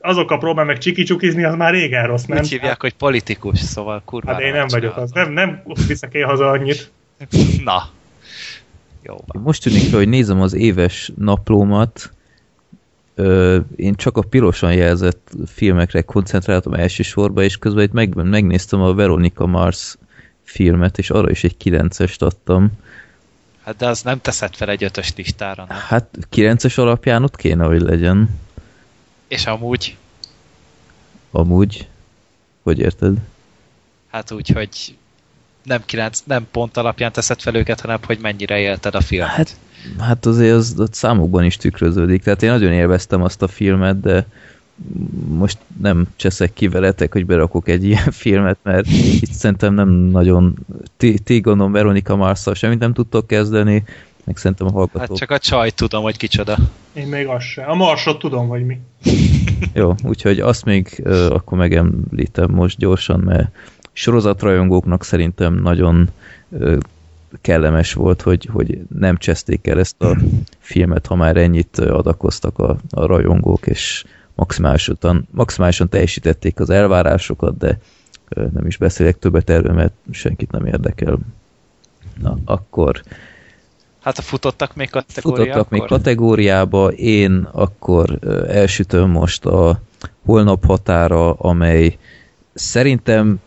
azokkal 0.00 0.38
próbál 0.38 0.64
meg 0.64 0.78
csiki 0.78 1.12
az 1.44 1.54
már 1.54 1.72
régen 1.72 2.06
rossz, 2.06 2.24
nem? 2.24 2.38
Úgy 2.38 2.48
hívják, 2.48 2.80
hogy 2.80 2.94
politikus, 2.94 3.58
szóval 3.58 4.02
kurva. 4.04 4.32
Hát 4.32 4.40
én 4.40 4.52
nem 4.52 4.66
vagyok 4.68 4.96
az. 4.96 5.10
Nem, 5.10 5.32
nem 5.32 5.62
viszek 5.86 6.14
én 6.14 6.24
haza 6.24 6.50
annyit. 6.50 6.90
Na. 7.64 7.88
Jó. 9.02 9.16
Most 9.26 9.62
tűnik 9.62 9.82
fel, 9.82 9.98
hogy 9.98 10.08
nézem 10.08 10.40
az 10.40 10.54
éves 10.54 11.12
naplómat, 11.16 12.10
Ö, 13.14 13.58
én 13.76 13.94
csak 13.94 14.16
a 14.16 14.22
pirosan 14.22 14.74
jelzett 14.74 15.30
filmekre 15.46 16.02
koncentráltam 16.02 16.74
elsősorban, 16.74 17.44
és 17.44 17.56
közben 17.56 17.84
itt 17.84 17.92
meg, 17.92 18.14
megnéztem 18.14 18.80
a 18.80 18.94
Veronica 18.94 19.46
Mars 19.46 19.96
filmet, 20.42 20.98
és 20.98 21.10
arra 21.10 21.30
is 21.30 21.44
egy 21.44 21.56
9-est 21.64 22.18
adtam. 22.18 22.70
Hát 23.64 23.76
de 23.76 23.86
az 23.86 24.02
nem 24.02 24.20
teszed 24.20 24.54
fel 24.56 24.68
egy 24.68 24.84
ötös 24.84 25.12
listára, 25.16 25.64
nem? 25.68 25.78
Hát 25.88 26.18
9-es 26.36 26.78
alapján 26.78 27.22
ott 27.22 27.36
kéne, 27.36 27.64
hogy 27.64 27.80
legyen. 27.80 28.30
És 29.30 29.46
amúgy? 29.46 29.96
Amúgy? 31.30 31.88
Hogy 32.62 32.78
érted? 32.78 33.16
Hát 34.10 34.30
úgy, 34.30 34.48
hogy 34.48 34.96
nem, 35.62 35.82
kilenc, 35.86 36.20
nem 36.24 36.46
pont 36.50 36.76
alapján 36.76 37.12
teszed 37.12 37.40
fel 37.40 37.54
őket, 37.54 37.80
hanem 37.80 37.98
hogy 38.06 38.18
mennyire 38.20 38.58
élted 38.58 38.94
a 38.94 39.00
filmet. 39.00 39.30
Hát, 39.30 39.56
hát 39.98 40.26
azért 40.26 40.54
az, 40.54 40.74
az 40.78 40.88
számokban 40.92 41.44
is 41.44 41.56
tükröződik. 41.56 42.22
Tehát 42.22 42.42
én 42.42 42.50
nagyon 42.50 42.72
élveztem 42.72 43.22
azt 43.22 43.42
a 43.42 43.48
filmet, 43.48 44.00
de 44.00 44.26
most 45.28 45.58
nem 45.80 46.06
cseszek 46.16 46.52
ki 46.52 46.68
veletek, 46.68 47.12
hogy 47.12 47.26
berakok 47.26 47.68
egy 47.68 47.84
ilyen 47.84 48.10
filmet, 48.22 48.58
mert 48.62 48.86
itt 49.20 49.32
szerintem 49.32 49.74
nem 49.74 49.88
nagyon 49.88 50.54
ti, 50.96 51.18
ti 51.18 51.40
gondolom 51.40 51.72
Veronika 51.72 52.16
Marszal 52.16 52.54
semmit 52.54 52.78
nem 52.78 52.92
tudtok 52.92 53.26
kezdeni, 53.26 53.84
meg 54.30 54.38
szerintem 54.38 54.66
a 54.66 54.70
hallgatók. 54.70 55.00
Hát 55.00 55.16
csak 55.16 55.30
a 55.30 55.38
csaj 55.38 55.70
tudom, 55.70 56.02
hogy 56.02 56.16
kicsoda. 56.16 56.56
Én 56.92 57.06
még 57.06 57.26
azt 57.26 57.44
sem. 57.44 57.70
A 57.70 57.74
marsot 57.74 58.18
tudom, 58.18 58.48
hogy 58.48 58.66
mi. 58.66 58.78
Jó, 59.72 59.94
úgyhogy 60.02 60.40
azt 60.40 60.64
még 60.64 61.02
uh, 61.04 61.26
akkor 61.30 61.58
megemlítem 61.58 62.50
most 62.50 62.78
gyorsan, 62.78 63.20
mert 63.20 63.50
sorozatrajongóknak 63.92 65.04
szerintem 65.04 65.54
nagyon 65.54 66.10
uh, 66.48 66.78
kellemes 67.40 67.92
volt, 67.92 68.22
hogy, 68.22 68.48
hogy 68.52 68.78
nem 68.98 69.16
cseszték 69.16 69.66
el 69.66 69.78
ezt 69.78 70.02
a 70.02 70.16
filmet, 70.58 71.06
ha 71.06 71.14
már 71.14 71.36
ennyit 71.36 71.78
adakoztak 71.78 72.58
a, 72.58 72.76
a 72.90 73.06
rajongók, 73.06 73.66
és 73.66 74.04
maximálisan, 74.34 75.28
maximálisan 75.30 75.88
teljesítették 75.88 76.60
az 76.60 76.70
elvárásokat, 76.70 77.58
de 77.58 77.78
nem 78.28 78.66
is 78.66 78.76
beszélek 78.76 79.18
többet 79.18 79.50
erről, 79.50 79.74
mert 79.74 79.92
senkit 80.10 80.50
nem 80.50 80.66
érdekel. 80.66 81.18
Na, 82.20 82.38
akkor 82.44 83.02
Hát 84.00 84.18
a 84.18 84.22
futottak 84.22 84.74
még 84.74 84.90
kategóriába? 84.90 85.44
Futottak 85.44 85.70
még 85.70 85.82
kategóriába, 85.82 86.88
én 86.92 87.48
akkor 87.52 88.18
elsütöm 88.48 89.10
most 89.10 89.44
a 89.44 89.80
holnap 90.24 90.64
határa, 90.64 91.32
amely 91.32 91.98
szerintem 92.54 93.40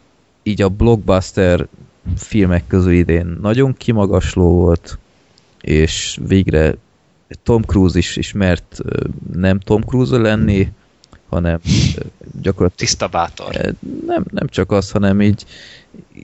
így 0.44 0.62
a 0.62 0.70
blockbuster 0.70 1.68
filmek 2.18 2.68
közül 2.68 2.94
idén 2.94 3.38
nagyon 3.42 3.74
kimagasló 3.78 4.50
volt, 4.50 4.98
és 5.62 6.20
végre 6.28 6.76
Tom 7.44 7.62
Cruise 7.62 7.98
is 7.98 8.16
ismert 8.16 8.78
nem 9.34 9.60
Tom 9.60 9.82
Cruise 9.82 10.18
lenni, 10.18 10.72
hanem 11.30 11.60
gyakorlatilag... 12.42 12.76
Tiszta 12.76 13.08
bátor. 13.08 13.76
Nem, 14.06 14.26
nem 14.32 14.48
csak 14.48 14.72
az, 14.72 14.92
hanem 14.92 15.22
így, 15.22 15.46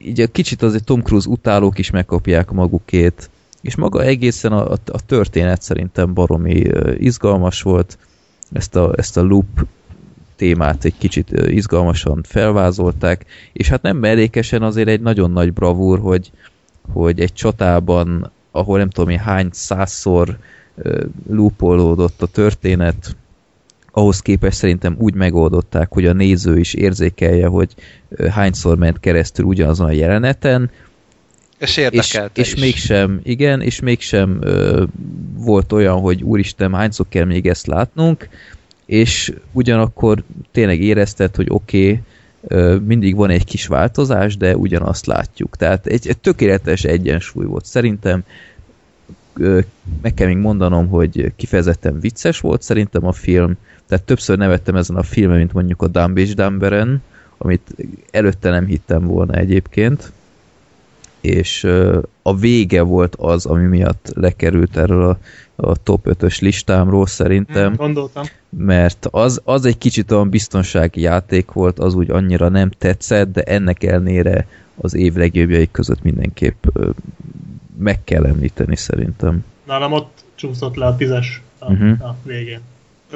így 0.02 0.22
egy 0.22 0.32
kicsit 0.32 0.62
azért 0.62 0.84
Tom 0.84 1.02
Cruise 1.02 1.30
utálók 1.30 1.78
is 1.80 1.90
megkapják 1.90 2.52
magukét, 2.52 3.30
és 3.62 3.76
maga 3.76 4.04
egészen 4.04 4.52
a, 4.52 4.72
a 4.72 5.06
történet 5.06 5.62
szerintem 5.62 6.14
baromi 6.14 6.64
izgalmas 6.98 7.62
volt, 7.62 7.98
ezt 8.52 8.76
a, 8.76 8.94
ezt 8.98 9.18
a 9.18 9.22
loop 9.22 9.68
témát 10.36 10.86
egy 10.86 10.98
kicsit 10.98 11.32
izgalmasan 11.32 12.24
felvázolták, 12.24 13.26
és 13.54 13.70
hát 13.70 13.82
nem 13.82 13.98
mellékesen 13.98 14.62
azért 14.62 14.88
egy 14.88 15.02
nagyon 15.02 15.32
nagy 15.32 15.54
bravúr, 15.54 16.00
hogy, 16.00 16.32
hogy 16.92 17.20
egy 17.20 17.34
csatában, 17.34 18.32
ahol 18.52 18.78
nem 18.78 18.90
tudom 18.90 19.10
én 19.10 19.20
hány 19.20 19.50
százszor 19.52 20.38
lúpolódott 21.30 22.22
a 22.22 22.28
történet, 22.28 23.16
ahhoz 23.92 24.20
képest 24.20 24.58
szerintem 24.58 24.96
úgy 24.98 25.14
megoldották, 25.14 25.92
hogy 25.92 26.06
a 26.06 26.14
néző 26.14 26.60
is 26.60 26.74
érzékelje, 26.74 27.48
hogy 27.48 27.76
hányszor 28.30 28.78
ment 28.78 29.00
keresztül 29.00 29.46
ugyanazon 29.46 29.88
a 29.88 29.92
jeleneten, 29.92 30.72
és 31.60 31.78
érdekelte 31.78 32.42
és, 32.42 32.54
és 32.54 32.60
mégsem, 32.62 33.20
igen, 33.24 33.62
és 33.62 33.80
mégsem 33.80 34.38
ö, 34.42 34.84
volt 35.34 35.72
olyan, 35.72 36.00
hogy 36.00 36.24
úristen, 36.24 36.74
hányszor 36.74 37.06
kell 37.10 37.26
még 37.26 37.48
ezt 37.48 37.68
látnunk, 37.68 38.30
és 38.86 39.34
ugyanakkor 39.52 40.24
tényleg 40.52 40.82
érezted, 40.82 41.36
hogy 41.36 41.48
oké, 41.50 42.02
okay, 42.42 42.78
mindig 42.86 43.16
van 43.16 43.30
egy 43.30 43.44
kis 43.44 43.68
változás, 43.68 44.38
de 44.38 44.58
ugyanazt 44.58 45.06
látjuk. 45.06 45.58
Tehát 45.58 45.86
egy, 45.86 46.08
egy 46.08 46.18
tökéletes 46.18 46.84
egyensúly 46.84 47.46
volt. 47.46 47.66
Szerintem 47.66 48.24
meg 50.02 50.14
kell 50.14 50.28
még 50.28 50.38
mondanom, 50.38 50.88
hogy 50.88 51.32
kifejezetten 51.36 52.00
vicces 52.00 52.40
volt 52.40 52.62
szerintem 52.62 53.06
a 53.06 53.12
film, 53.12 53.58
tehát 53.88 54.06
többször 54.06 54.38
nevettem 54.38 54.76
ezen 54.76 54.96
a 54.96 55.04
filmen, 55.04 55.38
mint 55.38 55.54
mondjuk 55.54 55.82
a 55.82 55.88
Dumb 55.88 56.18
és 56.18 56.34
Dumberen, 56.34 57.02
amit 57.38 57.76
előtte 58.12 58.50
nem 58.50 58.66
hittem 58.66 59.06
volna 59.06 59.34
egyébként 59.34 60.12
és 61.22 61.64
a 62.22 62.36
vége 62.36 62.82
volt 62.82 63.16
az, 63.16 63.46
ami 63.46 63.66
miatt 63.66 64.12
lekerült 64.16 64.78
erről 64.78 65.10
a, 65.10 65.18
a 65.56 65.84
top 65.84 66.08
5-ös 66.10 66.42
listámról 66.42 67.08
szerintem. 67.08 67.68
Hmm, 67.68 67.76
gondoltam. 67.76 68.26
Mert 68.50 69.08
az, 69.12 69.42
az 69.44 69.66
egy 69.66 69.78
kicsit 69.78 70.12
olyan 70.12 70.30
biztonsági 70.30 71.02
játék 71.02 71.52
volt, 71.52 71.80
az 71.80 71.94
úgy 71.96 72.12
annyira 72.12 72.50
nem 72.50 72.70
tetszett, 72.70 73.32
de 73.32 73.42
ennek 73.42 73.84
elnére 73.84 74.48
az 74.76 74.94
év 74.94 75.14
legjobbjai 75.14 75.72
között 75.72 76.04
mindenképp 76.04 76.66
meg 77.78 78.04
kell 78.04 78.26
említeni 78.26 78.76
szerintem. 78.76 79.46
Nálam 79.66 79.92
ott 79.92 80.24
csúszott 80.36 80.76
le 80.76 80.86
a 80.86 80.96
tízes 80.96 81.42
a, 81.60 81.72
uh-huh. 81.72 82.02
a 82.02 82.16
végén. 82.24 82.60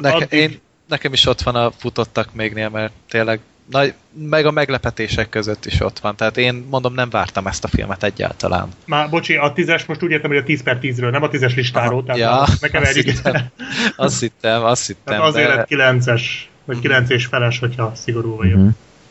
Neke, 0.01 0.15
addig... 0.15 0.40
én, 0.40 0.59
nekem 0.88 1.14
is 1.14 1.25
ott 1.25 1.41
van 1.41 1.56
a 1.56 1.72
futottak 1.72 2.33
mégnél, 2.33 2.69
mert 2.69 2.93
tényleg 3.09 3.40
nagy, 3.72 3.93
meg 4.14 4.45
a 4.45 4.51
meglepetések 4.51 5.30
között 5.30 5.66
is 5.66 5.80
ott 5.80 6.00
van. 6.00 6.16
Tehát 6.16 6.38
én 6.38 6.66
mondom, 6.69 6.93
nem 6.93 7.09
vártam 7.09 7.48
ezt 7.48 7.64
a 7.64 7.67
filmet 7.67 8.03
egyáltalán. 8.03 8.67
Már, 8.85 9.09
bocsi, 9.09 9.35
a 9.35 9.53
tízes 9.53 9.85
most 9.85 10.03
úgy 10.03 10.11
értem, 10.11 10.30
hogy 10.30 10.40
a 10.40 10.43
10 10.43 10.64
per 10.64 10.77
10-ről, 10.82 11.11
nem 11.11 11.24
a 11.24 11.30
tízes 11.30 11.56
listáról. 11.56 12.03
Aha, 12.08 12.17
tehát 12.17 12.50
ja, 12.50 12.56
ne 12.61 12.67
keverjük. 12.67 13.08
Azt 13.08 13.19
hittem, 13.24 13.51
azt 13.95 14.19
hittem. 14.19 14.64
Azt 14.64 14.88
hittem 14.88 15.03
tehát 15.03 15.24
azért 15.24 15.48
de... 15.48 15.56
lett 15.56 15.67
9-es, 16.03 16.22
vagy 16.66 16.80
9 16.80 17.09
és 17.09 17.25
feles, 17.25 17.59
hogyha 17.59 17.92
szigorú 17.95 18.35
vagyok. 18.35 18.59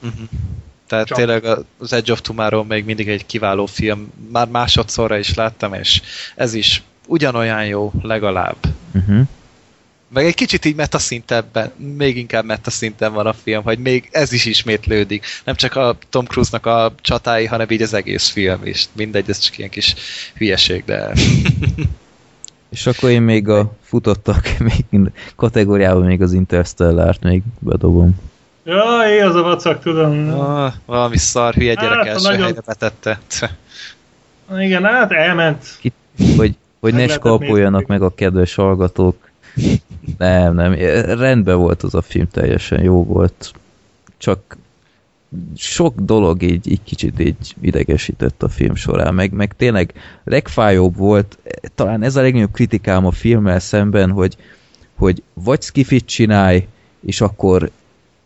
Uh-huh. 0.02 0.28
Tehát 0.86 1.06
Csak. 1.06 1.16
tényleg 1.16 1.44
az 1.78 1.92
Edge 1.92 2.12
of 2.12 2.20
Tomorrow 2.20 2.62
még 2.62 2.84
mindig 2.84 3.08
egy 3.08 3.26
kiváló 3.26 3.66
film. 3.66 4.12
Már 4.32 4.48
másodszorra 4.48 5.18
is 5.18 5.34
láttam, 5.34 5.74
és 5.74 6.02
ez 6.34 6.54
is 6.54 6.82
ugyanolyan 7.06 7.66
jó, 7.66 7.92
legalább. 8.02 8.56
Uh-huh. 8.94 9.26
Meg 10.12 10.24
egy 10.24 10.34
kicsit 10.34 10.64
így 10.64 10.74
metaszinten, 10.74 11.44
még 11.76 12.16
inkább 12.16 12.44
metaszinten 12.44 13.12
van 13.12 13.26
a 13.26 13.32
film, 13.32 13.62
hogy 13.62 13.78
még 13.78 14.08
ez 14.10 14.32
is 14.32 14.44
ismétlődik. 14.44 15.24
Nem 15.44 15.54
csak 15.54 15.76
a 15.76 15.96
Tom 16.10 16.24
Cruise-nak 16.24 16.66
a 16.66 16.94
csatái, 17.00 17.46
hanem 17.46 17.70
így 17.70 17.82
az 17.82 17.94
egész 17.94 18.28
film 18.28 18.60
is. 18.64 18.88
Mindegy, 18.92 19.30
ez 19.30 19.38
csak 19.38 19.58
ilyen 19.58 19.70
kis 19.70 19.94
hülyeség, 20.34 20.84
de... 20.84 21.12
És 22.70 22.86
akkor 22.86 23.10
én 23.10 23.22
még 23.22 23.48
a 23.48 23.72
futottak 23.82 24.48
még 24.90 25.10
kategóriában 25.36 26.04
még 26.04 26.22
az 26.22 26.32
Interstellárt 26.32 27.22
még 27.22 27.42
bedobom. 27.58 28.20
Jaj, 28.64 29.20
az 29.20 29.34
a 29.34 29.42
vacak, 29.42 29.82
tudom. 29.82 30.40
Ah, 30.40 30.72
valami 30.86 31.16
szar 31.16 31.54
hülye 31.54 31.74
gyerek 31.74 31.96
hát, 31.96 32.06
első 32.06 32.28
nagyon... 32.28 32.42
helyre 32.42 32.60
betette. 32.66 33.20
Igen, 34.58 34.84
hát 34.84 35.12
elment. 35.12 35.76
Ki, 35.80 35.92
hogy, 36.36 36.56
hogy 36.80 36.94
ne 36.94 37.08
skalpoljanak 37.08 37.86
meg 37.86 38.02
a 38.02 38.14
kedves 38.14 38.54
hallgatók. 38.54 39.30
Nem, 40.18 40.54
nem, 40.54 40.74
rendben 41.18 41.56
volt 41.56 41.82
az 41.82 41.94
a 41.94 42.02
film, 42.02 42.28
teljesen 42.28 42.82
jó 42.82 43.04
volt. 43.04 43.52
Csak 44.18 44.56
sok 45.56 46.00
dolog 46.00 46.42
így, 46.42 46.70
így 46.70 46.82
kicsit 46.84 47.20
így 47.20 47.54
idegesített 47.60 48.42
a 48.42 48.48
film 48.48 48.74
során, 48.74 49.14
meg, 49.14 49.32
meg 49.32 49.56
tényleg 49.56 49.94
legfájóbb 50.24 50.96
volt, 50.96 51.38
talán 51.74 52.02
ez 52.02 52.16
a 52.16 52.20
legnagyobb 52.20 52.52
kritikám 52.52 53.06
a 53.06 53.10
filmmel 53.10 53.58
szemben, 53.58 54.10
hogy, 54.10 54.36
hogy 54.94 55.22
vagy 55.32 55.62
skifit 55.62 56.06
csinálj, 56.06 56.66
és 57.06 57.20
akkor 57.20 57.70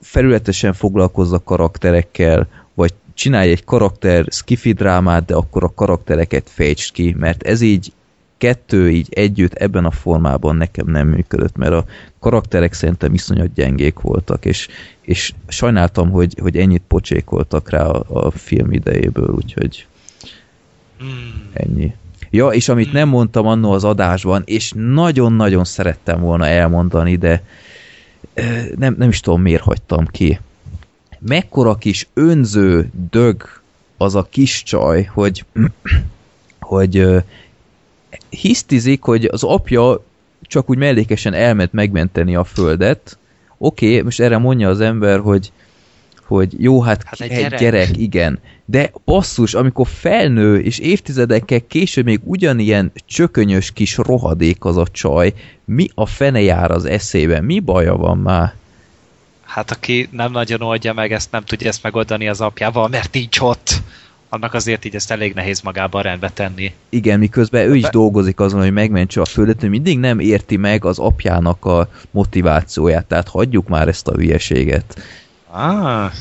felületesen 0.00 0.72
foglalkozz 0.72 1.32
a 1.32 1.42
karakterekkel, 1.44 2.48
vagy 2.74 2.94
csinálj 3.14 3.50
egy 3.50 3.64
karakter 3.64 4.26
skifi 4.30 4.72
drámát, 4.72 5.24
de 5.24 5.34
akkor 5.34 5.64
a 5.64 5.74
karaktereket 5.74 6.50
fejtsd 6.50 6.92
ki, 6.92 7.14
mert 7.18 7.42
ez 7.42 7.60
így 7.60 7.92
kettő 8.38 8.90
így 8.90 9.06
együtt 9.10 9.54
ebben 9.54 9.84
a 9.84 9.90
formában 9.90 10.56
nekem 10.56 10.86
nem 10.86 11.08
működött, 11.08 11.56
mert 11.56 11.72
a 11.72 11.84
karakterek 12.18 12.72
szerintem 12.72 13.14
iszonyat 13.14 13.52
gyengék 13.54 14.00
voltak, 14.00 14.44
és, 14.44 14.68
és 15.00 15.32
sajnáltam, 15.48 16.10
hogy, 16.10 16.36
hogy 16.40 16.56
ennyit 16.56 16.82
pocsékoltak 16.88 17.70
rá 17.70 17.84
a, 17.84 18.26
a 18.26 18.30
film 18.30 18.72
idejéből, 18.72 19.28
úgyhogy 19.28 19.86
hmm. 20.98 21.48
ennyi. 21.52 21.94
Ja, 22.30 22.48
és 22.48 22.68
amit 22.68 22.92
nem 22.92 23.08
mondtam 23.08 23.46
annó 23.46 23.72
az 23.72 23.84
adásban, 23.84 24.42
és 24.44 24.72
nagyon-nagyon 24.74 25.64
szerettem 25.64 26.20
volna 26.20 26.46
elmondani, 26.46 27.16
de 27.16 27.42
nem, 28.76 28.94
nem 28.98 29.08
is 29.08 29.20
tudom, 29.20 29.42
miért 29.42 29.62
hagytam 29.62 30.06
ki. 30.06 30.40
Mekkora 31.18 31.74
kis 31.74 32.08
önző 32.14 32.90
dög 33.10 33.42
az 33.96 34.14
a 34.14 34.26
kis 34.30 34.62
csaj, 34.62 35.04
hogy, 35.04 35.44
hogy 36.60 37.06
hisztizik, 38.28 39.02
hogy 39.02 39.24
az 39.24 39.42
apja 39.42 40.04
csak 40.42 40.70
úgy 40.70 40.78
mellékesen 40.78 41.32
elment 41.32 41.72
megmenteni 41.72 42.36
a 42.36 42.44
földet. 42.44 43.18
Oké, 43.58 43.90
okay, 43.90 44.02
most 44.02 44.20
erre 44.20 44.38
mondja 44.38 44.68
az 44.68 44.80
ember, 44.80 45.20
hogy 45.20 45.52
hogy 46.26 46.62
jó, 46.62 46.82
hát, 46.82 47.02
hát 47.04 47.20
egy, 47.20 47.30
egy 47.30 47.38
gyerek. 47.38 47.60
gyerek, 47.60 47.96
igen. 47.96 48.38
De 48.64 48.90
basszus, 49.04 49.54
amikor 49.54 49.86
felnő, 49.86 50.60
és 50.60 50.78
évtizedekkel 50.78 51.66
később 51.66 52.04
még 52.04 52.20
ugyanilyen 52.24 52.92
csökönyös 53.06 53.72
kis 53.72 53.96
rohadék 53.96 54.64
az 54.64 54.76
a 54.76 54.86
csaj, 54.92 55.32
mi 55.64 55.88
a 55.94 56.06
fene 56.06 56.40
jár 56.40 56.70
az 56.70 56.84
eszébe? 56.84 57.40
Mi 57.40 57.60
baja 57.60 57.96
van 57.96 58.18
már? 58.18 58.54
Hát 59.42 59.70
aki 59.70 60.08
nem 60.10 60.32
nagyon 60.32 60.62
oldja 60.62 60.92
meg, 60.92 61.12
ezt 61.12 61.30
nem 61.30 61.44
tudja 61.44 61.68
ezt 61.68 61.82
megoldani 61.82 62.28
az 62.28 62.40
apjával, 62.40 62.88
mert 62.88 63.12
nincs 63.12 63.40
ott 63.40 63.82
annak 64.28 64.54
azért 64.54 64.84
így 64.84 64.94
ezt 64.94 65.10
elég 65.10 65.34
nehéz 65.34 65.60
magában 65.60 66.02
rendbe 66.02 66.30
tenni. 66.30 66.72
Igen, 66.88 67.18
miközben 67.18 67.68
ő 67.68 67.76
is 67.76 67.88
dolgozik 67.88 68.40
azon, 68.40 68.60
hogy 68.60 68.72
megmentse 68.72 69.20
a 69.20 69.24
földet, 69.24 69.60
hogy 69.60 69.70
mindig 69.70 69.98
nem 69.98 70.18
érti 70.18 70.56
meg 70.56 70.84
az 70.84 70.98
apjának 70.98 71.64
a 71.64 71.88
motivációját, 72.10 73.04
tehát 73.04 73.28
hagyjuk 73.28 73.68
már 73.68 73.88
ezt 73.88 74.08
a 74.08 74.14
hülyeséget. 74.14 75.02
Ah, 75.50 76.12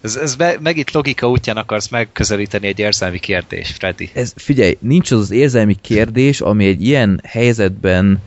ez, 0.00 0.16
ez 0.16 0.34
be, 0.34 0.56
meg 0.60 0.76
itt 0.76 0.90
logika 0.90 1.28
útján 1.28 1.56
akarsz 1.56 1.88
megközelíteni 1.88 2.66
egy 2.66 2.78
érzelmi 2.78 3.18
kérdés, 3.18 3.70
Freddy. 3.70 4.10
Ez, 4.12 4.32
figyelj, 4.36 4.76
nincs 4.80 5.10
az 5.10 5.18
az 5.18 5.30
érzelmi 5.30 5.76
kérdés, 5.80 6.40
ami 6.40 6.66
egy 6.66 6.84
ilyen 6.84 7.20
helyzetben 7.24 8.22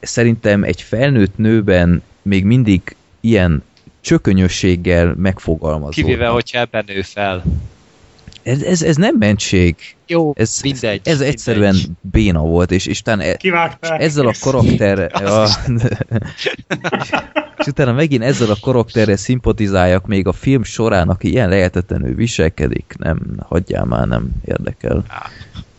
szerintem 0.00 0.62
egy 0.62 0.82
felnőtt 0.82 1.36
nőben 1.36 2.02
még 2.22 2.44
mindig 2.44 2.96
ilyen 3.20 3.62
csökönyösséggel 4.00 5.14
megfogalmazódnak. 5.16 6.04
Kivéve, 6.04 6.26
hogyha 6.26 6.58
ebben 6.58 6.84
nő 6.86 7.02
fel. 7.02 7.44
Ez, 8.48 8.62
ez, 8.62 8.82
ez 8.82 8.96
nem 8.96 9.16
mentség. 9.18 9.76
Jó, 10.06 10.32
ez, 10.36 10.60
mindegy. 10.62 11.00
Ez, 11.04 11.20
ez 11.20 11.20
egyszerűen 11.20 11.74
mindegy. 11.74 11.90
béna 12.00 12.40
volt, 12.40 12.70
és, 12.70 12.86
és 12.86 13.00
utána 13.00 13.22
e, 13.22 13.36
ezzel 13.80 14.26
a 14.26 14.34
karakterre... 14.40 15.10
ja, 15.20 15.46
és 17.58 17.66
utána 17.66 17.92
megint 17.92 18.22
ezzel 18.22 18.50
a 18.50 18.56
karakterre 18.60 19.16
szimpatizáljak 19.16 20.06
még 20.06 20.26
a 20.26 20.32
film 20.32 20.62
során, 20.62 21.08
aki 21.08 21.30
ilyen 21.30 21.48
lehetetlenül 21.48 22.14
viselkedik, 22.14 22.94
nem, 22.98 23.20
hagyjál 23.38 23.84
már, 23.84 24.06
nem 24.06 24.30
érdekel. 24.44 25.04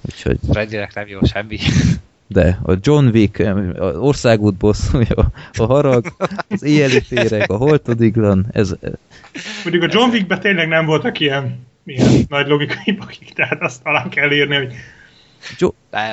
Úgyhogy... 0.01 0.39
Freddynek 0.49 0.93
nem 0.93 1.07
jó 1.07 1.19
semmi. 1.23 1.57
De 2.27 2.59
a 2.64 2.73
John 2.81 3.06
Wick, 3.06 3.39
az 3.80 3.95
országút 3.95 4.56
bosszúja, 4.56 5.31
a 5.57 5.65
harag, 5.65 6.06
az 6.49 6.64
éjjeli 6.64 7.01
féreg, 7.01 7.51
a 7.51 7.56
holtodiglan, 7.56 8.45
ez... 8.51 8.75
Mondjuk 9.64 9.83
a 9.83 9.88
John 9.91 10.09
Wickben 10.09 10.39
tényleg 10.39 10.67
nem 10.67 10.85
voltak 10.85 11.19
ilyen 11.19 11.67
milyen 11.89 12.25
nagy 12.27 12.47
logikai 12.47 12.91
bakik, 12.91 13.33
tehát 13.33 13.61
azt 13.61 13.83
talán 13.83 14.09
kell 14.09 14.31
írni, 14.31 14.55
hogy 14.55 14.73
jo 15.57 15.69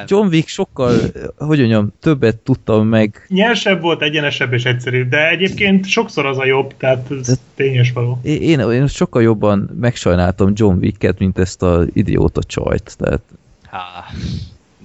John 0.07 0.27
Wick 0.27 0.49
sokkal, 0.49 0.99
hogy 1.37 1.59
mondjam, 1.59 1.93
többet 2.01 2.37
tudtam 2.37 2.87
meg. 2.87 3.27
Nyersebb 3.29 3.81
volt, 3.81 4.03
egyenesebb 4.03 4.53
és 4.53 4.65
egyszerűbb, 4.65 5.09
de 5.09 5.29
egyébként 5.29 5.87
sokszor 5.87 6.27
az 6.27 6.39
a 6.39 6.45
jobb, 6.45 6.75
tehát 6.77 7.11
ez 7.11 7.27
de 7.27 7.35
tényes 7.55 7.93
való. 7.93 8.21
Én, 8.23 8.61
én 8.61 8.87
sokkal 8.87 9.23
jobban 9.23 9.71
megsajnáltam 9.81 10.53
John 10.55 10.79
Wicket, 10.79 11.19
mint 11.19 11.39
ezt 11.39 11.63
az 11.63 11.87
idióta 11.93 12.43
csajt, 12.43 12.97
tehát... 12.99 13.23
Há. 13.71 14.05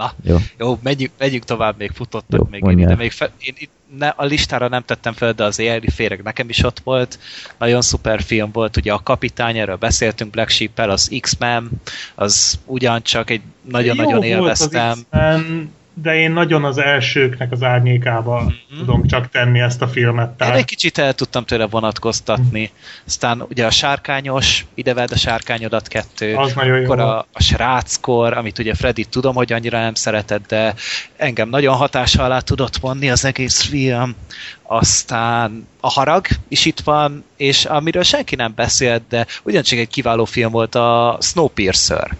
Na, 0.01 0.13
jó, 0.23 0.37
jó 0.57 0.79
megyünk, 0.83 1.11
megyünk 1.17 1.43
tovább, 1.43 1.77
még 1.77 1.91
futottak 1.93 2.39
jó, 2.39 2.47
még 2.49 2.79
én, 2.79 2.87
de 2.87 2.95
még 2.95 3.11
fel, 3.11 3.31
én 3.39 3.53
itt 3.57 3.71
ne, 3.97 4.07
a 4.07 4.25
listára 4.25 4.67
nem 4.67 4.83
tettem 4.85 5.13
fel, 5.13 5.33
de 5.33 5.43
az 5.43 5.59
éjjeli 5.59 5.89
féreg 5.89 6.23
nekem 6.23 6.49
is 6.49 6.63
ott 6.63 6.79
volt. 6.79 7.19
Nagyon 7.57 7.81
szuper 7.81 8.21
film 8.21 8.51
volt, 8.51 8.77
ugye 8.77 8.93
a 8.93 9.03
Kapitány, 9.03 9.57
erről 9.57 9.75
beszéltünk 9.75 10.31
Black 10.31 10.49
sheep 10.49 10.79
az 10.79 11.11
X-Men, 11.19 11.69
az 12.15 12.59
ugyancsak 12.65 13.29
egy 13.29 13.41
nagyon-nagyon 13.61 14.23
élveztem. 14.23 14.97
Volt 15.09 15.33
az 15.33 15.45
de 15.93 16.15
én 16.15 16.31
nagyon 16.31 16.63
az 16.63 16.77
elsőknek 16.77 17.51
az 17.51 17.63
árnyékába 17.63 18.41
mm-hmm. 18.41 18.79
tudom 18.79 19.07
csak 19.07 19.29
tenni 19.29 19.59
ezt 19.59 19.81
a 19.81 19.87
filmet. 19.87 20.29
Tehát... 20.29 20.53
Én 20.53 20.59
egy 20.59 20.65
kicsit 20.65 20.97
el 20.97 21.13
tudtam 21.13 21.45
tőle 21.45 21.67
vonatkoztatni. 21.67 22.71
Aztán 23.05 23.41
ugye 23.49 23.65
a 23.65 23.71
sárkányos, 23.71 24.65
ideved 24.73 25.11
a 25.11 25.17
sárkányodat 25.17 25.87
kettő. 25.87 26.35
Az 26.35 26.53
nagyon 26.53 26.77
jó. 26.77 26.83
Akkor 26.83 26.99
a, 26.99 27.17
a 27.17 27.41
sráckor, 27.41 28.33
amit 28.33 28.59
ugye 28.59 28.73
Freddy 28.73 29.03
tudom, 29.03 29.35
hogy 29.35 29.53
annyira 29.53 29.79
nem 29.79 29.93
szeretett, 29.93 30.47
de 30.47 30.73
engem 31.17 31.49
nagyon 31.49 31.75
hatással 31.75 32.25
alá 32.25 32.39
tudott 32.39 32.77
vonni 32.77 33.09
az 33.09 33.25
egész 33.25 33.61
film. 33.61 34.15
Aztán 34.63 35.67
a 35.79 35.89
harag 35.89 36.25
is 36.47 36.65
itt 36.65 36.79
van, 36.79 37.23
és 37.37 37.65
amiről 37.65 38.03
senki 38.03 38.35
nem 38.35 38.53
beszélt, 38.55 39.03
de 39.09 39.25
ugyancsak 39.43 39.79
egy 39.79 39.87
kiváló 39.87 40.25
film 40.25 40.51
volt 40.51 40.75
a 40.75 41.17
Snowpiercer. 41.21 42.15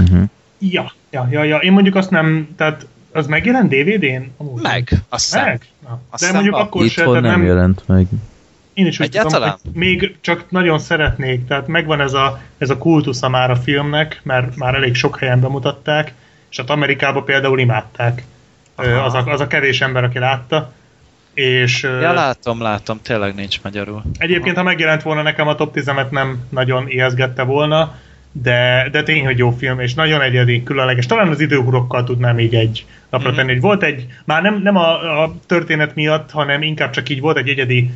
Mm-hmm. 0.00 0.22
Ja, 0.58 0.92
ja, 1.30 1.42
ja, 1.42 1.42
ja. 1.42 1.56
Én 1.56 1.72
mondjuk 1.72 1.94
azt 1.94 2.10
nem, 2.10 2.48
tehát 2.56 2.86
az 3.12 3.26
megjelent 3.26 3.68
DVD-n? 3.68 4.22
Amúgy 4.36 4.62
meg, 4.62 4.92
azt 5.08 5.34
Meg? 5.34 5.66
Na. 5.88 6.00
Azt 6.10 6.22
De 6.22 6.32
mondjuk 6.32 6.54
akkor 6.54 6.88
se, 6.88 7.04
nem, 7.04 7.22
nem 7.22 7.44
jelent 7.44 7.82
meg. 7.86 8.06
Én 8.72 8.86
is 8.86 9.00
úgy 9.00 9.10
tudom, 9.10 9.42
hogy 9.42 9.52
még 9.72 10.16
csak 10.20 10.50
nagyon 10.50 10.78
szeretnék, 10.78 11.46
tehát 11.46 11.66
megvan 11.66 12.00
ez 12.00 12.12
a, 12.12 12.40
ez 12.58 12.70
a 12.70 12.78
kultusza 12.78 13.28
már 13.28 13.50
a 13.50 13.56
filmnek, 13.56 14.20
mert 14.22 14.56
már 14.56 14.74
elég 14.74 14.94
sok 14.94 15.18
helyen 15.18 15.40
bemutatták, 15.40 16.12
és 16.50 16.56
hát 16.56 16.70
Amerikában 16.70 17.24
például 17.24 17.58
imádták. 17.58 18.24
Aha. 18.74 19.04
Az 19.04 19.14
a, 19.14 19.24
az 19.26 19.40
a 19.40 19.46
kevés 19.46 19.80
ember, 19.80 20.04
aki 20.04 20.18
látta. 20.18 20.72
És, 21.34 21.82
ja, 21.82 22.12
látom, 22.12 22.62
látom, 22.62 23.00
tényleg 23.02 23.34
nincs 23.34 23.62
magyarul. 23.62 24.02
Egyébként, 24.18 24.56
Aha. 24.56 24.64
ha 24.64 24.72
megjelent 24.72 25.02
volna 25.02 25.22
nekem 25.22 25.48
a 25.48 25.54
top 25.54 25.72
10 25.72 25.90
nem 26.10 26.46
nagyon 26.48 26.88
ijeszgette 26.88 27.42
volna, 27.42 27.94
de, 28.32 28.88
de 28.92 29.02
tény, 29.02 29.24
hogy 29.24 29.38
jó 29.38 29.50
film, 29.50 29.80
és 29.80 29.94
nagyon 29.94 30.20
egyedi, 30.20 30.62
különleges. 30.62 31.06
Talán 31.06 31.28
az 31.28 31.40
időhurokkal 31.40 32.04
tudnám 32.04 32.34
még 32.34 32.54
egy 32.54 32.86
napra 33.10 33.28
mm-hmm. 33.28 33.36
tenni, 33.36 33.52
hogy 33.52 33.60
volt 33.60 33.82
egy, 33.82 34.06
már 34.24 34.42
nem, 34.42 34.60
nem 34.62 34.76
a, 34.76 35.22
a 35.22 35.34
történet 35.46 35.94
miatt, 35.94 36.30
hanem 36.30 36.62
inkább 36.62 36.90
csak 36.90 37.08
így 37.08 37.20
volt 37.20 37.36
egy 37.36 37.48
egyedi 37.48 37.90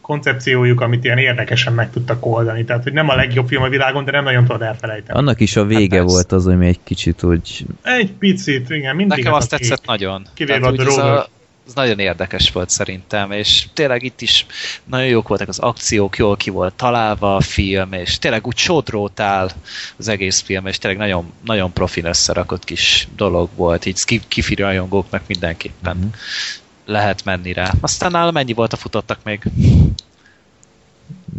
koncepciójuk, 0.00 0.80
amit 0.80 1.04
ilyen 1.04 1.18
érdekesen 1.18 1.72
meg 1.72 1.90
tudtak 1.90 2.26
oldani. 2.26 2.64
Tehát, 2.64 2.82
hogy 2.82 2.92
nem 2.92 3.08
a 3.08 3.14
legjobb 3.14 3.48
film 3.48 3.62
a 3.62 3.68
világon, 3.68 4.04
de 4.04 4.10
nem 4.10 4.24
nagyon 4.24 4.44
tudod 4.44 4.62
elfelejteni. 4.62 5.18
Annak 5.18 5.40
is 5.40 5.56
a 5.56 5.64
vége 5.64 5.98
hát 5.98 6.10
volt 6.10 6.32
az, 6.32 6.46
ami 6.46 6.66
egy 6.66 6.80
kicsit 6.84 7.22
úgy... 7.22 7.66
Egy 7.82 8.12
picit, 8.12 8.70
igen. 8.70 8.96
Mindig 8.96 9.16
Nekem 9.16 9.32
azt 9.32 9.50
tetszett 9.50 9.86
nagyon. 9.86 10.26
Kivéve 10.34 10.66
a 10.66 11.26
ez 11.66 11.74
nagyon 11.74 11.98
érdekes 11.98 12.50
volt 12.50 12.70
szerintem, 12.70 13.30
és 13.30 13.66
tényleg 13.72 14.02
itt 14.02 14.20
is 14.20 14.46
nagyon 14.84 15.06
jók 15.06 15.28
voltak 15.28 15.48
az 15.48 15.58
akciók, 15.58 16.16
jól 16.16 16.36
ki 16.36 16.50
volt 16.50 16.74
találva 16.74 17.36
a 17.36 17.40
film, 17.40 17.92
és 17.92 18.18
tényleg 18.18 18.46
úgy 18.46 18.56
sodrótál 18.56 19.50
az 19.96 20.08
egész 20.08 20.40
film, 20.40 20.66
és 20.66 20.78
tényleg 20.78 21.00
nagyon, 21.00 21.32
nagyon 21.44 21.72
profil 21.72 22.04
összerakott 22.04 22.64
kis 22.64 23.08
dolog 23.16 23.48
volt, 23.54 23.86
így 23.86 24.28
kifi 24.28 24.54
rajongóknak 24.54 25.22
mindenképpen. 25.26 25.96
Mm-hmm. 25.96 26.08
lehet 26.84 27.24
menni 27.24 27.52
rá. 27.52 27.72
Aztán 27.80 28.10
nálam 28.10 28.36
ennyi 28.36 28.52
volt 28.52 28.72
a 28.72 28.76
futottak 28.76 29.18
még. 29.24 29.42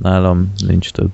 Nálam 0.02 0.54
nincs 0.68 0.92
több. 0.92 1.12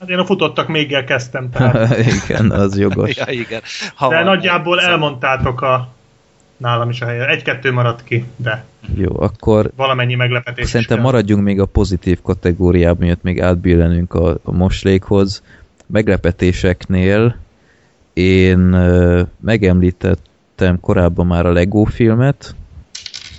Hát 0.00 0.08
én 0.08 0.18
a 0.18 0.24
futottak 0.24 0.68
még 0.68 1.04
kezdtem. 1.04 1.50
Tehát. 1.50 1.98
igen, 2.24 2.50
az 2.50 2.78
jogos. 2.78 3.16
ja, 3.26 3.26
igen. 3.28 3.62
Ha 3.94 4.08
de 4.08 4.22
nagyjából 4.22 4.80
elmondtátok 4.80 5.60
a 5.60 5.88
nálam 6.60 6.88
is 6.88 7.00
a 7.00 7.06
helye. 7.06 7.28
Egy-kettő 7.28 7.72
maradt 7.72 8.04
ki, 8.04 8.24
de 8.36 8.64
jó, 8.94 9.20
akkor 9.20 9.70
valamennyi 9.76 10.14
meglepetés 10.14 10.68
Szerintem 10.68 11.00
maradjunk 11.00 11.42
még 11.42 11.60
a 11.60 11.66
pozitív 11.66 12.22
kategóriában, 12.22 13.06
miatt 13.06 13.22
még 13.22 13.40
átbillenünk 13.40 14.14
a, 14.14 14.38
a 14.42 14.52
moslékhoz. 14.52 15.42
Meglepetéseknél 15.86 17.36
én 18.12 18.74
uh, 18.74 19.20
megemlítettem 19.40 20.80
korábban 20.80 21.26
már 21.26 21.46
a 21.46 21.52
Lego 21.52 21.84
filmet, 21.84 22.54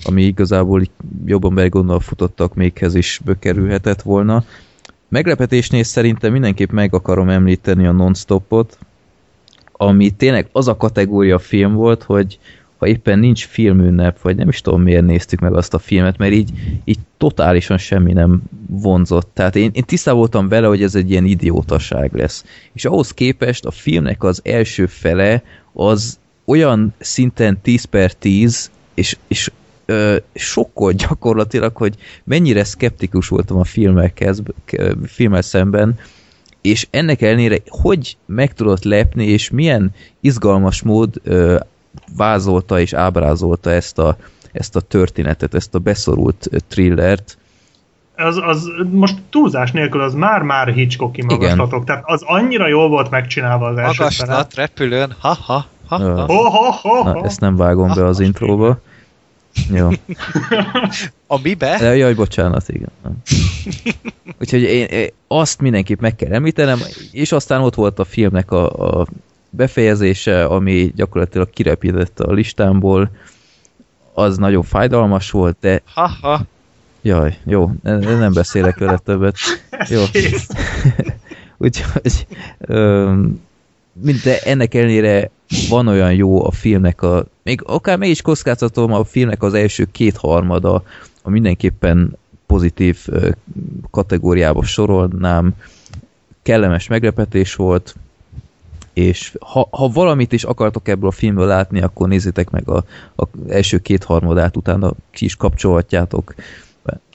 ami 0.04 0.24
igazából 0.24 0.82
jobban 1.26 1.56
belegondolva 1.56 2.02
futottak 2.02 2.56
méghez 2.56 2.96
is 2.96 3.22
bekerülhetett 3.26 4.02
volna. 4.02 4.44
Meglepetésnél 5.08 5.84
szerintem 5.84 6.32
mindenképp 6.32 6.72
meg 6.72 6.94
akarom 6.94 7.30
említeni 7.30 7.88
a 7.88 7.92
non-stopot, 7.92 8.78
ami 9.72 10.10
tényleg 10.10 10.50
az 10.52 10.68
a 10.68 10.78
kategória 10.78 11.40
film 11.40 11.74
volt, 11.74 12.04
hogy 12.04 12.40
ha 12.82 12.88
éppen 12.88 13.20
nincs 13.20 13.46
filmünnep, 13.46 14.22
vagy 14.22 14.36
nem 14.36 14.50
is 14.50 14.62
tudom 14.62 14.82
miért 14.82 15.06
néztük 15.06 15.40
meg 15.40 15.54
azt 15.54 15.74
a 15.74 15.80
filmet, 15.80 16.18
mert 16.18 16.32
így, 16.32 16.50
így 16.84 16.98
totálisan 17.18 17.78
semmi 17.78 18.14
nem 18.14 18.42
vonzott. 18.68 19.30
Tehát 19.34 19.56
én, 19.56 19.70
én 19.74 19.84
tisztában 19.84 20.20
voltam 20.20 20.48
vele, 20.48 20.68
hogy 20.68 20.84
ez 20.84 20.96
egy 20.96 21.12
ilyen 21.12 21.26
idiótaság 21.26 22.14
lesz. 22.14 22.46
És 22.74 22.86
ahhoz 22.86 23.12
képest 23.12 23.66
a 23.66 23.72
filmnek 23.72 24.24
az 24.24 24.42
első 24.44 24.86
fele 24.86 25.44
az 25.74 26.20
olyan 26.46 26.94
szinten 27.00 27.62
10 27.62 27.84
per 27.84 28.14
10, 28.14 28.72
és, 28.94 29.18
és 29.28 29.52
ö, 29.86 30.16
sokkolt 30.34 30.96
gyakorlatilag, 30.96 31.76
hogy 31.76 31.96
mennyire 32.24 32.64
szkeptikus 32.64 33.28
voltam 33.28 33.58
a 33.58 33.64
filmekhez, 33.64 34.42
filmmel 35.06 35.42
szemben, 35.42 36.00
és 36.62 36.88
ennek 36.90 37.22
ellenére 37.22 37.58
hogy 37.68 38.18
meg 38.26 38.54
tudott 38.54 38.84
lepni, 38.84 39.26
és 39.26 39.50
milyen 39.50 39.94
izgalmas 40.22 40.82
mód 40.82 41.16
ö, 41.24 41.58
vázolta 42.16 42.80
és 42.80 42.94
ábrázolta 42.94 43.72
ezt 43.72 44.00
a, 44.00 44.18
ezt 44.52 44.76
a 44.76 44.82
történetet, 44.82 45.54
ezt 45.54 45.76
a 45.76 45.80
beszorult 45.80 46.50
thrillert. 46.68 47.38
Az, 48.16 48.40
az 48.46 48.68
most 48.92 49.18
túlzás 49.30 49.72
nélkül 49.72 50.02
az 50.02 50.14
már-már 50.14 50.68
Hitchcocki 50.68 51.24
magaslatok, 51.24 51.86
tehát 51.86 52.04
az 52.06 52.22
annyira 52.26 52.68
jól 52.68 52.90
volt 52.90 53.10
megcsinálva 53.10 53.68
az 53.68 53.78
első 53.78 54.04
Magaslat, 54.04 54.54
repülőn, 54.54 55.16
ha-ha, 55.20 55.66
ha-ha. 55.88 56.26
Ha, 56.26 56.50
ha, 56.50 56.72
ha, 56.72 57.04
Na, 57.04 57.24
ezt 57.24 57.40
nem 57.40 57.56
vágom 57.56 57.92
be 57.96 58.06
az 58.06 58.20
intróba. 58.20 58.80
Jó. 59.72 59.90
A 61.28 61.40
mibe? 61.44 61.78
De, 61.80 61.96
jaj, 61.96 62.14
bocsánat, 62.14 62.70
igen. 62.70 62.92
Úgyhogy 64.40 64.62
én, 64.62 64.86
én 64.86 65.10
azt 65.28 65.62
mindenképp 65.62 66.00
meg 66.00 66.16
kell 66.16 66.34
említenem, 66.34 66.80
és 67.12 67.32
aztán 67.32 67.62
ott 67.62 67.76
volt 67.76 68.00
a 68.00 68.04
filmnek 68.04 68.52
a, 68.52 69.00
a 69.00 69.08
befejezése, 69.52 70.46
ami 70.46 70.92
gyakorlatilag 70.96 71.50
kirepítette 71.50 72.24
a 72.24 72.32
listámból, 72.32 73.10
az 74.14 74.38
nagyon 74.38 74.64
fájdalmas 74.64 75.32
volt, 75.32 75.58
de... 75.60 75.82
Ha-ha. 75.86 76.42
Jaj, 77.02 77.38
jó, 77.44 77.72
nem 77.82 78.34
beszélek 78.34 78.78
vele 78.78 78.98
többet. 78.98 79.36
Jó. 79.90 80.04
Úgyhogy 81.58 82.28
de 84.24 84.40
ennek 84.40 84.74
ellenére 84.74 85.30
van 85.70 85.88
olyan 85.88 86.14
jó 86.14 86.46
a 86.46 86.52
filmnek 86.52 87.02
a, 87.02 87.26
még 87.44 87.62
akár 87.66 87.98
meg 87.98 88.10
is 88.10 88.22
kockáztatom 88.22 88.94
a 88.94 89.04
filmnek 89.04 89.44
az 89.44 89.54
első 89.54 89.88
kétharmada, 89.92 90.84
a 91.22 91.30
mindenképpen 91.30 92.18
pozitív 92.46 93.08
kategóriába 93.92 94.64
sorolnám, 94.64 95.54
kellemes 96.42 96.88
meglepetés 96.88 97.56
volt, 97.56 97.96
és 98.94 99.38
ha, 99.40 99.68
ha 99.72 99.88
valamit 99.88 100.32
is 100.32 100.44
akartok 100.44 100.88
ebből 100.88 101.10
a 101.10 101.12
filmből 101.12 101.48
látni, 101.48 101.82
akkor 101.82 102.08
nézzétek 102.08 102.50
meg 102.50 102.70
a, 102.70 102.84
a 103.16 103.26
első 103.50 103.78
két-harmadát, 103.78 104.58
utána 104.58 104.92
ki 105.12 105.26
is 105.26 105.36
kapcsolhatjátok. 105.36 106.34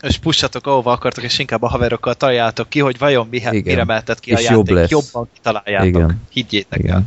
És 0.00 0.18
pussatok 0.18 0.66
ahova 0.66 0.92
akartok, 0.92 1.24
és 1.24 1.38
inkább 1.38 1.62
a 1.62 1.68
haverokkal 1.68 2.14
találjátok 2.14 2.68
ki, 2.68 2.80
hogy 2.80 2.98
vajon 2.98 3.26
mihe, 3.30 3.52
Igen. 3.52 3.72
mire 3.72 3.84
mehetett 3.84 4.20
ki 4.20 4.30
és 4.30 4.36
a 4.36 4.40
játék. 4.40 4.56
Jobb 4.56 4.68
lesz. 4.68 4.90
Jobban 4.90 5.28
kitaláljátok. 5.32 5.88
Igen. 5.88 6.20
Higgyétek 6.30 6.78
Igen. 6.78 6.94
el. 6.94 7.04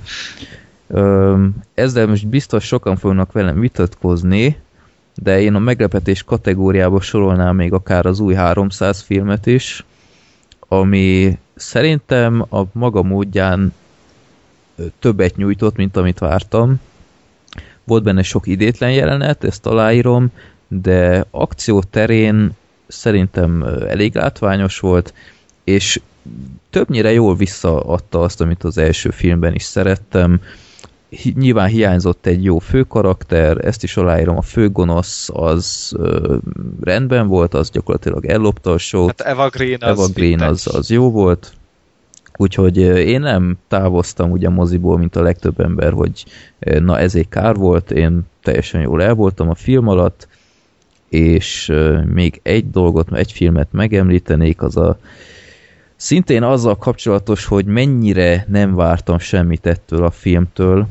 Ezzel 1.73 2.07
most 2.07 2.27
biztos 2.27 2.65
sokan 2.65 2.97
fognak 2.97 3.31
velem 3.31 3.59
vitatkozni, 3.59 4.57
de 5.15 5.41
én 5.41 5.55
a 5.55 5.59
meglepetés 5.59 6.23
kategóriába 6.23 7.01
sorolnám 7.01 7.55
még 7.55 7.73
akár 7.73 8.05
az 8.05 8.19
új 8.19 8.33
300 8.33 9.01
filmet 9.01 9.45
is, 9.45 9.85
ami 10.67 11.37
szerintem 11.55 12.45
a 12.49 12.61
maga 12.71 13.03
módján 13.03 13.73
többet 14.99 15.35
nyújtott, 15.35 15.75
mint 15.75 15.97
amit 15.97 16.19
vártam. 16.19 16.79
Volt 17.83 18.03
benne 18.03 18.23
sok 18.23 18.47
idétlen 18.47 18.91
jelenet, 18.91 19.43
ezt 19.43 19.65
aláírom, 19.65 20.31
de 20.67 21.25
akció 21.31 21.81
terén 21.81 22.51
szerintem 22.87 23.63
elég 23.87 24.15
látványos 24.15 24.79
volt, 24.79 25.13
és 25.63 26.01
többnyire 26.69 27.11
jól 27.11 27.35
visszaadta 27.35 28.21
azt, 28.21 28.41
amit 28.41 28.63
az 28.63 28.77
első 28.77 29.09
filmben 29.09 29.53
is 29.53 29.63
szerettem. 29.63 30.41
Nyilván 31.33 31.67
hiányzott 31.67 32.25
egy 32.25 32.43
jó 32.43 32.59
főkarakter, 32.59 33.65
ezt 33.65 33.83
is 33.83 33.97
aláírom, 33.97 34.37
a 34.37 34.41
főgonosz 34.41 35.29
az 35.33 35.93
ö, 35.97 36.37
rendben 36.81 37.27
volt, 37.27 37.53
az 37.53 37.69
gyakorlatilag 37.69 38.25
ellopta 38.25 38.71
a 38.71 38.77
show 38.77 39.05
Hát 39.05 39.21
Eva 39.21 39.49
Green, 39.49 39.79
Eva 39.81 40.01
az, 40.01 40.11
Green 40.11 40.39
az, 40.39 40.67
az 40.75 40.89
jó 40.89 41.11
volt, 41.11 41.53
Úgyhogy 42.41 42.77
én 42.77 43.19
nem 43.19 43.57
távoztam 43.67 44.31
ugye 44.31 44.47
a 44.47 44.51
moziból, 44.51 44.97
mint 44.97 45.15
a 45.15 45.21
legtöbb 45.21 45.59
ember, 45.59 45.91
hogy 45.91 46.25
na 46.59 46.99
ezért 46.99 47.29
kár 47.29 47.55
volt, 47.55 47.91
én 47.91 48.21
teljesen 48.43 48.81
jól 48.81 49.03
el 49.03 49.13
voltam 49.13 49.49
a 49.49 49.55
film 49.55 49.87
alatt, 49.87 50.27
és 51.09 51.73
még 52.05 52.39
egy 52.43 52.69
dolgot, 52.69 53.13
egy 53.13 53.31
filmet 53.31 53.67
megemlítenék, 53.71 54.61
az 54.61 54.77
a 54.77 54.99
szintén 55.95 56.43
azzal 56.43 56.77
kapcsolatos, 56.77 57.45
hogy 57.45 57.65
mennyire 57.65 58.45
nem 58.47 58.75
vártam 58.75 59.19
semmit 59.19 59.65
ettől 59.65 60.03
a 60.03 60.11
filmtől, 60.11 60.87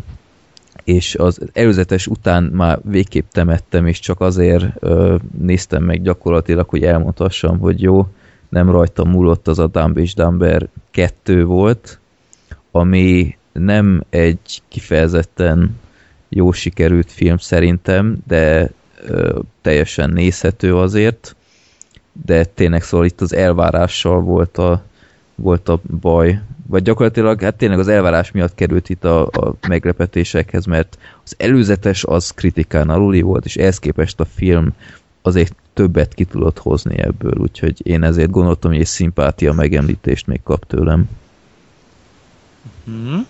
és 0.85 1.15
az 1.15 1.41
előzetes 1.53 2.07
után 2.07 2.43
már 2.43 2.79
végképp 2.83 3.29
temettem, 3.31 3.87
és 3.87 3.99
csak 3.99 4.21
azért 4.21 4.65
ö, 4.79 5.17
néztem 5.39 5.83
meg 5.83 6.03
gyakorlatilag, 6.03 6.69
hogy 6.69 6.85
elmondhassam, 6.85 7.59
hogy 7.59 7.83
jó, 7.83 8.07
nem 8.49 8.71
rajta 8.71 9.05
múlott, 9.05 9.49
az 9.49 9.59
a 9.59 9.67
Dumb 9.67 9.99
és 9.99 10.15
Dumber 10.15 10.69
2 10.91 11.45
volt, 11.45 11.99
ami 12.71 13.37
nem 13.53 14.03
egy 14.11 14.63
kifejezetten 14.69 15.77
jó 16.29 16.53
sikerült 16.53 17.13
film 17.13 17.37
szerintem, 17.37 18.17
de 18.27 18.71
ö, 19.07 19.39
teljesen 19.63 20.11
nézhető 20.11 20.77
azért, 20.77 21.37
de 22.25 22.45
tényleg 22.45 22.83
szóval 22.83 23.07
itt 23.07 23.21
az 23.21 23.33
elvárással 23.33 24.21
volt 24.21 24.59
a, 24.59 24.83
volt 25.35 25.69
a 25.69 25.81
baj, 26.01 26.41
vagy 26.67 26.83
gyakorlatilag 26.83 27.41
hát 27.41 27.57
tényleg 27.57 27.79
az 27.79 27.89
elvárás 27.89 28.31
miatt 28.31 28.55
került 28.55 28.89
itt 28.89 29.05
a, 29.05 29.27
a 29.27 29.55
meglepetésekhez, 29.69 30.65
mert 30.65 30.99
az 31.25 31.35
előzetes 31.39 32.05
az 32.05 32.31
kritikán 32.31 32.91
aluli 32.91 33.21
volt, 33.21 33.45
és 33.45 33.57
ehhez 33.57 33.79
képest 33.79 34.21
a 34.21 34.25
film 34.25 34.75
azért 35.23 35.55
többet 35.79 36.15
ki 36.15 36.25
tudott 36.25 36.59
hozni 36.59 36.99
ebből, 36.99 37.33
úgyhogy 37.37 37.87
én 37.87 38.03
ezért 38.03 38.31
gondoltam, 38.31 38.71
hogy 38.71 38.81
egy 38.81 38.87
szimpátia 38.87 39.53
megemlítést 39.53 40.27
még 40.27 40.43
kap 40.43 40.67
tőlem. 40.67 41.09
Hmm. 42.85 43.27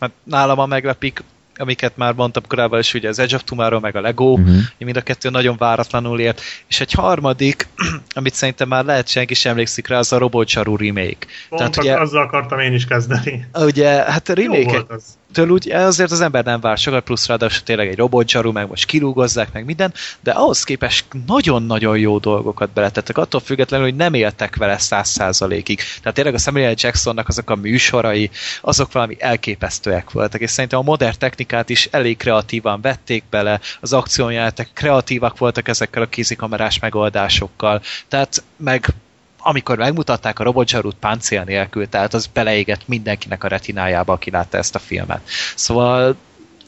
Hát 0.00 0.10
nálam 0.22 0.58
a 0.58 0.66
meglepik, 0.66 1.22
amiket 1.56 1.96
már 1.96 2.14
mondtam 2.14 2.42
korábban 2.46 2.78
is, 2.78 2.94
ugye 2.94 3.08
az 3.08 3.18
Edge 3.18 3.34
of 3.34 3.44
Tomorrow, 3.44 3.80
meg 3.80 3.96
a 3.96 4.00
Lego, 4.00 4.32
uh-huh. 4.32 4.56
mind 4.78 4.96
a 4.96 5.00
kettő 5.00 5.30
nagyon 5.30 5.56
váratlanul 5.56 6.20
ért. 6.20 6.40
És 6.68 6.80
egy 6.80 6.92
harmadik, 6.92 7.68
amit 8.18 8.34
szerintem 8.34 8.68
már 8.68 8.84
lehet 8.84 9.08
senki 9.08 9.34
sem 9.34 9.50
emlékszik 9.50 9.86
rá, 9.86 9.98
az 9.98 10.12
a 10.12 10.18
Robot 10.18 10.48
Charu 10.48 10.76
remake. 10.76 11.26
Pont 11.48 11.60
Tehát, 11.60 11.76
ugye, 11.76 12.00
azzal 12.00 12.22
akartam 12.22 12.58
én 12.58 12.72
is 12.72 12.84
kezdeni. 12.84 13.46
Ugye, 13.54 13.88
hát 13.88 14.28
a 14.28 14.34
remake 14.34 14.84
től 15.32 15.48
úgy 15.48 15.70
azért 15.70 16.10
az 16.10 16.20
ember 16.20 16.44
nem 16.44 16.60
vár 16.60 16.78
sokat, 16.78 17.04
plusz 17.04 17.26
ráadásul 17.26 17.62
tényleg 17.62 17.88
egy 17.88 17.96
robotcsaru, 17.96 18.52
meg 18.52 18.68
most 18.68 18.86
kirúgozzák, 18.86 19.52
meg 19.52 19.64
minden, 19.64 19.92
de 20.20 20.30
ahhoz 20.30 20.64
képest 20.64 21.04
nagyon-nagyon 21.26 21.98
jó 21.98 22.18
dolgokat 22.18 22.70
beletettek, 22.70 23.18
attól 23.18 23.40
függetlenül, 23.40 23.86
hogy 23.86 23.96
nem 23.96 24.14
éltek 24.14 24.56
vele 24.56 24.78
száz 24.78 25.08
százalékig. 25.08 25.80
Tehát 26.00 26.14
tényleg 26.14 26.34
a 26.34 26.38
Samuel 26.38 26.74
Jacksonnak 26.76 27.28
azok 27.28 27.50
a 27.50 27.54
műsorai, 27.54 28.30
azok 28.60 28.92
valami 28.92 29.16
elképesztőek 29.18 30.10
voltak, 30.10 30.40
és 30.40 30.50
szerintem 30.50 30.78
a 30.78 30.82
modern 30.82 31.18
technikát 31.18 31.68
is 31.68 31.88
elég 31.90 32.16
kreatívan 32.16 32.80
vették 32.80 33.24
bele, 33.30 33.60
az 33.80 33.92
akciójátek 33.92 34.68
kreatívak 34.74 35.38
voltak 35.38 35.68
ezekkel 35.68 36.02
a 36.02 36.08
kézikamerás 36.08 36.78
megoldásokkal, 36.78 37.82
tehát 38.08 38.42
meg 38.56 38.94
amikor 39.42 39.76
megmutatták 39.76 40.38
a 40.38 40.42
robotzsarút 40.42 40.96
páncél 41.00 41.42
nélkül, 41.44 41.88
tehát 41.88 42.14
az 42.14 42.26
beleégett 42.26 42.88
mindenkinek 42.88 43.44
a 43.44 43.48
retinájába, 43.48 44.12
aki 44.12 44.30
látta 44.30 44.58
ezt 44.58 44.74
a 44.74 44.78
filmet. 44.78 45.20
Szóval 45.54 46.16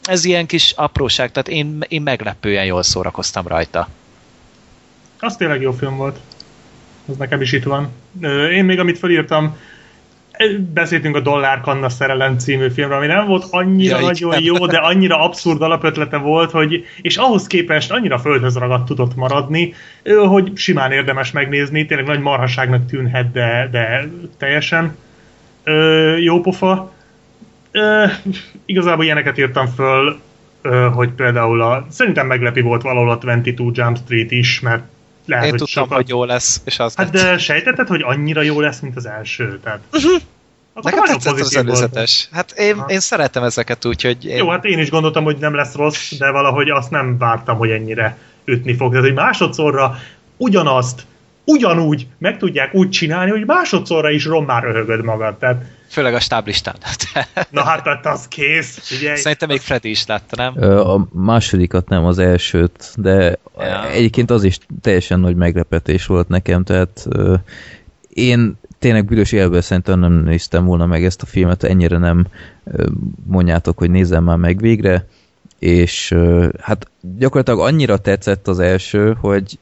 ez 0.03 0.25
ilyen 0.25 0.45
kis 0.45 0.71
apróság, 0.71 1.31
tehát 1.31 1.47
én, 1.47 1.83
én 1.87 2.01
meglepően 2.01 2.65
jól 2.65 2.83
szórakoztam 2.83 3.47
rajta. 3.47 3.87
Az 5.19 5.35
tényleg 5.35 5.61
jó 5.61 5.71
film 5.71 5.95
volt. 5.95 6.19
Az 7.07 7.17
nekem 7.17 7.41
is 7.41 7.51
itt 7.51 7.63
van. 7.63 7.89
Én 8.51 8.65
még 8.65 8.79
amit 8.79 8.97
felírtam, 8.97 9.57
beszéltünk 10.73 11.15
a 11.15 11.19
Dollár 11.19 11.61
Kanna 11.61 11.89
Szerelem 11.89 12.37
című 12.37 12.69
filmről, 12.69 12.97
ami 12.97 13.07
nem 13.07 13.27
volt 13.27 13.45
annyira 13.49 13.99
ja, 13.99 14.05
nagyon 14.05 14.41
jó, 14.41 14.65
de 14.65 14.77
annyira 14.77 15.19
abszurd 15.19 15.61
alapötlete 15.61 16.17
volt, 16.17 16.51
hogy, 16.51 16.85
és 17.01 17.17
ahhoz 17.17 17.47
képest 17.47 17.91
annyira 17.91 18.19
földhöz 18.19 18.57
ragadt 18.57 18.85
tudott 18.85 19.15
maradni, 19.15 19.73
hogy 20.27 20.51
simán 20.55 20.91
érdemes 20.91 21.31
megnézni, 21.31 21.85
tényleg 21.85 22.07
nagy 22.07 22.19
marhaságnak 22.19 22.85
tűnhet, 22.85 23.31
de, 23.31 23.67
de 23.71 24.09
teljesen 24.37 24.97
ö, 25.63 26.17
jó 26.17 26.41
pofa. 26.41 26.93
Ö, 27.71 28.05
igazából 28.65 29.03
ilyeneket 29.03 29.37
írtam 29.37 29.67
föl, 29.67 30.19
ö, 30.61 30.89
hogy 30.93 31.09
például 31.09 31.61
a, 31.61 31.87
szerintem 31.89 32.27
meglepi 32.27 32.61
volt 32.61 32.81
valahol 32.81 33.09
a 33.09 33.15
22 33.15 33.71
Jump 33.73 33.97
Street 33.97 34.31
is, 34.31 34.59
mert 34.59 34.83
lehet, 35.25 35.43
Én 35.43 35.49
hogy 35.49 35.59
tudtam, 35.59 35.83
sokat... 35.83 35.97
hogy 35.97 36.09
jó 36.09 36.23
lesz, 36.23 36.61
és 36.65 36.79
az 36.79 36.95
Hát 36.95 37.09
de 37.09 37.37
sejtetted, 37.37 37.87
hogy 37.87 38.01
annyira 38.01 38.41
jó 38.41 38.59
lesz, 38.59 38.79
mint 38.79 38.95
az 38.95 39.05
első? 39.05 39.59
Tehát... 39.63 39.79
Uh-huh. 39.93 40.21
Nekem 40.81 41.03
tetszett 41.03 41.39
az 41.39 41.55
előzetes. 41.55 42.27
Hát 42.31 42.51
én, 42.51 42.83
én 42.87 42.99
szeretem 42.99 43.43
ezeket 43.43 43.85
úgy, 43.85 44.01
hogy... 44.01 44.25
Én... 44.25 44.37
Jó, 44.37 44.49
hát 44.49 44.65
én 44.65 44.79
is 44.79 44.89
gondoltam, 44.89 45.23
hogy 45.23 45.37
nem 45.37 45.55
lesz 45.55 45.75
rossz, 45.75 46.13
de 46.17 46.31
valahogy 46.31 46.69
azt 46.69 46.89
nem 46.89 47.17
vártam, 47.17 47.57
hogy 47.57 47.69
ennyire 47.69 48.17
ütni 48.45 48.75
fog. 48.75 48.91
Tehát, 48.91 49.05
hogy 49.05 49.15
másodszorra 49.15 49.97
ugyanazt, 50.37 51.05
ugyanúgy 51.43 52.07
meg 52.17 52.37
tudják 52.37 52.73
úgy 52.73 52.89
csinálni, 52.89 53.31
hogy 53.31 53.45
másodszorra 53.45 54.09
is 54.09 54.25
rommá 54.25 54.59
röhögöd 54.59 55.03
magad. 55.03 55.37
Tehát 55.37 55.63
Főleg 55.93 56.13
a 56.13 56.19
stáblistán. 56.19 56.75
Na 57.49 57.63
hát, 57.63 57.87
hát 57.87 58.05
az 58.05 58.27
kész. 58.27 58.91
Ugye? 58.97 59.15
Szerintem 59.15 59.49
még 59.49 59.59
Freddy 59.59 59.89
is 59.89 60.05
látta, 60.05 60.51
nem? 60.53 60.77
A 60.87 61.07
másodikat 61.11 61.89
nem, 61.89 62.05
az 62.05 62.19
elsőt, 62.19 62.93
de 62.95 63.37
ja. 63.57 63.89
egyébként 63.89 64.31
az 64.31 64.43
is 64.43 64.57
teljesen 64.81 65.19
nagy 65.19 65.35
meglepetés 65.35 66.05
volt 66.05 66.27
nekem, 66.27 66.63
tehát 66.63 67.07
én 68.09 68.57
tényleg 68.79 69.05
büdös 69.05 69.31
élből 69.31 69.61
szerintem 69.61 69.99
nem 69.99 70.13
néztem 70.13 70.65
volna 70.65 70.85
meg 70.85 71.05
ezt 71.05 71.21
a 71.21 71.25
filmet, 71.25 71.63
ennyire 71.63 71.97
nem 71.97 72.27
mondjátok, 73.25 73.77
hogy 73.77 73.89
nézzem 73.89 74.23
már 74.23 74.37
meg 74.37 74.59
végre, 74.59 75.07
és 75.59 76.15
hát 76.59 76.87
gyakorlatilag 77.17 77.59
annyira 77.59 77.97
tetszett 77.97 78.47
az 78.47 78.59
első, 78.59 79.17
hogy 79.19 79.59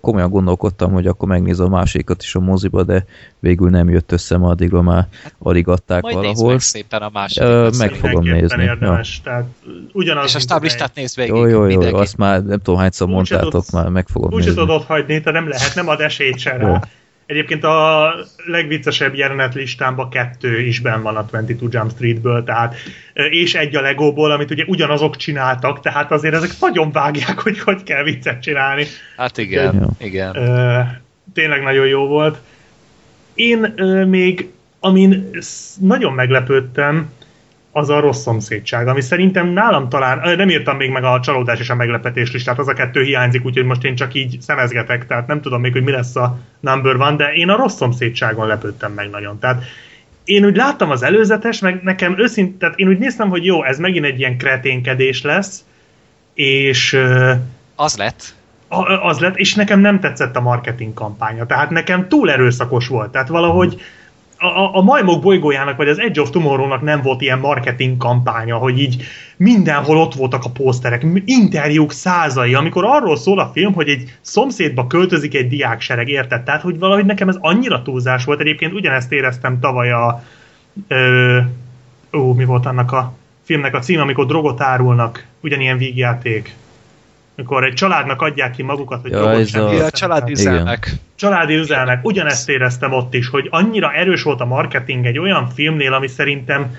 komolyan 0.00 0.30
gondolkodtam, 0.30 0.92
hogy 0.92 1.06
akkor 1.06 1.28
megnézem 1.28 1.66
a 1.66 1.68
másikat 1.68 2.22
is 2.22 2.34
a 2.34 2.40
moziba, 2.40 2.82
de 2.82 3.04
végül 3.38 3.70
nem 3.70 3.88
jött 3.88 4.12
össze, 4.12 4.36
ma 4.36 4.48
addigra 4.48 4.82
már 4.82 5.06
alig 5.38 5.68
adták 5.68 6.02
majd 6.02 6.14
valahol. 6.14 6.46
Majd 6.46 6.60
szépen 6.60 7.02
a 7.02 7.10
másikat. 7.12 7.76
meg 7.76 7.92
fogom 7.92 8.24
nézni. 8.24 8.62
Érdemes, 8.62 9.20
ja. 9.24 9.30
tehát 9.30 9.44
ugyanaz, 9.92 10.24
És 10.24 10.34
a 10.34 10.38
stáblistát 10.38 10.94
nézd 10.94 11.16
végig. 11.16 11.34
Jó, 11.34 11.46
jó, 11.46 11.60
jó, 11.60 11.66
mindenki. 11.66 12.00
azt 12.00 12.16
már 12.16 12.42
nem 12.42 12.58
tudom 12.58 12.80
hányszor 12.80 13.08
mondtátok, 13.08 13.70
már 13.70 13.88
meg 13.88 14.08
fogom 14.08 14.32
úgy 14.32 14.36
nézni. 14.36 14.50
Úgy 14.50 14.66
tudod 14.66 14.82
hagyni, 14.82 15.20
te 15.20 15.30
nem 15.30 15.48
lehet, 15.48 15.74
nem 15.74 15.88
ad 15.88 16.00
esélyt 16.00 16.38
se 16.38 16.56
rá. 16.56 16.80
Egyébként 17.26 17.64
a 17.64 18.14
legviccesebb 18.46 19.14
jelenet 19.14 19.54
listámban 19.54 20.10
kettő 20.10 20.60
is 20.60 20.80
ben 20.80 21.02
van 21.02 21.16
a 21.16 21.20
22 21.20 21.68
Jump 21.70 21.90
Streetből, 21.90 22.44
tehát, 22.44 22.74
és 23.12 23.54
egy 23.54 23.76
a 23.76 23.80
Legóból, 23.80 24.30
amit 24.30 24.50
ugye 24.50 24.64
ugyanazok 24.66 25.16
csináltak, 25.16 25.80
tehát 25.80 26.12
azért 26.12 26.34
ezek 26.34 26.50
nagyon 26.60 26.92
vágják, 26.92 27.38
hogy 27.38 27.60
hogy 27.60 27.82
kell 27.82 28.02
viccet 28.02 28.42
csinálni. 28.42 28.86
Hát 29.16 29.38
igen, 29.38 29.78
De, 29.78 30.06
igen. 30.06 30.36
Tényleg 31.34 31.62
nagyon 31.62 31.86
jó 31.86 32.06
volt. 32.06 32.38
Én 33.34 33.58
még, 34.08 34.50
amin 34.80 35.30
nagyon 35.80 36.12
meglepődtem, 36.12 37.10
az 37.76 37.90
a 37.90 38.00
rossz 38.00 38.20
szomszédság, 38.20 38.88
ami 38.88 39.00
szerintem 39.00 39.48
nálam 39.48 39.88
talán, 39.88 40.36
nem 40.36 40.50
írtam 40.50 40.76
még 40.76 40.90
meg 40.90 41.04
a 41.04 41.20
csalódás 41.20 41.60
és 41.60 41.70
a 41.70 41.74
meglepetés 41.74 42.32
listát, 42.32 42.58
az 42.58 42.68
a 42.68 42.72
kettő 42.72 43.02
hiányzik, 43.02 43.44
úgyhogy 43.44 43.64
most 43.64 43.84
én 43.84 43.94
csak 43.94 44.14
így 44.14 44.40
szemezgetek, 44.40 45.06
tehát 45.06 45.26
nem 45.26 45.40
tudom 45.40 45.60
még, 45.60 45.72
hogy 45.72 45.82
mi 45.82 45.90
lesz 45.90 46.16
a 46.16 46.38
number 46.60 46.94
one, 46.94 47.16
de 47.16 47.32
én 47.32 47.48
a 47.48 47.56
rossz 47.56 47.76
szomszédságon 47.76 48.46
lepődtem 48.46 48.92
meg 48.92 49.10
nagyon. 49.10 49.38
Tehát 49.38 49.62
én 50.24 50.44
úgy 50.44 50.56
láttam 50.56 50.90
az 50.90 51.02
előzetes, 51.02 51.60
meg 51.60 51.82
nekem 51.82 52.18
őszint, 52.18 52.58
tehát 52.58 52.78
én 52.78 52.88
úgy 52.88 52.98
néztem, 52.98 53.28
hogy 53.28 53.44
jó, 53.44 53.64
ez 53.64 53.78
megint 53.78 54.04
egy 54.04 54.18
ilyen 54.18 54.38
kreténkedés 54.38 55.22
lesz, 55.22 55.64
és... 56.34 56.98
Az 57.74 57.96
lett. 57.96 58.34
Az 59.02 59.18
lett, 59.18 59.36
és 59.36 59.54
nekem 59.54 59.80
nem 59.80 60.00
tetszett 60.00 60.36
a 60.36 60.40
marketing 60.40 60.94
kampánya, 60.94 61.46
tehát 61.46 61.70
nekem 61.70 62.08
túl 62.08 62.30
erőszakos 62.30 62.88
volt, 62.88 63.10
tehát 63.10 63.28
valahogy 63.28 63.80
a, 64.38 64.76
a 64.78 64.82
majmok 64.82 65.22
bolygójának, 65.22 65.76
vagy 65.76 65.88
az 65.88 66.00
Edge 66.00 66.20
of 66.20 66.30
Tomorrow-nak 66.30 66.82
nem 66.82 67.02
volt 67.02 67.20
ilyen 67.20 67.38
marketing 67.38 67.96
kampánya, 67.96 68.56
hogy 68.56 68.80
így 68.80 69.02
mindenhol 69.36 69.96
ott 69.96 70.14
voltak 70.14 70.44
a 70.44 70.50
pószterek, 70.50 71.06
interjúk 71.24 71.92
százai, 71.92 72.54
amikor 72.54 72.84
arról 72.84 73.16
szól 73.16 73.38
a 73.38 73.50
film, 73.52 73.72
hogy 73.72 73.88
egy 73.88 74.18
szomszédba 74.20 74.86
költözik 74.86 75.34
egy 75.34 75.48
diáksereg, 75.48 76.08
érted? 76.08 76.42
Tehát, 76.42 76.62
hogy 76.62 76.78
valahogy 76.78 77.04
nekem 77.04 77.28
ez 77.28 77.36
annyira 77.40 77.82
túlzás 77.82 78.24
volt, 78.24 78.40
egyébként 78.40 78.72
ugyanezt 78.72 79.12
éreztem 79.12 79.60
tavaly 79.60 79.92
a 79.92 80.22
ö, 80.88 81.38
ó, 82.12 82.32
mi 82.32 82.44
volt 82.44 82.66
annak 82.66 82.92
a 82.92 83.12
filmnek 83.42 83.74
a 83.74 83.78
cím, 83.78 84.00
amikor 84.00 84.26
drogot 84.26 84.60
árulnak, 84.60 85.26
ugyanilyen 85.40 85.78
vígjáték 85.78 86.54
mikor 87.34 87.64
egy 87.64 87.72
családnak 87.72 88.22
adják 88.22 88.50
ki 88.50 88.62
magukat, 88.62 89.00
hogy 89.00 89.10
ja, 89.10 89.30
ez 89.30 89.54
a... 89.54 89.84
a 89.84 89.90
családi 89.90 90.32
üzelmek. 90.32 90.90
Családi 91.14 91.54
üzelmek. 91.54 92.04
Ugyanezt 92.04 92.48
éreztem 92.48 92.92
ott 92.92 93.14
is, 93.14 93.28
hogy 93.28 93.48
annyira 93.50 93.92
erős 93.92 94.22
volt 94.22 94.40
a 94.40 94.44
marketing 94.44 95.06
egy 95.06 95.18
olyan 95.18 95.48
filmnél, 95.48 95.92
ami 95.92 96.08
szerintem 96.08 96.76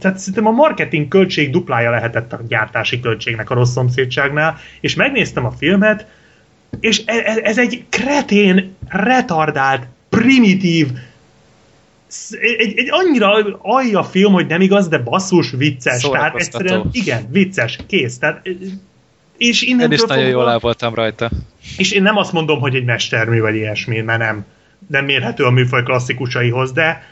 tehát 0.00 0.18
szerintem 0.18 0.46
a 0.46 0.50
marketing 0.50 1.08
költség 1.08 1.50
duplája 1.50 1.90
lehetett 1.90 2.32
a 2.32 2.40
gyártási 2.48 3.00
költségnek 3.00 3.50
a 3.50 3.54
rossz 3.54 3.72
szomszédságnál, 3.72 4.58
és 4.80 4.94
megnéztem 4.94 5.44
a 5.44 5.50
filmet, 5.50 6.06
és 6.80 7.02
ez, 7.04 7.36
e, 7.36 7.40
ez 7.42 7.58
egy 7.58 7.84
kretén, 7.88 8.76
retardált, 8.88 9.86
primitív, 10.08 10.88
egy, 12.40 12.78
egy 12.78 12.88
annyira 12.90 13.58
alja 13.62 14.02
film, 14.02 14.32
hogy 14.32 14.46
nem 14.46 14.60
igaz, 14.60 14.88
de 14.88 14.98
basszus, 14.98 15.50
vicces. 15.50 16.02
Tehát 16.02 16.36
egyszerűen, 16.36 16.88
igen, 16.92 17.28
vicces, 17.30 17.78
kész. 17.86 18.18
Tehát 18.18 18.48
és 19.38 19.62
Én 19.62 19.76
is 19.80 20.00
nagyon 20.00 20.08
fogva, 20.08 20.40
jól 20.40 20.50
el 20.50 20.58
voltam 20.58 20.94
rajta. 20.94 21.30
És 21.76 21.92
én 21.92 22.02
nem 22.02 22.16
azt 22.16 22.32
mondom, 22.32 22.60
hogy 22.60 22.74
egy 22.74 22.84
mestermű 22.84 23.40
vagy 23.40 23.54
ilyesmi, 23.54 24.00
mert 24.00 24.18
nem, 24.18 24.44
nem 24.86 25.04
mérhető 25.04 25.44
a 25.44 25.50
műfaj 25.50 25.82
klasszikusaihoz, 25.82 26.72
de, 26.72 27.02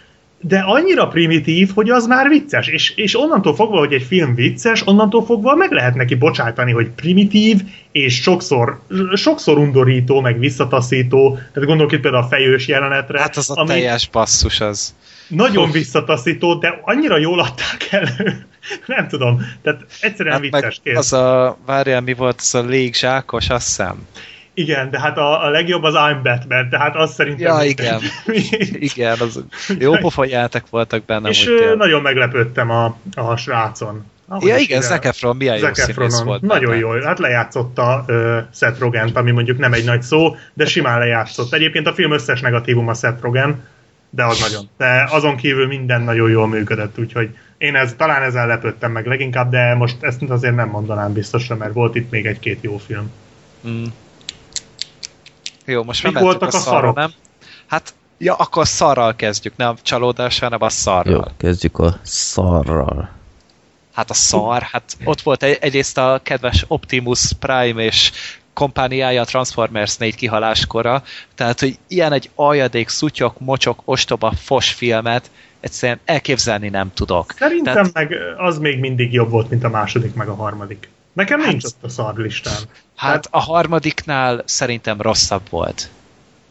de 0.40 0.58
annyira 0.58 1.08
primitív, 1.08 1.70
hogy 1.74 1.90
az 1.90 2.06
már 2.06 2.28
vicces. 2.28 2.68
És, 2.68 2.90
és 2.96 3.18
onnantól 3.18 3.54
fogva, 3.54 3.78
hogy 3.78 3.92
egy 3.92 4.02
film 4.02 4.34
vicces, 4.34 4.86
onnantól 4.86 5.24
fogva 5.24 5.54
meg 5.54 5.72
lehet 5.72 5.94
neki 5.94 6.14
bocsátani, 6.14 6.72
hogy 6.72 6.88
primitív, 6.88 7.60
és 7.92 8.14
sokszor, 8.14 8.80
sokszor 9.14 9.58
undorító, 9.58 10.20
meg 10.20 10.38
visszataszító. 10.38 11.34
Tehát 11.34 11.68
gondolok 11.68 11.92
itt 11.92 12.00
például 12.00 12.22
a 12.22 12.26
fejős 12.26 12.68
jelenetre. 12.68 13.20
Hát 13.20 13.36
az 13.36 13.50
a 13.50 13.60
ami 13.60 13.68
teljes 13.68 14.06
passzus 14.06 14.60
az. 14.60 14.94
Nagyon 15.28 15.70
visszataszító, 15.70 16.54
de 16.54 16.80
annyira 16.82 17.16
jól 17.16 17.40
adták 17.40 17.88
elő, 17.90 18.46
nem 18.86 19.08
tudom, 19.08 19.46
tehát 19.62 19.84
egyszerűen 20.00 20.34
hát 20.34 20.42
vicces 20.42 20.80
kész. 20.84 20.96
Az 20.96 21.12
a, 21.12 21.58
várjál, 21.66 22.00
mi 22.00 22.14
volt 22.14 22.36
az 22.38 22.54
a 22.54 22.62
légzsákos, 22.62 23.48
azt 23.48 23.66
hiszem. 23.66 24.06
Igen, 24.54 24.90
de 24.90 25.00
hát 25.00 25.18
a, 25.18 25.44
a 25.44 25.50
legjobb 25.50 25.82
az 25.82 25.94
I'm 25.96 26.20
Batman, 26.22 26.68
tehát 26.68 26.96
az 26.96 27.12
szerintem... 27.12 27.56
Ja, 27.56 27.64
igen. 27.64 28.00
igen, 28.90 29.16
az 29.18 29.44
jó 29.78 29.96
pofa 30.06 30.48
voltak 30.70 31.04
benne. 31.04 31.28
És 31.28 31.50
nagyon 31.76 32.02
meglepődtem 32.02 32.70
a, 32.70 32.96
a 33.14 33.36
srácon. 33.36 34.04
Ahogy 34.28 34.48
ja, 34.48 34.56
igen, 34.56 34.82
Zac 34.82 35.06
Efron 35.06 35.36
milyen 35.36 35.58
Zac 35.58 35.78
jó 35.78 35.84
színész 35.84 36.20
volt. 36.20 36.42
Nagyon 36.42 36.70
benne. 36.70 36.80
jó, 36.80 37.02
hát 37.04 37.18
lejátszotta 37.18 38.04
uh, 38.08 38.38
Seth 38.54 38.80
rogen 38.80 39.10
ami 39.14 39.30
mondjuk 39.30 39.58
nem 39.58 39.72
egy 39.72 39.84
nagy 39.84 40.02
szó, 40.02 40.36
de 40.54 40.66
simán 40.66 40.98
lejátszott. 40.98 41.52
Egyébként 41.52 41.86
a 41.86 41.92
film 41.92 42.12
összes 42.12 42.40
negatívum 42.40 42.88
a 42.88 42.94
Seth 42.94 43.22
Rogen, 43.22 43.64
de 44.16 44.24
az 44.24 44.40
nagyon. 44.40 44.68
De 44.76 45.08
azon 45.10 45.36
kívül 45.36 45.66
minden 45.66 46.02
nagyon 46.02 46.30
jól 46.30 46.48
működött, 46.48 46.98
úgyhogy 46.98 47.36
én 47.58 47.74
ez, 47.74 47.94
talán 47.96 48.22
ezzel 48.22 48.46
lepődtem 48.46 48.92
meg 48.92 49.06
leginkább, 49.06 49.50
de 49.50 49.74
most 49.74 49.96
ezt 50.02 50.22
azért 50.22 50.54
nem 50.54 50.68
mondanám 50.68 51.12
biztosra, 51.12 51.56
mert 51.56 51.72
volt 51.72 51.94
itt 51.94 52.10
még 52.10 52.26
egy-két 52.26 52.58
jó 52.62 52.78
film. 52.78 53.10
Mm. 53.68 53.84
Jó, 55.64 55.82
most 55.82 56.02
Mik 56.02 56.18
voltak 56.18 56.52
a, 56.52 56.56
a 56.56 56.60
szarra, 56.60 56.92
nem? 56.92 57.12
Hát, 57.66 57.94
ja, 58.18 58.34
akkor 58.34 58.66
szarral 58.66 59.16
kezdjük, 59.16 59.56
nem 59.56 59.68
a 59.68 59.74
csalódás, 59.82 60.38
hanem 60.38 60.62
a 60.62 60.68
szarral. 60.68 61.12
Jó, 61.12 61.20
kezdjük 61.36 61.78
a 61.78 61.98
szarral. 62.02 63.10
Hát 63.92 64.10
a 64.10 64.14
szar, 64.14 64.62
hát 64.62 64.96
ott 65.04 65.20
volt 65.20 65.42
egy, 65.42 65.58
egyrészt 65.60 65.98
a 65.98 66.20
kedves 66.22 66.64
Optimus 66.68 67.32
Prime 67.38 67.82
és 67.82 68.12
kompániája 68.56 69.20
a 69.20 69.24
Transformers 69.24 69.96
4 69.96 70.14
kihaláskora, 70.14 71.02
tehát, 71.34 71.60
hogy 71.60 71.78
ilyen 71.88 72.12
egy 72.12 72.30
aljadék, 72.34 72.88
szutyok, 72.88 73.40
mocsok, 73.40 73.82
ostoba, 73.84 74.32
fos 74.32 74.72
filmet 74.72 75.30
egyszerűen 75.60 76.00
elképzelni 76.04 76.68
nem 76.68 76.92
tudok. 76.94 77.34
Szerintem 77.38 77.74
tehát, 77.74 77.92
meg 77.92 78.14
az 78.36 78.58
még 78.58 78.78
mindig 78.78 79.12
jobb 79.12 79.30
volt, 79.30 79.50
mint 79.50 79.64
a 79.64 79.68
második, 79.68 80.14
meg 80.14 80.28
a 80.28 80.34
harmadik. 80.34 80.88
Nekem 81.12 81.40
hát, 81.40 81.50
nincs 81.50 81.64
ott 81.64 81.82
a 81.82 81.88
szar 81.88 82.16
listán. 82.16 82.54
Hát 82.54 82.66
tehát, 82.94 83.28
a 83.30 83.40
harmadiknál 83.40 84.42
szerintem 84.44 85.00
rosszabb 85.00 85.42
volt. 85.50 85.90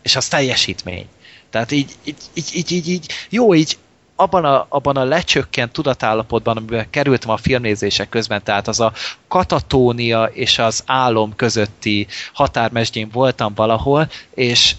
És 0.01 0.15
az 0.15 0.27
teljesítmény. 0.27 1.07
Tehát 1.49 1.71
így, 1.71 1.91
így, 2.03 2.15
így, 2.33 2.51
így, 2.53 2.71
így, 2.71 2.87
így 2.87 3.11
jó, 3.29 3.55
így 3.55 3.77
abban 4.15 4.45
a, 4.45 4.65
abban 4.69 4.97
a 4.97 5.03
lecsökkent 5.03 5.71
tudatállapotban, 5.71 6.57
amiben 6.57 6.89
kerültem 6.89 7.29
a 7.29 7.37
filmnézések 7.37 8.09
közben, 8.09 8.43
tehát 8.43 8.67
az 8.67 8.79
a 8.79 8.93
katatónia 9.27 10.23
és 10.23 10.59
az 10.59 10.83
álom 10.85 11.35
közötti 11.35 12.07
határmesdjén 12.33 13.09
voltam 13.11 13.53
valahol, 13.55 14.09
és 14.33 14.75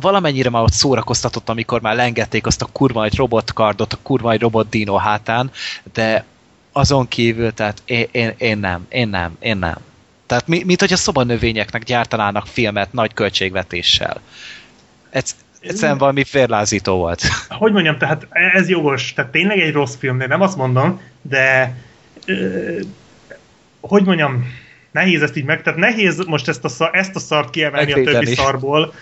valamennyire 0.00 0.50
már 0.50 0.62
ott 0.62 0.72
szórakoztatott, 0.72 1.48
amikor 1.48 1.80
már 1.80 1.96
lengették 1.96 2.46
azt 2.46 2.62
a 2.62 2.68
kurva 2.72 3.04
egy 3.04 3.16
robotkardot, 3.16 3.92
a 3.92 3.98
kurva 4.02 4.32
egy 4.32 4.40
robot 4.40 4.68
dino 4.68 4.96
hátán, 4.96 5.50
de 5.92 6.24
azon 6.72 7.08
kívül, 7.08 7.54
tehát 7.54 7.82
én, 7.84 8.08
én, 8.12 8.34
én 8.38 8.58
nem, 8.58 8.86
én 8.88 9.08
nem, 9.08 9.36
én 9.40 9.56
nem. 9.56 9.76
Tehát 10.26 10.46
mi, 10.46 10.62
mint 10.64 10.80
hogy 10.80 10.92
a 10.92 10.96
szobanövényeknek 10.96 11.84
gyártanának 11.84 12.46
filmet 12.46 12.92
nagy 12.92 13.14
költségvetéssel. 13.14 14.20
Ez, 15.10 15.36
egyszerűen 15.66 15.98
valami 15.98 16.24
férlázító 16.24 16.96
volt. 16.96 17.22
Hogy 17.48 17.72
mondjam, 17.72 17.98
tehát 17.98 18.26
ez 18.30 18.68
jogos, 18.68 19.12
tehát 19.12 19.30
tényleg 19.30 19.60
egy 19.60 19.72
rossz 19.72 19.96
film, 19.96 20.18
de 20.18 20.26
nem 20.26 20.40
azt 20.40 20.56
mondom, 20.56 21.00
de 21.22 21.76
ö, 22.26 22.78
hogy 23.80 24.04
mondjam, 24.04 24.46
nehéz 24.90 25.22
ezt 25.22 25.36
így 25.36 25.44
meg, 25.44 25.62
tehát 25.62 25.78
nehéz 25.78 26.24
most 26.26 26.48
ezt 26.48 26.64
a, 26.64 26.68
szar, 26.68 26.90
ezt 26.92 27.16
a 27.16 27.18
szart 27.18 27.50
kiemelni 27.50 27.86
Megvédeni. 27.86 28.16
a 28.16 28.20
többi 28.20 28.34
szarból. 28.34 28.94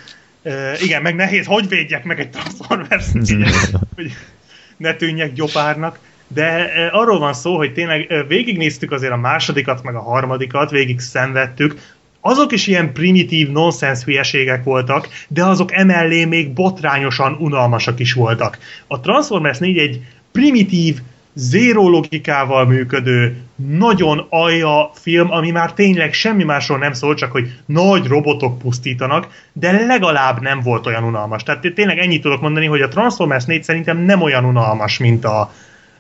Ö, 0.43 0.73
igen, 0.81 1.03
meg 1.03 1.15
nehéz, 1.15 1.47
hogy 1.47 1.69
védjek 1.69 2.05
meg 2.05 2.21
egy 2.21 2.31
Transformers, 2.31 3.07
hogy 3.95 4.13
ne 4.77 4.95
tűnjek 4.95 5.33
gyopárnak. 5.33 5.99
De 6.29 6.71
arról 6.93 7.19
van 7.19 7.35
szó, 7.35 7.57
hogy 7.57 7.73
tényleg 7.73 8.25
végignéztük 8.29 8.93
azért 8.93 9.13
a 9.13 9.17
másodikat, 9.17 9.83
meg 9.83 9.95
a 9.95 10.03
harmadikat, 10.03 10.71
végig 10.71 11.01
szenvedtük, 11.01 11.81
azok 12.25 12.52
is 12.52 12.67
ilyen 12.67 12.92
primitív, 12.92 13.51
nonsens 13.51 14.02
hülyeségek 14.05 14.65
voltak, 14.65 15.09
de 15.28 15.44
azok 15.44 15.73
emellé 15.73 16.25
még 16.25 16.52
botrányosan 16.52 17.36
unalmasak 17.39 18.01
is 18.01 18.12
voltak. 18.12 18.59
A 18.86 19.01
Transformers 19.01 19.59
4 19.59 19.78
egy 19.78 20.01
primitív, 20.33 20.99
zéró 21.34 21.89
logikával 21.89 22.67
működő, 22.67 23.36
nagyon 23.57 24.26
alja 24.28 24.91
film, 24.94 25.31
ami 25.31 25.51
már 25.51 25.73
tényleg 25.73 26.12
semmi 26.12 26.44
másról 26.44 26.78
nem 26.78 26.92
szól, 26.92 27.15
csak 27.15 27.33
hogy 27.33 27.55
nagy 27.67 28.07
robotok 28.07 28.59
pusztítanak, 28.59 29.26
de 29.52 29.86
legalább 29.86 30.41
nem 30.41 30.60
volt 30.60 30.86
olyan 30.86 31.05
unalmas. 31.05 31.42
Tehát 31.42 31.73
tényleg 31.75 31.99
ennyit 31.99 32.23
tudok 32.23 32.41
mondani, 32.41 32.67
hogy 32.67 32.81
a 32.81 32.89
Transformers 32.89 33.44
4 33.44 33.62
szerintem 33.62 33.99
nem 33.99 34.23
olyan 34.23 34.44
unalmas, 34.44 34.99
mint 34.99 35.25
a 35.25 35.52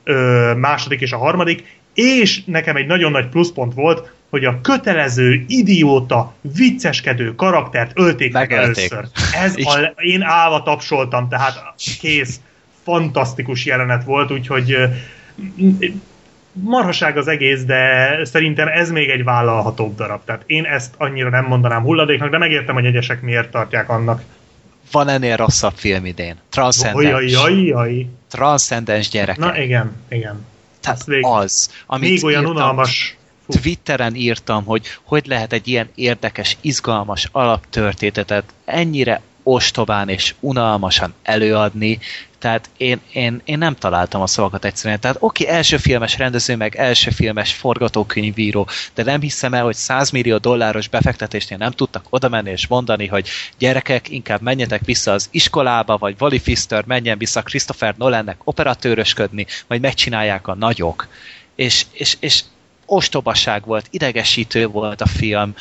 ö, 0.04 0.52
második 0.56 1.00
és 1.00 1.12
a 1.12 1.18
harmadik, 1.18 1.80
és 1.94 2.44
nekem 2.44 2.76
egy 2.76 2.86
nagyon 2.86 3.10
nagy 3.10 3.28
pluszpont 3.28 3.74
volt, 3.74 4.12
hogy 4.32 4.44
a 4.44 4.60
kötelező, 4.60 5.44
idióta, 5.46 6.34
vicceskedő 6.40 7.34
karaktert 7.34 7.90
ölték 7.94 8.32
meg 8.32 8.52
először. 8.52 9.06
Ez 9.32 9.54
a, 9.66 9.78
én 9.96 10.22
állva 10.22 10.62
tapsoltam, 10.62 11.28
tehát 11.28 11.74
kész, 12.00 12.40
fantasztikus 12.82 13.64
jelenet 13.64 14.04
volt, 14.04 14.30
úgyhogy 14.30 14.76
marhaság 16.52 17.16
az 17.16 17.28
egész, 17.28 17.64
de 17.64 18.18
szerintem 18.24 18.68
ez 18.68 18.90
még 18.90 19.10
egy 19.10 19.24
vállalhatóbb 19.24 19.96
darab. 19.96 20.20
Tehát 20.24 20.42
én 20.46 20.64
ezt 20.64 20.94
annyira 20.98 21.30
nem 21.30 21.44
mondanám 21.44 21.82
hulladéknak, 21.82 22.30
de 22.30 22.38
megértem, 22.38 22.74
hogy 22.74 22.86
egyesek 22.86 23.22
miért 23.22 23.50
tartják 23.50 23.88
annak. 23.88 24.22
Van 24.92 25.08
ennél 25.08 25.36
rosszabb 25.36 25.74
film 25.76 26.04
idén. 26.04 26.36
Transcendence. 26.50 28.06
Transcendence 28.30 29.08
gyereke. 29.12 29.40
Na 29.40 29.58
igen, 29.58 29.92
igen. 30.08 30.46
Tehát 30.80 31.04
az, 31.20 31.70
amit 31.86 32.10
még 32.10 32.24
olyan 32.24 32.46
unalmas 32.46 33.16
Twitteren 33.46 34.14
írtam, 34.14 34.64
hogy 34.64 34.86
hogy 35.02 35.26
lehet 35.26 35.52
egy 35.52 35.68
ilyen 35.68 35.90
érdekes, 35.94 36.56
izgalmas 36.60 37.28
alaptörténetet 37.32 38.44
ennyire 38.64 39.22
ostobán 39.42 40.08
és 40.08 40.34
unalmasan 40.40 41.14
előadni, 41.22 41.98
tehát 42.38 42.70
én, 42.76 43.00
én, 43.12 43.40
én 43.44 43.58
nem 43.58 43.74
találtam 43.74 44.20
a 44.20 44.26
szavakat 44.26 44.64
egyszerűen. 44.64 45.00
Tehát 45.00 45.16
oké, 45.20 45.42
okay, 45.44 45.56
első 45.56 45.76
filmes 45.76 46.18
rendező, 46.18 46.56
meg 46.56 46.76
első 46.76 47.10
filmes 47.10 47.52
forgatókönyvíró, 47.52 48.68
de 48.94 49.02
nem 49.02 49.20
hiszem 49.20 49.54
el, 49.54 49.64
hogy 49.64 49.74
100 49.74 50.10
millió 50.10 50.36
dolláros 50.36 50.88
befektetésnél 50.88 51.58
nem 51.58 51.70
tudtak 51.70 52.04
oda 52.10 52.28
menni 52.28 52.50
és 52.50 52.66
mondani, 52.66 53.06
hogy 53.06 53.28
gyerekek, 53.58 54.08
inkább 54.08 54.40
menjetek 54.40 54.84
vissza 54.84 55.12
az 55.12 55.28
iskolába, 55.30 55.96
vagy 55.96 56.16
Wally 56.18 56.38
Fister 56.38 56.84
menjen 56.86 57.18
vissza 57.18 57.42
Christopher 57.42 57.94
Nolannek 57.98 58.36
operatőrösködni, 58.44 59.46
vagy 59.66 59.80
megcsinálják 59.80 60.48
a 60.48 60.54
nagyok. 60.54 61.08
És, 61.54 61.86
és, 61.92 62.16
és 62.20 62.42
ostobaság 62.92 63.64
volt, 63.64 63.86
idegesítő 63.90 64.66
volt 64.66 65.00
a 65.00 65.06
film, 65.06 65.54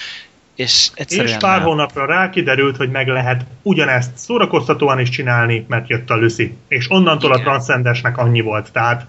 és 0.56 0.90
egyszerűen 0.94 1.28
És 1.28 1.38
pár 1.38 1.58
nem. 1.58 1.68
hónapra 1.68 2.06
rá 2.06 2.30
kiderült, 2.30 2.78
hogy 2.78 2.90
meg 2.90 3.08
lehet 3.08 3.46
ugyanezt 3.62 4.12
szórakoztatóan 4.16 5.00
is 5.00 5.10
csinálni, 5.10 5.66
mert 5.68 5.90
jött 5.90 6.10
a 6.10 6.16
Lucy. 6.16 6.58
És 6.68 6.86
onnantól 6.90 7.30
Igen. 7.30 7.42
a 7.42 7.44
Transcendesnek 7.44 8.18
annyi 8.18 8.42
volt. 8.42 8.72
Tehát 8.72 9.06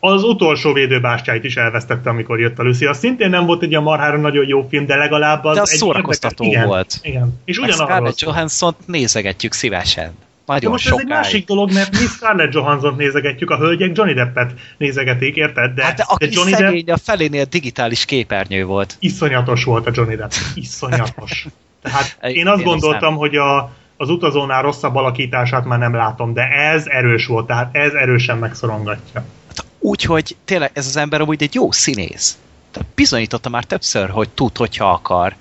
az 0.00 0.22
utolsó 0.22 0.72
védőbástyáit 0.72 1.44
is 1.44 1.56
elvesztette, 1.56 2.10
amikor 2.10 2.40
jött 2.40 2.58
a 2.58 2.62
Lucy. 2.62 2.86
Az 2.86 2.98
szintén 2.98 3.30
nem 3.30 3.46
volt 3.46 3.62
egy 3.62 3.74
a 3.74 3.80
marhára 3.80 4.16
nagyon 4.16 4.46
jó 4.46 4.66
film, 4.68 4.86
de 4.86 4.96
legalább 4.96 5.44
az, 5.44 5.54
de 5.54 5.60
az 5.60 5.70
egy 5.70 5.78
szórakoztató 5.78 6.44
érdekes, 6.44 6.66
volt. 6.66 6.98
Igen, 7.02 7.16
igen. 7.16 7.40
És 7.44 7.58
ugyanarról 7.58 7.86
Scarlett 7.86 8.20
Johansson 8.20 8.74
nézegetjük 8.86 9.52
szívesen. 9.52 10.12
Nagyon 10.46 10.70
most 10.70 10.84
sokáig. 10.84 11.10
ez 11.10 11.16
egy 11.16 11.22
másik 11.22 11.46
dolog, 11.46 11.72
mert 11.72 11.90
mi 11.90 12.06
Scarlett 12.06 12.52
johansson 12.52 12.94
nézegetjük, 12.96 13.50
a 13.50 13.56
hölgyek 13.56 13.96
Johnny 13.96 14.14
Deppet 14.14 14.52
nézegetik, 14.78 15.36
érted? 15.36 15.74
De, 15.74 15.84
hát 15.84 15.96
de 15.96 16.04
aki 16.06 16.26
de 16.26 16.32
Johnny 16.34 16.52
szegény, 16.52 16.84
Depp... 16.84 16.94
a 16.94 16.98
felénél 16.98 17.44
digitális 17.44 18.04
képernyő 18.04 18.64
volt. 18.64 18.96
Iszonyatos 18.98 19.64
volt 19.64 19.86
a 19.86 19.90
Johnny 19.94 20.14
Depp. 20.14 20.30
Iszonyatos. 20.54 21.46
Tehát 21.82 22.16
én 22.20 22.48
azt 22.48 22.58
én 22.58 22.64
gondoltam, 22.64 23.10
nem. 23.10 23.18
hogy 23.18 23.36
a, 23.36 23.72
az 23.96 24.10
utazónál 24.10 24.62
rosszabb 24.62 24.94
alakítását 24.94 25.64
már 25.64 25.78
nem 25.78 25.94
látom, 25.94 26.32
de 26.32 26.42
ez 26.42 26.86
erős 26.86 27.26
volt, 27.26 27.46
tehát 27.46 27.76
ez 27.76 27.92
erősen 27.92 28.38
megszorongatja. 28.38 29.24
Hát 29.56 29.64
úgy, 29.78 30.02
hogy 30.02 30.36
tényleg 30.44 30.70
ez 30.72 30.86
az 30.86 30.96
ember 30.96 31.20
amúgy 31.20 31.42
egy 31.42 31.54
jó 31.54 31.72
színész. 31.72 32.38
Tehát 32.70 32.88
bizonyította 32.94 33.48
már 33.48 33.64
többször, 33.64 34.10
hogy 34.10 34.28
tud, 34.28 34.56
hogyha 34.56 34.90
akar. 34.90 35.34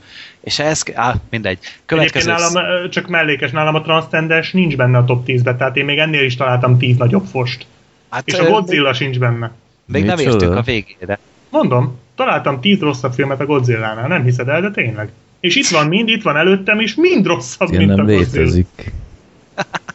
És 0.46 0.60
ez, 0.60 0.84
á, 0.94 1.16
mindegy. 1.30 1.58
Következő... 1.86 2.32
nálam, 2.32 2.90
csak 2.90 3.08
mellékes, 3.08 3.52
nálam 3.52 3.76
a 3.76 3.82
Transcendence 3.82 4.50
nincs 4.54 4.76
benne 4.76 4.98
a 4.98 5.06
top 5.06 5.26
10-be, 5.28 5.56
tehát 5.56 5.78
én 5.78 5.86
még 5.86 5.98
ennél 5.98 6.24
is 6.24 6.36
találtam 6.36 6.78
10 6.78 6.98
nagyobb 6.98 7.26
fost. 7.26 7.66
Hát, 8.10 8.28
és 8.28 8.34
a 8.34 8.50
Godzilla 8.50 8.90
még... 8.90 8.94
sincs 8.94 9.20
benne. 9.20 9.52
Még 9.86 10.04
nem 10.04 10.18
értünk 10.18 10.56
a 10.56 10.62
végére. 10.62 11.20
Mondom, 11.50 12.00
találtam 12.16 12.62
10 12.62 12.80
rosszabb 12.80 13.14
filmet 13.14 13.40
a 13.40 13.46
Godzilla-nál, 13.46 14.08
nem 14.08 14.24
hiszed 14.24 14.48
el, 14.48 14.62
de 14.62 14.72
tényleg. 14.72 15.10
És 15.40 15.56
itt 15.56 15.68
van 15.68 15.88
mind, 15.88 16.10
itt 16.10 16.24
van 16.24 16.38
előttem, 16.38 16.80
és 16.80 16.96
mind 16.96 17.26
rosszabb, 17.26 17.68
Igen, 17.68 17.86
mint 17.86 17.96
nem 17.96 18.06
a 18.06 18.10
létezik. 18.10 18.94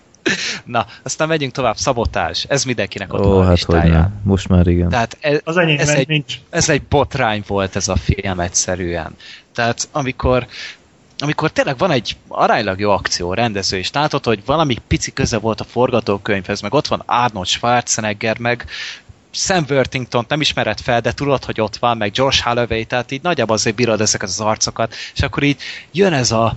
Na, 0.64 0.86
aztán 1.02 1.28
megyünk 1.28 1.52
tovább, 1.52 1.76
szabotás. 1.76 2.44
Ez 2.48 2.64
mindenkinek 2.64 3.12
ott 3.12 3.24
Ó, 3.24 3.30
van 3.30 3.46
hát 3.46 3.62
hogy 3.62 3.90
ne. 3.90 4.06
Most 4.22 4.48
már 4.48 4.66
igen. 4.66 4.88
Tehát 4.88 5.16
ez, 5.20 5.40
az 5.44 5.56
ez, 5.56 5.88
egy, 5.88 6.08
nincs. 6.08 6.34
ez 6.50 6.68
egy 6.68 6.82
botrány 6.82 7.42
volt 7.46 7.76
ez 7.76 7.88
a 7.88 7.96
film 7.96 8.40
egyszerűen. 8.40 9.16
Tehát 9.54 9.88
amikor 9.92 10.46
amikor 11.22 11.50
tényleg 11.50 11.78
van 11.78 11.90
egy 11.90 12.16
aránylag 12.28 12.80
jó 12.80 12.90
akció, 12.90 13.34
rendező, 13.34 13.76
és 13.76 13.92
látod, 13.92 14.24
hogy 14.24 14.44
valami 14.44 14.76
pici 14.88 15.12
köze 15.12 15.38
volt 15.38 15.60
a 15.60 15.64
forgatókönyvhez, 15.64 16.60
meg 16.60 16.74
ott 16.74 16.86
van 16.86 17.02
Arnold 17.06 17.46
Schwarzenegger, 17.46 18.38
meg 18.38 18.66
Sam 19.30 19.64
Worthington 19.68 20.24
nem 20.28 20.40
ismered 20.40 20.80
fel, 20.80 21.00
de 21.00 21.12
tudod, 21.12 21.44
hogy 21.44 21.60
ott 21.60 21.76
van, 21.76 21.96
meg 21.96 22.12
George 22.12 22.36
Holloway, 22.44 22.84
tehát 22.84 23.10
így 23.10 23.22
nagyjából 23.22 23.56
azért 23.56 23.76
bírod 23.76 24.00
ezeket 24.00 24.28
az 24.28 24.40
arcokat, 24.40 24.94
és 25.14 25.20
akkor 25.20 25.42
így 25.42 25.60
jön 25.92 26.12
ez 26.12 26.30
a, 26.30 26.56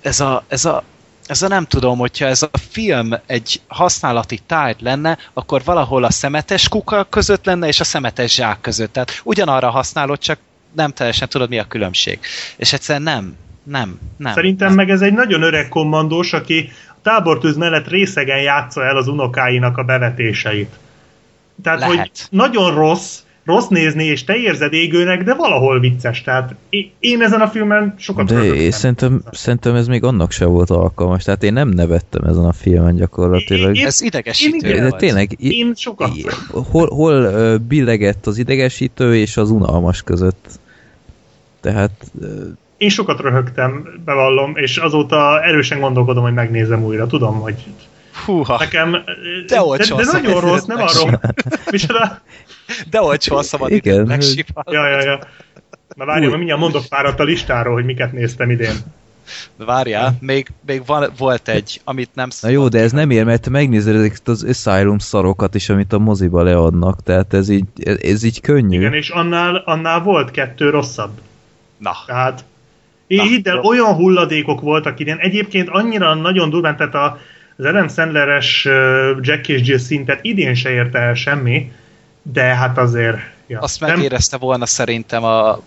ez 0.00 0.20
a, 0.20 0.44
ez 0.48 0.64
a 0.64 0.82
ez 1.26 1.42
a 1.42 1.48
nem 1.48 1.64
tudom, 1.64 1.98
hogyha 1.98 2.26
ez 2.26 2.42
a 2.42 2.58
film 2.70 3.14
egy 3.26 3.60
használati 3.66 4.38
tárgy 4.46 4.80
lenne, 4.80 5.18
akkor 5.32 5.62
valahol 5.64 6.04
a 6.04 6.10
szemetes 6.10 6.68
kuka 6.68 7.04
között 7.04 7.44
lenne, 7.44 7.66
és 7.66 7.80
a 7.80 7.84
szemetes 7.84 8.34
zsák 8.34 8.60
között. 8.60 8.92
Tehát 8.92 9.20
ugyanarra 9.24 9.70
használod, 9.70 10.18
csak 10.18 10.38
nem 10.72 10.92
teljesen 10.92 11.28
tudod, 11.28 11.48
mi 11.48 11.58
a 11.58 11.64
különbség. 11.64 12.18
És 12.56 12.72
egyszerűen 12.72 13.02
nem, 13.02 13.36
nem, 13.62 13.98
nem. 14.16 14.32
Szerintem 14.32 14.66
nem. 14.66 14.76
meg 14.76 14.90
ez 14.90 15.00
egy 15.00 15.12
nagyon 15.12 15.42
öreg 15.42 15.68
kommandós, 15.68 16.32
aki 16.32 16.72
a 16.88 16.94
tábortűz 17.02 17.56
mellett 17.56 17.88
részegen 17.88 18.42
játsza 18.42 18.84
el 18.84 18.96
az 18.96 19.08
unokáinak 19.08 19.76
a 19.76 19.82
bevetéseit. 19.82 20.74
Tehát, 21.62 21.78
Lehet. 21.78 21.96
hogy 21.96 22.10
nagyon 22.30 22.74
rossz, 22.74 23.18
rossz 23.44 23.66
nézni, 23.66 24.04
és 24.04 24.24
te 24.24 24.36
érzed 24.36 24.72
égőnek, 24.72 25.22
de 25.22 25.34
valahol 25.34 25.80
vicces. 25.80 26.22
Tehát 26.22 26.54
én 26.98 27.22
ezen 27.22 27.40
a 27.40 27.48
filmen 27.48 27.94
sokat 27.98 28.26
De 28.26 28.44
én 28.44 28.70
szerintem, 28.70 29.22
szerintem 29.32 29.74
ez 29.74 29.86
még 29.86 30.04
annak 30.04 30.30
se 30.30 30.44
volt 30.44 30.70
alkalmas. 30.70 31.24
Tehát 31.24 31.42
én 31.42 31.52
nem 31.52 31.68
nevettem 31.68 32.24
ezen 32.24 32.44
a 32.44 32.52
filmen 32.52 32.96
gyakorlatilag. 32.96 33.76
Én, 33.76 33.86
ez 33.86 34.00
idegesítő 34.00 34.68
én, 34.68 34.82
De 34.82 34.90
tényleg, 34.90 35.36
én 35.38 35.72
sokat. 35.74 36.10
Hol, 36.70 36.88
hol 36.88 37.56
billegett 37.58 38.26
az 38.26 38.38
idegesítő 38.38 39.16
és 39.16 39.36
az 39.36 39.50
unalmas 39.50 40.02
között? 40.02 40.48
Tehát... 41.60 41.90
Én 42.76 42.88
sokat 42.88 43.20
röhögtem, 43.20 44.00
bevallom, 44.04 44.56
és 44.56 44.76
azóta 44.76 45.42
erősen 45.42 45.80
gondolkodom, 45.80 46.22
hogy 46.22 46.32
megnézem 46.32 46.84
újra. 46.84 47.06
Tudom, 47.06 47.40
hogy 47.40 47.54
Húha. 48.24 48.56
Nekem, 48.58 48.90
de, 49.46 49.60
de, 49.76 49.94
de 49.94 50.04
nagyon 50.12 50.40
rossz, 50.40 50.64
nem 50.64 50.78
arról. 50.80 51.20
Micsoda? 51.70 52.20
De 52.90 53.02
olcsó 53.02 53.36
a 53.36 53.42
szabad 53.42 53.70
Igen. 53.70 54.20
Ja, 54.70 54.88
ja, 54.88 55.02
ja. 55.02 55.18
Na 55.96 56.04
várjál, 56.04 56.36
mindjárt 56.36 56.60
mondok 56.60 56.86
párat 56.86 57.20
a 57.20 57.24
listáról, 57.24 57.74
hogy 57.74 57.84
miket 57.84 58.12
néztem 58.12 58.50
idén. 58.50 58.74
Várjál, 59.56 60.16
még, 60.20 60.48
még 60.66 60.82
van, 60.86 61.10
volt 61.18 61.48
egy, 61.48 61.80
amit 61.84 62.10
nem... 62.14 62.28
Na 62.40 62.48
jó, 62.48 62.68
de 62.68 62.80
ez 62.80 62.92
nem 62.92 63.10
ér, 63.10 63.24
mert 63.24 63.42
te 63.42 63.50
megnézed 63.50 63.94
ezeket 63.94 64.28
az 64.28 64.44
Asylum 64.44 64.98
szarokat 64.98 65.54
is, 65.54 65.68
amit 65.68 65.92
a 65.92 65.98
moziba 65.98 66.42
leadnak, 66.42 67.02
tehát 67.02 67.34
ez 67.34 67.48
így, 67.48 67.64
ez 68.02 68.22
így 68.22 68.40
könnyű. 68.40 68.78
Igen, 68.78 68.92
és 68.92 69.08
annál, 69.08 69.62
annál 69.64 70.00
volt 70.00 70.30
kettő 70.30 70.70
rosszabb. 70.70 71.20
Na. 71.78 71.92
Tehát 72.06 72.44
hidd 73.06 73.48
el, 73.48 73.58
olyan 73.58 73.94
hulladékok 73.94 74.60
voltak 74.60 75.00
idén. 75.00 75.16
Egyébként 75.16 75.68
annyira 75.68 76.14
nagyon 76.14 76.50
durván, 76.50 76.76
tehát 76.76 76.94
a, 76.94 77.18
az 77.56 77.64
Adam 77.64 77.88
Sandler-es 77.88 78.68
Jack 79.20 79.48
és 79.48 79.68
Jill 79.68 79.78
szintet 79.78 80.24
idén 80.24 80.54
se 80.54 80.70
érte 80.70 80.98
el 80.98 81.14
semmi, 81.14 81.72
de 82.32 82.42
hát 82.42 82.78
azért... 82.78 83.18
Ja, 83.46 83.60
Azt 83.60 83.80
megérezte 83.80 84.36
nem... 84.36 84.46
volna 84.48 84.66
szerintem 84.66 85.24
a 85.24 85.60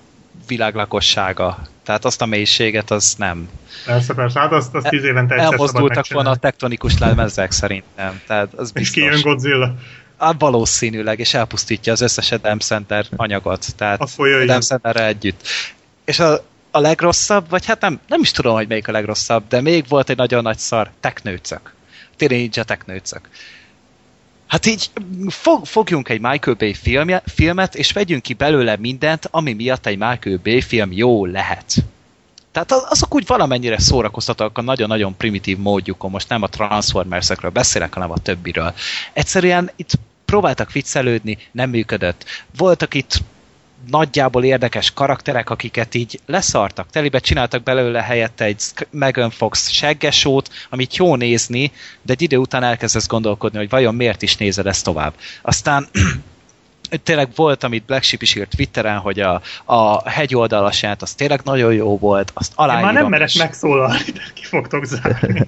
világ 0.48 0.76
lakossága. 0.76 1.58
Tehát 1.84 2.06
azt 2.06 2.22
a 2.22 2.26
mélységet, 2.26 2.92
az 2.92 3.16
nem. 3.18 3.50
Persze, 3.86 4.14
persze, 4.14 4.40
hát 4.40 4.52
azt, 4.52 4.76
azt 4.76 4.88
tíz 4.88 5.04
évente 5.04 5.34
egyszer 5.34 5.52
Elmozdultak 5.52 6.08
volna 6.08 6.30
a 6.30 6.36
tektonikus 6.36 6.98
lemezek 6.98 7.52
szerintem. 7.52 8.22
Tehát 8.28 8.54
az 8.54 8.72
biztos. 8.72 8.82
És 8.82 8.90
kijön 8.90 9.22
Godzilla. 9.22 9.76
Hát 10.18 10.36
valószínűleg, 10.40 11.20
és 11.20 11.34
elpusztítja 11.34 11.92
az 11.92 12.02
összes 12.02 12.32
Adam 12.32 12.60
Center 12.60 13.06
anyagot. 13.16 13.76
Tehát 13.76 14.02
Adam 14.18 14.62
Center 14.62 14.96
együtt. 14.96 15.48
És 16.06 16.20
a, 16.20 16.44
a 16.72 16.80
legrosszabb, 16.80 17.50
vagy 17.50 17.66
hát 17.66 17.82
nem, 17.82 18.00
nem 18.08 18.22
is 18.22 18.32
tudom, 18.32 18.56
hogy 18.56 18.68
melyik 18.68 18.88
a 18.88 18.92
legrosszabb, 18.92 19.44
de 19.48 19.62
még 19.62 19.86
volt 19.88 20.10
egy 20.10 20.18
nagyon 20.18 20.44
nagy 20.44 20.58
szar, 20.58 20.90
teknőcök. 21.00 21.74
Tényleg 22.16 22.50
a 22.56 22.64
teknőcök. 22.64 23.30
Hát 24.48 24.66
így 24.66 24.90
fog, 25.28 25.66
fogjunk 25.66 26.10
egy 26.10 26.22
Michael 26.22 26.56
Bay 26.60 26.74
filmje, 26.74 27.22
filmet, 27.26 27.76
és 27.76 27.92
vegyünk 27.92 28.22
ki 28.22 28.34
belőle 28.34 28.76
mindent, 28.76 29.28
ami 29.32 29.54
miatt 29.54 29.86
egy 29.86 29.98
Michael 29.98 30.40
Bay 30.44 30.62
film 30.62 30.92
jó 30.92 31.26
lehet. 31.26 31.76
Tehát 32.52 32.72
azok 32.72 33.16
úgy 33.16 33.26
valamennyire 33.26 33.80
szórakoztatóak 33.80 34.58
a 34.58 34.62
nagyon-nagyon 34.62 35.18
primitív 35.18 35.58
módjukon, 35.58 36.12
most 36.12 36.30
nem 36.30 36.42
a 36.42 36.48
Transformersekről 36.48 37.52
beszélek, 37.52 37.94
hanem 37.94 38.12
a 38.12 38.18
többiről. 38.18 38.74
Egyszerűen 39.14 39.72
itt 39.76 39.92
próbáltak 40.26 40.72
viccelődni, 40.72 41.38
nem 41.52 41.70
működött. 41.70 42.26
Voltak 42.58 42.94
itt 42.94 43.22
nagyjából 43.90 44.44
érdekes 44.44 44.92
karakterek, 44.94 45.50
akiket 45.50 45.96
így 45.96 46.20
leszartak, 46.26 46.90
telibe 46.90 47.20
csináltak 47.20 47.64
belőle 47.64 48.02
helyette 48.02 48.46
egy 48.46 48.62
Megan 48.90 49.30
Fox 49.30 49.70
seggesót, 49.70 50.50
amit 50.70 50.96
jó 50.96 51.16
nézni, 51.16 51.72
de 52.02 52.14
egy 52.14 52.22
idő 52.22 52.38
után 52.38 52.64
elkezdesz 52.64 53.08
gondolkodni, 53.08 53.58
hogy 53.58 53.70
vajon 53.70 53.96
miért 53.96 54.22
is 54.22 54.36
nézed 54.38 54.68
ezt 54.68 54.84
tovább. 54.84 55.14
Aztán 55.42 55.88
tényleg 57.04 57.30
volt, 57.36 57.64
amit 57.64 57.86
Black 57.86 58.04
Sheep 58.04 58.22
is 58.22 58.36
írt 58.36 58.56
Twitteren, 58.56 58.98
hogy 58.98 59.20
a, 59.20 59.42
a 59.66 60.10
hegyoldalasát 60.10 61.02
az 61.02 61.14
tényleg 61.14 61.42
nagyon 61.44 61.74
jó 61.74 61.98
volt, 61.98 62.32
azt 62.34 62.52
aláírom. 62.56 62.88
Én 62.88 62.94
már 62.94 63.02
nem 63.02 63.12
merek 63.12 63.34
megszólalni, 63.38 64.12
de 64.14 64.22
ki 64.34 64.44
fogtok 64.44 64.86
zárni. 64.86 65.48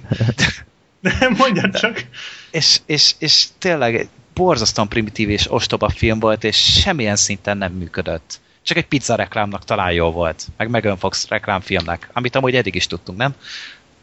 De 1.02 1.28
mondjad 1.36 1.76
csak. 1.76 2.04
És, 2.50 2.80
és, 2.86 3.14
és 3.18 3.46
tényleg 3.58 4.08
borzasztóan 4.34 4.88
primitív 4.88 5.30
és 5.30 5.52
ostoba 5.52 5.88
film 5.88 6.18
volt, 6.18 6.44
és 6.44 6.80
semmilyen 6.80 7.16
szinten 7.16 7.58
nem 7.58 7.72
működött. 7.72 8.40
Csak 8.62 8.76
egy 8.76 8.86
pizza 8.86 9.14
reklámnak 9.14 9.64
talán 9.64 9.92
jó 9.92 10.10
volt, 10.10 10.46
meg 10.56 10.70
Megan 10.70 10.98
Fox 10.98 11.28
reklámfilmnek, 11.28 12.10
amit 12.12 12.36
amúgy 12.36 12.56
eddig 12.56 12.74
is 12.74 12.86
tudtunk, 12.86 13.18
nem? 13.18 13.34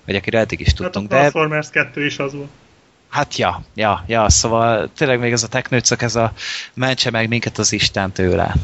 Vagy 0.05 0.15
akire 0.15 0.39
eddig 0.39 0.59
is 0.59 0.73
tudtunk. 0.73 1.11
Hát 1.11 1.19
a 1.19 1.21
Transformers 1.21 1.69
de... 1.69 1.83
2 1.83 2.05
is 2.05 2.17
az 2.19 2.33
volt. 2.33 2.49
Hát 3.09 3.37
ja, 3.37 3.63
ja, 3.73 4.03
ja, 4.07 4.29
szóval 4.29 4.89
tényleg 4.97 5.19
még 5.19 5.31
ez 5.31 5.43
a 5.43 5.47
teknőcök, 5.47 6.01
ez 6.01 6.15
a 6.15 6.33
mentse 6.73 7.09
meg 7.09 7.27
minket 7.27 7.57
az 7.57 7.71
Isten 7.71 8.11
tőle. 8.11 8.55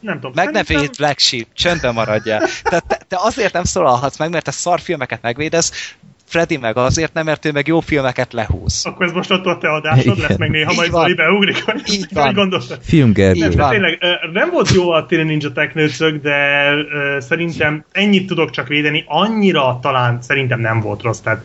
Nem 0.00 0.14
tudom. 0.14 0.32
Meg 0.34 0.44
szerintem... 0.44 0.76
ne 0.76 0.80
véd 0.80 0.96
Black 0.96 1.18
Sheep, 1.18 1.46
csöndben 1.52 1.94
maradjál. 1.94 2.48
Te, 2.62 2.80
te, 2.80 3.00
te, 3.08 3.16
azért 3.20 3.52
nem 3.52 3.64
szólalhatsz 3.64 4.18
meg, 4.18 4.30
mert 4.30 4.44
te 4.44 4.50
szarfilmeket 4.50 5.22
megvédesz, 5.22 5.96
Freddy 6.28 6.56
meg 6.56 6.76
azért 6.76 7.12
nem, 7.12 7.24
mert 7.24 7.44
ő 7.44 7.52
meg 7.52 7.66
jó 7.66 7.80
filmeket 7.80 8.32
lehúz. 8.32 8.86
Akkor 8.86 9.06
ez 9.06 9.12
most 9.12 9.30
attól 9.30 9.58
te 9.58 9.68
adásod 9.68 10.16
Igen. 10.16 10.28
lesz, 10.28 10.38
meg 10.38 10.50
néha 10.50 10.72
majd 10.72 10.90
Zoli 10.90 11.14
beugrik, 11.14 11.62
hogy 11.64 11.82
Így 11.86 12.06
van. 12.12 12.34
gondoltad. 12.34 12.78
Filmgergő. 12.82 13.48
Nem, 13.48 13.70
tényleg, 13.70 13.98
nem 14.32 14.50
volt 14.50 14.72
jó 14.72 14.90
a 14.90 15.06
Teenage 15.06 15.30
Ninja 15.30 15.52
Technőcök, 15.52 16.22
de 16.22 16.70
uh, 16.74 17.18
szerintem 17.20 17.84
ennyit 17.92 18.26
tudok 18.26 18.50
csak 18.50 18.68
védeni, 18.68 19.04
annyira 19.06 19.78
talán 19.82 20.22
szerintem 20.22 20.60
nem 20.60 20.80
volt 20.80 21.02
rossz. 21.02 21.20
Tehát 21.20 21.44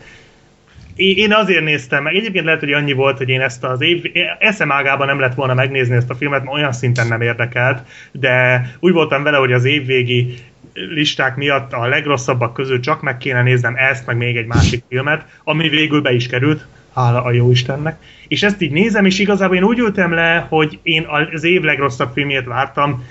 én 0.96 1.32
azért 1.32 1.64
néztem 1.64 2.02
meg, 2.02 2.14
egyébként 2.14 2.44
lehet, 2.44 2.60
hogy 2.60 2.72
annyi 2.72 2.92
volt, 2.92 3.18
hogy 3.18 3.28
én 3.28 3.40
ezt 3.40 3.64
az 3.64 3.80
év, 3.80 4.04
eszem 4.38 4.72
ágában 4.72 5.06
nem 5.06 5.20
lett 5.20 5.34
volna 5.34 5.54
megnézni 5.54 5.96
ezt 5.96 6.10
a 6.10 6.14
filmet, 6.14 6.44
mert 6.44 6.56
olyan 6.56 6.72
szinten 6.72 7.06
nem 7.06 7.20
érdekelt, 7.20 7.82
de 8.12 8.66
úgy 8.80 8.92
voltam 8.92 9.22
vele, 9.22 9.36
hogy 9.36 9.52
az 9.52 9.64
évvégi 9.64 10.34
listák 10.74 11.36
miatt 11.36 11.72
a 11.72 11.86
legrosszabbak 11.86 12.54
közül 12.54 12.80
csak 12.80 13.02
meg 13.02 13.18
kéne 13.18 13.42
néznem 13.42 13.74
ezt, 13.76 14.06
meg 14.06 14.16
még 14.16 14.36
egy 14.36 14.46
másik 14.46 14.84
filmet, 14.88 15.26
ami 15.44 15.68
végül 15.68 16.00
be 16.00 16.12
is 16.12 16.26
került, 16.26 16.66
hála 16.94 17.22
a 17.22 17.32
jó 17.32 17.50
Istennek. 17.50 18.02
És 18.28 18.42
ezt 18.42 18.62
így 18.62 18.70
nézem, 18.70 19.04
és 19.04 19.18
igazából 19.18 19.56
én 19.56 19.64
úgy 19.64 19.78
ültem 19.78 20.12
le, 20.12 20.46
hogy 20.48 20.78
én 20.82 21.06
az 21.32 21.44
év 21.44 21.62
legrosszabb 21.62 22.12
filmjét 22.12 22.44
vártam, 22.44 23.04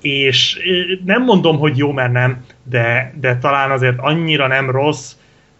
és 0.00 0.58
nem 1.04 1.24
mondom, 1.24 1.58
hogy 1.58 1.76
jó, 1.76 1.92
mert 1.92 2.12
nem, 2.12 2.44
de, 2.62 3.14
de 3.20 3.38
talán 3.38 3.70
azért 3.70 3.98
annyira 3.98 4.46
nem 4.46 4.70
rossz, 4.70 5.12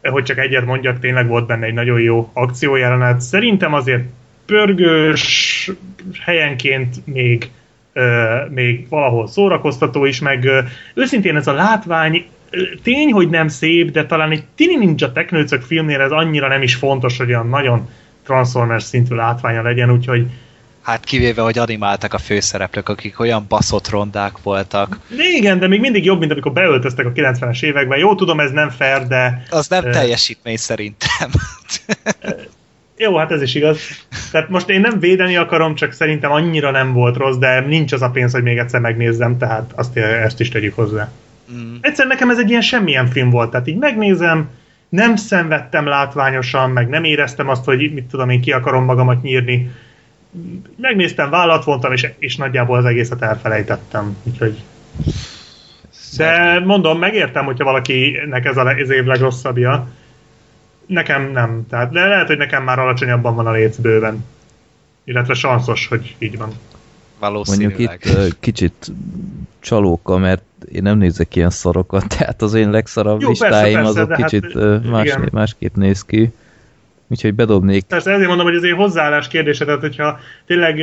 hogy 0.03 0.25
csak 0.25 0.39
egyet 0.39 0.65
mondjak, 0.65 0.99
tényleg 0.99 1.27
volt 1.27 1.47
benne 1.47 1.67
egy 1.67 1.75
nagyon 1.75 2.01
jó 2.01 2.31
akciójelenet. 2.33 3.21
Szerintem 3.21 3.75
azért 3.75 4.05
pörgős, 4.47 5.71
helyenként 6.21 7.07
még 7.07 7.51
még 8.49 8.89
valahol 8.89 9.29
szórakoztató 9.29 10.05
is, 10.05 10.21
meg 10.21 10.49
őszintén 10.95 11.37
ez 11.37 11.47
a 11.47 11.53
látvány 11.53 12.27
tény, 12.83 13.13
hogy 13.13 13.29
nem 13.29 13.49
szép, 13.49 13.91
de 13.91 14.07
talán 14.07 14.31
egy 14.31 14.45
Tini 14.55 14.77
Ninja 14.77 15.13
Teknőcök 15.13 15.63
filmnél 15.63 16.01
ez 16.01 16.11
annyira 16.11 16.49
nem 16.49 16.63
is 16.63 16.75
fontos, 16.75 17.17
hogy 17.17 17.29
olyan 17.29 17.49
nagyon 17.49 17.89
Transformers 18.25 18.85
szintű 18.85 19.15
látványa 19.15 19.63
legyen, 19.63 19.91
úgyhogy 19.91 20.27
Hát 20.89 21.05
kivéve, 21.05 21.43
hogy 21.43 21.59
animáltak 21.59 22.15
a 22.15 22.19
főszereplők, 22.19 22.89
akik 22.89 23.21
olyan 23.21 23.45
baszott 23.49 23.89
rondák 23.89 24.43
voltak. 24.43 24.99
De 25.09 25.25
igen, 25.37 25.59
de 25.59 25.67
még 25.67 25.81
mindig 25.81 26.05
jobb, 26.05 26.19
mint 26.19 26.31
amikor 26.33 26.53
beöltöztek 26.53 27.07
a 27.07 27.13
90-es 27.13 27.63
években. 27.63 27.99
Jó, 27.99 28.15
tudom, 28.15 28.41
ez 28.41 28.51
nem 28.51 28.71
fair, 28.71 29.07
de... 29.07 29.43
Az 29.51 29.69
nem 29.69 29.85
uh, 29.85 29.91
teljesítmény 29.91 30.57
szerintem. 30.57 31.31
Jó, 32.99 33.17
hát 33.17 33.33
ez 33.33 33.43
is 33.43 33.55
igaz. 33.55 33.79
Tehát 34.31 34.49
most 34.49 34.69
én 34.69 34.81
nem 34.81 34.99
védeni 35.01 35.37
akarom, 35.37 35.75
csak 35.75 35.93
szerintem 35.93 36.33
annyira 36.33 36.71
nem 36.71 36.93
volt 36.93 37.17
rossz, 37.17 37.37
de 37.37 37.61
nincs 37.61 37.93
az 37.93 38.03
a 38.03 38.11
pénz, 38.11 38.33
hogy 38.33 38.43
még 38.43 38.59
egyszer 38.59 38.81
megnézzem, 38.81 39.39
tehát 39.39 39.73
azt, 39.75 39.97
ezt 39.97 40.41
is 40.41 40.49
tegyük 40.49 40.75
hozzá. 40.75 41.11
Mm. 41.53 41.75
Egyszer 41.81 42.07
nekem 42.07 42.31
ez 42.31 42.39
egy 42.39 42.51
ilyen 42.51 42.61
semmilyen 42.61 43.07
film 43.07 43.31
volt, 43.31 43.51
tehát 43.51 43.67
így 43.67 43.77
megnézem, 43.77 44.49
nem 44.89 45.17
szenvedtem 45.17 45.87
látványosan, 45.87 46.71
meg 46.71 46.89
nem 46.89 47.05
éreztem 47.05 47.49
azt, 47.49 47.65
hogy 47.65 47.93
mit 47.95 48.05
tudom 48.05 48.31
én, 48.31 48.41
ki 48.41 48.53
akarom 48.53 48.85
magamat 48.85 49.23
nyírni. 49.23 49.71
Megnéztem, 50.77 51.31
vállat 51.31 51.65
vontam, 51.65 51.93
és, 51.93 52.09
és 52.19 52.37
nagyjából 52.37 52.79
az 52.79 52.85
egészet 52.85 53.23
elfelejtettem. 53.23 54.17
Úgyhogy... 54.23 54.63
De 56.17 56.61
mondom, 56.65 56.99
megértem, 56.99 57.45
hogyha 57.45 57.65
valakinek 57.65 58.45
ez 58.45 58.57
az 58.57 58.91
év 58.91 59.05
legrosszabbja, 59.05 59.89
Nekem 60.89 61.31
nem. 61.33 61.67
Tehát 61.71 61.93
de 61.93 62.07
lehet, 62.07 62.27
hogy 62.27 62.37
nekem 62.37 62.65
már 62.65 62.79
alacsonyabban 62.79 63.35
van 63.35 63.47
a 63.47 63.53
léc 63.53 63.77
bőven. 63.77 64.25
Illetve 65.05 65.35
sanszos, 65.35 65.87
hogy 65.87 66.17
így 66.19 66.39
van. 66.39 66.53
Mondjuk 67.21 67.79
itt 67.79 68.37
kicsit 68.41 68.93
csalóka, 69.61 70.17
mert 70.17 70.43
én 70.73 70.83
nem 70.83 70.99
nézek 70.99 71.37
ilyen 71.37 71.51
szarokat, 71.51 72.09
tehát 72.19 72.43
az 72.43 72.55
én 72.55 72.71
legszarabb 72.71 73.21
Jó, 73.21 73.29
listáim 73.29 73.75
persze, 73.75 73.93
persze, 73.95 74.01
azok 74.01 74.27
kicsit 74.27 74.53
hát, 74.53 74.85
más, 74.85 75.17
másképp 75.33 75.75
néz 75.75 76.05
ki. 76.05 76.33
Úgyhogy 77.09 77.35
bedobnék. 77.35 77.85
Persze 77.85 78.11
ezért 78.11 78.29
mondom, 78.29 78.47
hogy 78.47 78.57
ez 78.57 78.63
egy 78.63 78.73
hozzáállás 78.77 79.29
kérdése, 79.29 79.65
tehát 79.65 79.81
hogyha 79.81 80.19
tényleg 80.47 80.81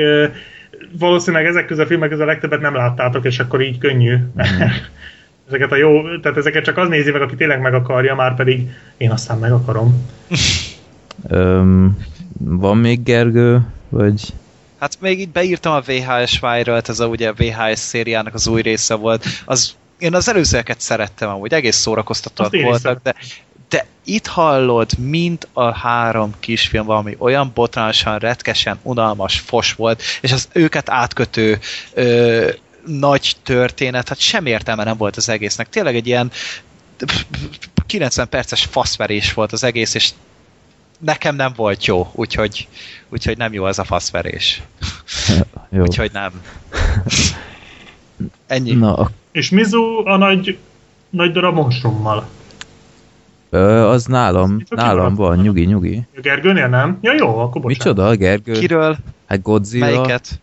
valószínűleg 1.00 1.46
ezek 1.46 1.66
közül 1.66 1.84
a 1.84 1.88
filmek 1.88 2.10
közül 2.10 2.24
a 2.24 2.28
legtöbbet 2.28 2.62
nem 2.62 2.76
láttátok, 2.76 3.26
és 3.26 3.40
akkor 3.40 3.62
így 3.62 3.78
könnyű. 3.78 4.14
Mm. 4.14 4.22
ezeket 5.48 5.72
a 5.72 5.76
jó, 5.76 6.20
tehát 6.20 6.38
ezeket 6.38 6.64
csak 6.64 6.78
az 6.78 6.88
nézi 6.88 7.12
meg, 7.12 7.22
aki 7.22 7.36
tényleg 7.36 7.62
meg 7.62 7.74
akarja, 7.74 8.16
már 8.16 8.36
pedig 8.36 8.70
én 8.98 9.12
aztán 9.12 9.38
meg 9.38 9.52
akarom. 9.52 10.06
um, 11.30 11.98
van 12.38 12.78
még 12.78 13.04
Gergő, 13.04 13.62
vagy... 13.90 14.34
Hát 14.80 14.98
még 15.00 15.20
itt 15.20 15.30
beírtam 15.30 15.74
a 15.74 15.82
VHS 15.82 16.38
file 16.38 16.82
ez 16.88 17.00
a 17.00 17.08
ugye 17.08 17.34
VHS 17.34 17.80
szériának 17.80 18.34
az 18.34 18.48
új 18.48 18.62
része 18.62 18.96
volt. 18.96 19.26
Az, 19.46 19.76
én 19.98 20.14
az 20.14 20.30
előzőeket 20.30 20.80
szerettem 20.80 21.30
amúgy, 21.30 21.54
egész 21.54 21.76
szórakoztatóak 21.76 22.62
voltak, 22.62 23.02
de, 23.04 23.16
de 23.70 23.86
itt 24.04 24.28
hallod, 24.28 24.98
mint 24.98 25.48
a 25.54 25.72
három 25.72 26.34
kisfilm 26.40 26.86
valami 26.86 27.16
olyan 27.18 27.52
botránsan, 27.54 28.20
retkesen, 28.20 28.80
unalmas 28.82 29.40
fos 29.40 29.74
volt, 29.74 30.02
és 30.22 30.32
az 30.32 30.48
őket 30.54 30.90
átkötő 30.90 31.60
ö, 31.94 32.50
nagy 32.86 33.36
történet, 33.44 34.08
hát 34.08 34.20
sem 34.20 34.46
értelme 34.46 34.84
nem 34.84 34.98
volt 34.98 35.16
az 35.16 35.30
egésznek. 35.30 35.70
Tényleg 35.70 35.96
egy 35.96 36.08
ilyen 36.08 36.32
90 37.86 38.30
perces 38.30 38.64
faszverés 38.64 39.34
volt 39.34 39.52
az 39.52 39.64
egész, 39.64 39.94
és 39.94 40.10
nekem 41.00 41.36
nem 41.36 41.54
volt 41.56 41.86
jó, 41.86 42.12
úgyhogy, 42.14 42.68
úgyhogy 43.10 43.38
nem 43.38 43.54
jó 43.54 43.64
az 43.64 43.80
a 43.80 43.84
faszverés. 43.84 44.62
jó. 45.70 45.82
Úgyhogy 45.82 46.12
nem. 46.14 46.32
Ennyi. 48.48 48.74
Na. 48.74 49.10
És 49.32 49.50
Mizu 49.50 50.08
a 50.08 50.18
nagy 50.18 50.58
nagy 51.10 51.32
darab 51.32 51.56
monstrummal? 51.56 52.28
Ö, 53.50 53.90
az 53.90 54.06
nálam, 54.06 54.62
nálam 54.70 55.16
van, 55.16 55.38
nyugi, 55.38 55.66
nyugi. 55.66 56.02
A 56.16 56.20
Gergőnél 56.20 56.68
nem? 56.68 56.98
Ja 57.02 57.14
jó, 57.14 57.28
akkor 57.38 57.62
bocsánat. 57.62 57.68
Micsoda, 57.68 58.08
a 58.08 58.16
Gergő? 58.16 58.52
Kiről? 58.52 58.98
Hát 59.28 59.42
Godzilla. 59.42 59.86
Melyiket? 59.86 60.40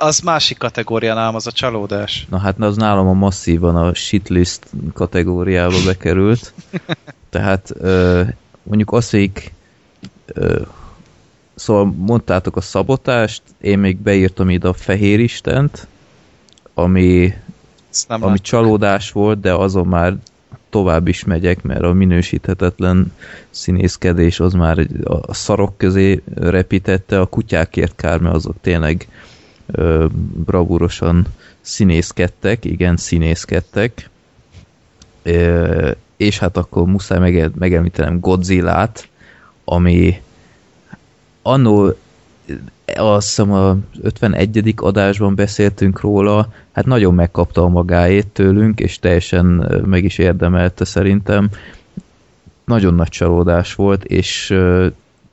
Az 0.00 0.20
másik 0.20 0.58
kategória 0.58 1.14
nálam, 1.14 1.34
az 1.34 1.46
a 1.46 1.52
csalódás. 1.52 2.26
Na 2.30 2.38
hát 2.38 2.60
az 2.60 2.76
nálam 2.76 3.08
a 3.08 3.12
masszívan 3.12 3.76
a 3.76 3.94
shitlist 3.94 4.66
kategóriába 4.92 5.76
bekerült. 5.84 6.52
Tehát 7.30 7.74
mondjuk 8.62 8.92
azt, 8.92 9.10
hogy 9.10 9.52
szóval 11.54 11.94
mondtátok 11.96 12.56
a 12.56 12.60
szabotást, 12.60 13.42
én 13.60 13.78
még 13.78 13.96
beírtam 13.96 14.50
ide 14.50 14.68
a 14.68 14.72
Fehér 14.72 15.20
Istent, 15.20 15.86
ami, 16.74 17.34
ami 18.08 18.38
csalódás 18.38 19.12
volt, 19.12 19.40
de 19.40 19.52
azon 19.52 19.86
már 19.86 20.16
tovább 20.70 21.08
is 21.08 21.24
megyek, 21.24 21.62
mert 21.62 21.82
a 21.82 21.92
minősíthetetlen 21.92 23.12
színészkedés 23.50 24.40
az 24.40 24.52
már 24.52 24.86
a 25.02 25.34
szarok 25.34 25.76
közé 25.76 26.22
repítette, 26.34 27.20
a 27.20 27.26
kutyákért 27.26 27.96
kár, 27.96 28.18
mert 28.18 28.34
azok 28.34 28.56
tényleg 28.60 29.08
ö, 29.72 30.06
bravúrosan 30.44 31.26
színészkedtek, 31.60 32.64
igen, 32.64 32.96
színészkedtek. 32.96 34.10
És 36.16 36.38
hát 36.38 36.56
akkor 36.56 36.86
muszáj 36.86 37.18
mege, 37.18 37.50
megemlítenem 37.54 38.20
Godzilla-t, 38.20 39.08
ami 39.64 40.22
annó 41.42 41.94
azt 42.96 43.26
hiszem 43.26 43.52
a 43.52 43.76
51. 44.02 44.74
adásban 44.76 45.34
beszéltünk 45.34 46.00
róla, 46.00 46.52
hát 46.72 46.86
nagyon 46.86 47.14
megkapta 47.14 47.62
a 47.62 47.68
magáét 47.68 48.26
tőlünk, 48.26 48.80
és 48.80 48.98
teljesen 48.98 49.44
meg 49.86 50.04
is 50.04 50.18
érdemelte 50.18 50.84
szerintem. 50.84 51.48
Nagyon 52.64 52.94
nagy 52.94 53.08
csalódás 53.08 53.74
volt, 53.74 54.04
és 54.04 54.58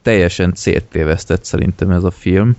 teljesen 0.01 0.53
célt 0.53 0.83
tévesztett 0.83 1.43
szerintem 1.43 1.91
ez 1.91 2.03
a 2.03 2.11
film. 2.11 2.55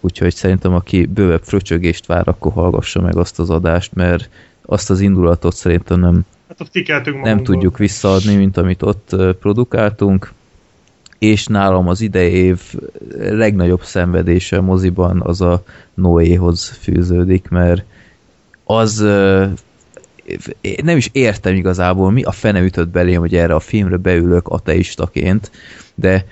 Úgyhogy 0.00 0.34
szerintem 0.34 0.74
aki 0.74 1.06
bővebb 1.06 1.42
fröcsögést 1.42 2.06
vár, 2.06 2.28
akkor 2.28 2.52
hallgassa 2.52 3.00
meg 3.00 3.16
azt 3.16 3.38
az 3.38 3.50
adást, 3.50 3.94
mert 3.94 4.28
azt 4.62 4.90
az 4.90 5.00
indulatot 5.00 5.54
szerintem 5.54 6.00
nem, 6.00 6.24
hát 6.48 6.60
ott 6.60 7.22
nem 7.22 7.42
tudjuk 7.42 7.78
visszaadni, 7.78 8.34
mint 8.36 8.56
amit 8.56 8.82
ott 8.82 9.16
produkáltunk. 9.40 10.32
És 11.18 11.46
nálam 11.46 11.88
az 11.88 12.00
idei 12.00 12.32
év 12.32 12.60
legnagyobb 13.18 13.82
szenvedése 13.82 14.56
a 14.56 14.62
moziban 14.62 15.20
az 15.20 15.40
a 15.40 15.62
Noéhoz 15.94 16.68
fűződik, 16.68 17.48
mert 17.48 17.84
az 18.64 18.98
nem 20.82 20.96
is 20.96 21.08
értem 21.12 21.54
igazából, 21.54 22.10
mi 22.10 22.22
a 22.22 22.30
fene 22.30 22.60
ütött 22.60 22.88
belém, 22.88 23.20
hogy 23.20 23.34
erre 23.34 23.54
a 23.54 23.60
filmre 23.60 23.96
beülök 23.96 24.48
ateistaként, 24.48 25.50
de 25.94 26.26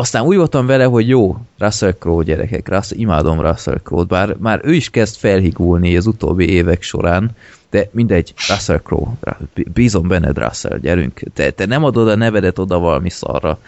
aztán 0.00 0.22
úgy 0.22 0.36
voltam 0.36 0.66
vele, 0.66 0.84
hogy 0.84 1.08
jó, 1.08 1.36
Russell 1.58 1.92
Crowe 1.92 2.24
gyerekek, 2.24 2.68
Russell, 2.68 2.98
imádom 2.98 3.40
Russell 3.40 3.80
Crowe-t, 3.82 4.06
bár 4.06 4.36
már 4.38 4.60
ő 4.62 4.74
is 4.74 4.90
kezd 4.90 5.16
felhigulni 5.16 5.96
az 5.96 6.06
utóbbi 6.06 6.48
évek 6.48 6.82
során, 6.82 7.30
de 7.70 7.88
mindegy, 7.92 8.34
Russell 8.48 8.80
Crowe, 8.82 9.12
bízom 9.54 10.08
benned 10.08 10.38
Russell, 10.38 10.78
gyerünk, 10.78 11.20
te, 11.34 11.50
te 11.50 11.66
nem 11.66 11.84
adod 11.84 12.08
a 12.08 12.16
nevedet 12.16 12.58
oda 12.58 12.78
valami 12.78 13.10
szarra, 13.10 13.58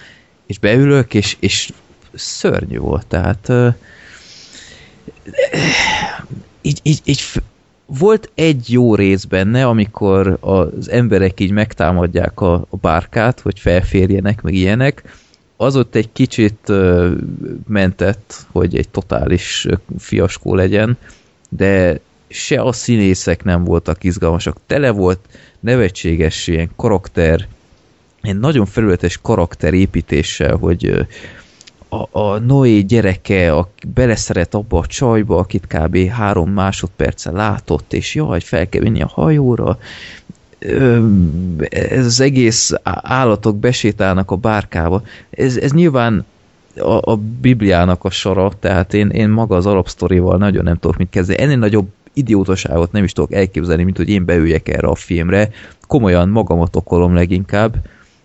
és 0.46 0.58
beülök, 0.58 1.14
és, 1.14 1.36
és 1.40 1.70
szörnyű 2.14 2.78
volt, 2.78 3.06
tehát 3.06 3.48
uh, 3.48 3.74
így, 6.62 6.80
így, 6.82 7.00
így 7.04 7.22
volt 7.86 8.30
egy 8.34 8.72
jó 8.72 8.94
rész 8.94 9.24
benne, 9.24 9.66
amikor 9.66 10.38
az 10.40 10.90
emberek 10.90 11.40
így 11.40 11.50
megtámadják 11.50 12.40
a, 12.40 12.54
a 12.54 12.76
bárkát, 12.76 13.40
hogy 13.40 13.58
felférjenek, 13.58 14.42
meg 14.42 14.54
ilyenek, 14.54 15.02
az 15.62 15.76
ott 15.76 15.94
egy 15.94 16.12
kicsit 16.12 16.72
mentett, 17.68 18.46
hogy 18.52 18.76
egy 18.76 18.88
totális 18.88 19.66
fiaskó 19.98 20.54
legyen, 20.54 20.98
de 21.48 22.00
se 22.28 22.60
a 22.60 22.72
színészek 22.72 23.44
nem 23.44 23.64
voltak 23.64 24.04
izgalmasak. 24.04 24.56
Tele 24.66 24.90
volt 24.90 25.18
nevetséges 25.60 26.46
ilyen 26.46 26.70
karakter 26.76 27.48
egy 28.22 28.38
nagyon 28.38 28.66
felületes 28.66 29.18
karakterépítéssel, 29.22 30.56
hogy 30.56 31.06
a, 31.88 32.18
a 32.18 32.38
Noé 32.38 32.80
gyereke 32.80 33.54
a, 33.54 33.68
beleszeret 33.94 34.54
abba 34.54 34.78
a 34.78 34.86
csajba, 34.86 35.36
akit 35.36 35.66
kb. 35.66 36.08
három 36.08 36.50
másodperce 36.50 37.30
látott, 37.30 37.92
és 37.92 38.14
jaj, 38.14 38.40
fel 38.40 38.68
kell 38.68 38.82
vinni 38.82 39.02
a 39.02 39.06
hajóra, 39.06 39.78
ez 41.70 42.06
az 42.06 42.20
egész 42.20 42.72
állatok 43.02 43.56
besétálnak 43.56 44.30
a 44.30 44.36
bárkába. 44.36 45.02
Ez, 45.30 45.56
ez 45.56 45.72
nyilván 45.72 46.24
a, 46.76 47.10
a 47.10 47.16
Bibliának 47.40 48.04
a 48.04 48.10
sora, 48.10 48.50
tehát 48.60 48.94
én, 48.94 49.08
én 49.08 49.28
maga 49.28 49.56
az 49.56 49.66
alapsztorival 49.66 50.36
nagyon 50.36 50.64
nem 50.64 50.76
tudok 50.78 50.96
mit 50.96 51.10
kezdeni. 51.10 51.42
Ennél 51.42 51.56
nagyobb 51.56 51.88
idiótaságot 52.12 52.92
nem 52.92 53.04
is 53.04 53.12
tudok 53.12 53.32
elképzelni, 53.32 53.82
mint 53.82 53.96
hogy 53.96 54.08
én 54.08 54.24
beüljek 54.24 54.68
erre 54.68 54.86
a 54.86 54.94
filmre. 54.94 55.50
Komolyan 55.86 56.28
magamat 56.28 56.76
okolom 56.76 57.14
leginkább, 57.14 57.74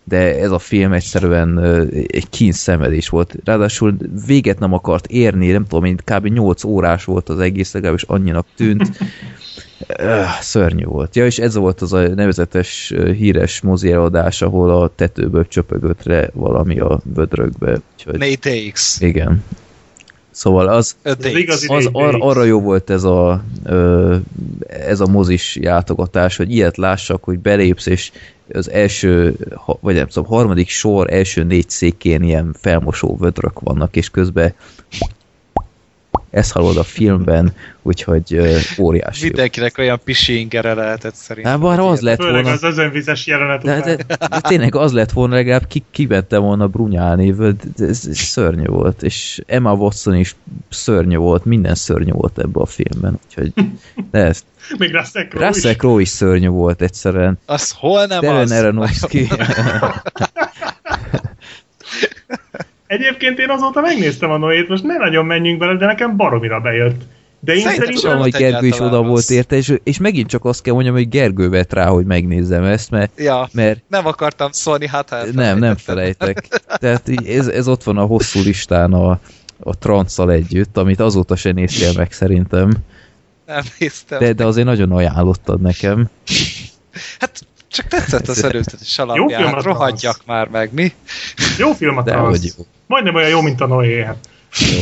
de 0.07 0.39
ez 0.39 0.51
a 0.51 0.59
film 0.59 0.93
egyszerűen 0.93 1.59
egy 2.07 2.29
kín 2.29 2.51
szenvedés 2.51 3.09
volt. 3.09 3.35
Ráadásul 3.43 3.95
véget 4.25 4.59
nem 4.59 4.73
akart 4.73 5.07
érni, 5.07 5.51
nem 5.51 5.63
tudom, 5.63 5.83
mint 5.83 6.03
kb. 6.03 6.25
8 6.27 6.63
órás 6.63 7.03
volt 7.03 7.29
az 7.29 7.39
egész, 7.39 7.73
legalábbis 7.73 8.03
annyinak 8.03 8.47
tűnt. 8.55 8.97
Szörnyű 10.41 10.83
volt. 10.83 11.15
Ja, 11.15 11.25
és 11.25 11.39
ez 11.39 11.55
volt 11.55 11.81
az 11.81 11.93
a 11.93 12.07
nevezetes 12.07 12.93
híres 13.15 13.61
mozi 13.61 13.91
eladás, 13.91 14.41
ahol 14.41 14.81
a 14.81 14.91
tetőből 14.95 15.47
csöpögött 15.47 16.03
le 16.03 16.29
valami 16.33 16.79
a 16.79 16.99
vödrökbe. 17.03 17.79
Úgyhogy... 17.93 18.17
Nate 18.17 18.69
X. 18.71 19.01
Igen. 19.01 19.43
Szóval 20.37 20.67
az, 20.67 20.95
az, 21.03 21.65
az 21.67 21.89
ar, 21.91 22.15
arra 22.19 22.43
jó 22.43 22.61
volt 22.61 22.89
ez 22.89 23.03
a, 23.03 23.43
ez 24.67 24.99
a 24.99 25.07
mozis 25.07 25.55
játogatás, 25.55 26.37
hogy 26.37 26.51
ilyet 26.51 26.77
lássak, 26.77 27.23
hogy 27.23 27.39
belépsz, 27.39 27.85
és 27.85 28.11
az 28.53 28.71
első, 28.71 29.35
vagy 29.79 29.95
nem 29.95 30.07
tudom, 30.07 30.29
harmadik 30.29 30.69
sor 30.69 31.13
első 31.13 31.43
négy 31.43 31.69
székén 31.69 32.23
ilyen 32.23 32.55
felmosó 32.59 33.17
vödrök 33.19 33.59
vannak, 33.59 33.95
és 33.95 34.09
közben 34.09 34.53
ezt 36.37 36.51
hallod 36.51 36.77
a 36.77 36.83
filmben, 36.83 37.53
úgyhogy 37.81 38.33
uh, 38.33 38.57
óriási. 38.79 39.23
Mindenkinek 39.23 39.77
olyan 39.77 39.99
pisingere 40.03 40.73
lehetett 40.73 41.13
szerintem. 41.13 41.51
Hát 41.51 41.61
bár 41.61 41.79
az 41.79 42.01
lett 42.01 42.17
volna... 42.17 42.51
az 42.51 42.63
özönvizes 42.63 43.27
jelenet 43.27 43.61
de, 43.61 43.81
de, 43.81 43.95
de, 43.95 44.15
de, 44.29 44.41
tényleg 44.41 44.75
az 44.75 44.93
lett 44.93 45.11
volna, 45.11 45.35
legalább 45.35 45.67
ki, 45.67 45.83
kivette 45.91 46.37
volna 46.37 46.67
brunyálni, 46.67 47.35
ez, 47.77 48.07
ez 48.07 48.17
szörnyű 48.17 48.65
volt, 48.65 49.03
és 49.03 49.41
Emma 49.45 49.73
Watson 49.73 50.15
is 50.15 50.35
szörnyű 50.69 51.15
volt, 51.15 51.45
minden 51.45 51.75
szörnyű 51.75 52.11
volt 52.11 52.37
ebben 52.37 52.61
a 52.61 52.65
filmben, 52.65 53.19
úgyhogy 53.25 53.53
de 54.11 54.19
ezt 54.19 54.43
még 54.77 54.91
Russell 54.93 55.27
Crowe 55.27 55.47
Russell 55.47 55.75
Crowe 55.75 56.01
is. 56.01 56.07
is 56.07 56.13
szörnyű 56.13 56.47
volt 56.47 56.81
egyszerűen. 56.81 57.39
Az 57.45 57.71
hol 57.71 58.05
nem 58.05 58.21
Darren 58.21 58.41
az? 58.41 58.51
Aronofsky. 58.51 59.27
Egyébként 62.87 63.39
én 63.39 63.49
azóta 63.49 63.81
megnéztem 63.81 64.31
a 64.31 64.37
Noét, 64.37 64.67
most 64.67 64.83
ne 64.83 64.97
nagyon 64.97 65.25
menjünk 65.25 65.59
bele, 65.59 65.75
de 65.75 65.85
nekem 65.85 66.15
baromira 66.15 66.59
bejött. 66.59 67.01
De 67.39 67.53
én 67.53 67.59
szerintem... 67.61 67.95
szerintem 67.95 68.19
hogy 68.19 68.31
Gergő 68.31 68.67
is 68.67 68.79
oda 68.79 69.01
volt 69.03 69.29
érte, 69.29 69.55
és, 69.55 69.73
és 69.83 69.97
megint 69.97 70.29
csak 70.29 70.45
azt 70.45 70.61
kell 70.61 70.73
mondjam, 70.73 70.95
hogy 70.95 71.09
Gergő 71.09 71.49
vett 71.49 71.73
rá, 71.73 71.87
hogy 71.87 72.05
megnézzem 72.05 72.63
ezt, 72.63 72.89
mert... 72.89 73.11
Ja, 73.17 73.49
mert 73.51 73.83
nem 73.87 74.05
akartam 74.05 74.51
szólni, 74.51 74.87
hát 74.87 75.09
hát 75.09 75.33
Nem, 75.33 75.59
nem 75.59 75.75
felejtek. 75.75 76.47
Tehát 76.79 77.09
ez, 77.25 77.47
ez 77.47 77.67
ott 77.67 77.83
van 77.83 77.97
a 77.97 78.05
hosszú 78.05 78.41
listán 78.41 78.93
a, 78.93 79.19
a 79.59 79.77
transzal 79.77 80.31
együtt, 80.31 80.77
amit 80.77 80.99
azóta 80.99 81.35
se 81.35 81.51
néztél 81.51 81.91
meg 81.95 82.11
szerintem. 82.11 82.71
Nem 83.45 83.63
néztem. 83.79 84.19
De, 84.19 84.33
de 84.33 84.45
azért 84.45 84.67
nagyon 84.67 84.91
ajánlottad 84.91 85.61
nekem. 85.61 86.09
Hát 87.19 87.45
csak 87.67 87.87
tetszett 87.87 88.27
az 88.27 88.43
előzetes 88.43 88.99
alapján. 88.99 89.41
Jó 89.41 89.49
Rohadjak 89.49 90.21
már 90.25 90.47
meg, 90.47 90.73
mi? 90.73 90.91
Jó 91.57 91.73
film 91.73 91.97
a 91.97 92.03
De 92.03 92.15
hogy 92.15 92.53
jó. 92.57 92.65
Majdnem 92.85 93.15
olyan 93.15 93.29
jó, 93.29 93.41
mint 93.41 93.61
a 93.61 93.67
Noé. 93.67 94.03
Hát. 94.03 94.29
Jó. 94.59 94.79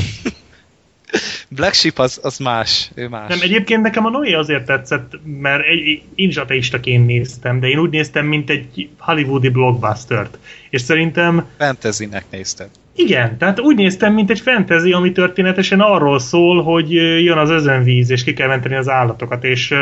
Black 1.50 1.74
Sheep 1.74 2.00
az, 2.00 2.20
az 2.24 2.38
más, 2.38 2.92
ő 2.96 3.08
más. 3.08 3.30
Nem, 3.30 3.40
egyébként 3.42 3.82
nekem 3.82 4.06
a 4.06 4.10
Noé 4.10 4.34
azért 4.34 4.66
tetszett, 4.66 5.20
mert 5.42 5.66
egy, 5.66 6.02
én 6.16 6.30
is 6.30 6.38
ateistaként 6.38 7.06
néztem, 7.06 7.60
de 7.60 7.68
én 7.68 7.80
úgy 7.80 7.90
néztem, 7.90 8.26
mint 8.26 8.50
egy 8.50 8.90
hollywoodi 8.98 9.50
blockbuster-t. 9.50 10.38
És 10.70 10.82
szerintem... 10.82 11.46
Fantasynek 11.58 12.26
néztem. 12.30 12.68
Igen, 12.96 13.38
tehát 13.38 13.60
úgy 13.60 13.76
néztem, 13.76 14.14
mint 14.14 14.30
egy 14.30 14.40
fantasy, 14.40 14.92
ami 14.92 15.12
történetesen 15.12 15.80
arról 15.80 16.20
szól, 16.20 16.64
hogy 16.64 16.92
jön 17.24 17.38
az 17.38 17.50
özönvíz, 17.50 18.10
és 18.10 18.24
ki 18.24 18.34
kell 18.34 18.48
menteni 18.48 18.76
az 18.76 18.90
állatokat, 18.90 19.44
és 19.44 19.74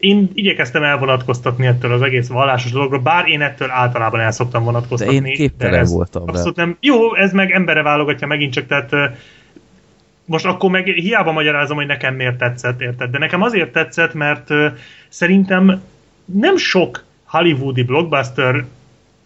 én 0.00 0.30
igyekeztem 0.34 0.82
elvonatkoztatni 0.82 1.66
ettől 1.66 1.92
az 1.92 2.02
egész 2.02 2.28
vallásos 2.28 2.70
dologról, 2.70 3.00
bár 3.00 3.28
én 3.28 3.40
ettől 3.42 3.70
általában 3.70 4.20
el 4.20 4.30
szoktam 4.30 4.64
vonatkoztatni. 4.64 5.20
De 5.20 5.28
én 5.28 5.34
képtelen 5.34 5.86
voltam 5.86 6.22
abszolút 6.26 6.56
nem. 6.56 6.76
Jó, 6.80 7.14
ez 7.14 7.32
meg 7.32 7.50
emberre 7.50 7.82
válogatja 7.82 8.26
megint 8.26 8.52
csak, 8.52 8.66
tehát 8.66 8.90
most 10.24 10.44
akkor 10.44 10.70
meg 10.70 10.86
hiába 10.86 11.32
magyarázom, 11.32 11.76
hogy 11.76 11.86
nekem 11.86 12.14
miért 12.14 12.38
tetszett, 12.38 12.80
érted? 12.80 13.10
De 13.10 13.18
nekem 13.18 13.42
azért 13.42 13.72
tetszett, 13.72 14.14
mert 14.14 14.48
szerintem 15.08 15.82
nem 16.24 16.56
sok 16.56 17.04
hollywoodi 17.24 17.82
blockbuster 17.82 18.64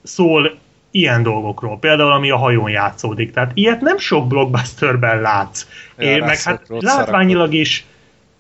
szól 0.03 0.59
ilyen 0.91 1.23
dolgokról, 1.23 1.79
például 1.79 2.13
ami 2.13 2.31
a 2.31 2.37
hajón 2.37 2.71
játszódik. 2.71 3.33
Tehát 3.33 3.51
ilyet 3.55 3.81
nem 3.81 3.99
sok 3.99 4.27
blockbusterben 4.27 5.21
látsz. 5.21 5.67
Ja, 5.99 6.11
é, 6.11 6.19
meg 6.19 6.43
hát 6.43 6.67
látványilag 6.69 7.55
is 7.55 7.87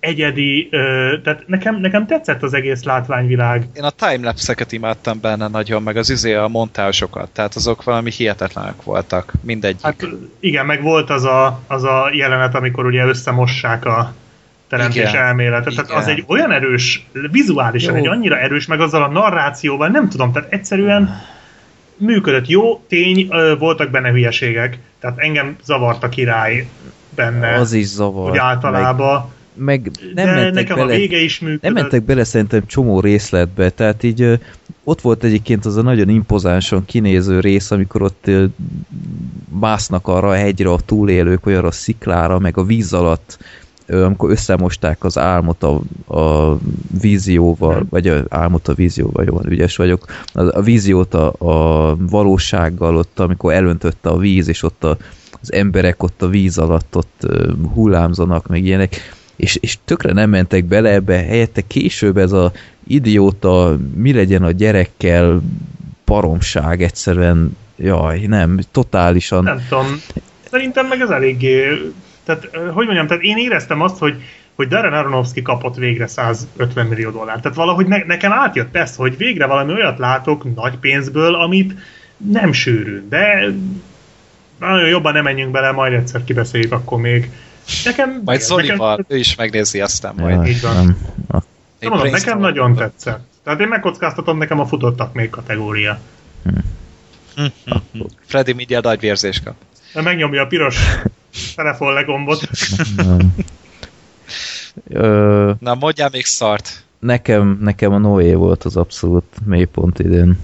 egyedi, 0.05 0.68
ö, 0.70 1.15
tehát 1.23 1.42
nekem, 1.47 1.81
nekem 1.81 2.07
tetszett 2.07 2.42
az 2.42 2.55
egész 2.55 2.83
látványvilág. 2.83 3.66
Én 3.74 3.83
a 3.83 3.91
timelapse-eket 3.91 4.73
imádtam 4.73 5.20
benne 5.20 5.49
nagyon, 5.49 5.83
meg 5.83 5.97
az 5.97 6.10
üzé 6.10 6.34
a 6.34 6.49
montázsokat, 6.49 7.31
tehát 7.31 7.55
azok 7.55 7.84
valami 7.84 8.10
hihetetlenek 8.10 8.83
voltak, 8.83 9.33
mindegyik. 9.41 9.83
Hát 9.83 10.07
igen, 10.41 10.66
meg 10.66 10.83
volt 10.83 11.10
az 11.10 11.24
a, 11.24 11.60
az 11.66 11.84
a 11.84 12.10
jelenet, 12.12 12.55
amikor 12.55 12.86
ugye 12.86 13.05
összemossák 13.05 13.84
a 13.84 14.15
teremtés 14.68 15.10
igen, 15.10 15.24
elméletet. 15.24 15.73
Igen. 15.73 15.84
Tehát 15.84 16.02
az 16.02 16.08
egy 16.08 16.24
olyan 16.26 16.52
erős, 16.52 17.07
vizuálisan 17.31 17.97
Jó. 17.97 18.00
egy 18.00 18.07
annyira 18.07 18.39
erős, 18.39 18.66
meg 18.66 18.81
azzal 18.81 19.02
a 19.02 19.08
narrációval, 19.08 19.89
nem 19.89 20.08
tudom, 20.08 20.33
tehát 20.33 20.52
egyszerűen 20.52 21.20
működött. 21.97 22.49
Jó, 22.49 22.84
tény, 22.89 23.28
voltak 23.58 23.91
benne 23.91 24.10
hülyeségek, 24.10 24.78
tehát 25.00 25.18
engem 25.18 25.57
zavart 25.65 26.02
a 26.02 26.08
király 26.08 26.68
benne. 27.15 27.55
Az 27.55 27.73
is 27.73 27.86
zavar. 27.86 28.31
Úgy 28.31 28.36
általában. 28.36 29.15
Meg, 29.15 29.33
meg 29.55 29.91
nem 30.15 30.26
De 30.26 30.33
mentek 30.33 30.55
nekem 30.55 30.76
bele, 30.76 30.92
a 30.92 30.97
vége 30.97 31.20
is 31.20 31.41
működött. 31.41 31.62
Nem 31.62 31.73
mentek 31.73 32.02
bele 32.02 32.24
szerintem 32.24 32.66
csomó 32.66 33.00
részletbe, 33.00 33.70
tehát 33.70 34.02
így 34.02 34.39
ott 34.84 35.00
volt 35.00 35.24
egyébként 35.24 35.65
az 35.65 35.76
a 35.76 35.83
nagyon 35.83 36.08
impozánson 36.08 36.84
kinéző 36.84 37.41
rész, 37.41 37.70
amikor 37.70 38.02
ott 38.02 38.31
másznak 39.60 40.08
arra 40.08 40.28
a 40.28 40.34
hegyre 40.34 40.70
a 40.70 40.81
túlélők, 40.86 41.47
olyan 41.47 41.65
a 41.65 41.70
sziklára, 41.70 42.39
meg 42.39 42.58
a 42.58 42.65
víz 42.65 42.92
alatt 42.92 43.39
amikor 43.89 44.31
összemosták 44.31 45.05
az 45.05 45.18
álmot 45.18 45.62
a, 45.62 45.81
a 46.18 46.58
vízióval, 47.00 47.86
vagy 47.91 48.08
a 48.08 48.24
álmot 48.28 48.68
a 48.68 48.74
vízióval, 48.74 49.24
jól 49.24 49.42
ügyes 49.49 49.76
vagyok, 49.76 50.07
a, 50.33 50.58
a 50.58 50.62
víziót 50.62 51.15
a, 51.15 51.33
a 51.39 51.97
valósággal, 51.97 52.97
ott 52.97 53.20
amikor 53.20 53.52
elöntötte 53.52 54.08
a 54.08 54.18
víz, 54.18 54.49
és 54.49 54.62
ott 54.62 54.84
a, 54.84 54.97
az 55.41 55.52
emberek 55.52 56.02
ott 56.02 56.23
a 56.23 56.28
víz 56.28 56.58
alatt 56.58 56.97
ott 56.97 57.26
hullámzanak, 57.74 58.47
meg 58.47 58.65
ilyenek, 58.65 59.00
és, 59.37 59.57
és 59.61 59.79
tökre 59.85 60.13
nem 60.13 60.31
mentek 60.31 60.65
bele 60.65 60.91
ebbe, 60.91 61.15
helyette 61.15 61.61
később 61.67 62.17
ez 62.17 62.33
a 62.33 62.53
idióta, 62.87 63.79
mi 63.95 64.13
legyen 64.13 64.43
a 64.43 64.51
gyerekkel 64.51 65.43
paromság 66.05 66.83
egyszerűen, 66.83 67.57
jaj, 67.77 68.21
nem, 68.21 68.59
totálisan. 68.73 69.45
Nem 69.45 69.67
tudom, 69.69 69.87
szerintem 70.51 70.87
meg 70.87 71.01
ez 71.01 71.11
eléggé 71.11 71.67
tehát, 72.25 72.51
hogy 72.73 72.85
mondjam, 72.87 73.07
tehát 73.07 73.23
én 73.23 73.39
éreztem 73.39 73.81
azt, 73.81 73.99
hogy, 73.99 74.23
hogy 74.55 74.69
Darren 74.69 74.93
Aronofsky 74.93 75.43
kapott 75.43 75.77
végre 75.77 76.07
150 76.07 76.87
millió 76.87 77.11
dollár. 77.11 77.41
Tehát 77.41 77.57
valahogy 77.57 77.87
ne, 77.87 78.05
nekem 78.05 78.33
átjött 78.33 78.77
ez, 78.77 78.97
hogy 78.97 79.17
végre 79.17 79.47
valami 79.47 79.73
olyat 79.73 79.99
látok 79.99 80.55
nagy 80.55 80.77
pénzből, 80.77 81.35
amit 81.35 81.75
nem 82.17 82.53
sűrű. 82.53 83.03
De 83.09 83.47
nagyon 84.59 84.89
jobban 84.89 85.13
nem 85.13 85.23
menjünk 85.23 85.51
bele, 85.51 85.73
majd 85.73 85.93
egyszer 85.93 86.25
kibeszéljük 86.25 86.73
akkor 86.73 87.01
még. 87.01 87.31
Nekem, 87.84 88.23
majd 88.25 88.41
Zolival, 88.41 88.97
nekem... 88.97 89.17
ő 89.17 89.18
is 89.18 89.34
megnézi 89.34 89.81
aztán 89.81 90.15
majd. 90.17 90.36
Ja, 90.36 90.47
Így 90.47 90.60
van. 90.60 90.75
Nem. 90.75 90.97
Nem 91.81 91.91
mondom, 91.93 92.10
nekem 92.10 92.39
nagyon 92.39 92.75
tetszett. 92.75 93.26
Tehát 93.43 93.60
én 93.60 93.68
megkockáztatom, 93.68 94.39
nekem 94.39 94.60
a 94.60 94.67
futottak 94.67 95.12
még 95.12 95.31
kategória. 95.31 95.99
Hm. 97.34 97.47
Freddy 98.26 98.52
mindjárt 98.52 98.86
agyvérzés 98.86 99.41
kap. 99.44 99.55
De 99.94 100.02
megnyomja 100.02 100.43
a 100.43 100.47
piros 100.47 100.76
telefon 101.57 101.93
legombot. 101.93 102.49
Ö, 104.89 105.52
Na, 105.59 105.75
mondjál 105.75 106.09
még 106.12 106.25
szart. 106.25 106.84
Nekem, 106.99 107.59
nekem 107.60 107.93
a 107.93 107.99
Noé 107.99 108.34
volt 108.34 108.65
az 108.65 108.76
abszolút 108.76 109.25
mélypont 109.44 109.99
idén. 109.99 110.39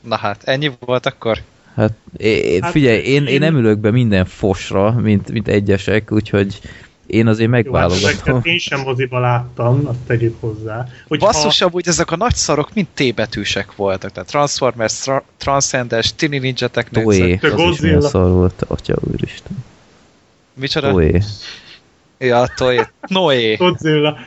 Na 0.00 0.16
hát, 0.16 0.42
ennyi 0.44 0.70
volt 0.78 1.06
akkor? 1.06 1.38
Hát, 1.80 1.92
é, 2.16 2.60
hát 2.60 2.70
figyelj, 2.70 2.98
én, 2.98 3.26
én 3.26 3.38
nem 3.38 3.56
ülök 3.56 3.78
be 3.78 3.90
minden 3.90 4.24
fosra, 4.24 4.92
mint, 4.92 5.30
mint 5.30 5.48
egyesek, 5.48 6.12
úgyhogy 6.12 6.60
én 7.06 7.26
azért 7.26 7.50
megválogatom. 7.50 8.18
Jó, 8.26 8.34
hát 8.34 8.46
én 8.46 8.58
sem 8.58 8.80
moziba 8.80 9.18
láttam, 9.18 9.86
azt 9.86 9.98
tegyük 10.06 10.40
hozzá. 10.40 10.86
Hogyha... 11.08 11.26
Basszus, 11.26 11.60
amúgy 11.60 11.88
ezek 11.88 12.10
a 12.10 12.16
nagy 12.16 12.34
szarok 12.34 12.74
mind 12.74 12.86
T-betűsek 12.94 13.76
voltak, 13.76 14.12
tehát 14.12 14.28
Transformers, 14.28 14.98
tra 14.98 15.24
Transcendence, 15.36 16.10
Tini 16.16 16.38
Ninja 16.38 16.68
Technics. 16.68 17.04
Toé, 17.04 17.38
az 17.42 17.70
is 17.70 17.80
milyen 17.80 18.00
szar 18.00 18.30
volt, 18.30 18.64
atya 18.66 18.96
úristen. 19.00 19.64
Micsoda? 20.54 20.90
Toé. 20.90 21.20
Ja, 22.18 22.46
Toé. 22.56 22.80
Noé. 23.06 23.54
Godzilla. 23.54 24.18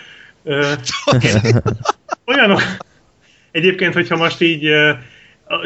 olyanok. 2.25 2.61
Egyébként, 3.51 3.93
hogyha 3.93 4.15
most 4.15 4.41
így 4.41 4.67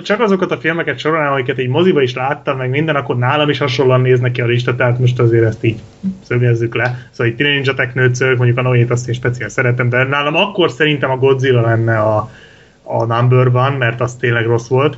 csak 0.03 0.19
azokat 0.19 0.51
a 0.51 0.57
filmeket 0.57 0.99
sorolnám, 0.99 1.31
amiket 1.31 1.57
egy 1.57 1.67
moziba 1.67 2.01
is 2.01 2.13
láttam, 2.13 2.57
meg 2.57 2.69
minden, 2.69 2.95
akkor 2.95 3.17
nálam 3.17 3.49
is 3.49 3.57
hasonlóan 3.57 4.01
néznek 4.01 4.31
ki 4.31 4.41
a 4.41 4.45
lista, 4.45 4.75
tehát 4.75 4.99
most 4.99 5.19
azért 5.19 5.45
ezt 5.45 5.63
így 5.63 5.79
szögezzük 6.23 6.75
le. 6.75 7.09
Szóval 7.11 7.33
egy 7.33 7.45
Ninja 7.45 7.73
Technőcök, 7.73 8.37
mondjuk 8.37 8.57
a 8.57 8.61
Noét 8.61 8.91
azt 8.91 9.07
én 9.07 9.13
speciál 9.13 9.49
szeretem, 9.49 9.89
de 9.89 10.03
nálam 10.03 10.35
akkor 10.35 10.71
szerintem 10.71 11.11
a 11.11 11.17
Godzilla 11.17 11.61
lenne 11.61 11.99
a, 11.99 12.31
a 12.83 13.05
number 13.05 13.47
one, 13.47 13.77
mert 13.77 14.01
az 14.01 14.15
tényleg 14.15 14.45
rossz 14.45 14.67
volt. 14.67 14.97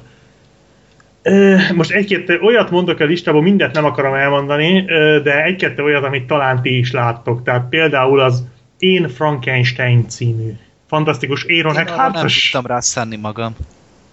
Most 1.76 1.92
egy-két 1.92 2.40
olyat 2.42 2.72
mondok 2.72 3.00
a 3.00 3.06
listából, 3.06 3.42
mindent 3.42 3.74
nem 3.74 3.85
akarom 3.85 4.14
elmondani, 4.14 4.85
de 5.24 5.43
egy-kettő 5.43 5.84
olyat, 5.84 6.03
amit 6.03 6.27
talán 6.27 6.61
ti 6.61 6.77
is 6.77 6.92
láttok. 6.92 7.43
Tehát 7.43 7.69
például 7.69 8.19
az 8.19 8.43
Én 8.80 9.09
Frankenstein 9.09 10.08
című 10.08 10.51
fantasztikus 10.88 11.45
Aaron 11.50 11.77
Eckhart. 11.77 12.14
Nem 12.14 12.27
tudtam 12.27 12.66
rá 12.66 12.80
magam. 13.22 13.56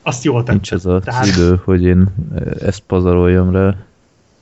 Azt 0.06 0.24
jól 0.24 0.38
tettem. 0.38 0.54
Nincs 0.54 0.72
ez 0.72 0.86
a 0.86 1.00
Tehát... 1.00 1.26
idő, 1.26 1.60
hogy 1.64 1.84
én 1.84 2.06
ezt 2.60 2.82
pazaroljam 2.86 3.52
rá. 3.52 3.74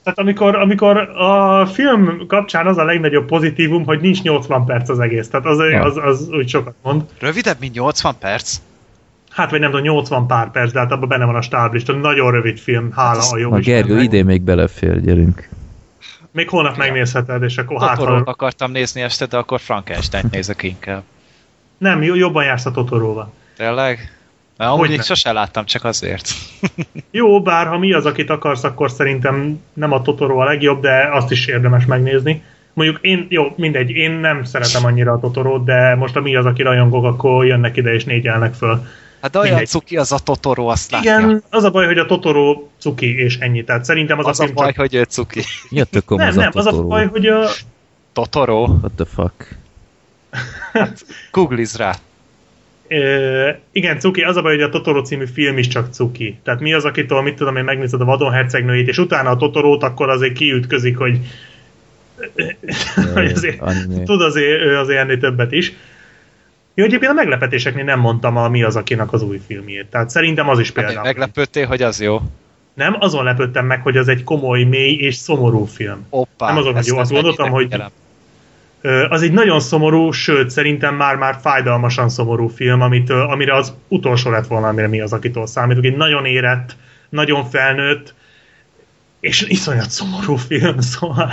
Tehát 0.03 0.19
amikor, 0.19 0.57
amikor 0.57 0.97
a 0.99 1.67
film 1.67 2.27
kapcsán 2.27 2.67
az 2.67 2.79
a 2.79 2.85
legnagyobb 2.85 3.27
pozitívum, 3.27 3.85
hogy 3.85 4.01
nincs 4.01 4.23
80 4.23 4.65
perc 4.65 4.89
az 4.89 4.99
egész. 4.99 5.29
Tehát 5.29 5.47
az, 5.47 5.59
az, 5.59 5.97
az, 5.97 6.05
az 6.05 6.29
úgy 6.31 6.49
sokat 6.49 6.75
mond. 6.83 7.03
Rövidebb, 7.19 7.57
mint 7.61 7.75
80 7.75 8.15
perc? 8.19 8.61
hát 9.35 9.51
vagy 9.51 9.61
nem 9.61 9.71
tudom, 9.71 9.85
80 9.85 10.27
pár 10.27 10.51
perc, 10.51 10.73
de 10.73 10.79
hát 10.79 10.93
abban 10.93 11.09
benne 11.09 11.25
van 11.25 11.35
a 11.35 11.43
stáblista. 11.43 11.93
Nagyon 11.93 12.31
rövid 12.31 12.59
film, 12.59 12.93
hála 12.93 13.23
hát 13.23 13.33
a 13.33 13.39
jó 13.39 13.53
A 13.53 13.59
Gergő, 13.59 14.01
idén 14.01 14.25
még 14.25 14.43
belefér, 14.43 15.01
gyerünk. 15.01 15.49
Még 16.31 16.49
holnap 16.49 16.77
megnézheted, 16.77 17.43
és 17.43 17.59
akkor 17.59 17.81
hát... 17.81 17.97
Totorót 17.97 18.29
akartam 18.29 18.71
nézni 18.71 19.01
este, 19.01 19.27
de 19.27 19.37
akkor 19.37 19.61
Frankenstein 19.61 20.25
nézek 20.31 20.63
inkább. 20.63 21.03
Nem, 21.79 22.03
jobban 22.03 22.45
jársz 22.45 22.67
a 22.67 22.71
Totoróval. 22.71 23.33
Tényleg? 23.57 24.14
Mert 24.57 24.71
amúgy 24.71 24.89
még 24.89 25.03
sose 25.03 25.33
láttam, 25.33 25.65
csak 25.65 25.85
azért. 25.85 26.29
Jó, 27.11 27.43
bár 27.43 27.67
ha 27.67 27.79
mi 27.79 27.93
az, 27.93 28.07
akit 28.07 28.31
akarsz, 28.31 28.65
akkor 28.65 28.91
szerintem 28.91 29.61
nem 29.73 29.93
a 29.93 30.03
Totoro 30.03 30.39
a 30.39 30.45
legjobb, 30.45 30.81
de 30.81 31.09
azt 31.13 31.31
is 31.31 31.47
érdemes 31.47 31.85
megnézni. 31.85 32.43
Mondjuk 32.73 32.99
én, 33.01 33.27
jó, 33.29 33.53
mindegy, 33.57 33.91
én 33.91 34.11
nem 34.11 34.45
szeretem 34.45 34.85
annyira 34.85 35.13
a 35.13 35.21
Totorót, 35.21 35.65
de 35.65 35.95
most 35.95 36.17
a 36.17 36.21
mi 36.21 36.37
az, 36.37 36.47
aki 36.47 36.63
rajongok, 36.63 37.05
akkor 37.05 37.47
jönnek 37.47 37.77
ide 37.77 37.95
és 37.95 38.05
négyelnek 38.05 38.55
föl. 38.55 38.87
Hát 39.21 39.37
olyan 39.37 39.49
Mindegy. 39.49 39.69
cuki 39.69 39.97
az 39.97 40.13
a 40.13 40.19
Totoro, 40.19 40.67
azt 40.67 40.91
látja. 40.91 41.19
Igen, 41.19 41.43
az 41.51 41.65
a 41.65 41.71
baj, 41.71 41.87
hogy 41.87 41.99
a 41.99 42.07
Totoro 42.07 42.69
cuki, 42.79 43.19
és 43.19 43.39
ennyi. 43.39 43.65
Tehát 43.65 43.85
szerintem 43.85 44.19
az, 44.19 44.27
az 44.27 44.41
a, 44.41 44.45
a 44.45 44.53
baj, 44.53 44.67
csak... 44.67 44.77
hogy 44.77 44.95
ő 44.95 45.03
cuki. 45.03 45.43
Mi 45.71 45.81
a 45.81 45.85
tököm 45.85 46.19
nem, 46.19 46.29
az 46.29 46.35
nem, 46.35 46.51
a 46.53 46.59
az 46.59 46.67
a 46.67 46.83
baj, 46.83 47.07
hogy 47.07 47.27
a... 47.27 47.49
Totoro? 48.13 48.65
What 48.65 48.93
the 48.93 49.05
fuck? 49.05 49.59
hát, 50.73 51.05
googliz 51.31 51.77
rá. 51.77 51.95
Igen, 53.73 53.99
cuki. 53.99 54.23
Az 54.23 54.37
a 54.37 54.43
baj, 54.43 54.55
hogy 54.55 54.63
a 54.63 54.69
Totoro 54.69 55.03
című 55.03 55.27
film 55.27 55.59
is 55.59 55.69
csak 55.69 55.93
cuki. 55.93 56.39
Tehát 56.43 56.61
mi 56.61 56.73
az, 56.73 56.85
akitől, 56.85 57.23
mit 57.23 57.35
tudom 57.35 57.57
én, 57.57 57.65
megnézed 57.65 58.01
a 58.01 58.05
Vadon 58.05 58.33
hercegnőjét, 58.33 58.89
és 58.89 58.99
utána 58.99 59.31
a 59.31 59.37
Totorót, 59.37 59.83
akkor 59.83 60.09
azért 60.09 60.33
kiütközik, 60.33 60.97
hogy, 60.97 61.19
hogy 63.15 63.31
azért, 63.31 63.63
tud 64.05 64.21
azért, 64.21 64.77
azért 64.77 65.01
ennél 65.01 65.19
többet 65.19 65.53
is. 65.53 65.73
Jó, 66.75 66.85
egyébként 66.85 67.11
a 67.11 67.15
meglepetéseknél 67.15 67.85
nem 67.85 68.01
mondtam 68.01 68.37
a 68.37 68.49
Mi 68.49 68.63
az 68.63 68.77
akinek 68.77 69.13
az 69.13 69.23
új 69.23 69.41
filmjét. 69.47 69.87
Tehát 69.87 70.11
szerintem 70.11 70.49
az 70.49 70.59
is 70.59 70.67
hát 70.67 70.85
például. 70.85 71.07
Meglepődtél, 71.07 71.67
hogy 71.67 71.83
az 71.83 72.01
jó? 72.01 72.21
Nem, 72.75 72.97
azon 72.99 73.25
lepődtem 73.25 73.67
meg, 73.67 73.83
hogy 73.83 73.97
az 73.97 74.09
egy 74.09 74.25
komoly, 74.25 74.63
mély 74.63 74.95
és 74.95 75.15
szomorú 75.15 75.65
film. 75.65 76.07
Oppá, 76.11 76.47
nem 76.47 76.57
azon, 76.57 76.75
hogy 76.75 76.87
jó, 76.87 76.99
azt 76.99 77.11
gondoltam, 77.11 77.51
hogy 77.51 77.75
az 79.09 79.23
egy 79.23 79.33
nagyon 79.33 79.61
szomorú, 79.61 80.11
sőt, 80.11 80.51
szerintem 80.51 80.95
már-már 80.95 81.37
fájdalmasan 81.41 82.09
szomorú 82.09 82.49
film, 82.49 82.81
amit, 82.81 83.11
amire 83.11 83.55
az 83.55 83.75
utolsó 83.89 84.31
lett 84.31 84.47
volna, 84.47 84.69
amire 84.69 84.89
mi 84.89 85.01
az, 85.01 85.13
akitől 85.13 85.47
számítok. 85.47 85.85
Egy 85.85 85.97
nagyon 85.97 86.25
érett, 86.25 86.77
nagyon 87.09 87.45
felnőtt, 87.45 88.15
és 89.21 89.47
iszonyat 89.49 89.91
szomorú 89.91 90.37
film, 90.37 90.81
szóval 90.93 91.33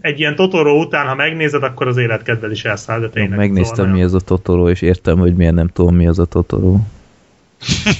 egy 0.00 0.18
ilyen 0.18 0.34
Totoro 0.34 0.78
után, 0.78 1.06
ha 1.06 1.14
megnézed, 1.14 1.62
akkor 1.62 1.86
az 1.86 1.96
életkedved 1.96 2.50
is 2.50 2.64
elszáll, 2.64 3.00
de 3.00 3.08
tényleg. 3.08 3.38
Megnéztem, 3.38 3.76
szóval 3.76 3.92
mi 3.92 4.02
az 4.02 4.14
a 4.14 4.20
Totoro, 4.20 4.68
és 4.68 4.80
értem, 4.80 5.18
hogy 5.18 5.34
miért 5.34 5.54
nem 5.54 5.68
tudom, 5.68 5.96
mi 5.96 6.06
az 6.06 6.18
a 6.18 6.24
Totoro. 6.24 6.76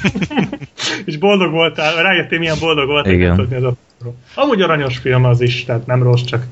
és 1.04 1.16
boldog 1.16 1.50
voltál, 1.50 2.02
rájöttél, 2.02 2.38
milyen 2.38 2.56
boldog 2.60 2.86
voltál, 2.86 3.12
Igen. 3.12 3.36
Tudni, 3.36 3.56
az 3.56 3.62
a 3.62 3.74
Totoro. 3.98 4.16
Amúgy 4.34 4.62
aranyos 4.62 4.98
film 4.98 5.24
az 5.24 5.40
is, 5.40 5.64
tehát 5.64 5.86
nem 5.86 6.02
rossz, 6.02 6.22
csak 6.22 6.46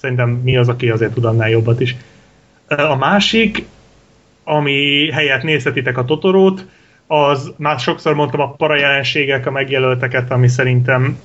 szerintem 0.00 0.28
mi 0.28 0.56
az, 0.56 0.68
aki 0.68 0.90
azért 0.90 1.12
tud 1.12 1.24
annál 1.24 1.50
jobbat 1.50 1.80
is. 1.80 1.96
A 2.66 2.96
másik, 2.96 3.64
ami 4.44 5.10
helyett 5.10 5.42
nézhetitek 5.42 5.98
a 5.98 6.04
Totorót, 6.04 6.66
az 7.06 7.52
már 7.56 7.78
sokszor 7.78 8.14
mondtam 8.14 8.40
a 8.40 8.52
para 8.52 8.76
jelenségek, 8.76 9.46
a 9.46 9.50
megjelölteket, 9.50 10.30
ami 10.30 10.48
szerintem 10.48 11.18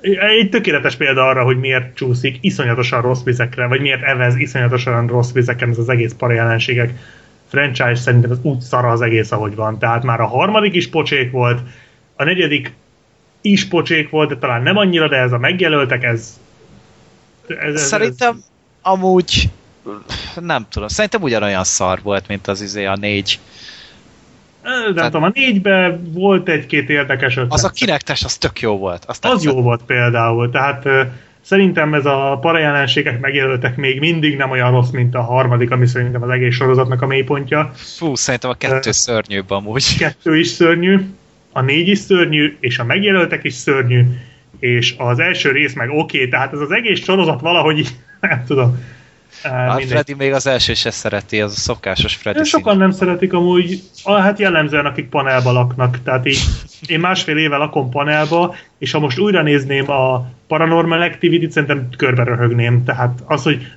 egy 0.00 0.48
tökéletes 0.48 0.96
példa 0.96 1.26
arra, 1.26 1.44
hogy 1.44 1.58
miért 1.58 1.94
csúszik 1.94 2.38
iszonyatosan 2.40 3.02
rossz 3.02 3.22
vizekre, 3.22 3.66
vagy 3.66 3.80
miért 3.80 4.02
evez 4.02 4.36
iszonyatosan 4.36 5.06
rossz 5.06 5.32
vizeken 5.32 5.70
ez 5.70 5.78
az 5.78 5.88
egész 5.88 6.12
para 6.12 6.32
jelenségek 6.32 6.92
franchise 7.52 7.94
szerintem 7.94 8.30
az 8.30 8.38
úgy 8.42 8.60
szara 8.60 8.90
az 8.90 9.00
egész, 9.00 9.32
ahogy 9.32 9.54
van. 9.54 9.78
Tehát 9.78 10.02
már 10.02 10.20
a 10.20 10.26
harmadik 10.26 10.74
is 10.74 10.88
pocsék 10.88 11.30
volt, 11.30 11.60
a 12.16 12.24
negyedik 12.24 12.72
is 13.40 13.68
pocsék 13.68 14.10
volt, 14.10 14.28
de 14.28 14.36
talán 14.36 14.62
nem 14.62 14.76
annyira, 14.76 15.08
de 15.08 15.16
ez 15.16 15.32
a 15.32 15.38
megjelöltek, 15.38 16.04
ez... 16.04 16.40
ez, 17.60 17.74
ez 17.74 17.86
szerintem 17.86 18.34
ez... 18.36 18.44
amúgy 18.82 19.50
nem 20.40 20.66
tudom, 20.70 20.88
szerintem 20.88 21.22
ugyanolyan 21.22 21.64
szar 21.64 22.00
volt, 22.02 22.28
mint 22.28 22.46
az 22.46 22.60
izé 22.60 22.84
a 22.84 22.96
négy. 22.96 23.38
Nem 24.62 24.94
Tehát, 24.94 25.10
tudom, 25.10 25.26
a 25.26 25.30
négyben 25.34 26.12
volt 26.12 26.48
egy-két 26.48 26.88
érdekes 26.88 27.36
ötlet. 27.36 27.52
Az 27.52 27.64
a 27.64 27.70
kinektes, 27.70 28.24
az 28.24 28.36
tök 28.36 28.60
jó 28.60 28.78
volt. 28.78 29.04
Azt 29.04 29.24
az 29.24 29.44
jó 29.44 29.62
volt 29.62 29.82
például, 29.82 30.50
tehát 30.50 30.88
Szerintem 31.44 31.94
ez 31.94 32.06
a 32.06 32.38
parajelenségek 32.40 33.20
megjelöltek 33.20 33.76
még 33.76 33.98
mindig 33.98 34.36
nem 34.36 34.50
olyan 34.50 34.70
rossz, 34.70 34.90
mint 34.90 35.14
a 35.14 35.22
harmadik, 35.22 35.70
ami 35.70 35.86
szerintem 35.86 36.22
az 36.22 36.28
egész 36.28 36.54
sorozatnak 36.54 37.02
a 37.02 37.06
mélypontja. 37.06 37.70
Fú, 37.74 38.14
szerintem 38.14 38.50
a 38.50 38.54
kettő 38.54 38.88
uh, 38.88 38.94
szörnyűbb 38.94 39.50
amúgy. 39.50 39.96
Kettő 39.96 40.38
is 40.38 40.46
szörnyű, 40.46 40.98
a 41.52 41.60
négy 41.60 41.88
is 41.88 41.98
szörnyű, 41.98 42.56
és 42.60 42.78
a 42.78 42.84
megjelöltek 42.84 43.44
is 43.44 43.54
szörnyű, 43.54 44.04
és 44.62 44.94
az 44.98 45.18
első 45.18 45.50
rész 45.50 45.74
meg 45.74 45.90
oké, 45.90 46.16
okay, 46.18 46.28
tehát 46.28 46.52
ez 46.52 46.60
az 46.60 46.70
egész 46.70 47.04
sorozat 47.04 47.40
valahogy, 47.40 47.88
nem 48.20 48.44
tudom, 48.46 48.78
a 49.44 49.80
Freddy 49.80 50.14
még 50.14 50.32
az 50.32 50.46
első 50.46 50.74
se 50.74 50.90
szereti, 50.90 51.40
az 51.40 51.52
a 51.52 51.60
szokásos 51.60 52.14
Freddy 52.16 52.44
Sokan 52.44 52.76
nem 52.76 52.90
szeretik 52.90 53.32
amúgy, 53.32 53.82
hát 54.04 54.38
jellemzően 54.38 54.86
akik 54.86 55.08
panelba 55.08 55.52
laknak, 55.52 56.02
tehát 56.02 56.26
így 56.26 56.38
én 56.86 57.00
másfél 57.00 57.36
éve 57.36 57.56
lakom 57.56 57.90
panelba, 57.90 58.54
és 58.78 58.92
ha 58.92 58.98
most 58.98 59.18
újra 59.18 59.42
nézném 59.42 59.90
a 59.90 60.26
Paranormal 60.46 61.02
Activity-t, 61.02 61.52
szerintem 61.52 61.88
körbe 61.96 62.24
röhögném, 62.24 62.84
tehát 62.84 63.22
az, 63.24 63.42
hogy 63.42 63.72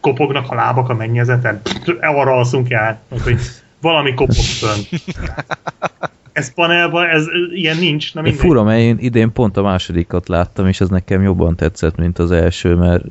kopognak 0.00 0.50
a 0.50 0.54
lábak 0.54 0.88
a 0.88 0.94
mennyezeten, 0.94 1.60
arra 2.00 2.32
alszunk 2.32 2.70
el, 2.70 3.00
hogy 3.22 3.38
valami 3.80 4.14
kopog 4.14 4.34
fönn. 4.34 4.82
Ez 6.36 6.54
panelban, 6.54 7.08
ez 7.08 7.26
ilyen 7.54 7.76
nincs. 7.76 8.14
Na 8.14 8.32
Fura, 8.32 8.62
mert 8.62 8.80
én 8.80 8.96
idén 9.00 9.32
pont 9.32 9.56
a 9.56 9.62
másodikat 9.62 10.28
láttam, 10.28 10.66
és 10.66 10.80
ez 10.80 10.88
nekem 10.88 11.22
jobban 11.22 11.56
tetszett, 11.56 11.96
mint 11.96 12.18
az 12.18 12.30
első, 12.30 12.74
mert 12.74 13.04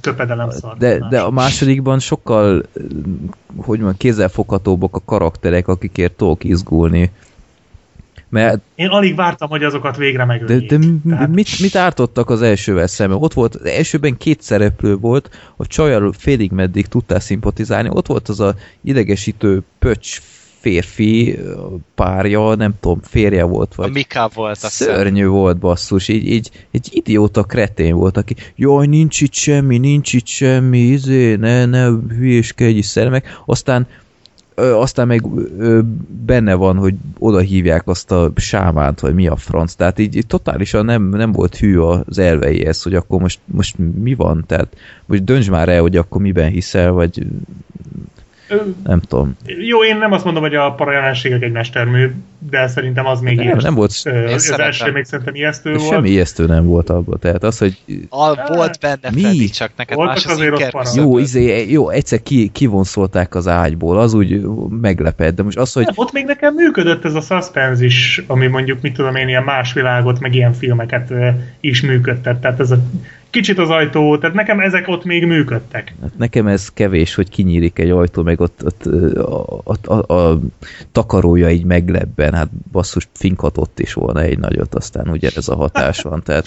köpedelem 0.00 0.50
szar. 0.50 0.76
De, 0.76 1.08
de 1.10 1.20
a 1.20 1.30
másodikban 1.30 1.98
sokkal, 1.98 2.62
hogy 3.56 3.78
mondjam, 3.78 3.96
kézzelfoghatóbbak 3.96 4.94
a 4.94 5.02
karakterek, 5.04 5.68
akikért 5.68 6.12
tudok 6.12 6.44
izgulni. 6.44 7.10
Mert, 8.28 8.60
Én 8.74 8.88
alig 8.88 9.14
vártam, 9.14 9.48
hogy 9.48 9.64
azokat 9.64 9.96
végre 9.96 10.24
megöljék. 10.24 10.68
De, 10.68 10.76
de 10.76 10.86
Tehát... 11.08 11.28
mit, 11.28 11.60
mit 11.60 11.76
ártottak 11.76 12.30
az 12.30 12.42
elsővel 12.42 12.86
szemben? 12.86 13.18
Ott 13.18 13.32
volt, 13.32 13.54
az 13.54 13.64
elsőben 13.64 14.16
két 14.16 14.42
szereplő 14.42 14.96
volt, 14.96 15.52
a 15.56 15.66
csajal 15.66 16.12
félig 16.12 16.50
meddig 16.50 16.86
tudtál 16.86 17.20
szimpatizálni, 17.20 17.88
ott 17.92 18.06
volt 18.06 18.28
az 18.28 18.40
a 18.40 18.54
idegesítő 18.80 19.62
pöcs 19.78 20.20
férfi 20.60 21.38
párja, 21.94 22.54
nem 22.54 22.74
tudom, 22.80 23.00
férje 23.02 23.44
volt, 23.44 23.74
vagy... 23.74 23.88
A 23.88 23.92
Mika 23.92 24.30
volt, 24.34 24.62
a 24.62 24.68
Szörnyű 24.68 25.22
szem. 25.22 25.30
volt, 25.30 25.58
basszus, 25.58 26.08
így, 26.08 26.26
így 26.32 26.50
egy 26.70 26.88
idióta 26.92 27.42
kretén 27.42 27.94
volt, 27.94 28.16
aki 28.16 28.36
jaj, 28.56 28.86
nincs 28.86 29.20
itt 29.20 29.32
semmi, 29.32 29.78
nincs 29.78 30.12
itt 30.12 30.26
semmi, 30.26 30.78
izé, 30.78 31.34
ne, 31.34 31.64
ne 31.64 31.86
hülyéskedj, 32.08 32.80
szermek, 32.80 33.40
aztán 33.46 33.86
ö, 34.58 34.74
aztán 34.74 35.06
meg 35.06 35.24
ö, 35.58 35.80
benne 36.26 36.54
van, 36.54 36.76
hogy 36.76 36.94
oda 37.18 37.38
hívják 37.38 37.88
azt 37.88 38.10
a 38.10 38.32
sámánt, 38.36 39.00
vagy 39.00 39.14
mi 39.14 39.26
a 39.26 39.36
franc, 39.36 39.74
tehát 39.74 39.98
így, 39.98 40.16
így 40.16 40.26
totálisan 40.26 40.84
nem, 40.84 41.08
nem 41.08 41.32
volt 41.32 41.56
hű 41.56 41.78
az 41.78 42.18
elveihez, 42.18 42.82
hogy 42.82 42.94
akkor 42.94 43.20
most, 43.20 43.38
most 43.44 43.76
mi 44.02 44.14
van, 44.14 44.44
tehát 44.46 44.76
most 45.06 45.24
dönts 45.24 45.50
már 45.50 45.68
el, 45.68 45.80
hogy 45.80 45.96
akkor 45.96 46.20
miben 46.20 46.50
hiszel, 46.50 46.92
vagy 46.92 47.26
nem 48.84 49.00
tudom. 49.00 49.36
Jó, 49.46 49.84
én 49.84 49.96
nem 49.96 50.12
azt 50.12 50.24
mondom, 50.24 50.42
hogy 50.42 50.54
a 50.54 50.72
parajelenségek 50.72 51.42
egy 51.42 51.52
mestermű, 51.52 52.10
de 52.50 52.66
szerintem 52.66 53.06
az 53.06 53.20
még 53.20 53.36
nem, 53.36 53.56
nem 53.56 53.74
volt. 53.74 53.90
Az 54.34 54.52
első 54.58 54.90
még 54.92 55.04
szerintem 55.04 55.34
ijesztő 55.34 55.74
volt. 55.74 55.88
Semmi 55.88 56.08
ijesztő 56.08 56.46
nem 56.46 56.66
volt 56.66 56.90
abban. 56.90 57.18
Tehát 57.18 57.44
az, 57.44 57.58
hogy... 57.58 57.78
A, 58.08 58.54
volt 58.54 58.78
benne 58.80 59.10
mi? 59.14 59.20
Freddy, 59.20 59.48
csak 59.48 59.70
neked 59.76 59.96
Voltak 59.96 60.14
más 60.14 60.24
az 60.26 60.32
azért 60.32 60.94
Jó, 60.94 61.18
izé, 61.18 61.70
jó, 61.70 61.88
egyszer 61.88 62.22
ki, 62.22 62.48
kivonszolták 62.48 63.34
az 63.34 63.48
ágyból, 63.48 63.98
az 63.98 64.14
úgy 64.14 64.40
meglepett, 64.80 65.34
de 65.34 65.42
most 65.42 65.58
az, 65.58 65.72
hogy... 65.72 65.84
Nem, 65.84 65.94
ott 65.96 66.12
még 66.12 66.24
nekem 66.24 66.54
működött 66.54 67.04
ez 67.04 67.14
a 67.14 67.20
suspense 67.20 67.84
is, 67.84 68.22
ami 68.26 68.46
mondjuk, 68.46 68.80
mit 68.80 68.94
tudom 68.94 69.16
én, 69.16 69.28
ilyen 69.28 69.44
más 69.44 69.72
világot, 69.72 70.20
meg 70.20 70.34
ilyen 70.34 70.52
filmeket 70.52 71.12
is 71.60 71.82
működtet. 71.82 72.40
Tehát 72.40 72.60
ez 72.60 72.70
a 72.70 72.78
kicsit 73.30 73.58
az 73.58 73.70
ajtó, 73.70 74.18
tehát 74.18 74.36
nekem 74.36 74.60
ezek 74.60 74.88
ott 74.88 75.04
még 75.04 75.26
működtek. 75.26 75.94
Hát 76.02 76.18
nekem 76.18 76.46
ez 76.46 76.72
kevés, 76.72 77.14
hogy 77.14 77.28
kinyílik 77.28 77.78
egy 77.78 77.90
ajtó, 77.90 78.22
meg 78.22 78.40
ott, 78.40 78.64
ott 78.64 78.86
a, 79.16 79.60
a, 79.64 79.92
a, 79.92 80.14
a 80.14 80.38
takarója 80.92 81.50
így 81.50 81.64
meglebben, 81.64 82.34
hát 82.34 82.48
basszus 82.72 83.08
finkhatott 83.12 83.80
is 83.80 83.92
volna 83.92 84.20
egy 84.20 84.38
nagyot, 84.38 84.74
aztán 84.74 85.08
ugye 85.08 85.30
ez 85.36 85.48
a 85.48 85.56
hatás 85.56 86.02
van, 86.02 86.22
tehát 86.22 86.46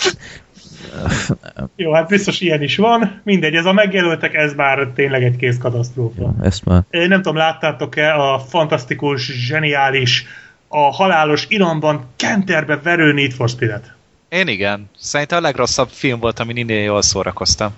jó, 1.76 1.93
hát 1.93 2.08
biztos 2.08 2.42
ilyen 2.42 2.61
is 2.61 2.77
van. 2.77 3.22
Mindegy, 3.24 3.56
ez 3.56 3.66
a 3.66 3.74
megjelöltek, 3.74 4.34
ez 4.34 4.53
már 4.53 4.88
tényleg 4.95 5.24
egy 5.24 5.35
kész 5.35 5.58
katasztrófa. 5.58 6.22
Ja, 6.22 6.45
ezt 6.45 6.66
már... 6.66 6.82
Én 6.90 7.08
nem 7.08 7.22
tudom, 7.22 7.38
láttátok-e 7.38 8.16
a 8.16 8.40
fantasztikus, 8.40 9.32
zseniális, 9.32 10.26
a 10.68 10.80
halálos 10.80 11.45
iramban 11.50 12.06
kenterbe 12.16 12.80
verő 12.84 13.14
Need 13.14 13.32
for 13.32 13.50
Speed-et? 13.50 13.93
Én 14.32 14.48
igen. 14.48 14.90
Szerintem 14.98 15.38
a 15.38 15.42
legrosszabb 15.42 15.90
film 15.90 16.19
volt, 16.19 16.40
ami 16.40 16.53
innen 16.60 16.82
jól 16.82 17.01
szórakoztam. 17.01 17.72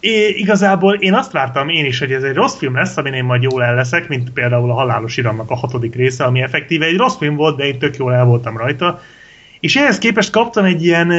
É, 0.00 0.28
igazából 0.28 0.94
én 0.94 1.14
azt 1.14 1.32
vártam 1.32 1.68
én 1.68 1.84
is, 1.84 1.98
hogy 1.98 2.12
ez 2.12 2.22
egy 2.22 2.34
rossz 2.34 2.56
film 2.56 2.74
lesz, 2.74 2.96
amin 2.96 3.12
én 3.12 3.24
majd 3.24 3.42
jól 3.42 3.64
el 3.64 3.74
leszek, 3.74 4.08
mint 4.08 4.30
például 4.30 4.70
a 4.70 4.74
Halálos 4.74 5.16
Iramnak 5.16 5.50
a 5.50 5.54
hatodik 5.54 5.94
része, 5.94 6.24
ami 6.24 6.42
effektíve 6.42 6.86
egy 6.86 6.96
rossz 6.96 7.16
film 7.16 7.36
volt, 7.36 7.56
de 7.56 7.64
én 7.64 7.78
tök 7.78 7.96
jól 7.96 8.14
el 8.14 8.24
voltam 8.24 8.56
rajta. 8.56 9.02
És 9.60 9.76
ehhez 9.76 9.98
képest 9.98 10.30
kaptam 10.30 10.64
egy 10.64 10.84
ilyen, 10.84 11.12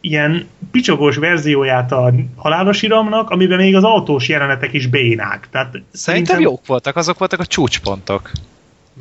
ilyen 0.00 0.48
picsogós 0.70 1.16
verzióját 1.16 1.92
a 1.92 2.12
Halálos 2.36 2.82
Iramnak, 2.82 3.30
amiben 3.30 3.58
még 3.58 3.76
az 3.76 3.84
autós 3.84 4.28
jelenetek 4.28 4.72
is 4.72 4.86
bénák. 4.86 5.48
Tehát 5.50 5.70
szerintem, 5.70 5.90
szerintem 5.92 6.40
jók 6.40 6.66
voltak, 6.66 6.96
azok 6.96 7.18
voltak 7.18 7.40
a 7.40 7.46
csúcspontok. 7.46 8.30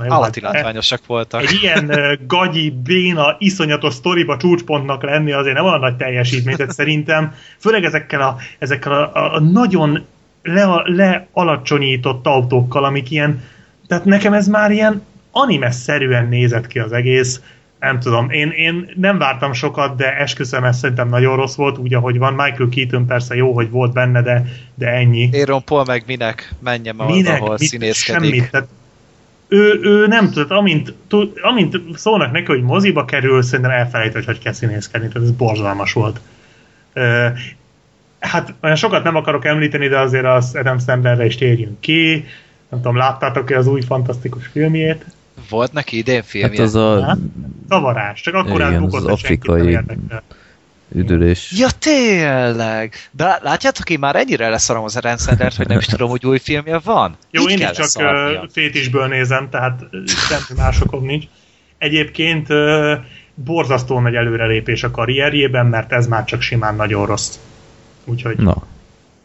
Állati 0.07 0.41
hát, 0.41 0.53
látványosak 0.53 1.05
voltak. 1.05 1.41
Egy 1.41 1.59
ilyen 1.61 2.17
gagyi, 2.27 2.69
béna, 2.83 3.35
iszonyatos 3.39 3.93
sztoriba 3.93 4.37
csúcspontnak 4.37 5.03
lenni 5.03 5.31
azért 5.31 5.55
nem 5.55 5.65
olyan 5.65 5.79
nagy 5.79 5.95
teljesítmény, 5.95 6.55
tehát 6.55 6.71
szerintem, 6.71 7.33
főleg 7.57 7.83
ezekkel 7.83 8.21
a, 8.21 8.37
ezekkel 8.59 8.91
a, 8.91 9.33
a 9.35 9.39
nagyon 9.39 10.05
le, 10.43 10.81
lealacsonyított 10.85 12.25
autókkal, 12.27 12.83
amik 12.83 13.11
ilyen, 13.11 13.43
tehát 13.87 14.05
nekem 14.05 14.33
ez 14.33 14.47
már 14.47 14.71
ilyen 14.71 15.05
anime-szerűen 15.31 16.27
nézett 16.27 16.67
ki 16.67 16.79
az 16.79 16.91
egész, 16.91 17.41
nem 17.79 17.99
tudom, 17.99 18.29
én, 18.29 18.49
én 18.49 18.91
nem 18.95 19.17
vártam 19.17 19.53
sokat, 19.53 19.95
de 19.95 20.17
esküszöm, 20.17 20.63
ez 20.63 20.77
szerintem 20.77 21.09
nagyon 21.09 21.35
rossz 21.35 21.55
volt, 21.55 21.77
úgy, 21.77 21.93
ahogy 21.93 22.17
van. 22.17 22.33
Michael 22.33 22.69
Keaton 22.69 23.05
persze 23.05 23.35
jó, 23.35 23.53
hogy 23.53 23.69
volt 23.69 23.93
benne, 23.93 24.21
de, 24.21 24.45
de 24.75 24.87
ennyi. 24.87 25.29
Aaron 25.33 25.63
Paul 25.63 25.83
meg 25.85 26.03
minek 26.07 26.53
menjem 26.59 26.95
minek? 26.95 27.41
ahol 27.41 27.55
Mit? 27.59 27.69
színészkedik. 27.69 28.33
Semmit. 28.33 28.51
Tehát 28.51 28.67
ő, 29.49 29.79
ő 29.83 30.07
nem 30.07 30.31
tud, 30.31 30.51
amint, 30.51 30.93
tud, 31.07 31.31
amint 31.41 31.77
szólnak 31.95 32.31
neki, 32.31 32.45
hogy 32.45 32.61
moziba 32.61 33.05
kerül, 33.05 33.41
szerintem 33.41 33.71
elfelejt, 33.71 34.13
hogy 34.13 34.25
hogy 34.25 34.39
kell 34.39 34.53
színészkedni, 34.53 35.07
tehát 35.07 35.27
ez 35.27 35.35
borzalmas 35.35 35.93
volt. 35.93 36.19
Uh, 36.95 37.37
hát 38.19 38.53
olyan 38.61 38.75
sokat 38.75 39.03
nem 39.03 39.15
akarok 39.15 39.45
említeni, 39.45 39.87
de 39.87 39.99
azért 39.99 40.25
az 40.25 40.55
Adam 40.55 40.79
Sandlerre 40.79 41.25
is 41.25 41.35
térjünk 41.35 41.79
ki. 41.79 42.25
Nem 42.69 42.81
tudom, 42.81 42.95
láttátok-e 42.95 43.57
az 43.57 43.67
új 43.67 43.81
fantasztikus 43.81 44.47
filmjét? 44.47 45.05
Volt 45.49 45.73
neki 45.73 45.97
idén 45.97 46.23
filmje? 46.23 46.57
Hát 46.57 46.67
az 46.67 46.75
a... 46.75 47.05
Hát, 47.05 47.17
zavarás, 47.69 48.21
csak 48.21 48.33
akkor 48.33 48.61
átbukott, 48.61 48.99
az 48.99 49.05
afrikai 49.05 49.77
üdülés. 50.91 51.51
Ja, 51.57 51.67
tényleg! 51.79 52.93
De 53.11 53.39
látjátok, 53.41 53.89
én 53.89 53.99
már 53.99 54.15
ennyire 54.15 54.49
leszarom 54.49 54.83
az 54.83 54.95
Aaron 54.95 55.17
Sanders, 55.17 55.57
hogy 55.57 55.67
nem 55.67 55.77
is 55.77 55.85
tudom, 55.85 56.09
hogy 56.09 56.25
új 56.25 56.37
filmje 56.37 56.79
van. 56.83 57.17
Jó, 57.31 57.49
Így 57.49 57.59
én 57.59 57.69
is 57.71 57.77
csak 57.77 58.05
uh, 58.05 58.49
fétisből 58.51 59.07
nézem, 59.07 59.49
tehát 59.49 59.79
semmi 60.05 60.59
másokom 60.59 61.05
nincs. 61.05 61.25
Egyébként 61.77 62.47
borzasztó 63.33 63.99
nagy 63.99 64.15
előrelépés 64.15 64.83
a 64.83 64.91
karrierjében, 64.91 65.65
mert 65.65 65.91
ez 65.91 66.07
már 66.07 66.23
csak 66.25 66.41
simán 66.41 66.75
nagyon 66.75 67.05
rossz. 67.05 67.35
Úgyhogy... 68.05 68.37
Na 68.37 68.63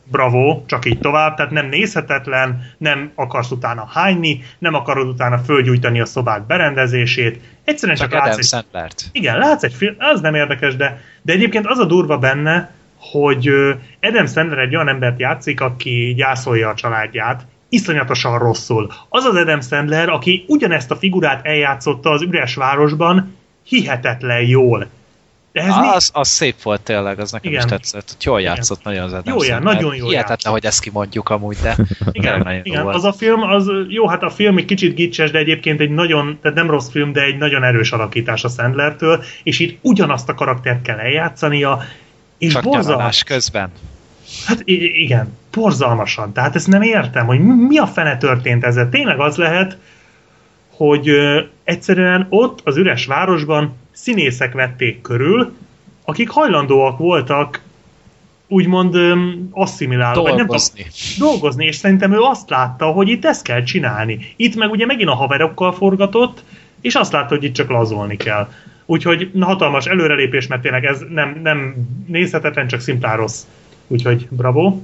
bravo, 0.05 0.63
csak 0.67 0.85
így 0.85 0.99
tovább, 0.99 1.37
tehát 1.37 1.53
nem 1.53 1.67
nézhetetlen, 1.67 2.75
nem 2.79 3.13
akarsz 3.15 3.51
utána 3.51 3.89
hányni, 3.93 4.43
nem 4.59 4.75
akarod 4.75 5.09
utána 5.09 5.39
fölgyújtani 5.39 6.01
a 6.01 6.07
szobák 6.07 6.47
berendezését, 6.47 7.41
egyszerűen 7.65 7.97
csak, 7.97 8.11
csak 8.11 8.25
látsz 8.25 8.53
egy... 8.53 8.65
Igen, 9.13 9.39
látsz 9.39 9.63
egy 9.63 9.75
film, 9.75 9.95
az 9.99 10.21
nem 10.21 10.35
érdekes, 10.35 10.77
de, 10.77 11.01
de 11.23 11.33
egyébként 11.33 11.67
az 11.67 11.79
a 11.79 11.85
durva 11.85 12.19
benne, 12.19 12.73
hogy 12.99 13.51
Adam 14.01 14.27
Sandler 14.27 14.59
egy 14.59 14.75
olyan 14.75 14.89
embert 14.89 15.21
játszik, 15.21 15.61
aki 15.61 16.15
gyászolja 16.17 16.69
a 16.69 16.75
családját, 16.75 17.47
iszonyatosan 17.69 18.39
rosszul. 18.39 18.93
Az 19.09 19.25
az 19.25 19.35
Adam 19.35 19.61
Sandler, 19.61 20.09
aki 20.09 20.45
ugyanezt 20.49 20.91
a 20.91 20.97
figurát 20.97 21.47
eljátszotta 21.47 22.11
az 22.11 22.23
üres 22.23 22.55
városban, 22.55 23.37
hihetetlen 23.63 24.41
jól. 24.41 24.89
De 25.55 25.61
ez 25.61 25.77
az, 25.77 26.11
mi? 26.13 26.19
az 26.21 26.29
szép 26.29 26.63
volt 26.63 26.81
tényleg, 26.81 27.19
az 27.19 27.33
nekem 27.33 27.51
igen. 27.51 27.65
is 27.65 27.71
tetszett. 27.71 28.09
Hogy 28.09 28.25
jól 28.25 28.41
játszott 28.41 28.81
igen. 28.81 28.93
nagyon 28.93 29.09
az 29.09 29.13
Adam 29.13 29.35
jó, 29.35 29.41
Sandler. 29.41 29.75
Nagyon 29.75 29.95
jó 29.95 30.09
Hihetetlen, 30.09 30.53
hogy 30.53 30.65
ezt 30.65 30.81
kimondjuk 30.81 31.29
amúgy, 31.29 31.57
de 31.63 31.77
igen, 32.13 32.61
igen. 32.63 32.87
az 32.87 33.05
a 33.05 33.13
film, 33.13 33.43
az 33.43 33.71
jó, 33.89 34.07
hát 34.09 34.23
a 34.23 34.31
film 34.31 34.57
egy 34.57 34.65
kicsit 34.65 34.95
gicses, 34.95 35.31
de 35.31 35.39
egyébként 35.39 35.81
egy 35.81 35.91
nagyon, 35.91 36.39
tehát 36.43 36.57
nem 36.57 36.71
rossz 36.71 36.91
film, 36.91 37.13
de 37.13 37.23
egy 37.23 37.37
nagyon 37.37 37.65
erős 37.65 37.93
alakítás 37.93 38.45
a 38.45 38.49
Sandlertől, 38.49 39.23
és 39.43 39.59
itt 39.59 39.79
ugyanazt 39.83 40.29
a 40.29 40.35
karaktert 40.35 40.83
kell 40.83 40.99
eljátszania, 40.99 41.83
és 42.39 42.53
Csak 42.53 42.63
borzalmas 42.63 43.23
közben. 43.23 43.71
Hát 44.47 44.63
igen, 44.67 45.37
borzalmasan. 45.51 46.33
Tehát 46.33 46.55
ezt 46.55 46.69
nem 46.69 46.83
értem, 46.83 47.27
hogy 47.27 47.41
mi 47.41 47.79
a 47.79 47.87
fene 47.87 48.17
történt 48.17 48.65
ezzel. 48.65 48.89
Tényleg 48.89 49.21
az 49.21 49.37
lehet, 49.37 49.79
hogy 50.71 51.09
ö, 51.09 51.41
egyszerűen 51.65 52.27
ott 52.29 52.61
az 52.65 52.77
üres 52.77 53.07
városban 53.07 53.83
színészek 53.95 54.53
vették 54.53 55.01
körül, 55.01 55.53
akik 56.05 56.29
hajlandóak 56.29 56.99
voltak 56.99 57.61
úgymond 58.49 58.97
asszimilálni. 59.51 60.23
Dolgozni. 60.23 60.81
Nem 60.81 60.89
dolgozni, 61.19 61.65
és 61.65 61.77
szerintem 61.77 62.13
ő 62.13 62.19
azt 62.21 62.51
látta, 62.51 62.87
hogy 62.87 63.09
itt 63.09 63.25
ezt 63.25 63.43
kell 63.43 63.63
csinálni. 63.63 64.19
Itt 64.37 64.57
meg 64.57 64.71
ugye 64.71 64.87
megint 64.87 65.09
a 65.09 65.15
haverokkal 65.15 65.73
forgatott, 65.73 66.43
és 66.81 66.95
azt 66.95 67.13
látta, 67.13 67.35
hogy 67.35 67.45
itt 67.45 67.55
csak 67.55 67.71
lazolni 67.71 68.17
kell. 68.17 68.49
Úgyhogy 68.87 69.31
hatalmas 69.41 69.87
előrelépés, 69.87 70.47
mert 70.47 70.63
tényleg 70.63 70.85
ez 70.85 71.03
nem, 71.09 71.41
nem 71.43 71.75
nézhetetlen, 72.07 72.67
csak 72.67 72.81
szimplán 72.81 73.17
rossz. 73.17 73.43
Úgyhogy 73.87 74.29
bravo. 74.31 74.79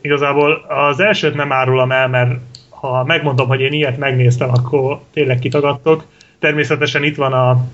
Igazából 0.00 0.64
az 0.68 1.00
elsőt 1.00 1.34
nem 1.34 1.52
árulom 1.52 1.92
el, 1.92 2.08
mert 2.08 2.30
ha 2.70 3.04
megmondom, 3.04 3.48
hogy 3.48 3.60
én 3.60 3.72
ilyet 3.72 3.98
megnéztem, 3.98 4.50
akkor 4.50 5.00
tényleg 5.12 5.38
kitagadtok. 5.38 6.04
Természetesen 6.38 7.04
itt 7.04 7.16
van 7.16 7.32
a, 7.32 7.64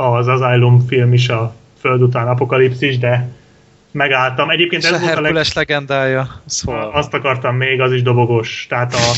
az 0.00 0.28
Asylum 0.28 0.86
film 0.86 1.12
is, 1.12 1.28
a 1.28 1.54
Föld 1.80 2.02
után 2.02 2.28
apokalipszis, 2.28 2.98
de 2.98 3.28
megálltam. 3.90 4.50
Egyébként 4.50 4.84
ez 4.84 4.92
a 4.92 4.98
volt 4.98 5.16
a 5.16 5.20
leg... 5.20 5.46
legendája. 5.54 6.28
Szóval. 6.46 6.90
Azt 6.92 7.14
akartam 7.14 7.56
még, 7.56 7.80
az 7.80 7.92
is 7.92 8.02
dobogos. 8.02 8.66
Tehát 8.68 8.94
a, 8.94 9.12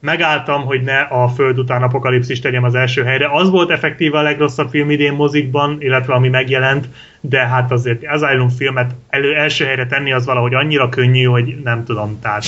megálltam, 0.00 0.64
hogy 0.64 0.82
ne 0.82 0.98
a 0.98 1.28
Föld 1.28 1.58
után 1.58 1.82
apokalipszis 1.82 2.40
tegyem 2.40 2.64
az 2.64 2.74
első 2.74 3.04
helyre. 3.04 3.28
Az 3.32 3.50
volt 3.50 3.70
effektíve 3.70 4.18
a 4.18 4.22
legrosszabb 4.22 4.70
film 4.70 4.90
idén 4.90 5.12
mozikban, 5.12 5.76
illetve 5.80 6.14
ami 6.14 6.28
megjelent, 6.28 6.88
de 7.20 7.46
hát 7.46 7.72
azért 7.72 8.02
az 8.06 8.22
Asylum 8.22 8.48
filmet 8.48 8.94
elő, 9.08 9.34
első 9.34 9.64
helyre 9.64 9.86
tenni 9.86 10.12
az 10.12 10.24
valahogy 10.24 10.54
annyira 10.54 10.88
könnyű, 10.88 11.24
hogy 11.24 11.56
nem 11.64 11.84
tudom, 11.84 12.18
tehát... 12.22 12.44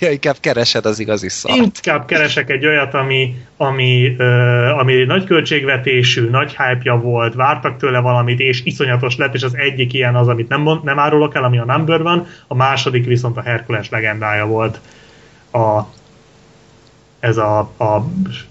Ja, 0.00 0.10
inkább 0.10 0.36
keresed 0.40 0.86
az 0.86 0.98
igazi 0.98 1.28
szart. 1.28 1.56
Inkább 1.56 2.06
keresek 2.06 2.50
egy 2.50 2.66
olyat, 2.66 2.94
ami, 2.94 3.34
ami, 3.56 4.16
uh, 4.18 4.78
ami 4.78 4.94
nagy 4.94 5.24
költségvetésű, 5.24 6.28
nagy 6.28 6.56
hype 6.56 6.92
volt, 6.92 7.34
vártak 7.34 7.76
tőle 7.76 7.98
valamit, 7.98 8.40
és 8.40 8.64
iszonyatos 8.64 9.16
lett, 9.16 9.34
és 9.34 9.42
az 9.42 9.56
egyik 9.56 9.92
ilyen 9.92 10.16
az, 10.16 10.28
amit 10.28 10.48
nem, 10.48 10.68
nem 10.82 10.98
árulok 10.98 11.34
el, 11.34 11.44
ami 11.44 11.58
a 11.58 11.64
Number 11.64 12.02
van, 12.02 12.26
a 12.46 12.54
második 12.54 13.06
viszont 13.06 13.36
a 13.36 13.42
Herkules 13.42 13.90
legendája 13.90 14.46
volt 14.46 14.80
a 15.52 15.96
ez 17.20 17.36
a, 17.36 17.58
a 17.58 18.04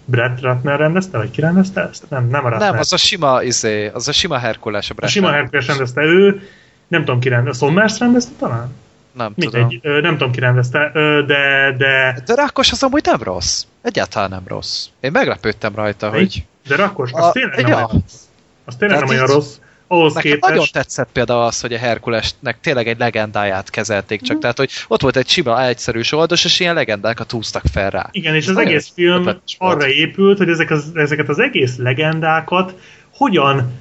Brett 0.05 0.41
Ratner 0.41 0.79
rendezte, 0.79 1.17
vagy 1.17 1.31
ki 1.31 1.41
rendezte 1.41 1.87
ezt? 1.89 2.09
Nem, 2.09 2.27
nem 2.27 2.45
a 2.45 2.49
Ratner. 2.49 2.71
Nem, 2.71 2.79
az 2.79 2.93
a 2.93 2.97
sima, 2.97 3.43
izé, 3.43 3.87
az 3.87 4.07
a 4.07 4.11
sima 4.11 4.37
Herkules. 4.37 4.89
A, 4.89 4.93
a 4.97 5.07
sima 5.07 5.31
Herkules 5.31 5.67
rendezte 5.67 6.01
ő, 6.01 6.49
nem 6.87 7.05
tudom 7.05 7.19
ki 7.19 7.29
rendezte, 7.29 7.65
Sommers 7.65 7.99
rendezte 7.99 8.31
talán? 8.39 8.75
Nem 9.11 9.33
Mindegy, 9.35 9.79
tudom. 9.81 10.01
nem 10.01 10.17
tudom 10.17 10.31
ki 10.31 10.39
rendezte, 10.39 10.91
de, 11.27 11.75
de... 11.77 12.21
De 12.25 12.35
Rákos 12.35 12.71
az 12.71 12.83
amúgy 12.83 13.05
nem 13.05 13.23
rossz. 13.23 13.63
Egyáltalán 13.81 14.29
nem 14.29 14.43
rossz. 14.47 14.85
Én 14.99 15.11
meglepődtem 15.11 15.75
rajta, 15.75 16.05
Egy? 16.05 16.11
hogy... 16.13 16.45
De 16.67 16.75
Rákos, 16.75 17.11
az 17.13 17.23
a, 17.23 17.31
tényleg 17.31 17.61
nem 17.61 17.69
ja. 17.69 17.89
Az 18.65 18.75
tényleg 18.75 18.99
nem 18.99 19.07
olyan 19.07 19.25
rossz 19.25 19.55
ahhoz 19.87 20.13
Nekem 20.13 20.31
képest... 20.31 20.53
nagyon 20.53 20.67
tetszett 20.71 21.09
például 21.13 21.41
az, 21.41 21.61
hogy 21.61 21.73
a 21.73 21.77
Herkulesnek 21.77 22.59
tényleg 22.61 22.87
egy 22.87 22.97
legendáját 22.97 23.69
kezelték 23.69 24.21
csak, 24.21 24.37
mm. 24.37 24.39
tehát 24.39 24.57
hogy 24.57 24.69
ott 24.87 25.01
volt 25.01 25.15
egy 25.17 25.27
sima, 25.27 25.63
egyszerű 25.63 26.01
oldos, 26.11 26.45
és 26.45 26.59
ilyen 26.59 26.73
legendákat 26.73 27.31
húztak 27.31 27.63
fel 27.71 27.89
rá. 27.89 28.09
Igen, 28.11 28.35
és 28.35 28.47
az 28.47 28.57
egész 28.57 28.91
film 28.93 29.29
arra 29.57 29.87
épült, 29.87 30.37
hogy 30.37 30.49
ezek 30.49 30.71
az, 30.71 30.91
ezeket 30.93 31.29
az 31.29 31.39
egész 31.39 31.77
legendákat 31.77 32.73
hogyan 33.13 33.71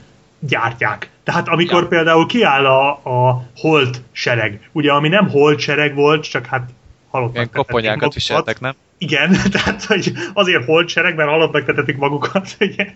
gyártják. 0.41 1.11
Tehát 1.25 1.49
amikor 1.49 1.83
ja. 1.83 1.89
például 1.89 2.27
kiáll 2.27 2.67
a, 2.67 2.91
a 2.91 3.45
Holt 3.57 4.01
sereg, 4.13 4.69
ugye 4.73 4.93
ami 4.93 5.09
nem 5.09 5.29
Holt 5.29 5.59
sereg 5.59 5.95
volt, 5.95 6.29
csak 6.29 6.47
hát 6.47 6.71
halottak. 7.17 7.35
Ilyen 7.35 7.51
koponyákat 7.53 8.15
viseltek, 8.15 8.61
nem? 8.61 8.75
Igen, 8.99 9.37
tehát 9.53 9.85
hogy 9.85 10.13
azért 10.33 10.65
holt 10.65 10.89
sereg, 10.89 11.17
mert 11.17 11.29
halottnak 11.29 11.65
tetetik 11.65 11.97
magukat, 11.97 12.57
ugye, 12.61 12.87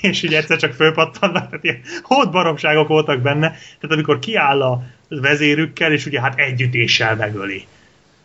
és 0.00 0.22
így 0.22 0.34
egyszer 0.34 0.58
csak 0.58 0.72
fölpattannak, 0.72 1.44
tehát 1.48 1.64
ilyen 1.64 1.80
hót 2.02 2.30
baromságok 2.30 2.88
voltak 2.88 3.20
benne, 3.20 3.48
tehát 3.48 3.90
amikor 3.90 4.18
kiáll 4.18 4.62
a 4.62 4.82
vezérükkel, 5.08 5.92
és 5.92 6.06
ugye 6.06 6.20
hát 6.20 6.38
együttéssel 6.38 7.16
megöli. 7.16 7.66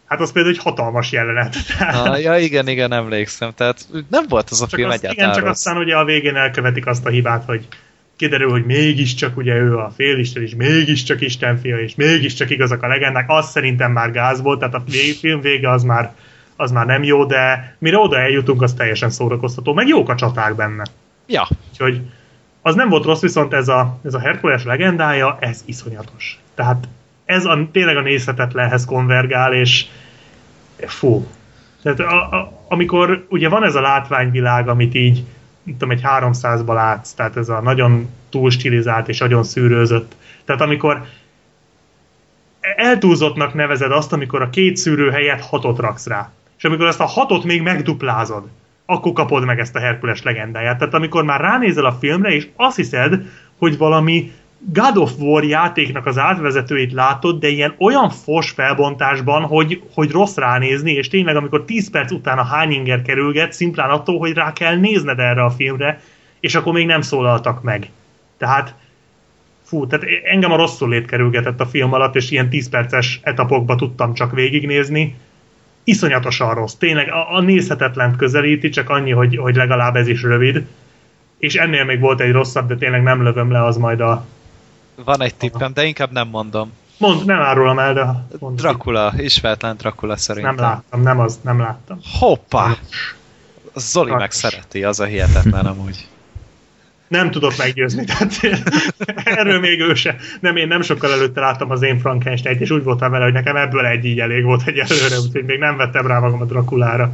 Hát 0.05 0.19
az 0.19 0.31
például 0.31 0.55
egy 0.55 0.61
hatalmas 0.61 1.11
jelenet. 1.11 1.55
Tehát... 1.77 2.07
Ah, 2.07 2.21
ja, 2.21 2.37
igen, 2.37 2.67
igen, 2.67 2.91
emlékszem. 2.91 3.53
Tehát 3.55 3.87
nem 4.09 4.25
volt 4.27 4.49
az 4.49 4.61
a 4.61 4.67
csak 4.67 4.79
film 4.79 4.89
azt, 4.89 4.97
egyáltalán 4.97 5.29
Igen, 5.29 5.39
csak 5.39 5.47
rossz. 5.47 5.65
aztán 5.65 5.77
ugye 5.81 5.95
a 5.95 6.05
végén 6.05 6.35
elkövetik 6.35 6.85
azt 6.85 7.05
a 7.05 7.09
hibát, 7.09 7.43
hogy 7.45 7.67
kiderül, 8.15 8.49
hogy 8.49 8.65
mégiscsak 8.65 9.37
ugye 9.37 9.55
ő 9.55 9.77
a 9.77 9.91
félisten, 9.95 10.43
és 10.43 10.55
mégiscsak 10.55 11.21
Isten 11.21 11.57
fia, 11.57 11.79
és 11.79 11.95
mégiscsak 11.95 12.49
igazak 12.49 12.83
a 12.83 12.87
legendák. 12.87 13.29
Az 13.29 13.49
szerintem 13.49 13.91
már 13.91 14.11
gáz 14.11 14.41
volt, 14.41 14.59
tehát 14.59 14.75
a 14.75 14.83
film 15.19 15.41
vége 15.41 15.69
az 15.69 15.83
már 15.83 16.13
az 16.55 16.71
már 16.71 16.85
nem 16.85 17.03
jó, 17.03 17.25
de 17.25 17.75
mire 17.79 17.97
oda 17.97 18.19
eljutunk, 18.19 18.61
az 18.61 18.73
teljesen 18.73 19.09
szórakoztató, 19.09 19.73
meg 19.73 19.87
jók 19.87 20.09
a 20.09 20.15
csaták 20.15 20.55
benne. 20.55 20.83
Ja. 21.27 21.47
Úgyhogy 21.71 22.01
az 22.61 22.75
nem 22.75 22.89
volt 22.89 23.05
rossz, 23.05 23.21
viszont 23.21 23.53
ez 23.53 23.67
a, 23.67 23.99
ez 24.03 24.13
a 24.13 24.19
Herkules 24.19 24.63
legendája, 24.63 25.37
ez 25.39 25.63
iszonyatos. 25.65 26.39
Tehát 26.55 26.87
ez 27.25 27.45
a, 27.45 27.67
tényleg 27.71 27.97
a 27.97 28.01
nézhetetlenhez 28.01 28.85
konvergál, 28.85 29.53
és 29.53 29.85
fú. 30.77 31.27
Tehát 31.81 31.99
a, 31.99 32.37
a, 32.37 32.65
amikor 32.67 33.25
ugye 33.29 33.49
van 33.49 33.63
ez 33.63 33.75
a 33.75 33.81
látványvilág, 33.81 34.67
amit 34.67 34.95
így, 34.95 35.23
tudom, 35.65 35.91
egy 35.91 36.01
300-ba 36.03 36.73
látsz, 36.73 37.11
tehát 37.11 37.37
ez 37.37 37.49
a 37.49 37.61
nagyon 37.61 38.09
túl 38.29 38.49
stilizált 38.49 39.07
és 39.07 39.19
nagyon 39.19 39.43
szűrőzött. 39.43 40.15
Tehát 40.45 40.61
amikor 40.61 41.05
eltúlzottnak 42.75 43.53
nevezed 43.53 43.91
azt, 43.91 44.13
amikor 44.13 44.41
a 44.41 44.49
két 44.49 44.77
szűrő 44.77 45.09
helyett 45.09 45.41
hatot 45.41 45.79
raksz 45.79 46.07
rá 46.07 46.31
és 46.57 46.63
amikor 46.63 46.87
ezt 46.87 46.99
a 46.99 47.05
hatot 47.05 47.43
még 47.43 47.61
megduplázod, 47.61 48.43
akkor 48.85 49.13
kapod 49.13 49.45
meg 49.45 49.59
ezt 49.59 49.75
a 49.75 49.79
Herkules 49.79 50.23
legendáját. 50.23 50.77
Tehát 50.77 50.93
amikor 50.93 51.23
már 51.23 51.41
ránézel 51.41 51.85
a 51.85 51.97
filmre, 51.99 52.29
és 52.29 52.47
azt 52.55 52.75
hiszed, 52.75 53.21
hogy 53.57 53.77
valami 53.77 54.31
God 54.57 54.97
of 54.97 55.11
War 55.19 55.43
játéknak 55.43 56.05
az 56.05 56.17
átvezetőit 56.17 56.91
látod, 56.93 57.39
de 57.39 57.47
ilyen 57.47 57.75
olyan 57.77 58.09
fos 58.09 58.49
felbontásban, 58.49 59.43
hogy, 59.43 59.81
hogy 59.93 60.11
rossz 60.11 60.35
ránézni, 60.35 60.91
és 60.91 61.07
tényleg 61.07 61.35
amikor 61.35 61.65
10 61.65 61.89
perc 61.89 62.11
után 62.11 62.37
a 62.37 62.43
hányinger 62.43 63.01
kerülget, 63.01 63.53
szimplán 63.53 63.89
attól, 63.89 64.19
hogy 64.19 64.33
rá 64.33 64.53
kell 64.53 64.75
nézned 64.75 65.19
erre 65.19 65.43
a 65.43 65.49
filmre, 65.49 66.01
és 66.39 66.55
akkor 66.55 66.73
még 66.73 66.85
nem 66.85 67.01
szólaltak 67.01 67.63
meg. 67.63 67.89
Tehát 68.37 68.75
fú, 69.63 69.87
tehát 69.87 70.05
engem 70.23 70.51
a 70.51 70.57
rosszul 70.57 70.89
lét 70.89 71.11
a 71.57 71.65
film 71.65 71.93
alatt, 71.93 72.15
és 72.15 72.31
ilyen 72.31 72.49
10 72.49 72.69
perces 72.69 73.19
etapokba 73.23 73.75
tudtam 73.75 74.13
csak 74.13 74.31
végignézni, 74.31 75.15
iszonyatosan 75.83 76.53
rossz. 76.53 76.73
Tényleg 76.73 77.11
a, 77.11 77.35
a 77.35 77.41
nézhetetlent 77.41 78.15
közelíti, 78.15 78.69
csak 78.69 78.89
annyi, 78.89 79.11
hogy, 79.11 79.37
hogy 79.37 79.55
legalább 79.55 79.95
ez 79.95 80.07
is 80.07 80.21
rövid. 80.21 80.65
És 81.37 81.55
ennél 81.55 81.83
még 81.83 81.99
volt 81.99 82.21
egy 82.21 82.31
rosszabb, 82.31 82.67
de 82.67 82.75
tényleg 82.75 83.03
nem 83.03 83.23
lövöm 83.23 83.51
le, 83.51 83.63
az 83.63 83.77
majd 83.77 84.01
a... 84.01 84.25
Van 85.03 85.21
egy 85.21 85.35
tippem, 85.35 85.73
de 85.73 85.85
inkább 85.85 86.11
nem 86.11 86.27
mondom. 86.27 86.71
Mond, 86.97 87.25
nem 87.25 87.39
árulom 87.39 87.79
el, 87.79 87.93
de... 87.93 88.25
Mond 88.39 88.59
Dracula, 88.59 89.13
ismeretlen 89.17 89.77
Dracula 89.77 90.17
szerintem. 90.17 90.55
Nem 90.55 90.63
láttam, 90.63 91.01
nem 91.01 91.19
az, 91.19 91.39
nem 91.41 91.59
láttam. 91.59 91.99
Hoppá! 92.19 92.77
Zoli 93.75 94.11
meg 94.11 94.31
szereti, 94.31 94.83
az 94.83 94.99
a 94.99 95.05
hihetetlen 95.05 95.65
amúgy 95.65 96.07
nem 97.07 97.31
tudok 97.31 97.57
meggyőzni. 97.57 98.05
Tehát 98.05 98.33
erről 99.23 99.59
még 99.59 99.79
ő 99.79 99.93
se. 99.93 100.15
Nem, 100.39 100.55
én 100.55 100.67
nem 100.67 100.81
sokkal 100.81 101.11
előtte 101.11 101.39
láttam 101.39 101.71
az 101.71 101.81
én 101.81 101.99
frankenstein 101.99 102.59
és 102.59 102.69
úgy 102.69 102.83
voltam 102.83 103.11
vele, 103.11 103.23
hogy 103.23 103.33
nekem 103.33 103.55
ebből 103.55 103.85
egy 103.85 104.05
így 104.05 104.19
elég 104.19 104.43
volt 104.43 104.67
egy 104.67 104.77
előre, 104.77 105.19
úgyhogy 105.19 105.45
még 105.45 105.59
nem 105.59 105.77
vettem 105.77 106.07
rá 106.07 106.19
magam 106.19 106.41
a 106.41 106.45
Drakulára. 106.45 107.11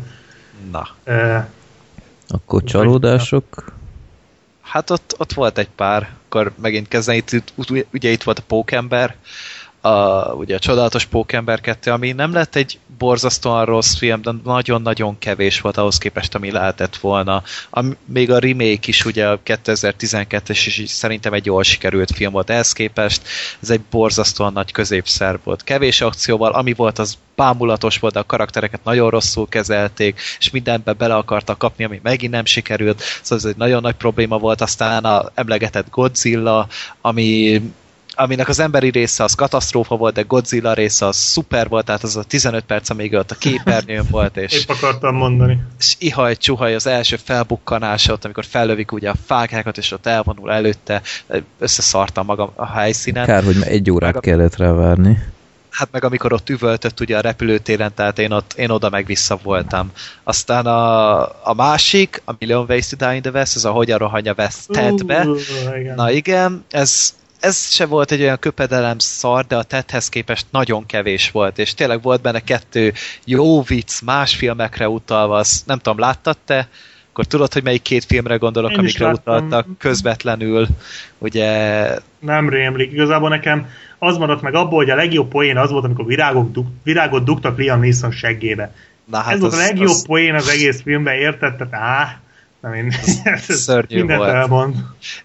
Na. 0.71 0.87
E, 1.03 1.49
Akkor 2.27 2.63
csalódások? 2.63 3.73
Hát 4.71 4.89
ott, 4.89 5.15
ott 5.17 5.33
volt 5.33 5.57
egy 5.57 5.69
pár, 5.69 6.09
akkor 6.25 6.53
megint 6.61 6.87
kezdeni, 6.87 7.17
itt, 7.17 7.53
ugye 7.93 8.09
itt 8.09 8.23
volt 8.23 8.39
a 8.39 8.43
Pókember, 8.47 9.15
a, 9.81 10.25
ugye 10.33 10.55
a 10.55 10.59
Csodálatos 10.59 11.05
Pókember 11.05 11.61
2, 11.61 11.91
ami 11.91 12.11
nem 12.11 12.33
lett 12.33 12.55
egy 12.55 12.79
borzasztóan 12.97 13.65
rossz 13.65 13.95
film, 13.95 14.21
de 14.21 14.31
nagyon-nagyon 14.43 15.17
kevés 15.17 15.61
volt 15.61 15.77
ahhoz 15.77 15.97
képest, 15.97 16.35
ami 16.35 16.51
lehetett 16.51 16.95
volna. 16.95 17.43
A, 17.71 17.83
még 18.05 18.31
a 18.31 18.39
remake 18.39 18.85
is 18.85 19.05
ugye 19.05 19.27
a 19.27 19.39
2012-es 19.45 20.63
is 20.65 20.89
szerintem 20.89 21.33
egy 21.33 21.45
jól 21.45 21.63
sikerült 21.63 22.11
film 22.11 22.31
volt 22.31 22.49
ehhez 22.49 22.73
képest. 22.73 23.27
Ez 23.61 23.69
egy 23.69 23.81
borzasztóan 23.81 24.53
nagy 24.53 24.71
középszer 24.71 25.39
volt. 25.43 25.63
Kevés 25.63 26.01
akcióval, 26.01 26.51
ami 26.51 26.73
volt, 26.73 26.99
az 26.99 27.17
bámulatos 27.35 27.99
volt, 27.99 28.13
de 28.13 28.19
a 28.19 28.25
karaktereket 28.25 28.83
nagyon 28.83 29.09
rosszul 29.09 29.47
kezelték, 29.47 30.21
és 30.39 30.49
mindenbe 30.49 30.93
bele 30.93 31.15
akartak 31.15 31.57
kapni, 31.57 31.83
ami 31.83 31.99
megint 32.03 32.31
nem 32.31 32.45
sikerült. 32.45 33.01
Szóval 33.21 33.37
ez 33.37 33.51
egy 33.51 33.57
nagyon 33.57 33.81
nagy 33.81 33.95
probléma 33.95 34.37
volt. 34.37 34.61
Aztán 34.61 35.03
a 35.03 35.31
emlegetett 35.33 35.89
Godzilla, 35.89 36.67
ami 37.01 37.61
aminek 38.15 38.47
az 38.47 38.59
emberi 38.59 38.89
része 38.89 39.23
az 39.23 39.33
katasztrófa 39.33 39.95
volt, 39.95 40.13
de 40.13 40.21
Godzilla 40.21 40.73
része 40.73 41.05
az 41.05 41.15
szuper 41.15 41.67
volt, 41.67 41.85
tehát 41.85 42.03
az 42.03 42.15
a 42.15 42.23
15 42.23 42.63
perc, 42.63 42.89
amíg 42.89 43.13
ott 43.13 43.31
a 43.31 43.35
képernyőn 43.35 44.05
volt, 44.09 44.37
és... 44.37 44.53
Épp 44.53 44.69
akartam 44.69 45.15
mondani. 45.15 45.61
És 45.79 45.95
ihaj, 45.99 46.35
csuhaj 46.35 46.75
az 46.75 46.87
első 46.87 47.15
felbukkanása 47.15 48.13
ott, 48.13 48.25
amikor 48.25 48.45
fellövik 48.45 48.91
ugye 48.91 49.09
a 49.09 49.15
fákákat, 49.25 49.77
és 49.77 49.91
ott 49.91 50.05
elvonul 50.05 50.51
előtte, 50.51 51.01
összeszartam 51.59 52.25
magam 52.25 52.51
a 52.55 52.65
helyszínen. 52.65 53.25
Kár, 53.25 53.43
hogy 53.43 53.61
egy 53.63 53.91
órát 53.91 54.13
meg 54.13 54.21
kellett 54.21 54.55
rá 54.55 54.71
várni. 54.71 55.17
Hát 55.71 55.91
meg 55.91 56.03
amikor 56.03 56.33
ott 56.33 56.49
üvöltött 56.49 56.99
ugye 56.99 57.17
a 57.17 57.21
repülőtéren, 57.21 57.93
tehát 57.93 58.19
én, 58.19 58.31
ott, 58.31 58.53
én 58.53 58.69
oda 58.69 58.89
meg 58.89 59.05
vissza 59.05 59.39
voltam. 59.43 59.91
Aztán 60.23 60.65
a, 60.65 61.21
a 61.21 61.53
másik, 61.55 62.21
a 62.25 62.33
Million 62.39 62.65
Ways 62.69 62.87
to 62.87 62.95
Die 62.95 63.15
in 63.15 63.21
the 63.21 63.31
West, 63.31 63.55
ez 63.55 63.65
a 63.65 63.71
Hogyan 63.71 63.97
rohanja 63.97 64.33
West 64.37 64.67
Tedbe. 64.67 65.25
Uh, 65.25 65.39
igen. 65.79 65.95
Na 65.95 66.11
igen, 66.11 66.65
ez, 66.69 67.13
ez 67.41 67.71
se 67.71 67.85
volt 67.85 68.11
egy 68.11 68.21
olyan 68.21 68.39
köpedelem 68.39 68.99
szar, 68.99 69.45
de 69.45 69.55
a 69.55 69.63
tethez 69.63 70.09
képest 70.09 70.45
nagyon 70.49 70.85
kevés 70.85 71.31
volt, 71.31 71.57
és 71.57 71.73
tényleg 71.73 72.01
volt 72.01 72.21
benne 72.21 72.39
kettő 72.39 72.93
jó 73.25 73.61
vicc, 73.61 74.01
más 74.01 74.35
filmekre 74.35 74.89
utalva, 74.89 75.35
azt 75.35 75.65
nem 75.65 75.77
tudom, 75.77 75.99
láttad 75.99 76.37
te? 76.45 76.67
Akkor 77.11 77.25
tudod, 77.25 77.53
hogy 77.53 77.63
melyik 77.63 77.81
két 77.81 78.05
filmre 78.05 78.35
gondolok, 78.35 78.71
Én 78.71 78.77
amikre 78.77 79.07
utaltak 79.07 79.67
közvetlenül, 79.77 80.67
ugye... 81.17 81.85
Nem 82.19 82.49
rémlik. 82.49 82.91
Igazából 82.91 83.29
nekem 83.29 83.69
az 83.99 84.17
maradt 84.17 84.41
meg 84.41 84.53
abból, 84.53 84.77
hogy 84.77 84.89
a 84.89 84.95
legjobb 84.95 85.29
poén 85.29 85.57
az 85.57 85.71
volt, 85.71 85.83
amikor 85.83 86.05
virágok 86.05 86.51
dug, 86.51 86.65
virágot 86.83 87.23
dugtak 87.23 87.57
Liam 87.57 87.79
Neeson 87.79 88.11
seggébe. 88.11 88.73
Na, 89.05 89.17
hát 89.17 89.33
Ez 89.33 89.33
az, 89.33 89.41
volt 89.41 89.53
a 89.53 89.57
legjobb 89.57 89.87
az... 89.87 90.05
poén 90.05 90.35
az 90.35 90.47
egész 90.49 90.81
filmben, 90.81 91.15
érted? 91.15 91.55
Tehát, 91.55 91.73
áh, 91.73 92.11
nem 92.61 92.73
én, 92.73 92.91
szörnyű 93.47 94.05
volt. 94.05 94.29
Elmond. 94.29 94.75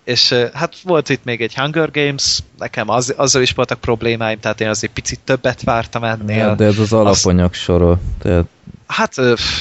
És 0.04 0.32
hát 0.52 0.74
volt 0.82 1.08
itt 1.08 1.24
még 1.24 1.40
egy 1.40 1.54
Hunger 1.54 1.90
Games, 1.90 2.38
nekem 2.58 2.88
az, 2.88 3.14
azzal 3.16 3.42
is 3.42 3.52
voltak 3.52 3.80
problémáim, 3.80 4.40
tehát 4.40 4.60
én 4.60 4.68
azért 4.68 4.92
picit 4.92 5.20
többet 5.24 5.62
vártam 5.62 6.04
ennél. 6.04 6.36
Ja, 6.36 6.54
de 6.54 6.64
ez 6.64 6.78
az 6.78 6.92
alapanyag 6.92 7.50
Azt... 7.50 7.60
sora. 7.60 8.00
Tehát... 8.18 8.44
Hát 8.86 9.14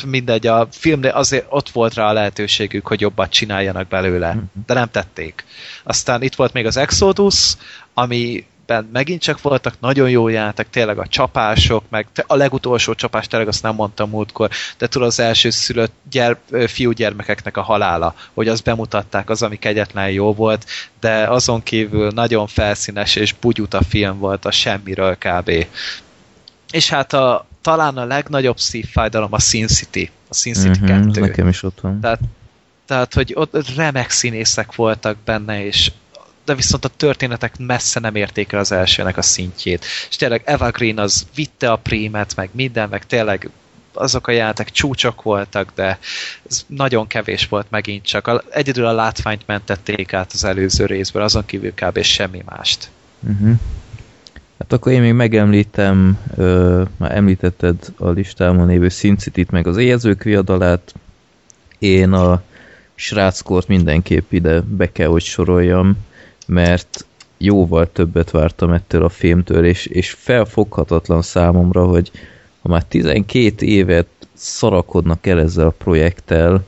mindegy, 0.05 0.47
a 0.47 0.67
filmnél 0.71 1.11
azért 1.11 1.45
ott 1.49 1.69
volt 1.69 1.93
rá 1.93 2.09
a 2.09 2.13
lehetőségük, 2.13 2.87
hogy 2.87 3.01
jobbat 3.01 3.29
csináljanak 3.29 3.87
belőle, 3.87 4.33
mhm. 4.33 4.43
de 4.65 4.73
nem 4.73 4.89
tették. 4.91 5.45
Aztán 5.83 6.21
itt 6.21 6.35
volt 6.35 6.53
még 6.53 6.65
az 6.65 6.77
Exodus, 6.77 7.53
ami 7.93 8.45
ben 8.65 8.89
megint 8.93 9.21
csak 9.21 9.41
voltak 9.41 9.73
nagyon 9.79 10.09
jó 10.09 10.27
játék, 10.27 10.67
tényleg 10.69 10.97
a 10.97 11.07
csapások, 11.07 11.83
meg 11.89 12.07
a 12.27 12.35
legutolsó 12.35 12.93
csapás, 12.93 13.27
tényleg 13.27 13.47
azt 13.47 13.63
nem 13.63 13.75
mondtam 13.75 14.09
múltkor, 14.09 14.49
de 14.77 14.87
tudod 14.87 15.07
az 15.07 15.19
első 15.19 15.49
szülött 15.49 15.93
gyere, 16.11 16.39
fiúgyermekeknek 16.67 17.57
a 17.57 17.61
halála, 17.61 18.15
hogy 18.33 18.47
azt 18.47 18.63
bemutatták, 18.63 19.29
az, 19.29 19.41
ami 19.41 19.59
kegyetlen 19.59 20.09
jó 20.09 20.33
volt, 20.33 20.65
de 20.99 21.27
azon 21.27 21.63
kívül 21.63 22.11
nagyon 22.11 22.47
felszínes 22.47 23.15
és 23.15 23.33
bugyuta 23.33 23.81
film 23.83 24.17
volt 24.17 24.45
a 24.45 24.51
semmiről 24.51 25.17
kb. 25.19 25.51
És 26.71 26.89
hát 26.89 27.13
a, 27.13 27.47
talán 27.61 27.97
a 27.97 28.05
legnagyobb 28.05 28.57
szívfájdalom 28.57 29.33
a 29.33 29.39
Sin 29.39 29.67
City, 29.67 30.11
a 30.29 30.33
Sin 30.33 30.53
City 30.53 30.79
mhm, 30.79 31.09
2. 31.09 31.19
Nekem 31.19 31.47
is 31.47 31.63
ott 31.63 31.79
van. 31.81 31.99
Tehát, 31.99 32.19
tehát, 32.85 33.13
hogy 33.13 33.31
ott 33.35 33.75
remek 33.75 34.09
színészek 34.09 34.75
voltak 34.75 35.17
benne, 35.25 35.65
és 35.65 35.91
de 36.45 36.55
viszont 36.55 36.85
a 36.85 36.89
történetek 36.97 37.57
messze 37.57 37.99
nem 37.99 38.15
érték 38.15 38.51
el 38.51 38.59
az 38.59 38.71
elsőnek 38.71 39.17
a 39.17 39.21
szintjét. 39.21 39.85
És 40.09 40.15
tényleg 40.15 40.41
Eva 40.45 40.71
Green 40.71 40.97
az 40.97 41.27
vitte 41.35 41.71
a 41.71 41.75
prímet, 41.75 42.35
meg 42.35 42.49
minden, 42.51 42.89
meg 42.89 43.05
tényleg 43.05 43.49
azok 43.93 44.27
a 44.27 44.31
játék 44.31 44.69
csúcsok 44.69 45.21
voltak, 45.21 45.71
de 45.75 45.99
ez 46.49 46.65
nagyon 46.67 47.07
kevés 47.07 47.47
volt 47.47 47.65
megint 47.69 48.05
csak. 48.05 48.43
Egyedül 48.49 48.85
a 48.85 48.93
látványt 48.93 49.43
mentették 49.45 50.13
át 50.13 50.31
az 50.33 50.43
előző 50.43 50.85
részből, 50.85 51.23
azon 51.23 51.45
kívül 51.45 51.73
kb. 51.73 52.01
semmi 52.01 52.43
mást. 52.45 52.89
Uh-huh. 53.19 53.55
Hát 54.59 54.73
akkor 54.73 54.91
én 54.91 55.01
még 55.01 55.13
megemlítem, 55.13 56.19
ö, 56.35 56.83
már 56.97 57.15
említetted 57.15 57.75
a 57.97 58.09
listámon 58.09 58.67
lévő 58.67 58.89
Sin 58.89 59.17
City-t, 59.17 59.51
meg 59.51 59.67
az 59.67 59.77
éjjelzők 59.77 60.23
viadalát. 60.23 60.93
Én 61.79 62.11
a 62.11 62.41
sráckort 62.95 63.67
mindenképp 63.67 64.31
ide 64.31 64.61
be 64.61 64.91
kell, 64.91 65.07
hogy 65.07 65.23
soroljam 65.23 65.97
mert 66.45 67.05
jóval 67.37 67.91
többet 67.91 68.31
vártam 68.31 68.71
ettől 68.71 69.03
a 69.03 69.09
filmtől, 69.09 69.65
és, 69.65 69.85
és 69.85 70.11
felfoghatatlan 70.11 71.21
számomra, 71.21 71.85
hogy 71.85 72.11
ha 72.61 72.69
már 72.69 72.83
12 72.83 73.65
évet 73.65 74.07
szarakodnak 74.33 75.27
el 75.27 75.39
ezzel 75.39 75.65
a 75.67 75.75
projekttel, 75.77 76.65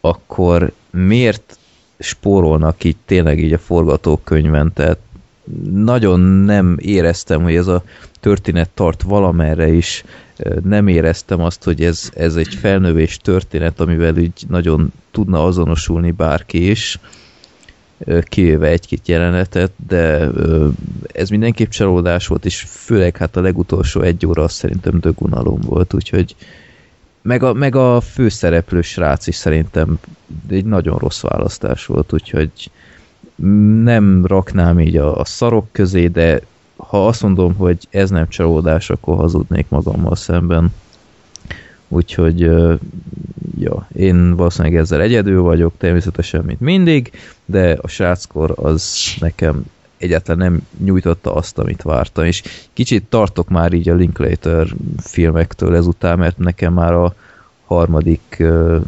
akkor 0.00 0.72
miért 0.90 1.58
spórolnak 1.98 2.84
így 2.84 2.96
tényleg 3.06 3.38
így 3.38 3.52
a 3.52 3.58
forgatókönyven, 3.58 4.72
tehát 4.74 4.98
nagyon 5.72 6.20
nem 6.20 6.76
éreztem, 6.80 7.42
hogy 7.42 7.54
ez 7.54 7.66
a 7.66 7.82
történet 8.20 8.70
tart 8.74 9.02
valamerre 9.02 9.68
is, 9.72 10.04
nem 10.64 10.88
éreztem 10.88 11.40
azt, 11.40 11.64
hogy 11.64 11.84
ez, 11.84 12.10
ez 12.14 12.36
egy 12.36 12.54
felnövés 12.54 13.16
történet, 13.16 13.80
amivel 13.80 14.16
így 14.16 14.44
nagyon 14.48 14.92
tudna 15.10 15.44
azonosulni 15.44 16.10
bárki 16.10 16.70
is, 16.70 16.98
kivéve 18.22 18.68
egy-két 18.68 19.08
jelenetet, 19.08 19.72
de 19.86 20.30
ez 21.12 21.28
mindenképp 21.28 21.70
csalódás 21.70 22.26
volt, 22.26 22.44
és 22.44 22.60
főleg 22.60 23.16
hát 23.16 23.36
a 23.36 23.40
legutolsó 23.40 24.00
egy 24.00 24.26
óra 24.26 24.48
szerintem 24.48 25.00
dögunalom 25.00 25.60
volt, 25.60 25.94
úgyhogy 25.94 26.36
meg 27.22 27.42
a, 27.42 27.52
meg 27.52 27.74
a 27.74 28.00
főszereplő 28.00 28.82
srác 28.82 29.26
is 29.26 29.34
szerintem 29.34 29.98
egy 30.48 30.64
nagyon 30.64 30.98
rossz 30.98 31.20
választás 31.20 31.86
volt, 31.86 32.12
úgyhogy 32.12 32.70
nem 33.82 34.26
raknám 34.26 34.80
így 34.80 34.96
a, 34.96 35.18
a 35.18 35.24
szarok 35.24 35.66
közé, 35.72 36.06
de 36.06 36.40
ha 36.76 37.06
azt 37.06 37.22
mondom, 37.22 37.54
hogy 37.54 37.86
ez 37.90 38.10
nem 38.10 38.28
csalódás, 38.28 38.90
akkor 38.90 39.16
hazudnék 39.16 39.66
magammal 39.68 40.16
szemben. 40.16 40.72
Úgyhogy 41.92 42.40
ja, 43.58 43.88
én 43.92 44.36
valószínűleg 44.36 44.76
ezzel 44.76 45.00
egyedül 45.00 45.42
vagyok, 45.42 45.72
természetesen, 45.78 46.44
mint 46.44 46.60
mindig, 46.60 47.10
de 47.44 47.78
a 47.80 47.88
sráckor 47.88 48.52
az 48.56 49.14
nekem 49.20 49.64
egyáltalán 49.96 50.38
nem 50.38 50.60
nyújtotta 50.84 51.34
azt, 51.34 51.58
amit 51.58 51.82
vártam, 51.82 52.24
és 52.24 52.42
kicsit 52.72 53.04
tartok 53.04 53.48
már 53.48 53.72
így 53.72 53.88
a 53.88 53.94
Linklater 53.94 54.66
filmektől 54.98 55.76
ezután, 55.76 56.18
mert 56.18 56.38
nekem 56.38 56.72
már 56.72 56.92
a 56.92 57.14
harmadik 57.64 58.36
uh, 58.38 58.80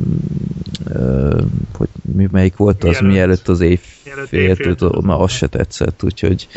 uh, 0.94 1.40
hogy 1.76 1.88
mi, 2.14 2.28
melyik 2.30 2.56
volt 2.56 2.84
az, 2.84 3.00
mielőtt, 3.00 3.12
mielőtt 3.12 3.48
az 3.48 3.60
éjfélt, 3.60 5.02
már 5.02 5.20
az 5.20 5.30
se 5.30 5.46
tetszett, 5.46 6.02
úgyhogy 6.02 6.48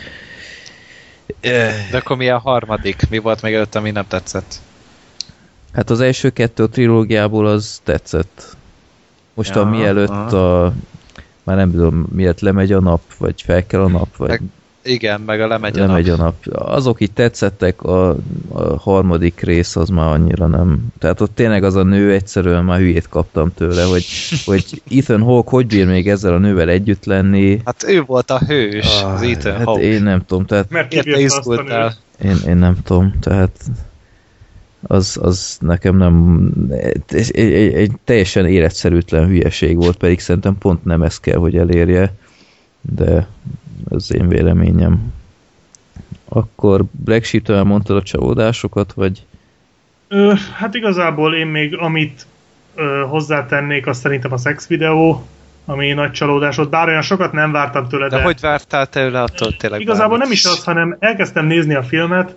de 1.92 1.98
akkor 1.98 2.17
mi 2.17 2.30
a 2.30 2.38
harmadik? 2.38 3.09
Mi 3.09 3.17
volt 3.17 3.42
még 3.42 3.53
előtt, 3.53 3.76
ami 3.76 3.92
nem 3.92 4.08
tetszett? 4.08 4.61
Hát 5.77 5.89
az 5.89 5.99
első 5.99 6.30
kettő 6.30 6.64
a 6.64 6.69
trilógiából 6.69 7.47
az 7.47 7.80
tetszett. 7.83 8.56
Most 9.33 9.56
ja, 9.56 9.61
a 9.61 9.65
mielőtt 9.65 10.09
aha. 10.09 10.64
a 10.64 10.73
már 11.43 11.56
nem 11.56 11.72
tudom, 11.72 12.07
miért 12.11 12.41
lemegy 12.41 12.72
a 12.72 12.80
nap, 12.80 13.01
vagy 13.17 13.41
fel 13.41 13.65
kell 13.65 13.81
a 13.81 13.88
nap, 13.88 14.15
vagy... 14.15 14.30
Meg, 14.30 14.41
igen, 14.81 15.22
meg 15.22 15.41
a 15.41 15.47
lemegy, 15.47 15.75
lemegy 15.75 16.09
a 16.09 16.15
nap. 16.15 16.35
a 16.45 16.49
nap. 16.49 16.69
Azok 16.69 17.01
itt 17.01 17.15
tetszettek, 17.15 17.81
a, 17.81 18.09
a 18.49 18.77
harmadik 18.80 19.39
rész 19.41 19.75
az 19.75 19.89
már 19.89 20.07
annyira 20.07 20.47
nem. 20.47 20.80
Tehát 20.99 21.22
ott 21.22 21.35
tényleg 21.35 21.64
az 21.64 21.75
a 21.75 21.83
nő 21.83 22.11
egyszerűen 22.11 22.64
már 22.64 22.80
hülyét 22.80 23.09
kaptam 23.09 23.53
tőle, 23.53 23.83
hogy, 23.83 24.06
hogy 24.45 24.81
Ethan 24.89 25.22
Hawke 25.22 25.49
hogy 25.49 25.67
bír 25.67 25.88
még 25.88 26.09
ezzel 26.09 26.33
a 26.33 26.38
nővel 26.38 26.69
együtt 26.69 27.06
lenni. 27.06 27.61
Hát 27.65 27.83
ő 27.88 28.01
volt 28.01 28.31
a 28.31 28.39
hős, 28.47 29.01
ah, 29.01 29.14
az 29.14 29.22
Ethan 29.22 29.53
hát 29.53 29.64
Hawke. 29.64 29.81
én 29.81 30.03
nem 30.03 30.25
tudom, 30.25 30.45
tehát... 30.45 30.69
Mert. 30.69 30.93
Én, 32.23 32.38
én 32.47 32.57
nem 32.57 32.77
tudom, 32.83 33.14
tehát 33.19 33.51
az, 34.88 35.19
az 35.22 35.57
nekem 35.61 35.98
nem 35.98 36.48
egy, 36.69 37.32
egy, 37.32 37.74
egy 37.74 37.91
teljesen 38.03 38.45
életszerűtlen 38.45 39.27
hülyeség 39.27 39.75
volt, 39.75 39.98
pedig 39.98 40.19
szerintem 40.19 40.57
pont 40.57 40.85
nem 40.85 41.01
ezt 41.01 41.22
kell, 41.22 41.38
hogy 41.38 41.57
elérje, 41.57 42.14
de 42.82 43.27
az 43.90 44.14
én 44.14 44.27
véleményem. 44.27 45.14
Akkor 46.30 46.83
Black 46.91 47.24
sheep 47.24 47.49
elmondtad 47.49 47.95
a 47.95 48.01
csalódásokat, 48.03 48.93
vagy? 48.93 49.25
Ö, 50.07 50.33
hát 50.53 50.75
igazából 50.75 51.35
én 51.35 51.48
még 51.48 51.77
amit 51.77 52.25
ö, 52.75 53.03
hozzátennék, 53.09 53.88
az 53.88 53.98
szerintem 53.98 54.33
a 54.33 54.38
sex 54.38 54.67
videó, 54.67 55.25
ami 55.66 55.93
nagy 55.93 56.11
csalódás 56.11 56.56
volt, 56.56 56.69
bár 56.69 56.88
olyan 56.88 57.01
sokat 57.01 57.32
nem 57.32 57.51
vártam 57.51 57.88
tőle, 57.88 58.07
de... 58.07 58.17
De 58.17 58.24
hogy 58.24 58.40
vártál 58.40 58.88
tőle 58.88 59.22
attól 59.22 59.56
tényleg 59.56 59.82
Igazából 59.82 60.17
bármit. 60.17 60.24
nem 60.24 60.32
is 60.32 60.45
az, 60.45 60.64
hanem 60.64 60.95
elkezdtem 60.99 61.45
nézni 61.45 61.74
a 61.74 61.83
filmet, 61.83 62.35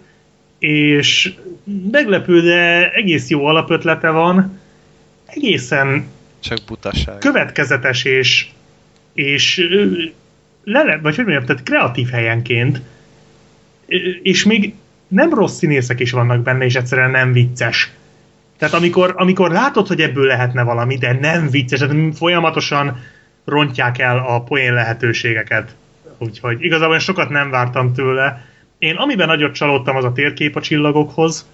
és 0.61 1.35
meglepő, 1.91 2.41
de 2.41 2.91
egész 2.93 3.29
jó 3.29 3.47
alapötlete 3.47 4.11
van, 4.11 4.61
egészen 5.27 6.07
csak 6.41 6.59
butaság. 6.67 7.19
Következetes 7.19 8.05
és, 8.05 8.47
és 9.13 9.69
lele, 10.65 10.99
vagy 10.99 11.17
hogy 11.17 11.25
mondjam, 11.25 11.47
tehát 11.47 11.63
kreatív 11.63 12.09
helyenként, 12.09 12.81
és 14.23 14.45
még 14.45 14.75
nem 15.09 15.35
rossz 15.35 15.57
színészek 15.57 16.01
is 16.01 16.11
vannak 16.11 16.43
benne, 16.43 16.65
és 16.65 16.75
egyszerűen 16.75 17.11
nem 17.11 17.33
vicces. 17.33 17.91
Tehát 18.59 18.75
amikor, 18.75 19.15
amikor 19.17 19.51
látod, 19.51 19.87
hogy 19.87 20.01
ebből 20.01 20.27
lehetne 20.27 20.63
valami, 20.63 20.97
de 20.97 21.13
nem 21.21 21.51
vicces, 21.51 21.79
tehát 21.79 22.17
folyamatosan 22.17 23.01
rontják 23.45 23.99
el 23.99 24.19
a 24.19 24.41
poén 24.41 24.75
lehetőségeket. 24.75 25.75
Úgyhogy 26.19 26.63
igazából 26.63 26.95
én 26.95 27.01
sokat 27.01 27.29
nem 27.29 27.51
vártam 27.51 27.93
tőle. 27.93 28.49
Én 28.81 28.97
amiben 28.97 29.26
nagyot 29.26 29.55
csalódtam, 29.55 29.97
az 29.97 30.05
a 30.05 30.12
térkép 30.12 30.57
a 30.57 30.60
csillagokhoz. 30.60 31.49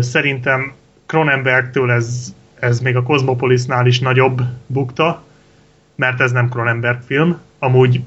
Szerintem 0.00 0.72
Cronenbergtől 1.06 1.90
ez 1.90 2.34
ez 2.60 2.80
még 2.80 2.96
a 2.96 3.02
Cosmopolisnál 3.02 3.86
is 3.86 3.98
nagyobb 3.98 4.40
bukta, 4.66 5.22
mert 5.94 6.20
ez 6.20 6.32
nem 6.32 6.48
Cronenberg 6.48 7.00
film. 7.06 7.40
Amúgy 7.58 8.00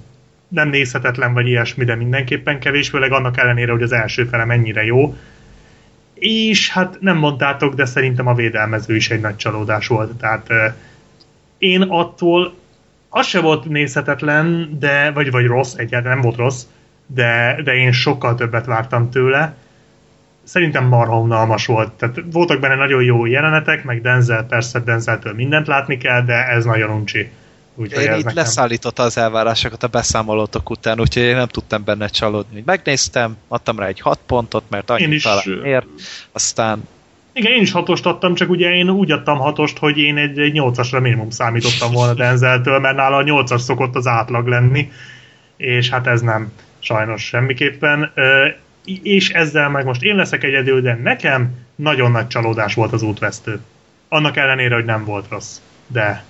nem 0.48 0.70
nézhetetlen 0.70 1.34
vagy 1.34 1.48
ilyesmi, 1.48 1.84
de 1.84 1.96
mindenképpen 1.96 2.60
kevés, 2.60 2.90
főleg 2.90 3.12
annak 3.12 3.38
ellenére, 3.38 3.72
hogy 3.72 3.82
az 3.82 3.92
első 3.92 4.24
fele 4.24 4.46
mennyire 4.46 4.84
jó. 4.84 5.18
És 6.14 6.70
hát 6.70 6.98
nem 7.00 7.18
mondtátok, 7.18 7.74
de 7.74 7.86
szerintem 7.86 8.28
a 8.28 8.34
védelmező 8.34 8.96
is 8.96 9.10
egy 9.10 9.22
nagy 9.22 9.36
csalódás 9.36 9.88
volt. 9.88 10.12
Tehát 10.18 10.50
én 11.58 11.82
attól 11.82 12.54
az 13.10 13.26
se 13.28 13.40
volt 13.40 13.66
nézhetetlen, 13.66 14.78
de, 14.80 15.12
vagy, 15.12 15.32
vagy 15.32 15.46
rossz, 15.46 15.74
egyáltalán 15.74 16.18
nem 16.18 16.26
volt 16.26 16.38
rossz, 16.38 16.64
de, 17.06 17.62
de 17.64 17.74
én 17.74 17.92
sokkal 17.92 18.36
többet 18.36 18.66
vártam 18.66 19.10
tőle 19.10 19.56
szerintem 20.44 20.86
marha 20.86 21.20
unalmas 21.20 21.66
volt. 21.66 21.92
Tehát 21.92 22.20
voltak 22.32 22.60
benne 22.60 22.76
nagyon 22.76 23.04
jó 23.04 23.26
jelenetek, 23.26 23.84
meg 23.84 24.02
Denzel, 24.02 24.44
persze 24.44 24.80
Denzeltől 24.80 25.34
mindent 25.34 25.68
látni 25.68 25.98
kell, 25.98 26.22
de 26.22 26.48
ez 26.48 26.66
nagyon 26.66 26.90
uncsi. 26.90 27.32
Úgyhogy 27.76 28.04
én 28.04 28.12
itt 28.12 28.16
nekem... 28.16 28.36
leszállította 28.36 29.04
az 29.04 29.18
elvárásokat 29.18 29.84
a 29.84 29.88
beszámolótok 29.88 30.70
után, 30.70 31.00
úgyhogy 31.00 31.24
én 31.24 31.36
nem 31.36 31.48
tudtam 31.48 31.84
benne 31.84 32.08
csalódni. 32.08 32.64
Megnéztem, 32.66 33.38
adtam 33.48 33.80
rá 33.80 33.86
egy 33.86 34.00
hat 34.00 34.20
pontot, 34.26 34.64
mert 34.70 34.90
annyit 34.90 35.12
is... 35.12 35.24
talán 35.24 35.66
ér, 35.66 35.84
aztán 36.32 36.88
igen, 37.36 37.52
én 37.52 37.62
is 37.62 37.72
hatost 37.72 38.06
adtam, 38.06 38.34
csak 38.34 38.50
ugye 38.50 38.74
én 38.74 38.90
úgy 38.90 39.12
adtam 39.12 39.38
hatost, 39.38 39.78
hogy 39.78 39.98
én 39.98 40.18
egy, 40.18 40.40
egy 40.40 40.54
nyolcasra 40.54 41.00
minimum 41.00 41.30
számítottam 41.30 41.92
volna 41.92 42.14
Denzeltől, 42.24 42.80
mert 42.80 42.96
nála 42.96 43.16
a 43.16 43.24
nyolcas 43.24 43.62
szokott 43.62 43.96
az 43.96 44.08
átlag 44.08 44.48
lenni, 44.48 44.92
és 45.58 45.90
hát 45.90 46.08
ez 46.08 46.22
nem 46.22 46.52
sajnos 46.84 47.24
semmiképpen 47.24 48.14
és 49.04 49.30
ezzel 49.30 49.70
meg 49.70 49.86
most 49.86 50.04
én 50.04 50.16
leszek 50.16 50.44
egyedül, 50.44 50.82
de 50.82 51.00
nekem 51.04 51.56
nagyon 51.76 52.12
nagy 52.12 52.28
csalódás 52.28 52.74
volt 52.74 52.92
az 52.92 53.02
útvesztő. 53.02 53.60
Annak 54.08 54.38
ellenére, 54.38 54.76
hogy 54.76 54.86
nem 54.86 55.06
volt 55.06 55.26
rossz. 55.30 55.58
De 55.88 56.24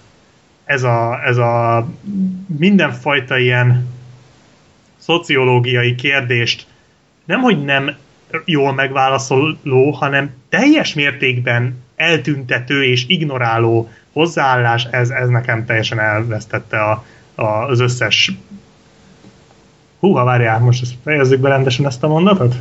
ez 0.65 0.83
a, 0.83 1.21
ez 1.25 1.37
a 1.37 1.87
mindenfajta 2.57 3.37
ilyen 3.37 3.87
szociológiai 4.97 5.95
kérdést 5.95 6.65
nem, 7.25 7.41
hogy 7.41 7.63
nem 7.63 7.95
jól 8.45 8.73
megválaszoló, 8.73 9.91
hanem 9.91 10.33
teljes 10.49 10.93
mértékben 10.93 11.83
eltüntető 11.95 12.83
és 12.83 13.05
ignoráló 13.07 13.91
hozzáállás, 14.11 14.87
ez, 14.91 15.09
ez 15.09 15.29
nekem 15.29 15.65
teljesen 15.65 15.99
elvesztette 15.99 16.81
a, 16.83 17.05
a, 17.35 17.43
az 17.43 17.79
összes 17.79 18.31
Húha, 20.03 20.23
várjál, 20.23 20.59
most 20.59 20.81
ezt 20.81 20.93
fejezzük 21.03 21.39
be 21.39 21.49
rendesen 21.49 21.85
ezt 21.85 22.03
a 22.03 22.07
mondatot? 22.07 22.55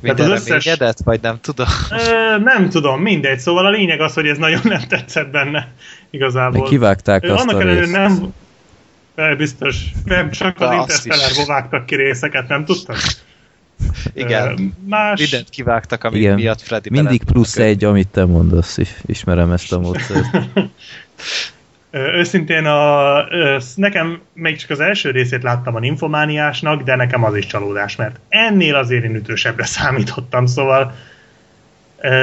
Mindenre 0.00 0.32
az 0.32 0.40
összes... 0.40 0.64
Mégyedet, 0.64 0.98
vagy 1.04 1.20
nem 1.22 1.40
tudom? 1.40 1.66
Ö, 1.90 2.38
nem 2.38 2.68
tudom, 2.68 3.00
mindegy. 3.00 3.38
Szóval 3.38 3.66
a 3.66 3.70
lényeg 3.70 4.00
az, 4.00 4.14
hogy 4.14 4.26
ez 4.26 4.38
nagyon 4.38 4.60
nem 4.62 4.80
tetszett 4.88 5.30
benne 5.30 5.72
igazából. 6.10 6.62
De 6.62 6.68
kivágták 6.68 7.24
Ö, 7.24 7.32
azt 7.32 7.42
Annak 7.42 7.60
a 7.60 7.64
részt. 7.64 7.90
nem... 7.90 8.34
Biztos, 9.36 9.84
nem 10.04 10.30
csak 10.30 10.60
az 10.60 10.72
Interstellárból 10.72 11.46
vágtak 11.46 11.86
ki 11.86 11.94
részeket, 11.94 12.48
nem 12.48 12.64
tudtad? 12.64 12.96
Igen, 14.14 14.74
más... 14.88 15.20
mindent 15.20 15.48
kivágtak, 15.48 16.04
ami 16.04 16.18
Igen. 16.18 16.34
miatt 16.34 16.60
Freddy 16.60 16.90
Mindig 16.90 17.24
plusz 17.24 17.56
egy, 17.56 17.84
amit 17.84 18.08
te 18.08 18.24
mondasz, 18.24 18.78
ismerem 19.06 19.52
ezt 19.52 19.72
a 19.72 19.78
módszert. 19.78 20.26
Őszintén 21.94 22.66
a, 22.66 23.24
nekem 23.74 24.20
még 24.32 24.56
csak 24.56 24.70
az 24.70 24.80
első 24.80 25.10
részét 25.10 25.42
láttam 25.42 25.74
a 25.74 25.78
Ninfomániásnak, 25.78 26.82
de 26.82 26.96
nekem 26.96 27.24
az 27.24 27.36
is 27.36 27.46
csalódás, 27.46 27.96
mert 27.96 28.16
ennél 28.28 28.74
azért 28.74 29.04
én 29.04 29.14
ütősebbre 29.14 29.64
számítottam, 29.76 30.46
szóval 30.46 30.94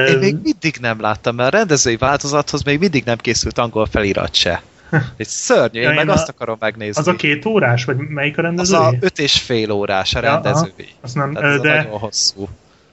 én 0.08 0.18
még 0.18 0.36
mindig 0.44 0.78
nem 0.82 1.02
láttam, 1.02 1.36
mert 1.36 1.54
a 1.54 1.58
rendezői 1.58 1.98
változathoz 1.98 2.64
még 2.64 2.80
mindig 2.80 3.04
nem 3.04 3.18
készült 3.18 3.58
angol 3.58 3.86
felirat 3.86 4.34
se. 4.34 4.62
Egy 5.18 5.28
szörnyű, 5.28 5.80
én 5.80 5.84
ja, 5.84 5.94
meg 5.94 6.06
én 6.06 6.10
azt 6.10 6.28
a, 6.28 6.32
akarom 6.36 6.58
megnézni. 6.60 7.02
Az 7.02 7.08
a 7.08 7.16
két 7.16 7.46
órás, 7.46 7.86
vagy 7.86 7.98
melyik 7.98 8.38
a 8.38 8.42
rendezői? 8.42 8.80
Az 8.80 8.86
a 8.86 8.94
öt 9.00 9.20
és 9.20 9.40
fél 9.40 9.72
órás 9.72 10.16
a 10.16 10.20
rendezői. 10.20 10.74
Ja, 10.78 10.86
azt 11.02 11.16
nem, 11.16 11.34
Tehát 11.34 11.62
de, 11.62 11.76
nagyon 11.76 12.00
hosszú 12.00 12.48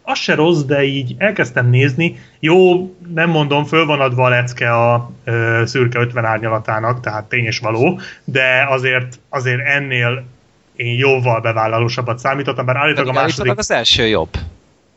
az 0.09 0.19
se 0.19 0.35
rossz, 0.35 0.63
de 0.63 0.85
így 0.85 1.15
elkezdtem 1.19 1.71
nézni. 1.71 2.19
Jó, 2.41 2.91
nem 3.15 3.31
mondom, 3.31 3.65
föl 3.65 3.87
van 3.87 4.01
adva 4.01 4.25
a 4.25 4.29
lecke 4.29 4.73
a 4.73 5.11
ö, 5.25 5.63
szürke 5.67 6.01
50 6.01 6.25
árnyalatának, 6.25 7.01
tehát 7.01 7.25
tény 7.25 7.45
és 7.45 7.59
való, 7.59 8.01
de 8.25 8.67
azért, 8.69 9.21
azért 9.29 9.61
ennél 9.65 10.25
én 10.77 10.99
jóval 10.99 11.41
bevállalósabbat 11.41 12.19
számítottam, 12.19 12.67
bár 12.67 12.77
állítólag 12.77 13.17
a 13.17 13.21
második... 13.21 13.59
az 13.59 13.71
első 13.71 14.07
jobb. 14.07 14.29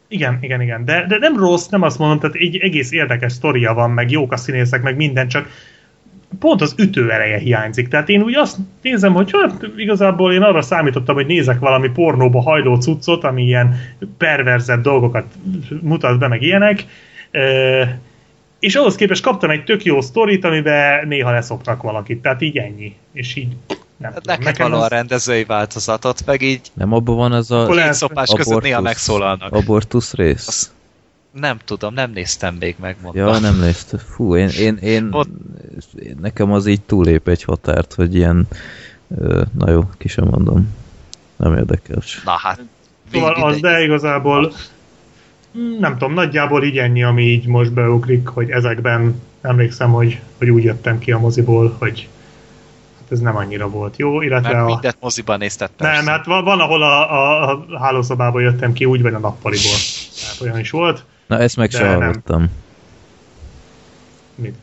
Igen, 0.07 0.37
igen, 0.41 0.61
igen, 0.61 0.85
de, 0.85 1.05
de 1.07 1.17
nem 1.17 1.37
rossz, 1.37 1.67
nem 1.67 1.81
azt 1.81 1.97
mondom, 1.97 2.19
tehát 2.19 2.35
egy 2.35 2.57
egész 2.57 2.91
érdekes 2.91 3.31
sztoria 3.31 3.73
van, 3.73 3.91
meg 3.91 4.11
jók 4.11 4.31
a 4.31 4.37
színészek, 4.37 4.81
meg 4.81 4.95
minden, 4.95 5.27
csak 5.27 5.47
pont 6.39 6.61
az 6.61 6.73
ütő 6.77 7.11
ereje 7.11 7.37
hiányzik. 7.37 7.87
Tehát 7.87 8.09
én 8.09 8.21
úgy 8.21 8.35
azt 8.35 8.57
nézem, 8.81 9.13
hogy 9.13 9.31
hát, 9.31 9.67
igazából 9.75 10.33
én 10.33 10.41
arra 10.41 10.61
számítottam, 10.61 11.15
hogy 11.15 11.25
nézek 11.25 11.59
valami 11.59 11.89
pornóba 11.89 12.41
hajló 12.41 12.75
cuccot, 12.75 13.23
ami 13.23 13.43
ilyen 13.43 13.75
perverzett 14.17 14.81
dolgokat 14.81 15.25
mutat 15.81 16.19
be, 16.19 16.27
meg 16.27 16.41
ilyenek. 16.41 16.85
E- 17.31 17.99
és 18.59 18.75
ahhoz 18.75 18.95
képest 18.95 19.23
kaptam 19.23 19.49
egy 19.49 19.63
tök 19.63 19.83
jó 19.83 20.01
sztorit, 20.01 20.45
amiben 20.45 21.07
néha 21.07 21.31
leszoktak 21.31 21.81
valakit. 21.81 22.21
Tehát 22.21 22.41
így 22.41 22.57
ennyi. 22.57 22.95
És 23.13 23.35
így 23.35 23.55
nem 23.97 24.11
hát 24.11 24.21
tudom. 24.21 24.43
Nekem 24.43 24.71
van 24.71 24.79
az... 24.79 24.85
a 24.85 24.87
rendezői 24.87 25.43
változatot, 25.43 26.25
meg 26.25 26.41
így 26.41 26.61
nem 26.73 26.93
abban 26.93 27.15
van 27.15 27.31
az 27.31 27.51
a 27.51 27.67
két 27.67 27.93
szopás 27.93 28.31
között 28.35 28.61
néha 28.61 28.81
megszólalnak. 28.81 29.53
Abortusz 29.53 30.13
rész? 30.13 30.47
Az 30.47 30.71
nem 31.31 31.57
tudom, 31.65 31.93
nem 31.93 32.11
néztem 32.11 32.55
még 32.59 32.75
meg, 32.79 32.95
mondom. 33.01 33.27
Ja, 33.27 33.39
nem 33.39 33.59
néztem. 33.59 33.99
Fú, 33.99 34.35
én, 34.35 34.49
én, 34.49 34.75
én, 34.75 35.07
Ott... 35.11 35.29
nekem 36.21 36.51
az 36.51 36.67
így 36.67 36.81
túlép 36.81 37.27
egy 37.27 37.43
határt, 37.43 37.93
hogy 37.93 38.15
ilyen, 38.15 38.47
na 39.57 39.69
jó, 39.71 39.89
ki 39.97 40.07
sem 40.07 40.27
mondom. 40.27 40.75
Nem 41.35 41.55
érdekes. 41.55 42.21
Na 42.23 42.31
hát. 42.31 42.59
Szóval 43.11 43.33
az, 43.33 43.59
de 43.59 43.83
igazából 43.83 44.53
nem 45.79 45.91
tudom, 45.97 46.13
nagyjából 46.13 46.63
így 46.63 46.77
ennyi, 46.77 47.03
ami 47.03 47.23
így 47.23 47.47
most 47.47 47.73
beugrik, 47.73 48.27
hogy 48.27 48.49
ezekben 48.49 49.21
emlékszem, 49.41 49.91
hogy, 49.91 50.19
hogy 50.37 50.49
úgy 50.49 50.63
jöttem 50.63 50.99
ki 50.99 51.11
a 51.11 51.19
moziból, 51.19 51.75
hogy 51.79 52.09
hát 52.99 53.11
ez 53.11 53.19
nem 53.19 53.35
annyira 53.35 53.69
volt 53.69 53.97
jó, 53.97 54.21
illetve 54.21 54.51
Mert 54.51 54.63
a... 54.63 54.65
mindent 54.65 54.97
moziban 54.99 55.37
nézted 55.37 55.69
Nem, 55.77 56.05
hát 56.05 56.25
van, 56.25 56.43
van 56.43 56.59
ahol 56.59 56.83
a, 56.83 57.11
a, 57.11 57.51
a 57.51 57.79
hálószobából 57.79 58.41
jöttem 58.41 58.73
ki, 58.73 58.85
úgy 58.85 59.01
vagy 59.01 59.13
a 59.13 59.19
nappaliból. 59.19 59.77
Tehát 60.19 60.41
olyan 60.41 60.59
is 60.59 60.69
volt. 60.69 61.03
Na, 61.31 61.39
ezt 61.39 61.55
meg 61.55 61.71
sem 61.71 61.87
hallottam. 61.87 62.49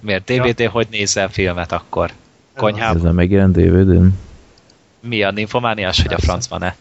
Miért? 0.01 0.25
DVD, 0.25 0.59
ja. 0.59 0.71
hogy 0.71 0.87
nézzel 0.91 1.29
filmet 1.29 1.73
akkor? 1.73 2.13
Konyhában? 2.57 2.97
Ez 2.97 3.03
nem 3.03 3.15
megjelent 3.15 3.57
DVD-n? 3.57 4.07
Mi 5.01 5.23
a 5.23 5.31
ninfomániás, 5.31 6.03
hogy 6.03 6.13
a 6.13 6.19
franc 6.19 6.47
van-e? 6.47 6.77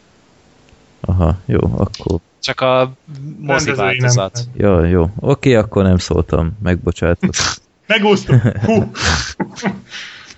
Aha, 0.99 1.37
jó, 1.45 1.59
akkor... 1.59 2.19
Csak 2.39 2.61
a 2.61 2.93
mozi 3.37 3.71
változat. 3.71 4.47
Jó, 4.53 4.83
jó. 4.83 5.09
Oké, 5.19 5.55
akkor 5.55 5.83
nem 5.83 5.97
szóltam. 5.97 6.57
Megbocsátok. 6.63 7.33
Megúsztuk. 7.87 8.41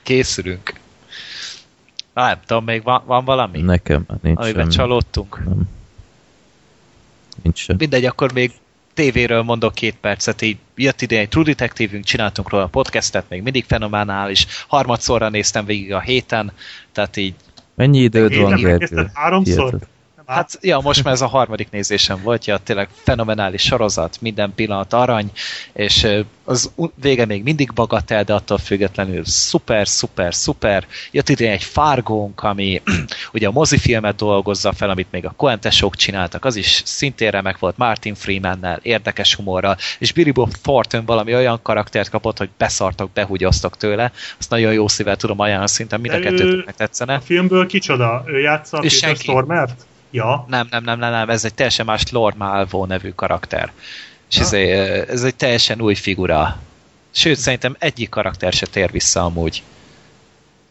Készülünk. 0.03 0.73
Na, 2.13 2.25
nem 2.25 2.39
tudom, 2.45 2.63
még 2.63 2.83
van, 2.83 3.01
van 3.05 3.25
valami? 3.25 3.61
Nekem 3.61 4.05
nincs 4.21 4.39
Amiben 4.39 4.61
semmi. 4.61 4.73
csalódtunk? 4.73 5.41
Nem. 5.45 5.61
Nincs 7.41 7.59
sem. 7.59 7.75
Mindegy, 7.79 8.05
akkor 8.05 8.33
még 8.33 8.51
tévéről 8.99 9.41
mondok 9.41 9.73
két 9.73 9.95
percet, 10.01 10.41
így 10.41 10.57
jött 10.75 11.01
ide 11.01 11.19
egy 11.19 11.29
True 11.29 11.43
Detective-ünk, 11.43 12.03
csináltunk 12.03 12.49
róla 12.49 12.63
a 12.63 12.67
podcastet, 12.67 13.25
még 13.29 13.41
mindig 13.41 13.65
fenomenális, 13.67 14.47
harmadszorra 14.67 15.29
néztem 15.29 15.65
végig 15.65 15.93
a 15.93 15.99
héten, 15.99 16.51
tehát 16.91 17.17
így... 17.17 17.33
Mennyi 17.75 17.99
időd 17.99 18.35
van, 18.35 18.55
Gergő? 18.55 19.09
Háromszor? 19.13 19.79
Hát, 20.29 20.57
ja, 20.61 20.79
most 20.79 21.03
már 21.03 21.13
ez 21.13 21.21
a 21.21 21.27
harmadik 21.27 21.69
nézésem 21.71 22.21
volt, 22.21 22.45
ja, 22.45 22.57
tényleg 22.57 22.89
fenomenális 22.93 23.61
sorozat, 23.61 24.17
minden 24.21 24.53
pillanat 24.55 24.93
arany, 24.93 25.31
és 25.73 26.07
az 26.43 26.71
vége 27.01 27.25
még 27.25 27.43
mindig 27.43 27.73
bagatel, 27.73 28.23
de 28.23 28.33
attól 28.33 28.57
függetlenül 28.57 29.25
szuper, 29.25 29.87
szuper, 29.87 30.35
szuper. 30.35 30.85
Jött 31.11 31.29
idén 31.29 31.51
egy 31.51 31.63
Fargónk, 31.63 32.43
ami 32.43 32.81
ugye 33.33 33.47
a 33.47 33.51
mozifilmet 33.51 34.15
dolgozza 34.15 34.73
fel, 34.73 34.89
amit 34.89 35.11
még 35.11 35.25
a 35.25 35.33
Coentesok 35.37 35.95
csináltak, 35.95 36.45
az 36.45 36.55
is 36.55 36.81
szintén 36.85 37.31
remek 37.31 37.59
volt 37.59 37.77
Martin 37.77 38.15
Freemannel, 38.15 38.79
érdekes 38.81 39.35
humorral, 39.35 39.77
és 39.99 40.11
Billy 40.11 40.31
Bob 40.31 40.51
Thornton 40.61 41.05
valami 41.05 41.35
olyan 41.35 41.59
karaktert 41.61 42.09
kapott, 42.09 42.37
hogy 42.37 42.49
beszartok, 42.57 43.11
behugyoztok 43.11 43.77
tőle. 43.77 44.11
Azt 44.37 44.49
nagyon 44.49 44.73
jó 44.73 44.87
szívvel 44.87 45.15
tudom 45.15 45.39
ajánlani, 45.39 45.69
szinten 45.69 45.99
mind 45.99 46.13
a 46.13 46.19
kettőt 46.19 46.75
tetszene. 46.75 47.13
A 47.13 47.19
filmből 47.21 47.65
kicsoda? 47.65 48.23
Ő 48.25 48.39
játsza 48.39 48.77
a 48.77 48.81
Peter 48.81 49.15
Stormert? 49.15 49.87
Ja. 50.11 50.45
Nem, 50.47 50.67
nem, 50.69 50.83
nem, 50.83 50.99
nem, 50.99 51.11
nem, 51.11 51.29
ez 51.29 51.45
egy 51.45 51.53
teljesen 51.53 51.85
más 51.85 52.11
Lord 52.11 52.37
Malvo 52.37 52.85
nevű 52.85 53.09
karakter. 53.09 53.71
És 54.29 54.37
ez 54.37 54.53
egy, 54.53 54.69
ez 55.09 55.23
egy 55.23 55.35
teljesen 55.35 55.81
új 55.81 55.95
figura. 55.95 56.57
Sőt, 57.11 57.37
szerintem 57.37 57.75
egyik 57.79 58.09
karakter 58.09 58.53
se 58.53 58.65
tér 58.65 58.91
vissza 58.91 59.23
amúgy. 59.23 59.63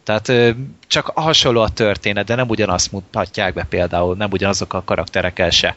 Tehát 0.03 0.57
csak 0.87 1.07
hasonló 1.15 1.61
a 1.61 1.69
történet, 1.69 2.27
de 2.27 2.35
nem 2.35 2.49
ugyanazt 2.49 2.93
mutatják 2.93 3.55
be 3.55 3.65
például, 3.69 4.17
nem 4.17 4.31
ugyanazok 4.31 4.75
a 4.75 4.83
karakterekkel 4.85 5.51
se. 5.51 5.77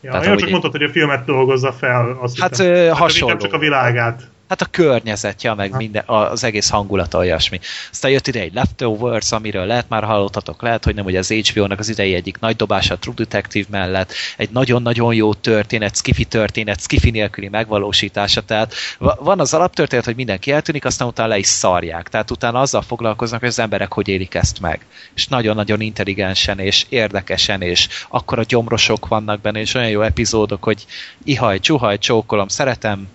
Ja, 0.00 0.10
Tehát, 0.10 0.38
csak 0.38 0.50
mondtad, 0.50 0.70
hogy 0.70 0.82
a 0.82 0.88
filmet 0.88 1.24
dolgozza 1.24 1.72
fel. 1.72 2.18
Azt 2.20 2.40
hát 2.40 2.56
hiszem, 2.56 2.94
hasonló. 2.94 3.28
Nem 3.28 3.38
csak 3.38 3.52
a 3.52 3.58
világát. 3.58 4.28
Hát 4.48 4.60
a 4.60 4.66
környezetje, 4.70 5.54
meg 5.54 5.76
minden, 5.76 6.02
az 6.06 6.44
egész 6.44 6.68
hangulata 6.68 7.18
olyasmi. 7.18 7.60
Aztán 7.90 8.10
jött 8.10 8.26
ide 8.26 8.40
egy 8.40 8.54
Leftovers, 8.54 9.32
amiről 9.32 9.66
lehet 9.66 9.88
már 9.88 10.04
hallottatok, 10.04 10.62
lehet, 10.62 10.84
hogy 10.84 10.94
nem, 10.94 11.04
hogy 11.04 11.16
az 11.16 11.30
HBO-nak 11.30 11.78
az 11.78 11.88
idei 11.88 12.14
egyik 12.14 12.38
nagy 12.38 12.56
dobása 12.56 12.94
a 12.94 12.98
True 12.98 13.14
Detective 13.14 13.66
mellett, 13.70 14.12
egy 14.36 14.50
nagyon-nagyon 14.50 15.14
jó 15.14 15.34
történet, 15.34 15.96
skifi 15.96 16.24
történet, 16.24 16.80
skifi 16.80 17.10
nélküli 17.10 17.48
megvalósítása, 17.48 18.40
tehát 18.40 18.74
van 18.98 19.40
az 19.40 19.54
alaptörténet, 19.54 20.04
hogy 20.04 20.16
mindenki 20.16 20.52
eltűnik, 20.52 20.84
aztán 20.84 21.08
utána 21.08 21.28
le 21.28 21.38
is 21.38 21.46
szarják, 21.46 22.08
tehát 22.08 22.30
utána 22.30 22.60
azzal 22.60 22.82
foglalkoznak, 22.82 23.40
hogy 23.40 23.48
az 23.48 23.58
emberek 23.58 23.92
hogy 23.92 24.08
élik 24.08 24.34
ezt 24.34 24.60
meg. 24.60 24.86
És 25.14 25.28
nagyon-nagyon 25.28 25.80
intelligensen 25.80 26.58
és 26.58 26.86
érdekesen, 26.88 27.62
és 27.62 27.88
akkor 28.08 28.38
a 28.38 28.44
gyomrosok 28.48 29.08
vannak 29.08 29.40
benne, 29.40 29.60
és 29.60 29.74
olyan 29.74 29.90
jó 29.90 30.00
epizódok, 30.00 30.64
hogy 30.64 30.84
ihaj, 31.24 31.60
csuhaj, 31.60 31.98
csókolom, 31.98 32.48
szeretem, 32.48 33.08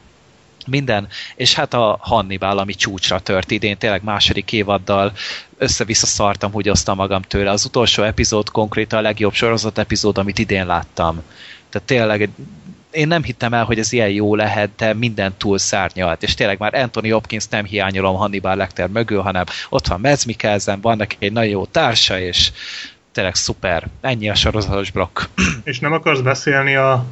minden, 0.67 1.07
és 1.35 1.53
hát 1.53 1.73
a 1.73 1.97
Hannibal, 2.01 2.57
ami 2.57 2.73
csúcsra 2.73 3.19
tört 3.19 3.51
idén, 3.51 3.77
tényleg 3.77 4.03
második 4.03 4.51
évaddal 4.51 5.11
össze-vissza 5.57 6.05
szartam, 6.05 6.51
hogy 6.51 6.69
osztam 6.69 6.95
magam 6.95 7.21
tőle. 7.21 7.51
Az 7.51 7.65
utolsó 7.65 8.03
epizód 8.03 8.49
konkrétan 8.49 8.99
a 8.99 9.01
legjobb 9.01 9.33
sorozat 9.33 9.77
epizód, 9.77 10.17
amit 10.17 10.39
idén 10.39 10.65
láttam. 10.65 11.23
Tehát 11.69 11.87
tényleg 11.87 12.29
én 12.91 13.07
nem 13.07 13.23
hittem 13.23 13.53
el, 13.53 13.63
hogy 13.63 13.79
ez 13.79 13.91
ilyen 13.91 14.09
jó 14.09 14.35
lehet, 14.35 14.69
de 14.77 14.93
minden 14.93 15.33
túl 15.37 15.57
szárnyalt, 15.57 16.23
és 16.23 16.33
tényleg 16.33 16.59
már 16.59 16.73
Anthony 16.73 17.11
Hopkins 17.11 17.47
nem 17.47 17.65
hiányolom 17.65 18.15
Hannibal 18.15 18.55
Lecter 18.55 18.87
mögül, 18.87 19.21
hanem 19.21 19.43
ott 19.69 19.87
van 19.87 19.99
Mads 19.99 20.25
Mikkelsen, 20.25 20.81
van 20.81 20.97
neki 20.97 21.15
egy 21.19 21.31
nagyon 21.31 21.51
jó 21.51 21.65
társa, 21.65 22.19
és 22.19 22.51
tényleg 23.11 23.35
szuper. 23.35 23.87
Ennyi 24.01 24.29
a 24.29 24.35
sorozatos 24.35 24.91
blokk. 24.91 25.21
És 25.63 25.79
nem 25.79 25.93
akarsz 25.93 26.19
beszélni 26.19 26.75
a 26.75 27.05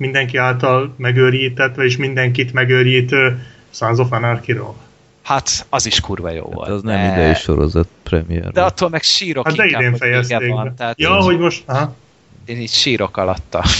mindenki 0.00 0.36
által 0.36 0.94
megőrített, 0.96 1.76
és 1.76 1.96
mindenkit 1.96 2.52
megőrítő 2.52 3.46
Sons 3.70 3.98
of 3.98 4.12
Anarchy-ról. 4.12 4.76
Hát, 5.22 5.66
az 5.68 5.86
is 5.86 6.00
kurva 6.00 6.30
jó 6.30 6.44
hát 6.44 6.54
volt. 6.54 6.68
Az 6.68 6.82
de... 6.82 6.96
nem 6.96 7.12
idei 7.12 7.34
sorozat 7.34 7.88
premier. 8.02 8.50
De 8.50 8.62
attól 8.62 8.88
meg 8.88 9.02
sírok 9.02 9.46
hát 9.46 9.56
inkább, 9.56 9.80
de 9.80 9.86
idén 9.86 9.98
fejezték 9.98 10.48
van. 10.48 10.74
Tehát 10.76 11.00
ja, 11.00 11.14
hogy 11.14 11.38
most... 11.38 11.62
Aha. 11.66 11.94
Én 12.44 12.60
így 12.60 12.70
sírok 12.70 13.16
alatta. 13.16 13.64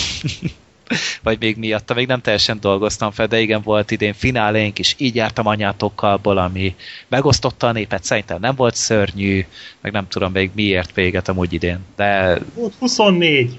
Vagy 1.23 1.39
még 1.41 1.57
miatta, 1.57 1.95
még 1.95 2.07
nem 2.07 2.21
teljesen 2.21 2.59
dolgoztam 2.61 3.11
fel, 3.11 3.27
de 3.27 3.41
igen, 3.41 3.61
volt 3.63 3.91
idén 3.91 4.13
finálénk 4.13 4.79
is, 4.79 4.95
így 4.99 5.15
jártam 5.15 5.47
anyátokkal, 5.47 6.21
ami 6.23 6.75
megosztotta 7.09 7.67
a 7.67 7.73
népet, 7.73 8.05
szerintem 8.05 8.41
nem 8.41 8.55
volt 8.55 8.75
szörnyű, 8.75 9.47
meg 9.81 9.93
nem 9.93 10.09
tudom 10.09 10.33
még 10.33 10.51
miért 10.55 10.95
véget 10.95 11.29
amúgy 11.29 11.53
idén, 11.53 11.79
de... 11.97 12.39
Volt 12.55 12.73
24. 12.79 13.59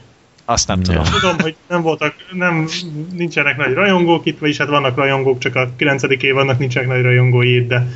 Azt 0.51 0.67
nem 0.67 0.81
tudom. 0.81 1.03
Tudom, 1.03 1.39
hogy 1.39 1.55
nem 1.67 1.81
voltak, 1.81 2.13
nem, 2.31 2.67
nincsenek 3.13 3.57
nagy 3.57 3.73
rajongók 3.73 4.25
itt, 4.25 4.39
vagyis 4.39 4.57
hát 4.57 4.67
vannak 4.67 4.95
rajongók, 4.95 5.39
csak 5.39 5.55
a 5.55 5.69
9. 5.75 6.03
vannak 6.33 6.59
nincsenek 6.59 6.87
nagy 6.87 7.01
rajongói 7.01 7.55
itt, 7.55 7.67
de 7.67 7.87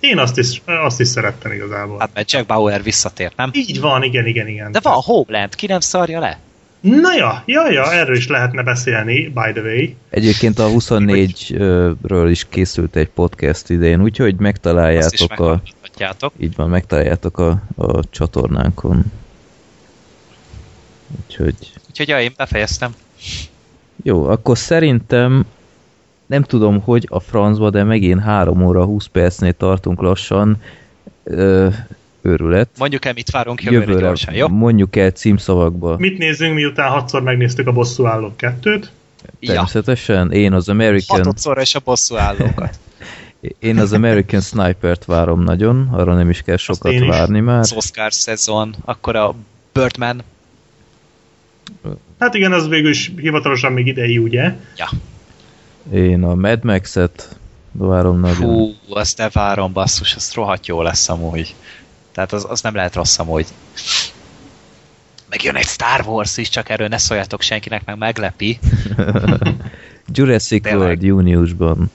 én 0.00 0.18
azt 0.18 0.38
is, 0.38 0.62
azt 0.64 1.00
is 1.00 1.08
szerettem 1.08 1.52
igazából. 1.52 1.98
Hát 1.98 2.10
mert 2.14 2.32
Jack 2.32 2.46
Bauer 2.46 2.82
visszatért, 2.82 3.36
nem? 3.36 3.50
Így 3.52 3.80
van, 3.80 4.02
igen, 4.02 4.26
igen, 4.26 4.48
igen. 4.48 4.72
De 4.72 4.80
van 4.82 4.92
Homeland, 4.92 5.54
ki 5.54 5.66
nem 5.66 5.80
szarja 5.80 6.20
le? 6.20 6.38
Na 6.80 7.14
ja, 7.16 7.42
ja, 7.46 7.70
ja, 7.70 7.92
erről 7.92 8.16
is 8.16 8.28
lehetne 8.28 8.62
beszélni, 8.62 9.28
by 9.28 9.52
the 9.52 9.62
way. 9.62 9.88
Egyébként 10.10 10.58
a 10.58 10.66
24-ről 10.68 12.26
is 12.30 12.46
készült 12.48 12.96
egy 12.96 13.08
podcast 13.08 13.70
idén, 13.70 14.02
úgyhogy 14.02 14.36
megtaláljátok 14.36 15.40
a... 15.40 15.62
Így 16.38 16.54
van, 16.56 16.68
megtaláljátok 16.68 17.38
a, 17.38 17.62
a 17.76 18.00
csatornánkon. 18.10 19.04
Úgyhogy... 21.26 21.54
Úgyhogy 21.90 22.08
ja, 22.08 22.20
én 22.20 22.32
befejeztem. 22.36 22.94
Jó, 24.02 24.24
akkor 24.24 24.58
szerintem 24.58 25.44
nem 26.26 26.42
tudom, 26.42 26.80
hogy 26.80 27.06
a 27.10 27.20
francba, 27.20 27.70
de 27.70 27.84
megint 27.84 28.20
3 28.20 28.66
óra 28.66 28.84
20 28.84 29.06
percnél 29.06 29.52
tartunk 29.52 30.00
lassan. 30.00 30.56
Ö, 31.24 31.68
őrület. 32.22 32.68
Mondjuk 32.78 33.04
el, 33.04 33.12
mit 33.12 33.30
várunk 33.30 33.62
jövőre, 33.62 33.84
jövőre 33.84 34.06
gyorsan, 34.06 34.34
jó? 34.34 34.48
Mondjuk 34.48 34.96
el 34.96 35.10
címszavakba. 35.10 35.96
Mit 35.98 36.18
nézzünk, 36.18 36.54
miután 36.54 36.90
hatszor 36.90 37.22
megnéztük 37.22 37.66
a 37.66 37.72
bosszú 37.72 38.06
állók 38.06 38.36
kettőt? 38.36 38.90
Természetesen. 39.40 40.32
Ja. 40.32 40.40
Én 40.40 40.52
az 40.52 40.68
American... 40.68 41.16
Hatodszor 41.16 41.58
és 41.58 41.74
a 41.74 41.80
bosszú 41.84 42.16
állókat. 42.16 42.78
Én 43.58 43.78
az 43.78 43.92
American 43.92 44.40
Sniper-t 44.40 45.04
várom 45.04 45.42
nagyon, 45.42 45.88
arra 45.92 46.14
nem 46.14 46.30
is 46.30 46.42
kell 46.42 46.56
sokat 46.56 46.98
várni 47.06 47.40
már. 47.40 47.58
Az 47.58 47.72
Oscar 47.72 48.12
szezon, 48.12 48.74
akkor 48.84 49.16
a 49.16 49.34
Birdman 49.72 50.22
Hát 52.18 52.34
igen, 52.34 52.52
az 52.52 52.68
végül 52.68 52.90
is 52.90 53.12
hivatalosan 53.16 53.72
még 53.72 53.86
idei, 53.86 54.18
ugye? 54.18 54.54
Ja. 54.76 54.88
Én 55.92 56.22
a 56.22 56.34
Mad 56.34 56.64
Max-et 56.64 57.38
várom 57.72 58.20
nagyon. 58.20 58.54
Hú, 58.54 58.74
azt 58.88 59.18
ne 59.18 59.28
várom, 59.28 59.72
basszus, 59.72 60.14
az 60.14 60.32
rohadt 60.34 60.66
jó 60.66 60.82
lesz 60.82 61.08
amúgy. 61.08 61.54
Tehát 62.12 62.32
az, 62.32 62.46
az 62.48 62.60
nem 62.60 62.74
lehet 62.74 62.94
rossz 62.94 63.18
amúgy. 63.18 63.46
Megjön 65.28 65.56
egy 65.56 65.66
Star 65.66 66.06
Wars 66.06 66.36
is, 66.36 66.48
csak 66.48 66.68
erről 66.68 66.88
ne 66.88 66.98
szóljatok 66.98 67.42
senkinek, 67.42 67.84
meg 67.84 67.98
meglepi. 67.98 68.58
Jurassic 70.14 70.62
Tényleg. 70.62 70.82
World 70.82 71.02
júniusban. 71.02 71.90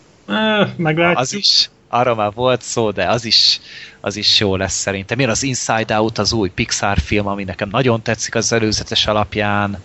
meglátjuk. 0.75 1.19
Az 1.19 1.33
is, 1.33 1.69
arra 1.89 2.15
már 2.15 2.31
volt 2.33 2.61
szó, 2.61 2.91
de 2.91 3.05
az 3.05 3.25
is, 3.25 3.59
az 4.01 4.15
is 4.15 4.39
jó 4.39 4.55
lesz 4.55 4.75
szerintem. 4.75 5.17
Miért 5.17 5.31
az 5.31 5.43
Inside 5.43 5.97
Out 5.97 6.17
az 6.17 6.33
új 6.33 6.49
Pixar 6.49 6.97
film, 6.97 7.27
ami 7.27 7.43
nekem 7.43 7.69
nagyon 7.69 8.01
tetszik 8.01 8.35
az 8.35 8.53
előzetes 8.53 9.07
alapján. 9.07 9.77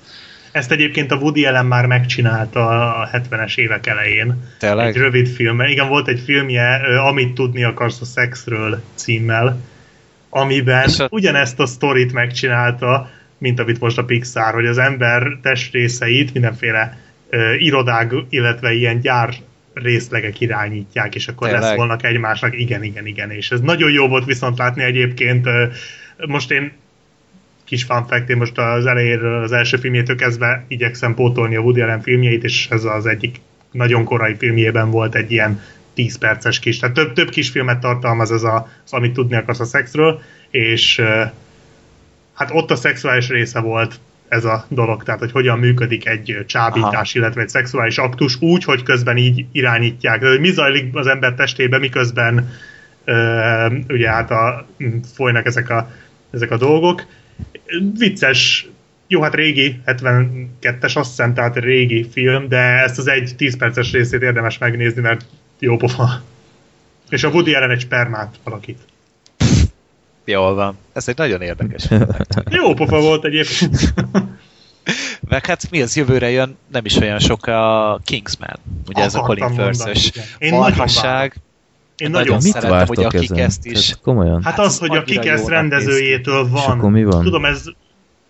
Ezt 0.52 0.70
egyébként 0.70 1.10
a 1.10 1.16
Woody 1.16 1.46
Allen 1.46 1.66
már 1.66 1.86
megcsinálta 1.86 2.68
a 3.00 3.08
70-es 3.12 3.56
évek 3.56 3.86
elején. 3.86 4.48
Tényleg? 4.58 4.86
Egy 4.86 4.96
rövid 4.96 5.28
film. 5.28 5.60
Igen, 5.60 5.88
volt 5.88 6.08
egy 6.08 6.20
filmje, 6.24 6.74
Amit 6.98 7.34
tudni 7.34 7.64
akarsz 7.64 8.00
a 8.00 8.04
szexről 8.04 8.82
címmel, 8.94 9.60
amiben 10.30 10.90
a... 10.98 11.06
ugyanezt 11.10 11.60
a 11.60 11.66
sztorit 11.66 12.12
megcsinálta, 12.12 13.10
mint 13.38 13.60
amit 13.60 13.80
most 13.80 13.98
a 13.98 14.04
Pixar, 14.04 14.54
hogy 14.54 14.66
az 14.66 14.78
ember 14.78 15.38
testrészeit 15.42 16.32
mindenféle 16.32 16.98
uh, 17.30 17.62
irodág, 17.62 18.14
illetve 18.28 18.72
ilyen 18.72 19.00
gyár 19.00 19.34
részlegek 19.82 20.40
irányítják, 20.40 21.14
és 21.14 21.28
akkor 21.28 21.48
Tényleg? 21.48 21.68
leszólnak 21.68 22.04
egymásnak, 22.04 22.58
igen, 22.58 22.82
igen, 22.82 23.06
igen, 23.06 23.30
és 23.30 23.50
ez 23.50 23.60
nagyon 23.60 23.90
jó 23.90 24.08
volt 24.08 24.24
viszont 24.24 24.58
látni 24.58 24.82
egyébként, 24.82 25.48
most 26.26 26.50
én 26.50 26.72
kis 27.64 27.84
fun 27.84 28.06
fact, 28.06 28.28
én 28.28 28.36
most 28.36 28.58
az 28.58 28.86
elejéről, 28.86 29.42
az 29.42 29.52
első 29.52 29.76
filmjétől 29.76 30.16
kezdve 30.16 30.64
igyekszem 30.68 31.14
pótolni 31.14 31.56
a 31.56 31.60
Woody 31.60 31.80
Allen 31.80 32.02
filmjeit, 32.02 32.44
és 32.44 32.68
ez 32.70 32.84
az 32.84 33.06
egyik 33.06 33.40
nagyon 33.70 34.04
korai 34.04 34.34
filmjében 34.34 34.90
volt 34.90 35.14
egy 35.14 35.32
ilyen 35.32 35.60
10 35.94 36.18
perces 36.18 36.58
kis, 36.58 36.78
tehát 36.78 36.94
több, 36.94 37.12
több 37.12 37.28
kis 37.28 37.50
filmet 37.50 37.80
tartalmaz 37.80 38.32
ez 38.32 38.42
a, 38.42 38.68
az, 38.84 38.92
amit 38.92 39.12
tudni 39.12 39.36
akarsz 39.36 39.60
a 39.60 39.64
szexről, 39.64 40.20
és 40.50 41.02
hát 42.34 42.50
ott 42.52 42.70
a 42.70 42.76
szexuális 42.76 43.28
része 43.28 43.60
volt 43.60 44.00
ez 44.30 44.44
a 44.44 44.64
dolog, 44.68 45.02
tehát 45.02 45.20
hogy 45.20 45.32
hogyan 45.32 45.58
működik 45.58 46.06
egy 46.06 46.44
csábítás, 46.46 47.10
Aha. 47.10 47.18
illetve 47.18 47.42
egy 47.42 47.48
szexuális 47.48 47.98
aktus 47.98 48.40
úgy, 48.40 48.64
hogy 48.64 48.82
közben 48.82 49.16
így 49.16 49.44
irányítják. 49.52 50.24
hogy 50.24 50.40
mi 50.40 50.50
zajlik 50.50 50.94
az 50.96 51.06
ember 51.06 51.34
testében, 51.34 51.80
miközben 51.80 52.50
uh, 53.06 53.72
ugye 53.88 54.10
hát 54.10 54.30
a, 54.30 54.66
folynak 55.14 55.46
ezek 55.46 55.70
a, 55.70 55.90
ezek 56.30 56.50
a 56.50 56.56
dolgok. 56.56 57.06
Vicces, 57.98 58.68
jó, 59.06 59.22
hát 59.22 59.34
régi, 59.34 59.80
72-es 59.86 60.96
azt 60.96 61.08
hiszem, 61.08 61.34
tehát 61.34 61.56
régi 61.56 62.08
film, 62.12 62.48
de 62.48 62.82
ezt 62.82 62.98
az 62.98 63.08
egy 63.08 63.32
10 63.36 63.56
perces 63.56 63.92
részét 63.92 64.22
érdemes 64.22 64.58
megnézni, 64.58 65.00
mert 65.00 65.24
jó 65.58 65.76
pofa. 65.76 66.22
És 67.08 67.24
a 67.24 67.28
Woody 67.28 67.54
Allen 67.54 67.70
egy 67.70 67.80
spermát 67.80 68.34
alakít. 68.42 68.78
Jól 70.30 70.54
van. 70.54 70.76
Ez 70.92 71.08
egy 71.08 71.16
nagyon 71.16 71.40
érdekes. 71.40 71.88
Jó 72.62 72.74
pofa 72.74 73.00
volt 73.00 73.24
egyébként. 73.24 73.94
Meg 75.28 75.46
hát 75.46 75.70
mi 75.70 75.82
az 75.82 75.96
jövőre 75.96 76.30
jön, 76.30 76.56
nem 76.72 76.84
is 76.84 76.96
olyan 76.96 77.18
sok 77.18 77.46
a 77.46 78.00
Kingsman. 78.04 78.58
Ugye 78.88 79.02
ez 79.02 79.14
a 79.14 79.20
Colin 79.20 79.54
Firth-ös 79.54 80.12
Én 80.38 80.58
nagyon 80.58 80.86
én 82.00 82.10
nagyon 82.10 82.38
mit 82.42 82.52
szeretem, 82.52 82.86
hogy 82.86 83.04
a 83.04 83.10
ezen? 83.12 83.38
ezt 83.38 83.66
is. 83.66 83.88
Hát, 83.88 84.00
komolyan. 84.00 84.42
Hát 84.42 84.58
az, 84.58 84.78
hogy 84.78 84.96
a 84.96 85.02
Kikesz 85.02 85.46
rendezőjétől 85.46 86.48
van. 86.48 86.62
És 86.62 86.66
akkor 86.66 86.90
mi 86.90 87.04
van? 87.04 87.22
Tudom, 87.22 87.44
ez... 87.44 87.62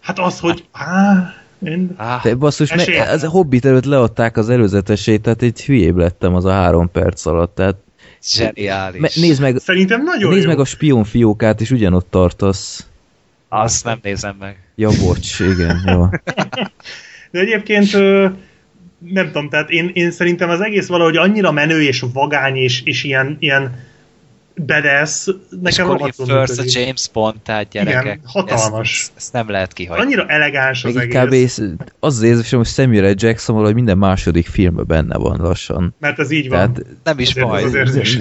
Hát 0.00 0.18
az, 0.18 0.38
hogy... 0.38 0.64
Á, 0.72 1.34
én... 1.64 1.96
De 2.22 2.34
basszus, 2.34 2.74
me, 2.74 3.02
az 3.10 3.22
a 3.22 3.28
Hobbit 3.28 3.64
előtt 3.64 3.84
leadták 3.84 4.36
az 4.36 4.50
előzetesét, 4.50 5.22
tehát 5.22 5.42
egy 5.42 5.64
hülyébb 5.64 5.96
lettem 5.96 6.34
az 6.34 6.44
a 6.44 6.52
három 6.52 6.90
perc 6.90 7.26
alatt, 7.26 7.54
tehát 7.54 7.76
Zseniális. 8.24 9.00
Me, 9.00 9.08
nézd 9.15 9.40
meg, 9.40 9.57
Szerintem 9.58 10.02
nagyon 10.02 10.31
nézd 10.31 10.42
jó. 10.42 10.49
meg 10.49 10.58
a 10.58 10.65
spion 10.65 11.05
fiókát, 11.05 11.60
és 11.60 11.70
ugyanott 11.70 12.10
tartasz. 12.10 12.86
Azt 13.49 13.84
nem 13.84 13.99
nézem 14.02 14.36
meg. 14.39 14.57
Ja, 14.74 14.90
bocs, 15.05 15.40
igen, 15.40 15.82
jó. 15.86 16.07
De 17.31 17.40
egyébként 17.40 17.92
nem 18.99 19.26
tudom, 19.26 19.49
tehát 19.49 19.70
én, 19.70 19.90
én 19.92 20.10
szerintem 20.10 20.50
az 20.50 20.60
egész 20.60 20.86
valahogy 20.86 21.16
annyira 21.16 21.52
menő 21.52 21.82
és 21.82 22.05
vagány 22.12 22.57
és, 22.57 22.82
és 22.84 23.05
ilyen, 23.05 23.36
ilyen 23.39 23.89
badass, 24.66 25.28
nekem 25.60 25.90
és 25.90 25.97
Colin 25.97 26.12
Firth 26.12 26.60
a 26.60 26.62
James 26.66 27.08
Bond, 27.12 27.40
tehát 27.42 27.68
gyerekek. 27.68 28.02
Igen, 28.05 28.20
hatalmas. 28.24 29.00
Ezt, 29.00 29.12
ezt 29.16 29.32
nem 29.32 29.50
lehet 29.50 29.72
kihagyni. 29.72 30.05
Annyira 30.05 30.26
elegáns 30.26 30.84
az 30.84 30.94
Meg 30.94 31.14
egész. 31.16 31.58
kb. 31.58 31.82
az 32.00 32.16
az 32.16 32.22
érzésem, 32.22 32.58
hogy 32.58 32.68
Samuel 32.68 33.10
L. 33.10 33.14
Jackson 33.16 33.55
valahogy 33.55 33.74
minden 33.74 33.98
második 33.98 34.47
filmben 34.47 34.86
benne 34.86 35.16
van 35.16 35.40
lassan. 35.40 35.94
Mert 35.98 36.18
ez 36.18 36.30
így 36.30 36.48
van. 36.48 36.58
Tehát 36.58 36.86
nem 37.05 37.18
is 37.18 37.28
Azért 37.28 37.47
baj. 37.47 37.62
ez 37.62 37.64
az 37.64 37.74
érzés. 37.74 38.18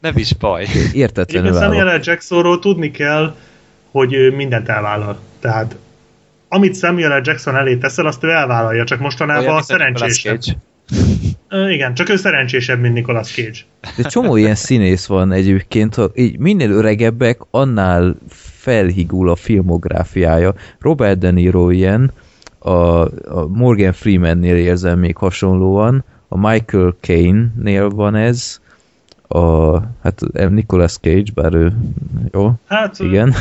Nem 0.00 0.16
is 0.16 0.34
baj. 0.34 0.66
Értetlenül 0.92 1.48
Egyébként 1.48 1.72
Samuel. 1.74 2.00
Jacksonról 2.02 2.58
tudni 2.58 2.90
kell, 2.90 3.34
hogy 3.90 4.32
mindent 4.36 4.68
elvállal. 4.68 5.18
Tehát 5.40 5.76
amit 6.48 6.76
Samuel 6.76 7.18
L. 7.18 7.20
Jackson 7.24 7.56
elé 7.56 7.76
teszel, 7.76 8.06
azt 8.06 8.24
ő 8.24 8.30
elvállalja, 8.30 8.84
csak 8.84 9.00
mostanában 9.00 9.46
Olyan, 9.48 9.62
szerencsésebb. 9.62 10.38
Igen, 11.70 11.94
csak 11.94 12.08
ő 12.08 12.16
szerencsésebb, 12.16 12.80
mint 12.80 12.94
Nicolas 12.94 13.32
Cage. 13.32 13.58
De 13.96 14.02
csomó 14.02 14.36
ilyen 14.36 14.54
színész 14.54 15.06
van 15.06 15.32
egyébként, 15.32 15.94
ha 15.94 16.10
így 16.14 16.38
minél 16.38 16.70
öregebbek, 16.70 17.40
annál 17.50 18.16
felhigul 18.28 19.28
a 19.28 19.36
filmográfiája. 19.36 20.54
Robert 20.80 21.18
De 21.18 21.30
Niro 21.30 21.70
ilyen, 21.70 22.12
a, 22.58 22.70
a 22.70 23.46
Morgan 23.48 23.92
Freeman-nél 23.92 24.56
érzem 24.56 24.98
még 24.98 25.16
hasonlóan, 25.16 26.04
a 26.28 26.48
Michael 26.48 26.96
Caine-nél 27.00 27.88
van 27.88 28.14
ez, 28.14 28.60
a, 29.28 29.76
hát 30.02 30.20
Nicolas 30.48 30.98
Cage, 30.98 31.30
bár 31.34 31.54
ő, 31.54 31.72
jó, 32.32 32.52
Hát, 32.66 32.98
igen. 32.98 33.34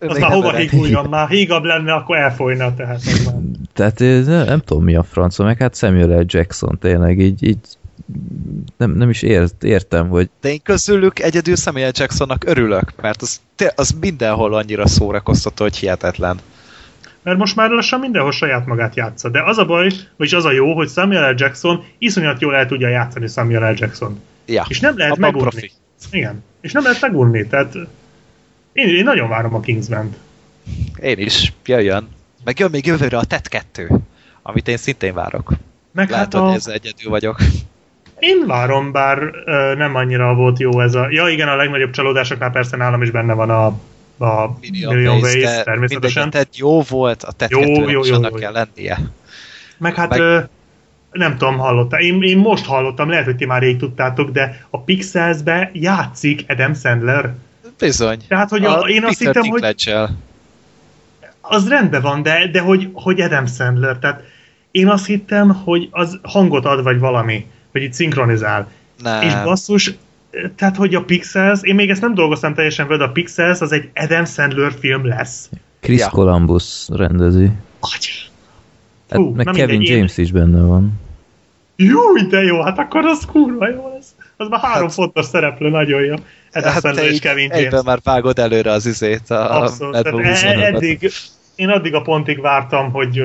Az 0.00 0.18
már 0.18 0.30
hova 0.30 0.48
öreg. 0.48 0.60
híguljon? 0.60 1.08
Már 1.08 1.28
hígabb 1.28 1.64
lenne, 1.64 1.92
akkor 1.92 2.16
elfolyna, 2.16 2.74
tehát 2.74 2.96
az 2.96 3.24
már. 3.24 3.34
Tehát 3.72 4.00
eh, 4.00 4.24
nem, 4.24 4.44
nem 4.44 4.60
tudom 4.60 4.84
mi 4.84 4.94
a 4.96 5.02
francom, 5.02 5.46
meg 5.46 5.58
hát 5.58 5.76
Samuel 5.76 6.20
L. 6.20 6.24
Jackson 6.26 6.78
tényleg 6.80 7.18
így, 7.18 7.42
így 7.42 7.58
nem, 8.76 8.90
nem 8.90 9.10
is 9.10 9.22
ért, 9.22 9.64
értem, 9.64 10.08
hogy 10.08 10.30
De 10.40 10.48
én 10.52 10.62
közülük 10.62 11.18
egyedül 11.18 11.56
Samuel 11.56 11.90
Jacksonnak 11.94 12.44
örülök, 12.46 12.92
mert 13.00 13.22
az, 13.22 13.40
te- 13.56 13.72
az 13.76 13.94
mindenhol 14.00 14.54
annyira 14.54 14.86
szórakoztató, 14.86 15.64
hogy 15.64 15.76
hihetetlen. 15.76 16.38
Mert 17.22 17.38
most 17.38 17.56
már 17.56 17.70
lassan 17.70 18.00
mindenhol 18.00 18.32
saját 18.32 18.66
magát 18.66 18.96
játsza. 18.96 19.28
De 19.28 19.42
az 19.42 19.58
a 19.58 19.64
baj, 19.64 19.90
vagyis 20.16 20.32
az 20.32 20.44
a 20.44 20.52
jó, 20.52 20.74
hogy 20.74 20.88
Samuel 20.88 21.30
L. 21.30 21.34
Jackson 21.36 21.84
iszonyat 21.98 22.40
jól 22.40 22.54
el 22.56 22.66
tudja 22.66 22.88
játszani 22.88 23.26
Samuel 23.28 23.72
L. 23.72 23.74
Jackson. 23.78 24.20
Ja, 24.46 24.64
És 24.68 24.80
nem 24.80 24.98
lehet 24.98 25.16
megunni. 25.16 25.42
profi. 25.42 25.70
Igen. 26.10 26.44
És 26.60 26.72
nem 26.72 26.82
lehet 26.82 27.00
megunni. 27.00 27.46
Tehát 27.46 27.74
én, 28.72 28.88
én 28.88 29.04
nagyon 29.04 29.28
várom 29.28 29.54
a 29.54 29.60
Kingsman-t. 29.60 30.16
Én 31.02 31.18
is, 31.18 31.52
jöjjön. 31.64 32.08
Meg 32.44 32.58
jön 32.58 32.70
még 32.70 32.86
jövőre 32.86 33.16
a 33.18 33.24
TET 33.24 33.48
2, 33.48 33.88
amit 34.42 34.68
én 34.68 34.76
szintén 34.76 35.14
várok. 35.14 35.52
Meg 35.92 36.10
Látod, 36.10 36.32
hát 36.32 36.34
a... 36.34 36.46
hogy 36.46 36.56
ezzel 36.56 36.74
egyedül 36.74 37.10
vagyok. 37.10 37.40
Én 38.18 38.46
várom, 38.46 38.92
bár 38.92 39.18
ö, 39.44 39.74
nem 39.76 39.94
annyira 39.94 40.34
volt 40.34 40.58
jó 40.58 40.80
ez 40.80 40.94
a... 40.94 41.06
Ja 41.10 41.28
igen, 41.28 41.48
a 41.48 41.56
legnagyobb 41.56 41.90
csalódásoknál 41.90 42.50
persze 42.50 42.76
nálam 42.76 43.02
is 43.02 43.10
benne 43.10 43.32
van 43.32 43.50
a, 43.50 43.66
a 44.24 44.56
Million, 44.60 44.94
Million 44.94 45.20
Ways, 45.20 45.42
de 45.42 45.62
természetesen. 45.62 46.30
TED 46.30 46.48
jó 46.54 46.80
volt, 46.80 47.22
a 47.22 47.32
TED 47.32 47.50
Jó, 47.50 47.58
2 47.60 47.90
jó, 47.90 48.04
jó, 48.04 48.14
annak 48.14 48.30
jó. 48.30 48.36
kell 48.36 48.52
lennie. 48.52 48.98
Meg 49.78 49.94
hát 49.94 50.08
Meg- 50.08 50.20
Ö, 50.20 50.40
nem 51.12 51.36
tudom, 51.36 51.58
hallottam. 51.58 52.00
Én, 52.00 52.22
én 52.22 52.38
most 52.38 52.64
hallottam, 52.66 53.08
lehet, 53.08 53.24
hogy 53.24 53.36
ti 53.36 53.44
már 53.44 53.62
rég 53.62 53.76
tudtátok, 53.76 54.30
de 54.30 54.66
a 54.70 54.80
Pixels-be 54.80 55.70
játszik 55.72 56.44
Adam 56.48 56.74
Sandler. 56.74 57.34
Bizony. 57.80 58.18
Tehát, 58.28 58.50
hogy 58.50 58.64
a, 58.64 58.78
én 58.78 59.04
azt 59.04 59.18
Peter 59.18 59.34
hittem, 59.34 59.50
hogy 59.50 59.60
Dinklage-el. 59.60 60.16
az 61.40 61.68
rendben 61.68 62.02
van, 62.02 62.22
de, 62.22 62.46
de 62.52 62.60
hogy, 62.60 62.88
hogy 62.92 63.20
Adam 63.20 63.46
Sandler, 63.46 63.98
tehát 63.98 64.22
én 64.70 64.88
azt 64.88 65.06
hittem, 65.06 65.48
hogy 65.48 65.88
az 65.90 66.18
hangot 66.22 66.64
ad, 66.64 66.82
vagy 66.82 66.98
valami, 66.98 67.46
hogy 67.72 67.82
itt 67.82 67.92
szinkronizál. 67.92 68.68
Nem. 69.02 69.22
És 69.22 69.34
basszus, 69.34 69.94
tehát, 70.56 70.76
hogy 70.76 70.94
a 70.94 71.02
Pixels, 71.04 71.60
én 71.62 71.74
még 71.74 71.90
ezt 71.90 72.00
nem 72.00 72.14
dolgoztam 72.14 72.54
teljesen 72.54 72.86
vele, 72.86 73.04
a 73.04 73.10
Pixels 73.10 73.60
az 73.60 73.72
egy 73.72 73.88
Adam 73.94 74.24
Sandler 74.24 74.72
film 74.78 75.06
lesz. 75.06 75.50
Chris 75.80 75.98
Ja. 76.00 76.08
Columbus 76.08 76.88
rendezi. 76.88 77.50
Agy. 77.80 78.30
Hát, 79.10 79.18
Hú, 79.18 79.34
meg 79.34 79.44
Kevin 79.46 79.66
mindegy, 79.66 79.88
én- 79.88 79.96
James 79.96 80.16
is 80.16 80.32
benne 80.32 80.60
van. 80.62 80.92
Jó, 81.76 82.00
de 82.28 82.42
jó, 82.42 82.62
hát 82.62 82.78
akkor 82.78 83.04
az 83.04 83.24
kurva 83.26 83.68
jó 83.68 83.92
lesz. 83.94 84.14
Az 84.40 84.48
már 84.48 84.60
három 84.60 84.82
Hát- 84.82 84.92
fontos 84.92 85.24
szereplő, 85.24 85.68
nagyon 85.68 86.04
jó. 86.04 86.14
Adam 86.52 86.72
hát 86.72 86.96
és 86.96 87.18
Kevin 87.18 87.48
James. 87.50 87.64
egyben 87.64 87.82
már 87.84 87.98
vágod 88.02 88.38
előre 88.38 88.70
az 88.70 88.86
izét, 88.86 89.30
a 89.30 89.62
Abszolút. 89.62 89.94
Eddig, 89.94 91.10
én 91.54 91.68
addig 91.68 91.94
a 91.94 92.02
pontig 92.02 92.40
vártam, 92.40 92.90
hogy, 92.90 93.24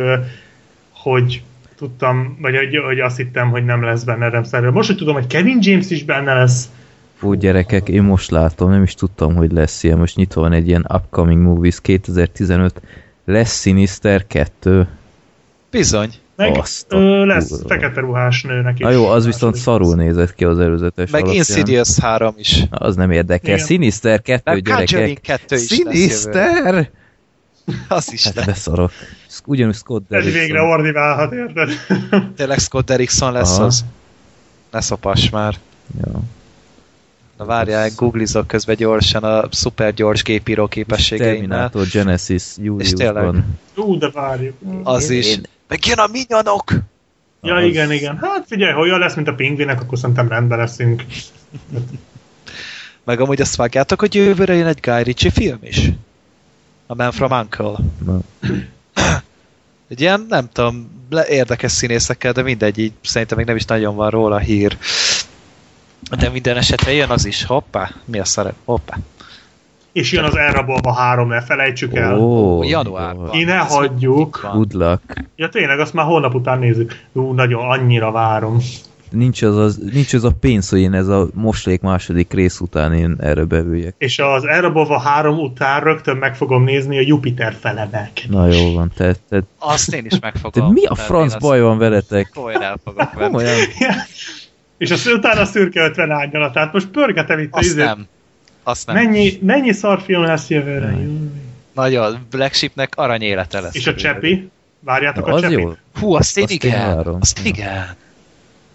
hogy 0.94 1.42
tudtam, 1.78 2.38
vagy 2.42 2.56
hogy, 2.56 2.78
hogy 2.86 3.00
azt 3.00 3.18
hittem, 3.18 3.50
hogy 3.50 3.66
nem 3.66 3.84
lesz 3.84 4.04
benne 4.04 4.26
Adam 4.26 4.44
Sandler. 4.44 4.72
Most, 4.72 4.88
hogy 4.88 4.98
tudom, 4.98 5.14
hogy 5.14 5.28
Kevin 5.28 5.58
James 5.62 5.90
is 5.90 6.04
benne 6.04 6.34
lesz, 6.34 6.70
Fú, 7.18 7.34
gyerekek, 7.34 7.90
én 7.90 8.04
most 8.04 8.32
látom, 8.32 8.70
nem 8.70 8.84
is 8.84 8.94
tudtam, 8.94 9.36
hogy 9.36 9.52
lesz 9.52 9.84
ilyen. 9.84 9.98
Most 9.98 10.16
nyitva 10.16 10.42
van 10.42 10.54
egy 10.54 10.68
ilyen 10.68 10.86
Upcoming 10.94 11.42
Movies 11.42 11.82
2015. 11.82 12.82
Lesz 13.26 13.62
Sinister 13.62 14.28
2. 14.28 14.78
meg 14.78 14.88
Bizony. 15.70 16.10
Azt 16.38 16.92
a 16.92 16.98
ö, 16.98 17.26
lesz 17.26 17.50
kurva. 17.50 17.68
fekete 17.68 18.00
ruhás 18.00 18.44
nőnek 18.44 18.74
is. 18.80 18.86
Na 18.86 18.92
jó, 18.92 19.06
az 19.08 19.26
viszont 19.26 19.42
Második 19.56 19.62
szarul 19.64 19.96
nézett 19.96 20.36
ki 20.36 20.44
az 20.46 20.60
előzetes 20.60 21.10
Meg 21.10 21.22
alapján. 21.24 21.46
Insidious 21.50 22.00
3 22.00 22.34
is. 22.38 22.64
Az 22.70 22.96
nem 22.96 23.12
érdekel. 23.12 23.54
Igen. 23.54 23.66
Sinister 23.66 24.22
2, 24.22 24.42
Meg 24.52 24.62
Conjuring 24.64 24.90
gyerekek. 24.90 25.22
2 25.22 25.56
is. 25.56 25.68
Sinister! 25.68 26.90
Az 27.88 28.14
is 28.14 28.24
Hát 28.24 28.34
lesz. 28.36 28.46
beszarok. 28.46 28.92
Ugyanúgy 29.46 29.76
Scott 29.76 30.02
Ez 30.02 30.08
Derrickson. 30.10 30.40
végre 30.42 30.62
ordiválhat, 30.62 31.34
érted? 31.34 31.70
Tényleg 32.38 32.60
Scott 32.60 32.86
Derrickson 32.86 33.32
lesz 33.32 33.56
Aha. 33.58 33.66
az. 33.66 33.86
Ne 34.72 34.82
szopass 34.82 35.30
már. 35.30 35.56
Ja. 36.04 36.12
Na 37.38 37.46
várjál, 37.46 37.90
googlizok 37.96 38.48
közben 38.48 38.76
gyorsan 38.76 39.24
a 39.24 39.48
szuper 39.52 39.94
gyors 39.94 40.24
gépíró 40.24 40.68
képességeimmel. 40.68 41.36
Terminator 41.38 41.86
Genesis 41.88 42.44
Júliusban. 42.58 43.46
Ú, 43.76 43.98
de 43.98 44.10
várjuk. 44.14 44.54
Az 44.84 45.10
Én- 45.10 45.18
is. 45.20 45.28
én- 45.28 45.44
Meg 45.68 45.86
jön 45.86 45.98
a 45.98 46.08
minyonok! 46.12 46.72
Ja, 47.42 47.56
Az- 47.56 47.64
igen, 47.64 47.92
igen. 47.92 48.18
Hát 48.22 48.46
figyelj, 48.48 48.72
ha 48.74 48.80
olyan 48.80 49.00
lesz, 49.00 49.16
mint 49.16 49.28
a 49.28 49.36
pingvinek, 49.36 49.82
akkor 49.82 49.98
szerintem 49.98 50.28
rendben 50.28 50.58
leszünk. 50.58 51.04
Meg 53.04 53.20
amúgy 53.20 53.42
azt 53.42 53.56
vágjátok, 53.56 54.00
hogy 54.00 54.16
jövőre 54.16 54.54
jön 54.54 54.68
egy 54.68 54.80
Guy 54.82 55.04
Ritchie 55.04 55.32
film 55.32 55.60
is? 55.62 55.90
A 56.88 56.96
Man 56.96 57.12
from 57.12 57.32
Uncle. 57.32 57.76
Egy 59.90 60.02
ilyen, 60.02 60.26
nem 60.30 60.50
tudom, 60.52 60.90
érdekes 61.30 61.72
színészekkel, 61.72 62.32
de 62.32 62.42
mindegy, 62.42 62.78
így 62.78 62.94
szerintem 63.04 63.38
még 63.38 63.46
nem 63.46 63.56
is 63.56 63.66
nagyon 63.66 63.96
van 63.96 64.10
róla 64.10 64.38
hír. 64.38 64.78
De 66.18 66.30
minden 66.30 66.58
esetre 66.58 66.92
jön 66.92 67.10
az 67.10 67.26
is. 67.26 67.44
Hoppá, 67.44 67.92
mi 68.06 68.20
a 68.20 68.26
szarep? 68.26 68.56
Hoppá. 68.64 68.98
És 69.96 70.12
jön 70.12 70.24
az 70.24 70.38
elrabolva 70.38 70.94
három, 70.94 71.28
ne 71.28 71.42
felejtsük 71.42 71.96
el. 71.96 72.20
Ó, 72.20 72.64
Januárban. 72.64 73.30
Ki 73.30 73.44
ne 73.44 73.58
hagyjuk. 73.58 74.50
Good 74.54 74.74
luck. 74.74 75.02
Ja 75.36 75.50
tényleg, 75.50 75.80
azt 75.80 75.94
már 75.94 76.06
holnap 76.06 76.34
után 76.34 76.60
nézzük. 76.60 77.00
Ú, 77.12 77.32
nagyon, 77.32 77.70
annyira 77.70 78.12
várom. 78.12 78.58
Nincs 79.10 79.42
az, 79.42 79.58
az, 79.58 79.80
nincs 79.94 80.14
az 80.14 80.24
a 80.24 80.32
pénz, 80.40 80.70
hogy 80.70 80.80
én 80.80 80.94
ez 80.94 81.08
a 81.08 81.28
moslék 81.34 81.82
második 81.82 82.34
rész 82.34 82.60
után 82.60 82.94
én 82.94 83.16
erre 83.20 83.44
bevüljek. 83.44 83.96
És 83.98 84.20
az 84.20 84.46
elrabolva 84.46 85.00
három 85.00 85.40
után 85.40 85.82
rögtön 85.84 86.18
meg 86.18 86.36
fogom 86.36 86.64
nézni 86.64 86.98
a 86.98 87.02
Jupiter 87.02 87.56
felemelkedést. 87.60 88.30
Na 88.30 88.48
jó 88.48 88.74
van, 88.74 88.92
te, 88.96 89.16
te, 89.30 89.42
Azt 89.60 89.94
én 89.94 90.06
is 90.06 90.12
te 90.12 90.18
megfogom. 90.22 90.74
mi 90.74 90.86
a 90.86 90.96
franc 90.96 91.38
baj 91.38 91.62
van 91.62 91.78
veletek? 91.78 92.32
Komolyan 92.34 92.62
el 92.62 92.80
fogok 92.84 93.14
venni. 93.14 93.32
Komolyan. 93.32 93.56
És 94.78 94.92
az 94.92 95.08
utána 95.08 95.42
a 95.42 95.46
szürke 95.46 95.84
50 95.84 96.12
árnyalat. 96.12 96.54
Tehát 96.54 96.74
most 96.74 96.88
pörgetem 96.88 97.40
itt 97.40 97.54
Azt 97.54 97.66
izét. 97.66 97.86
nem. 97.86 98.08
Azt 98.68 98.86
nem. 98.88 98.96
Mennyi, 98.96 99.38
mennyi 99.42 99.72
szarfilm 99.74 100.22
lesz 100.22 100.48
jövőre? 100.48 100.92
Júj. 100.92 101.30
Nagyon. 101.74 102.26
Black 102.30 102.54
Sheepnek 102.54 102.94
arany 102.96 103.22
élete 103.22 103.60
lesz. 103.60 103.76
És 103.76 103.88
a 103.88 103.96
Csepi? 103.96 104.50
Várjátok 104.80 105.26
Na, 105.26 105.34
a 105.34 105.36
az 105.36 105.52
jó. 105.52 105.74
Hú, 106.00 106.14
azt 106.14 106.38
én 106.38 106.44
Azt 106.44 106.52
én 106.54 106.60
igen. 106.70 106.96
várom. 106.96 107.18
Azt 107.22 107.46
igen. 107.46 107.96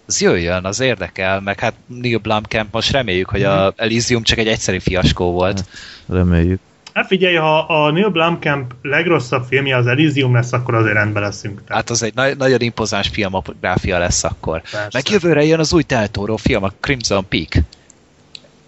Az 0.05 0.21
jöjjön, 0.21 0.65
az 0.65 0.79
érdekel, 0.79 1.39
meg 1.41 1.59
hát 1.59 1.73
Neil 1.85 2.17
Blomkamp 2.17 2.73
most 2.73 2.91
reméljük, 2.91 3.29
hogy 3.29 3.43
a 3.43 3.73
Elysium 3.75 4.23
csak 4.23 4.37
egy 4.37 4.47
egyszerű 4.47 4.77
fiaskó 4.79 5.31
volt. 5.31 5.65
Reméljük. 6.09 6.59
Hát 6.93 7.07
figyelj, 7.07 7.35
ha 7.35 7.59
a 7.59 7.91
Neil 7.91 8.09
Blomkamp 8.09 8.73
legrosszabb 8.81 9.43
filmje 9.47 9.77
az 9.77 9.87
Elysium 9.87 10.33
lesz, 10.33 10.51
akkor 10.53 10.75
azért 10.75 10.93
rendben 10.93 11.23
leszünk. 11.23 11.55
Tehát. 11.55 11.81
Hát 11.81 11.89
az 11.89 12.03
egy 12.03 12.13
na- 12.13 12.35
nagyon 12.35 12.59
impozáns 12.61 13.07
filmográfia 13.07 13.97
lesz 13.97 14.23
akkor. 14.23 14.61
Persze. 14.61 14.87
Meg 14.93 15.09
jövőre 15.09 15.43
jön 15.43 15.59
az 15.59 15.73
új 15.73 15.83
Teltóró 15.83 16.35
film, 16.35 16.63
a 16.63 16.71
Crimson 16.79 17.27
Peak. 17.27 17.55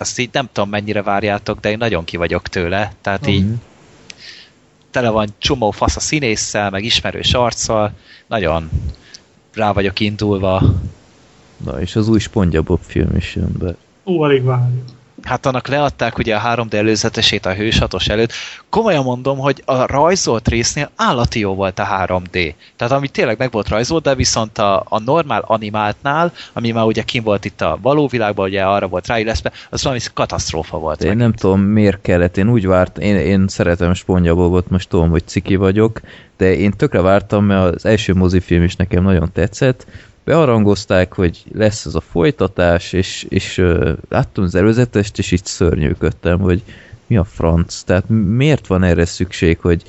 Azt 0.04 0.20
így 0.20 0.30
nem 0.32 0.50
tudom 0.52 0.70
mennyire 0.70 1.02
várjátok, 1.02 1.60
de 1.60 1.70
én 1.70 1.78
nagyon 1.78 2.04
ki 2.04 2.18
vagyok 2.18 2.48
tőle. 2.48 2.94
Tehát 3.02 3.20
uh-huh. 3.20 3.36
így 3.36 3.46
mhm. 3.46 3.54
tele 4.92 5.10
van 5.10 5.30
csomó 5.38 5.72
fasz 5.72 5.96
a 5.96 6.00
színésszel, 6.00 6.70
meg 6.70 6.84
ismerős 6.84 7.34
arccal. 7.34 7.92
Nagyon 8.28 8.70
rá 9.54 9.72
vagyok 9.72 10.00
indulva. 10.00 10.62
Na, 11.66 11.82
és 11.82 11.96
az 11.96 12.08
új 12.08 12.20
SpongeBob 12.20 12.80
film 12.82 13.16
is 13.16 13.36
jön 13.36 13.56
be. 13.60 13.76
Ó, 14.06 14.22
alig 14.22 14.44
várjuk 14.44 14.84
hát 15.24 15.46
annak 15.46 15.68
leadták 15.68 16.18
ugye 16.18 16.36
a 16.36 16.56
3D 16.56 16.74
előzetesét 16.74 17.46
a 17.46 17.54
hősatos 17.54 18.08
előtt. 18.08 18.32
Komolyan 18.70 19.04
mondom, 19.04 19.38
hogy 19.38 19.62
a 19.66 19.86
rajzolt 19.86 20.48
résznél 20.48 20.90
állati 20.96 21.40
jó 21.40 21.56
volt 21.56 21.80
a 21.80 21.88
3D. 22.08 22.54
Tehát 22.76 22.94
ami 22.94 23.08
tényleg 23.08 23.38
meg 23.38 23.52
volt 23.52 23.68
rajzolt, 23.68 24.04
de 24.04 24.16
viszont 24.16 24.58
a, 24.58 24.86
a 24.90 25.00
normál 25.00 25.44
animáltnál, 25.48 26.34
ami 26.54 26.72
már 26.72 26.86
ugye 26.86 27.02
kim 27.02 27.24
volt 27.24 27.46
itt 27.46 27.62
a 27.62 27.78
való 27.82 28.08
világban, 28.08 28.48
ugye 28.48 28.64
arra 28.64 28.88
volt 28.88 29.08
ráilleszve, 29.08 29.52
az 29.70 29.84
valami 29.84 30.02
katasztrófa 30.14 30.78
volt. 30.78 31.02
Én 31.02 31.08
megint. 31.08 31.26
nem 31.26 31.34
tudom, 31.34 31.62
miért 31.62 32.02
kellett. 32.02 32.38
Én 32.38 32.50
úgy 32.50 32.66
várt, 32.66 32.98
én, 32.98 33.16
én 33.16 33.48
szeretem 33.48 33.94
Spongyabogot, 33.94 34.70
most 34.70 34.90
tudom, 34.90 35.10
hogy 35.10 35.28
ciki 35.28 35.56
vagyok, 35.56 36.02
de 36.38 36.56
én 36.56 36.72
tökre 36.72 37.02
vártam, 37.02 37.46
mert 37.46 37.76
az 37.76 37.86
első 37.86 38.14
mozifilm 38.14 38.64
is 38.64 38.76
nekem 38.76 39.04
nagyon 39.04 39.32
tetszett, 39.34 39.86
bearangozták, 40.24 41.14
hogy 41.14 41.44
lesz 41.54 41.86
ez 41.86 41.96
a 41.96 42.02
folytatás, 42.02 42.94
és, 42.94 43.26
és 43.30 43.58
uh, 43.58 43.90
láttam 44.10 44.44
az 44.44 44.56
előzetest, 44.56 45.18
és 45.18 45.32
így 45.32 45.46
szörnyűködtem, 45.46 46.40
hogy 46.40 46.64
mi 47.08 47.18
a 47.18 47.24
franc, 47.24 47.82
tehát 47.82 48.10
miért 48.10 48.68
van 48.68 48.84
erre 48.84 49.06
szükség, 49.06 49.60
hogy 49.60 49.84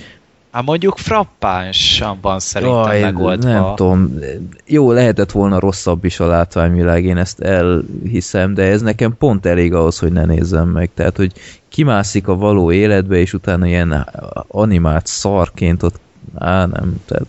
Hát 0.54 0.64
mondjuk 0.64 0.98
frappánsan 0.98 2.18
van 2.20 2.40
szerintem 2.40 2.78
Jaj, 2.78 3.00
megoldva. 3.00 3.48
Nem 3.48 3.74
tudom, 3.74 4.18
jó, 4.66 4.92
lehetett 4.92 5.30
volna 5.30 5.58
rosszabb 5.58 6.04
is 6.04 6.20
a 6.20 6.26
látványvilág, 6.26 7.04
én 7.04 7.16
ezt 7.16 7.40
elhiszem, 7.40 8.54
de 8.54 8.62
ez 8.62 8.82
nekem 8.82 9.16
pont 9.18 9.46
elég 9.46 9.74
ahhoz, 9.74 9.98
hogy 9.98 10.12
ne 10.12 10.24
nézzem 10.24 10.68
meg. 10.68 10.90
Tehát, 10.94 11.16
hogy 11.16 11.32
kimászik 11.68 12.28
a 12.28 12.36
való 12.36 12.72
életbe, 12.72 13.16
és 13.16 13.32
utána 13.32 13.66
ilyen 13.66 14.08
animált 14.48 15.06
szarként 15.06 15.82
ott, 15.82 16.00
á, 16.34 16.66
nem, 16.66 16.96
tehát 17.06 17.26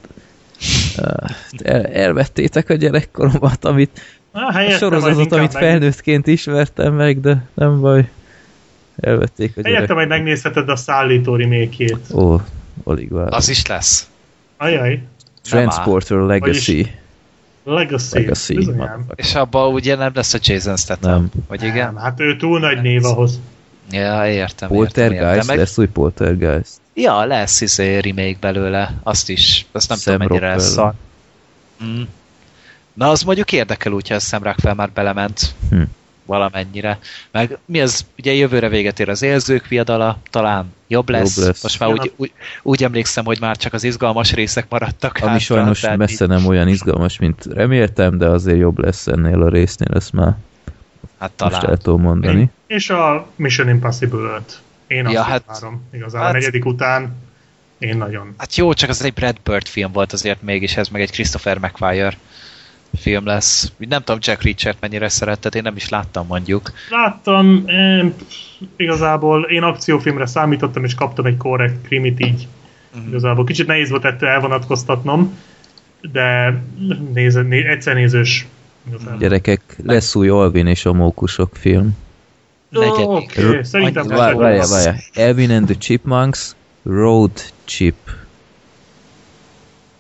el, 1.64 1.86
elvettétek 1.86 2.70
a 2.70 2.74
gyerekkoromat, 2.74 3.66
amit 3.66 4.02
a, 4.32 4.58
a 4.58 4.70
sorozatot, 4.70 5.32
amit 5.32 5.54
meg... 5.54 5.62
felnőttként 5.64 6.28
ismertem 6.28 6.94
meg, 6.94 7.20
de 7.20 7.46
nem 7.54 7.82
baj. 7.82 8.10
Elvették 8.96 9.58
a 9.58 9.62
Helyette 9.64 9.94
majd 9.94 10.08
megnézheted 10.08 10.70
a 10.70 10.76
szállító 10.76 11.36
remékjét. 11.36 11.98
Ó, 12.14 12.42
alig 12.84 13.12
vár. 13.12 13.34
Az 13.34 13.50
is 13.50 13.66
lesz. 13.66 14.10
Ajaj. 14.58 15.02
Transporter 15.44 16.18
Legacy. 16.18 16.92
Legacy. 17.64 18.20
Legacy. 18.20 18.72
És 19.16 19.36
abban 19.36 19.74
ugye 19.74 19.96
nem 19.96 20.12
lesz 20.14 20.34
a 20.34 20.38
Jason 20.42 20.78
Statham, 20.78 21.12
nem. 21.12 21.30
vagy 21.48 21.64
igen? 21.64 21.94
Nem, 21.94 21.96
hát 21.96 22.20
ő 22.20 22.36
túl 22.36 22.60
nagy 22.60 22.82
név 22.82 23.06
ahhoz. 23.06 23.40
Ja, 23.92 24.28
értem. 24.28 24.70
Poltergeist, 24.70 25.48
meg... 25.48 25.58
lesz 25.58 25.78
új 25.78 25.88
Poltergeist. 25.88 26.80
Ja, 26.98 27.26
lesz 27.26 27.62
izé 27.62 27.98
remake 27.98 28.38
belőle, 28.40 28.94
azt 29.04 29.30
is, 29.30 29.66
azt 29.72 29.90
nem 29.90 29.98
Sam 29.98 30.14
tudom 30.14 30.28
mennyire 30.28 30.56
lesz 30.56 30.78
a... 30.78 30.94
Mm. 31.84 32.02
Na, 32.94 33.10
az 33.10 33.22
mondjuk 33.22 33.52
érdekel 33.52 33.92
úgy, 33.92 34.08
hogy 34.08 34.18
a 34.18 34.20
Sam 34.20 34.44
Rockwell 34.44 34.74
már 34.74 34.90
belement 34.94 35.56
hm. 35.70 35.82
valamennyire. 36.26 37.00
Meg 37.32 37.58
mi 37.66 37.82
az, 37.82 38.06
ugye 38.18 38.34
jövőre 38.34 38.70
véget 38.70 39.00
ér 39.00 39.10
az 39.10 39.22
érzők 39.22 39.68
viadala, 39.68 40.18
talán 40.30 40.74
jobb 40.88 41.10
lesz. 41.10 41.38
Jobb 41.38 41.46
lesz. 41.46 41.64
Most 41.64 41.80
már 41.80 41.90
úgy, 41.90 42.14
úgy, 42.16 42.32
úgy, 42.62 42.84
emlékszem, 42.84 43.26
hogy 43.26 43.40
már 43.40 43.58
csak 43.58 43.74
az 43.74 43.84
izgalmas 43.84 44.34
részek 44.34 44.66
maradtak. 44.70 45.18
Ami 45.22 45.30
hátra, 45.30 45.40
sajnos 45.40 45.82
messze 45.82 46.24
így... 46.24 46.30
nem 46.30 46.46
olyan 46.46 46.68
izgalmas, 46.68 47.20
mint 47.20 47.46
reméltem, 47.46 48.18
de 48.18 48.28
azért 48.28 48.60
jobb 48.60 48.80
lesz 48.80 49.08
ennél 49.08 49.42
a 49.42 49.50
résznél, 49.50 49.92
ezt 49.94 50.14
már 50.14 50.36
hát 51.18 51.32
talán. 51.32 51.54
most 51.54 51.66
el 51.68 51.78
tudom 51.78 52.02
mondani. 52.02 52.50
És 52.68 52.90
a 52.90 53.28
Mission 53.36 53.70
Impossible 53.70 54.36
5. 54.36 54.60
Én 54.88 55.10
ja, 55.10 55.20
azt 55.20 55.30
hát, 55.30 55.44
várom. 55.46 55.84
Igazából 55.92 56.26
hát, 56.26 56.30
a 56.30 56.38
negyedik 56.38 56.66
után 56.66 57.16
én 57.78 57.98
nagyon. 57.98 58.34
Hát 58.38 58.56
jó, 58.56 58.74
csak 58.74 58.90
az 58.90 59.04
egy 59.04 59.14
Brad 59.14 59.36
Bird 59.44 59.68
film 59.68 59.92
volt 59.92 60.14
azért 60.14 60.42
mégis, 60.42 60.78
ez 60.78 60.88
meg 60.88 61.02
egy 61.02 61.12
Christopher 61.12 61.58
McQuire 61.58 62.18
film 62.98 63.26
lesz. 63.26 63.72
Nem 63.78 64.04
tudom, 64.04 64.20
Jack 64.24 64.42
Richard 64.42 64.78
mennyire 64.80 65.10
szeretted, 65.10 65.56
én 65.56 65.62
nem 65.62 65.76
is 65.76 65.90
láttam 65.90 66.28
mondjuk. 66.28 66.72
Láttam, 66.90 67.64
én, 67.68 68.14
igazából 68.76 69.44
én 69.44 69.64
akciófilmre 69.64 70.26
számítottam, 70.26 70.84
és 70.84 70.96
kaptam 70.96 71.26
egy 71.26 71.38
korrekt 71.38 71.88
krimit 71.88 72.20
így. 72.20 72.48
Uh-huh. 72.94 73.08
Igazából 73.08 73.46
kicsit 73.46 73.68
nehéz 73.68 73.90
volt 73.90 74.06
ettől 74.06 74.30
elvonatkoztatnom, 74.30 75.38
de 76.12 76.58
néz, 77.14 77.34
né, 77.34 77.68
egyszer 77.68 77.94
nézős. 77.96 78.46
Igazából. 78.88 79.18
Gyerekek, 79.18 79.62
lesz 79.84 80.16
új 80.16 80.30
Alvin 80.30 80.68
és 80.68 80.86
a 80.86 80.94
Mókusok 80.94 81.56
film. 81.56 81.98
Negyedik. 82.70 83.08
Oké, 83.08 83.48
okay. 83.48 83.64
szerintem 83.64 84.08
Várja, 84.08 84.68
várja. 84.68 84.96
Elvin 85.14 85.52
and 85.52 85.66
the 85.66 85.76
Chipmunks, 85.76 86.56
Road 86.84 87.32
Chip. 87.66 87.96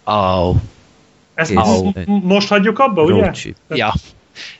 Oh. 0.03 0.56
Ezt 1.34 1.52
oh. 1.56 1.94
most 2.06 2.48
hagyjuk 2.48 2.80
abba, 2.80 3.02
Road 3.02 3.11
ugye? 3.11 3.32
Chip. 3.32 3.56
Ja. 3.69 3.94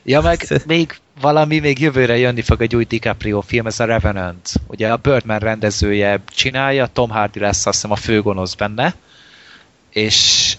Ja, 0.02 0.20
meg 0.20 0.46
még 0.66 0.98
valami 1.20 1.58
még 1.58 1.78
jövőre 1.78 2.16
jönni 2.16 2.42
fog 2.42 2.62
egy 2.62 2.76
új 2.76 2.84
DiCaprio 2.84 3.40
film, 3.40 3.66
ez 3.66 3.80
a 3.80 3.84
Revenant. 3.84 4.52
Ugye 4.66 4.92
a 4.92 4.96
Birdman 4.96 5.38
rendezője 5.38 6.20
csinálja, 6.26 6.86
Tom 6.86 7.10
Hardy 7.10 7.38
lesz 7.38 7.66
azt 7.66 7.74
hiszem 7.74 7.90
a 7.90 7.96
főgonosz 7.96 8.54
benne, 8.54 8.94
és 9.90 10.56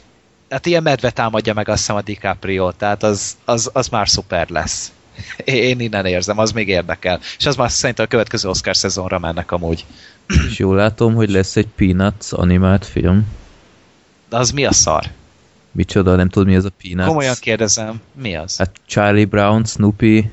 hát 0.50 0.66
ilyen 0.66 0.84
medve 0.84 1.12
támadja 1.12 1.54
meg 1.54 1.70
azt 1.70 1.78
hiszem 1.78 1.96
a 1.96 2.02
DiCaprio, 2.02 2.72
tehát 2.72 3.04
az, 3.04 3.38
az, 3.46 3.70
az 3.74 3.88
már 3.88 4.10
szuper 4.10 4.50
lesz. 4.50 4.92
Én 5.44 5.80
innen 5.80 6.06
érzem, 6.06 6.38
az 6.38 6.52
még 6.52 6.68
érdekel. 6.68 7.20
És 7.38 7.46
az 7.46 7.56
már 7.56 7.72
szerintem 7.72 8.06
a 8.06 8.08
következő 8.08 8.50
Oscar 8.50 8.78
szezonra 8.78 9.20
mennek 9.20 9.52
amúgy. 9.52 9.86
És 10.50 10.60
jól 10.60 10.76
látom, 10.76 11.14
hogy 11.14 11.30
lesz 11.30 11.56
egy 11.56 11.68
Peanuts 11.76 12.32
animált 12.32 12.86
film. 12.86 13.28
De 14.30 14.38
az 14.38 14.52
mi 14.52 14.66
a 14.66 14.72
szar? 14.72 15.06
Micsoda, 15.72 16.16
nem 16.16 16.30
tudod 16.30 16.48
mi 16.48 16.56
az 16.56 16.66
a 16.66 16.72
Peanuts? 16.82 17.08
Komolyan 17.08 17.36
kérdezem, 17.40 18.02
mi 18.22 18.36
az? 18.36 18.58
Hát 18.58 18.72
Charlie 18.86 19.26
Brown, 19.26 19.66
Snoopy. 19.66 20.32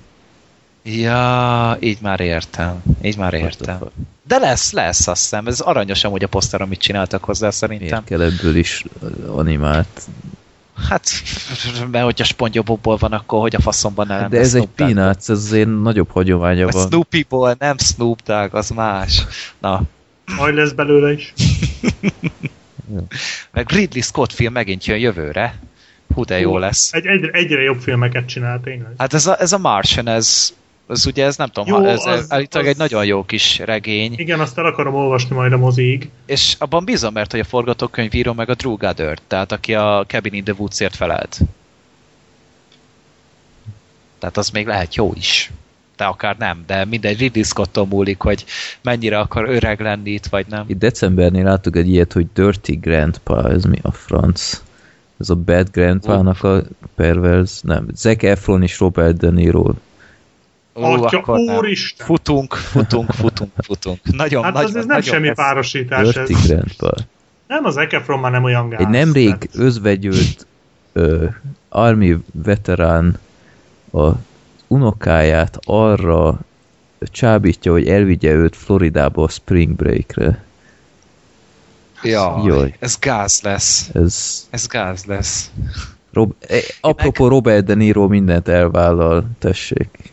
Ja, 0.83 1.77
így 1.81 1.99
már 2.01 2.21
értem. 2.21 2.83
Így 3.03 3.17
már 3.17 3.35
értem. 3.35 3.79
De 4.27 4.39
lesz, 4.39 4.73
lesz, 4.73 5.07
azt 5.09 5.23
hiszem. 5.23 5.47
Ez 5.47 5.61
aranyos 5.61 6.05
amúgy 6.05 6.25
a 6.25 6.29
poszter, 6.29 6.61
amit 6.61 6.81
csináltak 6.81 7.25
hozzá 7.25 7.51
szerintem. 7.51 7.89
Miért 7.89 8.05
kell 8.05 8.21
ebből 8.21 8.57
is 8.57 8.85
animált 9.27 10.03
Hát, 10.89 11.09
mert 11.91 12.05
hogyha 12.05 12.25
spongyobokból 12.25 12.97
van, 12.97 13.13
akkor 13.13 13.41
hogy 13.41 13.55
a 13.55 13.61
faszomban 13.61 14.07
nem 14.07 14.31
De 14.31 14.39
ez 14.39 14.49
Snoop 14.49 14.65
egy 14.65 14.75
Peanuts, 14.75 15.17
ez 15.17 15.29
azért 15.29 15.83
nagyobb 15.83 16.11
hagyománya 16.11 16.69
van. 16.69 16.87
Snoopy-ból, 16.87 17.57
nem 17.59 17.79
Snoop 17.79 18.23
Dogg, 18.23 18.55
az 18.55 18.71
más. 18.71 19.27
Na. 19.61 19.83
Majd 20.37 20.55
lesz 20.55 20.73
belőle 20.73 21.13
is. 21.13 21.33
Meg 23.53 23.71
Ridley 23.71 24.03
Scott 24.03 24.33
film 24.33 24.53
megint 24.53 24.85
jön 24.85 24.99
jövőre. 24.99 25.59
Hú, 26.15 26.25
de 26.25 26.41
jó 26.41 26.59
lesz. 26.59 26.93
Egy, 26.93 27.07
egyre, 27.07 27.31
egyre 27.31 27.63
jobb 27.63 27.81
filmeket 27.81 28.27
csinál 28.27 28.61
tényleg. 28.61 28.93
Hát 28.99 29.15
ez 29.15 29.27
a, 29.27 29.41
ez 29.41 29.53
a 29.53 29.59
Martian, 29.59 30.09
ez, 30.09 30.55
ez 30.89 31.07
ugye, 31.07 31.25
ez 31.25 31.37
nem 31.37 31.49
tudom, 31.49 31.69
jó, 31.69 31.77
ha, 31.77 31.89
ez 31.89 32.07
az, 32.07 32.27
állítólag 32.29 32.67
az... 32.67 32.73
egy 32.73 32.79
nagyon 32.79 33.05
jó 33.05 33.25
kis 33.25 33.59
regény. 33.59 34.15
Igen, 34.17 34.41
azt 34.41 34.59
el 34.59 34.67
akarom 34.67 34.95
olvasni 34.95 35.37
majd 35.37 35.53
a 35.53 35.57
mozig. 35.57 36.11
És 36.27 36.57
abban 36.59 36.85
bízom, 36.85 37.13
mert 37.13 37.31
hogy 37.31 37.41
a 37.41 37.45
forgatókönyvíró 37.45 38.33
meg 38.33 38.49
a 38.49 38.55
Drew 38.55 38.77
Goddard, 38.77 39.21
tehát 39.27 39.53
aki 39.53 39.75
a 39.75 40.05
Cabin 40.07 40.35
in 40.35 40.45
the 40.45 40.55
Woods-ért 40.59 40.97
felelt. 40.97 41.41
Tehát 44.19 44.37
az 44.37 44.51
még 44.51 44.67
lehet 44.67 44.95
jó 44.95 45.13
is. 45.15 45.51
De 45.97 46.05
akár 46.05 46.37
nem, 46.37 46.65
de 46.67 46.85
mindegy 46.85 47.19
Ridley 47.19 47.43
Scott-tól 47.43 47.87
múlik, 47.87 48.21
hogy 48.21 48.45
mennyire 48.83 49.19
akar 49.19 49.49
öreg 49.49 49.81
lenni 49.81 50.11
itt, 50.11 50.27
vagy 50.27 50.47
nem. 50.49 50.65
Itt 50.67 50.79
decembernél 50.79 51.45
láttuk 51.45 51.77
egy 51.77 51.89
ilyet, 51.89 52.13
hogy 52.13 52.27
Dirty 52.35 52.73
Grandpa, 52.81 53.51
ez 53.51 53.65
mi 53.65 53.79
a 53.83 53.93
franc? 53.93 54.63
Ez 55.21 55.31
a 55.31 55.35
Bad 55.35 55.71
Grandpa-nak 55.71 56.43
a 56.43 56.63
perverz, 56.95 57.61
nem, 57.63 57.87
Zac 57.95 58.23
Efron 58.23 58.63
és 58.63 58.79
Robert 58.79 59.17
De 59.17 59.31
Niro 59.31 59.73
Ó, 60.75 60.83
Atya, 60.83 61.23
úristen! 61.37 62.07
Futunk, 62.07 62.55
futunk, 62.55 63.13
futunk, 63.13 63.51
futunk. 63.57 63.99
Nagyon, 64.03 64.43
hát 64.43 64.53
nagyon, 64.53 64.69
az 64.69 64.77
ez 64.77 64.85
nem 64.85 65.01
semmi 65.01 65.33
párosítás. 65.33 66.17
Ez. 66.17 66.29
Nem, 67.47 67.65
az 67.65 67.77
Ekefron 67.77 68.19
már 68.19 68.31
nem 68.31 68.45
olyan 68.45 68.69
gáz. 68.69 68.81
Egy 68.81 68.89
nemrég 68.89 69.29
tehát... 69.29 69.49
özvegyült 69.53 70.47
ö, 70.93 71.27
army 71.69 72.17
veterán 72.33 73.19
a 73.93 74.11
unokáját 74.67 75.59
arra 75.65 76.39
csábítja, 76.99 77.73
hogy 77.73 77.89
elvigye 77.89 78.33
őt 78.33 78.57
Floridába 78.57 79.23
a 79.23 79.29
Spring 79.29 79.77
Breakre. 79.77 80.45
Ja, 82.03 82.43
Jaj. 82.47 82.75
ez 82.79 82.99
gáz 82.99 83.41
lesz. 83.43 83.89
Ez, 83.95 84.47
ez 84.51 84.67
gáz 84.67 85.05
lesz. 85.05 85.51
Rob, 86.13 86.35
eh, 86.41 86.61
apropó 86.81 87.23
meg... 87.23 87.33
Robert 87.33 87.65
De 87.65 87.75
Niro 87.75 88.09
mindent 88.09 88.49
elvállal, 88.49 89.25
tessék. 89.39 90.13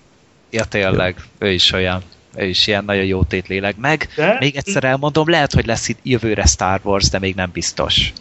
Ja, 0.51 0.63
tényleg, 0.63 1.15
ő 1.37 1.49
is 1.49 1.71
olyan. 1.71 2.01
ő 2.35 2.45
is 2.45 2.67
ilyen 2.67 2.85
nagyon 2.85 3.05
jó 3.05 3.23
tétléleg. 3.23 3.75
Meg, 3.81 4.07
De- 4.15 4.37
még 4.39 4.55
egyszer 4.55 4.83
elmondom, 4.83 5.29
lehet, 5.29 5.53
hogy 5.53 5.65
lesz 5.65 5.87
itt 5.87 5.99
jövőre 6.03 6.45
Star 6.45 6.79
Wars, 6.83 7.09
de 7.09 7.19
még 7.19 7.35
nem 7.35 7.49
biztos. 7.53 8.13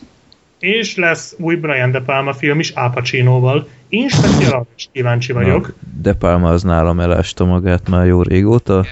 És 0.59 0.97
lesz 0.97 1.35
új 1.39 1.55
Brian 1.55 1.91
De 1.91 2.01
Palma 2.01 2.33
film 2.35 2.59
is 2.61 2.71
Al 2.71 2.91
Pacinoval. 2.91 3.69
Én 3.89 4.09
speciál 4.09 4.53
arra 4.53 4.67
is 4.77 4.89
kíváncsi 4.93 5.33
vagyok. 5.33 5.67
Na, 5.67 5.73
De 6.03 6.13
Palma 6.13 6.51
az 6.51 6.63
nálam 6.63 7.01
elásta 7.01 7.45
magát 7.45 7.89
már 7.89 8.07
jó 8.07 8.23
régóta. 8.23 8.87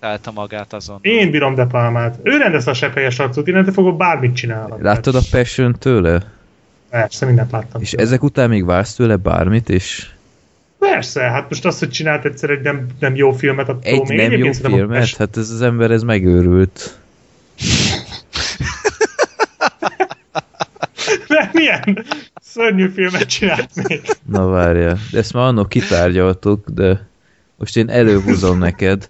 Találta 0.00 0.30
magát 0.30 0.72
azon. 0.72 0.98
Én 1.02 1.30
bírom 1.30 1.54
De 1.54 1.64
Palmát. 1.64 2.18
Ő 2.22 2.36
rendezte 2.36 2.70
a 2.70 2.74
seppelyes 2.74 3.18
arcot, 3.18 3.46
innentől 3.46 3.72
fogok 3.72 3.96
bármit 3.96 4.34
csinálni. 4.34 4.74
Láttad 4.80 5.14
a 5.14 5.20
passion 5.30 5.76
tőle? 5.78 6.22
Persze, 6.90 7.26
mindent 7.26 7.50
láttam. 7.50 7.80
És 7.80 7.92
ezek 7.92 8.22
után 8.22 8.48
még 8.48 8.64
vársz 8.64 8.94
tőle 8.94 9.16
bármit, 9.16 9.68
és 9.68 10.10
Persze, 10.78 11.20
hát 11.20 11.48
most 11.48 11.64
az, 11.64 11.78
hogy 11.78 11.90
csinált 11.90 12.24
egyszer 12.24 12.50
egy 12.50 12.60
nem, 12.60 12.86
nem 12.98 13.16
jó 13.16 13.32
filmet, 13.32 13.68
attól 13.68 13.80
egy 13.82 14.08
még 14.08 14.18
nem 14.18 14.32
jó 14.32 14.52
filmet? 14.52 14.98
Pest- 14.98 15.16
Hát 15.16 15.36
ez 15.36 15.50
az 15.50 15.62
ember, 15.62 15.90
ez 15.90 16.02
megőrült. 16.02 16.98
De 21.28 21.50
milyen 21.52 22.04
szörnyű 22.40 22.88
filmet 22.88 23.26
csinált 23.26 23.88
még? 23.88 24.00
Na 24.24 24.46
várja, 24.46 24.96
de 25.10 25.18
ezt 25.18 25.32
már 25.32 25.44
annak 25.44 25.68
kitárgyaltuk, 25.68 26.68
de 26.68 27.08
most 27.56 27.76
én 27.76 27.88
előhúzom 27.88 28.58
neked. 28.58 29.08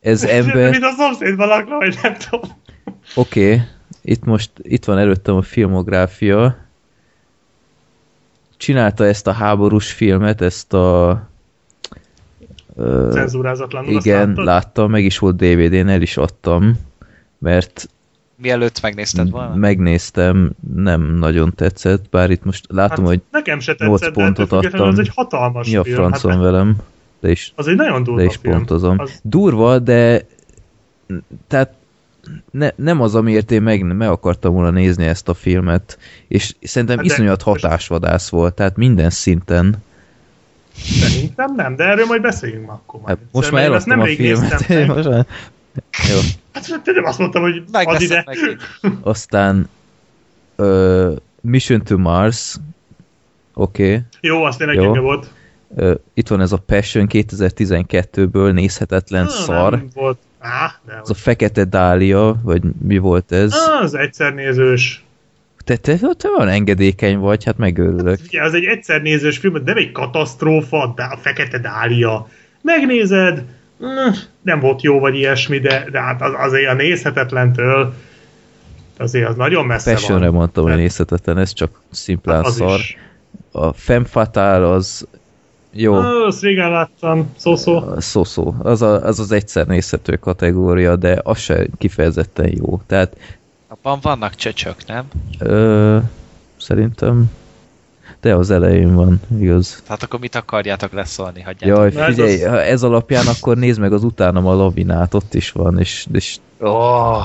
Ez 0.00 0.24
ember... 0.24 0.70
Mint 0.70 0.84
a 0.84 0.92
szomszédban 0.96 1.48
lakna, 1.48 1.76
vagy 1.76 1.98
nem 2.02 2.16
tudom. 2.16 2.50
Oké, 3.14 3.52
okay. 3.52 3.64
itt 4.02 4.24
most 4.24 4.50
itt 4.62 4.84
van 4.84 4.98
előttem 4.98 5.36
a 5.36 5.42
filmográfia. 5.42 6.65
Csinálta 8.56 9.06
ezt 9.06 9.26
a 9.26 9.32
háborús 9.32 9.92
filmet, 9.92 10.40
ezt 10.40 10.72
a... 10.72 11.22
Cenzúrázatlanul. 13.10 13.90
igen, 13.90 14.32
láttam, 14.36 14.90
meg 14.90 15.04
is 15.04 15.18
volt 15.18 15.36
DVD-n, 15.36 15.88
el 15.88 16.02
is 16.02 16.16
adtam, 16.16 16.78
mert 17.38 17.88
Mielőtt 18.36 18.80
megnézted 18.82 19.30
volna? 19.30 19.54
megnéztem, 19.54 20.50
nem 20.74 21.02
nagyon 21.02 21.54
tetszett, 21.54 22.08
bár 22.10 22.30
itt 22.30 22.44
most 22.44 22.66
látom, 22.68 23.04
Hát, 23.04 23.14
hogy 23.14 23.20
nekem 23.30 23.60
se 23.60 23.74
8 23.78 24.00
tetszett, 24.00 24.14
de 24.14 24.20
ettől 24.20 24.24
pontot 24.24 24.48
függetlenül 24.48 24.86
adtam. 24.86 25.00
Az 25.00 25.08
egy 25.08 25.14
hatalmas 25.14 25.68
mi 25.70 25.76
a 25.76 25.84
film. 25.84 25.96
francon 25.96 26.30
Hát, 26.32 26.40
velem, 26.40 26.76
de 27.20 27.30
is, 27.30 27.52
az 27.56 27.66
egy 27.66 27.76
nagyon 27.76 28.02
durva 28.02 28.20
de 28.20 28.26
is 28.26 28.36
film. 28.36 28.54
pontozom. 28.54 28.98
Az, 28.98 29.20
Durva, 29.22 29.78
de 29.78 30.26
tehát 31.46 31.74
ne, 32.50 32.70
nem 32.76 33.00
az, 33.00 33.14
amiért 33.14 33.50
én 33.50 33.62
meg, 33.62 33.82
meg 33.96 34.08
akartam 34.08 34.54
volna 34.54 34.70
nézni 34.70 35.04
ezt 35.04 35.28
a 35.28 35.34
filmet, 35.34 35.98
és 36.28 36.54
szerintem 36.62 36.96
Hát 36.96 37.06
de- 37.06 37.12
iszonyat 37.12 37.42
hatásvadász 37.42 38.28
volt, 38.28 38.54
tehát 38.54 38.76
minden 38.76 39.10
szinten. 39.10 39.76
szerintem 40.76 41.54
nem, 41.54 41.76
de 41.76 41.84
erről 41.84 42.06
majd 42.06 42.20
beszéljünk 42.22 42.66
ma 42.66 42.72
akkor. 42.72 43.00
Majd. 43.00 43.18
Hát 43.18 43.26
most 43.32 43.50
már 43.50 43.64
eladtam 43.64 44.00
a 44.00 44.04
filmet. 44.06 44.68
meg. 44.68 44.86
Most 44.86 45.08
már... 45.08 45.26
Jó. 46.10 46.18
Hát 46.52 46.80
te 46.84 46.92
nem 46.92 47.04
azt 47.04 47.18
mondtam, 47.18 47.42
hogy 47.42 47.56
add 47.56 47.84
Megveszed 47.86 48.24
ide. 48.30 48.56
Aztán 49.02 49.68
ö, 50.56 51.12
Mission 51.40 51.82
to 51.84 51.96
Mars, 51.96 52.56
oké. 53.54 53.84
Okay. 53.88 54.02
Jó, 54.20 54.42
azt 54.44 54.58
tényleg 54.58 54.76
Jó. 54.76 54.94
volt. 54.94 55.30
Ö, 55.76 55.94
itt 56.14 56.28
van 56.28 56.40
ez 56.40 56.52
a 56.52 56.56
Passion 56.56 57.06
2012-ből 57.12 58.52
nézhetetlen 58.52 59.24
Ah, 59.24 59.30
szar. 59.30 59.70
Nem 59.70 59.88
volt. 59.94 60.18
Á, 60.46 60.74
de 60.86 60.92
Ez 61.02 61.10
a 61.10 61.14
Fekete 61.14 61.64
Dália, 61.64 62.36
vagy 62.42 62.62
mi 62.82 62.98
volt 62.98 63.32
ez? 63.32 63.54
Az 63.82 63.94
egyszer 63.94 64.34
nézős. 64.34 65.04
Te, 65.64 65.76
te, 65.76 65.96
te 65.96 66.28
olyan 66.38 66.48
engedékeny 66.48 67.18
vagy, 67.18 67.44
hát 67.44 67.58
megőrülök. 67.58 68.18
Ugye, 68.26 68.42
az 68.42 68.54
egy 68.54 68.64
egyszer 68.64 69.02
nézős 69.02 69.38
film, 69.38 69.62
nem 69.64 69.76
egy 69.76 69.92
katasztrófa, 69.92 70.92
de 70.96 71.02
a 71.02 71.16
Fekete 71.16 71.58
Dália. 71.58 72.28
Megnézed, 72.62 73.44
mm, 73.84 74.12
nem 74.42 74.60
volt 74.60 74.82
jó 74.82 74.98
vagy 74.98 75.14
ilyesmi, 75.14 75.58
de, 75.58 75.86
de 75.90 76.00
hát 76.00 76.22
az, 76.22 76.32
azért 76.36 76.70
a 76.70 76.74
nézhetetlentől 76.74 77.94
azért 78.98 79.28
az 79.28 79.36
nagyon 79.36 79.66
messze 79.66 79.92
Passionre 79.92 80.26
van. 80.28 80.34
mondtam, 80.34 80.62
hogy 80.62 80.72
Hát- 80.72 80.80
nézhetetlen, 80.80 81.38
ez 81.38 81.52
csak 81.52 81.80
szimplán 81.90 82.44
Az 82.44 82.54
szar. 82.54 82.78
is. 82.78 82.96
A 83.52 83.72
Femme 83.72 84.04
Fatale 84.06 84.68
az 84.70 85.06
jó, 85.76 85.94
azt 86.26 86.42
régen 86.42 86.70
láttam, 86.70 87.32
szó-szó. 87.36 87.84
szó-szó. 87.98 88.54
Az, 88.62 88.82
a, 88.82 89.04
az 89.04 89.20
az 89.20 89.32
egyszer 89.32 89.66
nézhető 89.66 90.16
kategória, 90.16 90.96
de 90.96 91.20
az 91.22 91.38
se 91.38 91.66
kifejezetten 91.78 92.52
jó. 92.56 92.80
Tehát 92.86 93.16
Abban 93.68 93.98
vannak 94.02 94.34
csöcsök, 94.34 94.76
nem? 94.86 95.04
ö, 95.38 95.98
szerintem 96.56 97.30
de 98.20 98.34
az 98.34 98.50
elején 98.50 98.94
van, 98.94 99.20
igaz. 99.40 99.82
Tehát 99.86 100.02
akkor 100.02 100.20
mit 100.20 100.34
akarjátok 100.34 100.92
leszólni? 100.92 101.40
Hagyjátok. 101.42 101.76
Jaj, 101.78 101.90
Na, 101.92 102.00
ez 102.00 102.14
figyelj, 102.14 102.42
az- 102.44 102.50
ha 102.50 102.62
ez 102.62 102.82
alapján, 102.82 103.26
akkor 103.26 103.56
nézd 103.56 103.80
meg 103.80 103.92
az 103.92 104.04
utánam 104.04 104.46
a 104.46 104.54
lavinát, 104.54 105.14
ott 105.14 105.34
is 105.34 105.50
van, 105.52 105.78
és, 105.78 106.06
és 106.12 106.36
Oh, 106.58 107.22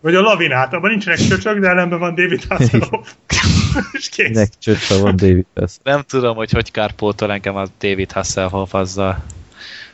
Vagy 0.00 0.14
a 0.14 0.20
lavinát, 0.20 0.72
abban 0.74 0.90
nincsenek 0.90 1.18
csöcsök, 1.18 1.58
de 1.58 1.68
ellenben 1.68 1.98
van 1.98 2.14
David 2.14 2.44
Hasselhoff. 2.48 3.12
És 3.92 4.08
kész. 4.08 4.36
nek 4.36 4.48
csöcse 4.58 5.00
van 5.00 5.16
David 5.16 5.44
Tess. 5.54 5.76
nem 5.82 6.02
tudom, 6.08 6.36
hogy 6.36 6.50
hogy 6.50 6.70
kárpótol 6.70 7.32
engem 7.32 7.56
a 7.56 7.64
David 7.80 8.12
Hasselhoff 8.12 8.74
azzal. 8.74 9.24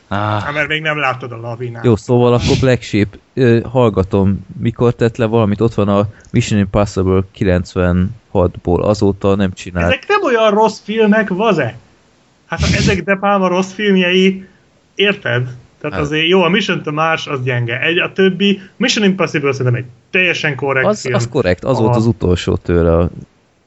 Ah, 0.09 0.52
mert 0.55 0.69
még 0.69 0.83
nem 0.83 0.99
láttad 0.99 1.33
a 1.33 1.36
lavinát. 1.36 1.85
Jó, 1.85 1.97
szóval 1.97 2.33
akkor 2.33 2.57
Black 2.61 2.83
Sheep, 2.83 3.19
ö, 3.35 3.61
hallgatom, 3.70 4.47
mikor 4.61 4.94
tett 4.94 5.17
le 5.17 5.25
valamit, 5.27 5.61
ott 5.61 5.75
van 5.75 5.89
a 5.89 6.09
Mission 6.31 6.59
Impossible 6.61 7.20
96-ból, 7.39 8.81
azóta 8.81 9.35
nem 9.35 9.52
csinált. 9.52 9.86
Ezek 9.86 10.05
nem 10.09 10.23
olyan 10.23 10.51
rossz 10.51 10.78
filmek, 10.85 11.28
vaze? 11.28 11.77
Hát 12.47 12.61
ha 12.61 12.67
ezek 12.77 13.02
De 13.02 13.17
Palma 13.17 13.49
rossz 13.49 13.73
filmjei, 13.73 14.47
érted? 14.94 15.43
Tehát 15.81 15.97
Hát. 15.97 16.07
azért 16.07 16.28
jó, 16.28 16.43
a 16.43 16.49
Mission 16.49 16.83
to 16.83 16.93
Mars 16.93 17.27
az 17.27 17.43
gyenge. 17.43 17.81
Egy, 17.81 17.99
a 17.99 18.12
többi, 18.12 18.61
Mission 18.77 19.05
Impossible 19.05 19.52
szerintem 19.52 19.75
egy 19.75 19.86
teljesen 20.11 20.55
korrekt 20.57 20.86
Az, 20.86 21.01
film. 21.01 21.15
az 21.15 21.28
korrekt, 21.28 21.65
az 21.65 21.75
Aha. 21.77 21.83
volt 21.85 21.97
az 21.97 22.07
utolsó 22.07 22.57
tőle. 22.57 22.97
a- 22.97 23.11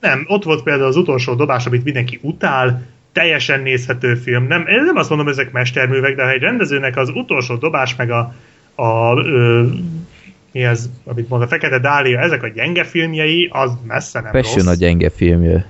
Nem, 0.06 0.26
ott 0.28 0.44
volt 0.44 0.64
például 0.64 0.88
az 0.88 0.96
utolsó 0.96 1.34
dobás, 1.34 1.66
amit 1.66 1.84
mindenki 1.84 2.20
utál, 2.22 2.86
teljesen 3.12 3.62
nézhető 3.62 4.16
film. 4.16 4.48
Nem, 4.48 4.68
én 4.68 4.84
nem 4.84 4.96
azt 4.96 5.10
mondom, 5.10 5.28
ezek 5.28 5.52
mesterművek, 5.52 6.16
de 6.16 6.24
ha 6.24 6.30
egy 6.30 6.42
rendezőnek 6.42 6.98
az 6.98 7.10
utolsó 7.10 7.56
dobás, 7.56 7.96
meg 7.96 8.12
a, 8.12 8.34
a 8.76 9.18
ö, 9.20 9.64
mi 10.52 10.64
ez, 10.64 10.90
amit 11.04 11.30
mond, 11.30 11.42
a 11.42 11.48
Fekete 11.48 11.80
Dália, 11.80 12.20
ezek 12.20 12.44
a 12.44 12.48
gyenge 12.48 12.84
filmjei, 12.84 13.50
az 13.54 13.72
messze 13.88 14.22
nem 14.22 14.32
Passion 14.32 14.66
a 14.66 14.70
rossz. 14.70 14.78
gyenge 14.78 15.10
filmje. 15.10 15.66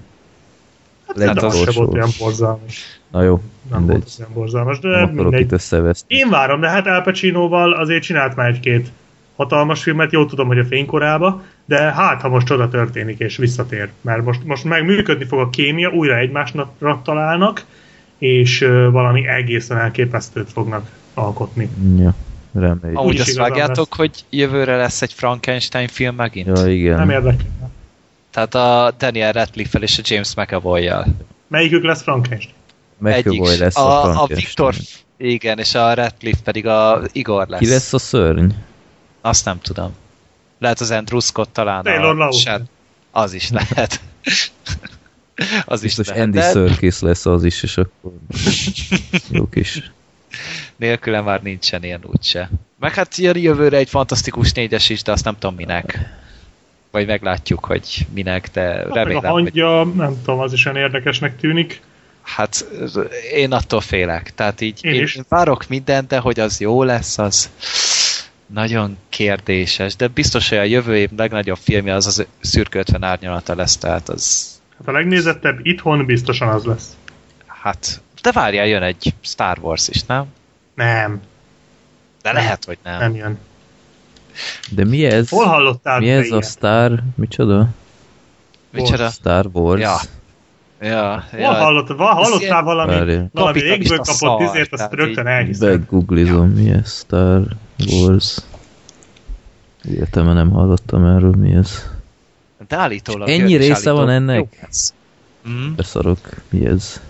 Hát, 1.07 1.17
de 1.17 1.29
az 1.29 1.37
se 1.37 1.41
legutolsó. 1.41 1.81
volt 1.81 1.93
olyan 1.93 2.09
borzalmas. 2.19 2.99
Na 3.11 3.23
jó, 3.23 3.41
Nem 3.69 3.79
mindegy. 3.79 3.97
volt 3.97 4.15
olyan 4.19 4.33
borzalmas, 4.33 4.79
de 4.79 5.05
mindegy. 5.05 5.53
Én 6.07 6.29
várom, 6.29 6.59
de 6.59 6.69
hát 6.69 6.87
Al 6.87 7.01
Pacinoval 7.01 7.73
azért 7.73 8.03
csinált 8.03 8.35
már 8.35 8.49
egy-két 8.49 8.91
hatalmas 9.35 9.83
filmet, 9.83 10.11
jó 10.11 10.25
tudom, 10.25 10.47
hogy 10.47 10.59
a 10.59 10.65
fénykorába, 10.65 11.43
de 11.65 11.77
hát, 11.77 12.21
ha 12.21 12.29
most 12.29 12.47
csoda 12.47 12.69
történik 12.69 13.19
és 13.19 13.37
visszatér, 13.37 13.89
mert 14.01 14.23
most, 14.23 14.43
most 14.43 14.63
meg 14.63 14.85
működni 14.85 15.25
fog 15.25 15.39
a 15.39 15.49
kémia, 15.49 15.89
újra 15.89 16.17
egymásra 16.17 16.73
találnak, 17.03 17.65
és 18.17 18.61
ö, 18.61 18.89
valami 18.91 19.27
egészen 19.27 19.77
elképesztőt 19.77 20.51
fognak 20.51 20.89
alkotni. 21.13 21.69
Ja, 21.97 22.15
reméljük. 22.53 22.99
amúgy 22.99 23.19
azt 23.19 23.35
vágjátok, 23.35 23.93
hogy 23.93 24.11
jövőre 24.29 24.75
lesz 24.75 25.01
egy 25.01 25.13
Frankenstein 25.13 25.87
film 25.87 26.15
megint? 26.15 26.57
Ja, 26.57 26.67
igen. 26.67 26.97
Nem 26.97 27.09
érdekel. 27.09 27.47
Tehát 28.31 28.55
a 28.55 28.93
Daniel 28.97 29.31
Radcliffe-el 29.31 29.83
és 29.83 29.97
a 29.97 30.01
James 30.05 30.35
McAvoy-jal. 30.35 31.05
Melyikük 31.47 31.83
lesz 31.83 32.01
Frankenstein? 32.01 32.55
McAvoy 32.97 33.57
lesz 33.57 33.77
a, 33.77 34.03
a, 34.03 34.21
a. 34.21 34.25
Viktor, 34.27 34.73
igen, 35.17 35.59
és 35.59 35.75
a 35.75 35.93
Radcliffe 35.93 36.41
pedig 36.43 36.67
a 36.67 37.01
Igor 37.11 37.47
lesz. 37.47 37.59
Ki 37.59 37.69
lesz 37.69 37.93
a 37.93 37.97
szörny? 37.97 38.47
Azt 39.21 39.45
nem 39.45 39.59
tudom. 39.61 39.93
Lehet 40.59 40.79
az 40.79 40.91
Andrew 40.91 41.19
Scott 41.19 41.53
talán. 41.53 41.83
Taylor 41.83 42.21
a. 42.21 42.31
Shed- 42.31 42.65
Az 43.11 43.33
is 43.33 43.49
lehet. 43.49 43.99
az 45.65 45.83
is 45.83 45.95
Biztos 45.95 46.07
lehet. 46.07 46.23
Andy 46.23 46.37
de 46.37 46.51
Serkis 46.51 46.99
lesz 46.99 47.25
az 47.25 47.43
is, 47.43 47.63
és 47.63 47.77
akkor 47.77 48.11
jó 49.31 49.49
kis. 49.49 49.91
nélküle 50.75 51.21
már 51.21 51.41
nincsen 51.41 51.83
ilyen 51.83 52.01
úgyse. 52.05 52.49
Meg 52.79 52.93
hát 52.93 53.15
jön 53.17 53.37
jövőre 53.37 53.77
egy 53.77 53.89
fantasztikus 53.89 54.51
négyes 54.51 54.89
is, 54.89 55.01
de 55.01 55.11
azt 55.11 55.23
nem 55.23 55.37
tudom 55.39 55.55
minek. 55.55 55.99
Vagy 56.91 57.07
meglátjuk, 57.07 57.65
hogy 57.65 58.05
minek, 58.13 58.49
de 58.53 58.61
Hát 58.61 58.83
meg 58.85 58.91
a 58.91 58.93
remélem, 58.93 59.31
hogy 59.31 59.41
hangja, 59.41 59.83
nem 59.83 60.21
tudom, 60.23 60.39
az 60.39 60.53
is 60.53 60.65
olyan 60.65 60.77
érdekesnek 60.77 61.37
tűnik. 61.37 61.81
Hát 62.21 62.65
én 63.33 63.51
attól 63.51 63.81
félek. 63.81 64.33
Tehát 64.35 64.61
így 64.61 64.79
Én 64.81 64.93
én, 64.93 65.01
is. 65.01 65.15
én 65.15 65.25
várok 65.29 65.67
mindent, 65.67 66.07
de 66.07 66.17
hogy 66.19 66.39
az 66.39 66.59
jó 66.59 66.83
lesz, 66.83 67.17
az 67.17 67.49
nagyon 68.55 68.97
kérdéses. 69.09 69.95
De 69.95 70.07
biztos, 70.07 70.49
hogy 70.49 70.57
a 70.57 70.63
jövő 70.63 70.97
év 70.97 71.09
legnagyobb 71.17 71.57
filmje 71.57 71.93
az 71.93 72.05
az 72.07 72.25
szürke 72.41 72.79
50 72.79 73.03
árnyalata 73.03 73.55
lesz, 73.55 73.77
tehát 73.77 74.09
az 74.09 74.53
Hát 74.77 74.87
a 74.87 74.91
legnézettebb 74.91 75.59
itthon 75.61 76.05
biztosan 76.05 76.47
az 76.47 76.63
lesz. 76.63 76.95
hát 77.45 78.01
de 78.21 78.31
várjál, 78.31 78.65
jön 78.67 78.81
egy 78.81 79.13
Star 79.21 79.57
Wars 79.61 79.87
is, 79.87 80.03
nem? 80.03 80.25
Nem, 80.75 81.21
De 82.21 82.31
Nem. 82.31 82.43
lehet, 82.43 82.65
hogy 82.65 82.77
nem. 82.83 82.99
nem 82.99 83.15
jön. 83.15 83.37
De 84.71 84.85
mi 84.85 85.05
ez? 85.05 85.29
Hol 85.29 85.45
hallottál 85.45 85.99
Mi 85.99 86.09
ez 86.09 86.23
a 86.23 86.25
ilyet? 86.25 86.49
Star? 86.49 87.03
Micsoda? 87.15 87.67
Micsoda? 88.69 89.09
Star 89.09 89.45
Wars. 89.51 89.81
Ja. 89.81 89.97
Ja, 90.81 91.23
Hol 91.31 91.39
ja. 91.39 91.53
hallott, 91.53 91.87
val, 91.87 92.13
hallottál 92.13 92.63
valami, 92.63 92.91
Várjál. 92.93 93.29
valami 93.33 93.59
égből 93.59 93.97
kapott 93.97 94.15
szar, 94.15 94.41
izért, 94.41 94.73
azt 94.73 94.93
rögtön 94.93 95.27
elhiszem. 95.27 95.69
Begooglizom, 95.69 96.49
mi 96.49 96.69
ez 96.69 96.97
Star 96.97 97.41
Wars. 97.77 98.37
Életemben 99.83 100.35
nem 100.35 100.49
hallottam 100.49 101.05
erről, 101.05 101.35
mi 101.35 101.53
ez. 101.53 101.89
De 102.67 102.75
állítólag... 102.75 103.29
Ennyi 103.29 103.55
része 103.55 103.91
van 103.91 104.09
ennek? 104.09 104.37
jó. 104.37 104.47
Mm. 105.49 105.75
Beszarok, 105.75 106.29
mi 106.49 106.65
ez? 106.65 107.01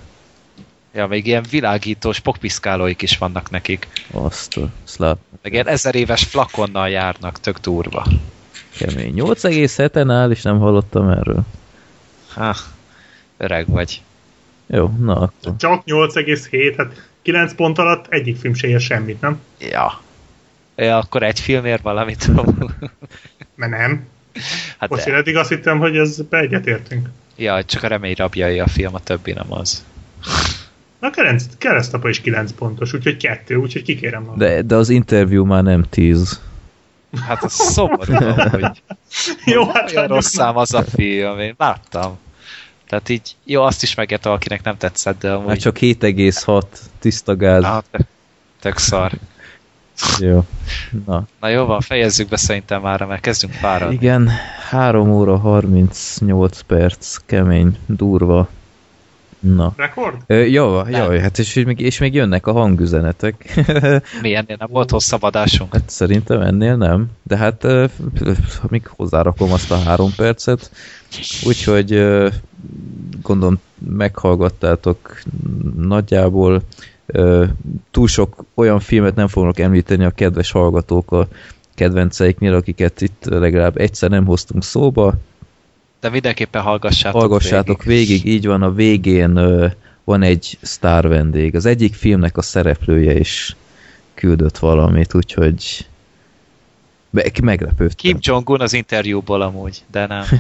Ja, 0.94 1.08
még 1.08 1.26
ilyen 1.28 1.46
világítós 1.50 2.20
pokpiszkálóik 2.20 3.02
is 3.02 3.18
vannak 3.18 3.50
nekik. 3.50 3.88
Azt 4.12 4.58
a 4.58 4.70
szláp 4.84 5.18
Meg 5.42 5.54
ilyen 5.54 5.68
ezer 5.68 5.96
éves 5.96 6.24
flakonnal 6.24 6.90
járnak, 6.90 7.40
tök 7.40 7.60
durva. 7.60 8.06
kemény. 8.78 9.14
8,7-en 9.16 10.12
áll, 10.12 10.32
és 10.32 10.42
nem 10.42 10.60
hallottam 10.60 11.10
erről. 11.10 11.42
Ha, 12.34 12.56
öreg 13.38 13.68
vagy. 13.70 14.02
Jó, 14.68 14.92
na 15.00 15.16
akkor. 15.16 15.56
Csak 15.58 15.84
8,7, 15.86 16.74
hát 16.78 17.10
9 17.22 17.56
pont 17.56 17.78
alatt 17.78 18.06
egyik 18.10 18.38
film 18.38 18.54
se 18.54 18.68
ér 18.68 18.80
semmit, 18.80 19.22
nem? 19.22 19.40
Ja. 19.60 20.02
Ja, 20.76 20.98
akkor 20.98 21.24
egy 21.24 21.40
filmért 21.40 21.82
valamit. 21.82 22.28
Mert 23.56 23.72
nem. 23.72 24.08
hát 24.78 24.90
Most 24.90 25.06
de. 25.06 25.12
én 25.12 25.18
eddig 25.18 25.36
azt 25.36 25.50
hittem, 25.50 25.80
hogy 25.80 25.98
ez 25.98 26.18
egyetértünk. 26.30 27.10
Ja, 27.36 27.64
csak 27.64 27.84
a 27.84 27.88
remény 27.88 28.14
rabjai 28.18 28.60
a 28.60 28.68
film, 28.68 28.96
a 28.96 29.00
többi 29.00 29.32
nem 29.32 29.54
az. 29.54 29.86
A 31.00 31.10
kerenc, 31.10 31.44
keresztapa 31.58 32.10
is 32.10 32.22
9 32.22 32.52
pontos, 32.52 32.94
úgyhogy 32.94 33.18
kettő, 33.18 33.56
úgyhogy 33.56 33.82
kikérem 33.82 34.22
magam. 34.22 34.38
De, 34.38 34.62
de 34.62 34.76
az 34.76 34.90
interjú 34.90 35.46
már 35.46 35.64
nem 35.64 35.86
10. 35.90 36.42
Hát 37.28 37.44
az 37.44 37.54
szomorú, 37.54 38.14
hogy 38.50 38.82
Jó, 39.54 39.70
hát 39.70 39.92
olyan 39.92 40.08
rossz 40.08 40.34
szám 40.34 40.58
az 40.58 40.74
a 40.74 40.84
film, 40.84 41.40
én 41.40 41.56
láttam. 41.58 42.18
Tehát 42.88 43.10
így, 43.10 43.36
jó, 43.44 43.62
azt 43.62 43.84
is 43.84 43.96
megértem, 43.96 44.32
akinek 44.32 44.64
nem 44.64 44.78
tetszett, 44.78 45.20
de 45.20 45.32
amúgy... 45.32 45.48
Hát 45.48 45.60
csak 45.60 45.78
7,6 45.78 46.64
tiszta 47.00 47.36
gáz. 47.36 47.84
Tök, 47.92 48.02
tök 48.60 48.78
szar. 48.78 49.12
Jó. 50.20 50.46
Na, 51.06 51.24
Na 51.40 51.48
jó 51.48 51.66
van, 51.66 51.82
fejezzük 51.82 52.30
be 52.30 52.38
szerintem 52.38 52.82
már, 52.82 53.06
mert 53.06 53.22
kezdünk 53.22 53.54
fáradni. 53.54 53.94
igen, 53.96 54.30
3 54.70 55.12
óra 55.12 55.38
38 55.38 56.62
perc, 56.62 57.18
kemény, 57.26 57.78
durva. 57.86 58.48
Na. 59.40 59.74
Rekord? 59.76 60.16
Ö, 60.28 60.44
jó, 60.44 60.82
jó, 60.88 61.20
hát 61.20 61.40
és 61.40 61.54
még, 61.54 61.80
és 61.80 61.98
még 62.00 62.14
jönnek 62.14 62.48
a 62.48 62.52
hangüzenetek. 62.52 63.54
Milyennél 64.22 64.56
nem 64.60 64.68
volt 64.72 64.92
hosszabb 64.92 65.24
adásunk? 65.24 65.74
hát 65.74 65.90
szerintem 65.90 66.42
ennél 66.42 66.76
nem, 66.76 67.08
de 67.24 67.38
hát 67.38 67.64
ö, 67.64 67.86
még 68.68 68.88
hozzárakom 68.88 69.52
azt 69.52 69.72
a 69.72 69.78
három 69.78 70.12
percet, 70.16 70.72
úgyhogy 71.46 71.92
ö, 71.94 72.30
gondolom 73.22 73.60
meghallgattátok 73.90 75.20
nagyjából 75.78 76.62
túl 77.92 78.08
sok 78.08 78.46
olyan 78.54 78.80
filmet 78.80 79.16
nem 79.16 79.28
fognak 79.28 79.60
említeni 79.60 80.04
a 80.04 80.10
kedves 80.10 80.52
hallgatók 80.52 81.12
a 81.12 81.28
kedvenceiknél, 81.76 82.54
akiket 82.54 83.02
itt 83.02 83.26
legalább 83.26 83.78
egyszer 83.78 84.10
nem 84.10 84.26
hoztunk 84.26 84.64
szóba, 84.64 85.14
De 86.00 86.10
mindenképpen 86.10 86.62
hallgassátok, 86.62 87.20
Hallgassátok 87.20 87.84
végig. 87.84 88.08
végig, 88.08 88.26
így 88.34 88.46
van, 88.46 88.62
a 88.62 88.72
végén 88.72 89.34
van 90.04 90.22
egy 90.22 90.58
sztár 90.62 91.08
vendég. 91.08 91.56
Az 91.56 91.66
egyik 91.66 91.94
filmnek 91.94 92.38
a 92.38 92.42
szereplője 92.42 93.18
is 93.20 93.56
küldött 94.14 94.58
valamit, 94.58 95.14
úgyhogy 95.14 95.88
meglepődtem. 97.42 97.96
Kim 97.96 98.18
Jong-un 98.20 98.62
az 98.62 98.74
interjúból 98.74 99.42
amúgy, 99.42 99.84
de 99.92 100.08
nem. 100.08 100.24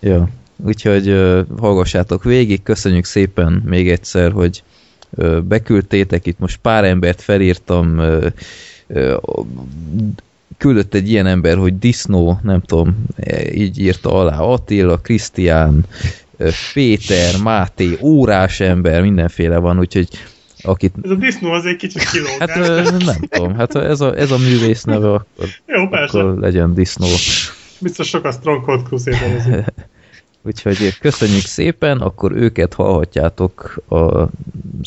Ja. 0.00 0.28
Úgyhogy 0.64 1.06
hallgassátok 1.58 2.24
végig, 2.24 2.62
köszönjük 2.62 3.04
szépen 3.04 3.62
még 3.66 3.90
egyszer, 3.90 4.32
hogy 4.32 4.62
beküldtétek, 5.48 6.26
itt 6.26 6.38
most 6.38 6.56
pár 6.56 6.84
embert 6.84 7.22
felírtam, 7.22 8.00
küldött 10.58 10.94
egy 10.94 11.10
ilyen 11.10 11.26
ember, 11.26 11.56
hogy 11.56 11.78
Disznó, 11.78 12.40
nem 12.42 12.60
tudom, 12.60 13.04
e, 13.16 13.52
így 13.54 13.80
írta 13.80 14.12
alá 14.12 14.38
Attila, 14.38 14.96
Krisztián, 14.96 15.84
ö, 16.36 16.48
Péter, 16.72 17.34
Máté, 17.42 17.98
órás 18.00 18.60
ember, 18.60 19.02
mindenféle 19.02 19.58
van, 19.58 19.78
úgyhogy 19.78 20.08
akit 20.62 20.94
Ez 21.02 21.10
a 21.10 21.14
disznó 21.14 21.50
az 21.50 21.66
egy 21.66 21.76
kicsit 21.76 22.10
kilóg. 22.10 22.36
Hát 22.38 22.54
nem 23.04 23.20
tudom, 23.28 23.54
hát 23.54 23.74
ez 23.74 24.00
a, 24.00 24.16
ez 24.16 24.30
a 24.30 24.38
művész 24.38 24.82
neve, 24.82 25.12
akkor, 25.12 25.48
Jó, 25.66 25.88
persze. 25.88 26.18
akkor 26.18 26.38
legyen 26.38 26.74
disznó. 26.74 27.06
Biztos 27.80 28.08
sok 28.08 28.24
a 28.24 28.32
Strong 28.32 28.64
Cold 28.64 28.82
Crusader 28.82 29.64
Úgyhogy 30.42 30.98
köszönjük 30.98 31.44
szépen, 31.44 31.98
akkor 32.00 32.32
őket 32.32 32.74
hallhatjátok 32.74 33.82
az 33.88 34.28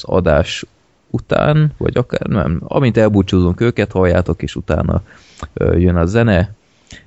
adás 0.01 0.65
után, 1.09 1.73
vagy 1.77 1.97
akár 1.97 2.27
nem, 2.27 2.61
amint 2.67 2.97
elbúcsúzunk 2.97 3.61
őket, 3.61 3.91
halljátok, 3.91 4.41
és 4.41 4.55
utána 4.55 5.01
jön 5.55 5.95
a 5.95 6.05
zene, 6.05 6.53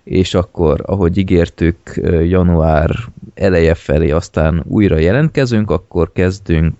és 0.04 0.34
akkor, 0.34 0.82
ahogy 0.86 1.18
ígértük, 1.18 1.76
január 2.22 2.90
eleje 3.34 3.74
felé 3.74 4.10
aztán 4.10 4.62
újra 4.66 4.96
jelentkezünk, 4.96 5.70
akkor 5.70 6.12
kezdünk 6.12 6.76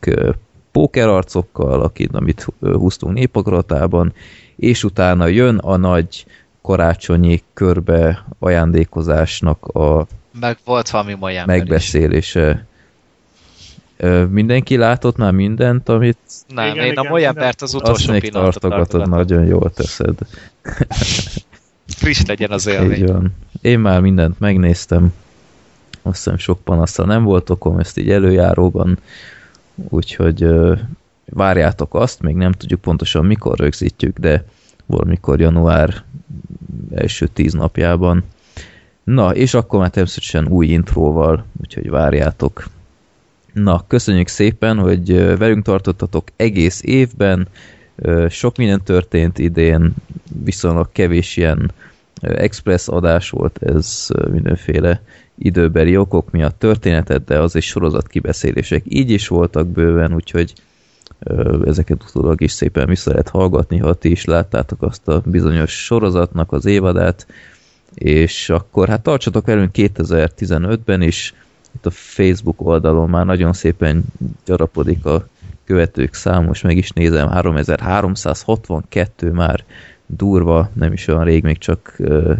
pókerarcokkal, 0.72 1.82
akit, 1.82 2.14
amit 2.14 2.46
húztunk 2.60 3.14
népakratában, 3.14 4.12
és 4.56 4.84
utána 4.84 5.26
jön 5.26 5.56
a 5.56 5.76
nagy 5.76 6.26
karácsonyi 6.62 7.42
körbe 7.54 8.24
ajándékozásnak 8.38 9.64
a 9.64 10.06
Meg 10.40 10.58
volt 10.64 10.90
valami 10.90 11.16
olyan 11.20 11.40
ember 11.40 11.56
is. 11.56 11.62
megbeszélése. 11.62 12.66
Ö, 13.96 14.24
mindenki 14.24 14.76
látott 14.76 15.16
már 15.16 15.32
mindent, 15.32 15.88
amit 15.88 16.18
Nem, 16.48 16.66
Igen, 16.72 16.84
én 16.84 16.92
igen, 16.92 17.06
a 17.06 17.20
embert 17.20 17.62
az 17.62 17.74
azt 17.74 17.82
utolsó 17.82 18.12
még 18.12 18.20
pillanatot 18.20 18.60
tartogatod, 18.60 19.08
nagyon 19.08 19.44
jól 19.44 19.70
teszed. 19.72 20.18
Friss 21.86 22.22
legyen 22.26 22.50
az 22.50 22.66
Így 22.66 22.72
élmény. 22.72 23.04
van. 23.06 23.34
Én 23.60 23.78
már 23.78 24.00
mindent 24.00 24.38
megnéztem. 24.40 25.12
Azt 26.02 26.16
hiszem 26.16 26.36
sok 26.38 26.60
panaszra 26.64 27.04
nem 27.04 27.22
volt 27.22 27.50
okom, 27.50 27.78
ezt 27.78 27.98
így 27.98 28.10
előjáróban. 28.10 28.98
Úgyhogy 29.88 30.42
ö, 30.42 30.74
várjátok 31.24 31.94
azt, 31.94 32.20
még 32.22 32.34
nem 32.34 32.52
tudjuk 32.52 32.80
pontosan 32.80 33.24
mikor 33.24 33.58
rögzítjük, 33.58 34.18
de 34.18 34.44
valamikor 34.86 35.40
január 35.40 36.04
első 36.94 37.26
tíz 37.26 37.52
napjában. 37.52 38.24
Na, 39.04 39.34
és 39.34 39.54
akkor 39.54 39.80
már 39.80 39.90
természetesen 39.90 40.48
új 40.48 40.66
intróval, 40.66 41.44
úgyhogy 41.60 41.90
várjátok. 41.90 42.68
Na, 43.52 43.84
köszönjük 43.86 44.28
szépen, 44.28 44.78
hogy 44.78 45.14
velünk 45.38 45.64
tartottatok 45.64 46.28
egész 46.36 46.82
évben. 46.82 47.48
Sok 48.28 48.56
minden 48.56 48.82
történt 48.82 49.38
idén, 49.38 49.94
viszonylag 50.44 50.88
kevés 50.92 51.36
ilyen 51.36 51.70
express 52.20 52.88
adás 52.88 53.30
volt, 53.30 53.62
ez 53.62 54.08
mindenféle 54.30 55.02
időbeli 55.38 55.96
okok 55.96 56.30
miatt 56.30 56.58
történetet, 56.58 57.24
de 57.24 57.38
az 57.38 57.54
is 57.54 57.66
sorozat 57.66 58.08
kibeszélések 58.08 58.82
így 58.88 59.10
is 59.10 59.28
voltak 59.28 59.66
bőven, 59.68 60.14
úgyhogy 60.14 60.52
ezeket 61.64 62.02
utólag 62.02 62.40
is 62.40 62.52
szépen 62.52 62.88
vissza 62.88 63.10
lehet 63.10 63.28
hallgatni, 63.28 63.78
ha 63.78 63.94
ti 63.94 64.10
is 64.10 64.24
láttátok 64.24 64.82
azt 64.82 65.08
a 65.08 65.22
bizonyos 65.24 65.84
sorozatnak 65.84 66.52
az 66.52 66.64
évadát, 66.64 67.26
és 67.94 68.50
akkor 68.50 68.88
hát 68.88 69.02
tartsatok 69.02 69.46
velünk 69.46 69.70
2015-ben 69.74 71.02
is, 71.02 71.34
itt 71.74 71.86
a 71.86 71.90
Facebook 71.90 72.60
oldalon 72.60 73.10
már 73.10 73.24
nagyon 73.24 73.52
szépen 73.52 74.04
gyarapodik 74.44 75.04
a 75.04 75.26
követők 75.64 76.14
száma, 76.14 76.46
most 76.46 76.62
meg 76.62 76.76
is 76.76 76.90
nézem, 76.90 77.28
3362 77.28 79.30
már 79.30 79.64
durva, 80.06 80.70
nem 80.72 80.92
is 80.92 81.06
olyan 81.06 81.24
rég, 81.24 81.42
még 81.42 81.58
csak 81.58 81.94
ö, 81.98 82.32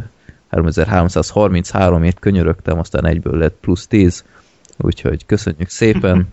3333-ért 0.50 2.18
könyörögtem, 2.18 2.78
aztán 2.78 3.07
egyből 3.07 3.39
lett 3.39 3.57
plusz 3.60 3.86
10, 3.86 4.24
úgyhogy 4.76 5.26
köszönjük 5.26 5.68
szépen. 5.68 6.26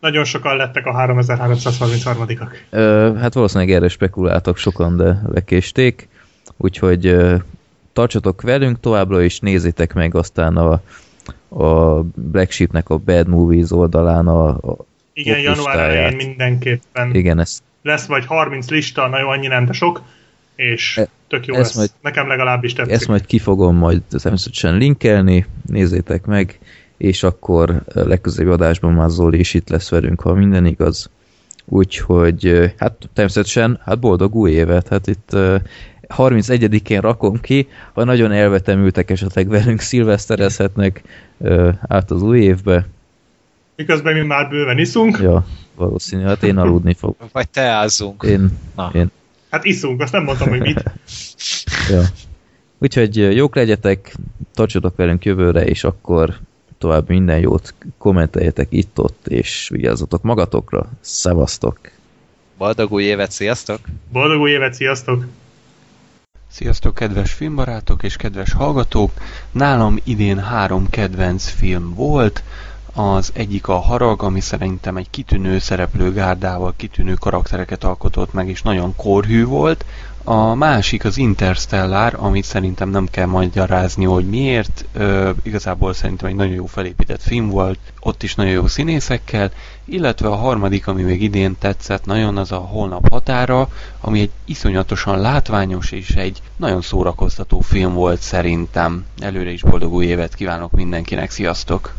Nagyon 0.00 0.24
sokan 0.24 0.56
lettek 0.56 0.86
a 0.86 0.92
3333-ak. 0.92 2.48
Ö, 2.70 3.12
hát 3.20 3.34
valószínűleg 3.34 3.74
erre 3.74 3.88
spekuláltak 3.88 4.56
sokan, 4.56 4.96
de 4.96 5.22
lekésték. 5.32 6.08
Úgyhogy 6.56 7.16
tartsatok 7.96 8.42
velünk 8.42 8.80
továbbra 8.80 9.22
is, 9.22 9.38
nézzétek 9.40 9.94
meg 9.94 10.14
aztán 10.14 10.56
a, 10.56 10.80
a 11.64 12.02
Black 12.14 12.50
Sheepnek 12.50 12.88
a 12.88 12.96
Bad 12.98 13.28
Movies 13.28 13.70
oldalán 13.70 14.26
a, 14.26 14.48
a 14.48 14.76
Igen, 15.12 15.38
január 15.40 15.78
elején 15.78 16.16
mindenképpen 16.16 17.14
igen, 17.14 17.38
ezt, 17.38 17.62
lesz 17.82 18.06
vagy 18.06 18.26
30 18.26 18.68
lista, 18.70 19.06
na 19.08 19.18
jó, 19.18 19.28
annyi 19.28 19.46
nem, 19.46 19.64
de 19.66 19.72
sok, 19.72 20.02
és 20.54 20.96
E- 20.96 21.08
tök 21.28 21.46
jó 21.46 21.54
ezt 21.54 21.64
lesz. 21.64 21.76
majd- 21.76 21.90
Nekem 22.00 22.28
legalábbis 22.28 22.72
tetszik. 22.72 22.92
ezt 22.92 23.08
majd 23.08 23.26
ki 23.26 23.38
fogom 23.38 23.76
majd 23.76 24.02
természetesen 24.22 24.76
linkelni, 24.76 25.46
nézzétek 25.66 26.24
meg, 26.26 26.58
és 26.96 27.22
akkor 27.22 27.82
legközelebbi 27.92 28.52
adásban 28.52 28.92
már 28.92 29.08
Zoli 29.08 29.38
is 29.38 29.54
itt 29.54 29.68
lesz 29.68 29.90
velünk, 29.90 30.20
ha 30.20 30.34
minden 30.34 30.66
igaz. 30.66 31.10
Úgyhogy 31.68 32.72
hát 32.76 32.94
természetesen 33.12 33.80
hát 33.84 33.98
boldog 33.98 34.34
új 34.34 34.50
évet, 34.50 34.88
hát 34.88 35.06
itt 35.06 35.36
31-én 36.08 37.00
rakom 37.00 37.40
ki, 37.40 37.68
ha 37.92 38.04
nagyon 38.04 38.32
elvetemültek 38.32 39.10
esetleg 39.10 39.48
velünk 39.48 39.80
szilveszterezhetnek 39.80 41.02
ö, 41.38 41.70
át 41.88 42.10
az 42.10 42.22
új 42.22 42.40
évbe, 42.40 42.86
Miközben 43.76 44.14
mi 44.14 44.20
már 44.20 44.48
bőven 44.48 44.78
iszunk. 44.78 45.18
Ja, 45.18 45.46
valószínű, 45.74 46.22
hát 46.22 46.42
én 46.42 46.56
aludni 46.56 46.94
fog. 46.94 47.16
Vagy 47.32 47.48
teázzunk. 47.48 48.22
Én, 48.22 48.58
Na. 48.74 48.90
én. 48.94 49.10
Hát 49.50 49.64
iszunk, 49.64 50.00
azt 50.00 50.12
nem 50.12 50.22
mondtam, 50.22 50.48
hogy 50.48 50.60
mit. 50.60 50.82
ja. 51.90 52.02
Úgyhogy 52.78 53.16
jók 53.16 53.54
legyetek, 53.54 54.14
tartsatok 54.54 54.96
velünk 54.96 55.24
jövőre, 55.24 55.64
és 55.64 55.84
akkor 55.84 56.38
tovább 56.78 57.08
minden 57.08 57.38
jót, 57.38 57.74
kommenteljetek 57.98 58.66
itt-ott, 58.70 59.26
és 59.26 59.68
vigyázzatok 59.72 60.22
magatokra. 60.22 60.90
Szevasztok! 61.00 61.78
Boldog 62.58 62.92
új 62.92 63.02
évet, 63.02 63.30
sziasztok! 63.30 63.78
Boldog 64.12 64.40
új 64.40 64.50
évet, 64.50 64.74
sziasztok! 64.74 65.26
Sziasztok, 66.50 66.94
kedves 66.94 67.32
filmbarátok 67.32 68.02
és 68.02 68.16
kedves 68.16 68.52
hallgatók! 68.52 69.12
Nálam 69.50 69.98
idén 70.04 70.38
három 70.38 70.90
kedvenc 70.90 71.48
film 71.48 71.94
volt. 71.94 72.42
Az 72.92 73.30
egyik 73.34 73.68
a 73.68 73.78
Harag, 73.78 74.22
ami 74.22 74.40
szerintem 74.40 74.96
egy 74.96 75.10
kitűnő 75.10 75.58
szereplő 75.58 76.12
gárdával 76.12 76.74
kitűnő 76.76 77.14
karaktereket 77.14 77.84
alkotott 77.84 78.32
meg, 78.32 78.48
és 78.48 78.62
nagyon 78.62 78.96
korhű 78.96 79.44
volt. 79.44 79.84
A 80.28 80.54
másik 80.54 81.04
az 81.04 81.16
Interstellar, 81.16 82.14
amit 82.18 82.44
szerintem 82.44 82.88
nem 82.88 83.08
kell 83.10 83.26
magyarázni, 83.26 84.04
hogy 84.04 84.28
miért. 84.28 84.84
Ö, 84.92 85.30
igazából 85.42 85.92
szerintem 85.92 86.28
egy 86.28 86.34
nagyon 86.34 86.54
jó 86.54 86.66
felépített 86.66 87.22
film 87.22 87.48
volt, 87.48 87.78
ott 88.00 88.22
is 88.22 88.34
nagyon 88.34 88.52
jó 88.52 88.66
színészekkel, 88.66 89.50
illetve 89.84 90.28
a 90.28 90.34
harmadik, 90.34 90.86
ami 90.86 91.02
még 91.02 91.22
idén 91.22 91.56
tetszett 91.58 92.04
nagyon, 92.04 92.36
az 92.36 92.52
a 92.52 92.56
Holnap 92.56 93.08
határa, 93.10 93.68
ami 94.00 94.20
egy 94.20 94.30
iszonyatosan 94.44 95.20
látványos 95.20 95.90
és 95.90 96.08
egy 96.10 96.42
nagyon 96.56 96.82
szórakoztató 96.82 97.60
film 97.60 97.92
volt 97.92 98.20
szerintem. 98.20 99.04
Előre 99.18 99.50
is 99.50 99.62
boldog 99.62 99.92
új 99.92 100.04
évet 100.04 100.34
kívánok 100.34 100.72
mindenkinek, 100.72 101.30
sziasztok! 101.30 101.94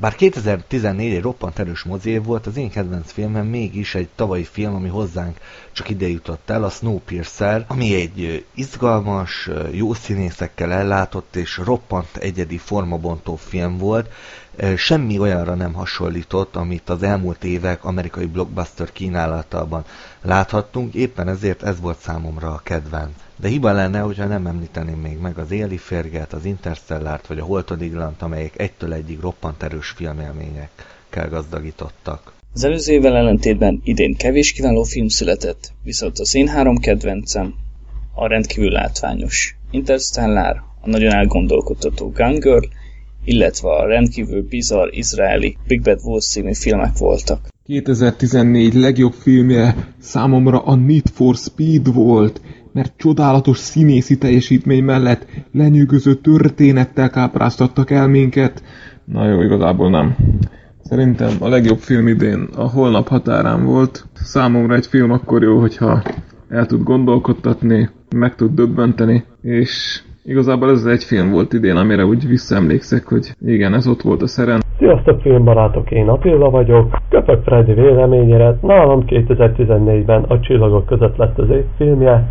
Bár 0.00 0.14
2014 0.14 1.14
egy 1.14 1.22
roppant 1.22 1.58
erős 1.58 1.82
mozév 1.82 2.24
volt, 2.24 2.46
az 2.46 2.56
én 2.56 2.70
kedvenc 2.70 3.12
filmem 3.12 3.46
mégis 3.46 3.94
egy 3.94 4.08
tavalyi 4.14 4.44
film, 4.44 4.74
ami 4.74 4.88
hozzánk 4.88 5.38
csak 5.72 5.88
ide 5.88 6.08
jutott 6.08 6.50
el, 6.50 6.64
a 6.64 6.70
Snowpiercer, 6.70 7.64
ami 7.68 7.94
egy 7.94 8.44
izgalmas, 8.54 9.50
jó 9.70 9.94
színészekkel 9.94 10.72
ellátott 10.72 11.36
és 11.36 11.56
roppant 11.56 12.16
egyedi 12.16 12.58
formabontó 12.58 13.36
film 13.36 13.78
volt. 13.78 14.12
Semmi 14.76 15.18
olyanra 15.18 15.54
nem 15.54 15.72
hasonlított, 15.72 16.56
amit 16.56 16.88
az 16.88 17.02
elmúlt 17.02 17.44
évek 17.44 17.84
amerikai 17.84 18.26
blockbuster 18.26 18.92
kínálatában 18.92 19.84
láthattunk, 20.22 20.94
éppen 20.94 21.28
ezért 21.28 21.62
ez 21.62 21.80
volt 21.80 21.98
számomra 21.98 22.48
a 22.48 22.60
kedvenc. 22.64 23.12
De 23.36 23.48
hiba 23.48 23.72
lenne, 23.72 24.00
hogyha 24.00 24.26
nem 24.26 24.46
említeném 24.46 24.98
még 24.98 25.18
meg 25.18 25.38
az 25.38 25.50
Éli 25.50 25.76
Férget, 25.76 26.32
az 26.32 26.44
Interstellárt 26.44 27.26
vagy 27.26 27.38
a 27.38 27.44
Holtodiglant, 27.44 28.22
amelyek 28.22 28.58
egytől 28.58 28.92
egyig 28.92 29.20
roppant 29.20 29.62
erős 29.62 29.88
filmélményekkel 29.88 31.28
gazdagítottak. 31.28 32.32
Az 32.54 32.64
előző 32.64 32.92
évvel 32.92 33.16
ellentétben 33.16 33.80
idén 33.84 34.16
kevés 34.16 34.52
kiváló 34.52 34.82
film 34.82 35.08
született, 35.08 35.72
viszont 35.82 36.18
az 36.18 36.34
én 36.34 36.48
három 36.48 36.78
kedvencem 36.78 37.54
a 38.14 38.26
rendkívül 38.26 38.70
látványos 38.70 39.56
Interstellar, 39.70 40.62
a 40.80 40.88
nagyon 40.88 41.12
elgondolkodtató 41.12 42.10
Gun 42.10 42.38
Girl, 42.38 42.64
illetve 43.24 43.68
a 43.68 43.86
rendkívül 43.86 44.46
bizarr 44.48 44.88
izraeli 44.90 45.56
Big 45.66 45.82
Bad 45.82 45.98
Wolf 46.02 46.24
című 46.24 46.52
filmek 46.54 46.98
voltak. 46.98 47.48
2014 47.64 48.74
legjobb 48.74 49.12
filmje 49.12 49.74
számomra 49.98 50.58
a 50.58 50.74
Need 50.74 51.08
for 51.12 51.34
Speed 51.36 51.92
volt, 51.94 52.40
mert 52.72 52.92
csodálatos 52.96 53.58
színészi 53.58 54.18
teljesítmény 54.18 54.84
mellett 54.84 55.26
lenyűgöző 55.52 56.14
történettel 56.14 57.10
kápráztattak 57.10 57.90
el 57.90 58.08
minket. 58.08 58.62
Na 59.04 59.28
jó, 59.28 59.42
igazából 59.42 59.90
nem. 59.90 60.16
Szerintem 60.82 61.36
a 61.40 61.48
legjobb 61.48 61.78
film 61.78 62.06
idén 62.06 62.48
a 62.56 62.68
Holnap 62.68 63.08
határán 63.08 63.64
volt. 63.64 64.06
Számomra 64.14 64.74
egy 64.74 64.86
film 64.86 65.10
akkor 65.10 65.42
jó, 65.42 65.58
hogyha 65.58 66.02
el 66.48 66.66
tud 66.66 66.82
gondolkodtatni, 66.82 67.90
meg 68.16 68.34
tud 68.34 68.54
döbbenteni, 68.54 69.24
és 69.42 70.02
igazából 70.30 70.70
ez 70.70 70.84
egy 70.84 71.04
film 71.04 71.30
volt 71.30 71.52
idén, 71.52 71.76
amire 71.76 72.04
úgy 72.04 72.28
visszaemlékszek, 72.28 73.04
hogy 73.06 73.34
igen, 73.44 73.74
ez 73.74 73.86
ott 73.86 74.02
volt 74.02 74.22
a 74.22 74.26
szeren. 74.26 74.60
Sziasztok 74.78 75.20
filmbarátok, 75.20 75.90
én 75.90 76.08
Attila 76.08 76.50
vagyok. 76.50 76.96
Köpök 77.08 77.42
Freddy 77.42 77.72
véleményére, 77.72 78.58
nálam 78.62 79.04
2014-ben 79.06 80.22
a 80.22 80.40
Csillagok 80.40 80.86
között 80.86 81.16
lett 81.16 81.38
az 81.38 81.48
év 81.50 81.64
filmje. 81.76 82.28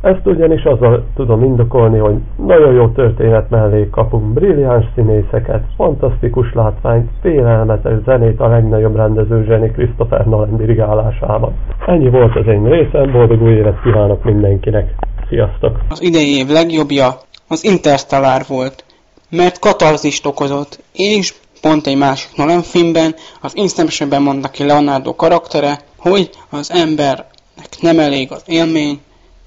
Ezt 0.00 0.26
ugyanis 0.26 0.62
azzal 0.62 1.04
tudom 1.14 1.44
indokolni, 1.44 1.98
hogy 1.98 2.14
nagyon 2.46 2.72
jó 2.72 2.88
történet 2.88 3.50
mellé 3.50 3.88
kapunk 3.90 4.32
brilliáns 4.32 4.84
színészeket, 4.94 5.64
fantasztikus 5.76 6.52
látványt, 6.54 7.10
félelmetes 7.20 8.02
zenét 8.04 8.40
a 8.40 8.48
legnagyobb 8.48 8.96
rendező 8.96 9.44
zseni 9.44 9.70
Christopher 9.70 10.26
Nolan 10.26 10.56
dirigálásában. 10.56 11.52
Ennyi 11.86 12.10
volt 12.10 12.36
az 12.36 12.46
én 12.46 12.64
részem, 12.64 13.12
boldog 13.12 13.42
új 13.42 13.52
évet 13.52 13.82
kívánok 13.82 14.24
mindenkinek. 14.24 14.94
Sziasztok! 15.28 15.78
Az 15.88 16.02
idei 16.02 16.36
év 16.36 16.46
legjobbja 16.48 17.06
az 17.52 17.64
Interstellar 17.64 18.44
volt, 18.46 18.84
mert 19.28 19.58
katarzist 19.58 20.26
okozott, 20.26 20.78
és 20.92 21.34
pont 21.60 21.86
egy 21.86 21.96
másik 21.96 22.36
Nolan 22.36 22.62
filmben, 22.62 23.14
az 23.40 23.52
Inceptionben 23.54 24.22
mondta 24.22 24.48
ki 24.48 24.64
Leonardo 24.64 25.14
karaktere, 25.14 25.80
hogy 25.96 26.30
az 26.50 26.70
embernek 26.70 27.80
nem 27.80 27.98
elég 27.98 28.32
az 28.32 28.42
élmény, 28.46 29.00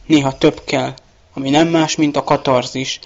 néha 0.06 0.38
több 0.38 0.62
kell, 0.66 0.94
ami 1.34 1.50
nem 1.50 1.68
más, 1.68 1.96
mint 1.96 2.18
a 2.18 2.24
katarzis. 2.24 3.00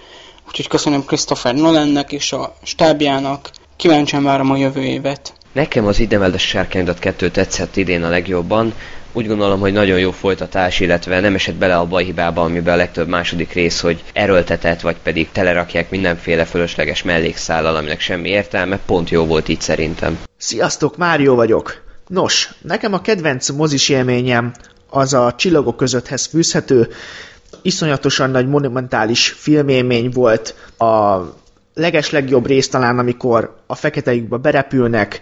Úgyhogy 0.47 0.67
köszönöm 0.67 1.05
Christopher 1.05 1.55
Nolannek 1.55 2.11
és 2.11 2.31
a 2.31 2.55
stábjának, 2.63 3.49
kíváncsian 3.75 4.23
várom 4.23 4.51
a 4.51 4.57
jövő 4.57 4.83
évet. 4.83 5.33
Nekem 5.51 5.87
az 5.87 5.99
Idemeldes 5.99 6.47
Sárkányodat 6.47 6.99
2 6.99 7.31
tetszett 7.31 7.75
idén 7.75 8.03
a 8.03 8.09
legjobban. 8.09 8.73
Úgy 9.11 9.27
gondolom, 9.27 9.59
hogy 9.59 9.73
nagyon 9.73 9.99
jó 9.99 10.11
folytatás, 10.11 10.79
illetve 10.79 11.19
nem 11.19 11.35
esett 11.35 11.55
bele 11.55 11.77
a 11.77 11.85
bajhibába, 11.85 12.41
amiben 12.41 12.73
a 12.73 12.77
legtöbb 12.77 13.07
második 13.07 13.53
rész, 13.53 13.79
hogy 13.79 14.03
erőltetett, 14.13 14.81
vagy 14.81 14.97
pedig 15.03 15.31
telerakják 15.31 15.89
mindenféle 15.89 16.45
fölösleges 16.45 17.03
mellékszállal, 17.03 17.75
aminek 17.75 17.99
semmi 17.99 18.29
értelme, 18.29 18.79
pont 18.85 19.09
jó 19.09 19.25
volt 19.25 19.49
így 19.49 19.61
szerintem. 19.61 20.19
Sziasztok, 20.37 20.97
Mário 20.97 21.35
vagyok! 21.35 21.87
Nos, 22.07 22.49
nekem 22.61 22.93
a 22.93 23.01
kedvenc 23.01 23.49
mozis 23.49 23.89
élményem 23.89 24.53
az 24.89 25.13
a 25.13 25.33
csillagok 25.37 25.77
közötthez 25.77 26.25
fűzhető, 26.25 26.87
iszonyatosan 27.61 28.29
nagy 28.29 28.47
monumentális 28.47 29.27
filmélmény 29.27 30.09
volt 30.09 30.55
a 30.77 31.19
leges 31.73 32.09
legjobb 32.09 32.47
rész 32.47 32.69
talán, 32.69 32.99
amikor 32.99 33.55
a 33.67 33.75
fekete 33.75 34.15
berepülnek, 34.41 35.21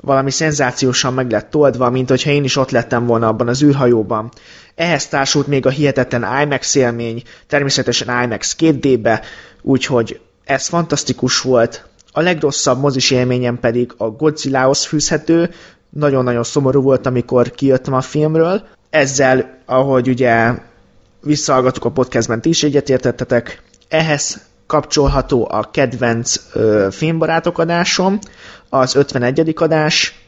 valami 0.00 0.30
szenzációsan 0.30 1.14
meg 1.14 1.30
lett 1.30 1.50
toldva, 1.50 1.90
mint 1.90 2.08
hogyha 2.08 2.30
én 2.30 2.44
is 2.44 2.56
ott 2.56 2.70
lettem 2.70 3.06
volna 3.06 3.28
abban 3.28 3.48
az 3.48 3.62
űrhajóban. 3.62 4.30
Ehhez 4.74 5.06
társult 5.06 5.46
még 5.46 5.66
a 5.66 5.70
hihetetlen 5.70 6.42
IMAX 6.42 6.74
élmény, 6.74 7.22
természetesen 7.46 8.22
IMAX 8.22 8.56
2D-be, 8.58 9.22
úgyhogy 9.62 10.20
ez 10.44 10.66
fantasztikus 10.66 11.40
volt. 11.40 11.86
A 12.12 12.20
legrosszabb 12.20 12.80
mozis 12.80 13.10
élményem 13.10 13.58
pedig 13.58 13.92
a 13.96 14.10
Godzilla-hoz 14.10 14.84
fűzhető, 14.84 15.50
nagyon-nagyon 15.90 16.42
szomorú 16.42 16.82
volt, 16.82 17.06
amikor 17.06 17.50
kijöttem 17.50 17.94
a 17.94 18.00
filmről. 18.00 18.62
Ezzel, 18.90 19.58
ahogy 19.66 20.08
ugye 20.08 20.54
visszahallgatok 21.22 21.84
a 21.84 21.90
podcastben, 21.90 22.40
ti 22.40 22.48
is 22.48 22.62
egyetértettetek, 22.62 23.62
ehhez 23.88 24.46
kapcsolható 24.66 25.48
a 25.50 25.70
kedvenc 25.70 26.40
ö, 26.52 26.88
filmbarátok 26.90 27.58
adásom, 27.58 28.18
az 28.68 28.94
51. 28.94 29.52
adás. 29.56 30.20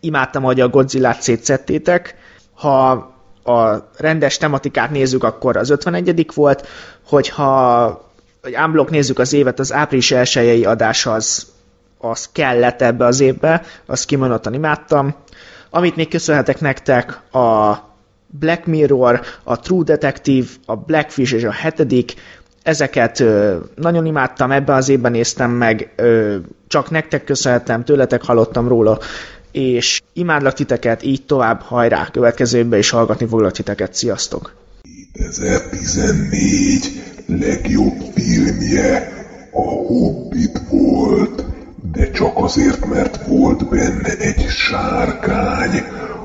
Imádtam, 0.00 0.42
hogy 0.42 0.60
a 0.60 0.68
Godzilla-t 0.68 1.22
szétszettétek. 1.22 2.16
Ha 2.54 2.90
a 3.44 3.90
rendes 3.96 4.36
tematikát 4.36 4.90
nézzük, 4.90 5.24
akkor 5.24 5.56
az 5.56 5.70
51. 5.70 6.26
volt, 6.34 6.68
hogyha 7.06 8.02
hogy 8.44 8.56
unblock 8.56 8.90
nézzük 8.90 9.18
az 9.18 9.32
évet, 9.32 9.58
az 9.58 9.72
április 9.72 10.10
elsőjei 10.10 10.64
adás 10.64 11.06
az, 11.06 11.46
az 11.98 12.28
kellett 12.32 12.82
ebbe 12.82 13.04
az 13.04 13.20
évbe, 13.20 13.62
azt 13.86 14.04
kimondottan 14.04 14.54
imádtam. 14.54 15.14
Amit 15.70 15.96
még 15.96 16.08
köszönhetek 16.08 16.60
nektek, 16.60 17.34
a 17.34 17.78
Black 18.26 18.66
Mirror, 18.66 19.20
a 19.42 19.60
True 19.60 19.84
Detective, 19.84 20.46
a 20.66 20.76
Blackfish 20.76 21.34
és 21.34 21.44
a 21.44 21.52
hetedik, 21.52 22.14
ezeket 22.64 23.24
nagyon 23.74 24.06
imádtam, 24.06 24.50
ebben 24.50 24.76
az 24.76 24.88
évben 24.88 25.12
néztem 25.12 25.50
meg, 25.50 25.94
csak 26.68 26.90
nektek 26.90 27.24
köszönhetem, 27.24 27.84
tőletek 27.84 28.22
hallottam 28.22 28.68
róla, 28.68 28.98
és 29.52 30.02
imádlak 30.12 30.52
titeket, 30.54 31.02
így 31.02 31.26
tovább, 31.26 31.60
hajrá, 31.60 32.08
következő 32.12 32.58
évben 32.58 32.78
is 32.78 32.90
hallgatni 32.90 33.26
foglak 33.26 33.52
titeket, 33.52 33.94
sziasztok! 33.94 34.54
2014 35.12 37.02
legjobb 37.26 37.96
filmje 38.14 39.12
a 39.52 39.62
Hobbit 39.62 40.60
volt, 40.70 41.44
de 41.92 42.10
csak 42.10 42.32
azért, 42.34 42.86
mert 42.86 43.26
volt 43.26 43.68
benne 43.68 44.16
egy 44.18 44.46
sárkány, 44.48 45.84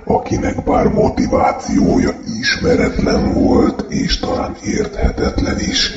akinek 0.10 0.64
bár 0.64 0.88
motivációja 0.88 2.12
ismeretlen 2.40 3.34
volt, 3.34 3.86
és 3.90 4.20
talán 4.20 4.56
érthetetlen 4.64 5.60
is, 5.60 5.92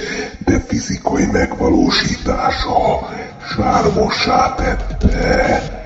de 0.44 0.60
fizikai 0.60 1.26
megvalósítása 1.26 3.08
sármossá 3.54 4.54
tette. 4.54 5.80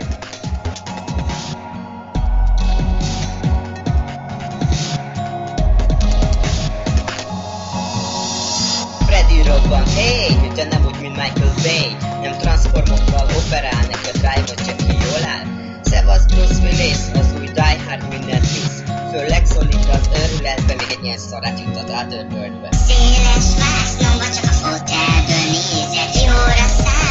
robban 9.47 9.87
Hey, 9.95 10.53
de 10.55 10.65
nem 10.65 10.85
úgy, 10.87 11.01
mint 11.01 11.17
Michael 11.17 11.55
Bay. 11.63 11.97
Nem 12.23 12.39
transformokkal 12.39 13.27
operál, 13.37 13.83
neked 13.91 14.13
drive 14.13 14.55
csak 14.67 14.77
ki 14.77 14.97
jól 15.05 15.25
áll. 15.25 15.45
Szevasz 15.83 16.25
Bruce 16.25 16.61
Willis, 16.63 16.99
az 17.15 17.36
Die 17.57 17.79
Hard 17.89 18.09
minden 18.09 18.41
hisz. 18.41 18.83
Főleg 19.13 19.47
szólít 19.47 19.89
az 19.89 20.09
őrületbe, 20.15 20.75
még 20.75 20.91
egy 20.91 21.05
ilyen 21.05 21.19
szarát 21.19 21.61
jutott 21.61 21.91
át 21.91 22.13
Otherworldbe 22.13 22.69
Széles 22.87 23.49
vásznomba 23.59 24.25
csak 24.35 24.45
a 24.45 24.55
fotelből 24.63 25.45
nézek 25.51 26.23
Jóra 26.25 26.67
számíts, 26.79 27.06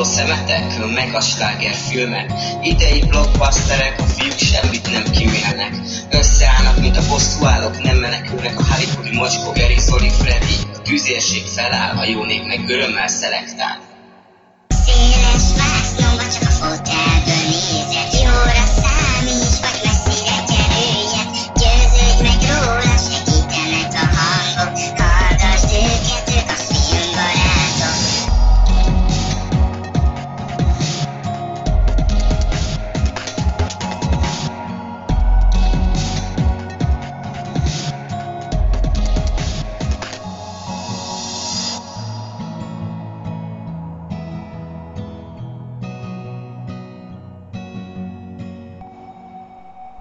Undorító 0.00 0.04
szemetek, 0.04 0.94
meg 0.94 1.14
a 1.14 1.20
slágerfilmek 1.20 2.32
Idei 2.62 3.00
blockbusterek, 3.00 4.00
a 4.00 4.02
fiúk 4.02 4.38
semmit 4.38 4.90
nem 4.90 5.02
kimélnek 5.10 5.74
Összeállnak, 6.10 6.80
mint 6.80 6.96
a 6.96 7.06
bosszúállók, 7.08 7.82
nem 7.82 7.96
menekülnek 7.96 8.58
a 8.58 8.64
Hollywoodi 8.64 9.16
mocskó, 9.16 9.52
Gary, 9.52 9.78
Zoli, 9.78 10.10
Freddy 10.10 10.54
A 10.74 10.82
tűzérség 10.82 11.46
feláll, 11.46 11.96
a 11.96 12.04
jó 12.04 12.24
nép 12.24 12.46
meg 12.46 12.68
örömmel 12.68 13.08
szelektál. 13.08 13.78
Széles 14.84 15.46
vásznomba 15.56 16.22
csak 16.32 16.48
a 16.48 16.52
fotelből 16.52 17.44
nézek 17.48 18.20
Jóra 18.22 18.64
számíts, 18.76 19.09